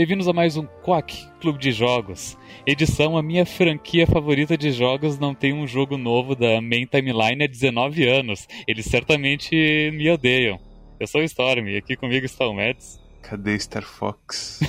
Bem-vindos 0.00 0.26
a 0.26 0.32
mais 0.32 0.56
um 0.56 0.64
Quack 0.64 1.28
Clube 1.42 1.58
de 1.58 1.72
Jogos. 1.72 2.34
Edição 2.66 3.18
A 3.18 3.22
minha 3.22 3.44
franquia 3.44 4.06
favorita 4.06 4.56
de 4.56 4.72
jogos 4.72 5.18
não 5.18 5.34
tem 5.34 5.52
um 5.52 5.66
jogo 5.66 5.98
novo 5.98 6.34
da 6.34 6.58
main 6.62 6.86
timeline 6.86 7.44
há 7.44 7.46
19 7.46 8.08
anos. 8.08 8.48
Eles 8.66 8.86
certamente 8.86 9.54
me 9.92 10.10
odeiam. 10.10 10.58
Eu 10.98 11.06
sou 11.06 11.20
o 11.20 11.24
Storm 11.24 11.68
e 11.68 11.76
aqui 11.76 11.96
comigo 11.96 12.24
está 12.24 12.48
o 12.48 12.54
Mads. 12.54 12.98
Cadê 13.20 13.58
Star 13.58 13.82
Fox? 13.82 14.60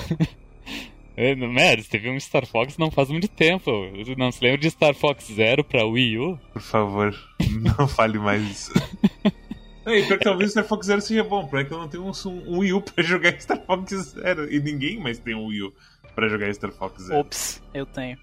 É, 1.15 1.33
Mads, 1.47 1.87
teve 1.87 2.09
um 2.09 2.19
Star 2.19 2.45
Fox 2.45 2.77
não 2.77 2.91
faz 2.91 3.09
muito 3.09 3.29
tempo. 3.29 3.71
Não 4.17 4.33
se 4.33 4.43
lembra 4.43 4.57
de 4.57 4.69
Star 4.69 4.93
Fox 4.93 5.31
Zero 5.33 5.63
pra 5.63 5.85
Wii 5.85 6.17
U? 6.17 6.37
Por 6.51 6.61
favor, 6.61 7.15
não 7.77 7.87
fale 7.87 8.19
mais 8.19 8.43
isso. 8.43 8.73
É, 9.85 9.99
e 9.99 10.05
pior 10.05 10.17
que 10.17 10.23
talvez 10.23 10.51
Star 10.51 10.63
Fox 10.63 10.87
Zero 10.87 11.01
seja 11.01 11.23
bom, 11.23 11.47
porque 11.47 11.73
eu 11.73 11.77
não 11.79 11.87
tenho 11.87 12.03
um, 12.03 12.11
um 12.47 12.59
Wii 12.59 12.73
U 12.73 12.81
pra 12.81 13.03
jogar 13.03 13.39
Star 13.39 13.59
Fox 13.65 13.93
Zero. 13.93 14.51
E 14.51 14.59
ninguém 14.59 14.99
mais 14.99 15.19
tem 15.19 15.35
um 15.35 15.47
Wii 15.47 15.63
U 15.63 15.73
pra 16.15 16.27
jogar 16.27 16.53
Star 16.53 16.71
Fox 16.71 17.03
Zero. 17.03 17.19
Ops, 17.19 17.61
eu 17.73 17.85
tenho. 17.85 18.17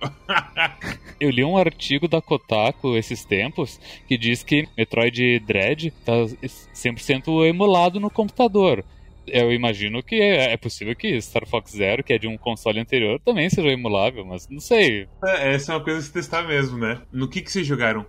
Eu 1.18 1.30
li 1.30 1.42
um 1.42 1.56
artigo 1.56 2.06
da 2.06 2.20
Kotaku 2.20 2.96
esses 2.96 3.24
tempos 3.24 3.80
que 4.06 4.18
diz 4.18 4.42
que 4.42 4.68
Metroid 4.76 5.40
Dread 5.40 5.90
tá 6.04 6.12
100% 6.12 7.46
emulado 7.46 7.98
no 7.98 8.10
computador. 8.10 8.84
Eu 9.26 9.52
imagino 9.52 10.02
que 10.02 10.16
é, 10.16 10.52
é 10.52 10.56
possível 10.56 10.94
que 10.94 11.20
Star 11.20 11.46
Fox 11.46 11.72
Zero, 11.72 12.04
que 12.04 12.12
é 12.12 12.18
de 12.18 12.28
um 12.28 12.36
console 12.36 12.78
anterior, 12.78 13.18
também 13.24 13.50
seja 13.50 13.68
emulável, 13.68 14.24
mas 14.24 14.46
não 14.48 14.60
sei. 14.60 15.08
É, 15.24 15.54
essa 15.54 15.72
é 15.72 15.76
uma 15.76 15.82
coisa 15.82 15.98
a 15.98 16.02
se 16.02 16.12
testar 16.12 16.42
mesmo, 16.42 16.78
né? 16.78 17.00
No 17.10 17.28
que, 17.28 17.40
que 17.40 17.50
vocês 17.50 17.66
jogaram 17.66 18.06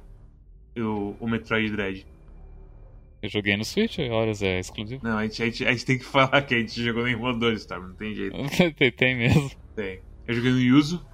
o, 0.77 1.15
o 1.19 1.27
Metroid 1.27 1.71
Dread? 1.71 2.05
Eu 3.21 3.29
joguei 3.29 3.57
no 3.57 3.65
Switch, 3.65 3.97
horas 3.99 4.41
é 4.43 4.59
exclusivo. 4.59 5.03
Não, 5.03 5.17
a 5.17 5.23
gente, 5.23 5.41
a, 5.41 5.45
gente, 5.45 5.65
a 5.65 5.71
gente 5.71 5.85
tem 5.85 5.97
que 5.97 6.05
falar 6.05 6.41
que 6.43 6.55
a 6.55 6.59
gente 6.59 6.83
jogou 6.83 7.03
no 7.03 7.09
emulador, 7.09 7.59
tá? 7.65 7.79
Não 7.79 7.93
tem 7.93 8.13
jeito. 8.13 8.35
tem, 8.77 8.91
tem 8.91 9.15
mesmo. 9.15 9.51
Tem. 9.75 9.99
Eu 10.27 10.35
joguei 10.35 10.51
no 10.51 10.59
Yuzu, 10.59 11.05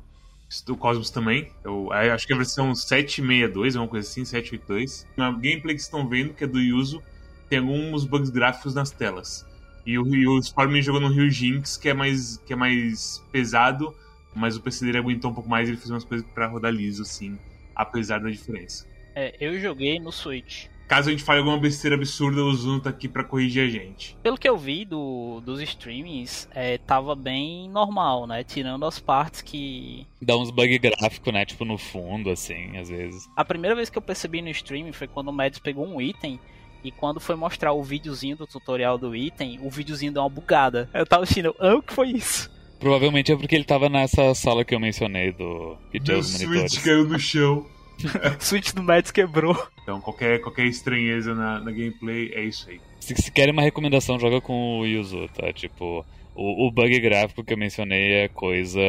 o 0.70 0.76
Cosmos 0.76 1.10
também. 1.10 1.50
Eu, 1.64 1.90
eu 1.92 2.14
acho 2.14 2.28
que 2.28 2.34
é 2.34 2.36
a 2.36 2.38
versão 2.38 2.74
762, 2.76 3.76
uma 3.76 3.88
coisa 3.88 4.08
assim, 4.08 4.26
782. 4.26 5.08
Na 5.16 5.32
gameplay 5.32 5.76
que 5.76 5.82
vocês 5.82 5.84
estão 5.84 6.08
vendo, 6.08 6.34
que 6.34 6.44
é 6.44 6.48
do 6.48 6.60
Yuzu, 6.60 7.02
tem 7.50 7.60
alguns 7.60 8.06
bugs 8.06 8.30
gráficos 8.30 8.74
nas 8.74 8.92
telas. 8.92 9.46
E 9.86 9.98
o, 9.98 10.16
e 10.16 10.28
o 10.28 10.40
Storm 10.40 10.80
jogou 10.82 11.02
no 11.02 11.10
Rio 11.10 11.30
Jinx, 11.30 11.78
que 11.78 11.90
é 11.90 11.94
mais, 11.94 12.38
que 12.38 12.54
é 12.54 12.56
mais 12.56 13.24
pesado, 13.32 13.94
mas 14.34 14.56
o 14.56 14.62
PC 14.62 14.86
dele 14.86 14.98
aguentou 14.98 15.32
um 15.32 15.34
pouco 15.34 15.50
mais 15.50 15.68
e 15.68 15.72
ele 15.72 15.78
fez 15.78 15.90
umas 15.90 16.04
coisas 16.04 16.26
pra 16.34 16.48
rodar 16.48 16.72
liso, 16.72 17.02
assim, 17.02 17.38
apesar 17.76 18.20
da 18.20 18.30
diferença. 18.30 18.88
É, 19.16 19.36
eu 19.40 19.60
joguei 19.60 20.00
no 20.00 20.12
Switch. 20.12 20.68
Caso 20.94 21.10
a 21.10 21.12
gente 21.12 21.24
fale 21.24 21.40
alguma 21.40 21.58
besteira 21.58 21.96
absurda, 21.96 22.44
o 22.44 22.54
Zuno 22.54 22.80
tá 22.80 22.92
aqui 22.92 23.08
pra 23.08 23.24
corrigir 23.24 23.64
a 23.64 23.68
gente. 23.68 24.16
Pelo 24.22 24.38
que 24.38 24.48
eu 24.48 24.56
vi 24.56 24.86
do, 24.86 25.42
dos 25.44 25.60
streamings, 25.60 26.48
é, 26.54 26.78
tava 26.78 27.16
bem 27.16 27.68
normal, 27.68 28.28
né? 28.28 28.44
Tirando 28.44 28.86
as 28.86 29.00
partes 29.00 29.42
que. 29.42 30.06
Dá 30.22 30.38
uns 30.38 30.52
bug 30.52 30.78
gráfico, 30.78 31.32
né? 31.32 31.46
Tipo 31.48 31.66
no 31.66 31.80
fundo, 31.80 32.30
assim, 32.30 32.78
às 32.78 32.90
vezes. 32.90 33.28
A 33.36 33.44
primeira 33.44 33.76
vez 33.76 33.90
que 33.90 33.98
eu 33.98 34.04
percebi 34.04 34.40
no 34.40 34.50
streaming 34.50 34.92
foi 34.92 35.08
quando 35.08 35.30
o 35.30 35.34
Mads 35.34 35.58
pegou 35.58 35.84
um 35.84 36.00
item 36.00 36.40
e 36.84 36.92
quando 36.92 37.20
foi 37.20 37.36
mostrar 37.36 37.74
o 37.74 37.82
videozinho 37.82 38.38
do 38.38 38.46
tutorial 38.46 38.96
do 38.96 39.16
item, 39.16 39.60
o 39.64 39.72
videozinho 39.72 40.12
deu 40.12 40.22
uma 40.22 40.30
bugada. 40.30 40.88
Eu 40.94 41.08
tava 41.08 41.24
assistindo, 41.24 41.56
ah, 41.60 41.74
o 41.74 41.82
que 41.82 41.92
foi 41.92 42.10
isso? 42.10 42.52
Provavelmente 42.80 43.32
é 43.32 43.36
porque 43.36 43.56
ele 43.56 43.64
tava 43.64 43.90
nessa 43.90 44.36
sala 44.36 44.64
que 44.64 44.76
eu 44.76 44.80
mencionei 44.80 45.32
do. 45.32 45.76
que 45.92 46.00
tinha 46.00 46.18
Meu 46.18 46.20
os 46.20 46.34
monitores. 46.34 46.72
Switch 46.72 46.86
caiu 46.86 47.08
no 47.08 47.18
chão. 47.18 47.66
o 48.40 48.44
Switch 48.44 48.74
do 48.74 48.84
Mads 48.84 49.12
quebrou. 49.12 49.56
Então, 49.82 50.00
qualquer, 50.02 50.42
qualquer 50.42 50.66
estranheza 50.66 51.34
na, 51.34 51.60
na 51.60 51.72
gameplay 51.72 52.32
é 52.34 52.44
isso 52.44 52.70
aí. 52.70 52.80
Se, 53.00 53.16
se 53.16 53.32
querem 53.32 53.52
uma 53.52 53.62
recomendação, 53.62 54.20
joga 54.20 54.40
com 54.40 54.80
o 54.80 54.86
Yuzu, 54.86 55.28
tá? 55.30 55.52
Tipo, 55.52 56.06
o, 56.36 56.68
o 56.68 56.72
bug 56.72 57.00
gráfico 57.00 57.44
que 57.44 57.54
eu 57.54 57.58
mencionei 57.58 58.14
é 58.14 58.28
coisa 58.28 58.82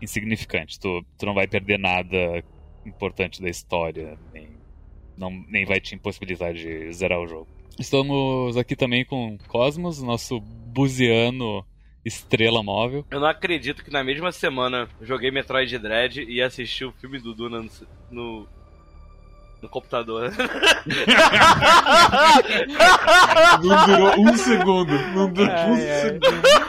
insignificante. 0.00 0.78
Tu, 0.78 1.04
tu 1.18 1.26
não 1.26 1.34
vai 1.34 1.46
perder 1.46 1.78
nada 1.78 2.42
importante 2.84 3.42
da 3.42 3.48
história, 3.48 4.18
nem, 4.32 4.48
não, 5.16 5.30
nem 5.48 5.64
vai 5.64 5.80
te 5.80 5.94
impossibilitar 5.94 6.52
de 6.52 6.92
zerar 6.92 7.20
o 7.20 7.26
jogo. 7.26 7.48
Estamos 7.78 8.56
aqui 8.56 8.74
também 8.74 9.04
com 9.04 9.36
Cosmos, 9.48 10.02
nosso 10.02 10.40
buziano 10.40 11.64
estrela 12.06 12.62
móvel. 12.62 13.04
Eu 13.10 13.18
não 13.18 13.26
acredito 13.26 13.84
que 13.84 13.90
na 13.90 14.04
mesma 14.04 14.30
semana 14.30 14.88
eu 15.00 15.06
joguei 15.06 15.30
Metroid 15.30 15.76
Dread 15.78 16.22
e 16.22 16.40
assisti 16.40 16.84
o 16.84 16.92
filme 16.92 17.18
do 17.18 17.34
Duna 17.34 17.60
no, 17.60 17.68
no, 18.10 18.46
no 19.62 19.68
computador. 19.68 20.32
Não 23.62 23.86
durou 23.86 24.20
um 24.20 24.36
segundo. 24.36 24.92
Não 25.14 25.32
durou 25.32 25.52
Ai, 25.52 25.70
um 25.70 25.74
ai. 25.74 26.00
segundo. 26.00 26.66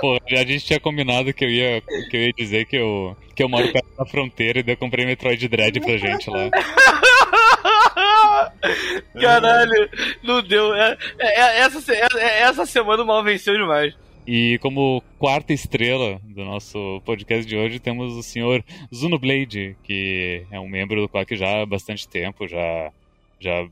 Pô, 0.00 0.16
a 0.30 0.44
gente 0.44 0.64
tinha 0.64 0.80
combinado 0.80 1.34
que 1.34 1.44
eu 1.44 1.50
ia, 1.50 1.82
que 2.08 2.16
eu 2.16 2.20
ia 2.22 2.32
dizer 2.32 2.66
que 2.66 2.76
eu, 2.76 3.16
que 3.34 3.42
eu 3.42 3.48
moro 3.48 3.70
perto 3.72 3.88
da 3.98 4.06
fronteira 4.06 4.60
e 4.60 4.62
daí 4.62 4.74
eu 4.74 4.78
comprei 4.78 5.04
Metroid 5.04 5.48
Dread 5.48 5.80
pra 5.80 5.96
gente 5.96 6.30
lá. 6.30 6.48
Caralho, 9.20 9.88
não 10.22 10.42
deu. 10.42 10.74
É, 10.74 10.96
é- 11.18 11.40
é- 11.40 11.58
essa, 11.60 11.80
se- 11.80 11.92
é- 11.94 12.40
essa 12.42 12.66
semana 12.66 13.02
o 13.02 13.06
mal 13.06 13.22
venceu 13.22 13.54
demais. 13.56 13.94
E 14.26 14.58
como 14.60 15.02
quarta 15.18 15.54
estrela 15.54 16.20
do 16.22 16.44
nosso 16.44 17.00
podcast 17.06 17.46
de 17.46 17.56
hoje, 17.56 17.78
temos 17.80 18.12
o 18.14 18.22
senhor 18.22 18.62
Zuno 18.94 19.18
Blade, 19.18 19.74
que 19.82 20.44
é 20.50 20.60
um 20.60 20.68
membro 20.68 21.00
do 21.00 21.08
Quack 21.08 21.34
já 21.34 21.62
há 21.62 21.66
bastante 21.66 22.06
tempo, 22.06 22.46
já, 22.46 22.92
já 23.40 23.66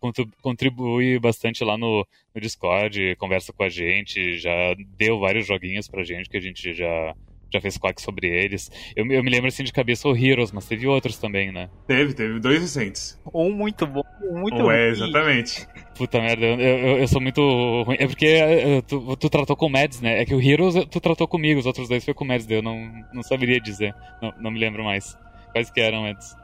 contri- 0.00 0.28
contribui 0.42 1.20
bastante 1.20 1.62
lá 1.62 1.78
no, 1.78 2.04
no 2.34 2.40
Discord, 2.40 3.14
conversa 3.16 3.52
com 3.52 3.62
a 3.62 3.68
gente, 3.68 4.38
já 4.38 4.74
deu 4.98 5.20
vários 5.20 5.46
joguinhos 5.46 5.86
pra 5.86 6.02
gente 6.02 6.28
que 6.28 6.36
a 6.36 6.40
gente 6.40 6.74
já, 6.74 7.14
já 7.52 7.60
fez 7.60 7.76
Quack 7.78 8.00
sobre 8.00 8.26
eles. 8.28 8.70
Eu, 8.96 9.04
me- 9.04 9.14
eu 9.14 9.22
me 9.22 9.30
lembro 9.30 9.48
assim 9.48 9.62
de 9.64 9.72
cabeça 9.72 10.08
o 10.08 10.16
Heroes, 10.16 10.50
mas 10.52 10.66
teve 10.66 10.86
outros 10.86 11.18
também, 11.18 11.52
né? 11.52 11.68
Teve, 11.86 12.14
teve 12.14 12.40
dois 12.40 12.60
recentes. 12.60 13.20
Um 13.34 13.50
muito 13.52 13.86
bom, 13.86 14.02
um 14.22 14.40
muito 14.40 14.56
é, 14.58 14.62
ruim. 14.62 14.90
exatamente. 14.90 15.66
Puta 15.94 16.20
merda, 16.20 16.44
eu, 16.46 16.58
eu, 16.60 16.98
eu 16.98 17.08
sou 17.08 17.20
muito 17.20 17.40
ruim. 17.84 17.96
É 17.98 18.06
porque 18.06 18.26
eh, 18.26 18.82
tu, 18.88 19.16
tu 19.16 19.28
tratou 19.28 19.54
com 19.56 19.66
o 19.66 19.70
Mads, 19.70 20.00
né? 20.00 20.20
É 20.20 20.24
que 20.24 20.34
o 20.34 20.40
Heroes 20.40 20.74
tu 20.90 21.00
tratou 21.00 21.28
comigo, 21.28 21.60
os 21.60 21.66
outros 21.66 21.88
dois 21.88 22.04
foi 22.04 22.14
com 22.14 22.24
o 22.24 22.28
Mads, 22.28 22.48
eu 22.50 22.62
não, 22.62 22.90
não 23.12 23.22
saberia 23.22 23.60
dizer. 23.60 23.94
Não, 24.20 24.32
não 24.38 24.50
me 24.50 24.58
lembro 24.58 24.82
mais. 24.84 25.16
Quais 25.52 25.70
que 25.70 25.80
eram, 25.80 26.02
Mads? 26.02 26.34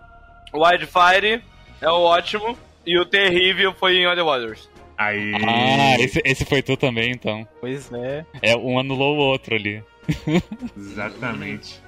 O 0.53 0.65
Wildfire 0.65 1.43
é 1.81 1.89
o 1.89 2.01
ótimo 2.03 2.57
e 2.87 2.99
o 2.99 3.05
terrível 3.07 3.73
foi 3.75 3.97
em 3.97 4.07
Other 4.07 4.25
Waters. 4.25 4.69
Aí. 4.97 5.33
Ah, 5.47 5.97
esse, 6.01 6.21
esse 6.25 6.45
foi 6.45 6.61
tu 6.61 6.77
também, 6.77 7.11
então. 7.13 7.47
Pois 7.61 7.91
é. 7.93 8.25
É, 8.43 8.57
um 8.57 8.79
anulou 8.79 9.17
o 9.17 9.21
outro 9.21 9.55
ali. 9.55 9.83
Exatamente. 10.77 11.81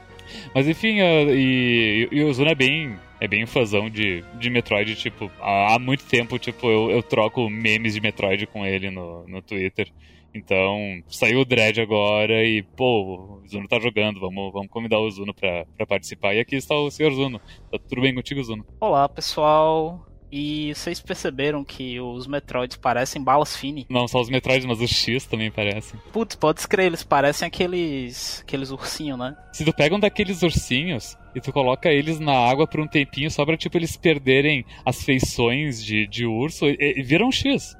Mas 0.54 0.68
enfim, 0.68 0.98
e, 1.00 2.08
e 2.10 2.22
o 2.22 2.32
Zuna 2.32 2.50
é 2.50 2.54
bem, 2.54 2.96
é 3.20 3.26
bem 3.26 3.46
fãzão 3.46 3.90
de, 3.90 4.24
de 4.38 4.50
Metroid, 4.50 4.94
tipo, 4.94 5.30
há, 5.40 5.74
há 5.74 5.78
muito 5.78 6.04
tempo, 6.04 6.38
tipo, 6.38 6.68
eu, 6.68 6.90
eu 6.90 7.02
troco 7.02 7.48
memes 7.50 7.94
de 7.94 8.00
Metroid 8.00 8.46
com 8.46 8.64
ele 8.64 8.90
no, 8.90 9.26
no 9.26 9.42
Twitter. 9.42 9.90
Então, 10.32 11.02
saiu 11.08 11.40
o 11.40 11.44
Dread 11.44 11.80
agora 11.80 12.44
e, 12.44 12.62
pô, 12.62 13.40
o 13.42 13.48
Zuno 13.48 13.66
tá 13.66 13.80
jogando, 13.80 14.20
vamos, 14.20 14.52
vamos 14.52 14.68
convidar 14.68 15.00
o 15.00 15.10
Zuno 15.10 15.34
pra, 15.34 15.66
pra 15.76 15.86
participar. 15.86 16.34
E 16.34 16.40
aqui 16.40 16.54
está 16.54 16.74
o 16.76 16.90
senhor 16.90 17.12
Zuno. 17.12 17.40
Tá 17.70 17.78
tudo 17.88 18.00
bem 18.00 18.14
contigo, 18.14 18.42
Zuno? 18.42 18.64
Olá, 18.80 19.08
pessoal. 19.08 20.06
E 20.32 20.72
vocês 20.74 21.00
perceberam 21.00 21.64
que 21.64 21.98
os 22.00 22.26
Metroids 22.26 22.76
parecem 22.76 23.22
balas 23.22 23.56
fini? 23.56 23.86
Não 23.88 24.06
só 24.06 24.20
os 24.20 24.30
Metroids, 24.30 24.64
mas 24.64 24.80
os 24.80 24.90
X 24.90 25.26
também 25.26 25.50
parecem. 25.50 25.98
Putz, 26.12 26.36
pode 26.36 26.66
crer, 26.68 26.86
eles 26.86 27.02
parecem 27.02 27.46
aqueles 27.48 28.40
aqueles 28.40 28.70
ursinhos, 28.70 29.18
né? 29.18 29.36
Se 29.52 29.64
tu 29.64 29.72
pega 29.72 29.94
um 29.94 30.00
daqueles 30.00 30.42
ursinhos 30.42 31.16
e 31.34 31.40
tu 31.40 31.52
coloca 31.52 31.88
eles 31.88 32.20
na 32.20 32.32
água 32.32 32.66
por 32.66 32.80
um 32.80 32.86
tempinho 32.86 33.30
só 33.30 33.44
pra, 33.44 33.56
tipo, 33.56 33.76
eles 33.76 33.96
perderem 33.96 34.64
as 34.84 35.02
feições 35.02 35.82
de, 35.84 36.06
de 36.06 36.26
urso, 36.26 36.66
e, 36.66 36.76
e 36.98 37.02
viram 37.02 37.28
um 37.28 37.32
X. 37.32 37.76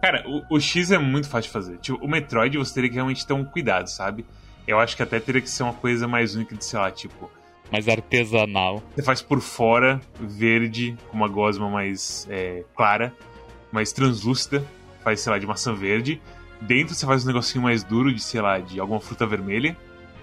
Cara, 0.00 0.24
o, 0.26 0.56
o 0.56 0.60
X 0.60 0.90
é 0.90 0.98
muito 0.98 1.28
fácil 1.28 1.48
de 1.48 1.52
fazer. 1.52 1.78
Tipo, 1.78 2.04
o 2.04 2.08
Metroid 2.08 2.58
você 2.58 2.74
teria 2.74 2.90
que 2.90 2.96
realmente 2.96 3.24
ter 3.24 3.34
um 3.34 3.44
cuidado, 3.44 3.88
sabe? 3.88 4.24
Eu 4.66 4.78
acho 4.78 4.96
que 4.96 5.02
até 5.02 5.20
teria 5.20 5.40
que 5.40 5.50
ser 5.50 5.62
uma 5.62 5.72
coisa 5.74 6.08
mais 6.08 6.34
única 6.34 6.56
de, 6.56 6.64
sei 6.64 6.78
lá, 6.78 6.90
tipo. 6.90 7.30
Mais 7.70 7.88
artesanal. 7.88 8.82
Você 8.94 9.02
faz 9.02 9.22
por 9.22 9.40
fora, 9.40 10.00
verde, 10.20 10.96
com 11.08 11.16
uma 11.16 11.28
gosma 11.28 11.70
mais 11.70 12.26
é, 12.30 12.64
clara, 12.76 13.14
mais 13.70 13.92
translúcida, 13.92 14.64
faz, 15.02 15.20
sei 15.20 15.32
lá, 15.32 15.38
de 15.38 15.46
maçã 15.46 15.74
verde. 15.74 16.20
Dentro 16.60 16.94
você 16.94 17.06
faz 17.06 17.24
um 17.24 17.26
negocinho 17.26 17.64
mais 17.64 17.82
duro 17.82 18.12
de, 18.12 18.22
sei 18.22 18.40
lá, 18.40 18.58
de 18.58 18.78
alguma 18.78 19.00
fruta 19.00 19.26
vermelha. 19.26 19.76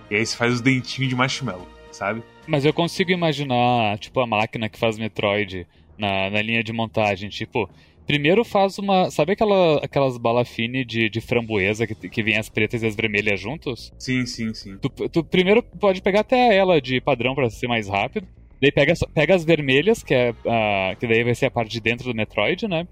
E 0.10 0.16
aí 0.16 0.26
você 0.26 0.36
faz 0.36 0.54
os 0.54 0.62
dentinhos 0.62 1.10
de 1.10 1.16
marshmallow, 1.16 1.68
sabe? 1.92 2.24
Mas 2.48 2.66
eu 2.66 2.74
consigo 2.74 3.12
imaginar, 3.12 3.98
tipo, 4.00 4.20
a 4.20 4.28
máquina 4.28 4.70
que 4.70 4.80
faz 4.80 4.98
Metroid 4.98 5.68
na, 5.98 6.30
na 6.30 6.42
linha 6.42 6.64
de 6.64 6.72
montagem. 6.72 7.30
Tipo, 7.30 7.70
primeiro 8.10 8.44
faz 8.44 8.80
uma. 8.80 9.12
Sabe 9.12 9.34
aquela, 9.34 9.78
aquelas 9.78 10.18
balafine 10.18 10.84
de, 10.84 11.08
de 11.12 11.22
framboesa 11.22 11.86
que, 11.86 11.94
que 12.10 12.24
vem 12.24 12.40
as 12.40 12.50
pretas 12.50 12.82
e 12.82 12.88
as 12.88 12.96
vermelhas 12.96 13.40
juntos? 13.40 13.94
Sim, 14.00 14.26
sim, 14.26 14.52
sim. 14.52 14.80
Tu, 14.80 14.90
tu 15.10 15.24
primeiro 15.24 15.62
pode 15.62 16.02
pegar 16.02 16.22
até 16.22 16.56
ela 16.58 16.82
de 16.82 17.00
padrão 17.00 17.36
pra 17.36 17.52
ser 17.52 17.68
mais 17.68 17.88
rápido. 17.88 18.28
Daí 18.60 18.72
pega, 18.72 18.94
pega 19.14 19.36
as 19.36 19.46
vermelhas, 19.46 20.02
que, 20.02 20.14
é, 20.14 20.34
ah, 20.48 20.96
que 21.00 21.06
daí 21.08 21.24
vai 21.24 21.36
ser 21.36 21.46
a 21.46 21.52
parte 21.52 21.72
de 21.72 21.80
dentro 21.80 22.12
do 22.12 22.16
Metroid, 22.16 22.68
né? 22.68 22.88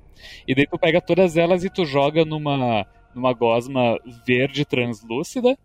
E 0.48 0.54
daí 0.54 0.68
tu 0.68 0.78
pega 0.78 1.02
todas 1.02 1.36
elas 1.36 1.64
e 1.64 1.70
tu 1.70 1.84
joga 1.84 2.24
numa, 2.24 2.86
numa 3.14 3.34
gosma 3.34 4.00
verde 4.26 4.66
translúcida. 4.66 5.58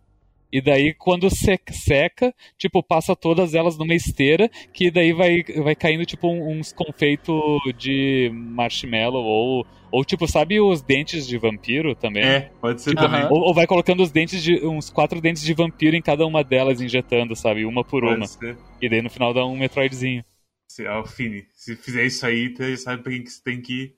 E 0.53 0.61
daí, 0.61 0.93
quando 0.93 1.29
seca, 1.31 2.35
tipo, 2.59 2.83
passa 2.83 3.17
todas 3.17 3.55
elas 3.55 3.79
numa 3.79 3.95
esteira, 3.95 4.51
que 4.73 4.91
daí 4.91 5.13
vai, 5.13 5.43
vai 5.63 5.75
caindo, 5.75 6.05
tipo, 6.05 6.29
uns 6.29 6.73
confeitos 6.73 7.41
de 7.79 8.31
marshmallow, 8.35 9.25
ou, 9.25 9.67
ou, 9.91 10.05
tipo, 10.05 10.27
sabe 10.29 10.61
os 10.61 10.83
dentes 10.83 11.27
de 11.27 11.39
vampiro 11.39 11.95
também? 11.95 12.23
É, 12.25 12.51
pode 12.61 12.83
ser 12.83 12.91
Tipo, 12.91 13.03
também. 13.03 13.25
ou, 13.31 13.41
ou 13.41 13.55
vai 13.55 13.67
colocando 13.67 14.03
os 14.03 14.11
dentes 14.11 14.43
de. 14.43 14.65
uns 14.67 14.91
quatro 14.91 15.21
dentes 15.21 15.43
de 15.43 15.55
vampiro 15.55 15.97
em 15.97 16.03
cada 16.03 16.27
uma 16.27 16.45
delas, 16.45 16.81
injetando, 16.81 17.35
sabe? 17.35 17.65
Uma 17.65 17.83
por 17.83 18.05
uma. 18.05 18.17
Pode 18.19 18.31
ser. 18.31 18.57
E 18.81 18.89
daí 18.91 19.01
no 19.01 19.11
final 19.11 19.33
dá 19.33 19.47
um 19.47 19.57
Metroidzinho. 19.57 20.23
Se, 20.69 20.87
Alfine, 20.87 21.45
se 21.55 21.77
fizer 21.77 22.05
isso 22.07 22.25
aí, 22.27 22.55
já 22.59 22.77
sabe 22.77 23.03
pra 23.03 23.13
quem 23.13 23.23
que 23.23 23.31
você 23.31 23.43
tem 23.43 23.61
que, 23.61 23.95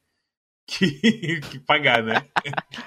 que, 0.67 1.41
que 1.51 1.59
pagar, 1.61 2.03
né? 2.03 2.23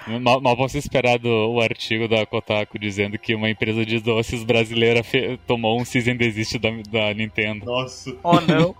Mal, 0.21 0.39
mal 0.41 0.55
posso 0.55 0.77
esperar 0.77 1.19
do 1.19 1.29
o 1.29 1.61
artigo 1.61 2.07
da 2.07 2.25
Kotaku 2.25 2.79
dizendo 2.79 3.17
que 3.17 3.35
uma 3.35 3.49
empresa 3.49 3.85
de 3.85 3.99
doces 3.99 4.43
brasileira 4.43 5.03
fe- 5.03 5.37
tomou 5.45 5.79
um 5.79 5.85
season 5.85 6.15
desist 6.15 6.57
da, 6.59 6.69
da 6.89 7.13
Nintendo. 7.13 7.65
Nossa. 7.65 8.15
Oh 8.23 8.39
não, 8.41 8.75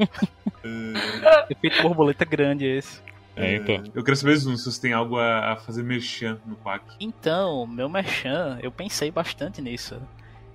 eh, 0.63 1.47
efeito 1.51 1.81
borboleta 1.81 2.23
grande 2.25 2.65
esse. 2.65 3.01
É, 3.35 3.55
então. 3.57 3.83
Eu 3.93 4.03
quero 4.03 4.15
saber, 4.17 4.37
se 4.37 4.45
você 4.45 4.81
tem 4.81 4.93
algo 4.93 5.17
a, 5.17 5.53
a 5.53 5.57
fazer 5.57 5.83
merchan 5.83 6.39
no 6.45 6.55
PAC. 6.55 6.83
Então, 6.99 7.67
meu 7.67 7.87
merchan, 7.87 8.57
eu 8.63 8.71
pensei 8.71 9.11
bastante 9.11 9.61
nisso. 9.61 10.01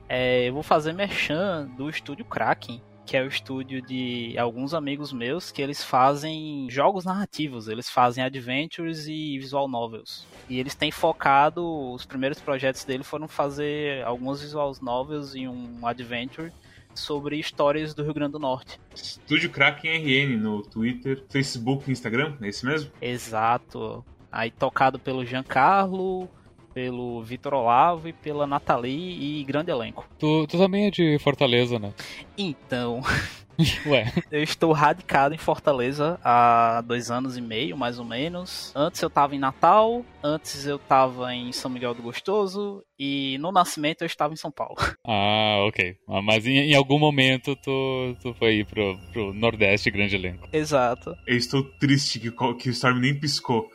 É, 0.08 0.48
eu 0.48 0.52
vou 0.54 0.62
fazer 0.64 0.92
merchan 0.92 1.68
do 1.76 1.88
estúdio 1.88 2.24
Kraken, 2.24 2.80
que 3.12 3.17
é 3.19 3.23
o 3.23 3.29
estúdio 3.29 3.82
de 3.82 4.38
alguns 4.38 4.73
amigos 4.73 5.12
meus 5.12 5.53
que 5.53 5.61
eles 5.61 5.85
fazem 5.85 6.67
jogos 6.70 7.05
narrativos, 7.05 7.69
eles 7.69 7.91
fazem 7.91 8.25
adventures 8.25 9.06
e 9.06 9.38
visual 9.38 9.69
novels. 9.69 10.26
E 10.49 10.59
eles 10.59 10.75
têm 10.75 10.91
focado, 10.91 11.93
os 11.93 12.06
primeiros 12.06 12.41
projetos 12.41 12.85
dele 12.85 13.05
foram 13.05 13.29
fazer 13.29 14.03
alguns 14.03 14.41
visual 14.41 14.75
novels 14.81 15.35
e 15.35 15.47
um 15.47 15.87
adventure 15.87 16.50
sobre 16.94 17.38
histórias 17.38 17.93
do 17.93 18.03
Rio 18.03 18.14
Grande 18.14 18.32
do 18.32 18.38
Norte. 18.38 18.81
Estúdio 18.94 19.50
Kraken 19.50 19.93
RN 19.93 20.38
no 20.38 20.62
Twitter, 20.62 21.23
Facebook 21.29 21.91
e 21.91 21.93
Instagram, 21.93 22.38
é 22.41 22.49
esse 22.49 22.64
mesmo? 22.64 22.91
Exato. 22.99 24.03
Aí 24.32 24.50
tocado 24.50 24.99
pelo 24.99 25.23
Giancarlo, 25.23 26.31
pelo 26.74 27.22
Vitor 27.22 27.54
Olavo 27.54 28.08
e 28.08 28.12
pela 28.12 28.46
Nathalie 28.46 29.40
e 29.40 29.44
grande 29.44 29.70
elenco. 29.70 30.06
Tu, 30.19 30.46
tu 30.46 30.58
também 30.58 30.86
é 30.86 30.90
de 30.90 31.19
Fortaleza, 31.19 31.78
né? 31.78 31.92
Então, 32.36 33.00
Ué, 33.86 34.10
eu 34.32 34.42
estou 34.42 34.72
radicado 34.72 35.34
em 35.34 35.38
Fortaleza 35.38 36.19
há 36.24 36.82
dois 36.84 37.10
anos 37.10 37.36
e 37.36 37.40
meio, 37.40 37.76
mais 37.76 37.98
ou 37.98 38.04
menos. 38.04 38.72
Antes 38.74 39.00
eu 39.02 39.08
estava 39.08 39.34
em 39.36 39.38
Natal, 39.38 40.04
antes 40.24 40.66
eu 40.66 40.76
estava 40.76 41.34
em 41.34 41.52
São 41.52 41.70
Miguel 41.70 41.94
do 41.94 42.02
Gostoso 42.02 42.82
e 42.98 43.36
no 43.38 43.52
nascimento 43.52 44.02
eu 44.02 44.06
estava 44.06 44.32
em 44.32 44.36
São 44.36 44.50
Paulo. 44.50 44.76
ah, 45.06 45.64
ok. 45.68 45.94
Ah, 46.08 46.22
Mas 46.22 46.46
em, 46.46 46.56
em 46.58 46.75
algum 46.75 46.98
momento 46.98 47.54
tu, 47.56 48.16
tu 48.22 48.32
foi 48.34 48.60
ir 48.60 48.66
pro, 48.66 48.98
pro 49.12 49.34
Nordeste 49.34 49.90
Grande 49.90 50.16
Elenco. 50.16 50.48
Exato. 50.52 51.14
Eu 51.26 51.36
estou 51.36 51.62
triste 51.78 52.18
que, 52.18 52.30
o- 52.30 52.56
que 52.56 52.68
o 52.68 52.72
Storm 52.72 52.98
nem 53.00 53.14
piscou 53.14 53.68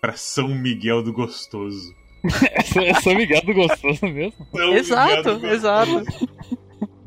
pra 0.00 0.12
São 0.12 0.48
Miguel 0.48 1.02
do 1.02 1.12
Gostoso. 1.12 1.90
É 2.82 2.94
São 3.00 3.14
Miguel 3.14 3.42
do 3.42 3.54
Gostoso 3.54 4.06
mesmo? 4.06 4.46
Exato, 4.74 5.38
Gostoso. 5.38 5.46
exato. 5.46 6.04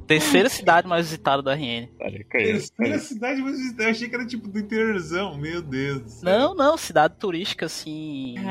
Terceira 0.08 0.50
cidade 0.50 0.88
mais 0.88 1.06
visitada 1.08 1.42
da 1.42 1.56
RN. 1.56 1.88
Terceira 2.30 3.00
cidade, 3.00 3.42
mas 3.42 3.58
eu 3.80 3.90
achei 3.90 4.08
que 4.08 4.14
era 4.14 4.26
tipo 4.26 4.48
do 4.48 4.60
interiorzão. 4.60 5.36
Meu 5.36 5.64
Deus 5.64 6.02
do 6.02 6.10
céu. 6.10 6.24
Não, 6.40 6.54
não, 6.54 6.78
cidade 6.78 7.16
turística 7.20 7.66
assim, 7.66 8.36
gigante. 8.38 8.46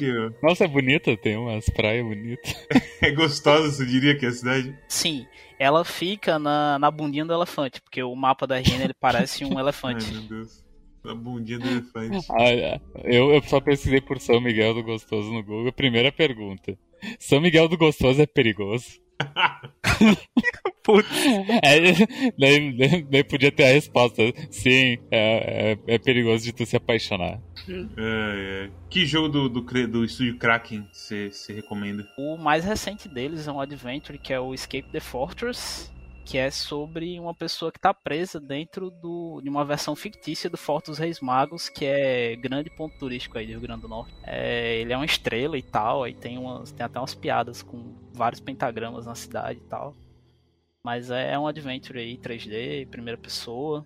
Caralho. 0.00 0.34
Nossa, 0.42 0.64
é 0.64 0.68
bonita, 0.68 1.16
tem 1.16 1.36
umas 1.36 1.66
praias 1.66 2.04
bonitas. 2.04 2.54
É 3.02 3.10
gostosa, 3.12 3.70
você 3.70 3.86
diria 3.86 4.14
que 4.14 4.26
é 4.26 4.28
a 4.28 4.32
cidade? 4.32 4.76
Sim, 4.86 5.26
ela 5.58 5.86
fica 5.86 6.38
na, 6.38 6.78
na 6.78 6.90
bundinha 6.90 7.24
do 7.24 7.32
elefante, 7.32 7.80
porque 7.80 8.02
o 8.02 8.14
mapa 8.14 8.46
da 8.46 8.56
RN 8.58 8.82
ele 8.84 8.92
parece 8.94 9.42
um 9.44 9.52
Ai, 9.56 9.62
elefante. 9.62 10.12
meu 10.12 10.22
Deus. 10.22 10.62
A 11.04 11.14
bundinha 11.14 11.58
do 11.58 11.68
elefante. 11.68 12.26
Ah, 12.30 12.80
eu, 13.04 13.32
eu 13.32 13.42
só 13.42 13.60
pesquisei 13.60 14.00
por 14.00 14.18
São 14.20 14.40
Miguel 14.40 14.74
do 14.74 14.82
Gostoso 14.82 15.32
no 15.32 15.42
Google. 15.42 15.72
Primeira 15.72 16.12
pergunta. 16.12 16.76
São 17.18 17.40
Miguel 17.40 17.68
do 17.68 17.78
Gostoso 17.78 18.20
é 18.20 18.26
perigoso? 18.26 19.00
Putz. 20.82 21.08
É, 21.62 22.30
daí, 22.38 23.02
daí- 23.04 23.24
podia 23.24 23.52
ter 23.52 23.64
a 23.64 23.72
resposta. 23.72 24.22
Sim, 24.50 24.96
é, 25.10 25.72
é, 25.86 25.94
é 25.94 25.98
perigoso 25.98 26.44
de 26.44 26.52
tu 26.52 26.64
se 26.64 26.76
apaixonar. 26.76 27.40
É, 27.68 28.66
é. 28.66 28.70
Que 28.88 29.04
jogo 29.04 29.28
do, 29.28 29.48
do, 29.48 29.60
do 29.88 30.04
estúdio 30.04 30.36
Kraken 30.38 30.86
você 30.92 31.30
recomenda? 31.54 32.06
O 32.18 32.36
mais 32.38 32.64
recente 32.64 33.08
deles 33.08 33.46
é 33.46 33.52
um 33.52 33.60
adventure 33.60 34.18
que 34.18 34.32
é 34.32 34.40
o 34.40 34.54
Escape 34.54 34.90
the 34.90 35.00
Fortress, 35.00 35.90
que 36.30 36.38
é 36.38 36.48
sobre 36.48 37.18
uma 37.18 37.34
pessoa 37.34 37.72
que 37.72 37.78
está 37.78 37.92
presa 37.92 38.38
dentro 38.38 38.88
do, 38.88 39.40
de 39.42 39.48
uma 39.48 39.64
versão 39.64 39.96
fictícia 39.96 40.48
do 40.48 40.56
Forte 40.56 40.86
dos 40.86 40.96
Reis 40.96 41.18
Magos, 41.18 41.68
que 41.68 41.84
é 41.84 42.36
grande 42.36 42.70
ponto 42.70 42.96
turístico 42.96 43.36
aí 43.36 43.46
do 43.46 43.50
Rio 43.50 43.60
Grande 43.62 43.82
do 43.82 43.88
Norte. 43.88 44.14
É, 44.22 44.76
ele 44.76 44.92
é 44.92 44.96
uma 44.96 45.04
estrela 45.04 45.58
e 45.58 45.62
tal, 45.62 46.04
aí 46.04 46.14
tem, 46.14 46.38
umas, 46.38 46.70
tem 46.70 46.86
até 46.86 47.00
umas 47.00 47.16
piadas 47.16 47.62
com 47.62 47.96
vários 48.12 48.40
pentagramas 48.40 49.06
na 49.06 49.14
cidade 49.16 49.58
e 49.58 49.68
tal. 49.68 49.96
Mas 50.84 51.10
é 51.10 51.36
um 51.36 51.48
adventure 51.48 51.98
aí, 51.98 52.16
3D, 52.16 52.86
primeira 52.86 53.18
pessoa. 53.18 53.84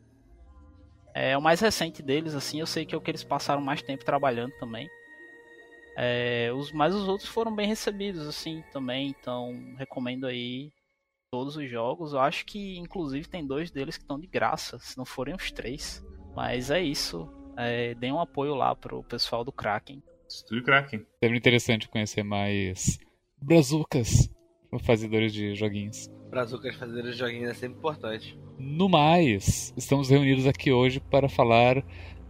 É 1.15 1.39
o 1.39 1.41
mais 1.41 1.61
recente 1.61 2.03
deles, 2.03 2.35
assim, 2.35 2.61
eu 2.61 2.67
sei 2.67 2.85
que 2.85 2.95
é 2.95 2.99
o 2.99 3.01
que 3.01 3.11
eles 3.11 3.25
passaram 3.25 3.63
mais 3.63 3.81
tempo 3.81 4.05
trabalhando 4.05 4.53
também. 4.61 4.87
É, 5.97 6.51
os, 6.55 6.73
mas 6.73 6.95
os 6.95 7.09
outros 7.09 7.31
foram 7.31 7.57
bem 7.57 7.67
recebidos, 7.67 8.27
assim, 8.27 8.63
também, 8.71 9.09
então 9.19 9.75
recomendo 9.79 10.27
aí 10.27 10.71
todos 11.35 11.57
os 11.57 11.69
jogos. 11.69 12.13
Eu 12.13 12.21
acho 12.21 12.47
que, 12.47 12.79
inclusive, 12.79 13.27
tem 13.27 13.45
dois 13.45 13.69
deles 13.69 13.97
que 13.97 14.05
estão 14.05 14.21
de 14.21 14.29
graça, 14.29 14.79
se 14.79 14.97
não 14.97 15.05
forem 15.05 15.35
os 15.35 15.51
três. 15.51 16.01
Mas 16.33 16.71
é 16.71 16.81
isso. 16.81 17.29
É, 17.57 17.93
deem 17.97 18.13
um 18.13 18.21
apoio 18.21 18.55
lá 18.55 18.73
pro 18.77 19.03
pessoal 19.03 19.43
do 19.43 19.51
Kraken. 19.51 20.01
Estúdio 20.29 20.63
Kraken. 20.63 21.05
Sempre 21.21 21.37
interessante 21.37 21.89
conhecer 21.89 22.23
mais 22.23 22.99
brazucas, 23.43 24.31
fazedores 24.85 25.33
de 25.33 25.57
joguinhos. 25.57 26.09
Brazucas 26.31 26.77
fazendo 26.77 27.13
joguinhos 27.13 27.51
é 27.51 27.55
sempre 27.55 27.79
importante. 27.79 28.39
No 28.57 28.89
mais, 28.89 29.75
estamos 29.77 30.09
reunidos 30.09 30.47
aqui 30.47 30.71
hoje 30.71 31.01
para 31.01 31.29
falar 31.29 31.85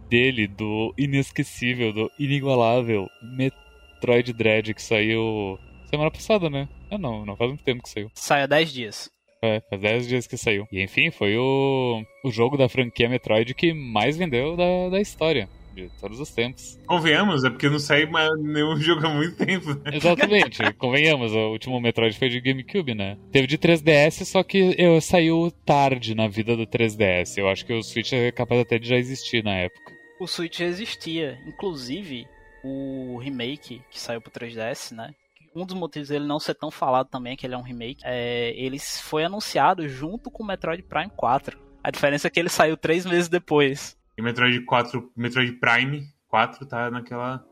dele, 0.09 0.47
do 0.47 0.95
inesquecível, 0.97 1.93
do 1.93 2.11
inigualável 2.17 3.07
Metroid 3.21 4.33
Dread 4.33 4.73
que 4.73 4.81
saiu 4.81 5.59
semana 5.89 6.11
passada, 6.11 6.49
né? 6.49 6.67
Ah, 6.89 6.97
não, 6.97 7.25
não 7.25 7.35
faz 7.35 7.49
muito 7.49 7.63
tempo 7.63 7.83
que 7.83 7.89
saiu. 7.89 8.11
Sai 8.13 8.43
há 8.43 8.47
10 8.47 8.73
dias. 8.73 9.09
É, 9.41 9.61
faz 9.69 9.81
10 9.81 10.07
dias 10.07 10.27
que 10.27 10.37
saiu. 10.37 10.67
E 10.71 10.81
enfim, 10.81 11.11
foi 11.11 11.37
o, 11.37 12.01
o 12.23 12.31
jogo 12.31 12.57
da 12.57 12.69
franquia 12.69 13.09
Metroid 13.09 13.53
que 13.53 13.73
mais 13.73 14.17
vendeu 14.17 14.55
da, 14.55 14.89
da 14.89 14.99
história, 14.99 15.47
de 15.75 15.89
todos 15.99 16.19
os 16.19 16.31
tempos. 16.31 16.79
Convenhamos, 16.87 17.43
é 17.43 17.49
porque 17.49 17.69
não 17.69 17.77
sai 17.77 18.05
mais 18.05 18.31
nenhum 18.39 18.77
jogo 18.81 19.05
há 19.05 19.09
muito 19.09 19.35
tempo, 19.35 19.73
né? 19.73 19.91
Exatamente, 19.93 20.61
convenhamos, 20.79 21.31
o 21.33 21.51
último 21.51 21.79
Metroid 21.79 22.17
foi 22.17 22.29
de 22.29 22.41
GameCube, 22.41 22.95
né? 22.95 23.17
Teve 23.31 23.45
de 23.45 23.57
3DS, 23.57 24.25
só 24.25 24.41
que 24.41 24.75
eu, 24.77 24.99
saiu 25.01 25.51
tarde 25.65 26.15
na 26.15 26.27
vida 26.27 26.55
do 26.55 26.65
3DS. 26.65 27.37
Eu 27.37 27.49
acho 27.49 27.65
que 27.65 27.73
o 27.73 27.83
Switch 27.83 28.13
é 28.13 28.31
capaz 28.31 28.61
até 28.61 28.79
de 28.79 28.87
já 28.87 28.95
existir 28.95 29.43
na 29.43 29.53
época. 29.55 29.93
O 30.19 30.27
Switch 30.27 30.59
já 30.59 30.65
existia, 30.65 31.37
inclusive 31.45 32.25
o 32.63 33.17
remake 33.17 33.81
que 33.91 33.99
saiu 33.99 34.21
pro 34.21 34.31
3DS, 34.31 34.95
né? 34.95 35.13
Um 35.55 35.65
dos 35.65 35.75
motivos 35.75 36.09
dele 36.09 36.25
não 36.25 36.39
ser 36.39 36.53
tão 36.53 36.69
falado 36.69 37.07
também 37.07 37.33
é 37.33 37.35
que 37.37 37.47
ele 37.47 37.55
é 37.55 37.57
um 37.57 37.61
remake. 37.61 38.01
É, 38.03 38.49
ele 38.57 38.77
foi 38.77 39.23
anunciado 39.23 39.87
junto 39.87 40.29
com 40.29 40.43
o 40.43 40.45
Metroid 40.45 40.83
Prime 40.83 41.11
4. 41.15 41.57
A 41.81 41.89
diferença 41.89 42.27
é 42.27 42.29
que 42.29 42.39
ele 42.39 42.49
saiu 42.49 42.75
três 42.75 43.05
meses 43.05 43.29
depois. 43.29 43.97
E 44.17 44.21
Metroid 44.21 44.59
4, 44.65 45.11
Metroid 45.15 45.53
Prime 45.53 46.03
4 46.27 46.65
tá 46.65 46.91
naquela 46.91 47.45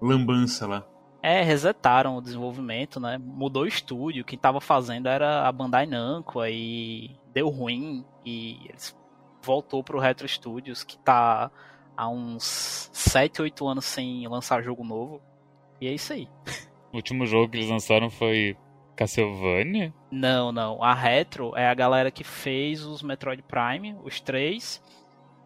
lambança 0.00 0.66
lá. 0.66 0.86
É, 1.22 1.42
resetaram 1.42 2.16
o 2.16 2.22
desenvolvimento, 2.22 2.98
né? 2.98 3.18
Mudou 3.18 3.64
o 3.64 3.68
estúdio. 3.68 4.24
Quem 4.24 4.38
tava 4.38 4.60
fazendo 4.60 5.08
era 5.08 5.46
a 5.46 5.52
Bandai 5.52 5.86
Namco, 5.86 6.40
aí 6.40 7.16
deu 7.32 7.48
ruim 7.48 8.04
e 8.24 8.58
eles 8.68 8.96
voltou 9.42 9.82
pro 9.82 9.98
Retro 9.98 10.26
Studios, 10.28 10.82
que 10.82 10.98
tá 10.98 11.50
há 11.96 12.08
uns 12.08 12.90
7, 12.92 13.42
8 13.42 13.66
anos 13.66 13.84
sem 13.84 14.26
lançar 14.28 14.62
jogo 14.62 14.84
novo. 14.84 15.20
E 15.80 15.86
é 15.86 15.92
isso 15.92 16.12
aí. 16.12 16.28
O 16.92 16.96
último 16.96 17.26
jogo 17.26 17.50
que 17.50 17.58
eles 17.58 17.70
lançaram 17.70 18.10
foi 18.10 18.56
Castlevania? 18.96 19.92
Não, 20.10 20.50
não. 20.50 20.82
A 20.82 20.94
Retro 20.94 21.56
é 21.56 21.68
a 21.68 21.74
galera 21.74 22.10
que 22.10 22.24
fez 22.24 22.84
os 22.84 23.02
Metroid 23.02 23.42
Prime, 23.42 23.96
os 24.04 24.20
três, 24.20 24.82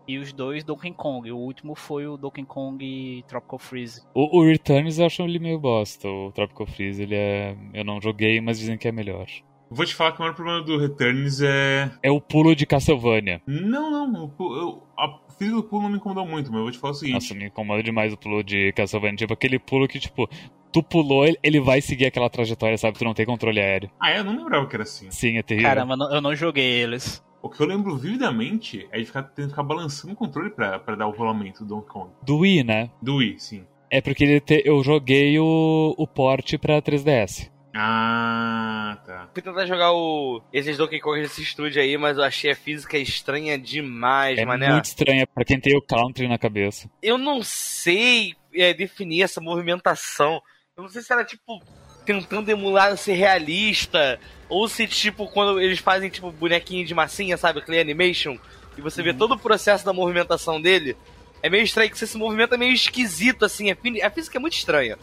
e 0.06 0.18
os 0.18 0.32
dois 0.32 0.64
Donkey 0.64 0.92
Kong. 0.92 1.30
O 1.30 1.38
último 1.38 1.74
foi 1.74 2.06
o 2.06 2.16
Donkey 2.16 2.44
Kong 2.44 3.24
Tropical 3.26 3.58
Freeze. 3.58 4.02
O, 4.14 4.38
o 4.40 4.44
Returns 4.44 4.98
eu 4.98 5.06
acho 5.06 5.22
ele 5.22 5.38
meio 5.38 5.58
bosta. 5.58 6.08
O 6.08 6.32
Tropical 6.32 6.66
Freeze, 6.66 7.02
ele 7.02 7.14
é. 7.14 7.56
Eu 7.72 7.84
não 7.84 8.00
joguei, 8.00 8.40
mas 8.40 8.58
dizem 8.58 8.78
que 8.78 8.88
é 8.88 8.92
melhor. 8.92 9.26
Vou 9.70 9.86
te 9.86 9.94
falar 9.94 10.12
que 10.12 10.18
o 10.18 10.20
maior 10.20 10.34
problema 10.34 10.62
do 10.62 10.78
Returns 10.78 11.40
é. 11.40 11.90
É 12.02 12.10
o 12.10 12.20
pulo 12.20 12.54
de 12.54 12.66
Castlevania. 12.66 13.40
Não, 13.46 14.06
não. 14.06 14.32
O, 14.38 14.56
eu, 14.56 14.82
a 14.98 15.08
física 15.38 15.56
do 15.56 15.62
pulo 15.64 15.82
não 15.82 15.90
me 15.90 15.96
incomodou 15.96 16.26
muito, 16.26 16.50
mas 16.50 16.56
eu 16.58 16.62
vou 16.62 16.70
te 16.72 16.78
falar 16.78 16.92
o 16.92 16.94
seguinte. 16.94 17.14
Nossa, 17.14 17.34
me 17.34 17.46
incomoda 17.46 17.82
demais 17.82 18.12
o 18.12 18.16
pulo 18.16 18.42
de 18.42 18.72
Castlevania. 18.72 19.16
Tipo, 19.16 19.32
aquele 19.32 19.58
pulo 19.58 19.88
que, 19.88 19.98
tipo, 19.98 20.28
tu 20.72 20.82
pulou, 20.82 21.24
ele- 21.42 21.60
vai 21.60 21.80
seguir 21.80 22.06
aquela 22.06 22.30
trajetória, 22.30 22.76
sabe? 22.78 22.98
Tu 22.98 23.04
não 23.04 23.14
tem 23.14 23.26
controle 23.26 23.60
aéreo. 23.60 23.90
Ah, 24.00 24.10
é? 24.10 24.18
Eu 24.18 24.24
não 24.24 24.36
lembrava 24.36 24.66
que 24.66 24.76
era 24.76 24.82
assim. 24.82 25.10
Sim, 25.10 25.38
é 25.38 25.42
terrível. 25.42 25.68
Caramba, 25.68 25.94
eu 25.94 25.98
não- 25.98 26.14
eu 26.14 26.20
não 26.20 26.34
joguei 26.34 26.64
eles. 26.82 27.22
O 27.42 27.48
que 27.48 27.60
eu 27.60 27.66
lembro 27.66 27.96
vividamente 27.96 28.86
é 28.92 28.98
de 29.00 29.04
ficar, 29.04 29.24
ter 29.24 29.42
que 29.42 29.48
ficar 29.48 29.64
balançando 29.64 30.14
o 30.14 30.16
controle 30.16 30.50
pra, 30.50 30.78
pra 30.78 30.94
dar 30.94 31.08
o 31.08 31.10
rolamento 31.10 31.64
do 31.64 31.74
Donkey 31.74 31.88
Kong. 31.88 32.10
Do 32.22 32.38
Wii, 32.38 32.62
né? 32.62 32.90
Do 33.02 33.16
Wii, 33.16 33.34
sim. 33.38 33.64
É 33.90 34.00
porque 34.00 34.22
ele 34.24 34.40
te- 34.40 34.62
eu 34.64 34.82
joguei 34.82 35.38
o, 35.38 35.94
o 35.98 36.06
port 36.06 36.56
pra 36.58 36.80
3DS. 36.80 37.50
Ah, 37.74 38.98
tá. 39.06 39.28
Fui 39.32 39.42
tentar 39.42 39.64
jogar 39.66 39.92
o... 39.92 40.42
esses 40.52 40.76
Donkey 40.76 41.00
Kong 41.00 41.20
desse 41.20 41.42
estúdio 41.42 41.80
aí, 41.80 41.96
mas 41.96 42.18
eu 42.18 42.24
achei 42.24 42.50
a 42.50 42.56
física 42.56 42.98
estranha 42.98 43.58
demais, 43.58 44.38
É 44.38 44.44
mané. 44.44 44.70
muito 44.70 44.84
estranha 44.84 45.26
pra 45.26 45.44
quem 45.44 45.58
tem 45.58 45.76
o 45.76 45.82
country 45.82 46.28
na 46.28 46.38
cabeça. 46.38 46.90
Eu 47.02 47.16
não 47.16 47.42
sei 47.42 48.34
é, 48.54 48.74
definir 48.74 49.22
essa 49.22 49.40
movimentação. 49.40 50.42
Eu 50.76 50.82
não 50.82 50.90
sei 50.90 51.02
se 51.02 51.12
era 51.12 51.24
tipo 51.24 51.62
tentando 52.04 52.48
emular 52.50 52.96
ser 52.96 53.12
realista 53.14 54.18
ou 54.48 54.68
se 54.68 54.86
tipo 54.88 55.28
quando 55.28 55.60
eles 55.60 55.78
fazem 55.78 56.10
tipo 56.10 56.32
bonequinho 56.32 56.84
de 56.84 56.94
massinha, 56.94 57.36
sabe, 57.36 57.62
clay 57.62 57.80
animation, 57.80 58.36
e 58.76 58.80
você 58.80 59.02
vê 59.02 59.14
todo 59.14 59.34
o 59.34 59.38
processo 59.38 59.84
da 59.84 59.92
movimentação 59.92 60.60
dele. 60.60 60.96
É 61.42 61.48
meio 61.48 61.64
estranho 61.64 61.90
que 61.90 62.02
esse 62.02 62.16
movimento 62.18 62.54
é 62.54 62.58
meio 62.58 62.72
esquisito 62.72 63.44
assim, 63.44 63.70
a 63.70 64.10
física 64.10 64.36
é 64.38 64.40
muito 64.40 64.54
estranha. 64.54 64.98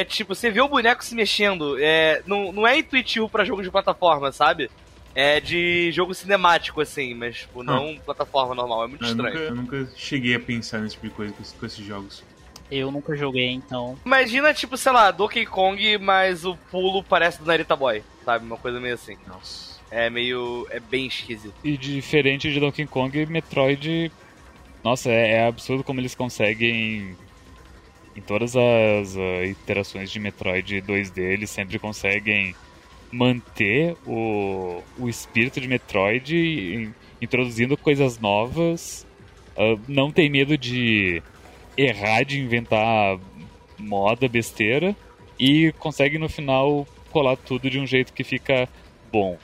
É 0.00 0.04
tipo, 0.04 0.34
você 0.34 0.50
vê 0.50 0.60
o 0.60 0.68
boneco 0.68 1.04
se 1.04 1.14
mexendo, 1.14 1.76
é, 1.80 2.22
não, 2.26 2.52
não 2.52 2.66
é 2.66 2.78
intuitivo 2.78 3.28
pra 3.28 3.44
jogo 3.44 3.62
de 3.62 3.70
plataforma, 3.70 4.30
sabe? 4.32 4.70
É 5.14 5.40
de 5.40 5.90
jogo 5.92 6.12
cinemático, 6.14 6.80
assim, 6.80 7.14
mas 7.14 7.36
tipo, 7.38 7.62
não 7.62 7.96
plataforma 8.04 8.54
normal, 8.54 8.84
é 8.84 8.86
muito 8.86 9.04
Eu 9.04 9.14
nunca, 9.14 9.28
estranho. 9.30 9.48
eu 9.50 9.54
nunca 9.54 9.88
cheguei 9.96 10.34
a 10.34 10.40
pensar 10.40 10.78
nesse 10.80 10.94
tipo 10.96 11.08
de 11.08 11.14
coisa 11.14 11.32
com, 11.32 11.42
esses- 11.42 11.54
com 11.58 11.64
esses 11.66 11.84
jogos. 11.84 12.22
Eu 12.70 12.90
nunca 12.90 13.16
joguei, 13.16 13.48
então. 13.50 13.96
Imagina, 14.04 14.52
tipo, 14.52 14.76
sei 14.76 14.92
lá, 14.92 15.10
Donkey 15.12 15.46
Kong, 15.46 15.96
mas 15.98 16.44
o 16.44 16.56
pulo 16.70 17.02
parece 17.02 17.38
do 17.38 17.46
Narita 17.46 17.74
Boy, 17.76 18.02
sabe? 18.24 18.44
Uma 18.44 18.56
coisa 18.58 18.78
meio 18.80 18.94
assim. 18.94 19.16
Nossa. 19.26 19.76
É 19.90 20.10
meio. 20.10 20.66
É 20.70 20.80
bem 20.80 21.06
esquisito. 21.06 21.54
E 21.62 21.76
diferente 21.78 22.52
de 22.52 22.58
Donkey 22.58 22.84
Kong, 22.86 23.24
Metroid. 23.26 24.10
Nossa, 24.82 25.08
é, 25.10 25.30
é 25.34 25.46
absurdo 25.46 25.84
como 25.84 26.00
eles 26.00 26.14
conseguem. 26.14 27.16
Em 28.16 28.20
todas 28.20 28.56
as 28.56 29.16
ah, 29.16 29.44
iterações 29.44 30.10
de 30.10 30.18
Metroid 30.18 30.80
2D, 30.82 31.18
eles 31.18 31.50
sempre 31.50 31.78
conseguem 31.78 32.54
manter 33.12 33.94
o, 34.06 34.82
o 34.98 35.08
espírito 35.08 35.60
de 35.60 35.68
Metroid, 35.68 36.34
in- 36.36 36.94
introduzindo 37.20 37.76
coisas 37.76 38.18
novas. 38.18 39.06
ah, 39.56 39.76
não 39.86 40.10
tem 40.10 40.30
medo 40.30 40.56
de 40.56 41.22
errar, 41.76 42.24
de 42.24 42.40
inventar 42.40 43.18
moda, 43.78 44.28
besteira. 44.28 44.96
E 45.38 45.70
consegue 45.78 46.16
no 46.18 46.28
final 46.30 46.86
colar 47.10 47.36
tudo 47.36 47.68
de 47.68 47.78
um 47.78 47.86
jeito 47.86 48.12
que 48.14 48.24
fica 48.24 48.66
bom. 49.12 49.36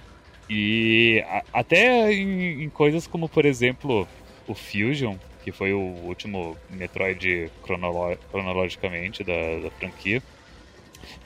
E 0.48 1.22
a- 1.28 1.44
até 1.52 2.10
em, 2.12 2.62
em 2.64 2.70
coisas 2.70 3.06
como, 3.06 3.28
por 3.28 3.44
exemplo, 3.44 4.08
o 4.48 4.54
Fusion, 4.54 5.16
que 5.42 5.52
foi 5.52 5.72
o 5.72 5.78
último 5.80 6.56
Metroid 6.70 7.50
cronolo- 7.62 8.16
cronologicamente 8.30 9.22
da, 9.24 9.58
da 9.62 9.70
franquia. 9.70 10.22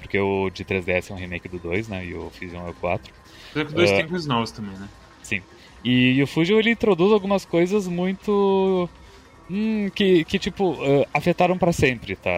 Porque 0.00 0.18
o 0.18 0.48
de 0.50 0.64
3DS 0.64 1.10
é 1.10 1.14
um 1.14 1.16
remake 1.18 1.48
do 1.48 1.58
2, 1.58 1.88
né? 1.88 2.04
E 2.04 2.14
o 2.14 2.30
Fusion 2.30 2.66
é 2.66 2.70
o 2.70 2.74
4. 2.74 3.12
Apesar 3.50 3.66
que 3.66 3.72
o 3.72 3.74
dois 3.74 3.90
É. 3.90 3.96
tem 3.98 4.08
coisas 4.08 4.26
novas 4.26 4.50
também, 4.50 4.74
né? 4.76 4.88
Sim. 5.22 5.42
E, 5.84 6.12
e 6.14 6.22
o 6.22 6.26
Fusion 6.26 6.58
ele 6.58 6.70
introduz 6.70 7.12
algumas 7.12 7.44
coisas 7.44 7.86
muito. 7.86 8.88
hum, 9.50 9.88
que, 9.94 10.24
que, 10.24 10.38
tipo, 10.38 10.76
eh, 10.82 11.06
afetaram 11.14 11.56
pra 11.58 11.72
sempre, 11.72 12.16
tá? 12.16 12.30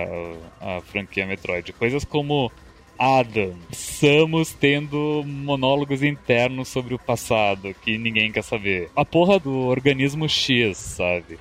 A 0.60 0.80
franquia 0.82 1.26
Metroid. 1.26 1.72
Coisas 1.72 2.04
como 2.04 2.50
Adam, 2.98 3.54
Samus 3.72 4.52
tendo 4.52 5.22
monólogos 5.24 6.02
internos 6.02 6.68
sobre 6.68 6.92
o 6.94 6.98
passado 6.98 7.72
que 7.82 7.96
ninguém 7.96 8.32
quer 8.32 8.42
saber. 8.42 8.90
A 8.96 9.04
porra 9.04 9.38
do 9.38 9.56
organismo 9.68 10.28
X, 10.28 10.76
sabe? 10.76 11.38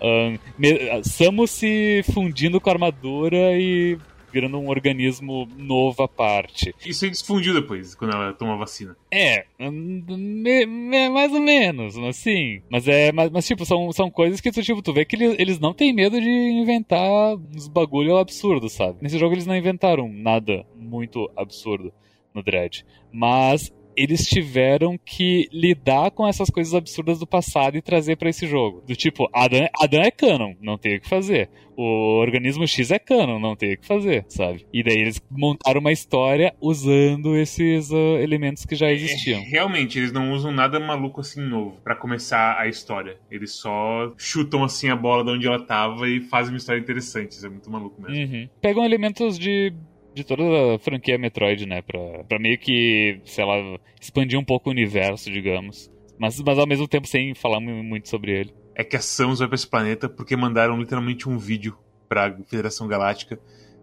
Ahn, 0.00 0.36
me- 0.58 1.02
Samus 1.04 1.50
se 1.50 2.02
fundindo 2.12 2.60
com 2.60 2.70
a 2.70 2.72
armadura 2.72 3.58
e 3.58 3.98
virando 4.32 4.58
um 4.60 4.68
organismo 4.68 5.48
novo 5.58 6.04
à 6.04 6.08
parte. 6.08 6.72
Isso 6.86 7.04
aí 7.04 7.10
desfundiu 7.10 7.52
depois, 7.52 7.96
quando 7.96 8.14
ela 8.14 8.32
toma 8.32 8.54
a 8.54 8.58
vacina. 8.58 8.96
É, 9.10 9.44
me- 9.58 10.66
me- 10.66 11.08
mais 11.08 11.32
ou 11.32 11.40
menos, 11.40 11.98
assim. 11.98 12.62
Mas 12.70 12.86
é, 12.86 13.10
mas, 13.10 13.28
mas, 13.30 13.44
tipo, 13.44 13.66
são, 13.66 13.90
são 13.92 14.08
coisas 14.08 14.40
que 14.40 14.52
tu, 14.52 14.62
tipo, 14.62 14.80
tu 14.82 14.92
vê 14.92 15.04
que 15.04 15.16
eles, 15.16 15.34
eles 15.36 15.58
não 15.58 15.74
têm 15.74 15.92
medo 15.92 16.20
de 16.20 16.28
inventar 16.30 17.34
uns 17.34 17.66
bagulho 17.66 18.18
absurdo, 18.18 18.68
sabe? 18.68 18.98
Nesse 19.00 19.18
jogo 19.18 19.34
eles 19.34 19.46
não 19.46 19.56
inventaram 19.56 20.08
nada 20.08 20.64
muito 20.76 21.28
absurdo 21.36 21.92
no 22.32 22.40
Dread. 22.40 22.84
Mas 23.12 23.72
eles 23.96 24.26
tiveram 24.26 24.98
que 24.98 25.48
lidar 25.52 26.10
com 26.10 26.26
essas 26.26 26.50
coisas 26.50 26.74
absurdas 26.74 27.18
do 27.18 27.26
passado 27.26 27.76
e 27.76 27.82
trazer 27.82 28.16
pra 28.16 28.30
esse 28.30 28.46
jogo. 28.46 28.82
Do 28.86 28.96
tipo, 28.96 29.28
Adam, 29.32 29.68
Adam 29.80 30.02
é 30.02 30.10
canon, 30.10 30.54
não 30.60 30.78
tem 30.78 30.96
o 30.96 31.00
que 31.00 31.08
fazer. 31.08 31.48
O 31.76 32.20
organismo 32.20 32.66
X 32.66 32.90
é 32.90 32.98
canon, 32.98 33.38
não 33.38 33.56
tem 33.56 33.72
o 33.72 33.78
que 33.78 33.86
fazer, 33.86 34.26
sabe? 34.28 34.66
E 34.72 34.82
daí 34.82 34.98
eles 34.98 35.20
montaram 35.30 35.80
uma 35.80 35.92
história 35.92 36.54
usando 36.60 37.36
esses 37.36 37.90
ah, 37.90 38.20
elementos 38.20 38.66
que 38.66 38.74
já 38.74 38.92
existiam. 38.92 39.40
É, 39.40 39.44
realmente, 39.44 39.98
eles 39.98 40.12
não 40.12 40.32
usam 40.32 40.52
nada 40.52 40.78
maluco 40.78 41.20
assim 41.20 41.40
novo 41.40 41.80
pra 41.82 41.96
começar 41.96 42.58
a 42.58 42.68
história. 42.68 43.16
Eles 43.30 43.52
só 43.52 44.12
chutam 44.18 44.62
assim 44.62 44.90
a 44.90 44.96
bola 44.96 45.24
de 45.24 45.30
onde 45.30 45.46
ela 45.46 45.64
tava 45.64 46.06
e 46.06 46.20
fazem 46.20 46.52
uma 46.52 46.58
história 46.58 46.80
interessante. 46.80 47.32
Isso 47.32 47.46
é 47.46 47.48
muito 47.48 47.70
maluco 47.70 48.00
mesmo. 48.02 48.34
Uhum. 48.34 48.48
Pegam 48.60 48.84
elementos 48.84 49.38
de, 49.38 49.72
de 50.14 50.24
toda 50.24 50.42
a 50.74 50.78
franquia 50.78 51.18
Metroid, 51.18 51.66
né? 51.66 51.82
Pra, 51.82 52.24
pra 52.24 52.38
meio 52.38 52.58
que, 52.58 53.20
sei 53.24 53.44
lá, 53.44 53.54
expandir 54.00 54.38
um 54.38 54.44
pouco 54.44 54.68
o 54.68 54.72
universo, 54.72 55.30
digamos. 55.30 55.90
Mas, 56.18 56.40
mas 56.40 56.58
ao 56.58 56.66
mesmo 56.66 56.86
tempo 56.86 57.06
sem 57.06 57.34
falar 57.34 57.60
mu- 57.60 57.82
muito 57.82 58.08
sobre 58.08 58.32
ele. 58.32 58.54
É 58.74 58.84
que 58.84 58.96
a 58.96 59.00
Samus 59.00 59.38
vai 59.38 59.48
pra 59.48 59.54
esse 59.54 59.66
planeta 59.66 60.08
porque 60.08 60.36
mandaram 60.36 60.78
literalmente 60.78 61.28
um 61.28 61.38
vídeo 61.38 61.76
pra 62.08 62.36
Federação 62.46 62.86
Galáctica 62.88 63.38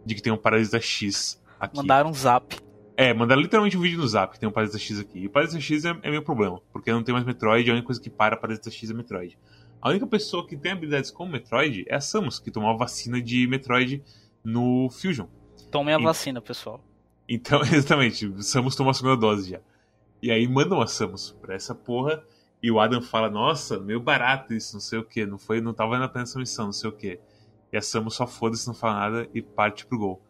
de 0.05 0.15
que 0.15 0.21
tem 0.21 0.31
um 0.33 0.37
Parasita 0.37 0.79
X 0.79 1.41
aqui. 1.59 1.77
Mandaram 1.77 2.09
um 2.09 2.13
zap. 2.13 2.55
É, 2.95 3.13
mandaram 3.13 3.41
literalmente 3.41 3.77
um 3.77 3.81
vídeo 3.81 3.99
no 3.99 4.07
zap 4.07 4.33
que 4.33 4.39
tem 4.39 4.49
um 4.49 4.51
Parasita 4.51 4.79
X 4.79 4.99
aqui. 4.99 5.19
E 5.19 5.27
o 5.27 5.29
Parasita 5.29 5.61
X 5.61 5.85
é, 5.85 5.95
é 6.03 6.11
meu 6.11 6.21
problema, 6.23 6.61
porque 6.73 6.91
não 6.91 7.03
tem 7.03 7.13
mais 7.13 7.25
Metroid, 7.25 7.69
a 7.69 7.73
única 7.73 7.85
coisa 7.85 8.01
que 8.01 8.09
para 8.09 8.35
Parasita 8.37 8.69
X 8.71 8.89
é 8.89 8.93
Metroid. 8.93 9.37
A 9.81 9.89
única 9.89 10.07
pessoa 10.07 10.45
que 10.47 10.57
tem 10.57 10.71
habilidades 10.71 11.11
como 11.11 11.31
Metroid 11.31 11.85
é 11.87 11.95
a 11.95 12.01
Samus, 12.01 12.39
que 12.39 12.49
tomou 12.49 12.69
a 12.71 12.75
vacina 12.75 13.21
de 13.21 13.45
Metroid 13.47 14.01
no 14.43 14.89
Fusion. 14.89 15.27
Tomem 15.71 15.95
a 15.95 15.99
E- 15.99 16.03
vacina, 16.03 16.41
pessoal. 16.41 16.81
Então, 17.29 17.61
exatamente, 17.73 18.31
Samus 18.43 18.75
tomou 18.75 18.91
a 18.91 18.93
segunda 18.93 19.17
dose 19.17 19.51
já. 19.51 19.59
E 20.21 20.31
aí 20.31 20.47
mandam 20.47 20.81
a 20.81 20.87
Samus 20.87 21.35
pra 21.41 21.55
essa 21.55 21.75
porra, 21.75 22.23
e 22.63 22.71
o 22.71 22.79
Adam 22.79 23.01
fala, 23.01 23.29
nossa, 23.29 23.79
meio 23.79 23.99
barato 23.99 24.53
isso, 24.53 24.73
não 24.73 24.79
sei 24.81 24.97
o 24.99 25.03
que, 25.03 25.25
não 25.25 25.37
foi, 25.37 25.61
não 25.61 25.73
tava 25.73 25.91
valendo 25.91 26.05
a 26.05 26.09
pena 26.09 26.23
essa 26.23 26.39
missão, 26.39 26.65
não 26.65 26.73
sei 26.73 26.89
o 26.89 26.93
que. 26.93 27.19
E 27.71 27.77
a 27.77 27.81
Samus 27.81 28.15
só 28.15 28.25
foda-se, 28.25 28.65
não 28.67 28.73
fala 28.73 28.99
nada 28.99 29.29
e 29.33 29.41
parte 29.41 29.85
pro 29.85 29.97
gol. 29.99 30.21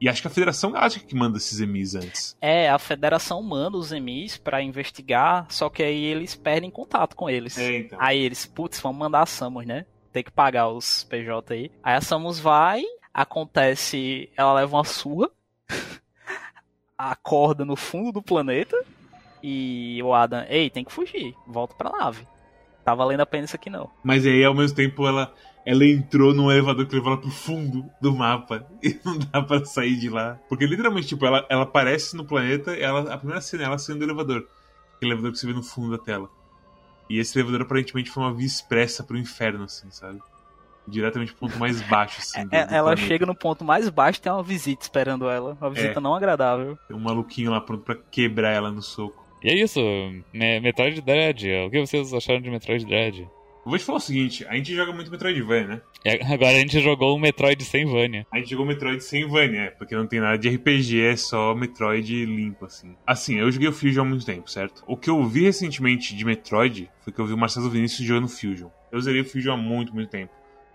E 0.00 0.08
acho 0.08 0.20
que 0.20 0.28
a 0.28 0.30
Federação 0.30 0.70
Galáctica 0.70 1.06
que 1.06 1.14
manda 1.14 1.38
esses 1.38 1.60
emis 1.60 1.94
antes. 1.94 2.36
É, 2.40 2.68
a 2.68 2.78
federação 2.78 3.42
manda 3.42 3.78
os 3.78 3.90
emis 3.90 4.36
pra 4.36 4.60
investigar, 4.60 5.46
só 5.48 5.70
que 5.70 5.82
aí 5.82 6.04
eles 6.04 6.34
perdem 6.34 6.70
contato 6.70 7.16
com 7.16 7.30
eles. 7.30 7.56
É, 7.56 7.78
então. 7.78 7.98
Aí 8.00 8.18
eles, 8.20 8.44
putz, 8.44 8.78
vamos 8.80 8.98
mandar 8.98 9.22
a 9.22 9.26
Samus, 9.26 9.64
né? 9.64 9.86
Tem 10.12 10.22
que 10.22 10.30
pagar 10.30 10.68
os 10.68 11.04
PJ 11.04 11.54
aí. 11.54 11.70
Aí 11.82 11.94
a 11.94 12.00
Samus 12.02 12.38
vai, 12.38 12.82
acontece, 13.14 14.28
ela 14.36 14.52
leva 14.52 14.76
uma 14.76 14.84
surra, 14.84 15.30
acorda 16.98 17.64
no 17.64 17.76
fundo 17.76 18.10
do 18.10 18.22
planeta 18.22 18.76
e 19.40 20.02
o 20.02 20.12
Adam, 20.12 20.44
ei, 20.48 20.68
tem 20.68 20.84
que 20.84 20.92
fugir, 20.92 21.34
volta 21.46 21.74
pra 21.74 21.90
nave. 21.90 22.26
Tá 22.84 22.94
valendo 22.94 23.20
a 23.20 23.26
pena 23.26 23.44
isso 23.44 23.56
aqui 23.56 23.70
não. 23.70 23.88
Mas 24.02 24.26
aí, 24.26 24.44
ao 24.44 24.54
mesmo 24.54 24.76
tempo, 24.76 25.06
ela, 25.06 25.32
ela 25.64 25.86
entrou 25.86 26.34
num 26.34 26.50
elevador 26.50 26.86
que 26.86 26.94
levou 26.94 27.12
ela 27.12 27.20
pro 27.20 27.30
fundo 27.30 27.88
do 28.00 28.14
mapa. 28.14 28.66
E 28.82 28.98
não 29.02 29.18
dá 29.18 29.40
pra 29.40 29.64
sair 29.64 29.96
de 29.96 30.10
lá. 30.10 30.38
Porque 30.48 30.66
literalmente, 30.66 31.08
tipo, 31.08 31.24
ela, 31.24 31.46
ela 31.48 31.62
aparece 31.62 32.14
no 32.14 32.26
planeta, 32.26 32.74
ela, 32.76 33.14
a 33.14 33.16
primeira 33.16 33.40
cena 33.40 33.62
é 33.62 33.66
ela 33.66 33.78
saindo 33.78 34.00
do 34.00 34.04
elevador. 34.04 34.46
Aquele 34.96 35.12
elevador 35.12 35.32
que 35.32 35.38
você 35.38 35.46
vê 35.46 35.54
no 35.54 35.62
fundo 35.62 35.96
da 35.96 36.02
tela. 36.02 36.28
E 37.08 37.18
esse 37.18 37.38
elevador 37.38 37.62
aparentemente 37.62 38.10
foi 38.10 38.22
uma 38.22 38.34
via 38.34 38.46
expressa 38.46 39.02
pro 39.02 39.16
inferno, 39.16 39.64
assim, 39.64 39.90
sabe? 39.90 40.20
Diretamente 40.86 41.32
pro 41.32 41.48
ponto 41.48 41.58
mais 41.58 41.80
baixo, 41.82 42.18
assim. 42.20 42.46
do- 42.46 42.54
É, 42.54 42.66
do 42.66 42.74
ela 42.74 42.90
planeta. 42.90 43.06
chega 43.08 43.26
no 43.26 43.34
ponto 43.34 43.64
mais 43.64 43.88
baixo 43.88 44.20
tem 44.20 44.30
uma 44.32 44.42
visita 44.42 44.82
esperando 44.82 45.28
ela. 45.28 45.56
Uma 45.60 45.70
visita 45.70 45.98
É. 45.98 46.02
não 46.02 46.14
agradável. 46.14 46.78
Tem 46.88 46.96
um 46.96 47.00
maluquinho 47.00 47.50
lá 47.50 47.60
pronto 47.60 47.82
pra 47.84 47.94
quebrar 48.10 48.50
ela 48.50 48.70
no 48.70 48.82
soco. 48.82 49.24
E 49.42 49.48
é 49.50 49.54
isso, 49.54 49.80
Me- 50.32 50.60
Metroid 50.60 51.00
Dread. 51.00 51.46
O 51.66 51.70
que 51.70 51.80
vocês 51.80 52.12
acharam 52.14 52.40
de 52.40 52.50
Metroid 52.50 52.84
Dread? 52.84 53.20
Eu 53.22 53.70
vou 53.70 53.78
te 53.78 53.84
falar 53.84 53.96
o 53.96 54.00
seguinte, 54.00 54.44
a 54.46 54.54
gente 54.56 54.74
joga 54.74 54.92
muito 54.92 55.10
Metroidvania, 55.10 55.66
né? 55.66 55.80
E 56.04 56.10
agora 56.34 56.50
a 56.50 56.60
gente 56.60 56.78
jogou 56.80 57.16
um 57.16 57.18
Metroid 57.18 57.64
sem 57.64 57.86
Vania. 57.86 58.26
A 58.30 58.36
gente 58.36 58.50
jogou 58.50 58.66
Metroid 58.66 59.02
sem 59.02 59.26
Vania, 59.26 59.60
é, 59.62 59.70
porque 59.70 59.96
não 59.96 60.06
tem 60.06 60.20
nada 60.20 60.36
de 60.36 60.50
RPG, 60.50 61.00
é 61.00 61.16
só 61.16 61.54
Metroid 61.54 62.26
limpo, 62.26 62.66
assim. 62.66 62.94
Assim, 63.06 63.36
eu 63.36 63.50
joguei 63.50 63.68
o 63.68 63.72
Fusion 63.72 64.02
há 64.02 64.04
muito 64.06 64.26
tempo, 64.26 64.50
certo? 64.50 64.84
O 64.86 64.98
que 64.98 65.08
eu 65.08 65.24
vi 65.24 65.44
recentemente 65.44 66.14
de 66.14 66.24
Metroid 66.26 66.90
foi 67.00 67.10
que 67.10 67.18
eu 67.18 67.24
vi 67.26 67.32
o 67.32 67.38
Marcelo 67.38 67.70
Vinícius 67.70 68.06
jogando 68.06 68.28
Fusion. 68.28 68.68
Eu 68.92 69.00
zerei 69.00 69.22
o 69.22 69.24
Fusion 69.24 69.54
há 69.54 69.56
muito, 69.56 69.94
muito 69.94 70.10
tempo. 70.10 70.30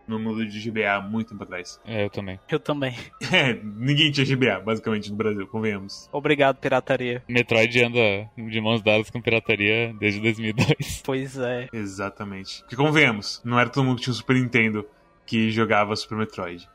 No 0.09 0.19
mundo 0.19 0.45
de 0.45 0.59
GBA 0.69 0.99
muito 1.01 1.29
tempo 1.29 1.43
atrás. 1.43 1.79
É, 1.85 2.03
eu 2.05 2.09
também. 2.09 2.39
Eu 2.49 2.59
também. 2.59 2.95
É, 3.31 3.53
ninguém 3.63 4.11
tinha 4.11 4.25
GBA, 4.25 4.59
basicamente, 4.61 5.11
no 5.11 5.15
Brasil, 5.15 5.45
convenhamos. 5.47 6.09
Obrigado, 6.11 6.57
pirataria. 6.57 7.23
Metroid 7.27 7.83
anda 7.83 8.29
de 8.35 8.59
mãos 8.59 8.81
dadas 8.81 9.09
com 9.09 9.21
pirataria 9.21 9.93
desde 9.99 10.19
2002. 10.19 11.03
Pois 11.05 11.37
é. 11.37 11.67
Exatamente. 11.71 12.61
Porque 12.61 12.75
convenhamos, 12.75 13.41
não 13.45 13.59
era 13.59 13.69
todo 13.69 13.85
mundo 13.85 13.97
que 13.97 14.03
tinha 14.03 14.13
o 14.13 14.15
Super 14.15 14.35
Nintendo 14.35 14.85
que 15.25 15.51
jogava 15.51 15.95
Super 15.95 16.17
Metroid. 16.17 16.67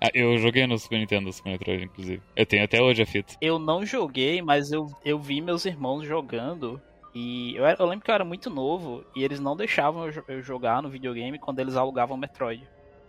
Ah, 0.00 0.10
eu 0.14 0.36
joguei 0.38 0.66
no 0.66 0.78
Super 0.78 0.98
Nintendo 0.98 1.28
o 1.28 1.32
Super 1.32 1.50
Metroid, 1.52 1.84
inclusive. 1.84 2.22
Eu 2.36 2.44
tenho 2.46 2.62
até 2.64 2.80
hoje 2.80 3.02
a 3.02 3.06
fita. 3.06 3.34
Eu 3.40 3.58
não 3.58 3.84
joguei, 3.86 4.40
mas 4.42 4.70
eu, 4.70 4.86
eu 5.04 5.18
vi 5.18 5.40
meus 5.40 5.64
irmãos 5.64 6.04
jogando. 6.06 6.80
E 7.14 7.56
eu, 7.56 7.64
era- 7.66 7.76
eu 7.82 7.86
lembro 7.86 8.04
que 8.04 8.10
eu 8.10 8.14
era 8.14 8.24
muito 8.24 8.48
novo 8.48 9.04
e 9.16 9.24
eles 9.24 9.40
não 9.40 9.56
deixavam 9.56 10.06
eu, 10.08 10.24
eu 10.28 10.42
jogar 10.42 10.80
no 10.82 10.88
videogame 10.88 11.38
quando 11.38 11.58
eles 11.58 11.74
alugavam 11.76 12.16
Metroid. 12.16 12.62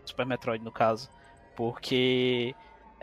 Super 0.05 0.25
Metroid, 0.25 0.63
no 0.63 0.71
caso. 0.71 1.09
Porque 1.55 2.55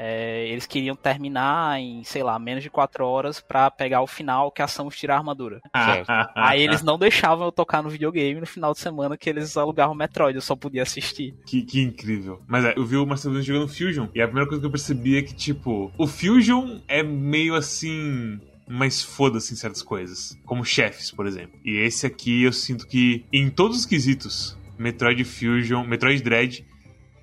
é, 0.03 0.49
eles 0.49 0.67
queriam 0.67 0.97
terminar 0.97 1.79
em, 1.79 2.03
sei 2.05 2.23
lá, 2.23 2.39
menos 2.39 2.63
de 2.63 2.71
4 2.71 3.05
horas 3.05 3.39
pra 3.39 3.71
pegar 3.71 4.01
o 4.01 4.07
final 4.07 4.51
que 4.51 4.63
a 4.63 4.67
Samus 4.67 4.97
tira 4.97 5.13
a 5.13 5.19
armadura. 5.19 5.61
Aí 6.35 6.63
eles 6.63 6.83
não 6.83 6.99
deixavam 6.99 7.45
eu 7.45 7.53
tocar 7.53 7.83
no 7.83 7.91
videogame 7.91 8.41
no 8.41 8.47
final 8.47 8.73
de 8.73 8.79
semana 8.79 9.19
que 9.19 9.29
eles 9.29 9.59
alugavam 9.59 9.95
Metroid, 9.95 10.35
eu 10.35 10.41
só 10.41 10.57
podia 10.57 10.83
assistir. 10.83 11.35
Que, 11.45 11.61
que 11.63 11.83
incrível. 11.83 12.41
Mas 12.49 12.65
é, 12.65 12.73
eu 12.79 12.87
vi 12.87 12.97
o 12.97 13.05
Marcelo 13.05 13.35
Bruno 13.35 13.47
jogando 13.47 13.69
Fusion, 13.69 14.09
e 14.15 14.23
a 14.23 14.27
primeira 14.27 14.49
coisa 14.49 14.63
que 14.63 14.67
eu 14.67 14.71
percebi 14.71 15.19
é 15.19 15.23
que, 15.23 15.35
tipo, 15.35 15.93
o 15.99 16.07
Fusion 16.07 16.79
é 16.89 17.03
meio 17.03 17.55
assim. 17.55 18.41
Mas 18.67 19.03
foda-se 19.03 19.53
em 19.53 19.57
certas 19.57 19.83
coisas. 19.83 20.39
Como 20.47 20.65
chefes, 20.65 21.11
por 21.11 21.27
exemplo. 21.27 21.59
E 21.63 21.77
esse 21.77 22.07
aqui 22.07 22.45
eu 22.45 22.53
sinto 22.55 22.87
que, 22.87 23.27
em 23.31 23.51
todos 23.51 23.81
os 23.81 23.85
quesitos, 23.85 24.57
Metroid 24.79 25.23
Fusion, 25.25 25.85
Metroid 25.85 26.23
Dread, 26.23 26.65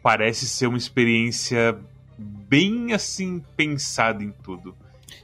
parece 0.08 0.48
ser 0.48 0.68
uma 0.68 0.78
experiência 0.78 1.78
bem 2.18 2.94
assim 2.94 3.44
pensada 3.58 4.24
em 4.24 4.32
tudo. 4.32 4.74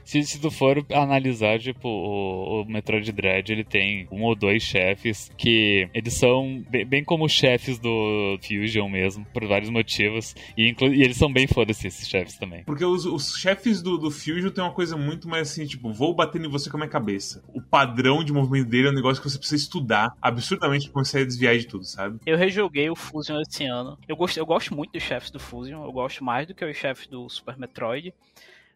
Se, 0.04 0.22
se 0.22 0.40
tu 0.40 0.50
for 0.50 0.84
analisar, 0.92 1.58
tipo, 1.58 1.88
o, 1.88 2.62
o 2.62 2.64
Metroid 2.66 3.10
Dread, 3.12 3.50
ele 3.50 3.64
tem 3.64 4.06
um 4.10 4.22
ou 4.22 4.34
dois 4.34 4.62
chefes 4.62 5.30
que 5.36 5.88
eles 5.94 6.14
são 6.14 6.64
bem, 6.68 6.86
bem 6.86 7.04
como 7.04 7.24
os 7.24 7.32
chefes 7.32 7.78
do 7.78 8.38
Fusion 8.42 8.88
mesmo, 8.88 9.24
por 9.32 9.46
vários 9.46 9.70
motivos. 9.70 10.34
E, 10.56 10.74
e 10.80 11.02
eles 11.02 11.16
são 11.16 11.32
bem 11.32 11.46
foda-se, 11.46 11.86
esses 11.86 12.08
chefes 12.08 12.36
também. 12.36 12.64
Porque 12.64 12.84
os, 12.84 13.06
os 13.06 13.36
chefes 13.36 13.80
do, 13.82 13.96
do 13.96 14.10
Fusion 14.10 14.50
tem 14.50 14.64
uma 14.64 14.72
coisa 14.72 14.96
muito 14.96 15.28
mais 15.28 15.50
assim, 15.50 15.66
tipo, 15.66 15.92
vou 15.92 16.14
bater 16.14 16.40
em 16.40 16.48
você 16.48 16.70
com 16.70 16.76
a 16.76 16.80
minha 16.80 16.90
cabeça. 16.90 17.42
O 17.54 17.60
padrão 17.60 18.22
de 18.24 18.32
movimento 18.32 18.68
dele 18.68 18.88
é 18.88 18.90
um 18.90 18.94
negócio 18.94 19.22
que 19.22 19.28
você 19.28 19.38
precisa 19.38 19.62
estudar 19.62 20.14
absurdamente 20.20 20.90
pra 20.90 21.02
a 21.02 21.24
desviar 21.24 21.56
de 21.56 21.66
tudo, 21.66 21.84
sabe? 21.84 22.18
Eu 22.26 22.36
rejoguei 22.36 22.88
o 22.90 22.96
Fusion 22.96 23.40
esse 23.40 23.64
ano. 23.64 23.98
Eu 24.08 24.16
gosto, 24.16 24.38
eu 24.38 24.46
gosto 24.46 24.74
muito 24.74 24.92
dos 24.92 25.02
chefes 25.02 25.30
do 25.30 25.38
Fusion, 25.38 25.84
eu 25.84 25.92
gosto 25.92 26.24
mais 26.24 26.46
do 26.46 26.54
que 26.54 26.64
os 26.64 26.76
chefes 26.76 27.06
do 27.06 27.28
Super 27.28 27.58
Metroid. 27.58 28.12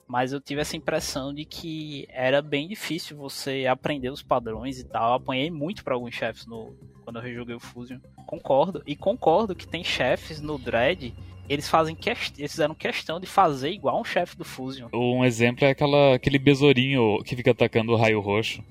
Mas 0.08 0.32
eu 0.32 0.40
tive 0.40 0.62
essa 0.62 0.76
impressão 0.76 1.34
de 1.34 1.44
que 1.44 2.08
era 2.10 2.40
bem 2.40 2.66
difícil 2.66 3.16
você 3.16 3.66
aprender 3.66 4.10
os 4.10 4.22
padrões 4.22 4.80
e 4.80 4.84
tal. 4.84 5.10
Eu 5.10 5.14
apanhei 5.16 5.50
muito 5.50 5.84
pra 5.84 5.94
alguns 5.94 6.14
chefes 6.14 6.46
no, 6.46 6.74
quando 7.04 7.16
eu 7.16 7.22
rejoguei 7.22 7.54
o 7.54 7.60
Fusion. 7.60 7.98
Concordo. 8.26 8.82
E 8.86 8.96
concordo 8.96 9.54
que 9.54 9.68
tem 9.68 9.84
chefes 9.84 10.40
no 10.40 10.58
Dread. 10.58 11.14
Eles 11.46 11.68
fazem 11.68 11.94
quest... 11.94 12.38
eles 12.38 12.50
fizeram 12.50 12.74
questão 12.74 13.20
de 13.20 13.26
fazer 13.26 13.70
igual 13.70 14.00
um 14.00 14.04
chefe 14.04 14.36
do 14.36 14.44
Fusion. 14.44 14.88
Um 14.94 15.24
exemplo 15.24 15.66
é 15.66 15.70
aquela, 15.70 16.14
aquele 16.14 16.38
besourinho 16.38 17.22
que 17.22 17.36
fica 17.36 17.50
atacando 17.50 17.92
o 17.92 17.96
raio 17.96 18.20
roxo. 18.20 18.62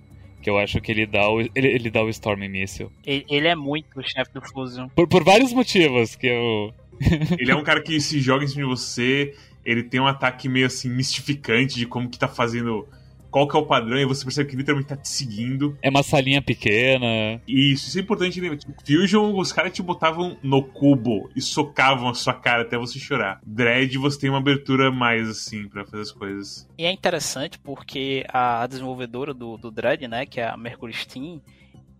Que 0.42 0.50
eu 0.50 0.58
acho 0.58 0.80
que 0.82 0.92
ele 0.92 1.06
dá 1.06 1.30
o, 1.30 1.42
ele, 1.42 1.52
ele 1.56 1.90
dá 1.92 2.04
o 2.04 2.10
Storm 2.10 2.48
Missile. 2.48 2.90
Ele, 3.06 3.26
ele 3.30 3.48
é 3.48 3.56
muito 3.56 4.00
o 4.00 4.04
chefe 4.04 4.34
do 4.34 4.42
Fusion. 4.42 4.88
Por, 4.90 5.08
por 5.08 5.24
vários 5.24 5.54
motivos 5.54 6.16
que 6.16 6.28
eu. 6.28 6.74
Ele 7.38 7.52
é 7.52 7.56
um 7.56 7.64
cara 7.64 7.82
que 7.82 8.00
se 8.00 8.20
joga 8.20 8.44
em 8.44 8.48
cima 8.48 8.64
de 8.64 8.70
você, 8.70 9.36
ele 9.68 9.84
tem 9.84 10.00
um 10.00 10.08
ataque 10.08 10.48
meio 10.48 10.66
assim 10.66 10.90
mistificante 10.90 11.76
de 11.76 11.86
como 11.86 12.10
que 12.10 12.18
tá 12.18 12.30
fazendo. 12.30 12.88
Qual 13.30 13.46
que 13.46 13.58
é 13.58 13.60
o 13.60 13.66
padrão, 13.66 14.00
e 14.00 14.06
você 14.06 14.24
percebe 14.24 14.50
que 14.50 14.56
literalmente 14.56 14.88
tá 14.88 14.96
te 14.96 15.10
seguindo. 15.10 15.78
É 15.82 15.90
uma 15.90 16.02
salinha 16.02 16.42
pequena. 16.42 17.42
E 17.46 17.74
isso, 17.74 17.90
isso 17.90 17.98
é 18.00 18.02
importante 18.02 18.40
lembrar. 18.40 18.58
Tipo, 18.58 18.74
Fusion, 18.86 19.38
os 19.38 19.52
caras 19.52 19.74
te 19.74 19.84
botavam 19.84 20.38
no 20.42 20.64
cubo 20.64 21.30
e 21.36 21.42
socavam 21.42 22.08
a 22.08 22.14
sua 22.14 22.34
cara 22.34 22.62
até 22.62 22.78
você 22.78 22.98
chorar. 22.98 23.42
Dread, 23.46 23.98
você 23.98 24.18
tem 24.18 24.30
uma 24.30 24.40
abertura 24.40 24.90
mais 24.90 25.28
assim 25.28 25.68
pra 25.68 25.86
fazer 25.86 26.04
as 26.04 26.12
coisas. 26.12 26.68
E 26.78 26.86
é 26.86 26.92
interessante 26.92 27.60
porque 27.60 28.26
a 28.30 28.66
desenvolvedora 28.66 29.34
do, 29.34 29.58
do 29.58 29.70
Dread, 29.70 30.08
né, 30.08 30.26
que 30.26 30.40
é 30.40 30.48
a 30.48 30.56
Mercury 30.56 30.94
Steam, 30.94 31.42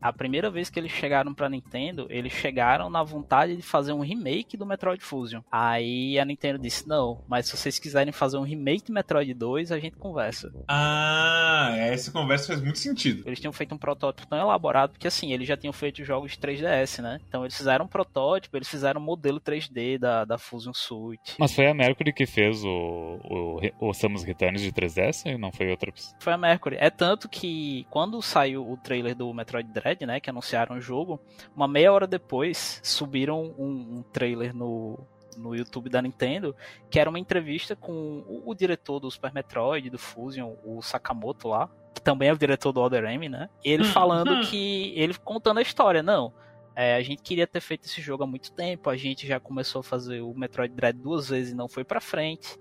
a 0.02 0.14
primeira 0.14 0.50
vez 0.50 0.70
que 0.70 0.80
eles 0.80 0.92
chegaram 0.92 1.34
pra 1.34 1.50
Nintendo, 1.50 2.08
eles 2.10 2.32
chegaram 2.32 2.90
na 2.90 3.04
vontade 3.04 3.56
de 3.56 3.62
fazer 3.62 3.94
um 3.94 4.02
remake 4.02 4.58
do 4.58 4.66
Metroid 4.66 5.04
Fusion. 5.04 5.42
Aí 5.52 6.20
a 6.20 6.26
Nintendo 6.26 6.60
disse: 6.60 6.88
Não, 6.88 7.24
mas 7.28 7.48
se 7.48 7.58
vocês 7.58 7.80
quiserem 7.80 8.12
fazer 8.12 8.38
um 8.38 8.44
remake 8.44 8.88
do 8.88 8.94
Metroid 8.94 9.34
2, 9.34 9.72
a 9.72 9.80
gente 9.80 9.98
conversa. 9.98 10.52
Ah, 10.68 11.74
essa 11.78 12.12
conversa 12.12 12.48
faz 12.48 12.62
muito 12.62 12.80
sentido. 12.80 13.24
Eles 13.26 13.40
tinham 13.40 13.54
feito 13.54 13.74
um 13.74 13.78
protótipo 13.78 14.28
tão 14.28 14.40
elaborado, 14.40 14.92
porque 14.94 15.08
assim, 15.08 15.34
eles 15.34 15.48
já 15.48 15.58
tinham 15.58 15.74
feito 15.74 16.04
jogos 16.04 16.32
de 16.32 16.38
3DS, 16.38 17.02
né? 17.02 17.20
Então 17.28 17.44
eles 17.44 17.56
fizeram 17.56 17.86
um 17.86 17.88
protótipo, 17.88 18.58
eles 18.58 18.68
fizeram 18.68 19.02
um 19.02 19.04
modelo 19.04 19.40
3D 19.40 19.98
da, 19.98 20.26
da 20.26 20.38
Fusion 20.38 20.74
Suite. 20.74 21.36
Mas 21.40 21.54
foi 21.54 21.68
a 21.68 21.74
Mercury 21.74 22.14
que 22.14 22.26
fez 22.26 22.64
o, 22.64 22.70
o, 22.70 23.90
o 23.90 23.94
Samus 23.94 24.24
Returns 24.24 24.62
de 24.62 24.72
3DS? 24.72 25.38
Não 25.38 25.52
foi 25.52 25.70
outra 25.70 25.92
pessoa? 25.92 26.16
Foi 26.20 26.34
a 26.34 26.38
Mercury. 26.38 26.78
É 26.80 26.90
tanto 26.90 27.28
que 27.28 27.86
quando 27.90 28.22
saiu 28.22 28.70
o 28.70 28.78
trailer 28.78 29.16
do 29.16 29.34
Metroid 29.34 29.70
Dread, 29.72 29.87
né, 30.06 30.20
que 30.20 30.30
anunciaram 30.30 30.78
o 30.78 30.82
jogo, 30.82 31.20
uma 31.56 31.68
meia 31.68 31.92
hora 31.92 32.08
depois 32.08 32.80
subiram 32.84 33.54
um, 33.58 33.98
um 33.98 34.04
trailer 34.12 34.56
no, 34.56 35.00
no 35.38 35.56
YouTube 35.56 35.90
da 35.90 36.02
Nintendo, 36.02 36.56
que 36.90 37.00
era 37.00 37.10
uma 37.10 37.20
entrevista 37.20 37.76
com 37.76 38.24
o, 38.28 38.44
o 38.46 38.56
diretor 38.56 39.00
do 39.00 39.10
Super 39.10 39.34
Metroid, 39.34 39.90
do 39.90 39.98
Fusion, 39.98 40.56
o 40.64 40.82
Sakamoto 40.82 41.48
lá, 41.48 41.70
que 41.94 42.02
também 42.02 42.30
é 42.30 42.34
o 42.34 42.38
diretor 42.38 42.72
do 42.72 42.82
Other 42.82 43.06
M, 43.06 43.30
né? 43.30 43.50
Ele 43.64 43.84
falando 43.84 44.42
que 44.42 44.94
ele 44.96 45.14
contando 45.16 45.60
a 45.60 45.62
história, 45.62 46.04
não. 46.04 46.34
É, 46.76 46.96
a 46.96 47.02
gente 47.02 47.24
queria 47.24 47.48
ter 47.48 47.60
feito 47.60 47.86
esse 47.86 48.02
jogo 48.02 48.24
há 48.24 48.28
muito 48.28 48.52
tempo, 48.52 48.90
a 48.90 48.96
gente 48.96 49.26
já 49.26 49.40
começou 49.40 49.80
a 49.80 49.84
fazer 49.84 50.22
o 50.22 50.34
Metroid 50.36 50.74
Dread 50.74 51.00
duas 51.00 51.30
vezes 51.30 51.54
e 51.54 51.56
não 51.56 51.68
foi 51.68 51.84
pra 51.84 52.00
frente. 52.00 52.58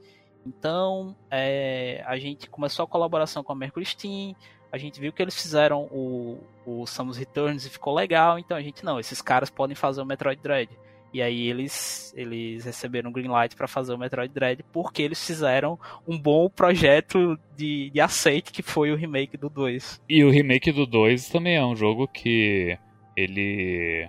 Então, 0.46 1.16
é, 1.30 2.02
a 2.06 2.16
gente 2.16 2.48
começou 2.48 2.84
a 2.84 2.88
colaboração 2.88 3.42
com 3.42 3.52
a 3.52 3.54
Mercury 3.56 3.84
Steam, 3.84 4.34
a 4.70 4.78
gente 4.78 5.00
viu 5.00 5.12
que 5.12 5.22
eles 5.22 5.40
fizeram 5.40 5.84
o, 5.84 6.38
o 6.66 6.86
Samus 6.86 7.16
Returns 7.16 7.64
e 7.64 7.70
ficou 7.70 7.94
legal, 7.94 8.38
então 8.38 8.56
a 8.56 8.62
gente, 8.62 8.84
não, 8.84 8.98
esses 9.00 9.22
caras 9.22 9.50
podem 9.50 9.74
fazer 9.74 10.00
o 10.00 10.06
Metroid 10.06 10.40
Dread. 10.42 10.70
E 11.14 11.22
aí 11.22 11.48
eles, 11.48 12.12
eles 12.14 12.64
receberam 12.64 13.10
green 13.10 13.28
light 13.28 13.56
para 13.56 13.66
fazer 13.66 13.94
o 13.94 13.98
Metroid 13.98 14.32
Dread 14.34 14.62
porque 14.72 15.00
eles 15.00 15.24
fizeram 15.24 15.78
um 16.06 16.18
bom 16.18 16.48
projeto 16.48 17.38
de, 17.56 17.90
de 17.90 18.00
aceite 18.00 18.52
que 18.52 18.62
foi 18.62 18.90
o 18.92 18.96
remake 18.96 19.36
do 19.36 19.48
2. 19.48 20.02
E 20.08 20.24
o 20.24 20.30
remake 20.30 20.70
do 20.72 20.84
2 20.84 21.30
também 21.30 21.56
é 21.56 21.64
um 21.64 21.74
jogo 21.74 22.06
que 22.06 22.76
ele, 23.16 24.06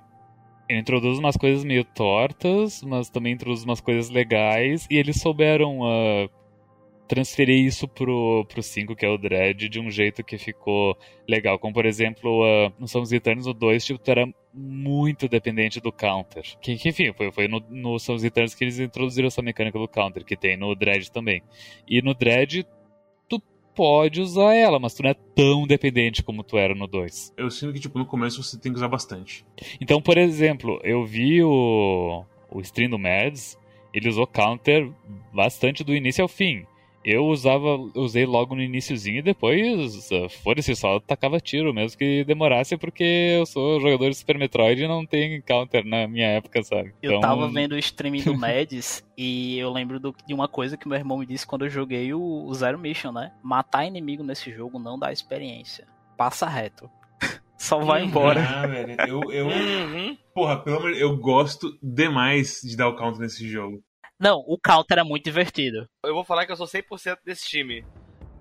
ele 0.68 0.80
introduz 0.80 1.18
umas 1.18 1.38
coisas 1.38 1.64
meio 1.64 1.86
tortas, 1.86 2.82
mas 2.84 3.10
também 3.10 3.34
introduz 3.34 3.64
umas 3.64 3.80
coisas 3.80 4.10
legais, 4.10 4.86
e 4.92 4.98
eles 4.98 5.22
souberam 5.22 5.80
uh, 5.80 6.30
transferir 7.08 7.66
isso 7.66 7.88
pro, 7.88 8.46
pro 8.46 8.62
5, 8.62 8.96
que 8.96 9.06
é 9.06 9.10
o 9.10 9.18
Dread, 9.18 9.70
de 9.70 9.80
um 9.80 9.90
jeito 9.90 10.24
que 10.24 10.38
ficou 10.38 10.98
legal. 11.28 11.58
Como, 11.58 11.74
por 11.74 11.86
exemplo, 11.86 12.44
uh, 12.44 12.72
no 12.78 12.88
Samus 12.88 13.12
Returns, 13.12 13.48
o 13.48 13.54
2, 13.54 13.86
tipo, 13.86 14.00
tu 14.00 14.12
era 14.12 14.28
muito 14.54 15.28
dependente 15.28 15.80
do 15.80 15.92
counter. 15.92 16.44
Que, 16.60 16.78
que 16.78 16.90
enfim, 16.90 17.14
foi, 17.14 17.32
foi 17.32 17.48
no, 17.48 17.64
no 17.70 17.98
Returns 17.98 18.54
que 18.54 18.64
eles 18.64 18.80
introduziram 18.80 19.28
essa 19.28 19.42
mecânica 19.42 19.80
do 19.80 19.88
counter, 19.88 20.26
que 20.26 20.36
tem 20.36 20.58
no 20.58 20.76
Dread 20.76 21.12
também. 21.12 21.42
E 21.88 22.02
no 22.02 22.14
Dread, 22.14 22.66
tu 23.30 23.42
pode 23.74 24.20
usar 24.20 24.54
ela, 24.54 24.80
mas 24.80 24.94
tu 24.94 25.04
não 25.04 25.12
é 25.12 25.16
tão 25.36 25.66
dependente 25.66 26.22
como 26.22 26.44
tu 26.44 26.58
era 26.58 26.76
no 26.76 26.88
2. 26.88 27.34
Eu 27.38 27.50
sinto 27.50 27.74
que, 27.74 27.80
tipo, 27.80 27.98
no 27.98 28.06
começo 28.06 28.44
você 28.44 28.60
tem 28.60 28.72
que 28.72 28.78
usar 28.78 28.88
bastante. 28.88 29.46
Então, 29.80 30.02
por 30.02 30.18
exemplo, 30.18 30.80
eu 30.84 31.06
vi 31.06 31.42
o, 31.44 32.26
o 32.52 32.60
stream 32.62 32.90
do 32.90 33.00
Mads, 33.00 33.58
ele 33.94 34.10
usou 34.10 34.28
counter 34.28 34.92
bastante 35.34 35.84
do 35.84 35.96
início 35.96 36.22
ao 36.22 36.28
fim. 36.28 36.66
Eu 37.10 37.26
usava, 37.28 37.78
usei 37.96 38.26
logo 38.26 38.54
no 38.54 38.62
iníciozinho 38.62 39.20
e 39.20 39.22
depois, 39.22 40.12
uh, 40.12 40.28
foda-se, 40.44 40.76
só 40.76 41.00
tacava 41.00 41.40
tiro, 41.40 41.74
mesmo 41.74 41.98
que 41.98 42.26
demorasse, 42.26 42.76
porque 42.76 43.36
eu 43.40 43.46
sou 43.46 43.80
jogador 43.80 44.10
de 44.10 44.16
Super 44.18 44.38
Metroid 44.38 44.84
e 44.84 44.88
não 44.90 45.06
tem 45.06 45.42
counter 45.42 45.86
na 45.86 46.06
minha 46.06 46.28
época, 46.28 46.62
sabe? 46.64 46.94
Eu 47.02 47.12
Então, 47.14 47.22
tava 47.22 47.48
vendo 47.50 47.72
o 47.74 47.78
streaming 47.78 48.24
do 48.24 48.34
Mads 48.38 49.06
e 49.18 49.58
eu 49.58 49.72
lembro 49.72 50.02
do- 50.02 50.14
de 50.28 50.34
uma 50.34 50.50
coisa 50.50 50.76
que 50.76 50.86
meu 50.88 50.98
irmão 50.98 51.18
me 51.20 51.26
disse 51.26 51.48
quando 51.48 51.64
eu 51.66 51.70
joguei 51.70 52.14
o, 52.14 52.20
o 52.46 52.54
Zero 52.54 52.78
Mission, 52.78 53.14
né? 53.14 53.32
Matar 53.42 53.86
inimigo 53.86 54.22
nesse 54.24 54.52
jogo 54.52 54.78
não 54.78 55.00
dá 55.00 55.10
experiência. 55.12 55.88
Passa 56.18 56.46
reto. 56.46 56.90
Só 57.58 57.80
vai 57.80 58.02
Uhum. 58.02 58.10
embora. 58.10 58.42
Ah, 58.42 58.68
velho, 58.68 58.98
eu, 59.08 59.32
eu. 59.32 59.48
Uhum. 59.48 60.18
Porra, 60.34 60.62
pelo 60.62 60.78
amor 60.78 60.92
eu 60.94 61.18
gosto 61.18 61.72
demais 61.82 62.60
de 62.64 62.76
dar 62.76 62.90
o 62.90 62.96
counter 62.98 63.22
nesse 63.22 63.48
jogo. 63.48 63.82
Não, 64.20 64.44
o 64.48 64.58
counter 64.58 64.98
é 65.00 65.04
muito 65.04 65.24
divertido. 65.26 65.88
Eu 66.04 66.14
vou 66.14 66.24
falar 66.24 66.46
que 66.46 66.52
eu 66.52 66.56
sou 66.56 66.66
100% 66.68 67.18
desse 67.26 67.48
time. 67.48 67.86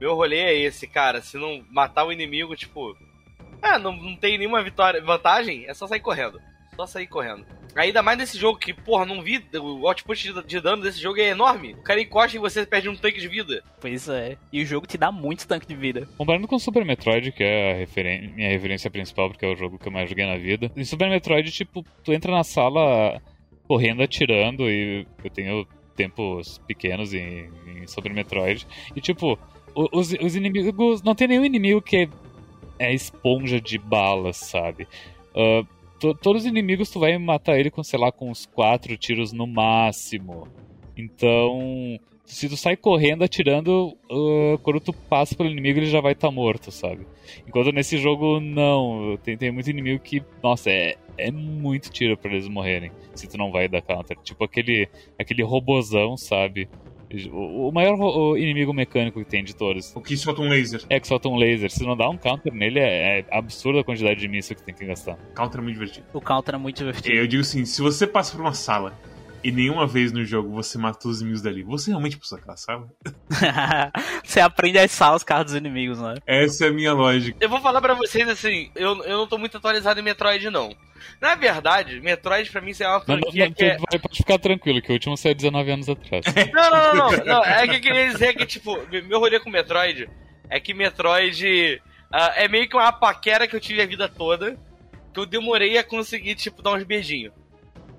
Meu 0.00 0.14
rolê 0.14 0.38
é 0.38 0.54
esse, 0.58 0.86
cara. 0.86 1.20
Se 1.22 1.36
não 1.36 1.64
matar 1.70 2.04
o 2.06 2.12
inimigo, 2.12 2.56
tipo. 2.56 2.96
Ah, 3.62 3.78
não, 3.78 3.92
não 3.96 4.16
tem 4.16 4.38
nenhuma 4.38 4.62
vitória, 4.62 5.02
vantagem, 5.02 5.64
é 5.66 5.74
só 5.74 5.86
sair 5.86 6.00
correndo. 6.00 6.40
Só 6.76 6.86
sair 6.86 7.06
correndo. 7.06 7.46
Ainda 7.74 8.02
mais 8.02 8.18
nesse 8.18 8.38
jogo 8.38 8.58
que, 8.58 8.72
porra, 8.72 9.06
não 9.06 9.22
vi. 9.22 9.42
O 9.54 9.86
output 9.88 10.32
de, 10.32 10.42
de 10.46 10.60
dano 10.60 10.82
desse 10.82 11.00
jogo 11.00 11.18
é 11.20 11.28
enorme. 11.28 11.72
O 11.72 11.82
cara 11.82 12.00
encosta 12.00 12.36
e 12.36 12.40
você 12.40 12.66
perde 12.66 12.88
um 12.90 12.96
tanque 12.96 13.18
de 13.18 13.28
vida. 13.28 13.62
Pois 13.80 14.08
é. 14.10 14.36
E 14.52 14.62
o 14.62 14.66
jogo 14.66 14.86
te 14.86 14.98
dá 14.98 15.10
muito 15.10 15.46
tanque 15.48 15.66
de 15.66 15.74
vida. 15.74 16.06
Comparando 16.18 16.46
com 16.46 16.58
Super 16.58 16.84
Metroid, 16.84 17.32
que 17.32 17.42
é 17.42 17.72
a 17.72 17.76
referen- 17.76 18.28
minha 18.34 18.48
referência 18.50 18.90
principal, 18.90 19.30
porque 19.30 19.44
é 19.44 19.48
o 19.48 19.56
jogo 19.56 19.78
que 19.78 19.88
eu 19.88 19.92
mais 19.92 20.08
joguei 20.08 20.26
na 20.26 20.36
vida. 20.36 20.70
Em 20.76 20.84
Super 20.84 21.08
Metroid, 21.08 21.50
tipo, 21.50 21.82
tu 22.04 22.12
entra 22.12 22.30
na 22.30 22.44
sala 22.44 23.20
correndo, 23.66 24.02
atirando, 24.02 24.70
e 24.70 25.06
eu 25.24 25.30
tenho 25.30 25.66
tempos 25.94 26.58
pequenos 26.66 27.12
em, 27.14 27.50
em 27.66 27.86
Super 27.86 28.12
Metroid. 28.12 28.66
E, 28.94 29.00
tipo, 29.00 29.38
os, 29.74 30.12
os 30.12 30.36
inimigos. 30.36 31.02
Não 31.02 31.14
tem 31.14 31.28
nenhum 31.28 31.44
inimigo 31.44 31.80
que 31.82 32.08
é, 32.78 32.92
esponja 32.92 33.60
de 33.60 33.78
balas, 33.78 34.36
sabe? 34.36 34.86
Ah, 35.34 35.62
to- 35.98 36.14
todos 36.14 36.42
os 36.42 36.48
inimigos 36.48 36.90
tu 36.90 37.00
vai 37.00 37.16
matar 37.18 37.58
ele 37.58 37.70
com, 37.70 37.82
sei 37.82 37.98
lá, 37.98 38.12
com 38.12 38.30
uns 38.30 38.46
quatro 38.46 38.96
tiros 38.96 39.32
no 39.32 39.46
máximo. 39.46 40.48
Então, 40.96 41.98
se 42.26 42.48
tu 42.48 42.56
sai 42.56 42.76
correndo 42.76 43.22
atirando, 43.22 43.96
ah, 44.10 44.58
quando 44.62 44.80
tu 44.80 44.92
passa 44.92 45.34
pelo 45.34 45.48
inimigo 45.48 45.78
ele 45.78 45.86
já 45.86 46.00
vai 46.00 46.12
estar 46.12 46.30
morto, 46.30 46.70
sabe? 46.70 47.06
Enquanto 47.46 47.72
nesse 47.72 47.98
jogo, 47.98 48.40
não. 48.40 49.18
Tem, 49.22 49.36
tem 49.36 49.50
muito 49.50 49.70
inimigo 49.70 50.02
que, 50.02 50.22
nossa, 50.42 50.70
é, 50.70 50.96
é 51.16 51.30
muito 51.30 51.90
tiro 51.90 52.16
pra 52.16 52.30
eles 52.30 52.48
morrerem. 52.48 52.90
Se 53.14 53.28
tu 53.28 53.38
não 53.38 53.50
vai 53.50 53.68
dar 53.68 53.80
counter. 53.80 54.16
Tipo 54.22 54.44
aquele, 54.44 54.88
aquele 55.18 55.42
robozão, 55.42 56.16
sabe? 56.16 56.68
O, 57.32 57.68
o 57.68 57.72
maior 57.72 57.94
o 57.94 58.36
inimigo 58.36 58.74
mecânico 58.74 59.20
que 59.20 59.30
tem 59.30 59.44
de 59.44 59.54
todos. 59.54 59.94
O 59.94 60.00
que 60.00 60.16
solta 60.16 60.42
um 60.42 60.48
laser. 60.48 60.82
É 60.90 60.98
que 60.98 61.06
solta 61.06 61.28
um 61.28 61.36
laser. 61.36 61.70
Se 61.70 61.84
não 61.84 61.96
dá 61.96 62.08
um 62.08 62.16
counter 62.16 62.52
nele, 62.52 62.80
é, 62.80 63.20
é 63.20 63.26
absurda 63.30 63.80
a 63.80 63.84
quantidade 63.84 64.18
de 64.18 64.28
míssil 64.28 64.56
que 64.56 64.62
tem 64.62 64.74
que 64.74 64.84
gastar. 64.84 65.16
Counter 65.34 65.60
é 65.60 65.62
muito 65.62 65.74
divertido. 65.74 66.06
O 66.12 66.20
counter 66.20 66.56
é 66.56 66.58
muito 66.58 66.78
divertido. 66.78 67.14
Eu 67.14 67.26
digo 67.26 67.42
assim, 67.42 67.64
se 67.64 67.80
você 67.80 68.06
passa 68.06 68.32
por 68.32 68.40
uma 68.40 68.52
sala 68.52 68.98
e 69.48 69.52
nenhuma 69.52 69.86
vez 69.86 70.10
no 70.12 70.24
jogo 70.24 70.50
você 70.50 70.76
matou 70.78 71.10
os 71.10 71.20
inimigos 71.20 71.42
dali, 71.42 71.62
você 71.62 71.90
realmente 71.90 72.16
precisa 72.16 72.40
aquela 72.40 72.56
sala? 72.56 72.88
Você 74.24 74.40
aprende 74.40 74.78
a 74.78 74.84
assar 74.84 75.14
os 75.14 75.22
carros 75.22 75.46
dos 75.46 75.54
inimigos, 75.54 76.00
né? 76.00 76.14
Essa 76.26 76.66
é 76.66 76.68
a 76.68 76.72
minha 76.72 76.92
lógica. 76.92 77.36
Eu 77.40 77.48
vou 77.48 77.60
falar 77.60 77.80
pra 77.80 77.94
vocês 77.94 78.28
assim, 78.28 78.70
eu, 78.74 79.02
eu 79.04 79.18
não 79.18 79.26
tô 79.26 79.38
muito 79.38 79.56
atualizado 79.56 80.00
em 80.00 80.02
Metroid, 80.02 80.50
não. 80.50 80.74
Na 81.20 81.34
verdade, 81.36 82.00
Metroid 82.00 82.50
pra 82.50 82.60
mim 82.60 82.72
é 82.78 82.88
uma 82.88 82.98
Não, 83.06 83.16
não, 83.16 83.22
franquia 83.22 83.46
não, 83.46 83.52
que 83.52 83.64
é. 83.64 83.76
vai- 83.78 83.98
pode 84.00 84.16
ficar 84.16 84.38
tranquilo, 84.38 84.82
que 84.82 84.90
o 84.90 84.94
último 84.94 85.16
saiu 85.16 85.34
19 85.34 85.70
anos 85.70 85.88
atrás. 85.88 86.24
Não, 86.52 86.70
não, 86.70 86.94
não, 86.94 87.10
não, 87.12 87.24
não. 87.24 87.44
É 87.44 87.68
que 87.68 87.76
eu 87.76 87.80
queria 87.80 88.10
dizer 88.10 88.34
que, 88.34 88.44
tipo, 88.46 88.76
meu 89.06 89.20
rolê 89.20 89.38
com 89.38 89.48
Metroid 89.48 90.08
é 90.50 90.58
que 90.58 90.74
Metroid 90.74 91.80
ah, 92.12 92.32
é 92.36 92.48
meio 92.48 92.68
que 92.68 92.76
uma 92.76 92.92
paquera 92.92 93.46
que 93.46 93.54
eu 93.54 93.60
tive 93.60 93.80
a 93.80 93.86
vida 93.86 94.08
toda, 94.08 94.58
que 95.14 95.20
eu 95.20 95.24
demorei 95.26 95.78
a 95.78 95.84
conseguir, 95.84 96.34
tipo, 96.34 96.62
dar 96.62 96.72
uns 96.74 96.82
beijinhos. 96.84 97.32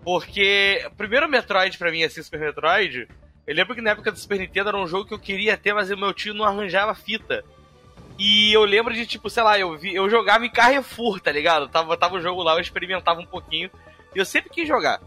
Porque 0.07 0.85
o 0.87 0.91
primeiro 0.91 1.27
Metroid 1.27 1.77
pra 1.77 1.91
mim, 1.91 2.01
assim, 2.01 2.23
Super 2.23 2.39
Metroid, 2.39 3.09
eu 3.45 3.53
lembro 3.53 3.75
que 3.75 3.81
na 3.81 3.89
época 3.89 4.09
do 4.09 4.17
Super 4.17 4.39
Nintendo 4.39 4.69
era 4.69 4.77
um 4.77 4.87
jogo 4.87 5.05
que 5.05 5.13
eu 5.13 5.19
queria 5.19 5.57
ter, 5.57 5.73
mas 5.73 5.91
o 5.91 5.97
meu 5.97 6.13
tio 6.13 6.33
não 6.33 6.45
arranjava 6.45 6.95
fita. 6.95 7.43
E 8.17 8.53
eu 8.53 8.63
lembro 8.63 8.93
de, 8.93 9.05
tipo, 9.05 9.29
sei 9.29 9.43
lá, 9.43 9.59
eu, 9.59 9.77
vi, 9.77 9.93
eu 9.93 10.09
jogava 10.09 10.45
em 10.45 10.49
Carrefour, 10.49 11.19
tá 11.19 11.29
ligado? 11.29 11.67
Tava, 11.67 11.97
tava 11.97 12.15
o 12.15 12.21
jogo 12.21 12.41
lá, 12.41 12.53
eu 12.53 12.61
experimentava 12.61 13.19
um 13.19 13.25
pouquinho. 13.25 13.69
E 14.15 14.17
eu 14.17 14.23
sempre 14.23 14.49
quis 14.49 14.65
jogar. 14.65 15.01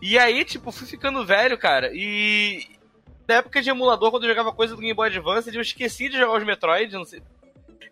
E 0.00 0.18
aí, 0.18 0.42
tipo, 0.42 0.72
fui 0.72 0.86
ficando 0.86 1.22
velho, 1.22 1.58
cara, 1.58 1.90
e. 1.92 2.66
Na 3.28 3.34
época 3.34 3.60
de 3.60 3.68
emulador, 3.68 4.10
quando 4.10 4.22
eu 4.22 4.30
jogava 4.30 4.54
coisa 4.54 4.74
do 4.74 4.80
Game 4.80 4.94
Boy 4.94 5.08
Advance, 5.08 5.54
eu 5.54 5.60
esqueci 5.60 6.08
de 6.08 6.16
jogar 6.16 6.38
os 6.38 6.46
Metroid, 6.46 6.94
não 6.94 7.04
sei. 7.04 7.22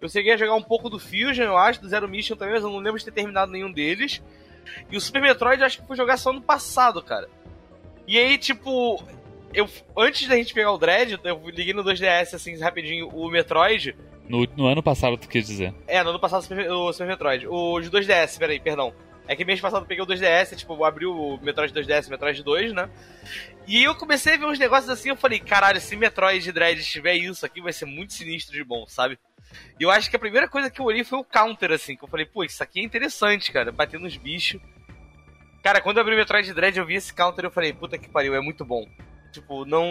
Eu 0.00 0.08
cheguei 0.08 0.32
a 0.32 0.38
jogar 0.38 0.54
um 0.54 0.62
pouco 0.62 0.88
do 0.88 0.98
Fusion, 0.98 1.44
eu 1.44 1.58
acho, 1.58 1.82
do 1.82 1.88
Zero 1.90 2.08
Mission 2.08 2.36
também, 2.36 2.54
mas 2.54 2.64
eu 2.64 2.70
não 2.70 2.78
lembro 2.78 2.98
de 2.98 3.04
ter 3.04 3.12
terminado 3.12 3.52
nenhum 3.52 3.70
deles. 3.70 4.22
E 4.90 4.96
o 4.96 5.00
Super 5.00 5.22
Metroid 5.22 5.60
eu 5.60 5.66
acho 5.66 5.80
que 5.80 5.86
fui 5.86 5.96
jogar 5.96 6.16
só 6.16 6.32
no 6.32 6.40
passado, 6.40 7.02
cara. 7.02 7.28
E 8.06 8.18
aí, 8.18 8.38
tipo, 8.38 9.02
eu 9.52 9.68
antes 9.96 10.28
da 10.28 10.36
gente 10.36 10.54
pegar 10.54 10.72
o 10.72 10.78
Dread, 10.78 11.18
eu 11.22 11.42
liguei 11.48 11.74
no 11.74 11.84
2DS 11.84 12.34
assim 12.34 12.58
rapidinho 12.58 13.08
o 13.08 13.28
Metroid. 13.28 13.94
No, 14.28 14.46
no 14.56 14.66
ano 14.66 14.82
passado, 14.82 15.16
tu 15.16 15.28
quis 15.28 15.46
dizer. 15.46 15.74
É, 15.86 16.02
no 16.02 16.10
ano 16.10 16.20
passado 16.20 16.40
o 16.40 16.92
Super, 16.92 17.06
Metroid. 17.06 17.46
O 17.48 17.80
de 17.80 17.90
2DS, 17.90 18.38
peraí, 18.38 18.60
perdão. 18.60 18.92
É 19.28 19.36
que 19.36 19.44
mês 19.44 19.60
passado 19.60 19.82
eu 19.82 19.86
peguei 19.86 20.02
o 20.02 20.06
2DS, 20.06 20.56
tipo, 20.56 20.82
abri 20.82 21.04
o 21.04 21.38
Metroid 21.42 21.72
2DS, 21.72 22.08
Metroid 22.08 22.42
2, 22.42 22.72
né? 22.72 22.88
E 23.66 23.84
eu 23.84 23.94
comecei 23.94 24.34
a 24.34 24.36
ver 24.38 24.46
uns 24.46 24.58
negócios 24.58 24.88
assim, 24.88 25.10
eu 25.10 25.16
falei, 25.16 25.38
caralho, 25.38 25.78
se 25.78 25.94
Metroid 25.94 26.50
Dread 26.50 26.82
tiver 26.82 27.14
isso 27.14 27.44
aqui, 27.44 27.60
vai 27.60 27.72
ser 27.72 27.84
muito 27.84 28.14
sinistro 28.14 28.56
de 28.56 28.64
bom, 28.64 28.86
sabe? 28.88 29.18
E 29.78 29.82
eu 29.82 29.90
acho 29.90 30.08
que 30.08 30.16
a 30.16 30.18
primeira 30.18 30.48
coisa 30.48 30.70
que 30.70 30.80
eu 30.80 30.86
olhei 30.86 31.04
foi 31.04 31.18
o 31.18 31.24
counter, 31.24 31.72
assim, 31.72 31.94
que 31.94 32.02
eu 32.02 32.08
falei, 32.08 32.24
pô, 32.24 32.42
isso 32.42 32.62
aqui 32.62 32.80
é 32.80 32.82
interessante, 32.82 33.52
cara, 33.52 33.70
bater 33.70 34.00
nos 34.00 34.16
bichos. 34.16 34.60
Cara, 35.62 35.82
quando 35.82 35.98
eu 35.98 36.00
abri 36.00 36.14
o 36.14 36.18
Metroid 36.18 36.54
Dread, 36.54 36.78
eu 36.78 36.86
vi 36.86 36.94
esse 36.94 37.12
counter 37.12 37.44
e 37.44 37.46
eu 37.48 37.50
falei, 37.50 37.74
puta 37.74 37.98
que 37.98 38.08
pariu, 38.08 38.34
é 38.34 38.40
muito 38.40 38.64
bom. 38.64 38.88
Tipo, 39.30 39.64
não. 39.64 39.84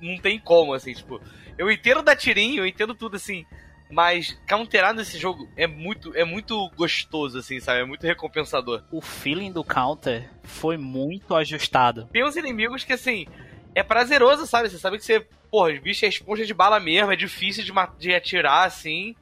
Não 0.00 0.18
tem 0.18 0.38
como, 0.38 0.74
assim, 0.74 0.92
tipo. 0.92 1.20
Eu 1.56 1.70
entendo 1.70 2.02
dar 2.02 2.16
tirinho, 2.16 2.62
eu 2.62 2.66
entendo 2.66 2.94
tudo, 2.94 3.16
assim. 3.16 3.46
Mas 3.92 4.34
counterar 4.48 4.94
nesse 4.94 5.18
jogo 5.18 5.46
é 5.54 5.66
muito, 5.66 6.16
é 6.16 6.24
muito 6.24 6.70
gostoso, 6.70 7.38
assim, 7.38 7.60
sabe? 7.60 7.80
É 7.80 7.84
muito 7.84 8.06
recompensador. 8.06 8.82
O 8.90 9.02
feeling 9.02 9.52
do 9.52 9.62
counter 9.62 10.30
foi 10.42 10.78
muito 10.78 11.34
ajustado. 11.34 12.08
Tem 12.10 12.24
uns 12.24 12.34
inimigos 12.34 12.84
que, 12.84 12.94
assim, 12.94 13.26
é 13.74 13.82
prazeroso, 13.82 14.46
sabe? 14.46 14.70
Você 14.70 14.78
sabe 14.78 14.96
que 14.96 15.04
você, 15.04 15.20
porra, 15.50 15.74
os 15.74 15.78
bichos 15.78 16.04
é 16.04 16.08
esponja 16.08 16.46
de 16.46 16.54
bala 16.54 16.80
mesmo, 16.80 17.12
é 17.12 17.16
difícil 17.16 17.62
de, 17.62 17.72
de 17.98 18.14
atirar, 18.14 18.66
assim, 18.66 19.14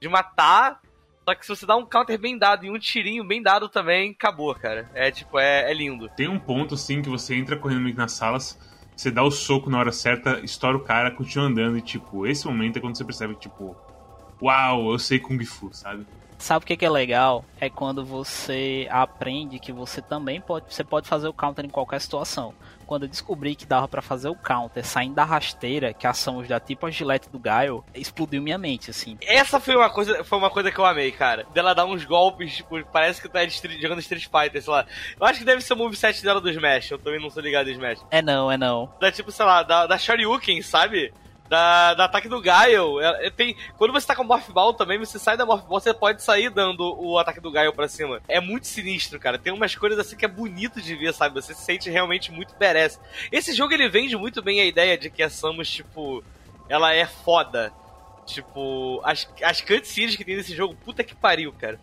de 0.00 0.08
matar. 0.08 0.80
Só 1.28 1.34
que 1.34 1.44
se 1.44 1.56
você 1.56 1.66
dá 1.66 1.74
um 1.74 1.84
counter 1.84 2.16
bem 2.16 2.38
dado 2.38 2.64
e 2.64 2.70
um 2.70 2.78
tirinho 2.78 3.24
bem 3.24 3.42
dado 3.42 3.68
também, 3.68 4.12
acabou, 4.12 4.54
cara. 4.54 4.88
É 4.94 5.10
tipo, 5.10 5.36
é, 5.36 5.68
é 5.68 5.74
lindo. 5.74 6.08
Tem 6.10 6.28
um 6.28 6.38
ponto, 6.38 6.76
assim, 6.76 7.02
que 7.02 7.08
você 7.08 7.34
entra 7.34 7.56
correndo 7.56 7.92
nas 7.96 8.12
salas, 8.12 8.56
você 8.96 9.10
dá 9.10 9.24
o 9.24 9.32
soco 9.32 9.68
na 9.68 9.80
hora 9.80 9.90
certa, 9.90 10.38
estoura 10.44 10.76
o 10.76 10.84
cara, 10.84 11.10
continua 11.10 11.48
andando, 11.48 11.76
e, 11.76 11.82
tipo, 11.82 12.24
esse 12.24 12.46
momento 12.46 12.76
é 12.76 12.80
quando 12.80 12.96
você 12.96 13.04
percebe 13.04 13.34
que, 13.34 13.40
tipo, 13.40 13.76
uau, 14.40 14.92
eu 14.92 14.98
sei 14.98 15.18
Kung 15.18 15.42
Fu, 15.44 15.70
sabe? 15.72 16.06
Sabe 16.38 16.64
o 16.64 16.66
que, 16.66 16.76
que 16.76 16.84
é 16.84 16.90
legal? 16.90 17.44
É 17.58 17.70
quando 17.70 18.04
você 18.04 18.86
aprende 18.90 19.58
que 19.58 19.72
você 19.72 20.02
também 20.02 20.40
pode, 20.40 20.72
você 20.72 20.84
pode 20.84 21.08
fazer 21.08 21.28
o 21.28 21.32
counter 21.32 21.64
em 21.64 21.70
qualquer 21.70 22.00
situação. 22.00 22.54
Quando 22.86 23.02
eu 23.04 23.08
descobri 23.08 23.56
que 23.56 23.66
dava 23.66 23.88
pra 23.88 24.02
fazer 24.02 24.28
o 24.28 24.34
counter 24.34 24.86
saindo 24.86 25.14
da 25.14 25.24
rasteira, 25.24 25.92
que 25.92 26.06
ação 26.06 26.44
já 26.44 26.60
tipo 26.60 26.86
a 26.86 26.90
gilete 26.90 27.28
do 27.30 27.38
Gaio, 27.38 27.82
explodiu 27.94 28.40
minha 28.40 28.58
mente, 28.58 28.90
assim. 28.90 29.18
Essa 29.22 29.58
foi 29.58 29.74
uma 29.74 29.90
coisa, 29.90 30.22
foi 30.22 30.38
uma 30.38 30.50
coisa 30.50 30.70
que 30.70 30.78
eu 30.78 30.84
amei, 30.84 31.10
cara. 31.10 31.46
Dela 31.52 31.74
dar 31.74 31.86
uns 31.86 32.04
golpes, 32.04 32.56
tipo, 32.56 32.84
parece 32.92 33.20
que 33.20 33.28
tá 33.28 33.40
jogando 33.48 33.98
Street 34.00 34.26
Fighter, 34.26 34.62
sei 34.62 34.72
lá. 34.72 34.86
Eu 35.18 35.26
acho 35.26 35.40
que 35.40 35.44
deve 35.44 35.62
ser 35.62 35.72
o 35.72 35.76
moveset 35.76 36.22
dela 36.22 36.40
do 36.40 36.50
Smash, 36.50 36.90
eu 36.92 36.98
também 36.98 37.20
não 37.20 37.30
sou 37.30 37.42
ligado 37.42 37.68
em 37.68 37.72
Smash. 37.72 38.04
É 38.10 38.22
não, 38.22 38.52
é 38.52 38.56
não. 38.58 38.92
Da 39.00 39.10
tipo, 39.10 39.32
sei 39.32 39.44
lá, 39.44 39.62
da, 39.62 39.86
da 39.86 39.98
Shoryuken, 39.98 40.62
sabe? 40.62 41.12
Da, 41.48 41.94
da 41.94 42.04
ataque 42.06 42.28
do 42.28 42.40
Gaio. 42.40 43.00
É- 43.00 43.26
é- 43.26 43.30
tem, 43.30 43.56
quando 43.76 43.92
você 43.92 44.06
tá 44.06 44.16
com 44.16 44.24
Morph 44.24 44.50
Ball 44.50 44.74
também, 44.74 44.98
você 44.98 45.18
sai 45.18 45.36
da 45.36 45.46
Morph 45.46 45.64
Ball, 45.66 45.80
você 45.80 45.94
pode 45.94 46.22
sair 46.22 46.50
dando 46.50 46.82
o 47.00 47.18
ataque 47.18 47.40
do 47.40 47.50
Gaio 47.50 47.72
pra 47.72 47.88
cima. 47.88 48.20
É 48.28 48.40
muito 48.40 48.66
sinistro, 48.66 49.18
cara. 49.20 49.38
Tem 49.38 49.52
umas 49.52 49.74
coisas 49.74 49.98
assim 49.98 50.16
que 50.16 50.24
é 50.24 50.28
bonito 50.28 50.80
de 50.82 50.94
ver, 50.96 51.12
sabe? 51.14 51.34
Você 51.34 51.54
se 51.54 51.62
sente 51.62 51.88
realmente 51.90 52.32
muito 52.32 52.54
badass. 52.58 53.00
Esse 53.30 53.52
jogo 53.52 53.72
ele 53.74 53.88
vende 53.88 54.16
muito 54.16 54.42
bem 54.42 54.60
a 54.60 54.64
ideia 54.64 54.98
de 54.98 55.08
que 55.10 55.22
a 55.22 55.30
Samus, 55.30 55.70
tipo, 55.70 56.22
ela 56.68 56.92
é 56.92 57.06
foda. 57.06 57.72
Tipo, 58.24 59.00
as, 59.04 59.28
as 59.42 59.60
cutscenes 59.60 60.16
que 60.16 60.24
tem 60.24 60.36
nesse 60.36 60.54
jogo, 60.54 60.74
puta 60.84 61.04
que 61.04 61.14
pariu, 61.14 61.52
cara. 61.52 61.78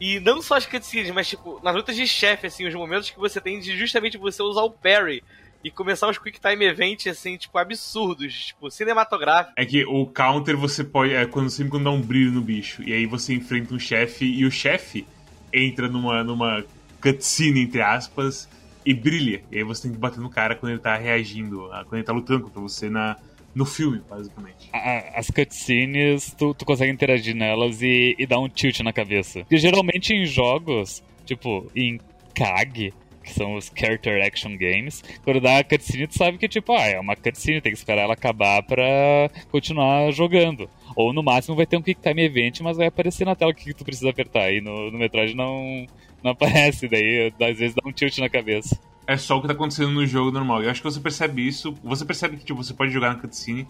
E 0.00 0.18
não 0.20 0.40
só 0.40 0.56
as 0.56 0.64
cutscenes, 0.64 1.10
mas 1.10 1.28
tipo, 1.28 1.60
nas 1.62 1.74
lutas 1.74 1.94
de 1.96 2.06
chefe, 2.06 2.46
assim, 2.46 2.66
os 2.66 2.74
momentos 2.74 3.10
que 3.10 3.18
você 3.18 3.40
tem 3.40 3.60
de 3.60 3.76
justamente 3.76 4.16
você 4.16 4.42
usar 4.42 4.62
o 4.62 4.70
parry 4.70 5.22
e 5.64 5.70
começar 5.70 6.08
os 6.08 6.18
quick 6.18 6.40
time 6.40 6.64
events, 6.64 7.06
assim, 7.06 7.36
tipo, 7.36 7.58
absurdos, 7.58 8.32
tipo, 8.46 8.70
cinematográficos. 8.70 9.54
É 9.56 9.64
que 9.66 9.84
o 9.84 10.06
counter 10.06 10.56
você 10.56 10.84
pode. 10.84 11.12
É 11.12 11.26
quando 11.26 11.50
sempre 11.50 11.70
quando 11.72 11.84
dá 11.84 11.90
um 11.90 12.00
brilho 12.00 12.30
no 12.32 12.40
bicho. 12.40 12.82
E 12.82 12.92
aí 12.92 13.06
você 13.06 13.34
enfrenta 13.34 13.74
um 13.74 13.78
chefe 13.78 14.24
e 14.24 14.44
o 14.44 14.50
chefe 14.50 15.06
entra 15.52 15.88
numa, 15.88 16.22
numa 16.22 16.64
cutscene, 17.02 17.60
entre 17.62 17.80
aspas, 17.82 18.48
e 18.84 18.94
brilha. 18.94 19.42
E 19.50 19.58
aí 19.58 19.64
você 19.64 19.82
tem 19.82 19.92
que 19.92 19.98
bater 19.98 20.20
no 20.20 20.30
cara 20.30 20.54
quando 20.54 20.72
ele 20.72 20.80
tá 20.80 20.96
reagindo, 20.96 21.70
a- 21.72 21.82
quando 21.84 21.94
ele 21.94 22.04
tá 22.04 22.12
lutando 22.12 22.44
contra 22.44 22.60
você 22.60 22.88
na, 22.88 23.16
no 23.54 23.64
filme, 23.64 24.00
basicamente. 24.08 24.68
A- 24.72 24.78
a- 24.78 25.18
As 25.18 25.28
cutscenes, 25.30 26.32
tu, 26.38 26.54
tu 26.54 26.64
consegue 26.64 26.92
interagir 26.92 27.34
nelas 27.34 27.82
e, 27.82 28.14
e 28.18 28.26
dar 28.26 28.38
um 28.38 28.48
tilt 28.48 28.80
na 28.80 28.92
cabeça. 28.92 29.40
Porque 29.40 29.56
geralmente 29.56 30.12
em 30.14 30.24
jogos, 30.24 31.02
tipo, 31.26 31.70
em 31.74 31.98
KAG, 32.34 32.92
que 33.28 33.34
são 33.34 33.54
os 33.54 33.70
Character 33.74 34.24
Action 34.24 34.56
Games, 34.56 35.04
quando 35.22 35.40
dá 35.40 35.58
a 35.58 35.64
cutscene, 35.64 36.06
tu 36.06 36.16
sabe 36.16 36.38
que, 36.38 36.48
tipo, 36.48 36.72
ah, 36.72 36.86
é 36.86 36.98
uma 36.98 37.14
cutscene, 37.14 37.60
tem 37.60 37.72
que 37.72 37.78
esperar 37.78 38.02
ela 38.02 38.14
acabar 38.14 38.62
pra 38.62 39.30
continuar 39.50 40.10
jogando. 40.10 40.68
Ou 40.96 41.12
no 41.12 41.22
máximo 41.22 41.54
vai 41.54 41.66
ter 41.66 41.76
um 41.76 41.82
Quick 41.82 42.00
Time 42.00 42.24
Event, 42.24 42.60
mas 42.60 42.76
vai 42.76 42.86
aparecer 42.86 43.24
na 43.24 43.36
tela 43.36 43.50
o 43.50 43.54
que 43.54 43.74
tu 43.74 43.84
precisa 43.84 44.10
apertar. 44.10 44.52
E 44.52 44.60
no, 44.60 44.90
no 44.90 44.98
Metroid 44.98 45.34
não, 45.34 45.86
não 46.22 46.32
aparece, 46.32 46.88
daí 46.88 47.32
às 47.40 47.58
vezes 47.58 47.74
dá 47.74 47.82
um 47.86 47.92
tilt 47.92 48.18
na 48.18 48.28
cabeça. 48.28 48.78
É 49.06 49.16
só 49.16 49.38
o 49.38 49.40
que 49.40 49.46
tá 49.46 49.52
acontecendo 49.52 49.90
no 49.90 50.06
jogo 50.06 50.30
normal. 50.30 50.62
Eu 50.62 50.70
acho 50.70 50.82
que 50.82 50.90
você 50.90 51.00
percebe 51.00 51.46
isso. 51.46 51.74
Você 51.82 52.04
percebe 52.04 52.36
que 52.36 52.44
tipo, 52.44 52.62
você 52.62 52.74
pode 52.74 52.92
jogar 52.92 53.14
na 53.14 53.20
cutscene, 53.20 53.66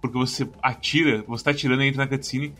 porque 0.00 0.18
você 0.18 0.46
atira, 0.62 1.24
você 1.26 1.44
tá 1.44 1.50
atirando 1.50 1.82
e 1.82 1.88
entra 1.88 2.04
na 2.04 2.08
cutscene. 2.08 2.52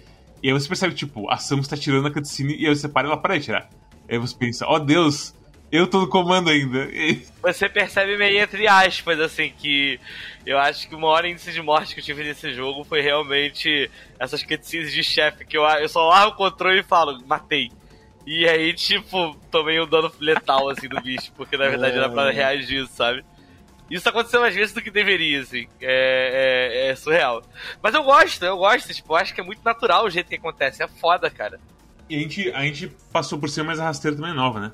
E 0.43 0.49
aí 0.49 0.53
você 0.53 0.67
percebe, 0.67 0.95
tipo, 0.95 1.31
a 1.31 1.37
Samus 1.37 1.69
tá 1.69 1.77
atirando 1.77 2.05
na 2.05 2.11
cutscene 2.11 2.57
e 2.57 2.67
aí 2.67 2.75
você 2.75 2.89
para 2.89 3.07
e 3.07 3.11
ela 3.11 3.17
para 3.17 3.35
de 3.35 3.43
atirar. 3.43 3.71
Aí 4.09 4.19
você 4.19 4.35
pensa, 4.35 4.67
ó 4.67 4.79
Deus, 4.79 5.35
Eu 5.73 5.87
tô 5.87 6.01
no 6.01 6.07
comando 6.07 6.51
ainda. 6.51 6.87
Você 7.41 7.67
percebe 7.67 8.19
meio 8.19 8.43
entre 8.43 8.69
aspas, 8.69 9.19
assim, 9.19 9.51
que 9.57 9.99
eu 10.45 10.59
acho 10.59 10.87
que 10.87 10.95
o 10.95 11.01
maior 11.01 11.25
índice 11.25 11.51
de 11.51 11.63
morte 11.63 11.95
que 11.95 12.01
eu 12.01 12.05
tive 12.05 12.23
nesse 12.23 12.53
jogo 12.53 12.85
foi 12.85 13.01
realmente 13.01 13.91
essas 14.19 14.43
cutscenes 14.43 14.93
de 14.93 15.03
chefe, 15.03 15.47
que 15.47 15.57
eu, 15.57 15.63
eu 15.63 15.89
só 15.89 16.07
largo 16.11 16.33
o 16.33 16.37
controle 16.37 16.81
e 16.81 16.85
falo, 16.85 17.19
matei. 17.27 17.73
E 18.27 18.47
aí, 18.47 18.75
tipo, 18.75 19.35
tomei 19.51 19.81
um 19.81 19.87
dano 19.87 20.13
letal, 20.21 20.69
assim, 20.69 20.89
do 20.89 21.01
bicho, 21.01 21.33
porque 21.35 21.57
na 21.57 21.67
verdade 21.71 21.97
era 21.97 22.11
pra 22.11 22.31
reagir, 22.31 22.87
sabe? 22.89 23.25
Isso 23.91 24.07
aconteceu 24.07 24.43
mais 24.43 24.55
vezes 24.55 24.75
do 24.75 24.83
que 24.83 24.91
deveria, 24.91 25.41
assim. 25.41 25.67
É, 25.81 26.87
é, 26.87 26.91
é, 26.91 26.95
surreal. 26.95 27.43
Mas 27.83 27.95
eu 27.95 28.03
gosto, 28.03 28.45
eu 28.45 28.59
gosto, 28.59 28.93
tipo, 28.93 29.15
eu 29.15 29.17
acho 29.17 29.35
que 29.35 29.41
é 29.41 29.45
muito 29.45 29.65
natural 29.65 30.05
o 30.05 30.11
jeito 30.11 30.29
que 30.29 30.37
acontece. 30.37 30.83
É 30.83 30.89
foda, 30.89 31.31
cara. 31.31 31.59
E 32.11 32.17
a 32.17 32.19
gente, 32.19 32.51
a 32.51 32.63
gente 32.63 32.89
passou 33.11 33.39
por 33.39 33.49
cima, 33.49 33.69
mas 33.69 33.81
a 33.81 33.85
rasteira 33.85 34.15
também 34.15 34.33
é 34.33 34.35
nova, 34.35 34.61
né? 34.61 34.73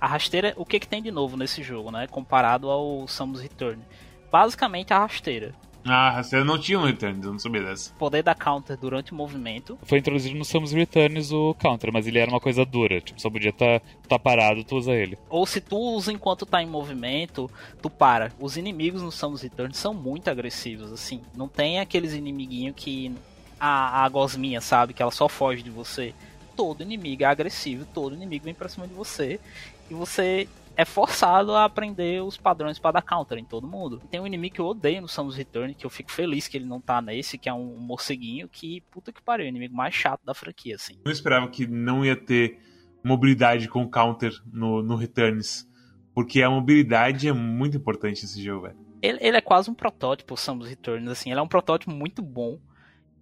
A 0.00 0.06
rasteira, 0.06 0.52
o 0.56 0.64
que, 0.64 0.80
que 0.80 0.88
tem 0.88 1.02
de 1.02 1.10
novo 1.10 1.36
nesse 1.36 1.62
jogo, 1.62 1.90
né? 1.90 2.06
Comparado 2.06 2.70
ao 2.70 3.06
Samus 3.08 3.40
Return. 3.40 3.82
Basicamente 4.30 4.92
a 4.92 4.98
rasteira. 4.98 5.54
Ah, 5.86 6.08
a 6.08 6.10
rasteira 6.10 6.44
não 6.44 6.58
tinha 6.58 6.78
no 6.78 6.86
Return, 6.86 7.20
eu 7.22 7.32
não 7.32 7.38
sabia 7.38 7.62
dessa. 7.62 7.92
Poder 7.98 8.22
da 8.22 8.34
counter 8.34 8.76
durante 8.76 9.12
o 9.12 9.14
movimento. 9.14 9.78
Foi 9.82 9.98
introduzido 9.98 10.34
no 10.34 10.44
Samus 10.44 10.72
Returns 10.72 11.30
o 11.30 11.54
counter, 11.54 11.92
mas 11.92 12.06
ele 12.06 12.18
era 12.18 12.30
uma 12.30 12.40
coisa 12.40 12.64
dura. 12.64 13.02
Tipo, 13.02 13.20
só 13.20 13.28
podia 13.28 13.50
estar 13.50 13.80
tá, 13.80 13.86
tá 14.08 14.18
parado, 14.18 14.64
tu 14.64 14.76
usa 14.76 14.92
ele. 14.92 15.18
Ou 15.28 15.44
se 15.44 15.60
tu 15.60 15.76
usa 15.76 16.10
enquanto 16.10 16.46
tá 16.46 16.62
em 16.62 16.66
movimento, 16.66 17.50
tu 17.82 17.90
para. 17.90 18.32
Os 18.40 18.56
inimigos 18.56 19.02
no 19.02 19.12
Samus 19.12 19.42
Returns 19.42 19.76
são 19.76 19.92
muito 19.92 20.28
agressivos, 20.28 20.90
assim. 20.90 21.20
Não 21.36 21.48
tem 21.48 21.78
aqueles 21.78 22.14
inimiguinhos 22.14 22.74
que. 22.74 23.14
A, 23.60 24.04
a 24.04 24.08
gosminha, 24.08 24.60
sabe? 24.60 24.94
Que 24.94 25.02
ela 25.02 25.12
só 25.12 25.28
foge 25.28 25.62
de 25.62 25.70
você. 25.70 26.14
Todo 26.56 26.82
inimigo 26.82 27.24
é 27.24 27.26
agressivo, 27.26 27.84
todo 27.92 28.14
inimigo 28.14 28.44
vem 28.44 28.54
pra 28.54 28.68
cima 28.68 28.86
de 28.86 28.94
você. 28.94 29.40
E 29.90 29.94
você 29.94 30.48
é 30.76 30.84
forçado 30.84 31.52
a 31.52 31.64
aprender 31.64 32.22
os 32.22 32.36
padrões 32.36 32.78
para 32.78 32.92
dar 32.92 33.02
counter 33.02 33.38
em 33.38 33.44
todo 33.44 33.66
mundo. 33.66 34.00
Tem 34.10 34.20
um 34.20 34.26
inimigo 34.26 34.54
que 34.56 34.60
eu 34.60 34.66
odeio 34.66 35.02
no 35.02 35.08
Samus 35.08 35.36
Return, 35.36 35.74
que 35.74 35.86
eu 35.86 35.90
fico 35.90 36.10
feliz 36.10 36.48
que 36.48 36.56
ele 36.56 36.64
não 36.64 36.80
tá 36.80 37.00
nesse, 37.00 37.38
que 37.38 37.48
é 37.48 37.54
um 37.54 37.76
morceguinho, 37.76 38.48
que 38.48 38.80
puta 38.90 39.12
que 39.12 39.22
pariu, 39.22 39.44
é 39.44 39.48
o 39.48 39.50
inimigo 39.50 39.74
mais 39.74 39.94
chato 39.94 40.24
da 40.24 40.34
franquia, 40.34 40.74
assim. 40.74 40.98
Eu 41.04 41.12
esperava 41.12 41.48
que 41.48 41.66
não 41.66 42.04
ia 42.04 42.16
ter 42.16 42.58
mobilidade 43.02 43.68
com 43.68 43.88
counter 43.88 44.32
no, 44.52 44.82
no 44.82 44.96
Returns, 44.96 45.68
porque 46.14 46.42
a 46.42 46.50
mobilidade 46.50 47.28
é 47.28 47.32
muito 47.32 47.76
importante 47.76 48.22
nesse 48.22 48.42
jogo, 48.42 48.62
velho. 48.62 48.76
Ele, 49.02 49.18
ele 49.20 49.36
é 49.36 49.40
quase 49.40 49.70
um 49.70 49.74
protótipo, 49.74 50.34
o 50.34 50.36
Samus 50.36 50.68
Returns, 50.68 51.08
assim, 51.08 51.30
ele 51.30 51.38
é 51.38 51.42
um 51.42 51.48
protótipo 51.48 51.92
muito 51.92 52.22
bom 52.22 52.58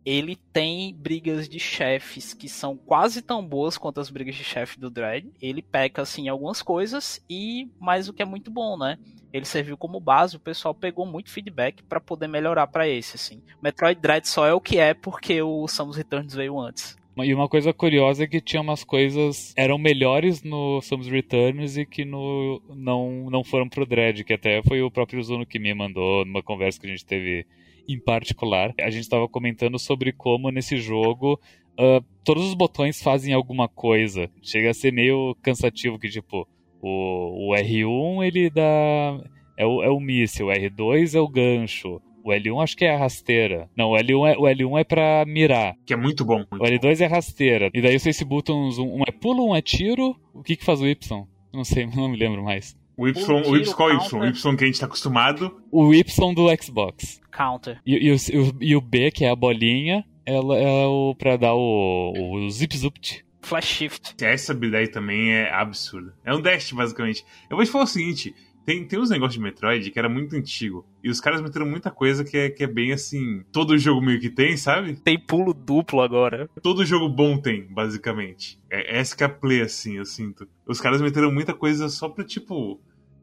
ele 0.05 0.37
tem 0.53 0.95
brigas 0.95 1.49
de 1.49 1.59
chefes 1.59 2.35
que 2.35 2.49
são 2.49 2.77
quase 2.77 3.23
tão 3.23 3.47
boas 3.47 3.79
quanto 3.79 4.01
as 4.01 4.11
brigas 4.11 4.35
de 4.35 4.45
chefe 4.45 4.79
do 4.79 4.91
Dread. 4.91 5.29
Ele 5.41 5.63
peca 5.63 6.03
assim 6.03 6.29
algumas 6.29 6.61
coisas 6.61 7.25
e 7.31 7.69
mais 7.79 8.09
o 8.09 8.13
que 8.13 8.23
é 8.23 8.27
muito 8.27 8.51
bom, 8.51 8.77
né? 8.77 8.99
Ele 9.33 9.45
serviu 9.45 9.77
como 9.77 10.01
base, 10.01 10.37
o 10.37 10.41
pessoal 10.41 10.75
pegou 10.75 11.07
muito 11.07 11.31
feedback 11.31 11.83
para 11.85 12.01
poder 12.01 12.29
melhorar 12.29 12.67
para 12.67 12.89
esse 12.89 13.17
assim. 13.17 13.43
Metroid 13.63 14.01
Dread 14.01 14.29
só 14.29 14.47
é 14.47 14.53
o 14.53 14.61
que 14.61 14.79
é 14.79 14.93
porque 14.93 15.41
o 15.41 15.67
Samus 15.69 15.97
Returns 15.97 16.35
veio 16.35 16.59
antes. 16.59 16.97
E 17.17 17.35
uma 17.35 17.49
coisa 17.49 17.75
curiosa 17.75 18.25
é 18.25 18.27
que 18.27 18.41
tinha 18.41 18.63
umas 18.63 18.83
coisas 18.83 19.53
eram 19.55 19.77
melhores 19.77 20.43
no 20.43 20.81
Samus 20.81 21.09
Returns 21.09 21.77
e 21.77 21.85
que 21.85 22.05
no 22.05 22.61
não 22.75 23.29
não 23.31 23.45
foram 23.45 23.69
pro 23.69 23.87
Dread, 23.87 24.25
que 24.25 24.33
até 24.33 24.63
foi 24.63 24.83
o 24.83 24.91
próprio 24.91 25.23
Zuno 25.23 25.47
que 25.47 25.59
me 25.59 25.75
mandou 25.75 26.25
numa 26.25 26.43
conversa 26.43 26.81
que 26.81 26.87
a 26.87 26.91
gente 26.91 27.05
teve 27.05 27.47
em 27.89 27.99
particular. 27.99 28.75
A 28.81 28.91
gente 28.91 29.03
estava 29.03 29.29
comentando 29.29 29.79
sobre 29.79 30.13
como 30.13 30.51
nesse 30.51 30.77
jogo 30.77 31.39
uh, 31.79 32.05
todos 32.25 32.45
os 32.47 32.55
botões 32.55 33.03
fazem 33.03 33.35
alguma 33.35 33.69
coisa. 33.69 34.31
Chega 34.43 34.71
a 34.71 34.75
ser 34.75 34.93
meio 34.93 35.37
cansativo 35.43 35.99
que, 35.99 36.09
tipo, 36.09 36.47
o, 36.81 37.51
o 37.51 37.55
R1 37.55 38.27
ele 38.27 38.51
dá. 38.51 39.21
É 39.57 39.67
o, 39.67 39.83
é 39.83 39.91
o 39.91 40.01
míssil, 40.01 40.47
o 40.47 40.51
R2 40.51 41.15
é 41.15 41.21
o 41.21 41.29
gancho. 41.29 42.01
O 42.25 42.31
L1 42.31 42.63
acho 42.63 42.77
que 42.77 42.85
é 42.85 42.95
a 42.95 42.99
rasteira. 42.99 43.69
Não, 43.77 43.91
o 43.91 43.95
L1 43.95 44.29
é, 44.29 44.39
o 44.39 44.43
L1 44.43 44.81
é 44.81 44.85
pra 44.85 45.25
mirar. 45.27 45.75
Que 45.85 45.93
é 45.93 45.97
muito 45.97 46.25
bom. 46.25 46.45
Muito 46.51 46.63
o 46.63 46.67
L2 46.67 46.99
bom. 46.99 47.05
é 47.05 47.07
rasteira. 47.07 47.71
E 47.75 47.83
daí 47.83 47.97
os 47.97 48.05
Face 48.05 48.25
Buttons, 48.25 48.79
um, 48.79 48.99
um 48.99 49.03
é 49.07 49.11
pulo, 49.11 49.49
um 49.49 49.57
é 49.57 49.61
tiro. 49.61 50.17
O 50.33 50.43
que 50.43 50.57
que 50.57 50.65
faz 50.65 50.81
o 50.81 50.87
Y? 50.87 51.27
Não 51.53 51.65
sei, 51.65 51.87
não 51.95 52.09
me 52.09 52.17
lembro 52.17 52.45
mais. 52.45 52.77
O 53.03 53.09
Y, 53.09 53.15
o, 53.49 53.57
Y 53.57 53.75
qual 53.75 53.91
o 53.91 53.95
Y? 53.95 54.17
O 54.17 54.25
Y 54.25 54.57
que 54.57 54.65
a 54.65 54.67
gente 54.69 54.79
tá 54.79 54.87
acostumado. 54.87 55.61
O 55.73 55.93
Y 55.93 56.35
do 56.37 56.49
Xbox. 56.63 57.21
Counter. 57.37 57.81
E, 57.85 57.97
e, 57.97 58.13
o, 58.13 58.17
e 58.61 58.77
o 58.77 58.81
B, 58.81 59.11
que 59.11 59.25
é 59.25 59.31
a 59.31 59.35
bolinha, 59.35 60.05
ela 60.25 60.57
é 60.57 60.87
o 60.87 61.13
pra 61.19 61.37
dar 61.37 61.53
o, 61.53 62.13
o 62.15 62.49
zip 62.49 62.77
zupt. 62.77 63.25
Flash 63.41 63.65
Shift. 63.65 64.25
Essa 64.25 64.53
habilidade 64.53 64.93
também 64.93 65.33
é 65.33 65.53
absurda. 65.53 66.15
É 66.25 66.33
um 66.33 66.41
dash, 66.41 66.71
basicamente. 66.71 67.25
Eu 67.51 67.57
vou 67.57 67.67
te 67.67 67.73
falar 67.73 67.85
o 67.85 67.89
seguinte: 67.89 68.33
tem, 68.65 68.87
tem 68.87 68.99
uns 68.99 69.11
negócios 69.11 69.35
de 69.35 69.41
Metroid 69.41 69.91
que 69.91 69.99
era 69.99 70.09
muito 70.09 70.37
antigo. 70.37 70.87
E 71.03 71.11
os 71.11 71.21
caras 71.21 71.41
meteram 71.41 71.67
muita 71.67 71.91
coisa 71.91 72.25
que 72.25 72.37
é, 72.37 72.51
que 72.51 72.63
é 72.63 72.69
bem 72.69 72.93
assim. 72.93 73.43
Todo 73.51 73.77
jogo 73.77 74.01
meio 74.01 74.21
que 74.21 74.31
tem, 74.31 74.57
sabe? 74.57 74.95
Tem 74.95 75.19
pulo 75.19 75.53
duplo 75.53 76.01
agora. 76.01 76.49
Todo 76.63 76.85
jogo 76.85 77.09
bom 77.09 77.37
tem, 77.37 77.67
basicamente. 77.67 78.61
É 78.71 78.99
essa 78.99 79.17
que 79.17 79.25
é 79.25 79.27
a 79.27 79.29
play, 79.29 79.61
assim, 79.61 79.97
eu 79.97 80.05
sinto. 80.05 80.47
Os 80.67 80.81
caras 80.81 81.03
meteram 81.03 81.33
muita 81.33 81.53
coisa 81.53 81.89
só 81.89 82.09
pra, 82.09 82.25
tipo, 82.25 82.81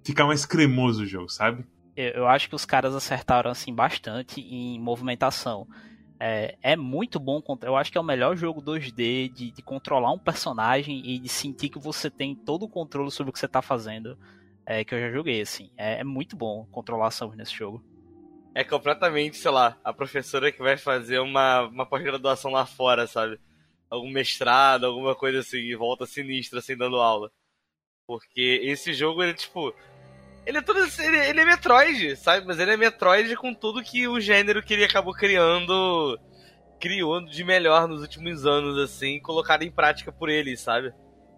ficar 0.10 0.26
mais 0.26 0.46
cremoso 0.46 1.04
o 1.04 1.06
jogo, 1.06 1.30
sabe? 1.30 1.66
Eu 1.96 2.28
acho 2.28 2.48
que 2.48 2.56
os 2.56 2.66
caras 2.66 2.96
acertaram, 2.96 3.52
assim, 3.52 3.74
bastante 3.74 4.40
em 4.40 4.80
movimentação. 4.80 5.68
É, 6.20 6.58
é, 6.62 6.76
muito 6.76 7.20
bom. 7.20 7.42
Eu 7.62 7.76
acho 7.76 7.92
que 7.92 7.98
é 7.98 8.02
o 8.02 8.04
melhor 8.04 8.36
jogo 8.36 8.62
2D 8.62 9.32
de, 9.32 9.52
de, 9.52 9.62
controlar 9.62 10.12
um 10.12 10.20
personagem 10.20 11.02
e 11.06 11.20
de 11.20 11.30
sentir 11.30 11.70
que 11.70 11.80
você 11.80 12.10
tem 12.10 12.36
todo 12.36 12.64
o 12.64 12.70
controle 12.70 13.10
sobre 13.12 13.30
o 13.30 13.34
que 13.34 13.40
você 13.40 13.46
está 13.46 13.62
fazendo 13.62 14.18
é, 14.66 14.84
que 14.84 14.94
eu 14.94 15.00
já 15.00 15.10
joguei, 15.10 15.42
assim. 15.42 15.72
É, 15.78 16.02
é 16.02 16.04
muito 16.04 16.36
bom 16.36 16.68
controlar 16.72 17.08
ação 17.08 17.32
nesse 17.32 17.56
jogo. 17.56 17.84
É 18.54 18.64
completamente, 18.64 19.38
sei 19.38 19.52
lá, 19.52 19.78
a 19.84 19.94
professora 19.94 20.52
que 20.52 20.60
vai 20.60 20.78
fazer 20.78 21.20
uma, 21.20 21.62
uma 21.62 21.86
pós-graduação 21.86 22.52
lá 22.52 22.66
fora, 22.66 23.08
sabe? 23.08 23.40
Algum 23.90 24.12
mestrado, 24.12 24.86
alguma 24.86 25.16
coisa 25.16 25.40
assim, 25.40 25.58
e 25.58 25.76
volta 25.76 26.06
sinistra, 26.06 26.60
assim, 26.60 26.78
dando 26.78 26.98
aula. 26.98 27.32
Porque 28.06 28.62
esse 28.64 28.94
jogo, 28.94 29.24
ele, 29.24 29.34
tipo. 29.34 29.74
Ele 30.50 30.58
é 30.58 30.62
todo. 30.64 30.80
Ele, 30.80 31.18
ele 31.30 31.42
é 31.42 31.46
Metroid, 31.46 32.16
sabe? 32.16 32.48
Mas 32.48 32.58
ele 32.58 32.72
é 32.72 32.78
Metroid 32.78 33.36
com 33.36 33.54
tudo 33.54 33.84
que 33.84 34.08
o 34.08 34.20
gênero 34.20 34.64
que 34.64 34.74
ele 34.74 34.84
acabou 34.84 35.14
criando. 35.14 36.20
Criou 36.80 37.24
de 37.24 37.44
melhor 37.44 37.88
nos 37.88 38.02
últimos 38.02 38.48
anos, 38.48 38.76
assim, 38.80 39.20
colocado 39.20 39.62
em 39.62 39.70
prática 39.70 40.12
por 40.12 40.28
ele, 40.28 40.58
sabe? 40.58 40.92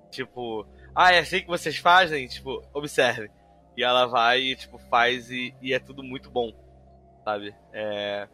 Tipo, 0.10 0.66
ah, 0.96 1.12
é 1.12 1.20
assim 1.20 1.42
que 1.42 1.48
vocês 1.48 1.76
fazem? 1.76 2.26
Tipo, 2.26 2.64
observe. 2.74 3.30
E 3.76 3.84
ela 3.84 4.06
vai 4.06 4.40
e, 4.40 4.56
tipo, 4.56 4.78
faz 4.90 5.30
e, 5.30 5.54
e 5.62 5.74
é 5.74 5.80
tudo 5.80 6.02
muito 6.04 6.30
bom, 6.32 6.54
sabe? 7.26 7.54
É... 7.74 8.30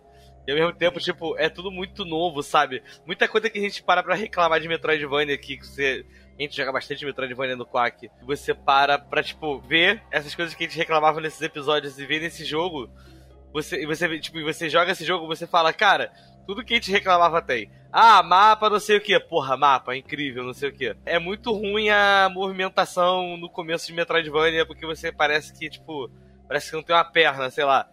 E 0.45 0.51
ao 0.51 0.57
mesmo 0.57 0.73
tempo, 0.73 0.99
tipo, 0.99 1.35
é 1.39 1.49
tudo 1.49 1.71
muito 1.71 2.05
novo, 2.05 2.43
sabe? 2.43 2.83
Muita 3.03 3.27
coisa 3.27 3.49
que 3.49 3.57
a 3.57 3.61
gente 3.61 3.81
para 3.81 4.03
pra 4.03 4.13
reclamar 4.13 4.59
de 4.59 4.67
Metroidvania 4.67 5.33
aqui, 5.33 5.57
que 5.57 5.65
você... 5.65 6.05
A 6.37 6.41
gente 6.41 6.55
joga 6.55 6.71
bastante 6.71 7.03
Metroidvania 7.03 7.55
no 7.55 7.65
Quack. 7.65 8.11
Você 8.21 8.53
para 8.53 8.99
pra, 8.99 9.23
tipo, 9.23 9.59
ver 9.59 10.01
essas 10.11 10.35
coisas 10.35 10.53
que 10.53 10.63
a 10.63 10.67
gente 10.67 10.77
reclamava 10.77 11.19
nesses 11.19 11.41
episódios 11.41 11.97
e 11.97 12.05
ver 12.05 12.21
nesse 12.21 12.45
jogo. 12.45 12.89
Você, 13.53 13.85
você, 13.85 14.19
tipo, 14.19 14.41
você 14.43 14.69
joga 14.69 14.91
esse 14.91 15.03
jogo 15.03 15.25
você 15.25 15.47
fala, 15.47 15.73
cara, 15.73 16.11
tudo 16.45 16.63
que 16.63 16.73
a 16.73 16.77
gente 16.77 16.91
reclamava 16.91 17.41
tem. 17.41 17.69
Ah, 17.91 18.21
mapa, 18.21 18.69
não 18.69 18.79
sei 18.79 18.97
o 18.97 19.01
que. 19.01 19.19
Porra, 19.19 19.57
mapa, 19.57 19.95
incrível, 19.95 20.43
não 20.43 20.53
sei 20.53 20.69
o 20.69 20.73
que. 20.73 20.95
É 21.05 21.17
muito 21.17 21.51
ruim 21.51 21.89
a 21.89 22.29
movimentação 22.31 23.35
no 23.37 23.49
começo 23.49 23.87
de 23.87 23.93
Metroidvania, 23.93 24.65
porque 24.65 24.85
você 24.85 25.11
parece 25.11 25.51
que, 25.57 25.69
tipo, 25.69 26.09
parece 26.47 26.69
que 26.69 26.75
não 26.75 26.83
tem 26.83 26.95
uma 26.95 27.03
perna, 27.03 27.49
sei 27.49 27.65
lá. 27.65 27.89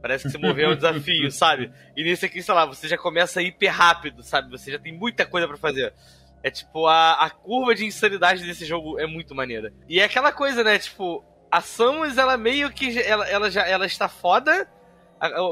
Parece 0.00 0.24
que 0.24 0.30
você 0.30 0.38
moveu 0.38 0.70
um 0.70 0.76
desafio, 0.76 1.30
sabe? 1.32 1.70
E 1.96 2.04
nesse 2.04 2.24
aqui, 2.24 2.42
sei 2.42 2.54
lá, 2.54 2.64
você 2.64 2.86
já 2.88 2.96
começa 2.96 3.42
hiper 3.42 3.74
rápido, 3.74 4.22
sabe? 4.22 4.50
Você 4.50 4.70
já 4.70 4.78
tem 4.78 4.92
muita 4.92 5.26
coisa 5.26 5.48
para 5.48 5.56
fazer. 5.56 5.92
É 6.42 6.50
tipo, 6.50 6.86
a, 6.86 7.12
a 7.14 7.30
curva 7.30 7.74
de 7.74 7.84
insanidade 7.84 8.44
desse 8.44 8.64
jogo 8.64 8.98
é 8.98 9.06
muito 9.06 9.34
maneira. 9.34 9.72
E 9.88 10.00
é 10.00 10.04
aquela 10.04 10.32
coisa, 10.32 10.62
né? 10.62 10.78
Tipo, 10.78 11.24
a 11.50 11.60
Samus, 11.60 12.16
ela 12.16 12.36
meio 12.36 12.70
que. 12.70 12.98
Ela, 13.00 13.28
ela 13.28 13.50
já 13.50 13.66
ela 13.66 13.86
está 13.86 14.08
foda. 14.08 14.68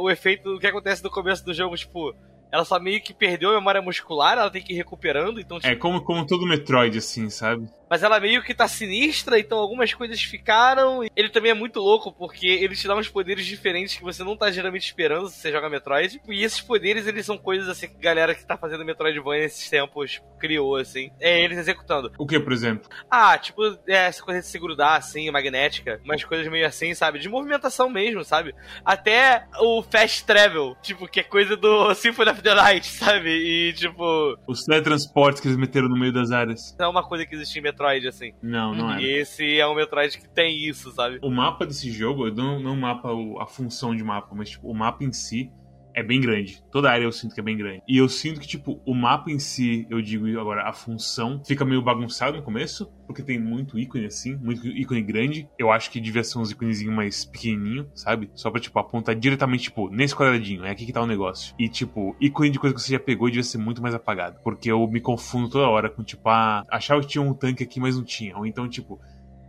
o 0.00 0.10
efeito, 0.10 0.54
o 0.54 0.58
que 0.58 0.66
acontece 0.66 1.02
no 1.02 1.10
começo 1.10 1.44
do 1.44 1.52
jogo, 1.52 1.76
tipo, 1.76 2.14
ela 2.52 2.64
só 2.64 2.78
meio 2.78 3.02
que 3.02 3.12
perdeu 3.12 3.50
a 3.50 3.54
memória 3.54 3.82
muscular, 3.82 4.38
ela 4.38 4.50
tem 4.50 4.62
que 4.62 4.72
ir 4.72 4.76
recuperando, 4.76 5.40
então... 5.40 5.58
Tipo... 5.58 5.72
É 5.72 5.76
como, 5.76 6.02
como 6.02 6.26
todo 6.26 6.46
Metroid, 6.46 6.96
assim, 6.96 7.28
sabe? 7.28 7.68
Mas 7.88 8.02
ela 8.02 8.20
meio 8.20 8.42
que 8.42 8.54
tá 8.54 8.66
sinistra, 8.66 9.38
então 9.38 9.58
algumas 9.58 9.92
coisas 9.94 10.20
ficaram. 10.22 11.02
Ele 11.14 11.28
também 11.28 11.52
é 11.52 11.54
muito 11.54 11.80
louco, 11.80 12.12
porque 12.12 12.46
ele 12.46 12.74
te 12.74 12.86
dá 12.86 12.96
uns 12.96 13.08
poderes 13.08 13.46
diferentes 13.46 13.96
que 13.96 14.02
você 14.02 14.24
não 14.24 14.36
tá 14.36 14.50
geralmente 14.50 14.86
esperando 14.86 15.28
se 15.28 15.36
você 15.36 15.52
joga 15.52 15.70
Metroid. 15.70 16.20
E 16.28 16.44
esses 16.44 16.60
poderes, 16.60 17.06
eles 17.06 17.24
são 17.24 17.38
coisas 17.38 17.68
assim 17.68 17.88
que 17.88 17.96
a 17.96 18.00
galera 18.00 18.34
que 18.34 18.44
tá 18.44 18.56
fazendo 18.56 18.84
Metroidvania 18.84 19.44
nesses 19.44 19.68
tempos 19.70 20.20
criou, 20.38 20.76
assim. 20.76 21.10
É 21.20 21.40
eles 21.42 21.58
executando. 21.58 22.12
O 22.18 22.26
que, 22.26 22.38
por 22.40 22.52
exemplo? 22.52 22.88
Ah, 23.10 23.38
tipo, 23.38 23.62
é, 23.86 24.06
essa 24.06 24.22
coisa 24.22 24.40
de 24.40 24.46
se 24.46 24.58
grudar, 24.58 24.96
assim, 24.96 25.30
magnética. 25.30 26.00
Umas 26.04 26.24
coisas 26.24 26.48
meio 26.48 26.66
assim, 26.66 26.94
sabe? 26.94 27.18
De 27.18 27.28
movimentação 27.28 27.88
mesmo, 27.88 28.24
sabe? 28.24 28.54
Até 28.84 29.46
o 29.60 29.82
Fast 29.82 30.24
Travel, 30.24 30.76
tipo, 30.82 31.06
que 31.06 31.20
é 31.20 31.22
coisa 31.22 31.56
do 31.56 31.92
Symphony 31.94 32.30
of 32.30 32.42
the 32.42 32.54
Night, 32.54 32.86
sabe? 32.86 33.30
E, 33.30 33.72
tipo... 33.74 34.36
Os 34.46 34.64
teletransportes 34.64 35.40
que 35.40 35.48
eles 35.48 35.56
meteram 35.56 35.88
no 35.88 35.98
meio 35.98 36.12
das 36.12 36.30
áreas. 36.30 36.74
É 36.78 36.86
uma 36.86 37.02
coisa 37.02 37.24
que 37.24 37.34
existe 37.34 37.58
em 37.58 37.62
Metroid 37.76 38.08
assim. 38.08 38.32
Não, 38.42 38.74
não 38.74 38.94
é. 38.94 39.02
E 39.02 39.06
esse 39.06 39.58
é 39.58 39.66
um 39.66 39.74
Metroid 39.74 40.18
que 40.18 40.28
tem 40.28 40.56
isso, 40.66 40.90
sabe? 40.92 41.18
O 41.22 41.30
mapa 41.30 41.66
desse 41.66 41.90
jogo, 41.90 42.30
não, 42.30 42.58
não 42.58 42.74
mapa, 42.74 43.10
a 43.40 43.46
função 43.46 43.94
de 43.94 44.02
mapa, 44.02 44.34
mas 44.34 44.50
tipo, 44.50 44.68
o 44.68 44.74
mapa 44.74 45.04
em 45.04 45.12
si 45.12 45.52
é 45.96 46.02
bem 46.02 46.20
grande. 46.20 46.62
Toda 46.70 46.90
a 46.90 46.92
área 46.92 47.04
eu 47.04 47.10
sinto 47.10 47.34
que 47.34 47.40
é 47.40 47.42
bem 47.42 47.56
grande. 47.56 47.82
E 47.88 47.96
eu 47.96 48.06
sinto 48.06 48.38
que, 48.38 48.46
tipo, 48.46 48.80
o 48.84 48.94
mapa 48.94 49.30
em 49.30 49.38
si, 49.38 49.86
eu 49.88 50.02
digo 50.02 50.28
agora, 50.38 50.68
a 50.68 50.72
função, 50.72 51.42
fica 51.44 51.64
meio 51.64 51.80
bagunçado 51.80 52.36
no 52.36 52.42
começo, 52.42 52.86
porque 53.06 53.22
tem 53.22 53.40
muito 53.40 53.78
ícone 53.78 54.04
assim, 54.04 54.36
muito 54.36 54.66
ícone 54.66 55.00
grande. 55.00 55.48
Eu 55.58 55.72
acho 55.72 55.90
que 55.90 55.98
devia 55.98 56.22
ser 56.22 56.38
uns 56.38 56.50
íconezinhos 56.50 56.94
mais 56.94 57.24
pequenininho, 57.24 57.90
sabe? 57.94 58.30
Só 58.34 58.50
pra, 58.50 58.60
tipo, 58.60 58.78
apontar 58.78 59.14
diretamente, 59.14 59.64
tipo, 59.64 59.88
nesse 59.88 60.14
quadradinho, 60.14 60.66
é 60.66 60.70
aqui 60.70 60.84
que 60.84 60.92
tá 60.92 61.00
o 61.00 61.06
negócio. 61.06 61.54
E, 61.58 61.66
tipo, 61.66 62.14
ícone 62.20 62.50
de 62.50 62.58
coisa 62.58 62.74
que 62.74 62.82
você 62.82 62.92
já 62.92 63.00
pegou 63.00 63.28
devia 63.28 63.42
ser 63.42 63.56
muito 63.56 63.80
mais 63.80 63.94
apagado. 63.94 64.38
Porque 64.44 64.70
eu 64.70 64.86
me 64.86 65.00
confundo 65.00 65.48
toda 65.48 65.66
hora 65.66 65.88
com, 65.88 66.04
tipo, 66.04 66.28
ah, 66.28 66.62
achava 66.70 67.00
que 67.00 67.08
tinha 67.08 67.22
um 67.22 67.32
tanque 67.32 67.64
aqui, 67.64 67.80
mas 67.80 67.96
não 67.96 68.04
tinha. 68.04 68.36
Ou 68.36 68.44
então, 68.44 68.68
tipo, 68.68 69.00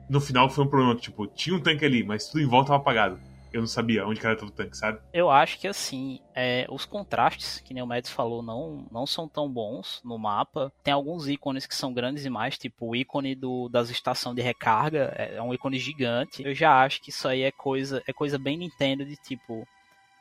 no 0.09 0.21
final 0.21 0.49
foi 0.49 0.63
um 0.63 0.67
problema 0.67 0.95
tipo, 0.95 1.27
tinha 1.27 1.53
um 1.53 1.59
tanque 1.59 1.83
ali, 1.83 2.03
mas 2.05 2.29
tudo 2.29 2.41
em 2.41 2.47
volta 2.47 2.69
tava 2.69 2.81
apagado. 2.81 3.19
Eu 3.57 3.61
não 3.61 3.67
sabia 3.67 4.05
onde 4.05 4.23
era 4.23 4.35
todo 4.35 4.49
o 4.49 4.51
tanque, 4.51 4.77
sabe? 4.77 4.99
Eu 5.11 5.31
acho 5.31 5.59
que 5.59 5.67
assim, 5.67 6.19
é, 6.35 6.67
os 6.69 6.85
contrastes, 6.85 7.59
que 7.59 7.73
nem 7.73 7.81
o 7.81 7.87
Mads 7.87 8.11
falou, 8.11 8.43
não, 8.43 8.85
não 8.91 9.07
são 9.07 9.27
tão 9.27 9.49
bons 9.49 9.99
no 10.05 10.15
mapa. 10.15 10.71
Tem 10.83 10.93
alguns 10.93 11.27
ícones 11.27 11.65
que 11.65 11.73
são 11.73 11.91
grandes 11.91 12.21
demais, 12.21 12.55
tipo 12.55 12.85
o 12.89 12.95
ícone 12.95 13.33
do, 13.33 13.67
das 13.67 13.89
estações 13.89 14.35
de 14.35 14.43
recarga, 14.43 15.11
é, 15.17 15.37
é 15.37 15.41
um 15.41 15.51
ícone 15.55 15.79
gigante. 15.79 16.43
Eu 16.45 16.53
já 16.53 16.83
acho 16.83 17.01
que 17.01 17.09
isso 17.09 17.27
aí 17.27 17.41
é 17.41 17.51
coisa, 17.51 18.03
é 18.07 18.13
coisa 18.13 18.37
bem 18.37 18.57
Nintendo 18.57 19.03
de 19.03 19.15
tipo. 19.15 19.67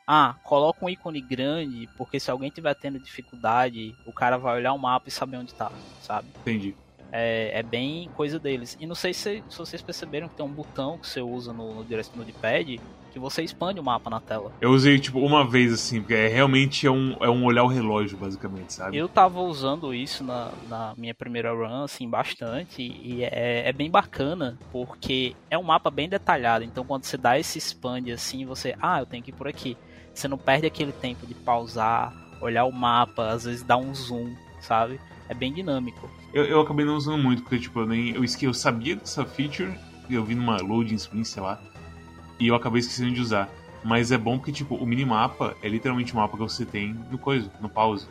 Ah, 0.07 0.35
coloca 0.43 0.83
um 0.83 0.89
ícone 0.89 1.21
grande, 1.21 1.87
porque 1.95 2.19
se 2.19 2.31
alguém 2.31 2.49
tiver 2.49 2.73
tendo 2.73 2.97
dificuldade, 2.97 3.93
o 4.03 4.11
cara 4.11 4.37
vai 4.37 4.55
olhar 4.55 4.73
o 4.73 4.79
mapa 4.79 5.09
e 5.09 5.11
saber 5.11 5.37
onde 5.37 5.53
tá, 5.53 5.71
sabe? 6.01 6.27
Entendi. 6.41 6.73
É, 7.11 7.59
é 7.59 7.61
bem 7.61 8.09
coisa 8.15 8.39
deles. 8.39 8.75
E 8.79 8.87
não 8.87 8.95
sei 8.95 9.13
se, 9.13 9.43
se 9.47 9.57
vocês 9.57 9.81
perceberam 9.81 10.27
que 10.27 10.35
tem 10.35 10.45
um 10.45 10.51
botão 10.51 10.97
que 10.97 11.07
você 11.07 11.21
usa 11.21 11.53
no, 11.53 11.75
no, 11.75 11.85
direct- 11.85 12.17
no 12.17 12.25
D-pad 12.25 12.79
que 13.17 13.19
você 13.19 13.41
expande 13.41 13.79
o 13.79 13.83
mapa 13.83 14.09
na 14.09 14.19
tela. 14.19 14.51
Eu 14.61 14.69
usei, 14.69 14.99
tipo, 14.99 15.19
uma 15.19 15.45
vez 15.45 15.73
assim, 15.73 15.99
porque 15.99 16.13
é, 16.13 16.27
realmente 16.27 16.85
é 16.85 16.91
um, 16.91 17.17
é 17.19 17.29
um 17.29 17.43
olhar 17.43 17.63
o 17.63 17.67
relógio, 17.67 18.17
basicamente, 18.17 18.73
sabe? 18.73 18.95
Eu 18.95 19.09
tava 19.09 19.41
usando 19.41 19.93
isso 19.93 20.23
na, 20.23 20.51
na 20.69 20.93
minha 20.95 21.13
primeira 21.13 21.51
run, 21.51 21.83
assim, 21.83 22.07
bastante, 22.07 22.81
e 22.81 23.23
é, 23.23 23.67
é 23.67 23.73
bem 23.73 23.89
bacana, 23.89 24.57
porque 24.71 25.35
é 25.49 25.57
um 25.57 25.63
mapa 25.63 25.89
bem 25.89 26.07
detalhado, 26.07 26.63
então 26.63 26.85
quando 26.85 27.03
você 27.03 27.17
dá 27.17 27.37
esse 27.39 27.57
expand 27.57 28.09
assim, 28.13 28.45
você, 28.45 28.75
ah, 28.79 28.99
eu 28.99 29.05
tenho 29.05 29.23
que 29.23 29.31
ir 29.31 29.33
por 29.33 29.47
aqui. 29.47 29.75
Você 30.13 30.27
não 30.27 30.37
perde 30.37 30.65
aquele 30.65 30.91
tempo 30.91 31.25
de 31.25 31.33
pausar, 31.33 32.13
olhar 32.39 32.65
o 32.65 32.71
mapa, 32.71 33.29
às 33.29 33.45
vezes 33.45 33.63
dar 33.63 33.77
um 33.77 33.93
zoom, 33.93 34.35
sabe? 34.61 34.99
É 35.29 35.33
bem 35.33 35.51
dinâmico. 35.53 36.09
Eu, 36.33 36.45
eu 36.45 36.61
acabei 36.61 36.85
não 36.85 36.95
usando 36.95 37.21
muito, 37.21 37.41
porque, 37.41 37.59
tipo, 37.59 37.79
eu, 37.79 37.87
nem, 37.87 38.15
eu, 38.15 38.23
eu 38.41 38.53
sabia 38.53 38.95
dessa 38.95 39.25
feature, 39.25 39.73
eu 40.09 40.23
vi 40.23 40.35
numa 40.35 40.57
loading 40.57 40.97
screen, 40.97 41.23
sei 41.23 41.41
lá, 41.41 41.59
e 42.39 42.47
eu 42.47 42.55
acabei 42.55 42.79
esquecendo 42.79 43.11
de 43.11 43.21
usar. 43.21 43.49
Mas 43.83 44.11
é 44.11 44.17
bom 44.17 44.37
porque, 44.37 44.51
tipo, 44.51 44.75
o 44.75 44.85
minimapa 44.85 45.55
é 45.61 45.69
literalmente 45.69 46.13
o 46.13 46.17
mapa 46.17 46.35
que 46.35 46.43
você 46.43 46.65
tem 46.65 46.93
no 47.09 47.17
coisa, 47.17 47.49
no 47.61 47.69
pause. 47.69 48.07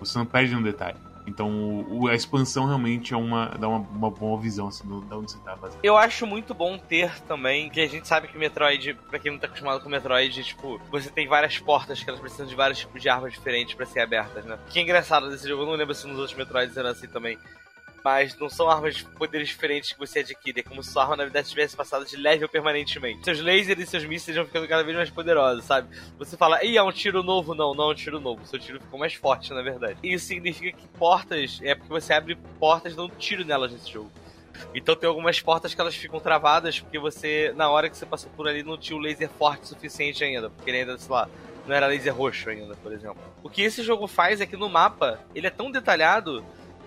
Você 0.00 0.18
não 0.18 0.26
perde 0.26 0.54
no 0.54 0.62
detalhe. 0.62 0.98
Então, 1.26 1.86
o, 1.88 2.08
a 2.08 2.14
expansão 2.14 2.66
realmente 2.66 3.14
é 3.14 3.16
uma, 3.16 3.46
dá 3.58 3.68
uma, 3.68 3.78
uma 3.78 4.10
boa 4.10 4.40
visão, 4.40 4.68
assim, 4.68 4.86
do, 4.86 5.00
de 5.02 5.14
onde 5.14 5.30
você 5.30 5.38
tá, 5.38 5.52
basicamente. 5.52 5.84
Eu 5.84 5.96
acho 5.96 6.26
muito 6.26 6.52
bom 6.52 6.76
ter 6.76 7.16
também, 7.22 7.70
que 7.70 7.80
a 7.80 7.86
gente 7.86 8.08
sabe 8.08 8.26
que 8.26 8.36
Metroid, 8.36 8.94
pra 9.08 9.18
quem 9.20 9.30
não 9.30 9.38
tá 9.38 9.46
acostumado 9.46 9.80
com 9.80 9.88
Metroid, 9.88 10.42
tipo, 10.42 10.80
você 10.90 11.10
tem 11.10 11.28
várias 11.28 11.58
portas 11.58 12.02
que 12.02 12.10
elas 12.10 12.20
precisam 12.20 12.46
de 12.46 12.54
vários 12.56 12.80
tipos 12.80 13.00
de 13.00 13.08
armas 13.08 13.32
diferentes 13.32 13.74
pra 13.74 13.86
serem 13.86 14.02
abertas, 14.02 14.44
né? 14.44 14.58
Que 14.68 14.80
é 14.80 14.82
engraçado 14.82 15.30
desse 15.30 15.48
jogo, 15.48 15.62
eu 15.62 15.66
não 15.66 15.74
lembro 15.74 15.94
se 15.94 16.06
nos 16.08 16.18
outros 16.18 16.36
Metroids 16.36 16.76
era 16.76 16.90
assim 16.90 17.06
também. 17.06 17.38
Mas 18.04 18.36
não 18.38 18.48
são 18.48 18.68
armas 18.68 18.96
de 18.96 19.04
poderes 19.04 19.48
diferentes 19.48 19.92
que 19.92 19.98
você 19.98 20.20
adquire. 20.20 20.60
É 20.60 20.62
como 20.62 20.82
se 20.82 20.90
sua 20.90 21.02
arma, 21.02 21.16
na 21.16 21.24
verdade, 21.24 21.48
tivesse 21.48 21.76
passado 21.76 22.04
de 22.04 22.16
level 22.16 22.48
permanentemente. 22.48 23.24
Seus 23.24 23.40
lasers 23.40 23.78
e 23.78 23.86
seus 23.86 24.04
mísseis 24.04 24.36
vão 24.36 24.46
ficando 24.46 24.66
cada 24.66 24.82
vez 24.82 24.96
mais 24.96 25.10
poderosos, 25.10 25.64
sabe? 25.64 25.88
Você 26.18 26.36
fala, 26.36 26.64
ih, 26.64 26.76
é 26.76 26.82
um 26.82 26.92
tiro 26.92 27.22
novo. 27.22 27.54
Não, 27.54 27.74
não 27.74 27.90
é 27.90 27.92
um 27.92 27.94
tiro 27.94 28.20
novo. 28.20 28.44
Seu 28.46 28.58
tiro 28.58 28.80
ficou 28.80 28.98
mais 28.98 29.14
forte, 29.14 29.52
na 29.52 29.62
verdade. 29.62 29.98
Isso 30.02 30.26
significa 30.26 30.76
que 30.76 30.88
portas, 30.98 31.60
é 31.62 31.74
porque 31.74 31.90
você 31.90 32.12
abre 32.12 32.36
portas 32.58 32.96
dando 32.96 33.14
tiro 33.16 33.44
nelas 33.44 33.72
nesse 33.72 33.90
jogo. 33.90 34.10
Então 34.74 34.94
tem 34.94 35.08
algumas 35.08 35.40
portas 35.40 35.74
que 35.74 35.80
elas 35.80 35.94
ficam 35.94 36.20
travadas 36.20 36.80
porque 36.80 36.98
você, 36.98 37.52
na 37.56 37.68
hora 37.70 37.88
que 37.88 37.96
você 37.96 38.06
passou 38.06 38.30
por 38.36 38.48
ali, 38.48 38.62
não 38.62 38.78
tinha 38.78 38.96
o 38.96 39.00
laser 39.00 39.28
forte 39.28 39.64
o 39.64 39.66
suficiente 39.66 40.24
ainda. 40.24 40.50
Porque 40.50 40.70
ele 40.70 40.80
ainda, 40.80 40.98
sei 40.98 41.12
lá, 41.12 41.28
não 41.66 41.74
era 41.74 41.86
laser 41.86 42.14
roxo 42.14 42.50
ainda, 42.50 42.74
por 42.76 42.92
exemplo. 42.92 43.18
O 43.42 43.48
que 43.48 43.62
esse 43.62 43.82
jogo 43.82 44.06
faz 44.06 44.40
é 44.40 44.46
que 44.46 44.56
no 44.56 44.68
mapa, 44.68 45.20
ele 45.34 45.46
é 45.46 45.50
tão 45.50 45.70
detalhado 45.70 46.44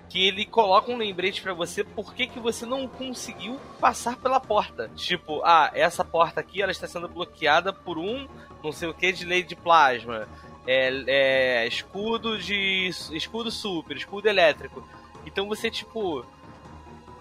que 0.10 0.28
ele 0.28 0.46
coloca 0.46 0.92
um 0.92 0.98
lembrete 0.98 1.42
pra 1.42 1.54
você 1.54 1.84
por 1.84 2.14
que 2.14 2.28
que 2.28 2.40
você 2.40 2.66
não 2.66 2.88
conseguiu 2.88 3.60
passar 3.80 4.18
pela 4.18 4.40
porta. 4.40 4.90
Tipo, 4.96 5.42
ah, 5.44 5.72
essa 5.74 6.04
porta 6.04 6.40
aqui 6.40 6.62
ela 6.62 6.72
está 6.72 6.88
sendo 6.88 7.08
bloqueada 7.08 7.74
por 7.74 7.98
um 7.98 8.28
não 8.64 8.72
sei 8.72 8.90
o 8.90 8.94
que 8.94 9.12
de 9.12 9.26
lei 9.26 9.44
de 9.44 9.56
plasma. 9.56 10.28
É, 10.68 11.04
é 11.08 11.68
escudo 11.68 12.38
de 12.38 12.90
escudo 13.12 13.52
super, 13.52 13.96
escudo 13.96 14.28
elétrico. 14.28 14.88
Então 15.26 15.48
você 15.48 15.70
tipo 15.70 16.26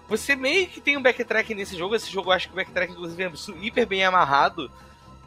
você 0.07 0.35
meio 0.35 0.67
que 0.67 0.81
tem 0.81 0.97
um 0.97 1.01
backtrack 1.01 1.53
nesse 1.53 1.75
jogo. 1.75 1.95
Esse 1.95 2.11
jogo 2.11 2.29
eu 2.29 2.33
acho 2.33 2.47
que 2.47 2.53
o 2.53 2.55
backtrack, 2.55 2.91
inclusive, 2.91 3.23
é 3.23 3.65
hiper 3.65 3.87
bem 3.87 4.03
amarrado. 4.03 4.71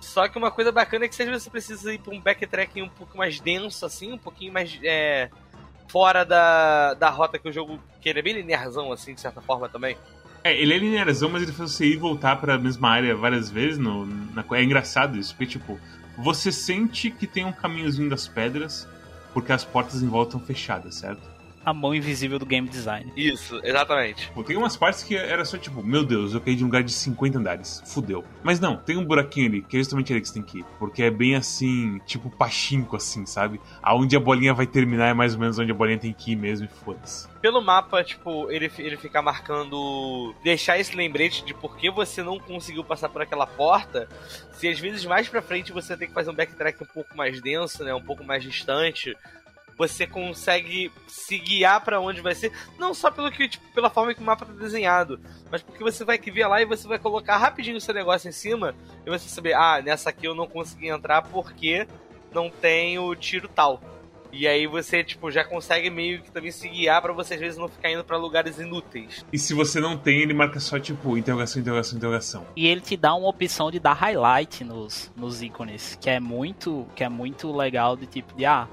Só 0.01 0.29
que 0.29 0.38
uma 0.38 0.51
coisa 0.51 0.71
bacana 0.71 1.05
é 1.05 1.09
que 1.09 1.21
às 1.21 1.29
vezes 1.29 1.42
você 1.42 1.51
precisa 1.51 1.92
ir 1.92 1.99
pra 1.99 2.14
um 2.14 2.21
backtrack 2.21 2.81
um 2.81 2.88
pouco 2.88 3.18
mais 3.18 3.40
denso, 3.40 3.85
assim, 3.85 4.12
um 4.12 4.18
pouquinho 4.18 4.53
mais 4.53 4.79
é, 4.85 5.29
fora 5.88 6.24
da, 6.24 6.94
da 6.94 7.11
rota 7.11 7.38
que 7.38 7.48
o 7.48 7.53
jogo. 7.53 7.81
Que 8.01 8.09
ele 8.09 8.20
é 8.20 8.22
bem 8.22 8.35
linearzão, 8.35 8.92
assim, 8.92 9.14
de 9.14 9.20
certa 9.20 9.40
forma 9.40 9.68
também. 9.68 9.96
É, 10.44 10.57
ele 10.57 10.72
é 10.72 10.79
linearzão, 10.79 11.29
mas 11.29 11.42
ele 11.42 11.53
faz 11.53 11.72
você 11.72 11.87
ir 11.87 11.94
e 11.94 11.96
voltar 11.96 12.37
pra 12.37 12.57
mesma 12.59 12.90
área 12.90 13.16
várias 13.16 13.51
vezes. 13.51 13.79
No, 13.79 14.07
na, 14.07 14.44
é 14.53 14.62
engraçado 14.62 15.18
isso, 15.18 15.35
porque, 15.35 15.59
tipo, 15.59 15.79
você 16.16 16.53
sente 16.53 17.11
que 17.11 17.27
tem 17.27 17.44
um 17.44 17.53
caminhozinho 17.53 18.09
das 18.09 18.29
pedras, 18.29 18.88
porque 19.33 19.53
as 19.53 19.64
portas 19.64 20.03
em 20.03 20.09
volta 20.09 20.37
estão 20.37 20.46
fechadas, 20.46 20.94
certo? 20.94 21.38
A 21.68 21.74
mão 21.74 21.94
invisível 21.94 22.38
do 22.38 22.46
game 22.46 22.66
design. 22.66 23.12
Isso, 23.14 23.61
exatamente. 23.62 24.22
Tipo, 24.22 24.42
tem 24.42 24.57
umas 24.57 24.74
partes 24.74 25.02
que 25.02 25.14
era 25.14 25.44
só 25.44 25.59
tipo, 25.59 25.83
meu 25.83 26.02
Deus, 26.02 26.33
eu 26.33 26.40
caí 26.40 26.57
de 26.57 26.64
um 26.64 26.66
lugar 26.66 26.83
de 26.83 26.90
50 26.90 27.38
andares, 27.38 27.83
fudeu. 27.85 28.24
Mas 28.42 28.59
não, 28.59 28.74
tem 28.74 28.96
um 28.96 29.04
buraquinho 29.04 29.48
ali, 29.48 29.61
que 29.61 29.76
é 29.76 29.81
justamente 29.81 30.11
ali 30.11 30.22
que 30.22 30.28
você 30.28 30.33
tem 30.35 30.42
que 30.42 30.61
ir. 30.61 30.64
Porque 30.78 31.02
é 31.02 31.11
bem 31.11 31.35
assim, 31.35 32.00
tipo 32.07 32.31
pachinko, 32.31 32.96
assim, 32.96 33.26
sabe? 33.26 33.61
Aonde 33.83 34.16
a 34.16 34.20
bolinha 34.20 34.54
vai 34.54 34.66
terminar 34.66 35.09
é 35.09 35.12
mais 35.12 35.35
ou 35.35 35.40
menos 35.40 35.59
onde 35.59 35.70
a 35.70 35.74
bolinha 35.74 35.98
tem 35.98 36.11
que 36.11 36.33
ir 36.33 36.37
mesmo 36.37 36.64
e 36.64 36.85
foda-se. 36.85 37.28
Pelo 37.42 37.61
mapa, 37.61 38.02
tipo, 38.02 38.50
ele, 38.50 38.72
ele 38.78 38.96
fica 38.96 39.20
marcando. 39.20 40.35
Deixar 40.42 40.78
esse 40.78 40.96
lembrete 40.96 41.44
de 41.44 41.52
por 41.52 41.76
que 41.76 41.90
você 41.90 42.22
não 42.22 42.38
conseguiu 42.38 42.83
passar 42.83 43.11
por 43.11 43.20
aquela 43.20 43.46
porta. 43.46 44.09
Se 44.52 44.66
às 44.66 44.81
vezes 44.81 45.04
mais 45.04 45.28
pra 45.28 45.40
frente 45.40 45.72
você 45.72 45.96
tem 45.96 46.09
que 46.09 46.14
fazer 46.14 46.31
um 46.31 46.35
backtrack 46.35 46.83
um 46.83 46.87
pouco 46.87 47.16
mais 47.16 47.40
denso, 47.40 47.85
né? 47.85 47.94
Um 47.94 48.02
pouco 48.02 48.24
mais 48.24 48.42
distante. 48.42 49.16
Você 49.79 50.07
consegue 50.07 50.91
se 51.07 51.38
guiar 51.38 51.83
pra 51.83 52.01
onde 52.01 52.21
vai 52.21 52.35
ser, 52.35 52.53
não 52.77 52.93
só 52.93 53.11
pelo 53.11 53.31
que, 53.31 53.49
tipo, 53.49 53.64
pela 53.73 53.88
forma 53.88 54.12
que 54.12 54.21
o 54.21 54.25
mapa 54.25 54.45
tá 54.45 54.53
desenhado, 54.53 55.21
mas 55.51 55.62
porque 55.62 55.85
você 55.85 56.05
vai 56.05 56.19
que 56.19 56.31
ver 56.31 56.49
lá 56.49 56.61
e 56.61 56.67
você 56.67 56.88
vai 56.88 56.99
colocar 56.99 57.37
rapidinho 57.37 57.76
o 57.76 57.81
seu 57.81 57.95
negócio 57.95 58.29
em 58.29 58.33
cima 58.33 58.74
e 59.07 59.11
você 59.11 59.29
saber, 59.29 59.55
ah, 59.55 59.81
nessa 59.81 60.11
aqui 60.11 60.26
eu 60.26 60.35
não 60.35 60.49
consegui 60.49 60.89
entrar 60.89 61.22
porque 61.22 61.87
não 62.35 62.51
tem 62.51 62.99
o 62.99 63.14
tiro 63.14 63.49
tal. 63.49 63.81
E 64.31 64.47
aí 64.47 64.66
você, 64.66 65.03
tipo, 65.03 65.31
já 65.31 65.43
consegue 65.43 65.89
meio 65.89 66.20
que 66.20 66.31
também 66.31 66.51
se 66.51 66.68
guiar 66.68 67.01
pra 67.01 67.12
você 67.12 67.35
às 67.35 67.41
vezes 67.41 67.59
não 67.59 67.68
ficar 67.68 67.91
indo 67.91 68.05
pra 68.05 68.16
lugares 68.16 68.59
inúteis. 68.59 69.24
E 69.33 69.39
se 69.39 69.55
você 69.55 69.81
não 69.81 69.97
tem, 69.97 70.20
ele 70.20 70.35
marca 70.35 70.61
só 70.61 70.79
tipo 70.79 71.16
interrogação, 71.16 71.61
interrogação, 71.61 71.97
interrogação. 71.97 72.47
E 72.55 72.66
ele 72.66 72.81
te 72.81 72.97
dá 72.97 73.14
uma 73.14 73.29
opção 73.29 73.70
de 73.70 73.79
dar 73.79 73.95
highlight 73.95 74.64
nos, 74.64 75.11
nos 75.16 75.41
ícones, 75.41 75.97
que 76.01 76.11
é 76.11 76.20
muito 76.20 76.87
que 76.95 77.03
é 77.03 77.09
muito 77.09 77.51
legal 77.55 77.97
de 77.97 78.07
tipo 78.07 78.35
de 78.35 78.45
ah, 78.45 78.68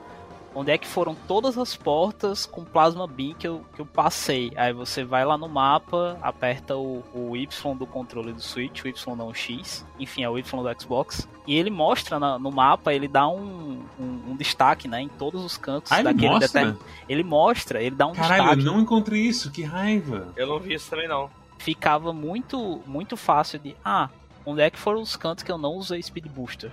onde 0.55 0.71
é 0.71 0.77
que 0.77 0.87
foram 0.87 1.13
todas 1.27 1.57
as 1.57 1.75
portas 1.75 2.45
com 2.45 2.63
plasma 2.63 3.05
beam 3.05 3.33
que 3.35 3.45
eu, 3.47 3.61
que 3.75 3.81
eu 3.81 3.85
passei. 3.85 4.51
Aí 4.55 4.71
você 4.71 5.03
vai 5.03 5.25
lá 5.25 5.37
no 5.37 5.49
mapa, 5.49 6.17
aperta 6.21 6.75
o, 6.77 7.03
o 7.13 7.35
Y 7.35 7.75
do 7.75 7.85
controle 7.85 8.31
do 8.31 8.41
Switch, 8.41 8.83
o 8.83 8.87
Y 8.87 9.15
não 9.17 9.27
o 9.27 9.33
X, 9.35 9.85
enfim, 9.99 10.23
é 10.23 10.29
o 10.29 10.37
Y 10.39 10.63
do 10.63 10.81
Xbox. 10.81 11.27
E 11.45 11.55
ele 11.55 11.69
mostra 11.69 12.17
na- 12.19 12.39
no 12.39 12.51
mapa, 12.51 12.93
ele 12.93 13.07
dá 13.07 13.27
um, 13.27 13.83
um, 13.99 14.21
um 14.31 14.35
destaque, 14.35 14.87
né, 14.87 15.01
em 15.01 15.09
todos 15.09 15.43
os 15.43 15.57
cantos 15.57 15.91
Ah, 15.91 15.95
ele 15.99 16.05
daquele 16.05 16.29
mostra? 16.29 16.47
determin- 16.47 16.79
Ele 17.09 17.23
mostra, 17.23 17.81
ele 17.83 17.95
dá 17.95 18.07
um 18.07 18.13
Caralho, 18.13 18.43
eu 18.43 18.55
destaque. 18.55 18.63
não 18.63 18.81
encontrei 18.81 19.21
isso, 19.21 19.51
que 19.51 19.61
raiva. 19.61 20.29
Eu 20.37 20.47
não 20.47 20.57
vi 20.59 20.73
isso 20.73 20.89
também 20.89 21.07
não. 21.07 21.29
ficava 21.59 22.13
muito 22.13 22.81
muito 22.87 23.17
fácil 23.17 23.59
de 23.59 23.75
ah, 23.83 24.09
onde 24.45 24.61
é 24.61 24.69
que 24.69 24.77
foram 24.79 25.01
os 25.01 25.15
cantos 25.15 25.43
que 25.43 25.51
eu 25.51 25.57
não 25.57 25.73
usei 25.73 26.01
Speed 26.01 26.27
Booster? 26.27 26.71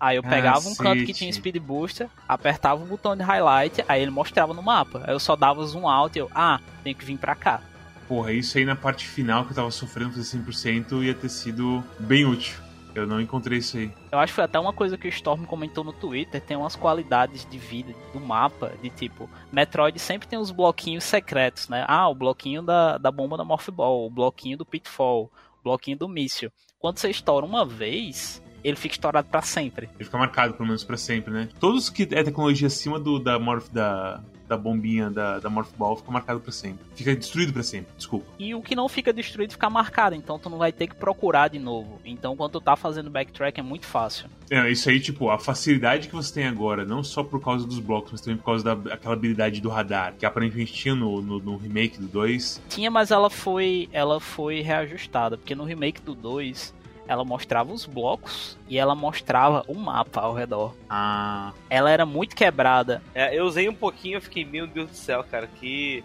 Aí 0.00 0.16
eu 0.16 0.22
pegava 0.22 0.68
um 0.68 0.74
canto 0.74 1.04
que 1.04 1.12
tinha 1.12 1.32
Speed 1.32 1.56
Booster, 1.58 2.08
apertava 2.28 2.82
o 2.82 2.86
botão 2.86 3.16
de 3.16 3.22
highlight, 3.22 3.84
aí 3.88 4.02
ele 4.02 4.10
mostrava 4.10 4.54
no 4.54 4.62
mapa. 4.62 5.02
Aí 5.06 5.12
eu 5.12 5.20
só 5.20 5.34
dava 5.34 5.64
zoom 5.66 5.88
out 5.88 6.16
e 6.16 6.20
eu, 6.20 6.30
ah, 6.34 6.60
tenho 6.84 6.96
que 6.96 7.04
vir 7.04 7.18
pra 7.18 7.34
cá. 7.34 7.60
Porra, 8.06 8.32
isso 8.32 8.56
aí 8.56 8.64
na 8.64 8.76
parte 8.76 9.06
final 9.06 9.44
que 9.44 9.50
eu 9.50 9.56
tava 9.56 9.70
sofrendo 9.70 10.12
fazer 10.12 10.38
100% 10.38 11.02
ia 11.02 11.14
ter 11.14 11.28
sido 11.28 11.84
bem 11.98 12.24
útil. 12.24 12.56
Eu 12.94 13.06
não 13.06 13.20
encontrei 13.20 13.58
isso 13.58 13.76
aí. 13.76 13.92
Eu 14.10 14.18
acho 14.18 14.32
que 14.32 14.36
foi 14.36 14.44
até 14.44 14.58
uma 14.58 14.72
coisa 14.72 14.96
que 14.96 15.06
o 15.06 15.10
Storm 15.10 15.44
comentou 15.44 15.84
no 15.84 15.92
Twitter, 15.92 16.40
tem 16.40 16.56
umas 16.56 16.74
qualidades 16.74 17.46
de 17.48 17.58
vida 17.58 17.94
do 18.12 18.18
mapa, 18.18 18.72
de 18.82 18.90
tipo, 18.90 19.28
Metroid 19.52 19.98
sempre 19.98 20.26
tem 20.26 20.38
os 20.38 20.50
bloquinhos 20.50 21.04
secretos, 21.04 21.68
né? 21.68 21.84
Ah, 21.86 22.08
o 22.08 22.14
bloquinho 22.14 22.62
da, 22.62 22.98
da 22.98 23.10
bomba 23.10 23.36
da 23.36 23.44
Morph 23.44 23.68
Ball, 23.68 24.06
o 24.06 24.10
bloquinho 24.10 24.56
do 24.56 24.64
Pitfall, 24.64 25.30
o 25.60 25.62
bloquinho 25.62 25.98
do 25.98 26.08
míssil. 26.08 26.50
Quando 26.78 26.98
você 26.98 27.10
estoura 27.10 27.44
uma 27.44 27.64
vez, 27.64 28.42
ele 28.62 28.76
fica 28.76 28.94
estourado 28.94 29.28
para 29.28 29.42
sempre. 29.42 29.88
Ele 29.96 30.04
fica 30.04 30.18
marcado, 30.18 30.54
pelo 30.54 30.66
menos, 30.66 30.84
pra 30.84 30.96
sempre, 30.96 31.32
né? 31.32 31.48
Todos 31.60 31.90
que 31.90 32.02
é 32.02 32.22
tecnologia 32.22 32.66
acima 32.66 32.98
do, 32.98 33.18
da 33.18 33.38
Morph 33.38 33.68
da, 33.70 34.20
da 34.48 34.56
bombinha 34.56 35.10
da, 35.10 35.38
da 35.38 35.50
Morph 35.50 35.70
Ball 35.76 35.96
fica 35.96 36.10
marcado 36.10 36.40
pra 36.40 36.50
sempre. 36.50 36.84
Fica 36.94 37.14
destruído 37.14 37.52
pra 37.52 37.62
sempre, 37.62 37.92
desculpa. 37.96 38.26
E 38.38 38.54
o 38.54 38.62
que 38.62 38.74
não 38.74 38.88
fica 38.88 39.12
destruído 39.12 39.52
fica 39.52 39.68
marcado, 39.68 40.16
então 40.16 40.38
tu 40.38 40.48
não 40.48 40.58
vai 40.58 40.72
ter 40.72 40.86
que 40.86 40.94
procurar 40.94 41.48
de 41.48 41.58
novo. 41.58 42.00
Então 42.04 42.34
quando 42.34 42.52
tu 42.52 42.60
tá 42.60 42.74
fazendo 42.74 43.10
backtrack 43.10 43.60
é 43.60 43.62
muito 43.62 43.86
fácil. 43.86 44.28
É, 44.50 44.70
isso 44.70 44.88
aí, 44.88 44.98
tipo, 44.98 45.28
a 45.28 45.38
facilidade 45.38 46.08
que 46.08 46.14
você 46.14 46.32
tem 46.32 46.46
agora, 46.46 46.84
não 46.84 47.04
só 47.04 47.22
por 47.22 47.42
causa 47.42 47.66
dos 47.66 47.78
blocos, 47.78 48.12
mas 48.12 48.20
também 48.22 48.38
por 48.38 48.46
causa 48.46 48.74
daquela 48.74 49.14
habilidade 49.14 49.60
do 49.60 49.68
radar, 49.68 50.14
que 50.18 50.24
aparentemente 50.24 50.72
tinha 50.72 50.94
no, 50.94 51.20
no, 51.20 51.38
no 51.38 51.56
remake 51.58 51.98
do 52.00 52.06
2. 52.06 52.62
Tinha, 52.70 52.90
mas 52.90 53.10
ela 53.10 53.28
foi, 53.28 53.90
ela 53.92 54.18
foi 54.18 54.62
reajustada, 54.62 55.36
porque 55.36 55.54
no 55.54 55.64
remake 55.64 56.00
do 56.00 56.14
2 56.14 56.77
ela 57.08 57.24
mostrava 57.24 57.72
os 57.72 57.86
blocos 57.86 58.58
e 58.68 58.78
ela 58.78 58.94
mostrava 58.94 59.64
o 59.66 59.74
mapa 59.74 60.20
ao 60.20 60.34
redor. 60.34 60.74
Ah. 60.88 61.52
Ela 61.70 61.90
era 61.90 62.04
muito 62.04 62.36
quebrada. 62.36 63.02
É, 63.14 63.36
eu 63.36 63.44
usei 63.46 63.68
um 63.68 63.74
pouquinho, 63.74 64.18
eu 64.18 64.22
fiquei, 64.22 64.44
meu 64.44 64.66
Deus 64.66 64.90
do 64.90 64.96
céu, 64.96 65.24
cara, 65.24 65.46
que, 65.46 66.04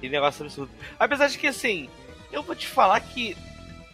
que 0.00 0.08
negócio 0.08 0.44
absurdo. 0.44 0.72
Apesar 0.98 1.28
de 1.28 1.38
que, 1.38 1.46
assim, 1.46 1.88
eu 2.32 2.42
vou 2.42 2.56
te 2.56 2.66
falar 2.66 2.98
que 3.00 3.36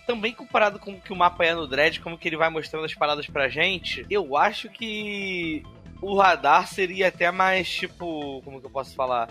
também 0.06 0.32
comparado 0.32 0.78
com 0.78 0.92
o 0.92 1.00
que 1.00 1.12
o 1.12 1.16
mapa 1.16 1.44
é 1.44 1.54
no 1.54 1.66
Dread, 1.66 2.00
como 2.00 2.16
que 2.16 2.28
ele 2.28 2.36
vai 2.36 2.48
mostrando 2.48 2.86
as 2.86 2.94
paradas 2.94 3.26
pra 3.26 3.48
gente, 3.48 4.06
eu 4.08 4.38
acho 4.38 4.70
que 4.70 5.62
o 6.00 6.16
radar 6.16 6.66
seria 6.66 7.08
até 7.08 7.30
mais, 7.30 7.68
tipo, 7.68 8.40
como 8.42 8.60
que 8.60 8.66
eu 8.66 8.70
posso 8.70 8.94
falar? 8.94 9.28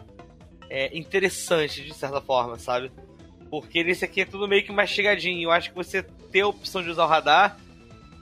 É, 0.70 0.96
interessante, 0.96 1.82
de 1.82 1.94
certa 1.94 2.20
forma, 2.20 2.60
sabe? 2.60 2.92
Porque 3.50 3.84
nesse 3.84 4.06
aqui 4.06 4.22
é 4.22 4.26
tudo 4.26 4.48
meio 4.48 4.64
que 4.64 4.72
mais 4.72 4.90
chegadinho. 4.90 5.44
Eu 5.44 5.52
acho 5.52 5.70
que 5.70 5.76
você 5.76 6.04
ter 6.04 6.42
a 6.42 6.48
opção 6.48 6.84
de 6.84 6.90
usar 6.90 7.06
o 7.06 7.08
radar, 7.08 7.58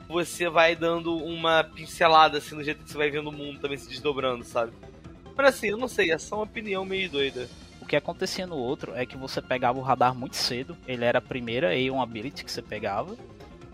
você 0.07 0.49
vai 0.49 0.75
dando 0.75 1.15
uma 1.17 1.63
pincelada 1.63 2.37
assim 2.37 2.55
no 2.55 2.63
jeito 2.63 2.83
que 2.83 2.89
você 2.89 2.97
vai 2.97 3.09
vendo 3.09 3.29
o 3.29 3.33
mundo 3.33 3.59
também 3.59 3.77
se 3.77 3.89
desdobrando, 3.89 4.43
sabe? 4.43 4.71
Mas 5.35 5.47
assim, 5.47 5.67
eu 5.67 5.77
não 5.77 5.87
sei, 5.87 6.11
é 6.11 6.17
só 6.17 6.35
uma 6.35 6.43
opinião 6.43 6.85
meio 6.85 7.09
doida. 7.09 7.49
O 7.81 7.85
que 7.85 7.95
acontecia 7.95 8.47
no 8.47 8.55
outro 8.55 8.93
é 8.95 9.05
que 9.05 9.17
você 9.17 9.41
pegava 9.41 9.77
o 9.77 9.81
radar 9.81 10.15
muito 10.15 10.35
cedo, 10.35 10.77
ele 10.87 11.03
era 11.03 11.19
a 11.19 11.21
primeira 11.21 11.71
A1 11.71 12.01
ability 12.01 12.45
que 12.45 12.51
você 12.51 12.61
pegava, 12.61 13.15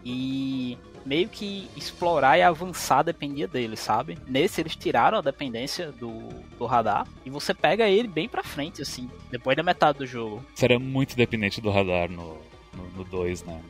e 0.04 0.78
meio 1.06 1.28
que 1.28 1.68
explorar 1.76 2.38
e 2.38 2.42
avançar 2.42 3.04
dependia 3.04 3.48
dele, 3.48 3.76
sabe? 3.76 4.18
Nesse 4.28 4.62
eles 4.62 4.76
tiraram 4.76 5.18
a 5.18 5.22
dependência 5.22 5.92
do, 5.92 6.30
do 6.58 6.66
radar 6.66 7.08
e 7.26 7.30
você 7.30 7.54
pega 7.54 7.88
ele 7.88 8.08
bem 8.08 8.28
pra 8.28 8.44
frente, 8.44 8.82
assim, 8.82 9.10
depois 9.30 9.58
da 9.58 9.64
metade 9.64 10.00
do 10.00 10.06
jogo. 10.06 10.46
Você 10.54 10.66
era 10.66 10.80
muito 10.80 11.16
dependente 11.16 11.60
do 11.60 11.70
radar 11.70 12.10
no 12.10 12.38
2, 12.74 12.96
no, 12.96 13.04
dois, 13.04 13.44
né? 13.44 13.62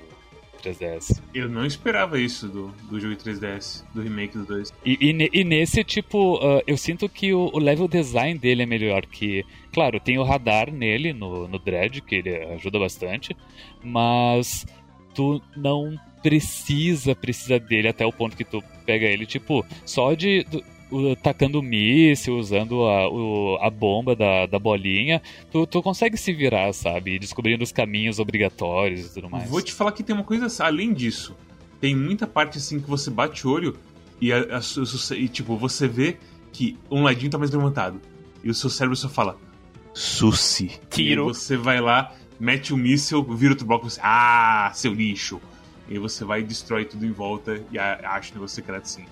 3DS. 0.61 1.19
Eu 1.33 1.49
não 1.49 1.65
esperava 1.65 2.19
isso 2.19 2.47
do, 2.47 2.67
do 2.87 2.99
jogo 2.99 3.15
3DS, 3.15 3.83
do 3.95 4.01
remake 4.03 4.37
do 4.37 4.45
2. 4.45 4.71
E, 4.85 4.97
e, 5.01 5.39
e 5.39 5.43
nesse, 5.43 5.83
tipo, 5.83 6.35
uh, 6.35 6.61
eu 6.67 6.77
sinto 6.77 7.09
que 7.09 7.33
o, 7.33 7.49
o, 7.51 7.57
level 7.57 7.87
design 7.87 8.37
dele 8.37 8.61
é 8.61 8.65
melhor 8.67 9.05
que. 9.07 9.43
Claro, 9.73 9.99
tem 9.99 10.19
o 10.19 10.23
radar 10.23 10.71
nele, 10.71 11.13
no, 11.13 11.47
no 11.47 11.57
Dread, 11.57 12.01
que 12.01 12.15
ele 12.15 12.35
ajuda 12.53 12.77
bastante, 12.77 13.35
mas 13.83 14.65
tu 15.15 15.41
não 15.55 15.97
precisa, 16.21 17.15
precisa 17.15 17.59
dele 17.59 17.87
até 17.87 18.05
o 18.05 18.13
ponto 18.13 18.35
que 18.37 18.45
tu 18.45 18.63
pega 18.85 19.05
ele, 19.05 19.25
tipo, 19.25 19.65
só 19.85 20.13
de 20.13 20.45
o, 20.91 21.15
tacando 21.15 21.63
míssil, 21.63 22.37
usando 22.37 22.83
a, 22.83 23.09
o, 23.09 23.57
a 23.61 23.69
bomba 23.69 24.15
da, 24.15 24.45
da 24.45 24.59
bolinha, 24.59 25.21
tu, 25.51 25.65
tu 25.65 25.81
consegue 25.81 26.17
se 26.17 26.33
virar, 26.33 26.73
sabe? 26.73 27.17
Descobrindo 27.17 27.63
os 27.63 27.71
caminhos 27.71 28.19
obrigatórios 28.19 29.07
e 29.07 29.13
tudo 29.13 29.29
mais. 29.29 29.49
Vou 29.49 29.61
te 29.61 29.73
falar 29.73 29.93
que 29.93 30.03
tem 30.03 30.13
uma 30.13 30.25
coisa 30.25 30.47
além 30.63 30.93
disso. 30.93 31.35
Tem 31.79 31.95
muita 31.95 32.27
parte 32.27 32.57
assim 32.57 32.79
que 32.79 32.89
você 32.89 33.09
bate 33.09 33.47
o 33.47 33.51
olho 33.51 33.77
e, 34.19 34.31
a, 34.31 34.37
a, 34.37 35.15
e 35.15 35.27
tipo, 35.27 35.57
você 35.57 35.87
vê 35.87 36.17
que 36.51 36.77
um 36.91 37.03
ladinho 37.03 37.31
tá 37.31 37.37
mais 37.37 37.49
levantado. 37.49 37.99
E 38.43 38.49
o 38.49 38.53
seu 38.53 38.69
cérebro 38.69 38.95
só 38.95 39.09
fala. 39.09 39.37
Suci. 39.93 40.79
Tiro. 40.89 41.23
E 41.23 41.33
você 41.33 41.57
vai 41.57 41.79
lá, 41.79 42.13
mete 42.39 42.73
o 42.73 42.75
um 42.75 42.79
míssil, 42.79 43.23
vira 43.23 43.53
outro 43.53 43.65
bloco 43.65 43.87
e 43.87 43.91
você. 43.91 43.99
Ah, 44.03 44.71
seu 44.73 44.93
lixo. 44.93 45.41
E 45.87 45.97
você 45.97 46.23
vai 46.23 46.39
e 46.39 46.43
destrói 46.43 46.85
tudo 46.85 47.05
em 47.05 47.11
volta 47.11 47.61
e 47.71 47.77
acha 47.77 48.31
o 48.31 48.35
negócio 48.35 48.55
secreto 48.55 48.83
assim. 48.83 49.05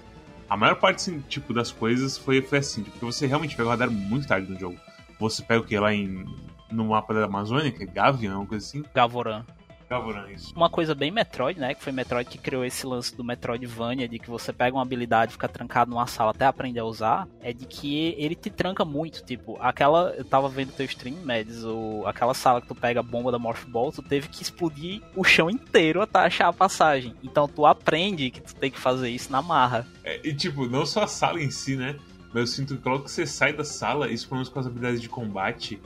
A 0.49 0.57
maior 0.57 0.75
parte, 0.75 0.97
assim, 0.97 1.19
tipo, 1.21 1.53
das 1.53 1.71
coisas 1.71 2.17
foi, 2.17 2.41
foi 2.41 2.57
assim, 2.57 2.83
porque 2.83 3.05
você 3.05 3.27
realmente 3.27 3.55
pega 3.55 3.67
o 3.67 3.71
radar 3.71 3.91
muito 3.91 4.27
tarde 4.27 4.51
no 4.51 4.59
jogo. 4.59 4.77
Você 5.19 5.43
pega 5.43 5.61
o 5.61 5.63
que 5.63 5.77
lá 5.77 5.93
em. 5.93 6.25
no 6.71 6.85
mapa 6.85 7.13
da 7.13 7.25
Amazônia, 7.25 7.71
que 7.71 7.83
é 7.83 8.35
uma 8.35 8.45
coisa 8.45 8.65
assim. 8.65 8.83
Gavoran. 8.93 9.43
Isso. 10.31 10.53
Uma 10.55 10.69
coisa 10.69 10.93
bem 10.93 11.09
Metroid, 11.09 11.59
né? 11.59 11.73
Que 11.73 11.83
foi 11.83 11.91
Metroid 11.91 12.29
que 12.29 12.37
criou 12.37 12.63
esse 12.63 12.85
lance 12.85 13.15
do 13.15 13.23
Metroidvania, 13.23 14.07
de 14.07 14.19
que 14.19 14.29
você 14.29 14.53
pega 14.53 14.75
uma 14.75 14.83
habilidade 14.83 15.31
e 15.31 15.33
fica 15.33 15.47
trancado 15.47 15.89
numa 15.89 16.05
sala 16.05 16.31
até 16.31 16.45
aprender 16.45 16.79
a 16.79 16.85
usar, 16.85 17.27
é 17.41 17.51
de 17.51 17.65
que 17.65 18.13
ele 18.17 18.35
te 18.35 18.49
tranca 18.49 18.85
muito. 18.85 19.23
Tipo, 19.23 19.57
aquela. 19.59 20.13
Eu 20.15 20.23
tava 20.23 20.47
vendo 20.47 20.71
teu 20.71 20.85
stream, 20.85 21.17
Mads, 21.23 21.63
ou 21.63 22.05
aquela 22.07 22.33
sala 22.33 22.61
que 22.61 22.67
tu 22.67 22.75
pega 22.75 22.99
a 22.99 23.03
bomba 23.03 23.31
da 23.31 23.39
Morph 23.39 23.65
Ball, 23.65 23.91
tu 23.91 24.03
teve 24.03 24.27
que 24.27 24.43
explodir 24.43 25.01
o 25.15 25.23
chão 25.23 25.49
inteiro 25.49 26.01
até 26.01 26.19
achar 26.19 26.47
a 26.47 26.53
passagem. 26.53 27.15
Então 27.23 27.47
tu 27.47 27.65
aprende 27.65 28.29
que 28.29 28.41
tu 28.41 28.55
tem 28.55 28.69
que 28.69 28.79
fazer 28.79 29.09
isso 29.09 29.31
na 29.31 29.41
marra. 29.41 29.87
É, 30.03 30.19
e 30.23 30.33
tipo, 30.33 30.67
não 30.67 30.85
só 30.85 31.03
a 31.03 31.07
sala 31.07 31.41
em 31.41 31.49
si, 31.49 31.75
né? 31.75 31.95
Mas 32.31 32.41
eu 32.41 32.47
sinto 32.47 32.77
que 32.77 32.87
logo 32.87 33.05
que 33.05 33.11
você 33.11 33.25
sai 33.25 33.53
da 33.53 33.63
sala, 33.63 34.11
isso 34.11 34.27
pelo 34.27 34.37
menos 34.37 34.49
com 34.49 34.59
as 34.59 34.67
habilidades 34.67 35.01
de 35.01 35.09
combate, 35.09 35.81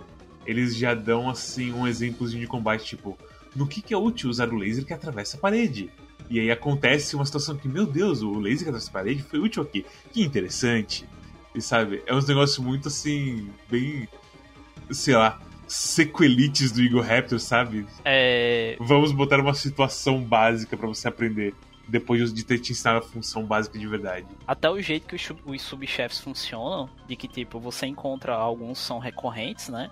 eles 0.45 0.75
já 0.75 0.93
dão 0.93 1.29
assim 1.29 1.71
um 1.71 1.87
exemplozinho 1.87 2.41
de 2.41 2.47
combate, 2.47 2.85
tipo 2.85 3.17
no 3.55 3.67
que, 3.67 3.81
que 3.81 3.93
é 3.93 3.97
útil 3.97 4.29
usar 4.29 4.49
o 4.49 4.55
laser 4.55 4.85
que 4.85 4.93
atravessa 4.93 5.37
a 5.37 5.39
parede. 5.39 5.89
E 6.29 6.39
aí 6.39 6.51
acontece 6.51 7.15
uma 7.15 7.25
situação 7.25 7.55
que, 7.55 7.67
meu 7.67 7.85
Deus, 7.85 8.21
o 8.21 8.39
laser 8.39 8.63
que 8.63 8.69
atravessa 8.69 8.89
a 8.89 8.93
parede 8.93 9.23
foi 9.23 9.39
útil 9.39 9.61
aqui. 9.63 9.85
Que 10.11 10.21
interessante. 10.21 11.05
E 11.53 11.61
sabe, 11.61 12.01
é 12.05 12.13
um 12.13 12.21
negócio 12.21 12.63
muito 12.63 12.87
assim, 12.87 13.49
bem. 13.69 14.07
sei 14.89 15.15
lá, 15.15 15.39
sequelites 15.67 16.71
do 16.71 16.81
Eagle 16.81 17.01
Raptor, 17.01 17.39
sabe? 17.39 17.85
É. 18.03 18.75
Vamos 18.79 19.11
botar 19.11 19.39
uma 19.39 19.53
situação 19.53 20.21
básica 20.21 20.75
para 20.75 20.87
você 20.87 21.07
aprender. 21.07 21.53
Depois 21.85 22.33
de 22.33 22.45
ter 22.45 22.59
te 22.59 22.71
ensinado 22.71 22.99
a 22.99 23.01
função 23.01 23.45
básica 23.45 23.77
de 23.77 23.85
verdade. 23.85 24.25
Até 24.47 24.69
o 24.69 24.81
jeito 24.81 25.05
que 25.05 25.15
os 25.45 25.61
subchefes 25.61 26.21
funcionam, 26.21 26.89
de 27.07 27.15
que 27.15 27.27
tipo, 27.27 27.59
você 27.59 27.85
encontra 27.85 28.33
alguns 28.33 28.79
são 28.79 28.99
recorrentes, 28.99 29.67
né? 29.67 29.91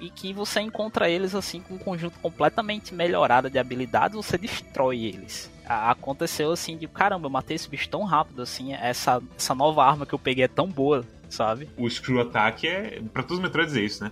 E 0.00 0.10
que 0.10 0.32
você 0.32 0.60
encontra 0.60 1.08
eles 1.08 1.34
assim 1.34 1.60
com 1.60 1.74
um 1.74 1.78
conjunto 1.78 2.18
completamente 2.20 2.94
melhorado 2.94 3.50
de 3.50 3.58
habilidades, 3.58 4.16
você 4.16 4.38
destrói 4.38 5.04
eles. 5.04 5.50
Aconteceu 5.66 6.50
assim 6.50 6.76
de 6.76 6.88
caramba, 6.88 7.26
eu 7.26 7.30
matei 7.30 7.54
esse 7.54 7.68
bicho 7.68 7.88
tão 7.88 8.02
rápido 8.04 8.42
assim, 8.42 8.72
essa, 8.72 9.22
essa 9.36 9.54
nova 9.54 9.84
arma 9.84 10.06
que 10.06 10.12
eu 10.12 10.18
peguei 10.18 10.44
é 10.44 10.48
tão 10.48 10.66
boa, 10.66 11.04
sabe? 11.28 11.68
O 11.76 11.88
Screw 11.88 12.20
Attack 12.20 12.66
é. 12.66 13.02
Pra 13.12 13.22
todos 13.22 13.38
os 13.38 13.42
Metroids 13.42 13.76
é 13.76 13.80
isso, 13.80 14.02
né? 14.02 14.10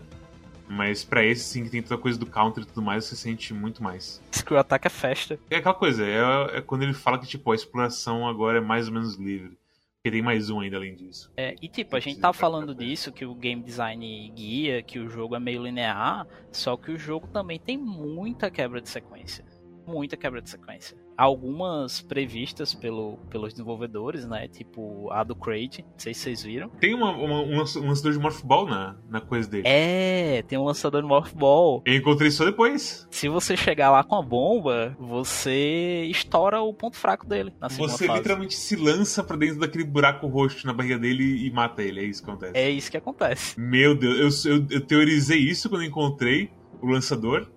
Mas 0.68 1.02
para 1.02 1.24
esse, 1.24 1.44
sim, 1.44 1.64
que 1.64 1.70
tem 1.70 1.82
toda 1.82 1.94
a 1.94 1.98
coisa 1.98 2.18
do 2.18 2.26
counter 2.26 2.62
e 2.62 2.66
tudo 2.66 2.82
mais, 2.82 3.06
você 3.06 3.16
sente 3.16 3.54
muito 3.54 3.82
mais. 3.82 4.20
Screw 4.30 4.58
Attack 4.58 4.86
é 4.86 4.90
festa. 4.90 5.38
É 5.50 5.56
aquela 5.56 5.74
coisa, 5.74 6.04
é, 6.04 6.58
é 6.58 6.60
quando 6.60 6.82
ele 6.82 6.92
fala 6.92 7.18
que, 7.18 7.26
tipo, 7.26 7.50
a 7.50 7.54
exploração 7.54 8.28
agora 8.28 8.58
é 8.58 8.60
mais 8.60 8.86
ou 8.86 8.92
menos 8.92 9.14
livre. 9.14 9.56
Porque 10.00 10.12
tem 10.12 10.22
mais 10.22 10.48
um 10.48 10.60
ainda 10.60 10.76
além 10.76 10.94
disso. 10.94 11.30
É, 11.36 11.56
e 11.60 11.68
tipo, 11.68 11.96
a 11.96 12.00
gente 12.00 12.20
tá 12.20 12.32
falando 12.32 12.72
disso, 12.72 13.10
que 13.10 13.26
o 13.26 13.34
game 13.34 13.62
design 13.62 14.32
guia, 14.34 14.80
que 14.80 14.98
o 14.98 15.08
jogo 15.08 15.34
é 15.34 15.40
meio 15.40 15.64
linear, 15.64 16.26
só 16.52 16.76
que 16.76 16.92
o 16.92 16.98
jogo 16.98 17.26
também 17.26 17.58
tem 17.58 17.76
muita 17.76 18.48
quebra 18.48 18.80
de 18.80 18.88
sequência. 18.88 19.44
Muita 19.88 20.16
quebra 20.16 20.42
de 20.42 20.50
sequência 20.50 20.96
algumas 21.18 22.00
previstas 22.00 22.72
pelo, 22.72 23.18
pelos 23.28 23.52
desenvolvedores, 23.52 24.24
né? 24.24 24.46
Tipo 24.46 25.10
a 25.10 25.24
do 25.24 25.34
Crate, 25.34 25.82
não 25.82 25.98
sei 25.98 26.14
se 26.14 26.20
vocês 26.20 26.42
viram. 26.44 26.68
Tem 26.80 26.94
uma, 26.94 27.10
uma, 27.10 27.42
um 27.42 27.58
lançador 27.58 28.12
de 28.12 28.18
Morph 28.20 28.44
Ball 28.44 28.68
na, 28.68 28.96
na 29.10 29.20
coisa 29.20 29.50
dele. 29.50 29.64
É, 29.66 30.44
tem 30.46 30.56
um 30.56 30.62
lançador 30.62 31.02
de 31.02 31.08
Morph 31.08 31.32
Ball. 31.34 31.82
Eu 31.84 31.96
encontrei 31.96 32.30
só 32.30 32.44
depois. 32.44 33.08
Se 33.10 33.28
você 33.28 33.56
chegar 33.56 33.90
lá 33.90 34.04
com 34.04 34.14
a 34.14 34.22
bomba, 34.22 34.96
você 35.00 36.04
estoura 36.08 36.60
o 36.60 36.72
ponto 36.72 36.96
fraco 36.96 37.26
dele. 37.26 37.52
Na 37.60 37.68
você 37.68 38.06
fase. 38.06 38.18
literalmente 38.18 38.54
se 38.54 38.76
lança 38.76 39.24
pra 39.24 39.36
dentro 39.36 39.58
daquele 39.58 39.84
buraco 39.84 40.28
roxo 40.28 40.64
na 40.68 40.72
barriga 40.72 41.00
dele 41.00 41.44
e 41.44 41.50
mata 41.50 41.82
ele. 41.82 41.98
É 41.98 42.04
isso 42.04 42.22
que 42.22 42.30
acontece. 42.30 42.52
É 42.56 42.70
isso 42.70 42.90
que 42.92 42.96
acontece. 42.96 43.60
Meu 43.60 43.96
Deus, 43.96 44.44
eu, 44.44 44.58
eu, 44.58 44.66
eu 44.70 44.80
teorizei 44.80 45.38
isso 45.38 45.68
quando 45.68 45.82
encontrei 45.82 46.48
o 46.80 46.86
lançador. 46.86 47.50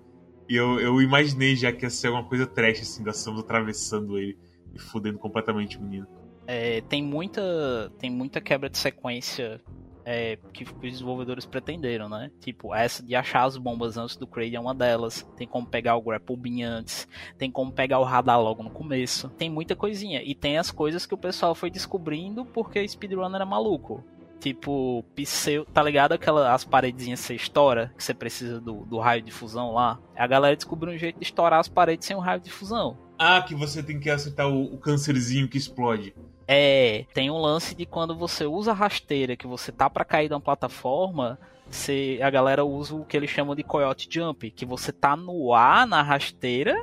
E 0.52 0.56
eu, 0.58 0.82
eu 0.82 1.02
imaginei 1.02 1.56
já 1.56 1.72
que 1.72 1.86
ia 1.86 1.90
ser 1.90 2.08
alguma 2.08 2.28
coisa 2.28 2.46
trash, 2.46 2.82
assim, 2.82 3.02
da 3.02 3.14
Samus 3.14 3.40
atravessando 3.40 4.18
ele 4.18 4.38
e 4.76 4.80
fudendo 4.80 5.18
completamente 5.18 5.78
o 5.78 5.82
menino. 5.82 6.06
É, 6.46 6.82
tem 6.82 7.02
muita 7.02 7.90
tem 7.98 8.10
muita 8.10 8.42
quebra 8.42 8.70
de 8.70 8.78
sequência 8.78 9.62
é, 10.04 10.38
que 10.52 10.66
os 10.66 10.74
desenvolvedores 10.74 11.46
pretenderam, 11.46 12.10
né? 12.10 12.30
Tipo, 12.42 12.76
essa 12.76 13.02
de 13.02 13.16
achar 13.16 13.46
as 13.46 13.56
bombas 13.56 13.96
antes 13.96 14.18
do 14.18 14.28
Kraid 14.28 14.54
é 14.54 14.60
uma 14.60 14.76
delas. 14.76 15.26
Tem 15.38 15.48
como 15.48 15.66
pegar 15.66 15.96
o 15.96 16.02
Grapple 16.02 16.36
Beam 16.36 16.70
antes. 16.70 17.08
Tem 17.38 17.50
como 17.50 17.72
pegar 17.72 18.00
o 18.00 18.04
radar 18.04 18.42
logo 18.42 18.62
no 18.62 18.70
começo. 18.70 19.30
Tem 19.30 19.50
muita 19.50 19.74
coisinha. 19.74 20.22
E 20.22 20.36
tem 20.36 20.58
as 20.58 20.70
coisas 20.70 21.06
que 21.06 21.14
o 21.14 21.18
pessoal 21.18 21.56
foi 21.56 21.72
descobrindo 21.72 22.44
porque 22.44 22.86
speedrunner 22.86 23.40
é 23.40 23.46
maluco. 23.46 24.04
Tipo, 24.42 25.06
pseu, 25.16 25.66
tá 25.66 25.84
ligado? 25.84 26.14
Aquela, 26.14 26.52
as 26.52 26.66
paredezinhas 26.66 27.22
que 27.22 27.28
você 27.28 27.36
estoura, 27.36 27.94
que 27.96 28.04
você 28.04 28.12
precisa 28.12 28.60
do, 28.60 28.84
do 28.86 28.98
raio 28.98 29.22
de 29.22 29.32
fusão 29.32 29.72
lá. 29.72 30.00
A 30.18 30.26
galera 30.26 30.56
descobriu 30.56 30.94
um 30.94 30.98
jeito 30.98 31.20
de 31.20 31.24
estourar 31.24 31.60
as 31.60 31.68
paredes 31.68 32.08
sem 32.08 32.16
o 32.16 32.20
raio 32.20 32.42
de 32.42 32.52
fusão. 32.52 32.98
Ah, 33.20 33.40
que 33.44 33.54
você 33.54 33.84
tem 33.84 34.00
que 34.00 34.10
acertar 34.10 34.50
o, 34.50 34.74
o 34.74 34.80
câncerzinho 34.80 35.48
que 35.48 35.60
explode. 35.60 36.16
É, 36.48 37.06
tem 37.14 37.30
um 37.30 37.38
lance 37.38 37.76
de 37.76 37.86
quando 37.86 38.18
você 38.18 38.46
usa 38.46 38.72
a 38.72 38.74
rasteira, 38.74 39.38
que 39.38 39.46
você 39.46 39.72
tá 39.72 39.88
para 39.88 40.04
cair 40.04 40.28
de 40.28 40.34
uma 40.34 40.42
plataforma, 40.42 41.40
você, 41.70 42.20
a 42.22 42.30
galera 42.30 42.66
usa 42.66 42.96
o 42.96 43.06
que 43.06 43.16
eles 43.16 43.30
chamam 43.30 43.56
de 43.56 43.64
coyote 43.64 44.08
jump, 44.10 44.50
que 44.50 44.66
você 44.66 44.92
tá 44.92 45.16
no 45.16 45.54
ar 45.54 45.86
na 45.86 46.02
rasteira, 46.02 46.76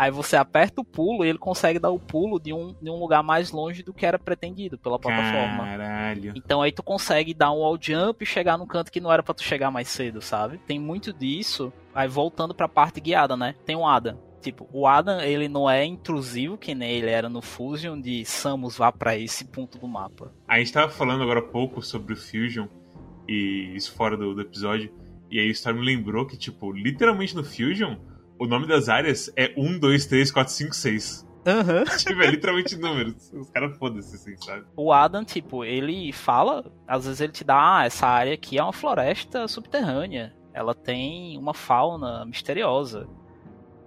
aí 0.00 0.10
você 0.10 0.34
aperta 0.34 0.80
o 0.80 0.84
pulo 0.84 1.26
e 1.26 1.28
ele 1.28 1.36
consegue 1.36 1.78
dar 1.78 1.90
o 1.90 1.98
pulo 1.98 2.40
de 2.40 2.54
um, 2.54 2.74
de 2.80 2.88
um 2.88 2.98
lugar 2.98 3.22
mais 3.22 3.52
longe 3.52 3.82
do 3.82 3.92
que 3.92 4.06
era 4.06 4.18
pretendido 4.18 4.78
pela 4.78 4.98
plataforma. 4.98 5.62
Caralho. 5.62 6.32
Então 6.34 6.62
aí 6.62 6.72
tu 6.72 6.82
consegue 6.82 7.34
dar 7.34 7.52
um 7.52 7.58
wall 7.58 7.76
jump 7.78 8.22
e 8.22 8.26
chegar 8.26 8.56
num 8.56 8.66
canto 8.66 8.90
que 8.90 8.98
não 8.98 9.12
era 9.12 9.22
para 9.22 9.34
tu 9.34 9.42
chegar 9.42 9.70
mais 9.70 9.88
cedo, 9.88 10.22
sabe? 10.22 10.56
Tem 10.66 10.80
muito 10.80 11.12
disso. 11.12 11.70
Aí 11.94 12.08
voltando 12.08 12.54
pra 12.54 12.66
parte 12.66 12.98
guiada, 12.98 13.36
né? 13.36 13.54
Tem 13.66 13.76
o 13.76 13.86
Adam. 13.86 14.18
Tipo, 14.40 14.66
o 14.72 14.86
Adam, 14.86 15.20
ele 15.20 15.48
não 15.48 15.68
é 15.68 15.84
intrusivo 15.84 16.56
que 16.56 16.74
nem 16.74 16.92
ele 16.92 17.10
era 17.10 17.28
no 17.28 17.42
Fusion 17.42 18.00
de 18.00 18.24
Samus 18.24 18.78
vá 18.78 18.90
para 18.90 19.18
esse 19.18 19.44
ponto 19.44 19.76
do 19.76 19.86
mapa. 19.86 20.32
A 20.48 20.58
gente 20.58 20.72
tava 20.72 20.90
falando 20.90 21.22
agora 21.22 21.40
há 21.40 21.46
pouco 21.46 21.82
sobre 21.82 22.14
o 22.14 22.16
Fusion 22.16 22.68
e 23.28 23.74
isso 23.76 23.92
fora 23.92 24.16
do, 24.16 24.34
do 24.34 24.40
episódio. 24.40 24.90
E 25.30 25.38
aí 25.38 25.48
o 25.48 25.50
Storm 25.50 25.80
me 25.80 25.84
lembrou 25.84 26.26
que, 26.26 26.38
tipo, 26.38 26.72
literalmente 26.72 27.36
no 27.36 27.44
Fusion, 27.44 27.96
o 28.40 28.46
nome 28.46 28.66
das 28.66 28.88
áreas 28.88 29.30
é 29.36 29.52
1, 29.54 29.78
2, 29.78 30.06
3, 30.06 30.30
4, 30.32 30.52
5, 30.52 30.74
6. 30.74 31.26
Aham. 31.46 31.84
tipo, 31.98 32.22
é 32.22 32.26
literalmente 32.30 32.76
números. 32.76 33.30
Os 33.34 33.50
caras 33.50 33.76
foda-se, 33.76 34.16
assim, 34.16 34.34
sabe? 34.38 34.64
O 34.74 34.90
Adam, 34.92 35.22
tipo, 35.22 35.62
ele 35.62 36.10
fala, 36.10 36.64
às 36.88 37.04
vezes 37.04 37.20
ele 37.20 37.32
te 37.32 37.44
dá, 37.44 37.80
ah, 37.80 37.84
essa 37.84 38.06
área 38.06 38.32
aqui 38.32 38.58
é 38.58 38.62
uma 38.62 38.72
floresta 38.72 39.46
subterrânea. 39.46 40.34
Ela 40.54 40.74
tem 40.74 41.36
uma 41.36 41.52
fauna 41.52 42.24
misteriosa. 42.24 43.06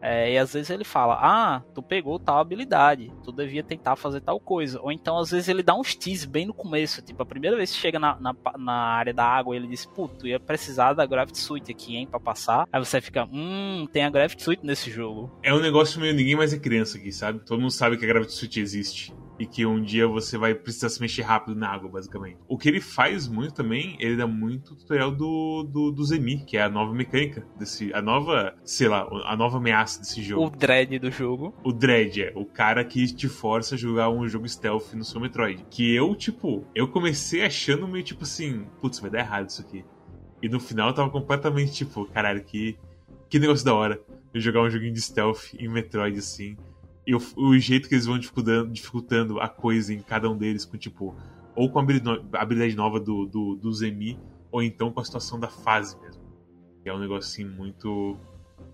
É, 0.03 0.33
e 0.33 0.37
às 0.37 0.51
vezes 0.51 0.69
ele 0.69 0.83
fala, 0.83 1.17
ah, 1.21 1.61
tu 1.73 1.81
pegou 1.81 2.19
tal 2.19 2.37
habilidade, 2.37 3.09
tu 3.23 3.31
devia 3.31 3.63
tentar 3.63 3.95
fazer 3.95 4.19
tal 4.19 4.37
coisa. 4.37 4.81
Ou 4.81 4.91
então 4.91 5.17
às 5.17 5.31
vezes 5.31 5.47
ele 5.47 5.63
dá 5.63 5.73
uns 5.73 5.95
tease 5.95 6.27
bem 6.27 6.45
no 6.45 6.53
começo, 6.53 7.01
tipo, 7.01 7.23
a 7.23 7.25
primeira 7.25 7.55
vez 7.55 7.71
que 7.71 7.77
chega 7.77 7.97
na, 7.97 8.19
na, 8.19 8.35
na 8.57 8.73
área 8.73 9.13
da 9.13 9.25
água, 9.25 9.55
ele 9.55 9.65
diz, 9.65 9.85
puto, 9.85 10.15
tu 10.19 10.27
ia 10.27 10.39
precisar 10.39 10.91
da 10.91 11.05
Gravity 11.05 11.37
Suit 11.39 11.71
aqui, 11.71 11.95
hein, 11.95 12.05
pra 12.05 12.19
passar. 12.19 12.67
Aí 12.71 12.83
você 12.83 12.99
fica, 12.99 13.25
hum, 13.31 13.87
tem 13.93 14.03
a 14.03 14.09
Gravity 14.09 14.43
Suit 14.43 14.65
nesse 14.65 14.91
jogo. 14.91 15.31
É 15.41 15.53
um 15.53 15.61
negócio 15.61 16.01
meio 16.01 16.13
ninguém 16.13 16.35
mais 16.35 16.53
é 16.53 16.59
criança 16.59 16.97
aqui, 16.97 17.13
sabe? 17.13 17.39
Todo 17.39 17.61
mundo 17.61 17.71
sabe 17.71 17.95
que 17.95 18.03
a 18.03 18.07
Gravity 18.07 18.33
Suit 18.33 18.59
existe. 18.59 19.13
E 19.39 19.45
que 19.45 19.65
um 19.65 19.81
dia 19.81 20.07
você 20.07 20.37
vai 20.37 20.53
precisar 20.53 20.89
se 20.89 21.01
mexer 21.01 21.23
rápido 21.23 21.55
na 21.55 21.67
água, 21.69 21.89
basicamente. 21.89 22.37
O 22.47 22.57
que 22.57 22.69
ele 22.69 22.79
faz 22.79 23.27
muito 23.27 23.53
também, 23.53 23.97
ele 23.99 24.15
dá 24.15 24.27
muito 24.27 24.75
tutorial 24.75 25.11
do, 25.11 25.63
do, 25.63 25.91
do 25.91 26.03
Zemi, 26.05 26.45
que 26.45 26.55
é 26.57 26.63
a 26.63 26.69
nova 26.69 26.93
mecânica 26.93 27.45
desse. 27.57 27.93
A 27.93 28.01
nova, 28.01 28.55
sei 28.63 28.87
lá, 28.87 29.07
a 29.25 29.35
nova 29.35 29.57
ameaça 29.57 29.99
desse 29.99 30.19
O 30.19 30.23
jogo. 30.23 30.57
dread 30.57 30.99
do 30.99 31.09
jogo. 31.11 31.53
O 31.63 31.71
Dread 31.71 32.21
é 32.21 32.33
o 32.35 32.45
cara 32.45 32.83
que 32.85 33.05
te 33.13 33.27
força 33.27 33.75
a 33.75 33.77
jogar 33.77 34.09
um 34.09 34.27
jogo 34.27 34.47
stealth 34.47 34.93
no 34.93 35.03
seu 35.03 35.19
Metroid. 35.19 35.65
Que 35.69 35.93
eu, 35.93 36.15
tipo, 36.15 36.65
eu 36.75 36.87
comecei 36.87 37.43
achando 37.43 37.87
meio 37.87 38.03
tipo 38.03 38.23
assim, 38.23 38.65
putz, 38.79 38.99
vai 38.99 39.09
dar 39.09 39.19
errado 39.19 39.49
isso 39.49 39.61
aqui. 39.61 39.83
E 40.41 40.49
no 40.49 40.59
final 40.59 40.89
eu 40.89 40.93
tava 40.93 41.09
completamente 41.09 41.71
tipo, 41.71 42.05
caralho, 42.05 42.43
que, 42.43 42.77
que 43.29 43.39
negócio 43.39 43.65
da 43.65 43.73
hora. 43.73 44.01
Eu 44.33 44.41
jogar 44.41 44.61
um 44.61 44.69
joguinho 44.69 44.93
de 44.93 45.01
stealth 45.01 45.53
em 45.57 45.67
Metroid 45.67 46.17
assim. 46.17 46.57
E 47.05 47.13
o, 47.13 47.19
o 47.35 47.57
jeito 47.57 47.89
que 47.89 47.95
eles 47.95 48.05
vão 48.05 48.17
dificultando, 48.17 48.71
dificultando 48.71 49.39
a 49.39 49.49
coisa 49.49 49.93
em 49.93 50.01
cada 50.01 50.29
um 50.29 50.37
deles, 50.37 50.65
com 50.65 50.77
tipo, 50.77 51.15
ou 51.55 51.69
com 51.69 51.79
a 51.79 51.81
habilidade, 51.81 52.75
nova 52.75 52.99
do, 52.99 53.25
do, 53.25 53.55
do 53.55 53.73
Zemi, 53.73 54.19
ou 54.51 54.61
então 54.61 54.91
com 54.91 54.99
a 54.99 55.03
situação 55.03 55.39
da 55.39 55.49
fase 55.49 55.99
mesmo. 55.99 56.23
É 56.85 56.93
um 56.93 56.99
negócio 56.99 57.29
assim 57.29 57.45
muito. 57.45 58.17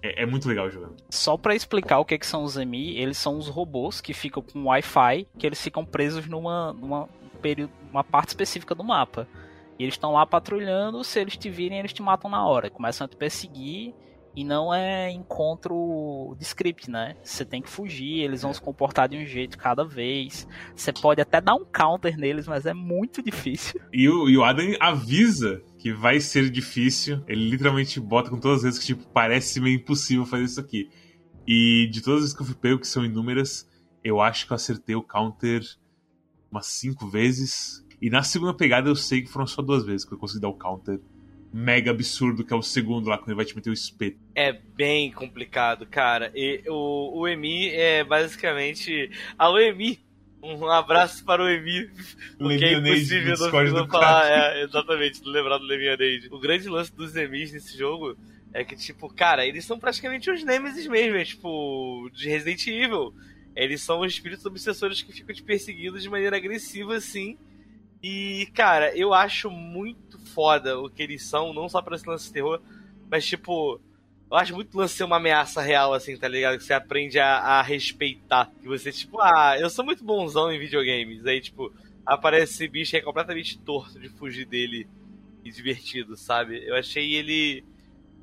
É, 0.01 0.23
é 0.23 0.25
muito 0.25 0.47
legal 0.47 0.69
jogando. 0.69 0.95
Só 1.09 1.37
pra 1.37 1.55
explicar 1.55 1.99
o 1.99 2.05
que, 2.05 2.17
que 2.17 2.25
são 2.25 2.43
os 2.43 2.57
EMI, 2.57 2.97
eles 2.97 3.17
são 3.17 3.37
os 3.37 3.47
robôs 3.47 4.01
que 4.01 4.13
ficam 4.13 4.41
com 4.41 4.65
Wi-Fi, 4.65 5.27
que 5.37 5.45
eles 5.45 5.61
ficam 5.61 5.85
presos 5.85 6.27
numa, 6.27 6.73
numa 6.73 7.07
período, 7.41 7.71
uma 7.91 8.03
parte 8.03 8.29
específica 8.29 8.73
do 8.73 8.83
mapa. 8.83 9.27
E 9.77 9.83
eles 9.83 9.93
estão 9.93 10.11
lá 10.11 10.25
patrulhando, 10.25 11.03
se 11.03 11.19
eles 11.19 11.37
te 11.37 11.49
virem, 11.49 11.79
eles 11.79 11.93
te 11.93 12.01
matam 12.01 12.29
na 12.29 12.45
hora. 12.45 12.69
Começam 12.69 13.05
a 13.05 13.07
te 13.07 13.15
perseguir 13.15 13.93
e 14.35 14.43
não 14.43 14.73
é 14.73 15.11
encontro 15.11 16.35
de 16.37 16.43
script, 16.43 16.89
né? 16.89 17.15
Você 17.23 17.43
tem 17.43 17.61
que 17.61 17.69
fugir, 17.69 18.21
eles 18.21 18.41
vão 18.41 18.53
se 18.53 18.61
comportar 18.61 19.09
de 19.09 19.17
um 19.17 19.25
jeito 19.25 19.57
cada 19.57 19.83
vez. 19.83 20.47
Você 20.75 20.93
pode 20.93 21.21
até 21.21 21.41
dar 21.41 21.55
um 21.55 21.65
counter 21.65 22.17
neles, 22.17 22.47
mas 22.47 22.65
é 22.65 22.73
muito 22.73 23.21
difícil. 23.21 23.79
E 23.91 24.07
o, 24.07 24.29
e 24.29 24.37
o 24.37 24.43
Adam 24.43 24.75
avisa 24.79 25.61
que 25.77 25.91
vai 25.91 26.19
ser 26.19 26.49
difícil. 26.49 27.21
Ele 27.27 27.49
literalmente 27.49 27.99
bota 27.99 28.29
com 28.29 28.39
todas 28.39 28.57
as 28.57 28.63
vezes 28.63 28.79
que, 28.79 28.85
tipo, 28.85 29.05
parece 29.07 29.59
meio 29.59 29.75
impossível 29.75 30.25
fazer 30.25 30.43
isso 30.43 30.59
aqui. 30.59 30.89
E 31.45 31.89
de 31.91 32.01
todas 32.01 32.17
as 32.17 32.21
vezes 32.21 32.35
que 32.35 32.41
eu 32.41 32.45
fui 32.45 32.55
pego, 32.55 32.79
que 32.79 32.87
são 32.87 33.03
inúmeras, 33.03 33.67
eu 34.03 34.21
acho 34.21 34.45
que 34.45 34.53
eu 34.53 34.55
acertei 34.55 34.95
o 34.95 35.03
counter 35.03 35.63
umas 36.51 36.67
cinco 36.67 37.07
vezes. 37.07 37.85
E 38.01 38.09
na 38.09 38.23
segunda 38.23 38.53
pegada 38.53 38.89
eu 38.89 38.95
sei 38.95 39.21
que 39.21 39.29
foram 39.29 39.47
só 39.47 39.61
duas 39.61 39.83
vezes 39.83 40.05
que 40.05 40.13
eu 40.13 40.17
consegui 40.17 40.41
dar 40.41 40.49
o 40.49 40.57
counter 40.57 41.01
mega 41.51 41.91
absurdo, 41.91 42.43
que 42.43 42.53
é 42.53 42.55
o 42.55 42.61
segundo 42.61 43.09
lá, 43.09 43.17
quando 43.17 43.29
ele 43.29 43.35
vai 43.35 43.45
te 43.45 43.55
meter 43.55 43.69
o 43.69 43.73
espeto. 43.73 44.17
É 44.35 44.53
bem 44.53 45.11
complicado, 45.11 45.85
cara. 45.85 46.31
E 46.35 46.63
o, 46.67 47.19
o 47.19 47.27
Emi 47.27 47.69
é 47.69 48.03
basicamente. 48.03 49.11
A 49.37 49.49
Emi. 49.61 49.99
Um 50.41 50.65
abraço 50.67 51.25
para 51.25 51.43
o 51.43 51.49
Emi. 51.49 51.89
Porque 52.37 52.63
é 52.63 52.73
impossível 52.73 53.37
não, 53.37 53.63
não 53.63 53.85
do 53.85 53.91
falar. 53.91 54.31
É, 54.31 54.63
exatamente, 54.63 55.21
lembrar 55.25 55.57
do 55.57 55.65
Lemonade. 55.65 56.29
O 56.31 56.39
grande 56.39 56.69
lance 56.69 56.95
dos 56.95 57.15
Emis 57.15 57.51
nesse 57.51 57.77
jogo 57.77 58.15
é 58.53 58.63
que, 58.63 58.75
tipo, 58.75 59.13
cara, 59.13 59.45
eles 59.45 59.65
são 59.65 59.77
praticamente 59.77 60.31
os 60.31 60.43
Nemesis 60.43 60.87
mesmo, 60.87 61.17
é 61.17 61.25
tipo, 61.25 62.09
de 62.13 62.29
Resident 62.29 62.65
Evil. 62.67 63.13
Eles 63.55 63.81
são 63.81 63.99
os 63.99 64.13
espíritos 64.13 64.45
obsessores 64.45 65.01
que 65.01 65.11
ficam 65.11 65.35
te 65.35 65.43
perseguindo 65.43 65.99
de 65.99 66.09
maneira 66.09 66.37
agressiva, 66.37 66.95
assim. 66.95 67.37
E, 68.01 68.47
cara, 68.53 68.95
eu 68.95 69.13
acho 69.13 69.51
muito 69.51 70.08
foda 70.33 70.79
o 70.79 70.89
que 70.89 71.03
eles 71.03 71.23
são, 71.23 71.53
não 71.53 71.67
só 71.69 71.81
pra 71.81 71.95
esse 71.95 72.07
lance 72.07 72.27
de 72.27 72.33
terror, 72.33 72.61
mas, 73.09 73.25
tipo, 73.25 73.81
eu 74.29 74.37
acho 74.37 74.53
muito 74.53 74.77
lance 74.77 74.93
ser 74.93 75.03
uma 75.03 75.17
ameaça 75.17 75.61
real, 75.61 75.91
assim, 75.93 76.15
tá 76.15 76.27
ligado? 76.27 76.57
Que 76.57 76.63
você 76.63 76.73
aprende 76.73 77.19
a, 77.19 77.37
a 77.37 77.61
respeitar. 77.63 78.51
Que 78.61 78.67
você, 78.67 78.91
tipo, 78.91 79.19
ah, 79.19 79.57
eu 79.59 79.69
sou 79.69 79.83
muito 79.83 80.03
bonzão 80.03 80.51
em 80.51 80.59
videogames. 80.59 81.25
Aí, 81.25 81.41
tipo, 81.41 81.73
aparece 82.05 82.53
esse 82.53 82.67
bicho 82.67 82.95
e 82.95 82.99
é 82.99 83.01
completamente 83.01 83.57
torto 83.57 83.99
de 83.99 84.07
fugir 84.07 84.45
dele 84.45 84.87
e 85.43 85.51
divertido, 85.51 86.15
sabe? 86.15 86.63
Eu 86.63 86.75
achei 86.75 87.15
ele 87.15 87.63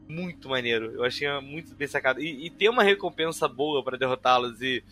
muito 0.08 0.48
maneiro. 0.48 0.92
Eu 0.92 1.04
achei 1.04 1.28
muito 1.40 1.74
bem 1.74 1.88
sacado. 1.88 2.20
E, 2.20 2.46
e 2.46 2.50
ter 2.50 2.68
uma 2.68 2.84
recompensa 2.84 3.48
boa 3.48 3.82
pra 3.82 3.96
derrotá-los 3.96 4.62
e 4.62 4.84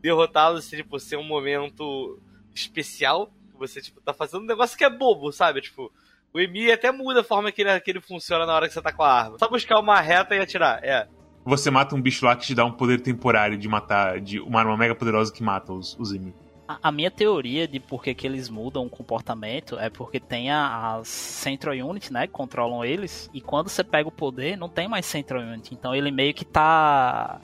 derrotá-los, 0.00 0.70
tipo, 0.70 0.98
ser 0.98 1.16
um 1.18 1.24
momento 1.24 2.18
especial. 2.54 3.30
Que 3.52 3.58
você, 3.58 3.82
tipo, 3.82 4.00
tá 4.00 4.14
fazendo 4.14 4.44
um 4.44 4.46
negócio 4.46 4.78
que 4.78 4.84
é 4.84 4.88
bobo, 4.88 5.30
sabe? 5.30 5.60
Tipo, 5.60 5.92
o 6.34 6.40
Emi 6.40 6.70
até 6.72 6.90
muda 6.90 7.20
a 7.20 7.24
forma 7.24 7.52
que 7.52 7.62
ele, 7.62 7.80
que 7.80 7.90
ele 7.90 8.00
funciona 8.00 8.44
na 8.44 8.54
hora 8.54 8.66
que 8.66 8.74
você 8.74 8.82
tá 8.82 8.92
com 8.92 9.02
a 9.04 9.12
arma. 9.12 9.38
Só 9.38 9.48
buscar 9.48 9.78
uma 9.78 10.00
reta 10.00 10.34
e 10.34 10.40
atirar. 10.40 10.82
É. 10.82 11.06
Você 11.44 11.70
mata 11.70 11.94
um 11.94 12.00
bicho 12.02 12.24
lá 12.24 12.34
que 12.34 12.44
te 12.46 12.54
dá 12.54 12.64
um 12.64 12.72
poder 12.72 13.00
temporário 13.00 13.56
de 13.56 13.68
matar, 13.68 14.20
de 14.20 14.40
uma 14.40 14.60
arma 14.60 14.76
mega 14.76 14.94
poderosa 14.94 15.32
que 15.32 15.42
mata 15.42 15.72
os, 15.72 15.96
os 15.98 16.12
Emi. 16.12 16.34
A, 16.66 16.78
a 16.88 16.90
minha 16.92 17.10
teoria 17.10 17.68
de 17.68 17.78
por 17.78 18.02
que, 18.02 18.14
que 18.14 18.26
eles 18.26 18.48
mudam 18.48 18.86
o 18.86 18.90
comportamento 18.90 19.78
é 19.78 19.90
porque 19.90 20.18
tem 20.18 20.50
a- 20.50 20.96
as 20.96 21.06
Central 21.08 21.74
Unit, 21.74 22.10
né? 22.12 22.26
Que 22.26 22.32
controlam 22.32 22.82
eles. 22.84 23.30
E 23.34 23.40
quando 23.40 23.68
você 23.68 23.84
pega 23.84 24.08
o 24.08 24.12
poder, 24.12 24.56
não 24.56 24.68
tem 24.68 24.88
mais 24.88 25.04
Central 25.06 25.42
Unit. 25.42 25.72
Então 25.74 25.94
ele 25.94 26.10
meio 26.10 26.32
que 26.34 26.44
tá. 26.44 27.40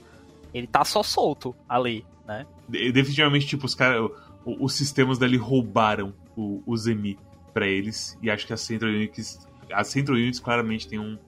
Ele 0.54 0.66
tá 0.66 0.84
só 0.84 1.02
solto 1.02 1.54
ali, 1.68 2.04
né? 2.26 2.46
De- 2.68 2.90
Definitivamente, 2.90 3.46
tipo, 3.46 3.66
os 3.66 3.74
caras. 3.74 4.00
o- 4.44 4.64
Os 4.64 4.72
sistemas 4.72 5.18
dali 5.18 5.36
roubaram 5.36 6.14
o, 6.34 6.62
os 6.66 6.86
Emi 6.86 7.18
pra 7.52 7.66
eles. 7.66 8.18
E 8.22 8.30
acho 8.30 8.46
que 8.46 8.52
as 8.52 8.60
Central 8.60 8.90
Units. 8.90 9.46
As 9.72 9.88
Central 9.88 10.16
Units 10.16 10.40
claramente 10.40 10.88
tem 10.88 10.98
um, 10.98 11.18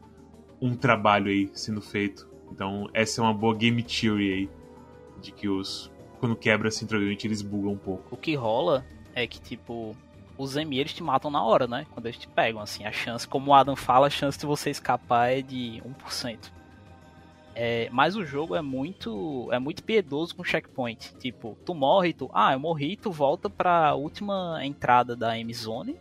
um 0.60 0.74
trabalho 0.74 1.28
aí 1.28 1.50
sendo 1.54 1.80
feito. 1.80 2.28
Então, 2.50 2.88
essa 2.92 3.20
é 3.20 3.24
uma 3.24 3.34
boa 3.34 3.54
game 3.54 3.82
theory 3.82 4.32
aí. 4.32 4.50
De 5.20 5.32
que 5.32 5.48
os. 5.48 5.90
Quando 6.18 6.36
quebra 6.36 6.68
a 6.68 6.70
Central 6.70 7.00
Unit, 7.00 7.26
eles 7.26 7.42
bugam 7.42 7.72
um 7.72 7.78
pouco. 7.78 8.14
O 8.14 8.16
que 8.16 8.34
rola 8.34 8.84
é 9.14 9.26
que, 9.26 9.40
tipo, 9.40 9.96
os 10.38 10.56
EMI 10.56 10.78
eles 10.78 10.94
te 10.94 11.02
matam 11.02 11.30
na 11.30 11.42
hora, 11.42 11.66
né? 11.66 11.86
Quando 11.92 12.06
eles 12.06 12.18
te 12.18 12.28
pegam, 12.28 12.60
assim, 12.60 12.84
a 12.84 12.92
chance, 12.92 13.26
como 13.26 13.50
o 13.50 13.54
Adam 13.54 13.74
fala, 13.74 14.06
a 14.06 14.10
chance 14.10 14.38
de 14.38 14.46
você 14.46 14.70
escapar 14.70 15.32
é 15.32 15.42
de 15.42 15.82
1%. 15.84 16.38
É, 17.54 17.88
mas 17.92 18.16
o 18.16 18.24
jogo 18.24 18.56
é 18.56 18.62
muito 18.62 19.48
é 19.52 19.58
muito 19.58 19.82
piedoso 19.84 20.34
com 20.34 20.42
checkpoint. 20.42 21.14
Tipo, 21.18 21.56
tu 21.66 21.74
morre, 21.74 22.12
tu, 22.12 22.30
ah, 22.32 22.52
eu 22.54 22.60
morri, 22.60 22.96
tu 22.96 23.10
volta 23.10 23.50
pra 23.50 23.94
última 23.94 24.60
entrada 24.64 25.14
da 25.14 25.38
M-Zone 25.38 25.96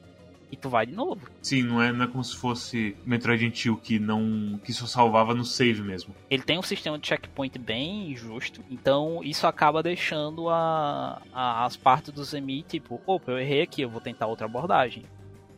e 0.51 0.57
tu 0.57 0.69
vai 0.69 0.85
de 0.85 0.93
novo. 0.93 1.21
Sim, 1.41 1.63
não 1.63 1.81
é, 1.81 1.91
não 1.93 2.03
é 2.05 2.07
como 2.07 2.23
se 2.23 2.35
fosse 2.35 2.95
Metroid 3.05 3.45
antigo 3.45 3.77
que 3.77 3.97
não. 3.99 4.59
que 4.63 4.73
só 4.73 4.85
salvava 4.85 5.33
no 5.33 5.45
save 5.45 5.81
mesmo. 5.81 6.13
Ele 6.29 6.43
tem 6.43 6.59
um 6.59 6.63
sistema 6.63 6.99
de 6.99 7.07
checkpoint 7.07 7.57
bem 7.57 8.15
justo, 8.15 8.61
então 8.69 9.21
isso 9.23 9.47
acaba 9.47 9.81
deixando 9.81 10.49
a, 10.49 11.21
a- 11.33 11.65
as 11.65 11.77
partes 11.77 12.11
do 12.11 12.23
Zemi, 12.23 12.63
tipo, 12.63 12.99
opa, 13.05 13.31
eu 13.31 13.39
errei 13.39 13.61
aqui, 13.61 13.81
eu 13.81 13.89
vou 13.89 14.01
tentar 14.01 14.27
outra 14.27 14.45
abordagem. 14.45 15.03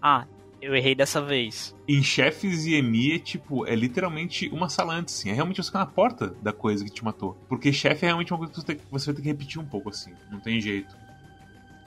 Ah, 0.02 0.26
eu 0.62 0.74
errei 0.76 0.96
dessa 0.96 1.22
vez. 1.22 1.76
Em 1.88 2.02
chefes 2.02 2.66
e 2.66 2.76
EMI 2.76 3.16
é 3.16 3.20
tipo, 3.20 3.66
é 3.66 3.76
literalmente 3.76 4.48
uma 4.50 4.70
sala 4.70 4.94
antes, 4.94 5.14
assim. 5.20 5.30
É 5.30 5.34
realmente 5.34 5.58
você 5.58 5.68
ficar 5.68 5.80
na 5.80 5.86
porta 5.86 6.28
da 6.42 6.54
coisa 6.54 6.86
que 6.86 6.90
te 6.92 7.04
matou. 7.04 7.38
Porque 7.50 7.74
chefe 7.74 8.06
é 8.06 8.08
realmente 8.08 8.32
uma 8.32 8.38
coisa 8.38 8.54
que 8.54 8.60
você, 8.62 8.66
tem- 8.68 8.80
você 8.90 9.06
vai 9.08 9.16
ter 9.16 9.22
que 9.22 9.28
repetir 9.28 9.60
um 9.60 9.66
pouco, 9.66 9.90
assim. 9.90 10.14
Não 10.32 10.40
tem 10.40 10.62
jeito. 10.62 10.96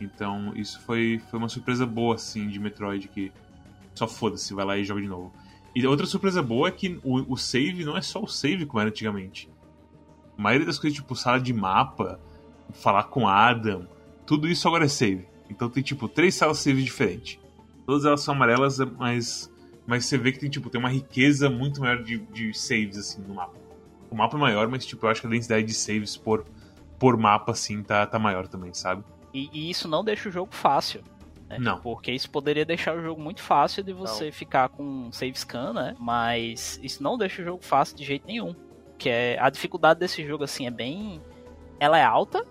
Então, 0.00 0.52
isso 0.54 0.80
foi, 0.80 1.20
foi 1.30 1.38
uma 1.38 1.48
surpresa 1.48 1.86
boa, 1.86 2.14
assim, 2.14 2.48
de 2.48 2.58
Metroid, 2.58 3.08
que 3.08 3.32
só 3.94 4.06
foda-se, 4.06 4.52
vai 4.52 4.64
lá 4.64 4.76
e 4.78 4.84
joga 4.84 5.00
de 5.00 5.08
novo. 5.08 5.32
E 5.74 5.86
outra 5.86 6.06
surpresa 6.06 6.42
boa 6.42 6.68
é 6.68 6.70
que 6.70 6.98
o, 7.02 7.32
o 7.32 7.36
save 7.36 7.84
não 7.84 7.96
é 7.96 8.02
só 8.02 8.22
o 8.22 8.26
save 8.26 8.66
como 8.66 8.80
era 8.80 8.88
antigamente. 8.88 9.50
A 10.36 10.40
maioria 10.40 10.66
das 10.66 10.78
coisas, 10.78 10.98
tipo, 10.98 11.14
sala 11.14 11.40
de 11.40 11.52
mapa, 11.52 12.20
falar 12.72 13.04
com 13.04 13.28
Adam, 13.28 13.86
tudo 14.26 14.48
isso 14.48 14.66
agora 14.68 14.84
é 14.84 14.88
save. 14.88 15.26
Então 15.50 15.68
tem, 15.68 15.82
tipo, 15.82 16.08
três 16.08 16.34
salas 16.34 16.58
save 16.58 16.82
diferentes. 16.82 17.38
Todas 17.86 18.04
elas 18.04 18.22
são 18.22 18.34
amarelas, 18.34 18.78
mas, 18.98 19.52
mas 19.86 20.04
você 20.04 20.18
vê 20.18 20.32
que 20.32 20.38
tem, 20.38 20.50
tipo, 20.50 20.68
tem 20.68 20.78
uma 20.78 20.88
riqueza 20.88 21.48
muito 21.48 21.80
maior 21.80 22.02
de, 22.02 22.18
de 22.18 22.52
saves, 22.52 22.98
assim, 22.98 23.22
no 23.22 23.34
mapa. 23.34 23.56
O 24.10 24.16
mapa 24.16 24.36
é 24.36 24.40
maior, 24.40 24.68
mas, 24.68 24.84
tipo, 24.84 25.06
eu 25.06 25.10
acho 25.10 25.20
que 25.20 25.26
a 25.26 25.30
densidade 25.30 25.66
de 25.66 25.74
saves 25.74 26.16
por, 26.16 26.44
por 26.98 27.16
mapa, 27.16 27.52
assim, 27.52 27.82
tá, 27.82 28.06
tá 28.06 28.18
maior 28.18 28.48
também, 28.48 28.74
sabe? 28.74 29.04
E, 29.32 29.50
e 29.52 29.70
isso 29.70 29.88
não 29.88 30.04
deixa 30.04 30.28
o 30.28 30.32
jogo 30.32 30.54
fácil. 30.54 31.02
né? 31.48 31.58
Não. 31.58 31.80
Porque 31.80 32.10
isso 32.12 32.30
poderia 32.30 32.64
deixar 32.64 32.96
o 32.96 33.02
jogo 33.02 33.20
muito 33.20 33.42
fácil 33.42 33.82
de 33.82 33.92
você 33.92 34.32
ficar 34.32 34.68
com 34.68 34.82
um 34.82 35.12
save 35.12 35.38
scan, 35.38 35.72
né? 35.72 35.96
Mas 35.98 36.80
isso 36.82 37.02
não 37.02 37.16
deixa 37.18 37.42
o 37.42 37.44
jogo 37.44 37.62
fácil 37.62 37.96
de 37.96 38.04
jeito 38.04 38.26
nenhum. 38.26 38.54
Que 38.98 39.10
é 39.10 39.38
a 39.40 39.50
dificuldade 39.50 40.00
desse 40.00 40.26
jogo 40.26 40.44
assim 40.44 40.66
é 40.66 40.70
bem 40.70 41.20
ela 41.78 41.98
é 41.98 42.04
alta, 42.04 42.44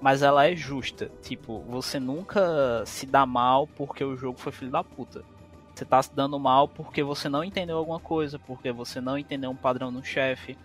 mas 0.00 0.22
ela 0.22 0.46
é 0.46 0.56
justa. 0.56 1.10
Tipo, 1.22 1.60
você 1.68 2.00
nunca 2.00 2.82
se 2.86 3.06
dá 3.06 3.26
mal 3.26 3.66
porque 3.66 4.02
o 4.02 4.16
jogo 4.16 4.38
foi 4.38 4.52
filho 4.52 4.70
da 4.70 4.82
puta. 4.82 5.22
Você 5.74 5.84
tá 5.84 6.02
se 6.02 6.12
dando 6.14 6.38
mal 6.38 6.66
porque 6.66 7.02
você 7.02 7.28
não 7.28 7.44
entendeu 7.44 7.76
alguma 7.78 8.00
coisa, 8.00 8.38
porque 8.38 8.72
você 8.72 9.00
não 9.00 9.16
entendeu 9.18 9.50
um 9.50 9.56
padrão 9.56 9.90
no 9.90 10.02
chefe, 10.02 10.56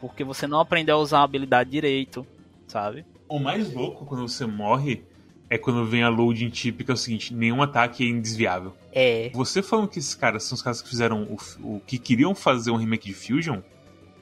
porque 0.00 0.24
você 0.24 0.46
não 0.46 0.60
aprendeu 0.60 0.96
a 0.96 1.00
usar 1.00 1.20
a 1.20 1.22
habilidade 1.22 1.70
direito, 1.70 2.26
sabe? 2.66 3.06
O 3.32 3.38
mais 3.38 3.72
louco 3.72 4.04
quando 4.04 4.28
você 4.28 4.44
morre 4.44 5.04
é 5.48 5.56
quando 5.56 5.86
vem 5.86 6.02
a 6.02 6.10
loading 6.10 6.50
típica, 6.50 6.92
é 6.92 6.94
o 6.94 6.98
seguinte, 6.98 7.32
nenhum 7.32 7.62
ataque 7.62 8.04
é 8.04 8.06
indesviável. 8.06 8.74
É. 8.92 9.30
Você 9.32 9.62
falando 9.62 9.88
que 9.88 9.98
esses 9.98 10.14
caras 10.14 10.42
são 10.42 10.54
os 10.54 10.60
caras 10.60 10.82
que 10.82 10.88
fizeram 10.90 11.22
o, 11.22 11.76
o 11.76 11.80
que 11.80 11.96
queriam 11.96 12.34
fazer 12.34 12.70
um 12.70 12.76
remake 12.76 13.08
de 13.08 13.14
Fusion, 13.14 13.60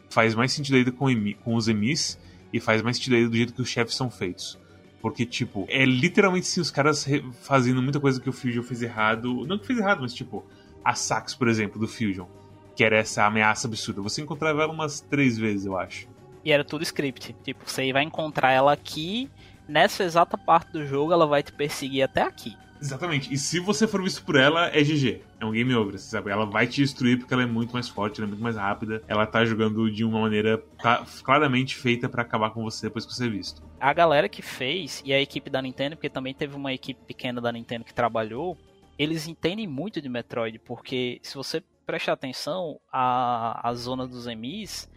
faz 0.08 0.32
mais 0.36 0.52
sentido 0.52 0.76
ainda 0.76 0.92
com, 0.92 1.06
com 1.42 1.56
os 1.56 1.66
emis 1.66 2.20
e 2.52 2.60
faz 2.60 2.82
mais 2.82 2.98
sentido 2.98 3.16
ainda 3.16 3.30
do 3.30 3.36
jeito 3.36 3.52
que 3.52 3.60
os 3.60 3.68
chefes 3.68 3.96
são 3.96 4.08
feitos. 4.08 4.56
Porque, 5.02 5.26
tipo, 5.26 5.66
é 5.68 5.84
literalmente 5.84 6.46
sim 6.46 6.60
os 6.60 6.70
caras 6.70 7.04
fazendo 7.42 7.82
muita 7.82 7.98
coisa 7.98 8.20
que 8.20 8.28
o 8.28 8.32
Fusion 8.32 8.62
fez 8.62 8.80
errado. 8.80 9.44
Não 9.44 9.58
que 9.58 9.66
fez 9.66 9.80
errado, 9.80 10.02
mas 10.02 10.14
tipo, 10.14 10.46
a 10.84 10.94
Sax, 10.94 11.34
por 11.34 11.48
exemplo, 11.48 11.80
do 11.80 11.88
Fusion, 11.88 12.28
que 12.76 12.84
era 12.84 12.96
essa 12.96 13.26
ameaça 13.26 13.66
absurda. 13.66 14.00
Você 14.02 14.22
encontrava 14.22 14.62
ela 14.62 14.72
umas 14.72 15.00
três 15.00 15.36
vezes, 15.36 15.66
eu 15.66 15.76
acho. 15.76 16.06
E 16.44 16.52
era 16.52 16.64
tudo 16.64 16.82
script. 16.82 17.34
Tipo, 17.44 17.68
você 17.68 17.92
vai 17.92 18.02
encontrar 18.02 18.52
ela 18.52 18.72
aqui, 18.72 19.30
nessa 19.68 20.04
exata 20.04 20.36
parte 20.36 20.72
do 20.72 20.86
jogo, 20.86 21.12
ela 21.12 21.26
vai 21.26 21.42
te 21.42 21.52
perseguir 21.52 22.02
até 22.02 22.22
aqui. 22.22 22.56
Exatamente. 22.80 23.32
E 23.32 23.36
se 23.36 23.60
você 23.60 23.86
for 23.86 24.02
visto 24.02 24.24
por 24.24 24.36
ela, 24.36 24.68
é 24.68 24.82
GG. 24.82 25.20
É 25.38 25.44
um 25.44 25.52
game 25.52 25.74
over, 25.74 25.98
você 25.98 26.08
sabe? 26.08 26.30
Ela 26.30 26.46
vai 26.46 26.66
te 26.66 26.80
destruir 26.80 27.18
porque 27.18 27.32
ela 27.32 27.42
é 27.42 27.46
muito 27.46 27.72
mais 27.72 27.88
forte, 27.88 28.20
ela 28.20 28.26
é 28.26 28.30
muito 28.30 28.42
mais 28.42 28.56
rápida. 28.56 29.02
Ela 29.06 29.26
tá 29.26 29.44
jogando 29.44 29.90
de 29.90 30.02
uma 30.02 30.20
maneira 30.20 30.58
tá 30.82 31.04
claramente 31.22 31.76
feita 31.76 32.08
pra 32.08 32.22
acabar 32.22 32.50
com 32.50 32.62
você 32.62 32.86
depois 32.86 33.04
que 33.04 33.12
você 33.12 33.26
é 33.26 33.28
visto. 33.28 33.62
A 33.78 33.92
galera 33.92 34.28
que 34.28 34.40
fez, 34.40 35.02
e 35.04 35.12
a 35.12 35.20
equipe 35.20 35.50
da 35.50 35.60
Nintendo, 35.60 35.96
porque 35.96 36.08
também 36.08 36.32
teve 36.32 36.56
uma 36.56 36.72
equipe 36.72 37.00
pequena 37.06 37.40
da 37.40 37.52
Nintendo 37.52 37.84
que 37.84 37.92
trabalhou, 37.92 38.56
eles 38.98 39.26
entendem 39.26 39.66
muito 39.66 40.00
de 40.00 40.08
Metroid, 40.08 40.58
porque 40.58 41.20
se 41.22 41.34
você 41.34 41.62
prestar 41.84 42.12
atenção, 42.12 42.80
a, 42.92 43.68
a 43.68 43.74
zona 43.74 44.06
dos 44.06 44.26
emis, 44.26 44.90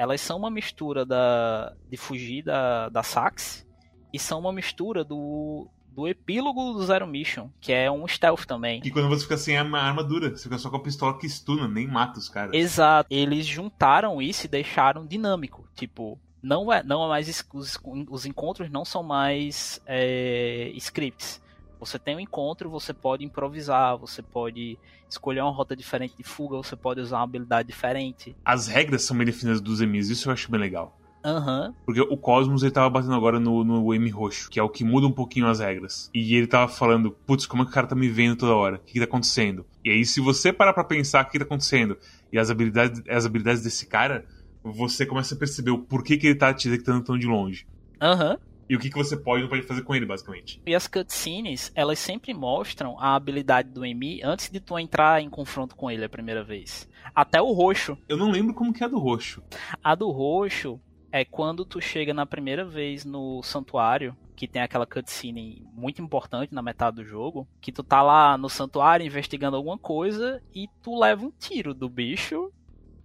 elas 0.00 0.22
são 0.22 0.38
uma 0.38 0.50
mistura 0.50 1.04
da, 1.04 1.74
de 1.90 1.96
fugir 1.98 2.42
da, 2.42 2.88
da 2.88 3.02
Sax, 3.02 3.66
e 4.10 4.18
são 4.18 4.40
uma 4.40 4.50
mistura 4.50 5.04
do, 5.04 5.68
do 5.94 6.08
epílogo 6.08 6.72
do 6.72 6.82
Zero 6.82 7.06
Mission, 7.06 7.50
que 7.60 7.70
é 7.70 7.90
um 7.90 8.08
stealth 8.08 8.46
também. 8.46 8.80
E 8.82 8.90
quando 8.90 9.10
você 9.10 9.24
fica 9.24 9.36
sem 9.36 9.58
arma- 9.58 9.78
armadura, 9.78 10.30
você 10.30 10.44
fica 10.44 10.56
só 10.56 10.70
com 10.70 10.76
a 10.76 10.82
pistola 10.82 11.18
que 11.18 11.28
stuna, 11.28 11.68
nem 11.68 11.86
mata 11.86 12.18
os 12.18 12.30
caras. 12.30 12.54
Exato. 12.54 13.06
Eles 13.12 13.44
juntaram 13.44 14.22
isso 14.22 14.46
e 14.46 14.48
deixaram 14.48 15.06
dinâmico. 15.06 15.68
Tipo, 15.74 16.18
não 16.42 16.72
é, 16.72 16.82
não 16.82 17.04
é 17.04 17.08
mais. 17.08 17.44
Os, 17.52 17.78
os 18.08 18.24
encontros 18.24 18.70
não 18.70 18.86
são 18.86 19.02
mais 19.02 19.82
é, 19.86 20.70
scripts. 20.76 21.42
Você 21.80 21.98
tem 21.98 22.14
um 22.14 22.20
encontro, 22.20 22.68
você 22.68 22.92
pode 22.92 23.24
improvisar, 23.24 23.96
você 23.96 24.22
pode 24.22 24.78
escolher 25.08 25.40
uma 25.40 25.50
rota 25.50 25.74
diferente 25.74 26.14
de 26.14 26.22
fuga, 26.22 26.58
você 26.58 26.76
pode 26.76 27.00
usar 27.00 27.16
uma 27.16 27.24
habilidade 27.24 27.68
diferente. 27.68 28.36
As 28.44 28.66
regras 28.66 29.02
são 29.02 29.16
bem 29.16 29.24
definidas 29.24 29.62
dos 29.62 29.80
emis, 29.80 30.10
isso 30.10 30.28
eu 30.28 30.32
acho 30.34 30.50
bem 30.50 30.60
legal. 30.60 30.94
Aham. 31.24 31.74
Porque 31.86 32.00
o 32.00 32.16
Cosmos 32.16 32.62
ele 32.62 32.70
tava 32.70 32.90
batendo 32.90 33.14
agora 33.14 33.40
no, 33.40 33.64
no 33.64 33.94
M 33.94 34.10
roxo, 34.10 34.48
que 34.50 34.60
é 34.60 34.62
o 34.62 34.68
que 34.68 34.84
muda 34.84 35.06
um 35.06 35.12
pouquinho 35.12 35.46
as 35.46 35.58
regras. 35.58 36.10
E 36.14 36.34
ele 36.34 36.46
tava 36.46 36.70
falando, 36.70 37.10
putz, 37.26 37.46
como 37.46 37.62
é 37.62 37.64
que 37.64 37.72
o 37.72 37.74
cara 37.74 37.86
tá 37.86 37.96
me 37.96 38.08
vendo 38.08 38.36
toda 38.36 38.54
hora? 38.54 38.76
O 38.76 38.78
que, 38.80 38.92
que 38.92 38.98
tá 38.98 39.06
acontecendo? 39.06 39.66
E 39.84 39.90
aí, 39.90 40.04
se 40.04 40.20
você 40.20 40.52
parar 40.52 40.72
pra 40.72 40.84
pensar 40.84 41.24
o 41.24 41.28
que 41.28 41.38
tá 41.38 41.44
acontecendo 41.44 41.96
e 42.32 42.38
as 42.38 42.50
habilidades, 42.50 43.02
as 43.08 43.26
habilidades 43.26 43.62
desse 43.62 43.86
cara, 43.86 44.24
você 44.62 45.06
começa 45.06 45.34
a 45.34 45.38
perceber 45.38 45.70
o 45.70 45.78
porquê 45.78 46.16
que 46.16 46.26
ele 46.26 46.38
tá 46.38 46.52
te 46.52 46.68
detectando 46.68 47.02
tão 47.02 47.18
de 47.18 47.26
longe. 47.26 47.66
Aham. 48.00 48.36
E 48.70 48.76
o 48.76 48.78
que, 48.78 48.88
que 48.88 48.96
você 48.96 49.16
pode 49.16 49.40
e 49.40 49.42
não 49.42 49.50
pode 49.50 49.62
fazer 49.64 49.82
com 49.82 49.92
ele, 49.96 50.06
basicamente. 50.06 50.62
E 50.64 50.76
as 50.76 50.86
cutscenes, 50.86 51.72
elas 51.74 51.98
sempre 51.98 52.32
mostram 52.32 52.96
a 53.00 53.16
habilidade 53.16 53.68
do 53.68 53.84
Emi 53.84 54.22
antes 54.22 54.48
de 54.48 54.60
tu 54.60 54.78
entrar 54.78 55.20
em 55.20 55.28
confronto 55.28 55.74
com 55.74 55.90
ele 55.90 56.04
a 56.04 56.08
primeira 56.08 56.44
vez. 56.44 56.88
Até 57.12 57.42
o 57.42 57.50
roxo. 57.50 57.98
Eu 58.08 58.16
não 58.16 58.30
lembro 58.30 58.54
como 58.54 58.72
que 58.72 58.84
é 58.84 58.86
a 58.86 58.88
do 58.88 59.00
roxo. 59.00 59.42
A 59.82 59.96
do 59.96 60.08
roxo 60.12 60.80
é 61.10 61.24
quando 61.24 61.64
tu 61.64 61.80
chega 61.80 62.14
na 62.14 62.24
primeira 62.24 62.64
vez 62.64 63.04
no 63.04 63.42
santuário, 63.42 64.16
que 64.36 64.46
tem 64.46 64.62
aquela 64.62 64.86
cutscene 64.86 65.66
muito 65.74 66.00
importante 66.00 66.54
na 66.54 66.62
metade 66.62 66.94
do 66.98 67.04
jogo, 67.04 67.48
que 67.60 67.72
tu 67.72 67.82
tá 67.82 68.00
lá 68.00 68.38
no 68.38 68.48
santuário 68.48 69.04
investigando 69.04 69.56
alguma 69.56 69.78
coisa 69.78 70.40
e 70.54 70.68
tu 70.80 70.96
leva 70.96 71.26
um 71.26 71.32
tiro 71.32 71.74
do 71.74 71.88
bicho. 71.88 72.52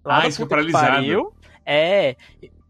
Lá 0.05 0.21
Ah, 0.21 0.27
isso 0.27 0.43
que 0.43 0.47
paralisado. 0.47 0.85
pariu. 0.93 1.33
É. 1.65 2.15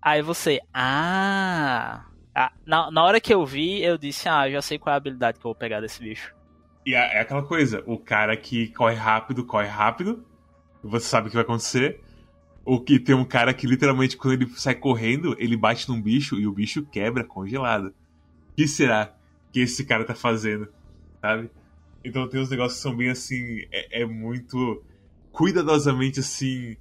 Aí 0.02 0.22
você. 0.22 0.62
Ah. 0.74 2.06
Ah, 2.36 2.52
Na, 2.66 2.92
na 2.92 3.04
hora 3.04 3.22
que 3.22 3.34
eu 3.34 3.46
vi, 3.46 3.82
eu 3.82 3.98
disse, 3.98 4.28
ah, 4.28 4.50
já 4.50 4.62
sei 4.62 4.78
qual 4.78 4.92
é 4.92 4.96
a 4.96 4.98
habilidade 4.98 5.40
que 5.40 5.46
eu 5.46 5.50
vou 5.50 5.56
pegar 5.56 5.80
desse 5.80 6.02
bicho. 6.02 6.36
E 6.86 6.94
é 6.94 7.18
é 7.18 7.22
aquela 7.22 7.44
coisa, 7.44 7.82
o 7.88 7.98
cara 7.98 8.36
que 8.38 8.68
corre 8.74 8.96
rápido, 8.96 9.46
corre 9.46 9.68
rápido, 9.68 10.24
você 10.84 11.08
sabe 11.08 11.28
o 11.28 11.30
que 11.30 11.36
vai 11.36 11.44
acontecer. 11.44 12.02
O 12.64 12.80
que 12.82 13.00
tem 13.00 13.16
um 13.16 13.26
cara 13.26 13.54
que 13.54 13.68
literalmente, 13.68 14.18
quando 14.18 14.34
ele 14.34 14.48
sai 14.58 14.76
correndo, 14.76 15.36
ele 15.40 15.56
bate 15.56 15.88
num 15.88 16.02
bicho 16.02 16.36
e 16.40 16.48
o 16.48 16.52
bicho 16.52 16.86
quebra 16.86 17.24
congelado. 17.24 17.88
O 17.88 18.56
que 18.58 18.68
será 18.68 19.16
que 19.52 19.62
esse 19.62 19.86
cara 19.86 20.04
tá 20.04 20.16
fazendo? 20.16 20.68
Sabe? 21.22 21.50
Então 22.04 22.28
tem 22.30 22.42
uns 22.42 22.50
negócios 22.50 22.78
que 22.78 22.84
são 22.84 22.96
bem 22.96 23.10
assim, 23.10 23.66
é, 23.72 24.02
é 24.02 24.06
muito 24.06 24.84
cuidadosamente 25.32 26.20
assim. 26.20 26.76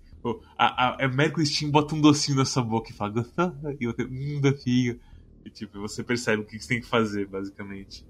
A, 0.58 0.88
a, 0.88 1.04
a 1.04 1.08
Mercury 1.08 1.46
Steam 1.46 1.70
bota 1.70 1.94
um 1.94 2.00
docinho 2.00 2.38
na 2.38 2.44
sua 2.44 2.62
boca 2.62 2.90
e 2.90 2.94
fala? 2.94 3.12
E 3.80 3.86
você, 3.86 4.04
hum, 4.04 4.40
docinho. 4.40 4.98
E 5.44 5.50
tipo, 5.50 5.78
você 5.80 6.02
percebe 6.02 6.42
o 6.42 6.46
que 6.46 6.58
você 6.58 6.68
tem 6.68 6.80
que 6.80 6.86
fazer, 6.86 7.26
basicamente. 7.26 8.06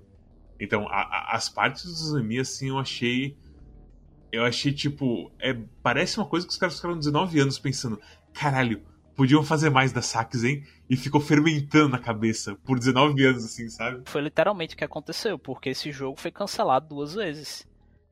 Então, 0.60 0.86
a- 0.88 1.02
a- 1.02 1.36
as 1.36 1.48
partes 1.48 1.84
do 1.84 1.90
Zami, 1.92 2.38
assim, 2.38 2.68
eu 2.68 2.78
achei. 2.78 3.36
Eu 4.32 4.44
achei, 4.44 4.72
tipo. 4.72 5.30
É, 5.40 5.52
parece 5.82 6.18
uma 6.18 6.26
coisa 6.26 6.46
que 6.46 6.52
os 6.52 6.58
caras 6.58 6.76
ficaram 6.76 6.96
19 6.98 7.38
anos 7.40 7.58
pensando: 7.58 8.00
caralho, 8.32 8.82
podiam 9.16 9.42
fazer 9.42 9.70
mais 9.70 9.92
das 9.92 10.06
saques, 10.06 10.44
hein? 10.44 10.64
E 10.88 10.96
ficou 10.96 11.20
fermentando 11.20 11.88
na 11.90 11.98
cabeça 11.98 12.54
por 12.64 12.78
19 12.78 13.24
anos, 13.24 13.44
assim, 13.44 13.68
sabe? 13.68 14.02
Foi 14.06 14.20
literalmente 14.20 14.74
o 14.74 14.78
que 14.78 14.84
aconteceu, 14.84 15.38
porque 15.38 15.70
esse 15.70 15.90
jogo 15.92 16.20
foi 16.20 16.30
cancelado 16.30 16.88
duas 16.88 17.14
vezes. 17.14 17.66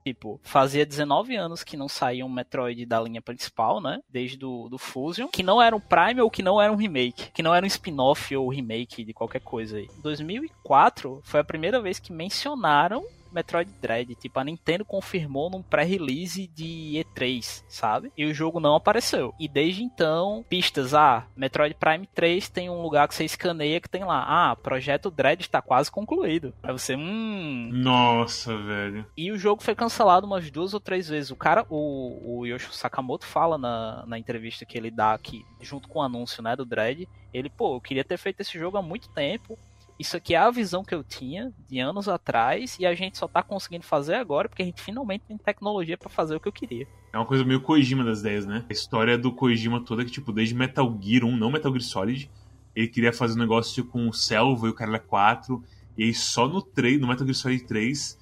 Tipo, 0.04 0.40
fazia 0.42 0.84
19 0.84 1.36
anos 1.36 1.62
que 1.62 1.76
não 1.76 1.88
saía 1.88 2.26
um 2.26 2.28
Metroid 2.28 2.84
da 2.86 3.00
linha 3.00 3.22
principal, 3.22 3.80
né? 3.80 4.00
Desde 4.08 4.44
o 4.44 4.68
do 4.68 4.78
Fusion. 4.78 5.28
Que 5.28 5.42
não 5.42 5.62
era 5.62 5.76
um 5.76 5.80
Prime 5.80 6.20
ou 6.20 6.30
que 6.30 6.42
não 6.42 6.60
era 6.60 6.72
um 6.72 6.76
remake. 6.76 7.30
Que 7.32 7.42
não 7.42 7.54
era 7.54 7.64
um 7.64 7.68
spin-off 7.68 8.34
ou 8.36 8.48
remake 8.48 9.04
de 9.04 9.12
qualquer 9.12 9.40
coisa 9.40 9.76
aí. 9.76 9.88
2004 10.02 11.20
foi 11.22 11.40
a 11.40 11.44
primeira 11.44 11.80
vez 11.80 11.98
que 11.98 12.12
mencionaram 12.12 13.04
Metroid 13.32 13.70
Dread. 13.80 14.14
Tipo, 14.14 14.40
a 14.40 14.44
Nintendo 14.44 14.84
confirmou 14.84 15.50
num 15.50 15.62
pré-release 15.62 16.46
de 16.46 17.04
E3, 17.14 17.64
sabe? 17.68 18.12
E 18.16 18.24
o 18.24 18.34
jogo 18.34 18.60
não 18.60 18.74
apareceu. 18.74 19.34
E 19.38 19.48
desde 19.48 19.82
então, 19.82 20.44
pistas, 20.48 20.94
ah, 20.94 21.26
Metroid 21.36 21.74
Prime 21.74 22.06
3 22.14 22.48
tem 22.48 22.70
um 22.70 22.82
lugar 22.82 23.08
que 23.08 23.14
você 23.14 23.24
escaneia 23.24 23.80
que 23.80 23.88
tem 23.88 24.04
lá, 24.04 24.24
ah, 24.26 24.56
projeto 24.56 25.10
Dread 25.10 25.40
está 25.40 25.60
quase 25.60 25.90
concluído. 25.90 26.54
Aí 26.62 26.72
você, 26.72 26.96
hum... 26.96 27.70
Nossa, 27.72 28.56
velho. 28.56 29.06
E 29.16 29.30
o 29.32 29.38
jogo 29.38 29.62
foi 29.62 29.74
cancelado 29.74 30.26
umas 30.26 30.50
duas 30.50 30.74
ou 30.74 30.80
três 30.80 31.08
vezes. 31.08 31.30
O 31.30 31.36
cara, 31.36 31.66
o, 31.68 32.40
o 32.40 32.46
Yoshi 32.46 32.74
Sakamoto 32.74 33.26
fala 33.26 33.58
na, 33.58 34.04
na 34.06 34.18
entrevista 34.18 34.64
que 34.64 34.76
ele 34.76 34.90
dá 34.90 35.12
aqui, 35.12 35.44
junto 35.60 35.88
com 35.88 35.98
o 35.98 36.02
anúncio, 36.02 36.42
né, 36.42 36.54
do 36.56 36.64
Dread, 36.64 37.08
ele, 37.32 37.48
pô, 37.48 37.76
eu 37.76 37.80
queria 37.80 38.04
ter 38.04 38.18
feito 38.18 38.40
esse 38.40 38.58
jogo 38.58 38.76
há 38.76 38.82
muito 38.82 39.08
tempo, 39.10 39.58
isso 39.98 40.16
aqui 40.16 40.34
é 40.34 40.38
a 40.38 40.50
visão 40.50 40.82
que 40.82 40.94
eu 40.94 41.04
tinha 41.04 41.52
de 41.68 41.78
anos 41.78 42.08
atrás 42.08 42.76
e 42.78 42.86
a 42.86 42.94
gente 42.94 43.18
só 43.18 43.28
tá 43.28 43.42
conseguindo 43.42 43.84
fazer 43.84 44.14
agora 44.14 44.48
porque 44.48 44.62
a 44.62 44.64
gente 44.64 44.82
finalmente 44.82 45.24
tem 45.28 45.36
tecnologia 45.36 45.96
para 45.96 46.08
fazer 46.08 46.34
o 46.34 46.40
que 46.40 46.48
eu 46.48 46.52
queria. 46.52 46.86
É 47.12 47.18
uma 47.18 47.26
coisa 47.26 47.44
meio 47.44 47.60
Kojima 47.60 48.02
das 48.02 48.20
ideias, 48.20 48.46
né? 48.46 48.64
A 48.68 48.72
história 48.72 49.18
do 49.18 49.32
Kojima 49.32 49.84
toda 49.84 50.04
que, 50.04 50.10
tipo, 50.10 50.32
desde 50.32 50.54
Metal 50.54 50.98
Gear 51.00 51.24
1, 51.24 51.36
não 51.36 51.50
Metal 51.50 51.70
Gear 51.70 51.82
Solid, 51.82 52.30
ele 52.74 52.88
queria 52.88 53.12
fazer 53.12 53.34
um 53.34 53.42
negócio 53.42 53.84
com 53.84 54.08
o 54.08 54.12
Selva 54.12 54.66
e 54.66 54.70
o 54.70 54.74
Caralho 54.74 55.02
4, 55.02 55.62
e 55.96 56.04
aí 56.04 56.14
só 56.14 56.48
no 56.48 56.62
3, 56.62 57.00
no 57.00 57.06
Metal 57.06 57.26
Gear 57.26 57.36
Solid 57.36 57.64
3, 57.64 58.18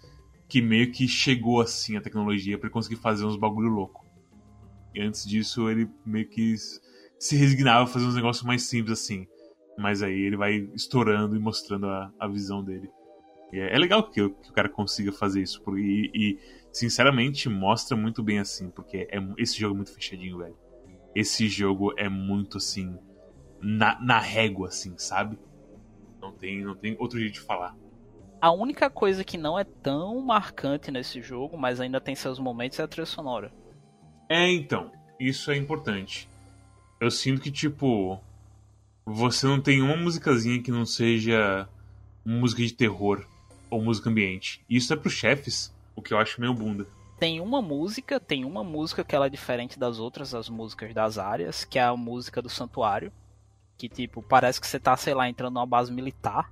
que 0.49 0.61
meio 0.61 0.91
que 0.91 1.07
chegou 1.07 1.61
assim 1.61 1.97
a 1.97 2.01
tecnologia 2.01 2.59
para 2.59 2.69
conseguir 2.69 2.97
fazer 2.97 3.25
uns 3.25 3.37
bagulho 3.37 3.69
louco. 3.69 4.05
E 4.93 5.01
antes 5.01 5.25
disso 5.25 5.71
ele 5.71 5.89
meio 6.05 6.29
que 6.29 6.57
se 7.19 7.37
resignava 7.37 7.85
a 7.85 7.87
fazer 7.87 8.07
uns 8.07 8.17
negócios 8.17 8.45
mais 8.45 8.63
simples 8.63 8.99
assim. 8.99 9.27
Mas 9.79 10.03
aí 10.03 10.19
ele 10.21 10.37
vai 10.37 10.69
estourando 10.75 11.37
e 11.37 11.39
mostrando 11.39 11.87
a, 11.87 12.13
a 12.19 12.29
visão 12.29 12.63
dele. 12.63 12.91
E 13.53 13.59
é, 13.59 13.75
é 13.75 13.79
legal 13.79 14.03
que, 14.09 14.29
que, 14.29 14.51
o 14.51 14.53
cara 14.53 14.69
consiga 14.69 15.13
fazer 15.13 15.43
isso. 15.43 15.63
Porque, 15.63 15.81
e, 15.81 16.11
e, 16.15 16.39
sinceramente, 16.73 17.49
mostra 17.49 17.97
muito 17.97 18.23
bem 18.23 18.39
assim. 18.39 18.71
Porque 18.71 19.09
é, 19.11 19.19
esse 19.39 19.59
jogo 19.59 19.75
é 19.75 19.77
muito 19.77 19.95
fechadinho, 19.95 20.39
velho. 20.39 20.57
Esse 21.15 21.49
jogo 21.49 21.93
é 21.97 22.09
muito 22.09 22.59
assim. 22.59 22.97
Na, 23.61 24.01
na 24.01 24.19
régua, 24.19 24.69
assim, 24.69 24.97
sabe? 24.97 25.39
Não 26.21 26.33
tem, 26.33 26.65
não 26.65 26.75
tem 26.75 26.97
outro 26.99 27.19
jeito 27.19 27.35
de 27.35 27.41
falar. 27.41 27.77
A 28.41 28.51
única 28.51 28.89
coisa 28.89 29.23
que 29.23 29.37
não 29.37 29.59
é 29.59 29.65
tão 29.65 30.19
marcante 30.21 30.91
nesse 30.91 31.21
jogo, 31.21 31.59
mas 31.59 31.79
ainda 31.79 32.01
tem 32.01 32.15
seus 32.15 32.39
momentos, 32.39 32.79
é 32.79 32.83
a 32.83 32.89
trilha 32.89 33.05
sonora. 33.05 33.53
É, 34.29 34.51
então. 34.51 34.91
Isso 35.21 35.51
é 35.51 35.57
importante. 35.57 36.27
Eu 36.99 37.11
sinto 37.11 37.43
que, 37.43 37.53
tipo, 37.53 38.19
você 39.11 39.47
não 39.47 39.61
tem 39.61 39.83
uma 39.83 39.97
musicazinha 39.97 40.63
que 40.63 40.71
não 40.71 40.87
seja 40.87 41.69
música 42.25 42.63
de 42.63 42.73
terror 42.73 43.27
ou 43.69 43.83
música 43.83 44.09
ambiente. 44.09 44.65
Isso 44.71 44.93
é 44.93 44.97
pros 44.97 45.15
chefes, 45.15 45.75
o 45.97 46.03
que 46.03 46.15
eu 46.15 46.19
acho 46.19 46.41
meio 46.41 46.55
bunda. 46.55 46.87
Tem 47.19 47.41
uma 47.41 47.61
música, 47.61 48.19
tem 48.19 48.45
uma 48.45 48.65
música 48.65 49.05
que 49.05 49.15
ela 49.15 49.27
é 49.27 49.31
diferente 49.31 49.79
das 49.79 49.99
outras, 49.99 50.35
as 50.35 50.49
músicas 50.49 50.95
das 50.95 51.19
áreas, 51.19 51.65
que 51.65 51.79
é 51.79 51.83
a 51.83 51.97
música 51.97 52.41
do 52.41 52.49
santuário. 52.49 53.13
Que, 53.77 53.89
tipo, 53.89 54.23
parece 54.23 54.61
que 54.61 54.67
você 54.67 54.79
tá, 54.79 54.97
sei 54.97 55.13
lá, 55.13 55.29
entrando 55.29 55.55
numa 55.55 55.67
base 55.67 55.93
militar, 55.93 56.51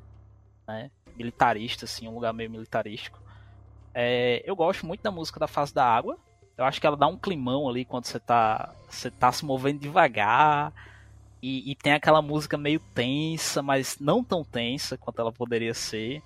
né? 0.66 0.90
Militarista, 1.16 1.84
assim, 1.84 2.08
um 2.08 2.14
lugar 2.14 2.32
meio 2.32 2.50
militarístico. 2.50 3.18
É, 3.94 4.42
eu 4.44 4.54
gosto 4.54 4.86
muito 4.86 5.02
da 5.02 5.10
música 5.10 5.40
da 5.40 5.46
Face 5.46 5.74
da 5.74 5.84
Água. 5.84 6.18
Eu 6.56 6.64
acho 6.64 6.80
que 6.80 6.86
ela 6.86 6.96
dá 6.96 7.06
um 7.06 7.16
climão 7.16 7.68
ali 7.68 7.84
quando 7.84 8.04
você 8.04 8.18
tá, 8.18 8.74
você 8.88 9.10
tá 9.10 9.30
se 9.30 9.44
movendo 9.44 9.80
devagar 9.80 10.72
e, 11.42 11.70
e, 11.70 11.74
tem 11.74 11.92
aquela 11.92 12.20
música 12.20 12.56
meio 12.58 12.80
tensa, 12.94 13.62
mas 13.62 13.98
não 14.00 14.24
tão 14.24 14.42
tensa 14.44 14.98
quanto 14.98 15.20
ela 15.20 15.32
poderia 15.32 15.72
ser. 15.72 16.22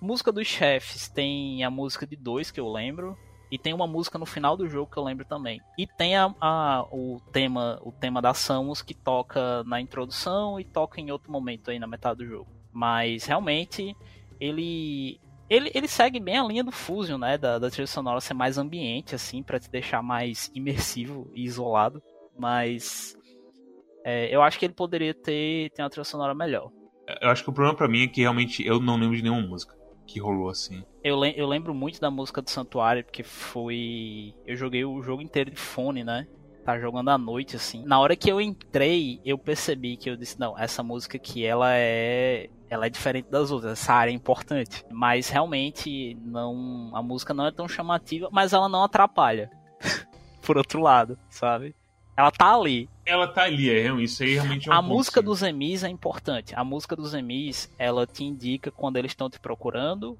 Música 0.00 0.32
dos 0.32 0.46
chefes 0.46 1.08
tem 1.08 1.62
a 1.64 1.70
música 1.70 2.06
de 2.06 2.16
dois 2.16 2.50
que 2.50 2.58
eu 2.58 2.70
lembro. 2.70 3.16
E 3.50 3.58
tem 3.58 3.74
uma 3.74 3.86
música 3.86 4.18
no 4.18 4.24
final 4.24 4.56
do 4.56 4.66
jogo 4.66 4.90
que 4.90 4.96
eu 4.96 5.04
lembro 5.04 5.26
também. 5.26 5.60
E 5.76 5.86
tem 5.86 6.16
a, 6.16 6.34
a, 6.40 6.86
o 6.90 7.20
tema 7.30 7.78
o 7.84 7.92
tema 7.92 8.22
da 8.22 8.32
Samus 8.32 8.80
que 8.80 8.94
toca 8.94 9.62
na 9.64 9.78
introdução 9.78 10.58
e 10.58 10.64
toca 10.64 10.98
em 11.02 11.10
outro 11.10 11.30
momento 11.30 11.70
aí 11.70 11.78
na 11.78 11.86
metade 11.86 12.20
do 12.20 12.26
jogo. 12.26 12.48
Mas 12.72 13.26
realmente 13.26 13.94
ele 14.40 15.20
ele, 15.50 15.70
ele 15.74 15.86
segue 15.86 16.18
bem 16.18 16.38
a 16.38 16.44
linha 16.44 16.64
do 16.64 16.72
Fusion, 16.72 17.18
né? 17.18 17.36
Da, 17.36 17.58
da 17.58 17.68
trilha 17.68 17.86
sonora 17.86 18.22
ser 18.22 18.32
mais 18.32 18.56
ambiente, 18.56 19.14
assim, 19.14 19.42
para 19.42 19.60
te 19.60 19.70
deixar 19.70 20.02
mais 20.02 20.50
imersivo 20.54 21.30
e 21.34 21.44
isolado. 21.44 22.02
Mas 22.38 23.14
é, 24.04 24.34
eu 24.34 24.42
acho 24.42 24.58
que 24.58 24.64
ele 24.64 24.74
poderia 24.74 25.14
ter, 25.14 25.70
ter 25.70 25.82
uma 25.82 25.90
trilha 25.90 26.04
sonora 26.04 26.34
melhor. 26.34 26.70
Eu 27.20 27.30
acho 27.30 27.42
que 27.42 27.50
o 27.50 27.52
problema 27.52 27.76
para 27.76 27.88
mim 27.88 28.04
é 28.04 28.08
que 28.08 28.20
realmente 28.20 28.66
eu 28.66 28.80
não 28.80 28.96
lembro 28.96 29.16
de 29.16 29.22
nenhuma 29.22 29.42
música 29.42 29.74
que 30.06 30.20
rolou 30.20 30.48
assim. 30.48 30.84
Eu, 31.02 31.18
le 31.18 31.34
eu 31.36 31.46
lembro 31.46 31.74
muito 31.74 32.00
da 32.00 32.10
música 32.10 32.42
do 32.42 32.50
Santuário, 32.50 33.04
porque 33.04 33.22
foi. 33.22 34.34
Eu 34.46 34.56
joguei 34.56 34.84
o 34.84 35.02
jogo 35.02 35.22
inteiro 35.22 35.50
de 35.50 35.56
fone, 35.56 36.04
né? 36.04 36.26
Tá 36.64 36.78
jogando 36.78 37.08
à 37.08 37.18
noite, 37.18 37.56
assim. 37.56 37.84
Na 37.84 37.98
hora 37.98 38.14
que 38.14 38.30
eu 38.30 38.40
entrei, 38.40 39.20
eu 39.24 39.36
percebi 39.36 39.96
que 39.96 40.08
eu 40.08 40.16
disse, 40.16 40.38
não, 40.38 40.56
essa 40.56 40.82
música 40.82 41.16
aqui, 41.16 41.44
ela 41.44 41.72
é. 41.74 42.48
Ela 42.70 42.86
é 42.86 42.90
diferente 42.90 43.28
das 43.28 43.50
outras, 43.50 43.72
essa 43.72 43.92
área 43.92 44.10
é 44.10 44.14
importante. 44.14 44.84
Mas 44.90 45.28
realmente 45.28 46.16
não. 46.22 46.90
A 46.94 47.02
música 47.02 47.34
não 47.34 47.46
é 47.46 47.52
tão 47.52 47.68
chamativa, 47.68 48.28
mas 48.30 48.52
ela 48.52 48.68
não 48.68 48.84
atrapalha. 48.84 49.50
Por 50.40 50.56
outro 50.56 50.80
lado, 50.80 51.18
sabe? 51.28 51.74
Ela 52.16 52.30
tá 52.30 52.54
ali. 52.54 52.88
Ela 53.04 53.26
tá 53.26 53.42
ali, 53.42 53.68
é, 53.68 53.92
isso 54.00 54.22
aí 54.22 54.34
realmente 54.34 54.68
é 54.68 54.72
um 54.72 54.74
A 54.74 54.82
música 54.82 55.20
sim. 55.20 55.26
dos 55.26 55.42
emis 55.42 55.82
é 55.82 55.88
importante. 55.88 56.54
A 56.54 56.62
música 56.62 56.94
dos 56.94 57.14
emis, 57.14 57.70
ela 57.78 58.06
te 58.06 58.24
indica 58.24 58.70
quando 58.70 58.96
eles 58.96 59.10
estão 59.10 59.28
te 59.28 59.40
procurando, 59.40 60.16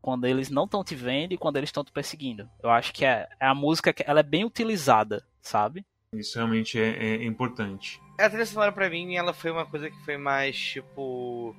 quando 0.00 0.24
eles 0.26 0.48
não 0.48 0.64
estão 0.64 0.84
te 0.84 0.94
vendo 0.94 1.32
e 1.32 1.38
quando 1.38 1.56
eles 1.56 1.68
estão 1.68 1.84
te 1.84 1.90
perseguindo. 1.90 2.48
Eu 2.62 2.70
acho 2.70 2.92
que 2.92 3.04
é, 3.04 3.28
é 3.40 3.46
a 3.46 3.54
música 3.54 3.92
que 3.92 4.04
ela 4.06 4.20
é 4.20 4.22
bem 4.24 4.44
utilizada, 4.44 5.24
sabe? 5.40 5.84
Isso 6.14 6.36
realmente 6.38 6.78
é, 6.78 7.16
é 7.16 7.24
importante. 7.24 8.00
A 8.18 8.28
trilha 8.28 8.46
sonora 8.46 8.70
pra 8.70 8.88
mim, 8.88 9.16
ela 9.16 9.32
foi 9.32 9.50
uma 9.50 9.66
coisa 9.66 9.90
que 9.90 10.04
foi 10.04 10.16
mais, 10.16 10.56
tipo... 10.56 11.56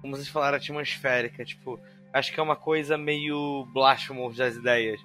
Como 0.00 0.16
vocês 0.16 0.28
falaram, 0.28 0.56
atmosférica. 0.56 1.44
Tipo, 1.44 1.78
acho 2.12 2.32
que 2.32 2.40
é 2.40 2.42
uma 2.42 2.56
coisa 2.56 2.96
meio 2.96 3.66
Blasphemous 3.72 4.36
das 4.36 4.56
ideias. 4.56 5.00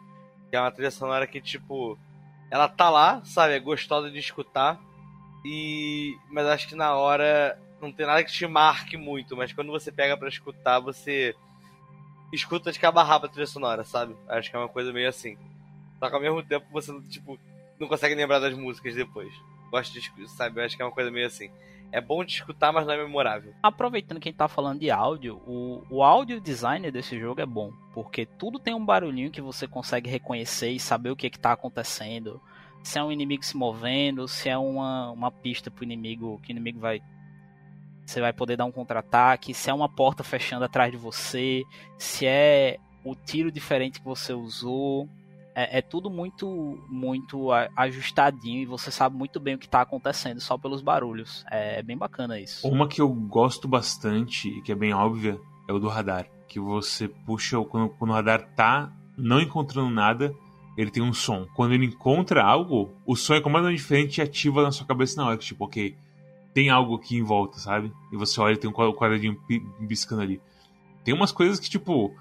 Que 0.50 0.56
é 0.56 0.60
uma 0.60 0.72
trilha 0.72 0.90
sonora 0.90 1.28
que, 1.28 1.42
tipo 1.42 1.98
ela 2.50 2.68
tá 2.68 2.90
lá, 2.90 3.22
sabe? 3.24 3.54
É 3.54 3.60
gostosa 3.60 4.10
de 4.10 4.20
escutar. 4.20 4.80
E. 5.46 6.18
Mas 6.30 6.46
acho 6.48 6.68
que 6.68 6.76
na 6.76 6.96
hora 6.96 7.58
não 7.82 7.92
tem 7.92 8.06
nada 8.06 8.24
que 8.24 8.32
te 8.32 8.46
marque 8.48 8.98
muito. 8.98 9.38
Mas 9.38 9.54
quando 9.54 9.72
você 9.72 9.92
pega 9.92 10.18
para 10.18 10.28
escutar, 10.28 10.80
você 10.80 11.36
escuta 12.34 12.72
de 12.72 12.80
cabo 12.80 13.00
a 13.00 13.04
rabo 13.04 13.28
a 13.28 13.30
trilha 13.30 13.48
sonora, 13.48 13.84
sabe? 13.84 14.16
Acho 14.28 14.50
que 14.50 14.56
é 14.56 14.60
uma 14.60 14.68
coisa 14.68 14.92
meio 14.92 15.08
assim. 15.08 15.38
Só 16.00 16.10
que 16.10 16.16
ao 16.16 16.22
mesmo 16.22 16.44
tempo 16.44 16.66
você, 16.72 16.92
tipo, 17.10 17.40
não 17.80 17.88
consegue 17.88 18.16
lembrar 18.16 18.40
das 18.40 18.54
músicas 18.54 18.96
depois. 18.96 19.32
Gosto 19.72 19.94
de, 19.94 20.30
sabe? 20.30 20.62
Acho 20.62 20.76
que 20.76 20.82
é 20.82 20.86
uma 20.86 20.92
coisa 20.92 21.12
meio 21.12 21.28
assim 21.28 21.50
é 21.96 22.02
bom 22.02 22.26
de 22.26 22.34
escutar, 22.34 22.74
mas 22.74 22.86
não 22.86 22.94
é 22.94 22.98
memorável. 22.98 23.54
Aproveitando 23.64 24.20
que 24.20 24.28
a 24.28 24.32
gente 24.32 24.38
tá 24.38 24.50
falando 24.50 24.80
de 24.82 24.92
áudio, 24.92 25.38
o, 25.48 25.82
o 25.90 26.04
áudio 26.04 26.42
designer 26.42 26.92
desse 26.92 27.18
jogo 27.18 27.40
é 27.40 27.46
bom, 27.46 27.72
porque 27.94 28.26
tudo 28.26 28.60
tem 28.60 28.74
um 28.74 28.86
barulhinho 28.86 29.32
que 29.32 29.42
você 29.42 29.66
consegue 29.66 30.10
reconhecer 30.10 30.72
e 30.72 30.80
saber 30.80 31.10
o 31.12 31.16
que, 31.16 31.28
é 31.28 31.30
que 31.30 31.40
tá 31.40 31.54
acontecendo. 31.54 32.42
Se 32.86 33.00
é 33.00 33.04
um 33.04 33.12
inimigo 33.12 33.44
se 33.44 33.58
movendo, 33.58 34.28
se 34.28 34.48
é 34.48 34.58
uma, 34.58 35.12
uma 35.12 35.32
pista 35.32 35.72
pro 35.72 35.84
inimigo, 35.84 36.40
que 36.44 36.52
o 36.52 36.54
inimigo 36.54 36.80
vai. 36.80 37.02
Você 38.06 38.22
vai 38.22 38.32
poder 38.32 38.56
dar 38.56 38.66
um 38.66 38.72
contra-ataque, 38.72 39.54
se 39.54 39.70
é 39.70 39.74
uma 39.74 39.90
porta 39.90 40.24
fechando 40.24 40.64
atrás 40.64 40.92
de 40.92 40.98
você, 40.98 41.64
se 41.98 42.28
é 42.28 42.78
o 43.04 43.16
tiro 43.16 43.52
diferente 43.52 44.00
que 44.00 44.06
você 44.06 44.34
usou 44.34 45.10
é, 45.56 45.78
é, 45.78 45.82
tudo 45.82 46.10
muito 46.10 46.78
muito 46.90 47.50
ajustadinho 47.78 48.62
e 48.62 48.66
você 48.66 48.92
sabe 48.92 49.16
muito 49.16 49.40
bem 49.40 49.56
o 49.56 49.58
que 49.58 49.66
está 49.66 49.82
acontecendo 49.82 50.42
só 50.42 50.58
pelos 50.58 50.82
barulhos. 50.82 51.46
É, 51.50 51.80
é, 51.80 51.82
bem 51.82 51.98
bacana 51.98 52.38
isso. 52.38 52.68
Uma 52.68 52.88
que 52.88 53.02
eu 53.02 53.10
gosto 53.10 53.66
bastante 53.66 54.50
e 54.50 54.62
que 54.62 54.72
é 54.74 54.76
bem 54.76 54.94
óbvia 54.94 55.40
é 55.68 55.72
o 55.72 55.80
do 55.80 55.88
radar. 55.88 56.28
Que 56.48 56.60
você 56.60 57.08
puxa, 57.08 57.58
quando, 57.64 57.90
quando 57.90 58.12
o 58.12 58.14
radar 58.14 58.44
tá 58.54 58.92
não 59.18 59.40
encontrando 59.40 59.90
nada, 59.90 60.36
ele 60.78 60.92
tem 60.92 61.02
um 61.02 61.14
som. 61.14 61.48
Quando 61.56 61.74
ele 61.74 61.86
encontra 61.86 62.44
algo, 62.44 62.92
o 63.06 63.16
som 63.16 63.36
é 63.36 63.42
completamente 63.42 63.78
diferente 63.78 64.18
e 64.18 64.22
ativa 64.22 64.64
na 64.64 64.72
sua 64.72 64.86
cabeça 64.86 65.22
na 65.22 65.28
hora. 65.28 65.38
Tipo, 65.38 65.66
ok, 65.66 65.96
tem 66.54 66.70
algo 66.70 66.96
aqui 66.96 67.18
em 67.18 67.24
volta, 67.24 67.60
sabe? 67.60 67.92
E 68.12 68.18
você 68.18 68.40
olha 68.40 68.54
e 68.54 68.58
tem 68.58 68.70
um 68.70 68.74
quadradinho 68.74 69.40
piscando 69.88 70.22
ali. 70.22 70.42
Tem 71.04 71.14
umas 71.14 71.32
coisas 71.32 71.60
que, 71.60 71.70
tipo, 71.70 72.14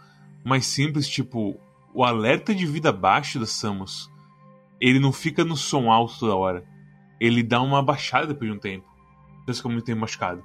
mais 0.45 0.67
simples, 0.67 1.09
tipo, 1.09 1.59
o 1.93 2.05
alerta 2.05 2.55
de 2.55 2.67
vida 2.67 2.93
baixo 2.93 3.39
da 3.39 3.47
Samus, 3.47 4.11
ele 4.81 4.99
não 4.99 5.13
fica 5.13 5.45
no 5.45 5.57
som 5.57 5.91
alto 5.91 6.19
toda 6.19 6.37
hora. 6.37 6.65
Ele 7.21 7.43
dá 7.43 7.63
uma 7.63 7.83
baixada 7.83 8.27
depois 8.27 8.51
de 8.51 8.57
um 8.57 8.61
tempo. 8.61 8.87
Depois 9.41 9.57
fica 9.57 9.69
muito 9.69 9.85
tempo 9.85 10.01
machucado. 10.01 10.43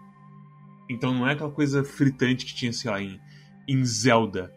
Então 0.90 1.14
não 1.14 1.28
é 1.28 1.34
aquela 1.34 1.52
coisa 1.52 1.84
fritante 1.84 2.46
que 2.46 2.56
tinha, 2.56 2.74
sei 2.74 2.90
lá, 2.90 3.02
em, 3.02 3.20
em 3.68 3.84
Zelda, 3.84 4.54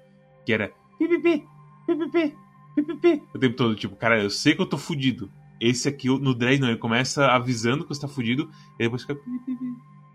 que 0.47 0.53
era 0.53 0.73
pipipi, 0.99 1.47
pipipi, 1.87 2.37
pipipi, 2.75 3.23
o 3.35 3.39
tempo 3.39 3.57
todo. 3.57 3.75
Tipo, 3.75 3.97
cara, 3.97 4.23
eu 4.23 4.31
sei 4.31 4.55
que 4.55 4.63
eu 4.63 4.67
tô 4.67 4.79
fudido. 4.79 5.31
Esse 5.61 5.89
aqui, 5.89 6.09
no 6.09 6.35
Dread, 6.35 6.61
não, 6.61 6.69
ele 6.69 6.79
começa 6.79 7.27
avisando 7.27 7.85
que 7.85 7.95
você 7.95 8.01
tá 8.01 8.09
fudido, 8.09 8.51
e 8.75 8.85
depois 8.85 9.03
fica 9.03 9.15
pipipi, 9.15 9.57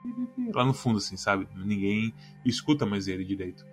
pipipi, 0.04 0.52
lá 0.54 0.66
no 0.66 0.74
fundo, 0.74 0.98
assim, 0.98 1.16
sabe? 1.16 1.48
Ninguém 1.56 2.14
escuta 2.46 2.86
mais 2.86 3.08
ele 3.08 3.24
direito. 3.24 3.66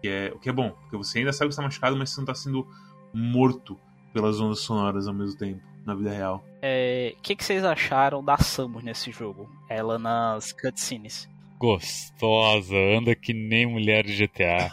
Que 0.00 0.08
é, 0.08 0.32
o 0.34 0.38
que 0.38 0.48
é 0.48 0.52
bom, 0.52 0.70
porque 0.70 0.96
você 0.96 1.18
ainda 1.18 1.32
sabe 1.32 1.48
que 1.48 1.52
está 1.52 1.62
machucado, 1.62 1.96
mas 1.96 2.10
você 2.10 2.16
não 2.16 2.24
está 2.24 2.34
sendo 2.34 2.66
morto 3.12 3.78
pelas 4.12 4.40
ondas 4.40 4.60
sonoras 4.60 5.06
ao 5.06 5.14
mesmo 5.14 5.38
tempo, 5.38 5.60
na 5.84 5.94
vida 5.94 6.10
real. 6.10 6.38
O 6.38 6.58
é, 6.62 7.14
que, 7.22 7.36
que 7.36 7.44
vocês 7.44 7.64
acharam 7.64 8.24
da 8.24 8.36
Samus 8.38 8.82
nesse 8.82 9.12
jogo? 9.12 9.48
Ela 9.68 9.98
nas 9.98 10.52
cutscenes. 10.52 11.28
Gostosa, 11.60 12.74
anda 12.96 13.14
que 13.14 13.34
nem 13.34 13.66
mulher 13.66 14.02
de 14.02 14.16
GTA. 14.16 14.70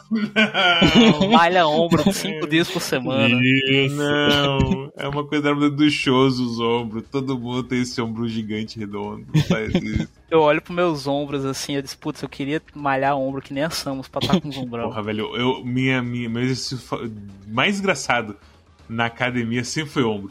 Malha 1.29 1.67
ombro 1.67 2.13
cinco 2.13 2.47
dias 2.49 2.71
por 2.71 2.81
semana. 2.81 3.37
Isso. 3.43 3.93
Não, 3.97 4.89
é 4.95 5.05
uma 5.05 5.25
coisa 5.25 5.53
do 5.53 5.89
shows 5.89 6.39
os 6.39 6.61
ombros. 6.61 7.03
Todo 7.11 7.37
mundo 7.37 7.63
tem 7.63 7.81
esse 7.81 7.99
ombro 7.99 8.25
gigante 8.25 8.79
redondo. 8.79 9.25
Faz 9.49 9.75
isso. 9.75 10.07
Eu 10.31 10.39
olho 10.39 10.61
pros 10.61 10.75
meus 10.75 11.07
ombros 11.07 11.45
assim, 11.45 11.75
eu 11.75 11.81
disse, 11.81 11.95
putz, 11.95 12.21
eu 12.21 12.27
queria 12.27 12.61
malhar 12.75 13.15
ombro 13.15 13.41
que 13.41 13.53
nem 13.53 13.63
a 13.63 13.69
Samus 13.69 14.09
pra 14.09 14.19
estar 14.19 14.41
com 14.41 14.49
os 14.49 14.57
ombrão. 14.59 14.89
Porra, 14.89 15.01
velho, 15.01 15.33
eu, 15.37 15.63
minha, 15.63 16.01
minha, 16.03 16.27
meu 16.27 16.43
exercício 16.43 16.79
mais 17.47 17.79
engraçado 17.79 18.35
na 18.89 19.05
academia 19.05 19.63
sempre 19.63 19.89
foi 19.89 20.03
ombro. 20.03 20.29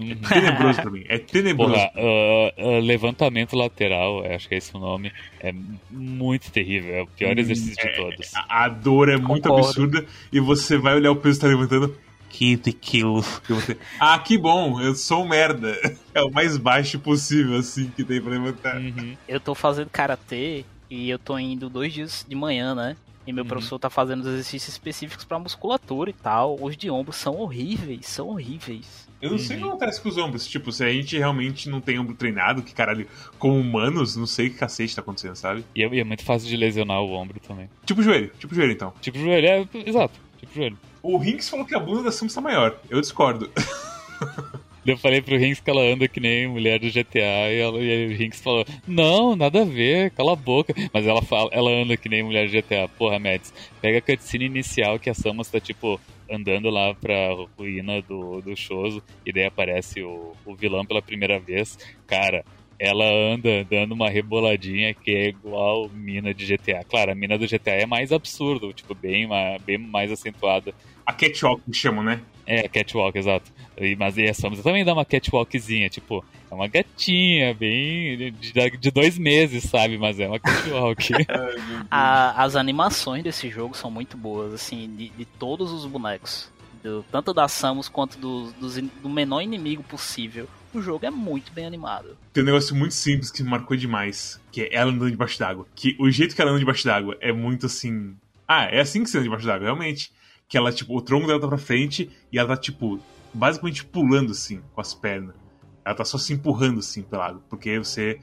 É 0.00 0.14
Uhum. 0.14 0.20
tenebroso 0.20 0.82
pra 0.82 0.90
mim. 0.90 1.04
É 1.08 1.18
tenebroso. 1.18 1.72
Porra, 1.74 1.90
ah, 1.96 2.52
ah, 2.58 2.80
levantamento 2.82 3.54
lateral, 3.56 4.24
acho 4.24 4.48
que 4.48 4.54
é 4.54 4.58
esse 4.58 4.74
o 4.74 4.78
nome, 4.78 5.12
é 5.40 5.52
muito 5.90 6.50
terrível. 6.50 6.94
É 6.94 7.02
o 7.02 7.06
pior 7.06 7.38
exercício 7.38 7.76
de 7.76 7.96
todos. 7.96 8.34
A, 8.34 8.64
a 8.64 8.68
dor 8.68 9.08
é 9.08 9.16
muito 9.16 9.48
Concordo. 9.48 9.66
absurda 9.68 10.06
e 10.32 10.40
você 10.40 10.76
vai 10.78 10.94
olhar 10.94 11.10
o 11.12 11.16
peso 11.16 11.38
que 11.40 11.46
tá 11.46 11.48
levantando. 11.50 11.96
15 12.30 12.72
quilos. 12.74 13.42
Você, 13.48 13.76
ah, 13.98 14.16
que 14.20 14.38
bom, 14.38 14.80
eu 14.80 14.94
sou 14.94 15.24
um 15.24 15.28
merda. 15.28 15.76
É 16.14 16.22
o 16.22 16.30
mais 16.30 16.56
baixo 16.56 16.98
possível, 17.00 17.56
assim, 17.56 17.90
que 17.94 18.02
tem 18.04 18.20
pra 18.20 18.30
levantar. 18.30 18.76
Uhum. 18.76 19.16
Eu 19.28 19.38
tô 19.40 19.54
fazendo 19.54 19.88
karatê 19.90 20.64
e 20.88 21.10
eu 21.10 21.18
tô 21.18 21.36
indo 21.38 21.68
dois 21.68 21.92
dias 21.92 22.24
de 22.28 22.34
manhã, 22.36 22.74
né? 22.74 22.96
E 23.26 23.32
meu 23.32 23.42
Uhum. 23.44 23.48
professor 23.48 23.78
tá 23.78 23.90
fazendo 23.90 24.20
os 24.20 24.26
exercícios 24.28 24.72
específicos 24.74 25.24
pra 25.24 25.38
musculatura 25.40 26.10
e 26.10 26.12
tal. 26.12 26.56
Os 26.60 26.76
de 26.76 26.88
ombro 26.90 27.12
são 27.12 27.36
horríveis, 27.36 28.06
são 28.06 28.28
horríveis. 28.28 29.08
Eu 29.20 29.30
não 29.30 29.38
sei 29.38 29.56
o 29.56 29.58
que 29.58 29.64
Uhum. 29.64 29.70
acontece 29.72 30.00
com 30.00 30.08
os 30.08 30.16
ombros. 30.16 30.46
Tipo, 30.46 30.72
se 30.72 30.82
a 30.84 30.90
gente 30.92 31.16
realmente 31.18 31.68
não 31.68 31.80
tem 31.80 31.98
ombro 31.98 32.14
treinado, 32.14 32.62
que 32.62 32.72
caralho, 32.74 33.06
como 33.38 33.58
humanos, 33.60 34.16
não 34.16 34.26
sei 34.26 34.46
o 34.48 34.50
que 34.50 34.56
cacete 34.58 34.94
tá 34.94 35.02
acontecendo, 35.02 35.36
sabe? 35.36 35.64
E, 35.74 35.82
é, 35.84 35.88
e 35.88 36.00
é 36.00 36.04
muito 36.04 36.24
fácil 36.24 36.48
de 36.48 36.56
lesionar 36.56 37.00
o 37.00 37.12
ombro 37.12 37.38
também. 37.40 37.68
Tipo 37.84 38.02
joelho, 38.02 38.30
tipo 38.38 38.54
joelho 38.54 38.72
então. 38.72 38.92
Tipo 39.00 39.18
joelho, 39.18 39.46
é, 39.46 39.66
exato, 39.86 40.18
tipo 40.38 40.54
joelho. 40.54 40.78
O 41.02 41.16
Rinks 41.18 41.48
falou 41.48 41.64
que 41.66 41.74
a 41.74 41.78
bunda 41.80 42.02
da 42.04 42.12
Samus 42.12 42.34
tá 42.34 42.40
maior. 42.40 42.78
Eu 42.88 43.00
discordo. 43.00 43.50
Eu 44.84 44.96
falei 44.96 45.20
pro 45.20 45.36
Rinks 45.36 45.60
que 45.60 45.70
ela 45.70 45.82
anda 45.82 46.08
que 46.08 46.20
nem 46.20 46.48
mulher 46.48 46.78
do 46.78 46.90
GTA 46.90 47.52
e, 47.52 47.58
ela, 47.58 47.78
e 47.78 48.14
o 48.14 48.16
Rinks 48.16 48.40
falou: 48.40 48.64
Não, 48.86 49.36
nada 49.36 49.62
a 49.62 49.64
ver, 49.64 50.10
cala 50.12 50.32
a 50.32 50.36
boca. 50.36 50.74
Mas 50.92 51.06
ela 51.06 51.22
fala, 51.22 51.50
ela 51.52 51.70
anda 51.70 51.96
que 51.96 52.08
nem 52.08 52.22
mulher 52.22 52.48
do 52.48 52.52
GTA. 52.52 52.88
Porra, 52.88 53.18
Mads, 53.18 53.52
pega 53.80 53.98
a 53.98 54.02
cutscene 54.02 54.46
inicial 54.46 54.98
que 54.98 55.10
a 55.10 55.14
Samus 55.14 55.48
tá 55.48 55.60
tipo 55.60 56.00
andando 56.30 56.70
lá 56.70 56.94
pra 56.94 57.34
ruína 57.58 58.00
do, 58.02 58.40
do 58.40 58.56
Choso 58.56 59.02
e 59.26 59.32
daí 59.32 59.44
aparece 59.44 60.02
o, 60.02 60.32
o 60.46 60.54
vilão 60.54 60.86
pela 60.86 61.02
primeira 61.02 61.38
vez. 61.38 61.78
Cara, 62.06 62.44
ela 62.78 63.04
anda 63.04 63.62
dando 63.64 63.92
uma 63.92 64.08
reboladinha 64.08 64.94
que 64.94 65.10
é 65.10 65.28
igual 65.28 65.90
mina 65.90 66.32
de 66.32 66.46
GTA. 66.46 66.82
Claro, 66.88 67.12
a 67.12 67.14
mina 67.14 67.36
do 67.36 67.46
GTA 67.46 67.72
é 67.72 67.86
mais 67.86 68.10
absurdo, 68.10 68.72
tipo, 68.72 68.94
bem, 68.94 69.28
bem 69.66 69.76
mais 69.76 70.10
acentuada. 70.10 70.72
A 71.04 71.12
catwalk 71.12 71.62
que 71.62 71.76
chamam, 71.76 72.02
né? 72.02 72.22
É, 72.52 72.68
catwalk, 72.68 73.16
exato. 73.16 73.50
E, 73.78 73.94
mas 73.96 74.16
e 74.18 74.24
a 74.28 74.34
Samus 74.34 74.60
também 74.62 74.84
dá 74.84 74.92
uma 74.92 75.04
catwalkzinha, 75.04 75.88
tipo, 75.88 76.24
é 76.50 76.54
uma 76.54 76.66
gatinha, 76.66 77.54
bem. 77.54 78.32
de, 78.32 78.70
de 78.76 78.90
dois 78.90 79.16
meses, 79.16 79.64
sabe? 79.64 79.96
Mas 79.98 80.18
é 80.18 80.26
uma 80.26 80.40
catwalk. 80.40 81.12
A- 81.90 82.42
as 82.44 82.56
animações 82.56 83.22
desse 83.22 83.48
jogo 83.48 83.76
são 83.76 83.90
muito 83.90 84.16
boas, 84.16 84.52
assim, 84.52 84.88
de, 84.96 85.08
de 85.10 85.24
todos 85.24 85.70
os 85.72 85.86
bonecos. 85.86 86.50
Do- 86.82 87.04
tanto 87.10 87.32
da 87.34 87.46
Samus 87.48 87.88
quanto 87.88 88.18
do, 88.18 88.50
dos 88.52 88.76
in- 88.78 88.90
do 89.02 89.08
menor 89.08 89.42
inimigo 89.42 89.82
possível. 89.82 90.48
O 90.72 90.80
jogo 90.80 91.04
é 91.04 91.10
muito 91.10 91.52
bem 91.52 91.66
animado. 91.66 92.16
Tem 92.32 92.42
um 92.42 92.46
negócio 92.46 92.74
muito 92.76 92.94
simples 92.94 93.30
que 93.30 93.42
me 93.42 93.50
marcou 93.50 93.76
demais, 93.76 94.40
que 94.52 94.62
é 94.62 94.74
ela 94.74 94.90
andando 94.90 95.10
debaixo 95.10 95.38
d'água. 95.38 95.66
Que 95.74 95.96
o 95.98 96.10
jeito 96.10 96.34
que 96.34 96.40
ela 96.40 96.50
anda 96.52 96.60
debaixo 96.60 96.84
d'água 96.84 97.16
é 97.20 97.32
muito 97.32 97.66
assim. 97.66 98.14
Ah, 98.46 98.64
é 98.64 98.80
assim 98.80 99.02
que 99.02 99.10
você 99.10 99.18
anda 99.18 99.24
debaixo 99.24 99.46
d'água, 99.46 99.64
realmente. 99.66 100.12
Que 100.50 100.58
ela, 100.58 100.70
tipo, 100.70 100.94
o 100.94 101.00
tronco 101.00 101.26
dela 101.26 101.40
tá 101.40 101.48
pra 101.48 101.56
frente 101.56 102.10
e 102.30 102.38
ela 102.38 102.48
tá, 102.48 102.56
tipo, 102.56 103.00
basicamente 103.32 103.84
pulando 103.84 104.32
assim 104.32 104.60
com 104.74 104.80
as 104.80 104.92
pernas. 104.92 105.34
Ela 105.84 105.94
tá 105.94 106.04
só 106.04 106.18
se 106.18 106.32
empurrando 106.32 106.80
assim 106.80 107.02
pela 107.02 107.28
água. 107.28 107.42
Porque 107.48 107.78
você. 107.78 108.20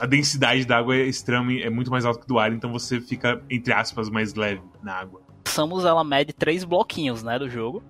a 0.00 0.06
densidade 0.06 0.64
da 0.64 0.78
água 0.78 0.96
é 0.96 1.02
extrema, 1.02 1.52
é 1.52 1.70
muito 1.70 1.90
mais 1.90 2.04
alta 2.04 2.20
que 2.20 2.26
do 2.26 2.38
ar, 2.38 2.52
então 2.52 2.72
você 2.72 3.00
fica, 3.00 3.40
entre 3.48 3.72
aspas, 3.72 4.08
mais 4.08 4.34
leve 4.34 4.62
na 4.82 4.94
água. 4.94 5.20
Samus 5.44 5.84
ela 5.84 6.02
mede 6.02 6.32
três 6.32 6.64
bloquinhos, 6.64 7.22
né, 7.22 7.38
do 7.38 7.48
jogo. 7.48 7.82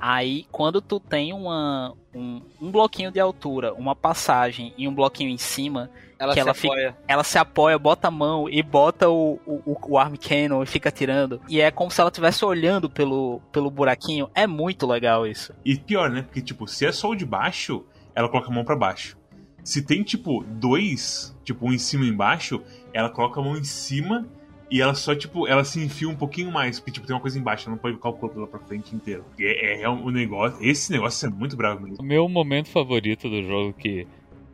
Aí, 0.00 0.46
quando 0.52 0.80
tu 0.80 1.00
tem 1.00 1.32
uma, 1.32 1.94
um, 2.14 2.42
um 2.60 2.70
bloquinho 2.70 3.10
de 3.10 3.18
altura, 3.20 3.72
uma 3.74 3.94
passagem 3.96 4.72
e 4.76 4.86
um 4.86 4.94
bloquinho 4.94 5.30
em 5.30 5.38
cima, 5.38 5.90
Ela 6.18 6.32
Que 6.32 6.40
se 6.40 6.40
ela 6.40 6.54
fica- 6.54 6.72
apoia. 6.72 6.96
ela 7.06 7.24
se 7.24 7.38
apoia, 7.38 7.78
bota 7.78 8.08
a 8.08 8.10
mão 8.10 8.48
e 8.48 8.62
bota 8.62 9.08
o, 9.10 9.38
o, 9.46 9.76
o 9.86 9.98
arm 9.98 10.14
cannon 10.16 10.62
e 10.62 10.66
fica 10.66 10.88
atirando. 10.88 11.40
E 11.46 11.60
é 11.60 11.70
como 11.70 11.90
se 11.90 12.00
ela 12.00 12.08
estivesse 12.08 12.42
olhando 12.42 12.88
pelo, 12.88 13.40
pelo 13.52 13.70
buraquinho. 13.70 14.30
É 14.34 14.46
muito 14.46 14.86
legal 14.86 15.26
isso. 15.26 15.52
E 15.62 15.76
pior, 15.76 16.08
né? 16.08 16.22
Porque, 16.22 16.40
tipo, 16.40 16.66
se 16.66 16.86
é 16.86 16.92
só 16.92 17.10
o 17.10 17.14
de 17.14 17.26
baixo, 17.26 17.84
ela 18.14 18.30
coloca 18.30 18.50
a 18.50 18.54
mão 18.54 18.64
pra 18.64 18.74
baixo. 18.74 19.14
Se 19.62 19.82
tem, 19.82 20.02
tipo, 20.02 20.42
dois, 20.48 21.36
tipo, 21.44 21.66
um 21.66 21.72
em 21.72 21.78
cima 21.78 22.04
e 22.04 22.08
embaixo, 22.08 22.62
ela 22.94 23.10
coloca 23.10 23.38
a 23.38 23.42
mão 23.44 23.54
em 23.56 23.64
cima 23.64 24.26
e 24.70 24.80
ela 24.80 24.94
só, 24.94 25.14
tipo, 25.14 25.46
ela 25.46 25.64
se 25.64 25.82
enfia 25.82 26.08
um 26.08 26.16
pouquinho 26.16 26.50
mais. 26.50 26.78
Porque, 26.78 26.92
tipo, 26.92 27.06
tem 27.06 27.14
uma 27.14 27.22
coisa 27.22 27.38
embaixo, 27.38 27.68
ela 27.68 27.76
não 27.76 27.82
pode 27.82 27.96
corpo 27.98 28.30
lá 28.34 28.46
pra 28.46 28.58
frente 28.60 28.94
inteiro. 28.94 29.24
E 29.38 29.44
É, 29.44 29.82
é 29.82 29.88
um 29.88 30.10
negócio. 30.10 30.58
Esse 30.60 30.90
negócio 30.92 31.26
é 31.26 31.30
muito 31.30 31.56
bravo 31.56 31.82
mesmo. 31.82 31.98
o 32.00 32.04
meu 32.04 32.28
momento 32.28 32.68
favorito 32.68 33.28
do 33.28 33.42
jogo, 33.42 33.72
que 33.72 34.06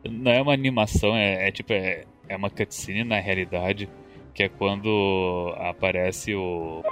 não 0.07 0.31
é 0.31 0.41
uma 0.41 0.53
animação, 0.53 1.15
é, 1.15 1.47
é 1.47 1.51
tipo, 1.51 1.73
é, 1.73 2.05
é 2.27 2.35
uma 2.35 2.49
cutscene 2.49 3.03
na 3.03 3.19
realidade, 3.19 3.89
que 4.33 4.43
é 4.43 4.49
quando 4.49 5.53
aparece 5.57 6.35
o. 6.35 6.83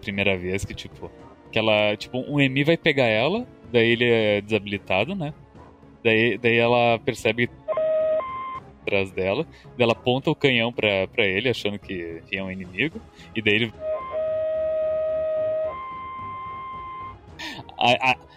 Primeira 0.00 0.36
vez 0.36 0.64
que, 0.64 0.74
tipo. 0.74 1.10
Que 1.52 1.58
ela. 1.58 1.96
Tipo, 1.96 2.18
um 2.18 2.40
Emi 2.40 2.64
vai 2.64 2.76
pegar 2.76 3.06
ela, 3.06 3.46
daí 3.70 3.90
ele 3.90 4.04
é 4.04 4.40
desabilitado, 4.40 5.14
né? 5.14 5.32
Daí, 6.02 6.38
daí 6.38 6.56
ela 6.56 6.98
percebe 6.98 7.48
atrás 8.86 9.10
dela, 9.10 9.46
ela 9.76 9.92
aponta 9.92 10.30
o 10.30 10.34
canhão 10.34 10.72
pra 10.72 11.08
ele, 11.18 11.48
achando 11.48 11.78
que, 11.78 12.22
é 12.32 12.42
um 12.42 12.50
inimigo, 12.50 13.00
e 13.34 13.42
daí 13.42 13.54
ele. 13.54 13.72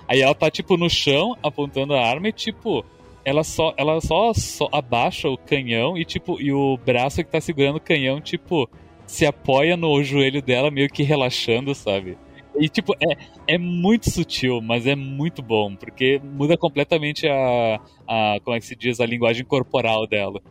Aí 0.07 0.21
ela 0.21 0.33
tá, 0.33 0.49
tipo, 0.49 0.75
no 0.75 0.89
chão, 0.89 1.37
apontando 1.43 1.93
a 1.93 2.01
arma 2.01 2.29
e, 2.29 2.33
tipo, 2.33 2.83
ela 3.23 3.43
só, 3.43 3.73
ela 3.77 4.01
só, 4.01 4.33
só 4.33 4.67
abaixa 4.71 5.29
o 5.29 5.37
canhão 5.37 5.95
e, 5.95 6.03
tipo, 6.03 6.41
e 6.41 6.51
o 6.51 6.77
braço 6.77 7.23
que 7.23 7.29
tá 7.29 7.39
segurando 7.39 7.75
o 7.75 7.81
canhão, 7.81 8.19
tipo, 8.19 8.67
se 9.05 9.25
apoia 9.25 9.77
no 9.77 10.03
joelho 10.03 10.41
dela, 10.41 10.71
meio 10.71 10.89
que 10.89 11.03
relaxando, 11.03 11.75
sabe? 11.75 12.17
E, 12.57 12.67
tipo, 12.67 12.93
é, 12.99 13.17
é 13.55 13.57
muito 13.57 14.09
sutil, 14.09 14.61
mas 14.61 14.85
é 14.85 14.95
muito 14.95 15.41
bom, 15.41 15.75
porque 15.75 16.19
muda 16.23 16.57
completamente 16.57 17.27
a, 17.27 17.79
a. 18.07 18.39
Como 18.43 18.55
é 18.55 18.59
que 18.59 18.65
se 18.65 18.75
diz? 18.75 18.99
A 18.99 19.05
linguagem 19.05 19.45
corporal 19.45 20.05
dela. 20.07 20.41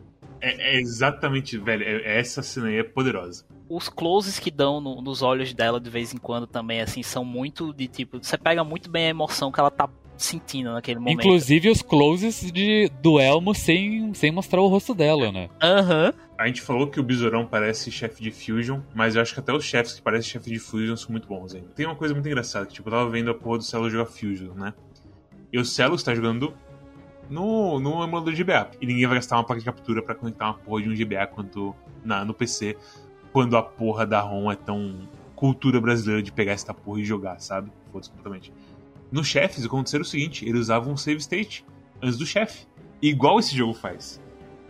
É, 0.41 0.75
é 0.75 0.79
exatamente, 0.79 1.57
velho. 1.57 1.83
é- 1.83 2.19
essa 2.19 2.41
cena 2.41 2.67
aí 2.67 2.77
é 2.77 2.83
poderosa. 2.83 3.45
Os 3.69 3.89
closes 3.89 4.39
que 4.39 4.49
dão 4.49 4.81
no- 4.81 5.01
nos 5.01 5.21
olhos 5.21 5.53
dela 5.53 5.79
de 5.79 5.89
vez 5.89 6.13
em 6.13 6.17
quando 6.17 6.47
também, 6.47 6.81
assim, 6.81 7.03
são 7.03 7.23
muito 7.23 7.73
de 7.73 7.87
tipo. 7.87 8.17
Você 8.23 8.37
pega 8.37 8.63
muito 8.63 8.89
bem 8.89 9.05
a 9.05 9.09
emoção 9.09 9.51
que 9.51 9.59
ela 9.59 9.69
tá 9.69 9.87
sentindo 10.23 10.71
naquele 10.73 10.99
momento. 10.99 11.19
Inclusive 11.19 11.69
os 11.69 11.81
closes 11.81 12.51
de, 12.51 12.89
do 13.01 13.19
Elmo 13.19 13.53
sem, 13.53 14.13
sem 14.13 14.31
mostrar 14.31 14.61
o 14.61 14.67
rosto 14.67 14.93
dela, 14.93 15.31
né? 15.31 15.49
Aham. 15.61 16.13
A 16.37 16.47
gente 16.47 16.61
falou 16.61 16.87
que 16.87 16.99
o 16.99 17.03
Besourão 17.03 17.45
parece 17.45 17.91
chefe 17.91 18.23
de 18.23 18.31
Fusion, 18.31 18.79
mas 18.95 19.15
eu 19.15 19.21
acho 19.21 19.33
que 19.33 19.39
até 19.39 19.51
os 19.53 19.65
chefes 19.65 19.93
que 19.93 20.01
parecem 20.01 20.31
chefe 20.31 20.49
de 20.49 20.57
Fusion 20.57 20.95
são 20.95 21.11
muito 21.11 21.27
bons 21.27 21.53
ainda. 21.53 21.67
Tem 21.75 21.85
uma 21.85 21.95
coisa 21.95 22.13
muito 22.13 22.27
engraçada, 22.27 22.65
que 22.65 22.73
tipo, 22.73 22.87
eu 22.87 22.93
tava 22.93 23.09
vendo 23.09 23.29
a 23.29 23.33
porra 23.33 23.57
do 23.57 23.63
Celo 23.63 23.89
jogar 23.89 24.05
Fusion, 24.05 24.53
né? 24.53 24.73
E 25.51 25.59
o 25.59 25.65
Celo 25.65 25.95
está 25.95 26.15
jogando 26.15 26.53
no, 27.29 27.79
no 27.79 28.03
emulador 28.03 28.33
de 28.33 28.43
GBA. 28.43 28.71
E 28.81 28.85
ninguém 28.85 29.05
vai 29.05 29.15
gastar 29.15 29.35
uma 29.35 29.43
placa 29.43 29.59
de 29.59 29.65
captura 29.65 30.01
pra 30.01 30.15
conectar 30.15 30.45
uma 30.45 30.53
porra 30.53 30.81
de 30.83 30.89
um 30.89 30.95
GBA 30.95 31.27
quanto 31.27 31.75
na, 32.03 32.23
no 32.23 32.33
PC, 32.33 32.77
quando 33.31 33.55
a 33.57 33.61
porra 33.61 34.05
da 34.05 34.21
ROM 34.21 34.51
é 34.51 34.55
tão 34.55 35.07
cultura 35.35 35.79
brasileira 35.79 36.21
de 36.21 36.31
pegar 36.31 36.53
essa 36.53 36.73
porra 36.73 36.99
e 36.99 37.05
jogar, 37.05 37.39
sabe? 37.39 37.71
Foda-se 37.91 38.09
completamente. 38.09 38.51
Nos 39.11 39.27
chefes, 39.27 39.65
aconteceu 39.65 40.01
o 40.01 40.05
seguinte, 40.05 40.47
eles 40.47 40.61
usavam 40.61 40.93
um 40.93 40.97
save 40.97 41.19
state 41.19 41.65
antes 42.01 42.17
do 42.17 42.25
chefe. 42.25 42.65
Igual 43.01 43.39
esse 43.39 43.55
jogo 43.55 43.73
faz. 43.73 44.21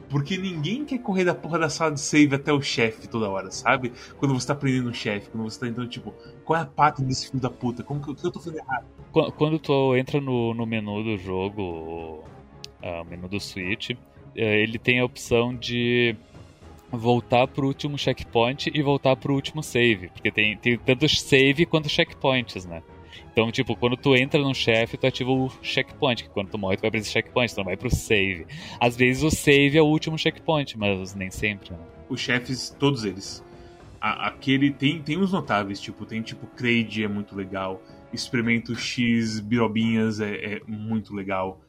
Porque 0.09 0.37
ninguém 0.37 0.85
quer 0.85 0.97
correr 0.99 1.23
da 1.23 1.35
porra 1.35 1.59
da 1.59 1.69
sala 1.69 1.91
de 1.91 1.99
save 1.99 2.33
até 2.35 2.51
o 2.51 2.61
chefe 2.61 3.07
toda 3.07 3.29
hora, 3.29 3.51
sabe? 3.51 3.91
Quando 4.17 4.33
você 4.33 4.47
tá 4.47 4.55
prendendo 4.55 4.89
um 4.89 4.93
chefe, 4.93 5.29
quando 5.29 5.43
você 5.43 5.59
tá 5.59 5.67
tentando, 5.67 5.87
tipo, 5.87 6.13
qual 6.43 6.57
é 6.59 6.63
a 6.63 6.65
pata 6.65 7.03
desse 7.03 7.27
filho 7.27 7.39
da 7.41 7.49
puta? 7.49 7.83
Como 7.83 8.01
que 8.01 8.09
eu, 8.09 8.15
que 8.15 8.25
eu 8.25 8.31
tô 8.31 8.39
fazendo 8.39 8.57
errado? 8.59 8.85
Qu- 9.11 9.31
Quando 9.33 9.59
tu 9.59 9.95
entra 9.95 10.19
no, 10.19 10.53
no 10.55 10.65
menu 10.65 11.03
do 11.03 11.17
jogo, 11.17 11.61
o 11.61 12.23
o 12.81 13.03
menu 13.03 13.27
do 13.27 13.39
Switch, 13.39 13.91
eh, 14.35 14.61
ele 14.63 14.79
tem 14.79 14.99
a 14.99 15.05
opção 15.05 15.53
de 15.53 16.15
voltar 16.91 17.45
pro 17.47 17.67
último 17.67 17.97
checkpoint 17.97 18.71
e 18.73 18.81
voltar 18.81 19.15
pro 19.15 19.33
último 19.35 19.61
save. 19.61 20.07
Porque 20.09 20.31
tem, 20.31 20.57
tem 20.57 20.77
tanto 20.77 21.07
save 21.09 21.65
quanto 21.65 21.89
checkpoints, 21.89 22.65
né? 22.65 22.81
Então, 23.31 23.51
tipo, 23.51 23.75
quando 23.75 23.95
tu 23.97 24.15
entra 24.15 24.39
num 24.41 24.53
chefe, 24.53 24.97
tu 24.97 25.07
ativa 25.07 25.29
o 25.31 25.49
checkpoint. 25.61 26.23
Que 26.23 26.29
quando 26.29 26.49
tu 26.49 26.57
morre, 26.57 26.77
tu 26.77 26.81
vai 26.81 26.91
pra 26.91 26.99
esse 26.99 27.11
checkpoint, 27.11 27.53
tu 27.53 27.57
não 27.57 27.65
vai 27.65 27.77
pro 27.77 27.93
save. 27.93 28.45
Às 28.79 28.95
vezes 28.95 29.23
o 29.23 29.29
save 29.31 29.77
é 29.77 29.81
o 29.81 29.85
último 29.85 30.17
checkpoint, 30.17 30.77
mas 30.77 31.13
nem 31.15 31.29
sempre, 31.31 31.71
né? 31.71 31.79
Os 32.09 32.19
chefes, 32.19 32.75
todos 32.79 33.03
eles. 33.05 33.43
A- 34.01 34.27
aquele 34.27 34.71
tem, 34.71 35.01
tem 35.01 35.17
uns 35.17 35.31
notáveis, 35.31 35.79
tipo, 35.79 36.05
tem 36.05 36.21
tipo 36.21 36.47
Kraid 36.47 37.03
é 37.03 37.07
muito 37.07 37.35
legal. 37.35 37.81
Experimento 38.13 38.75
X, 38.75 39.39
Birobinhas 39.39 40.19
é, 40.19 40.33
é 40.55 40.61
muito 40.67 41.13
legal. 41.13 41.61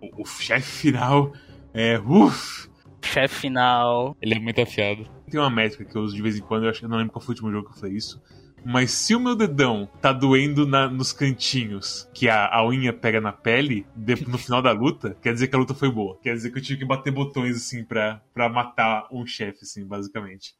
O, 0.00 0.22
o 0.22 0.26
chefe 0.26 0.90
final 0.90 1.32
é. 1.72 1.98
Uff! 1.98 2.68
Chefe 3.02 3.34
final. 3.36 4.16
Ele 4.20 4.34
é 4.34 4.38
muito 4.38 4.60
afiado. 4.60 5.06
Tem 5.30 5.38
uma 5.40 5.48
métrica 5.48 5.84
que 5.84 5.96
eu 5.96 6.02
uso 6.02 6.14
de 6.14 6.20
vez 6.22 6.36
em 6.36 6.40
quando, 6.42 6.64
eu 6.64 6.70
acho 6.70 6.84
eu 6.84 6.88
não 6.88 6.96
lembro 6.98 7.12
qual 7.12 7.22
foi 7.22 7.32
o 7.32 7.36
último 7.36 7.50
jogo 7.52 7.68
que 7.70 7.76
eu 7.76 7.80
falei 7.80 7.96
isso. 7.96 8.20
Mas 8.68 8.90
se 8.90 9.14
o 9.14 9.20
meu 9.20 9.36
dedão 9.36 9.88
tá 10.02 10.12
doendo 10.12 10.66
na- 10.66 10.88
nos 10.88 11.12
cantinhos, 11.12 12.08
que 12.12 12.28
a, 12.28 12.46
a 12.46 12.66
unha 12.66 12.92
pega 12.92 13.20
na 13.20 13.32
pele, 13.32 13.86
de- 13.94 14.28
no 14.28 14.36
final 14.38 14.60
da 14.60 14.72
luta, 14.72 15.16
quer 15.22 15.32
dizer 15.32 15.46
que 15.48 15.54
a 15.54 15.58
luta 15.58 15.72
foi 15.74 15.90
boa. 15.90 16.18
Quer 16.20 16.34
dizer 16.34 16.50
que 16.50 16.58
eu 16.58 16.62
tive 16.62 16.80
que 16.80 16.84
bater 16.84 17.12
botões, 17.12 17.56
assim, 17.56 17.84
pra, 17.84 18.20
pra 18.34 18.48
matar 18.48 19.06
um 19.12 19.24
chefe, 19.24 19.60
assim, 19.62 19.86
basicamente. 19.86 20.52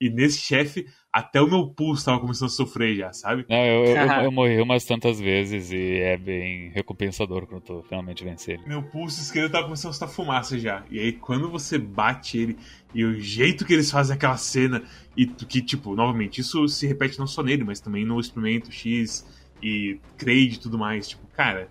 E 0.00 0.10
nesse 0.10 0.38
chefe, 0.42 0.86
até 1.10 1.40
o 1.40 1.48
meu 1.48 1.68
pulso 1.68 2.04
tava 2.04 2.20
começando 2.20 2.48
a 2.48 2.52
sofrer 2.52 2.96
já, 2.96 3.12
sabe? 3.12 3.46
Não, 3.48 3.56
eu, 3.64 3.84
eu, 3.84 4.24
eu, 4.24 4.30
morri 4.32 4.60
umas 4.60 4.84
tantas 4.84 5.18
vezes 5.20 5.70
e 5.70 6.00
é 6.00 6.16
bem 6.18 6.68
recompensador 6.70 7.46
quando 7.46 7.62
tu 7.62 7.82
finalmente 7.88 8.24
vence 8.24 8.52
ele. 8.52 8.66
Meu 8.66 8.82
pulso 8.82 9.20
esquerdo 9.22 9.52
tava 9.52 9.64
começando 9.64 9.90
a 9.90 9.94
soltar 9.94 10.14
fumaça 10.14 10.58
já. 10.58 10.84
E 10.90 10.98
aí, 10.98 11.12
quando 11.12 11.48
você 11.48 11.78
bate 11.78 12.36
ele, 12.36 12.58
e 12.94 13.04
o 13.04 13.20
jeito 13.20 13.64
que 13.64 13.72
eles 13.72 13.90
fazem 13.90 14.14
aquela 14.14 14.36
cena, 14.36 14.82
e 15.16 15.26
que, 15.26 15.60
tipo, 15.60 15.94
novamente, 15.96 16.40
isso 16.40 16.66
se 16.68 16.86
repete 16.86 17.18
não 17.18 17.26
só 17.26 17.42
nele, 17.42 17.64
mas 17.64 17.80
também 17.80 18.04
no 18.04 18.20
Experimento 18.20 18.70
X 18.70 19.26
e 19.62 19.98
Kraid 20.16 20.54
e 20.54 20.60
tudo 20.60 20.78
mais. 20.78 21.08
Tipo, 21.08 21.26
cara, 21.34 21.68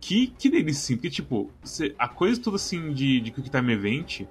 que, 0.00 0.28
que 0.28 0.48
assim. 0.70 0.96
Porque, 0.96 1.10
tipo, 1.10 1.50
você- 1.62 1.94
a 1.98 2.08
coisa 2.08 2.40
toda, 2.40 2.56
assim, 2.56 2.92
de, 2.92 3.20
de 3.20 3.30
Quick 3.30 3.50
Time 3.50 3.72
Event, 3.72 4.22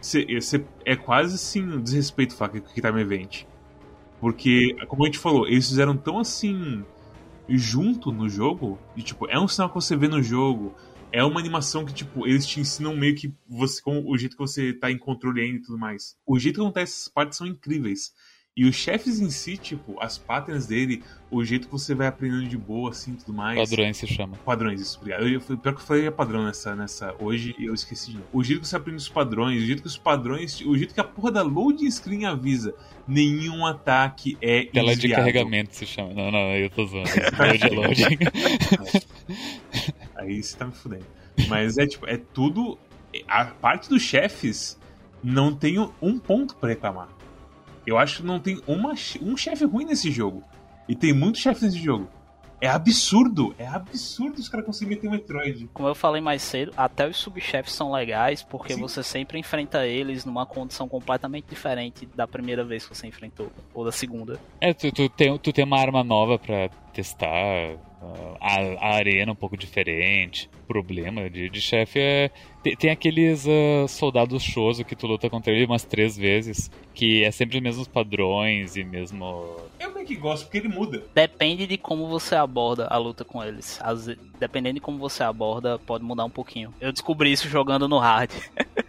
você- 0.00 0.24
você- 0.40 0.64
é 0.84 0.96
quase, 0.96 1.34
assim, 1.34 1.62
um 1.62 1.80
desrespeito 1.80 2.34
falar 2.34 2.50
que 2.52 2.58
é 2.58 2.60
Quick 2.60 2.80
Time 2.80 3.00
Event. 3.00 3.44
Porque, 4.20 4.74
como 4.88 5.02
a 5.04 5.06
gente 5.06 5.18
falou, 5.18 5.46
eles 5.46 5.68
fizeram 5.68 5.96
tão, 5.96 6.18
assim, 6.18 6.84
junto 7.48 8.10
no 8.10 8.28
jogo, 8.28 8.78
e, 8.96 9.02
tipo, 9.02 9.26
é 9.28 9.38
um 9.38 9.46
sinal 9.46 9.68
que 9.68 9.74
você 9.74 9.94
vê 9.96 10.08
no 10.08 10.22
jogo, 10.22 10.74
é 11.16 11.24
uma 11.24 11.40
animação 11.40 11.82
que, 11.82 11.94
tipo, 11.94 12.26
eles 12.26 12.46
te 12.46 12.60
ensinam 12.60 12.94
meio 12.94 13.14
que 13.14 13.32
você, 13.48 13.80
com 13.80 14.04
o 14.06 14.18
jeito 14.18 14.36
que 14.36 14.42
você 14.42 14.74
tá 14.74 14.90
em 14.90 14.98
controle 14.98 15.40
ainda 15.40 15.56
e 15.56 15.62
tudo 15.62 15.78
mais. 15.78 16.14
O 16.26 16.38
jeito 16.38 16.56
que 16.56 16.60
acontece 16.60 16.92
essas 16.92 17.08
partes 17.08 17.38
são 17.38 17.46
incríveis. 17.46 18.12
E 18.54 18.66
os 18.66 18.74
chefes 18.74 19.18
em 19.18 19.30
si, 19.30 19.56
tipo, 19.56 19.96
as 19.98 20.18
patterns 20.18 20.66
dele, 20.66 21.02
o 21.30 21.42
jeito 21.42 21.68
que 21.68 21.72
você 21.72 21.94
vai 21.94 22.06
aprendendo 22.06 22.46
de 22.46 22.56
boa, 22.58 22.90
assim, 22.90 23.14
tudo 23.14 23.32
mais. 23.32 23.58
Padrões 23.58 23.96
se 23.96 24.06
chama. 24.06 24.36
Padrões, 24.44 24.78
isso, 24.78 24.98
obrigado. 24.98 25.26
Eu, 25.26 25.40
eu, 25.40 25.40
pior 25.40 25.74
que 25.74 25.80
eu 25.80 25.86
falei 25.86 26.10
padrão 26.10 26.44
nessa, 26.44 26.76
nessa 26.76 27.14
hoje 27.18 27.54
eu 27.58 27.72
esqueci 27.72 28.10
de 28.10 28.18
novo. 28.18 28.28
O 28.30 28.44
jeito 28.44 28.60
que 28.60 28.68
você 28.68 28.76
aprende 28.76 28.98
os 28.98 29.08
padrões, 29.08 29.62
o 29.62 29.66
jeito 29.66 29.82
que 29.82 29.88
os 29.88 29.96
padrões. 29.96 30.60
O 30.60 30.76
jeito 30.76 30.92
que 30.92 31.00
a 31.00 31.04
porra 31.04 31.32
da 31.32 31.42
loading 31.42 31.90
screen 31.90 32.26
avisa. 32.26 32.74
Nenhum 33.08 33.64
ataque 33.64 34.36
é 34.42 34.64
Tela 34.66 34.94
de 34.94 35.08
carregamento 35.08 35.74
se 35.74 35.86
chama. 35.86 36.12
Não, 36.12 36.30
não, 36.30 36.54
eu 36.56 36.68
tô 36.68 36.86
zoando. 36.86 37.08
Load, 37.38 37.68
loading. 37.74 38.18
Aí 40.26 40.42
você 40.42 40.56
tá 40.56 40.66
me 40.66 40.72
fudendo. 40.72 41.06
Mas 41.48 41.78
é 41.78 41.86
tipo, 41.86 42.06
é 42.06 42.16
tudo. 42.16 42.78
A 43.28 43.46
parte 43.46 43.88
dos 43.88 44.02
chefes 44.02 44.78
não 45.22 45.54
tenho 45.54 45.92
um 46.00 46.18
ponto 46.18 46.56
pra 46.56 46.68
reclamar. 46.68 47.08
Eu 47.86 47.96
acho 47.96 48.18
que 48.18 48.26
não 48.26 48.40
tem 48.40 48.60
uma, 48.66 48.94
um 49.22 49.36
chefe 49.36 49.64
ruim 49.64 49.84
nesse 49.84 50.10
jogo. 50.10 50.42
E 50.88 50.94
tem 50.94 51.12
muitos 51.12 51.40
chefes 51.40 51.62
nesse 51.62 51.78
jogo. 51.78 52.08
É 52.58 52.68
absurdo, 52.68 53.54
é 53.58 53.66
absurdo 53.66 54.40
os 54.40 54.48
caras 54.48 54.64
conseguirem 54.64 54.96
meter 54.96 55.08
um 55.08 55.10
Metroid. 55.10 55.68
Como 55.74 55.88
eu 55.88 55.94
falei 55.94 56.22
mais 56.22 56.40
cedo, 56.40 56.72
até 56.74 57.06
os 57.06 57.18
subchefes 57.18 57.74
são 57.74 57.92
legais 57.92 58.42
porque 58.42 58.74
Sim. 58.74 58.80
você 58.80 59.02
sempre 59.02 59.38
enfrenta 59.38 59.86
eles 59.86 60.24
numa 60.24 60.46
condição 60.46 60.88
completamente 60.88 61.44
diferente 61.50 62.08
da 62.14 62.26
primeira 62.26 62.64
vez 62.64 62.86
que 62.86 62.96
você 62.96 63.06
enfrentou, 63.06 63.52
ou 63.74 63.84
da 63.84 63.92
segunda. 63.92 64.40
É, 64.58 64.72
tu, 64.72 64.90
tu, 64.90 65.06
tem, 65.10 65.36
tu 65.36 65.52
tem 65.52 65.64
uma 65.66 65.78
arma 65.78 66.02
nova 66.02 66.38
pra 66.38 66.70
testar. 66.94 67.76
A, 68.40 68.60
a 68.80 68.94
arena 68.96 69.32
um 69.32 69.36
pouco 69.36 69.56
diferente. 69.56 70.48
O 70.64 70.66
problema 70.66 71.28
de, 71.30 71.48
de 71.48 71.60
chefe 71.60 71.98
é. 71.98 72.30
Tem, 72.62 72.76
tem 72.76 72.90
aqueles 72.90 73.46
ah, 73.46 73.86
soldados 73.88 74.42
choso 74.42 74.84
que 74.84 74.96
tu 74.96 75.06
luta 75.06 75.30
contra 75.30 75.52
ele 75.52 75.66
umas 75.66 75.84
três 75.84 76.16
vezes. 76.16 76.70
Que 76.94 77.24
é 77.24 77.30
sempre 77.30 77.56
os 77.56 77.62
mesmos 77.62 77.88
padrões 77.88 78.76
e 78.76 78.84
mesmo. 78.84 79.56
Eu 79.78 79.94
meio 79.94 80.06
que 80.06 80.16
gosto, 80.16 80.44
porque 80.44 80.58
ele 80.58 80.68
muda. 80.68 81.04
Depende 81.14 81.66
de 81.66 81.76
como 81.76 82.08
você 82.08 82.34
aborda 82.34 82.86
a 82.86 82.96
luta 82.98 83.24
com 83.24 83.42
eles. 83.42 83.78
Ve- 84.04 84.18
dependendo 84.38 84.74
de 84.74 84.80
como 84.80 84.98
você 84.98 85.22
aborda, 85.22 85.78
pode 85.78 86.04
mudar 86.04 86.24
um 86.24 86.30
pouquinho. 86.30 86.72
Eu 86.80 86.92
descobri 86.92 87.32
isso 87.32 87.48
jogando 87.48 87.88
no 87.88 87.98
hard. 87.98 88.30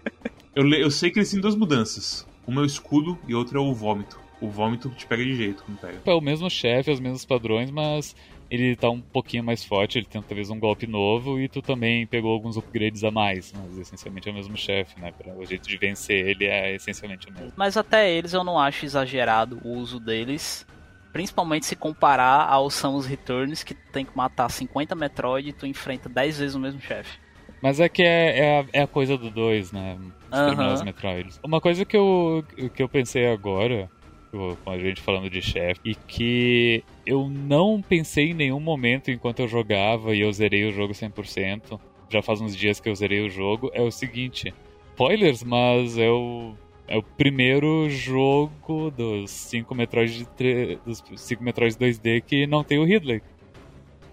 Eu, 0.58 0.68
eu 0.74 0.90
sei 0.90 1.12
que 1.12 1.20
eles 1.20 1.30
têm 1.30 1.40
duas 1.40 1.56
mudanças. 1.56 2.28
Uma 2.48 2.62
é 2.62 2.64
o 2.64 2.66
escudo 2.66 3.16
e 3.28 3.36
outra 3.36 3.60
é 3.60 3.62
o 3.62 3.76
vômito. 3.76 4.20
O 4.42 4.50
vômito 4.50 4.90
te 4.90 5.06
pega 5.06 5.24
de 5.24 5.36
jeito 5.36 5.64
quando 5.64 5.78
pega. 5.78 6.02
É 6.04 6.14
o 6.14 6.20
mesmo 6.20 6.50
chefe, 6.50 6.90
os 6.90 7.00
mesmos 7.00 7.24
padrões, 7.26 7.70
mas 7.70 8.16
ele 8.50 8.76
tá 8.76 8.90
um 8.90 9.02
pouquinho 9.02 9.44
mais 9.44 9.64
forte, 9.64 9.98
ele 9.98 10.06
tem 10.06 10.22
talvez 10.22 10.50
um 10.50 10.60
golpe 10.60 10.88
novo 10.88 11.40
e 11.40 11.48
tu 11.48 11.62
também 11.62 12.08
pegou 12.08 12.32
alguns 12.32 12.58
upgrades 12.58 13.04
a 13.04 13.12
mais. 13.12 13.52
Mas 13.54 13.78
essencialmente 13.78 14.30
é 14.30 14.32
o 14.32 14.36
mesmo 14.36 14.58
chefe, 14.58 15.00
né? 15.00 15.14
O 15.36 15.46
jeito 15.46 15.68
de 15.68 15.78
vencer 15.78 16.28
ele 16.28 16.46
é 16.46 16.76
essencialmente 16.76 17.28
o 17.30 17.34
mesmo. 17.34 17.54
Mas 17.56 17.78
até 17.78 18.10
eles 18.10 18.34
eu 18.34 18.44
não 18.44 18.58
acho 18.58 18.86
exagerado 18.86 19.60
o 19.64 19.78
uso 19.78 20.00
deles. 20.00 20.66
Principalmente 21.12 21.66
se 21.66 21.76
comparar 21.76 22.48
ao 22.48 22.70
Samus 22.70 23.06
Returns, 23.06 23.64
que 23.64 23.74
tu 23.74 23.92
tem 23.92 24.06
que 24.06 24.16
matar 24.16 24.50
50 24.50 24.96
Metroid 24.96 25.50
e 25.50 25.54
tu 25.54 25.66
enfrenta 25.66 26.08
10 26.08 26.40
vezes 26.40 26.56
o 26.56 26.60
mesmo 26.60 26.80
chefe. 26.80 27.18
Mas 27.62 27.80
é 27.80 27.90
que 27.90 28.04
é, 28.04 28.40
é, 28.40 28.60
a, 28.60 28.66
é 28.74 28.82
a 28.84 28.88
coisa 28.88 29.18
do 29.18 29.32
2, 29.32 29.72
né? 29.72 29.98
Exterminar 30.32 30.66
Aham. 30.66 30.74
os 30.74 30.84
Metroids. 30.84 31.40
Uma 31.44 31.60
coisa 31.60 31.86
que 31.86 31.98
eu, 31.98 32.46
que 32.74 32.84
eu 32.84 32.88
pensei 32.88 33.28
agora, 33.28 33.90
com 34.64 34.70
a 34.72 34.78
gente 34.78 35.02
falando 35.02 35.30
de 35.30 35.42
chefe, 35.42 35.80
e 35.84 35.96
que 35.96 36.84
eu 37.06 37.30
não 37.30 37.82
pensei 37.82 38.32
em 38.32 38.34
nenhum 38.34 38.60
momento 38.60 39.10
enquanto 39.12 39.40
eu 39.40 39.48
jogava 39.48 40.16
e 40.16 40.22
eu 40.22 40.32
zerei 40.32 40.66
o 40.66 40.72
jogo 40.72 40.94
100%, 40.94 41.80
já 42.10 42.22
faz 42.22 42.40
uns 42.42 42.56
dias 42.56 42.80
que 42.80 42.88
eu 42.90 42.96
zerei 42.96 43.22
o 43.26 43.30
jogo, 43.30 43.70
é 43.74 43.82
o 43.82 43.92
seguinte: 43.92 44.54
spoilers, 44.94 45.44
mas 45.44 45.98
é 45.98 46.10
o. 46.10 46.54
É 46.90 46.96
o 46.98 47.04
primeiro 47.04 47.90
jogo 47.90 48.90
dos 48.92 49.30
5 49.30 49.76
Metroid, 49.76 50.20
de 50.20 50.26
tre- 50.30 50.80
dos 50.86 51.04
5 51.18 51.44
Metroid 51.44 51.76
2D 51.76 52.22
que 52.26 52.48
não 52.48 52.64
tem 52.64 52.80
o 52.80 52.86
Ridley. 52.86 53.22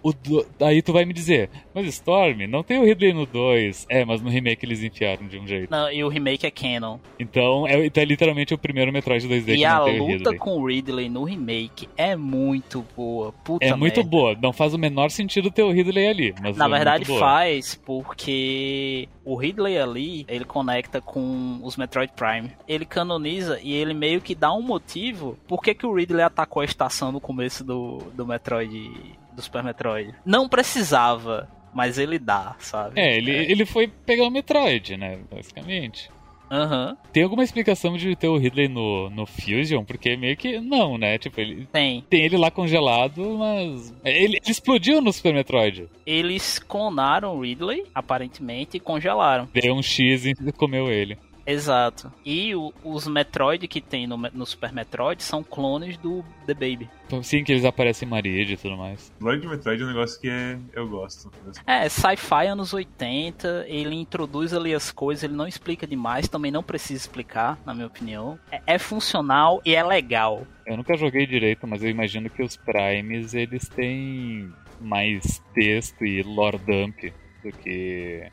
O 0.05 0.13
do... 0.13 0.45
Aí 0.61 0.83
tu 0.83 0.93
vai 0.93 1.03
me 1.03 1.13
dizer, 1.13 1.49
mas 1.73 1.87
Storm, 1.87 2.45
não 2.47 2.61
tem 2.61 2.77
o 2.77 2.85
Ridley 2.85 3.11
no 3.11 3.25
2. 3.25 3.87
É, 3.89 4.05
mas 4.05 4.21
no 4.21 4.29
remake 4.29 4.63
eles 4.63 4.83
enfiaram 4.83 5.27
de 5.27 5.39
um 5.39 5.47
jeito. 5.47 5.71
Não, 5.71 5.91
e 5.91 6.03
o 6.03 6.07
remake 6.07 6.45
é 6.45 6.51
canon. 6.51 6.99
Então 7.19 7.65
é, 7.67 7.87
então 7.87 8.03
é 8.03 8.05
literalmente 8.05 8.53
o 8.53 8.57
primeiro 8.57 8.93
Metroid 8.93 9.27
2D 9.27 9.55
E 9.55 9.57
que 9.57 9.65
a 9.65 9.79
não 9.79 9.85
tem 9.85 9.99
o 9.99 10.03
luta 10.03 10.29
Ridley. 10.31 10.37
com 10.37 10.57
o 10.57 10.67
Ridley 10.67 11.09
no 11.09 11.23
remake 11.23 11.89
é 11.97 12.15
muito 12.15 12.85
boa. 12.95 13.31
Puta 13.43 13.65
É 13.65 13.73
muito 13.73 13.95
merda. 13.97 14.09
boa, 14.09 14.37
não 14.39 14.53
faz 14.53 14.73
o 14.75 14.77
menor 14.77 15.09
sentido 15.09 15.49
ter 15.49 15.63
o 15.63 15.71
Ridley 15.71 16.07
ali. 16.07 16.35
Mas 16.39 16.55
Na 16.55 16.65
é 16.65 16.69
verdade 16.69 17.07
muito 17.07 17.19
faz, 17.19 17.73
porque 17.83 19.09
o 19.23 19.35
Ridley 19.35 19.77
ali, 19.79 20.23
ele 20.27 20.45
conecta 20.45 21.01
com 21.01 21.59
os 21.63 21.77
Metroid 21.77 22.13
Prime. 22.15 22.51
Ele 22.67 22.85
canoniza 22.85 23.59
e 23.63 23.73
ele 23.73 23.93
meio 23.95 24.21
que 24.21 24.35
dá 24.35 24.53
um 24.53 24.61
motivo 24.61 25.37
por 25.47 25.63
que, 25.63 25.73
que 25.73 25.85
o 25.87 25.93
Ridley 25.95 26.21
atacou 26.23 26.61
a 26.61 26.65
estação 26.65 27.11
no 27.11 27.19
começo 27.19 27.63
do, 27.63 27.97
do 28.13 28.25
Metroid, 28.25 28.91
do 29.35 29.41
Super 29.41 29.63
Metroid. 29.63 30.13
Não 30.25 30.47
precisava, 30.47 31.47
mas 31.73 31.97
ele 31.97 32.17
dá, 32.17 32.55
sabe? 32.59 32.99
É, 32.99 33.17
ele, 33.17 33.31
ele 33.31 33.65
foi 33.65 33.87
pegar 33.87 34.23
o 34.23 34.31
Metroid, 34.31 34.97
né? 34.97 35.19
Basicamente. 35.29 36.09
Aham, 36.49 36.95
Tem 37.11 37.23
alguma 37.23 37.43
explicação 37.43 37.97
de 37.97 38.15
ter 38.15 38.27
o 38.27 38.37
Ridley 38.37 38.67
no, 38.67 39.09
no 39.09 39.25
Fusion? 39.25 39.83
Porque 39.83 40.15
meio 40.15 40.37
que 40.37 40.59
não, 40.59 40.97
né? 40.97 41.17
Tipo, 41.17 41.41
ele 41.41 41.67
tem. 41.71 42.05
tem 42.07 42.23
ele 42.23 42.37
lá 42.37 42.51
congelado, 42.51 43.37
mas. 43.37 43.93
Ele, 44.03 44.37
ele 44.37 44.41
explodiu 44.47 45.01
no 45.01 45.11
Super 45.11 45.33
Metroid. 45.33 45.89
Eles 46.05 46.59
clonaram 46.59 47.35
o 47.35 47.41
Ridley, 47.41 47.85
aparentemente, 47.93 48.77
e 48.77 48.79
congelaram. 48.79 49.49
Deu 49.53 49.73
um 49.73 49.81
X 49.81 50.25
e 50.25 50.33
comeu 50.53 50.87
ele. 50.91 51.17
Exato. 51.45 52.11
E 52.25 52.55
o- 52.55 52.73
os 52.83 53.07
Metroid 53.07 53.67
que 53.67 53.79
tem 53.79 54.07
no, 54.07 54.17
no 54.17 54.45
Super 54.45 54.71
Metroid 54.73 55.21
são 55.21 55.43
clones 55.43 55.97
do 55.97 56.23
The 56.47 56.53
Baby. 56.53 56.89
Então, 57.05 57.21
sim, 57.21 57.43
que 57.43 57.51
eles 57.51 57.63
aparecem 57.65 58.07
em 58.07 58.09
Marid 58.09 58.51
e 58.53 58.57
tudo 58.57 58.75
mais. 58.77 59.13
Lord 59.21 59.47
Metroid 59.47 59.81
é 59.81 59.85
um 59.85 59.89
negócio 59.89 60.19
que 60.19 60.27
é, 60.27 60.57
eu 60.73 60.87
gosto. 60.87 61.31
É, 61.67 61.87
sci-fi 61.87 62.47
anos 62.47 62.73
80, 62.73 63.65
ele 63.67 63.95
introduz 63.95 64.53
ali 64.53 64.73
as 64.73 64.91
coisas, 64.91 65.23
ele 65.23 65.33
não 65.35 65.47
explica 65.47 65.85
demais, 65.85 66.27
também 66.27 66.51
não 66.51 66.63
precisa 66.63 67.01
explicar, 67.01 67.59
na 67.65 67.73
minha 67.73 67.87
opinião. 67.87 68.39
É, 68.51 68.61
é 68.65 68.77
funcional 68.79 69.61
e 69.63 69.75
é 69.75 69.83
legal. 69.83 70.45
Eu 70.65 70.75
nunca 70.77 70.97
joguei 70.97 71.27
direito, 71.27 71.67
mas 71.67 71.83
eu 71.83 71.89
imagino 71.89 72.29
que 72.29 72.41
os 72.41 72.57
Primes 72.57 73.33
eles 73.35 73.69
têm 73.69 74.51
mais 74.81 75.41
texto 75.53 76.03
e 76.03 76.23
lore 76.23 76.57
dump 76.57 77.13
do 77.43 77.51
que, 77.51 78.27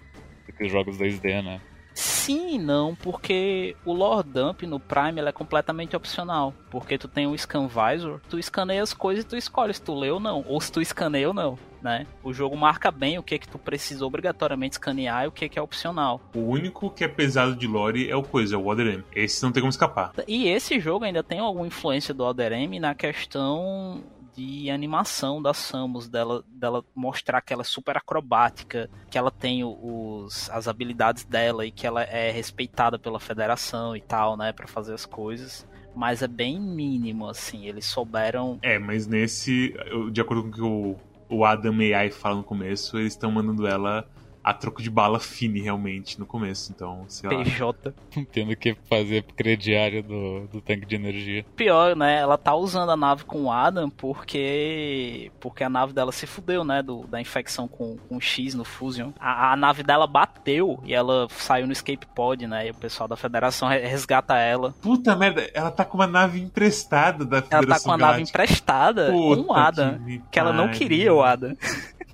do 0.47 0.53
que 0.55 0.65
os 0.65 0.73
jogos 0.73 0.97
2D, 0.99 1.43
né? 1.45 1.61
Sim 1.95 2.55
e 2.55 2.59
não, 2.59 2.95
porque 2.95 3.77
o 3.85 3.93
Lord 3.93 4.31
Dump 4.31 4.63
no 4.67 4.81
Prime 4.81 5.21
é 5.21 5.33
completamente 5.33 5.97
opcional. 5.97 6.55
Porque 6.71 6.97
tu 6.97 7.09
tem 7.09 7.27
o 7.27 7.37
Scan 7.37 7.69
Visor, 7.69 8.21
tu 8.29 8.39
escaneia 8.39 8.83
as 8.83 8.95
coisas 8.95 9.25
e 9.25 9.27
tu 9.27 9.37
escolhe 9.37 9.75
se 9.75 9.83
tu 9.83 9.95
lê 9.95 10.11
ou 10.11 10.21
não, 10.21 10.45
ou 10.47 10.61
se 10.61 10.71
tu 10.71 10.81
escaneia 10.81 11.29
ou 11.29 11.35
não. 11.35 11.59
Né? 11.83 12.07
O 12.23 12.33
jogo 12.33 12.57
marca 12.57 12.93
bem 12.93 13.19
o 13.19 13.25
que 13.25 13.35
é 13.35 13.39
que 13.39 13.49
tu 13.49 13.59
precisa 13.59 14.07
obrigatoriamente 14.07 14.75
escanear 14.75 15.25
e 15.25 15.27
o 15.27 15.33
que 15.33 15.47
é 15.47 15.49
que 15.49 15.59
é 15.59 15.63
opcional. 15.63 16.21
O 16.33 16.39
único 16.39 16.89
que 16.89 17.03
é 17.03 17.09
pesado 17.09 17.57
de 17.57 17.67
lore 17.67 18.09
é 18.09 18.15
o 18.15 18.23
coisa, 18.23 18.57
o 18.57 18.69
Other 18.69 19.05
Esse 19.13 19.43
não 19.43 19.51
tem 19.51 19.61
como 19.61 19.71
escapar. 19.71 20.13
E 20.29 20.49
esse 20.49 20.79
jogo 20.79 21.05
ainda 21.05 21.25
tem 21.25 21.41
alguma 21.41 21.67
influência 21.67 22.15
do 22.15 22.23
Other 22.23 22.53
M 22.53 22.79
na 22.79 22.95
questão 22.95 24.01
de 24.35 24.71
animação 24.71 25.43
da 25.43 25.53
Samus, 25.53 26.09
dela, 26.09 26.45
dela 26.49 26.85
mostrar 26.95 27.41
que 27.41 27.53
ela 27.53 27.63
é 27.63 27.65
super 27.65 27.97
acrobática, 27.97 28.89
que 29.11 29.19
ela 29.19 29.31
tem 29.31 29.63
os, 29.65 30.49
as 30.51 30.67
habilidades 30.69 31.25
dela 31.25 31.67
e 31.67 31.71
que 31.71 31.87
ela 31.87 32.03
é 32.03 32.31
respeitada 32.31 32.99
pela 32.99 33.21
federação 33.21 33.97
e 33.97 34.01
tal, 34.01 34.37
né, 34.37 34.53
para 34.53 34.67
fazer 34.67 34.95
as 34.95 35.05
coisas. 35.05 35.67
Mas 35.95 36.23
é 36.23 36.29
bem 36.29 36.59
mínimo, 36.59 37.29
assim, 37.29 37.67
eles 37.67 37.85
souberam. 37.85 38.59
É, 38.63 38.79
mas 38.79 39.07
nesse, 39.07 39.75
de 40.11 40.21
acordo 40.21 40.45
com 40.45 40.49
o 40.49 40.53
que 40.53 41.35
o, 41.35 41.45
Adam 41.45 41.79
AI 41.81 42.11
fala 42.11 42.37
no 42.37 42.45
começo, 42.45 42.99
eles 42.99 43.13
estão 43.13 43.31
mandando 43.31 43.67
ela 43.67 44.09
a 44.43 44.53
troco 44.53 44.83
de 44.83 44.91
bala 44.91 45.21
fine 45.21 45.61
realmente 45.61 46.19
no 46.19 46.27
começo, 46.27 46.73
então, 46.75 47.05
sei 47.09 47.31
lá. 47.31 47.45
PJ. 47.45 47.95
Tendo 48.33 48.57
que 48.57 48.77
fazer 48.89 49.23
crediário 49.23 50.03
do, 50.03 50.49
do 50.49 50.61
tanque 50.61 50.87
de 50.87 50.97
energia. 50.97 51.45
Pior, 51.57 51.95
né? 51.95 52.19
Ela 52.21 52.37
tá 52.37 52.55
usando 52.55 52.91
a 52.91 52.97
nave 52.97 53.25
com 53.25 53.45
o 53.45 53.53
Adam 53.53 53.89
porque 53.89 55.31
porque 55.41 55.63
a 55.63 55.69
nave 55.69 55.93
dela 55.93 56.13
se 56.13 56.27
fudeu, 56.27 56.65
né? 56.65 56.83
Do, 56.83 57.07
da 57.07 57.21
infecção 57.21 57.69
com, 57.69 57.97
com 58.09 58.21
X 58.21 58.55
no 58.55 58.65
Fusion. 58.65 59.13
A, 59.19 59.53
a 59.53 59.57
nave 59.57 59.83
dela 59.83 60.07
bateu 60.07 60.81
e 60.85 60.93
ela 60.93 61.29
saiu 61.31 61.67
no 61.67 61.73
escape 61.73 62.07
pod, 62.07 62.47
né? 62.47 62.67
E 62.67 62.71
o 62.71 62.75
pessoal 62.75 63.09
da 63.09 63.17
Federação 63.17 63.69
resgata 63.69 64.37
ela. 64.37 64.75
Puta 64.81 65.15
merda, 65.15 65.49
ela 65.55 65.71
tá 65.71 65.85
com 65.85 65.99
uma 65.99 66.07
nave 66.07 66.41
emprestada 66.41 67.25
da 67.25 67.43
Federação 67.43 67.69
Ela 67.69 67.79
tá 67.79 67.85
com 67.85 67.93
a 67.93 67.97
nave 67.97 68.23
emprestada 68.23 69.11
Puta 69.11 69.43
com 69.43 69.53
o 69.53 69.55
Adam. 69.55 69.99
que, 70.05 70.23
Que 70.31 70.39
ela 70.39 70.53
não 70.53 70.69
queria 70.69 71.13
o 71.13 71.23
Adam. 71.23 71.57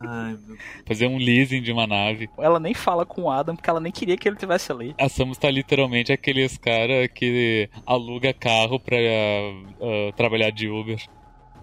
Ai, 0.00 0.36
meu 0.46 0.56
Fazer 0.86 1.06
um 1.06 1.18
leasing 1.18 1.60
de 1.60 1.72
uma 1.72 1.86
nave. 1.86 2.17
Ela 2.38 2.58
nem 2.58 2.72
fala 2.74 3.04
com 3.04 3.22
o 3.22 3.30
Adam 3.30 3.54
porque 3.54 3.68
ela 3.68 3.80
nem 3.80 3.92
queria 3.92 4.16
que 4.16 4.26
ele 4.28 4.36
tivesse 4.36 4.72
ali. 4.72 4.94
A 4.98 5.08
Samus 5.08 5.36
tá 5.38 5.50
literalmente 5.50 6.12
aqueles 6.12 6.56
cara 6.56 7.06
que 7.08 7.68
aluga 7.86 8.32
carro 8.32 8.80
pra 8.80 8.96
uh, 8.96 10.12
trabalhar 10.16 10.50
de 10.50 10.68
Uber. 10.68 11.00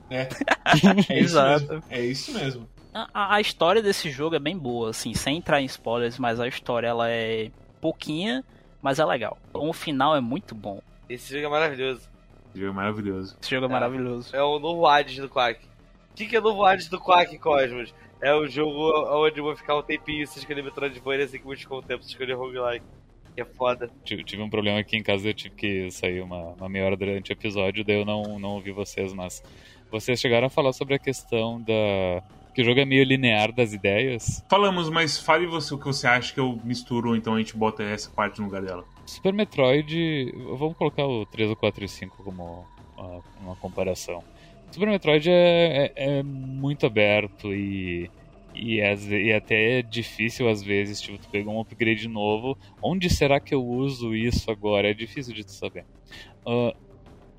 É. 0.09 0.27
É 1.09 1.19
Exato. 1.19 1.67
mesmo. 1.67 1.83
É 1.89 2.01
isso 2.01 2.33
mesmo. 2.33 2.69
A, 2.93 3.35
a 3.35 3.41
história 3.41 3.81
desse 3.81 4.09
jogo 4.09 4.35
é 4.35 4.39
bem 4.39 4.57
boa, 4.57 4.91
assim, 4.91 5.13
sem 5.13 5.37
entrar 5.37 5.61
em 5.61 5.65
spoilers, 5.65 6.17
mas 6.17 6.39
a 6.39 6.47
história 6.47 6.87
ela 6.87 7.09
é 7.09 7.51
pouquinha, 7.81 8.43
mas 8.81 8.99
é 8.99 9.05
legal. 9.05 9.37
O 9.53 9.73
final 9.73 10.15
é 10.15 10.21
muito 10.21 10.55
bom. 10.55 10.81
Esse 11.09 11.33
jogo 11.33 11.47
é 11.47 11.49
maravilhoso. 11.49 12.01
Esse 12.53 12.59
jogo 12.61 12.71
é 12.71 12.75
maravilhoso. 12.75 13.37
Esse 13.41 13.51
jogo 13.51 13.65
é, 13.65 13.69
É. 13.69 13.71
maravilhoso. 13.71 14.35
É 14.35 14.41
o 14.41 14.59
novo 14.59 14.87
Hades 14.87 15.17
do 15.17 15.27
Quack. 15.29 15.59
O 15.65 16.15
que, 16.15 16.25
que 16.27 16.35
é 16.35 16.39
o 16.39 16.43
novo 16.43 16.63
Hades 16.63 16.87
do 16.87 16.97
Quack, 16.99 17.37
Cosmos? 17.37 17.93
É 18.25 18.33
o 18.33 18.47
jogo 18.47 18.91
onde 19.23 19.39
eu 19.39 19.43
vou 19.43 19.55
ficar 19.55 19.77
um 19.77 19.83
tempinho 19.83 20.25
sem 20.25 20.39
escolher 20.39 20.63
Metroidvania, 20.63 21.25
assim 21.25 21.37
que 21.37 21.45
eu 21.45 21.69
com 21.69 21.75
o 21.75 21.81
tempo 21.83 22.01
sem 22.01 22.11
escolher 22.11 22.33
roguelike. 22.33 22.83
Que 23.35 23.41
é 23.41 23.45
foda. 23.45 23.87
Tive 24.03 24.41
um 24.41 24.49
problema 24.49 24.79
aqui 24.79 24.97
em 24.97 25.03
casa, 25.03 25.27
eu 25.27 25.33
tive 25.35 25.53
que 25.53 25.91
sair 25.91 26.21
uma, 26.21 26.53
uma 26.53 26.67
meia 26.67 26.85
hora 26.87 26.97
durante 26.97 27.31
o 27.31 27.33
episódio, 27.33 27.85
daí 27.85 27.99
eu 27.99 28.03
não, 28.03 28.39
não 28.39 28.53
ouvi 28.53 28.71
vocês, 28.71 29.13
mas 29.13 29.43
vocês 29.91 30.19
chegaram 30.19 30.47
a 30.47 30.49
falar 30.49 30.73
sobre 30.73 30.95
a 30.95 30.97
questão 30.99 31.61
da. 31.61 32.23
que 32.55 32.63
o 32.63 32.65
jogo 32.65 32.79
é 32.79 32.85
meio 32.85 33.03
linear 33.03 33.51
das 33.51 33.73
ideias. 33.73 34.43
Falamos, 34.49 34.89
mas 34.89 35.19
fale 35.19 35.45
você 35.45 35.75
o 35.75 35.77
que 35.77 35.85
você 35.85 36.07
acha 36.07 36.33
que 36.33 36.39
eu 36.39 36.59
misturo, 36.63 37.15
então 37.15 37.35
a 37.35 37.37
gente 37.37 37.55
bota 37.55 37.83
essa 37.83 38.09
parte 38.09 38.39
no 38.39 38.47
lugar 38.47 38.63
dela. 38.63 38.83
Super 39.05 39.33
Metroid. 39.33 40.33
Vamos 40.57 40.75
colocar 40.75 41.05
o 41.05 41.27
3, 41.27 41.51
o 41.51 41.55
4 41.55 41.83
e 41.83 41.85
o 41.85 41.89
5 41.89 42.23
como 42.23 42.65
uma, 42.97 43.21
uma 43.39 43.55
comparação. 43.57 44.23
Super 44.75 44.89
Metroid 44.89 45.29
é, 45.29 45.93
é, 45.95 46.17
é 46.17 46.23
muito 46.23 46.85
aberto 46.85 47.53
e. 47.53 48.11
E, 48.53 48.79
e 48.79 49.33
até 49.33 49.79
é 49.79 49.81
difícil 49.81 50.47
às 50.47 50.63
vezes, 50.63 51.01
tipo, 51.01 51.17
tu 51.17 51.29
pegar 51.29 51.49
um 51.49 51.59
upgrade 51.59 52.07
novo. 52.07 52.57
Onde 52.81 53.09
será 53.09 53.37
que 53.37 53.53
eu 53.53 53.65
uso 53.65 54.15
isso 54.15 54.49
agora? 54.51 54.89
É 54.89 54.93
difícil 54.93 55.33
de 55.33 55.45
tu 55.45 55.51
saber. 55.51 55.85
Ah, 56.45 56.73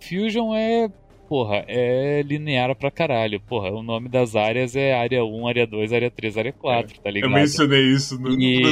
Fusion 0.00 0.54
é. 0.54 0.90
Porra, 1.28 1.64
é 1.66 2.22
linear 2.22 2.74
pra 2.76 2.90
caralho. 2.90 3.40
Porra, 3.40 3.70
o 3.72 3.82
nome 3.82 4.08
das 4.08 4.36
áreas 4.36 4.76
é 4.76 4.94
área 4.94 5.24
1, 5.24 5.48
área 5.48 5.66
2, 5.66 5.92
área 5.92 6.10
3, 6.10 6.38
área 6.38 6.52
4, 6.52 7.00
tá 7.00 7.08
Eu 7.08 7.12
ligado? 7.12 7.32
mencionei 7.32 7.82
isso 7.92 8.18
no, 8.20 8.30
E-. 8.40 8.62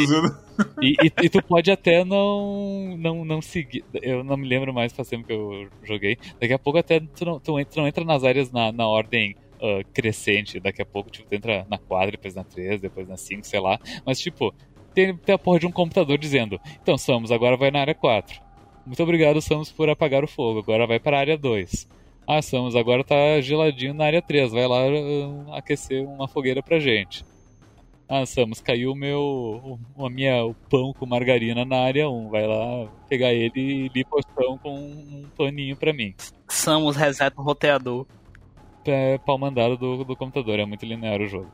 E, 0.80 0.92
e- 1.02 1.12
e 1.24 1.28
tu 1.28 1.42
pode 1.42 1.70
até 1.72 2.04
não, 2.04 2.96
não, 2.96 3.24
não 3.24 3.42
seguir. 3.42 3.84
Eu 4.00 4.22
não 4.22 4.36
me 4.36 4.46
lembro 4.46 4.72
mais 4.72 4.92
faz 4.92 5.08
tempo 5.08 5.26
que 5.26 5.32
eu 5.32 5.68
joguei. 5.82 6.16
Daqui 6.40 6.52
a 6.52 6.58
pouco 6.58 6.78
até 6.78 7.00
tu 7.00 7.24
não, 7.24 7.40
tu 7.40 7.58
entra, 7.58 7.80
não 7.82 7.88
entra 7.88 8.04
nas 8.04 8.22
áreas 8.22 8.52
na, 8.52 8.70
na 8.70 8.86
ordem 8.86 9.34
ah, 9.60 9.80
crescente. 9.92 10.60
Daqui 10.60 10.80
a 10.80 10.86
pouco 10.86 11.10
tipo, 11.10 11.28
tu 11.28 11.34
entra 11.34 11.66
na 11.68 11.76
4, 11.78 12.12
depois 12.12 12.34
na 12.36 12.44
3, 12.44 12.80
depois 12.80 13.08
na 13.08 13.16
5, 13.16 13.44
sei 13.44 13.58
lá. 13.58 13.80
Mas 14.06 14.20
tipo, 14.20 14.54
tem, 14.94 15.16
tem 15.16 15.34
a 15.34 15.38
porra 15.38 15.58
de 15.58 15.66
um 15.66 15.72
computador 15.72 16.16
dizendo: 16.18 16.60
Então, 16.80 16.96
Samus, 16.96 17.32
agora 17.32 17.56
vai 17.56 17.72
na 17.72 17.80
área 17.80 17.94
4. 17.96 18.40
Muito 18.86 19.02
obrigado, 19.02 19.40
Samus, 19.42 19.72
por 19.72 19.88
apagar 19.90 20.22
o 20.22 20.28
fogo. 20.28 20.60
Agora 20.60 20.86
vai 20.86 21.00
para 21.00 21.16
a 21.16 21.20
área 21.20 21.36
2. 21.36 21.88
Ah, 22.26 22.40
Samus, 22.40 22.74
agora 22.74 23.04
tá 23.04 23.40
geladinho 23.40 23.94
na 23.94 24.04
área 24.06 24.22
3. 24.22 24.52
Vai 24.52 24.66
lá 24.66 24.78
ah, 24.78 25.58
aquecer 25.58 26.06
uma 26.06 26.26
fogueira 26.26 26.62
pra 26.62 26.78
gente. 26.78 27.24
Ah, 28.08 28.24
Samus, 28.24 28.60
caiu 28.60 28.92
o 28.92 28.96
meu. 28.96 29.78
O, 29.96 30.04
a 30.06 30.10
minha, 30.10 30.44
o 30.44 30.54
pão 30.54 30.92
com 30.92 31.06
margarina 31.06 31.64
na 31.64 31.78
área 31.78 32.08
1. 32.08 32.30
Vai 32.30 32.46
lá 32.46 32.88
pegar 33.08 33.32
ele 33.32 33.60
e 33.60 33.88
limpa 33.88 34.16
o 34.16 34.22
chão 34.22 34.58
com 34.58 34.74
um 34.74 35.24
paninho 35.36 35.76
pra 35.76 35.92
mim. 35.92 36.14
Samus 36.48 36.96
reseta 36.96 37.40
o 37.40 37.44
roteador. 37.44 38.06
É 38.86 39.18
pau 39.18 39.38
mandado 39.38 39.76
do, 39.76 40.04
do 40.04 40.16
computador, 40.16 40.58
é 40.58 40.66
muito 40.66 40.84
linear 40.84 41.20
o 41.20 41.26
jogo. 41.26 41.50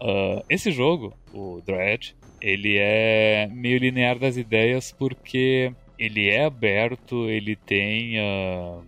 Ah, 0.00 0.42
esse 0.48 0.70
jogo, 0.70 1.12
o 1.32 1.60
Dread, 1.64 2.16
ele 2.40 2.76
é 2.78 3.48
meio 3.52 3.78
linear 3.78 4.18
das 4.18 4.36
ideias 4.36 4.92
porque 4.92 5.72
ele 5.98 6.28
é 6.28 6.44
aberto, 6.44 7.28
ele 7.28 7.56
tem. 7.56 8.18
ah, 8.18 8.78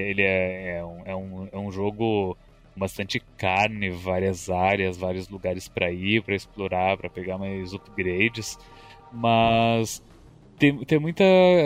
ele 0.00 0.10
ele 0.10 0.22
é, 0.22 0.78
é, 0.78 0.84
um, 0.84 1.02
é, 1.04 1.16
um, 1.16 1.48
é 1.52 1.58
um 1.58 1.70
jogo 1.70 2.36
bastante 2.76 3.20
carne, 3.36 3.90
várias 3.90 4.50
áreas, 4.50 4.96
vários 4.96 5.28
lugares 5.28 5.68
para 5.68 5.92
ir, 5.92 6.22
para 6.22 6.34
explorar, 6.34 6.96
para 6.96 7.08
pegar 7.08 7.38
mais 7.38 7.72
upgrades, 7.72 8.58
mas 9.12 10.02
tem, 10.58 10.76
tem 10.84 10.98
muita 10.98 11.24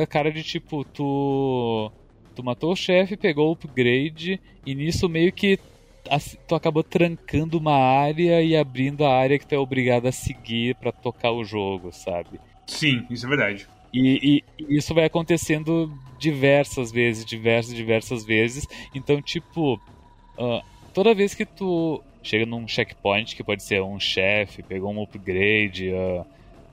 cara 0.09 0.31
de 0.31 0.43
tipo, 0.43 0.85
tu, 0.85 1.91
tu 2.35 2.45
matou 2.45 2.73
o 2.73 2.77
chefe, 2.77 3.17
pegou 3.17 3.49
o 3.49 3.53
upgrade, 3.53 4.41
e 4.67 4.75
nisso 4.75 5.09
meio 5.09 5.33
que 5.33 5.59
tu 6.47 6.55
acabou 6.55 6.83
trancando 6.83 7.59
uma 7.59 7.75
área 7.75 8.43
e 8.43 8.57
abrindo 8.57 9.05
a 9.05 9.15
área 9.15 9.39
que 9.39 9.47
tu 9.47 9.55
é 9.55 9.59
obrigado 9.59 10.07
a 10.07 10.13
seguir 10.13 10.75
para 10.77 10.93
tocar 10.93 11.33
o 11.33 11.45
jogo, 11.45 11.93
sabe? 11.93 12.41
Sim, 12.67 13.07
isso 13.11 13.27
é 13.27 13.29
verdade. 13.29 13.69
E, 13.93 14.43
e- 14.59 14.77
isso 14.77 14.95
vai 14.95 15.05
acontecendo 15.05 15.91
diversas 16.19 16.91
vezes, 16.91 17.25
diversas, 17.25 17.75
diversas 17.75 18.25
vezes. 18.25 18.67
Então, 18.95 19.21
tipo, 19.23 19.81
ah, 20.39 20.63
toda 20.93 21.15
vez 21.15 21.35
que 21.35 21.47
tu 21.47 22.03
chega 22.23 22.45
num 22.45 22.67
checkpoint, 22.67 23.35
que 23.35 23.45
pode 23.45 23.63
ser 23.63 23.83
um 23.83 23.99
chefe, 23.99 24.63
pegou 24.63 24.93
um 24.93 25.03
upgrade, 25.03 25.93
ah, 25.95 26.25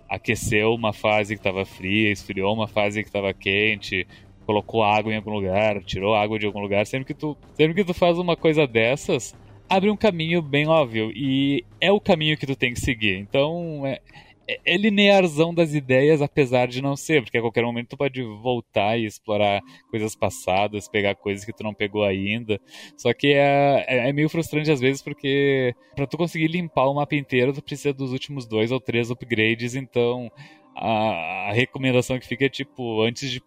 aqueceu 0.09 0.73
uma 0.73 0.93
fase 0.93 1.35
que 1.35 1.39
estava 1.39 1.65
fria, 1.65 2.11
esfriou 2.11 2.53
uma 2.53 2.67
fase 2.67 3.01
que 3.01 3.09
estava 3.09 3.33
quente, 3.33 4.07
colocou 4.45 4.83
água 4.83 5.11
em 5.11 5.17
algum 5.17 5.31
lugar, 5.31 5.81
tirou 5.83 6.15
água 6.15 6.37
de 6.37 6.45
algum 6.45 6.59
lugar, 6.59 6.85
sempre 6.85 7.05
que 7.05 7.13
tu, 7.13 7.35
sempre 7.53 7.73
que 7.73 7.83
tu 7.83 7.93
faz 7.93 8.17
uma 8.17 8.35
coisa 8.35 8.67
dessas, 8.67 9.35
abre 9.67 9.89
um 9.89 9.97
caminho 9.97 10.41
bem 10.41 10.67
óbvio 10.67 11.11
e 11.15 11.63
é 11.81 11.91
o 11.91 11.99
caminho 11.99 12.37
que 12.37 12.45
tu 12.45 12.55
tem 12.55 12.73
que 12.73 12.79
seguir. 12.79 13.17
Então, 13.17 13.85
é, 13.85 13.99
é- 14.47 14.59
é 14.76 14.77
linearzão 14.77 15.53
das 15.53 15.73
ideias, 15.73 16.22
apesar 16.22 16.67
de 16.67 16.81
não 16.81 16.95
ser, 16.95 17.22
porque 17.23 17.38
a 17.38 17.41
qualquer 17.41 17.63
momento 17.63 17.89
tu 17.89 17.97
pode 17.97 18.22
voltar 18.22 18.97
e 18.99 19.05
explorar 19.05 19.61
coisas 19.88 20.15
passadas, 20.15 20.88
pegar 20.88 21.15
coisas 21.15 21.45
que 21.45 21.53
tu 21.53 21.63
não 21.63 21.73
pegou 21.73 22.03
ainda. 22.03 22.59
Só 22.97 23.13
que 23.13 23.27
é, 23.34 23.85
é, 23.88 24.09
é 24.09 24.13
meio 24.13 24.30
frustrante 24.30 24.72
às 24.72 24.80
vezes, 24.80 25.01
porque 25.01 25.73
pra 25.95 26.07
tu 26.07 26.17
conseguir 26.17 26.47
limpar 26.47 26.85
o 26.88 26.93
mapa 26.95 27.15
inteiro, 27.15 27.53
tu 27.53 27.63
precisa 27.63 27.93
dos 27.93 28.11
últimos 28.11 28.47
dois 28.47 28.72
ou 28.72 28.80
três 28.80 29.09
upgrades, 29.11 29.76
então 29.76 30.30
a, 30.76 31.49
a 31.49 31.53
recomendação 31.53 32.19
que 32.19 32.27
fica 32.27 32.45
é 32.45 32.49
tipo, 32.49 33.01
antes 33.01 33.30
de 33.31 33.41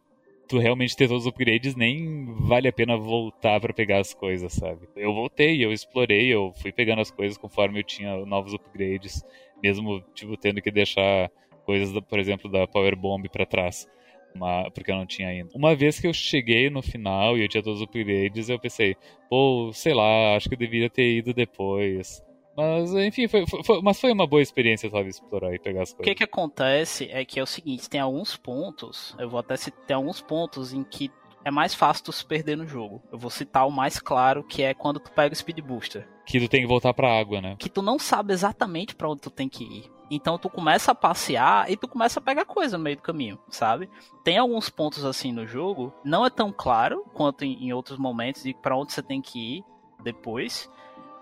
tu 0.48 0.58
realmente 0.58 0.96
ter 0.96 1.08
todos 1.08 1.24
os 1.24 1.28
upgrades, 1.30 1.74
nem 1.76 2.24
vale 2.46 2.68
a 2.68 2.72
pena 2.72 2.96
voltar 2.96 3.60
pra 3.60 3.74
pegar 3.74 4.00
as 4.00 4.14
coisas, 4.14 4.52
sabe? 4.54 4.88
Eu 4.96 5.12
voltei, 5.12 5.62
eu 5.62 5.72
explorei, 5.72 6.28
eu 6.32 6.52
fui 6.62 6.72
pegando 6.72 7.02
as 7.02 7.10
coisas 7.10 7.36
conforme 7.36 7.80
eu 7.80 7.84
tinha 7.84 8.16
novos 8.24 8.54
upgrades 8.54 9.22
mesmo 9.62 10.02
tipo 10.14 10.36
tendo 10.36 10.60
que 10.62 10.70
deixar 10.70 11.30
coisas, 11.64 11.92
por 12.08 12.18
exemplo, 12.18 12.50
da 12.50 12.66
Power 12.66 12.96
Bomb 12.96 13.28
pra 13.28 13.44
trás, 13.46 13.86
uma- 14.34 14.70
porque 14.70 14.90
eu 14.90 14.96
não 14.96 15.06
tinha 15.06 15.28
ainda. 15.28 15.50
Uma 15.54 15.74
vez 15.74 16.00
que 16.00 16.06
eu 16.06 16.14
cheguei 16.14 16.70
no 16.70 16.82
final 16.82 17.36
e 17.36 17.42
eu 17.42 17.48
tinha 17.48 17.62
todos 17.62 17.80
os 17.80 17.86
upgrades, 17.86 18.48
eu 18.48 18.58
pensei, 18.58 18.96
pô, 19.28 19.70
sei 19.74 19.92
lá, 19.94 20.36
acho 20.36 20.48
que 20.48 20.54
eu 20.54 20.58
deveria 20.58 20.88
ter 20.90 21.10
ido 21.18 21.32
depois. 21.34 22.22
Mas, 22.56 22.92
enfim, 22.94 23.28
foi, 23.28 23.44
foi- 23.46 23.80
mas 23.82 24.00
foi 24.00 24.10
uma 24.10 24.26
boa 24.26 24.42
experiência, 24.42 24.90
sabe, 24.90 25.08
explorar 25.10 25.54
e 25.54 25.60
pegar 25.60 25.82
as 25.82 25.90
O 25.92 25.96
que 25.96 25.98
coisas. 25.98 26.14
que 26.16 26.24
acontece 26.24 27.08
é 27.12 27.24
que 27.24 27.38
é 27.38 27.42
o 27.42 27.46
seguinte, 27.46 27.88
tem 27.88 28.00
alguns 28.00 28.36
pontos, 28.36 29.14
eu 29.18 29.28
vou 29.30 29.38
até 29.38 29.56
citar 29.56 29.78
tem 29.86 29.94
alguns 29.94 30.20
pontos 30.20 30.72
em 30.72 30.82
que 30.82 31.08
é 31.48 31.50
mais 31.50 31.74
fácil 31.74 32.04
tu 32.04 32.12
se 32.12 32.24
perder 32.24 32.56
no 32.56 32.66
jogo. 32.66 33.02
Eu 33.10 33.18
vou 33.18 33.30
citar 33.30 33.66
o 33.66 33.70
mais 33.70 33.98
claro, 33.98 34.44
que 34.44 34.62
é 34.62 34.74
quando 34.74 35.00
tu 35.00 35.10
pega 35.10 35.32
o 35.32 35.36
Speed 35.36 35.60
Booster. 35.60 36.06
Que 36.26 36.38
tu 36.38 36.46
tem 36.46 36.60
que 36.60 36.66
voltar 36.66 36.92
pra 36.92 37.18
água, 37.18 37.40
né? 37.40 37.56
Que 37.58 37.70
tu 37.70 37.80
não 37.80 37.98
sabe 37.98 38.34
exatamente 38.34 38.94
pra 38.94 39.08
onde 39.08 39.22
tu 39.22 39.30
tem 39.30 39.48
que 39.48 39.64
ir. 39.64 39.90
Então 40.10 40.38
tu 40.38 40.50
começa 40.50 40.92
a 40.92 40.94
passear 40.94 41.70
e 41.70 41.76
tu 41.76 41.88
começa 41.88 42.20
a 42.20 42.22
pegar 42.22 42.44
coisa 42.44 42.76
no 42.76 42.84
meio 42.84 42.96
do 42.96 43.02
caminho, 43.02 43.38
sabe? 43.48 43.88
Tem 44.22 44.36
alguns 44.36 44.68
pontos 44.68 45.04
assim 45.04 45.32
no 45.32 45.46
jogo, 45.46 45.92
não 46.04 46.24
é 46.24 46.30
tão 46.30 46.52
claro 46.52 47.04
quanto 47.14 47.44
em, 47.44 47.64
em 47.64 47.72
outros 47.72 47.98
momentos 47.98 48.42
de 48.42 48.54
pra 48.54 48.76
onde 48.76 48.92
você 48.92 49.02
tem 49.02 49.20
que 49.22 49.56
ir 49.56 49.64
depois. 50.02 50.70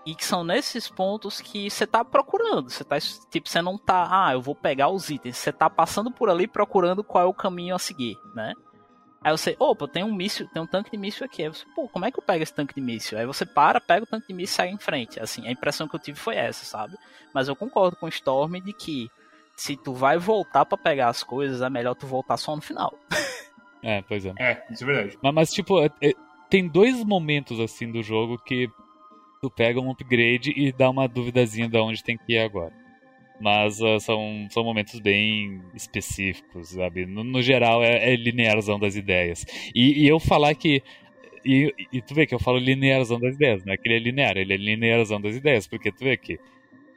E 0.05 0.15
que 0.15 0.23
são 0.23 0.41
nesses 0.41 0.89
pontos 0.89 1.41
que 1.41 1.69
você 1.69 1.85
tá 1.85 2.03
procurando. 2.03 2.69
Você 2.69 2.83
tá, 2.83 2.97
tipo, 3.29 3.49
você 3.49 3.61
não 3.61 3.77
tá, 3.77 4.07
ah, 4.09 4.33
eu 4.33 4.41
vou 4.41 4.55
pegar 4.55 4.87
os 4.87 5.09
itens. 5.09 5.35
Você 5.35 5.51
tá 5.51 5.69
passando 5.69 6.09
por 6.09 6.29
ali 6.29 6.47
procurando 6.47 7.03
qual 7.03 7.25
é 7.25 7.27
o 7.27 7.33
caminho 7.33 7.75
a 7.75 7.79
seguir, 7.79 8.17
né? 8.33 8.53
Aí 9.27 9.31
você, 9.37 9.57
opa, 9.59 9.89
tem 9.89 10.05
um 10.05 10.13
míssil, 10.15 10.47
tem 10.47 10.61
um 10.61 10.65
tanque 10.65 10.89
de 10.89 10.97
míssil 10.97 11.25
aqui. 11.25 11.43
Aí 11.43 11.49
você, 11.49 11.65
pô, 11.75 11.89
como 11.89 12.05
é 12.05 12.11
que 12.11 12.17
eu 12.17 12.23
pego 12.23 12.41
esse 12.41 12.53
tanque 12.53 12.73
de 12.73 12.79
míssil? 12.79 13.17
Aí 13.17 13.25
você 13.25 13.45
para, 13.45 13.81
pega 13.81 14.03
o 14.05 14.07
tanque 14.07 14.25
de 14.29 14.33
míssil 14.33 14.53
e 14.53 14.55
sai 14.55 14.69
em 14.69 14.77
frente. 14.77 15.19
Assim, 15.19 15.45
a 15.45 15.51
impressão 15.51 15.85
que 15.85 15.93
eu 15.97 15.99
tive 15.99 16.17
foi 16.17 16.37
essa, 16.37 16.63
sabe? 16.63 16.95
Mas 17.33 17.49
eu 17.49 17.55
concordo 17.55 17.97
com 17.97 18.05
o 18.05 18.09
Storm 18.09 18.53
de 18.61 18.71
que 18.71 19.09
se 19.53 19.75
tu 19.75 19.93
vai 19.93 20.17
voltar 20.17 20.63
pra 20.65 20.77
pegar 20.77 21.09
as 21.09 21.23
coisas, 21.23 21.61
é 21.61 21.69
melhor 21.69 21.93
tu 21.93 22.07
voltar 22.07 22.37
só 22.37 22.55
no 22.55 22.61
final. 22.61 22.97
É, 23.83 24.01
pois 24.01 24.25
é. 24.25 24.33
É, 24.39 24.63
isso 24.71 24.83
é 24.83 24.87
verdade. 24.87 25.19
Mas, 25.21 25.33
mas, 25.33 25.53
tipo, 25.53 25.79
é- 25.79 25.91
é- 26.01 26.13
tem 26.49 26.67
dois 26.67 27.03
momentos, 27.03 27.59
assim, 27.59 27.89
do 27.91 28.01
jogo 28.01 28.37
que 28.39 28.67
tu 29.39 29.51
pega 29.51 29.79
um 29.79 29.91
upgrade 29.91 30.51
e 30.57 30.71
dá 30.71 30.89
uma 30.89 31.07
duvidazinha 31.07 31.69
de 31.69 31.77
onde 31.77 32.03
tem 32.03 32.17
que 32.17 32.33
ir 32.33 32.39
agora. 32.39 32.73
Mas 33.39 33.81
ah, 33.81 33.99
são, 33.99 34.47
são 34.49 34.63
momentos 34.63 34.99
bem 34.99 35.61
específicos, 35.75 36.69
sabe? 36.69 37.05
No, 37.05 37.23
no 37.23 37.41
geral, 37.41 37.83
é, 37.83 38.13
é 38.13 38.15
linearzão 38.15 38.79
das 38.79 38.95
ideias. 38.95 39.45
E, 39.75 40.03
e 40.03 40.07
eu 40.07 40.19
falar 40.19 40.55
que. 40.55 40.81
E, 41.45 41.73
e 41.93 42.01
tu 42.01 42.13
vê 42.13 42.25
que 42.25 42.35
eu 42.35 42.39
falo 42.39 42.57
linearzão 42.57 43.19
das 43.19 43.35
ideias, 43.35 43.63
não 43.63 43.73
é 43.73 43.77
que 43.77 43.87
ele 43.87 43.95
é 43.95 43.99
linear, 43.99 44.37
ele 44.37 44.53
é 44.53 44.57
linearzão 44.57 45.21
das 45.21 45.35
ideias, 45.35 45.67
porque 45.67 45.91
tu 45.91 46.03
vê 46.03 46.17
que 46.17 46.37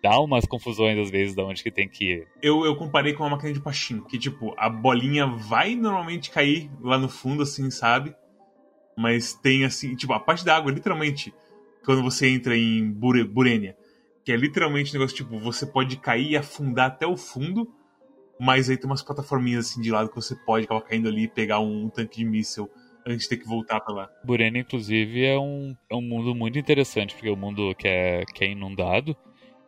dá 0.03 0.19
umas 0.19 0.45
confusões 0.47 0.99
às 0.99 1.11
vezes 1.11 1.35
de 1.35 1.43
onde 1.43 1.63
que 1.63 1.71
tem 1.71 1.89
que 1.89 2.13
ir. 2.13 2.29
Eu, 2.43 2.65
eu 2.65 2.75
comparei 2.75 3.13
com 3.13 3.23
uma 3.23 3.31
máquina 3.31 3.53
de 3.53 3.61
pachinko, 3.61 4.09
que 4.09 4.19
tipo, 4.19 4.55
a 4.57 4.69
bolinha 4.69 5.27
vai 5.27 5.75
normalmente 5.75 6.31
cair 6.31 6.71
lá 6.81 6.99
no 6.99 7.09
fundo, 7.09 7.43
assim, 7.43 7.71
sabe? 7.71 8.15
Mas 8.97 9.35
tem 9.35 9.65
assim, 9.65 9.95
tipo, 9.95 10.13
a 10.13 10.21
parte 10.21 10.45
da 10.45 10.57
água, 10.57 10.73
literalmente, 10.73 11.33
quando 11.85 12.03
você 12.03 12.29
entra 12.29 12.57
em 12.57 12.91
Bure, 12.91 13.25
Burenia, 13.25 13.77
que 14.31 14.35
é 14.35 14.37
literalmente 14.37 14.91
um 14.91 14.93
negócio, 14.93 15.17
tipo, 15.17 15.37
você 15.41 15.67
pode 15.67 15.97
cair 15.97 16.31
e 16.31 16.37
afundar 16.37 16.87
até 16.87 17.05
o 17.05 17.17
fundo, 17.17 17.69
mas 18.39 18.71
aí 18.71 18.77
tem 18.77 18.89
umas 18.89 19.03
plataforminhas 19.03 19.67
assim 19.67 19.81
de 19.81 19.91
lado 19.91 20.09
que 20.09 20.15
você 20.15 20.37
pode 20.47 20.67
acabar 20.67 20.83
caindo 20.83 21.09
ali 21.09 21.25
e 21.25 21.29
pegar 21.29 21.59
um 21.59 21.91
tanque 21.91 22.19
de 22.19 22.25
míssil 22.25 22.71
antes 23.05 23.25
de 23.25 23.31
ter 23.31 23.39
que 23.39 23.49
voltar 23.49 23.81
pra 23.81 23.93
lá. 23.93 24.09
Burena, 24.25 24.59
inclusive, 24.59 25.25
é 25.25 25.37
um, 25.37 25.75
é 25.91 25.97
um 25.97 26.01
mundo 26.01 26.33
muito 26.33 26.57
interessante, 26.57 27.13
porque 27.13 27.29
é 27.29 27.33
um 27.33 27.37
mundo 27.37 27.75
que 27.75 27.89
é, 27.89 28.25
que 28.33 28.45
é 28.45 28.53
inundado. 28.53 29.17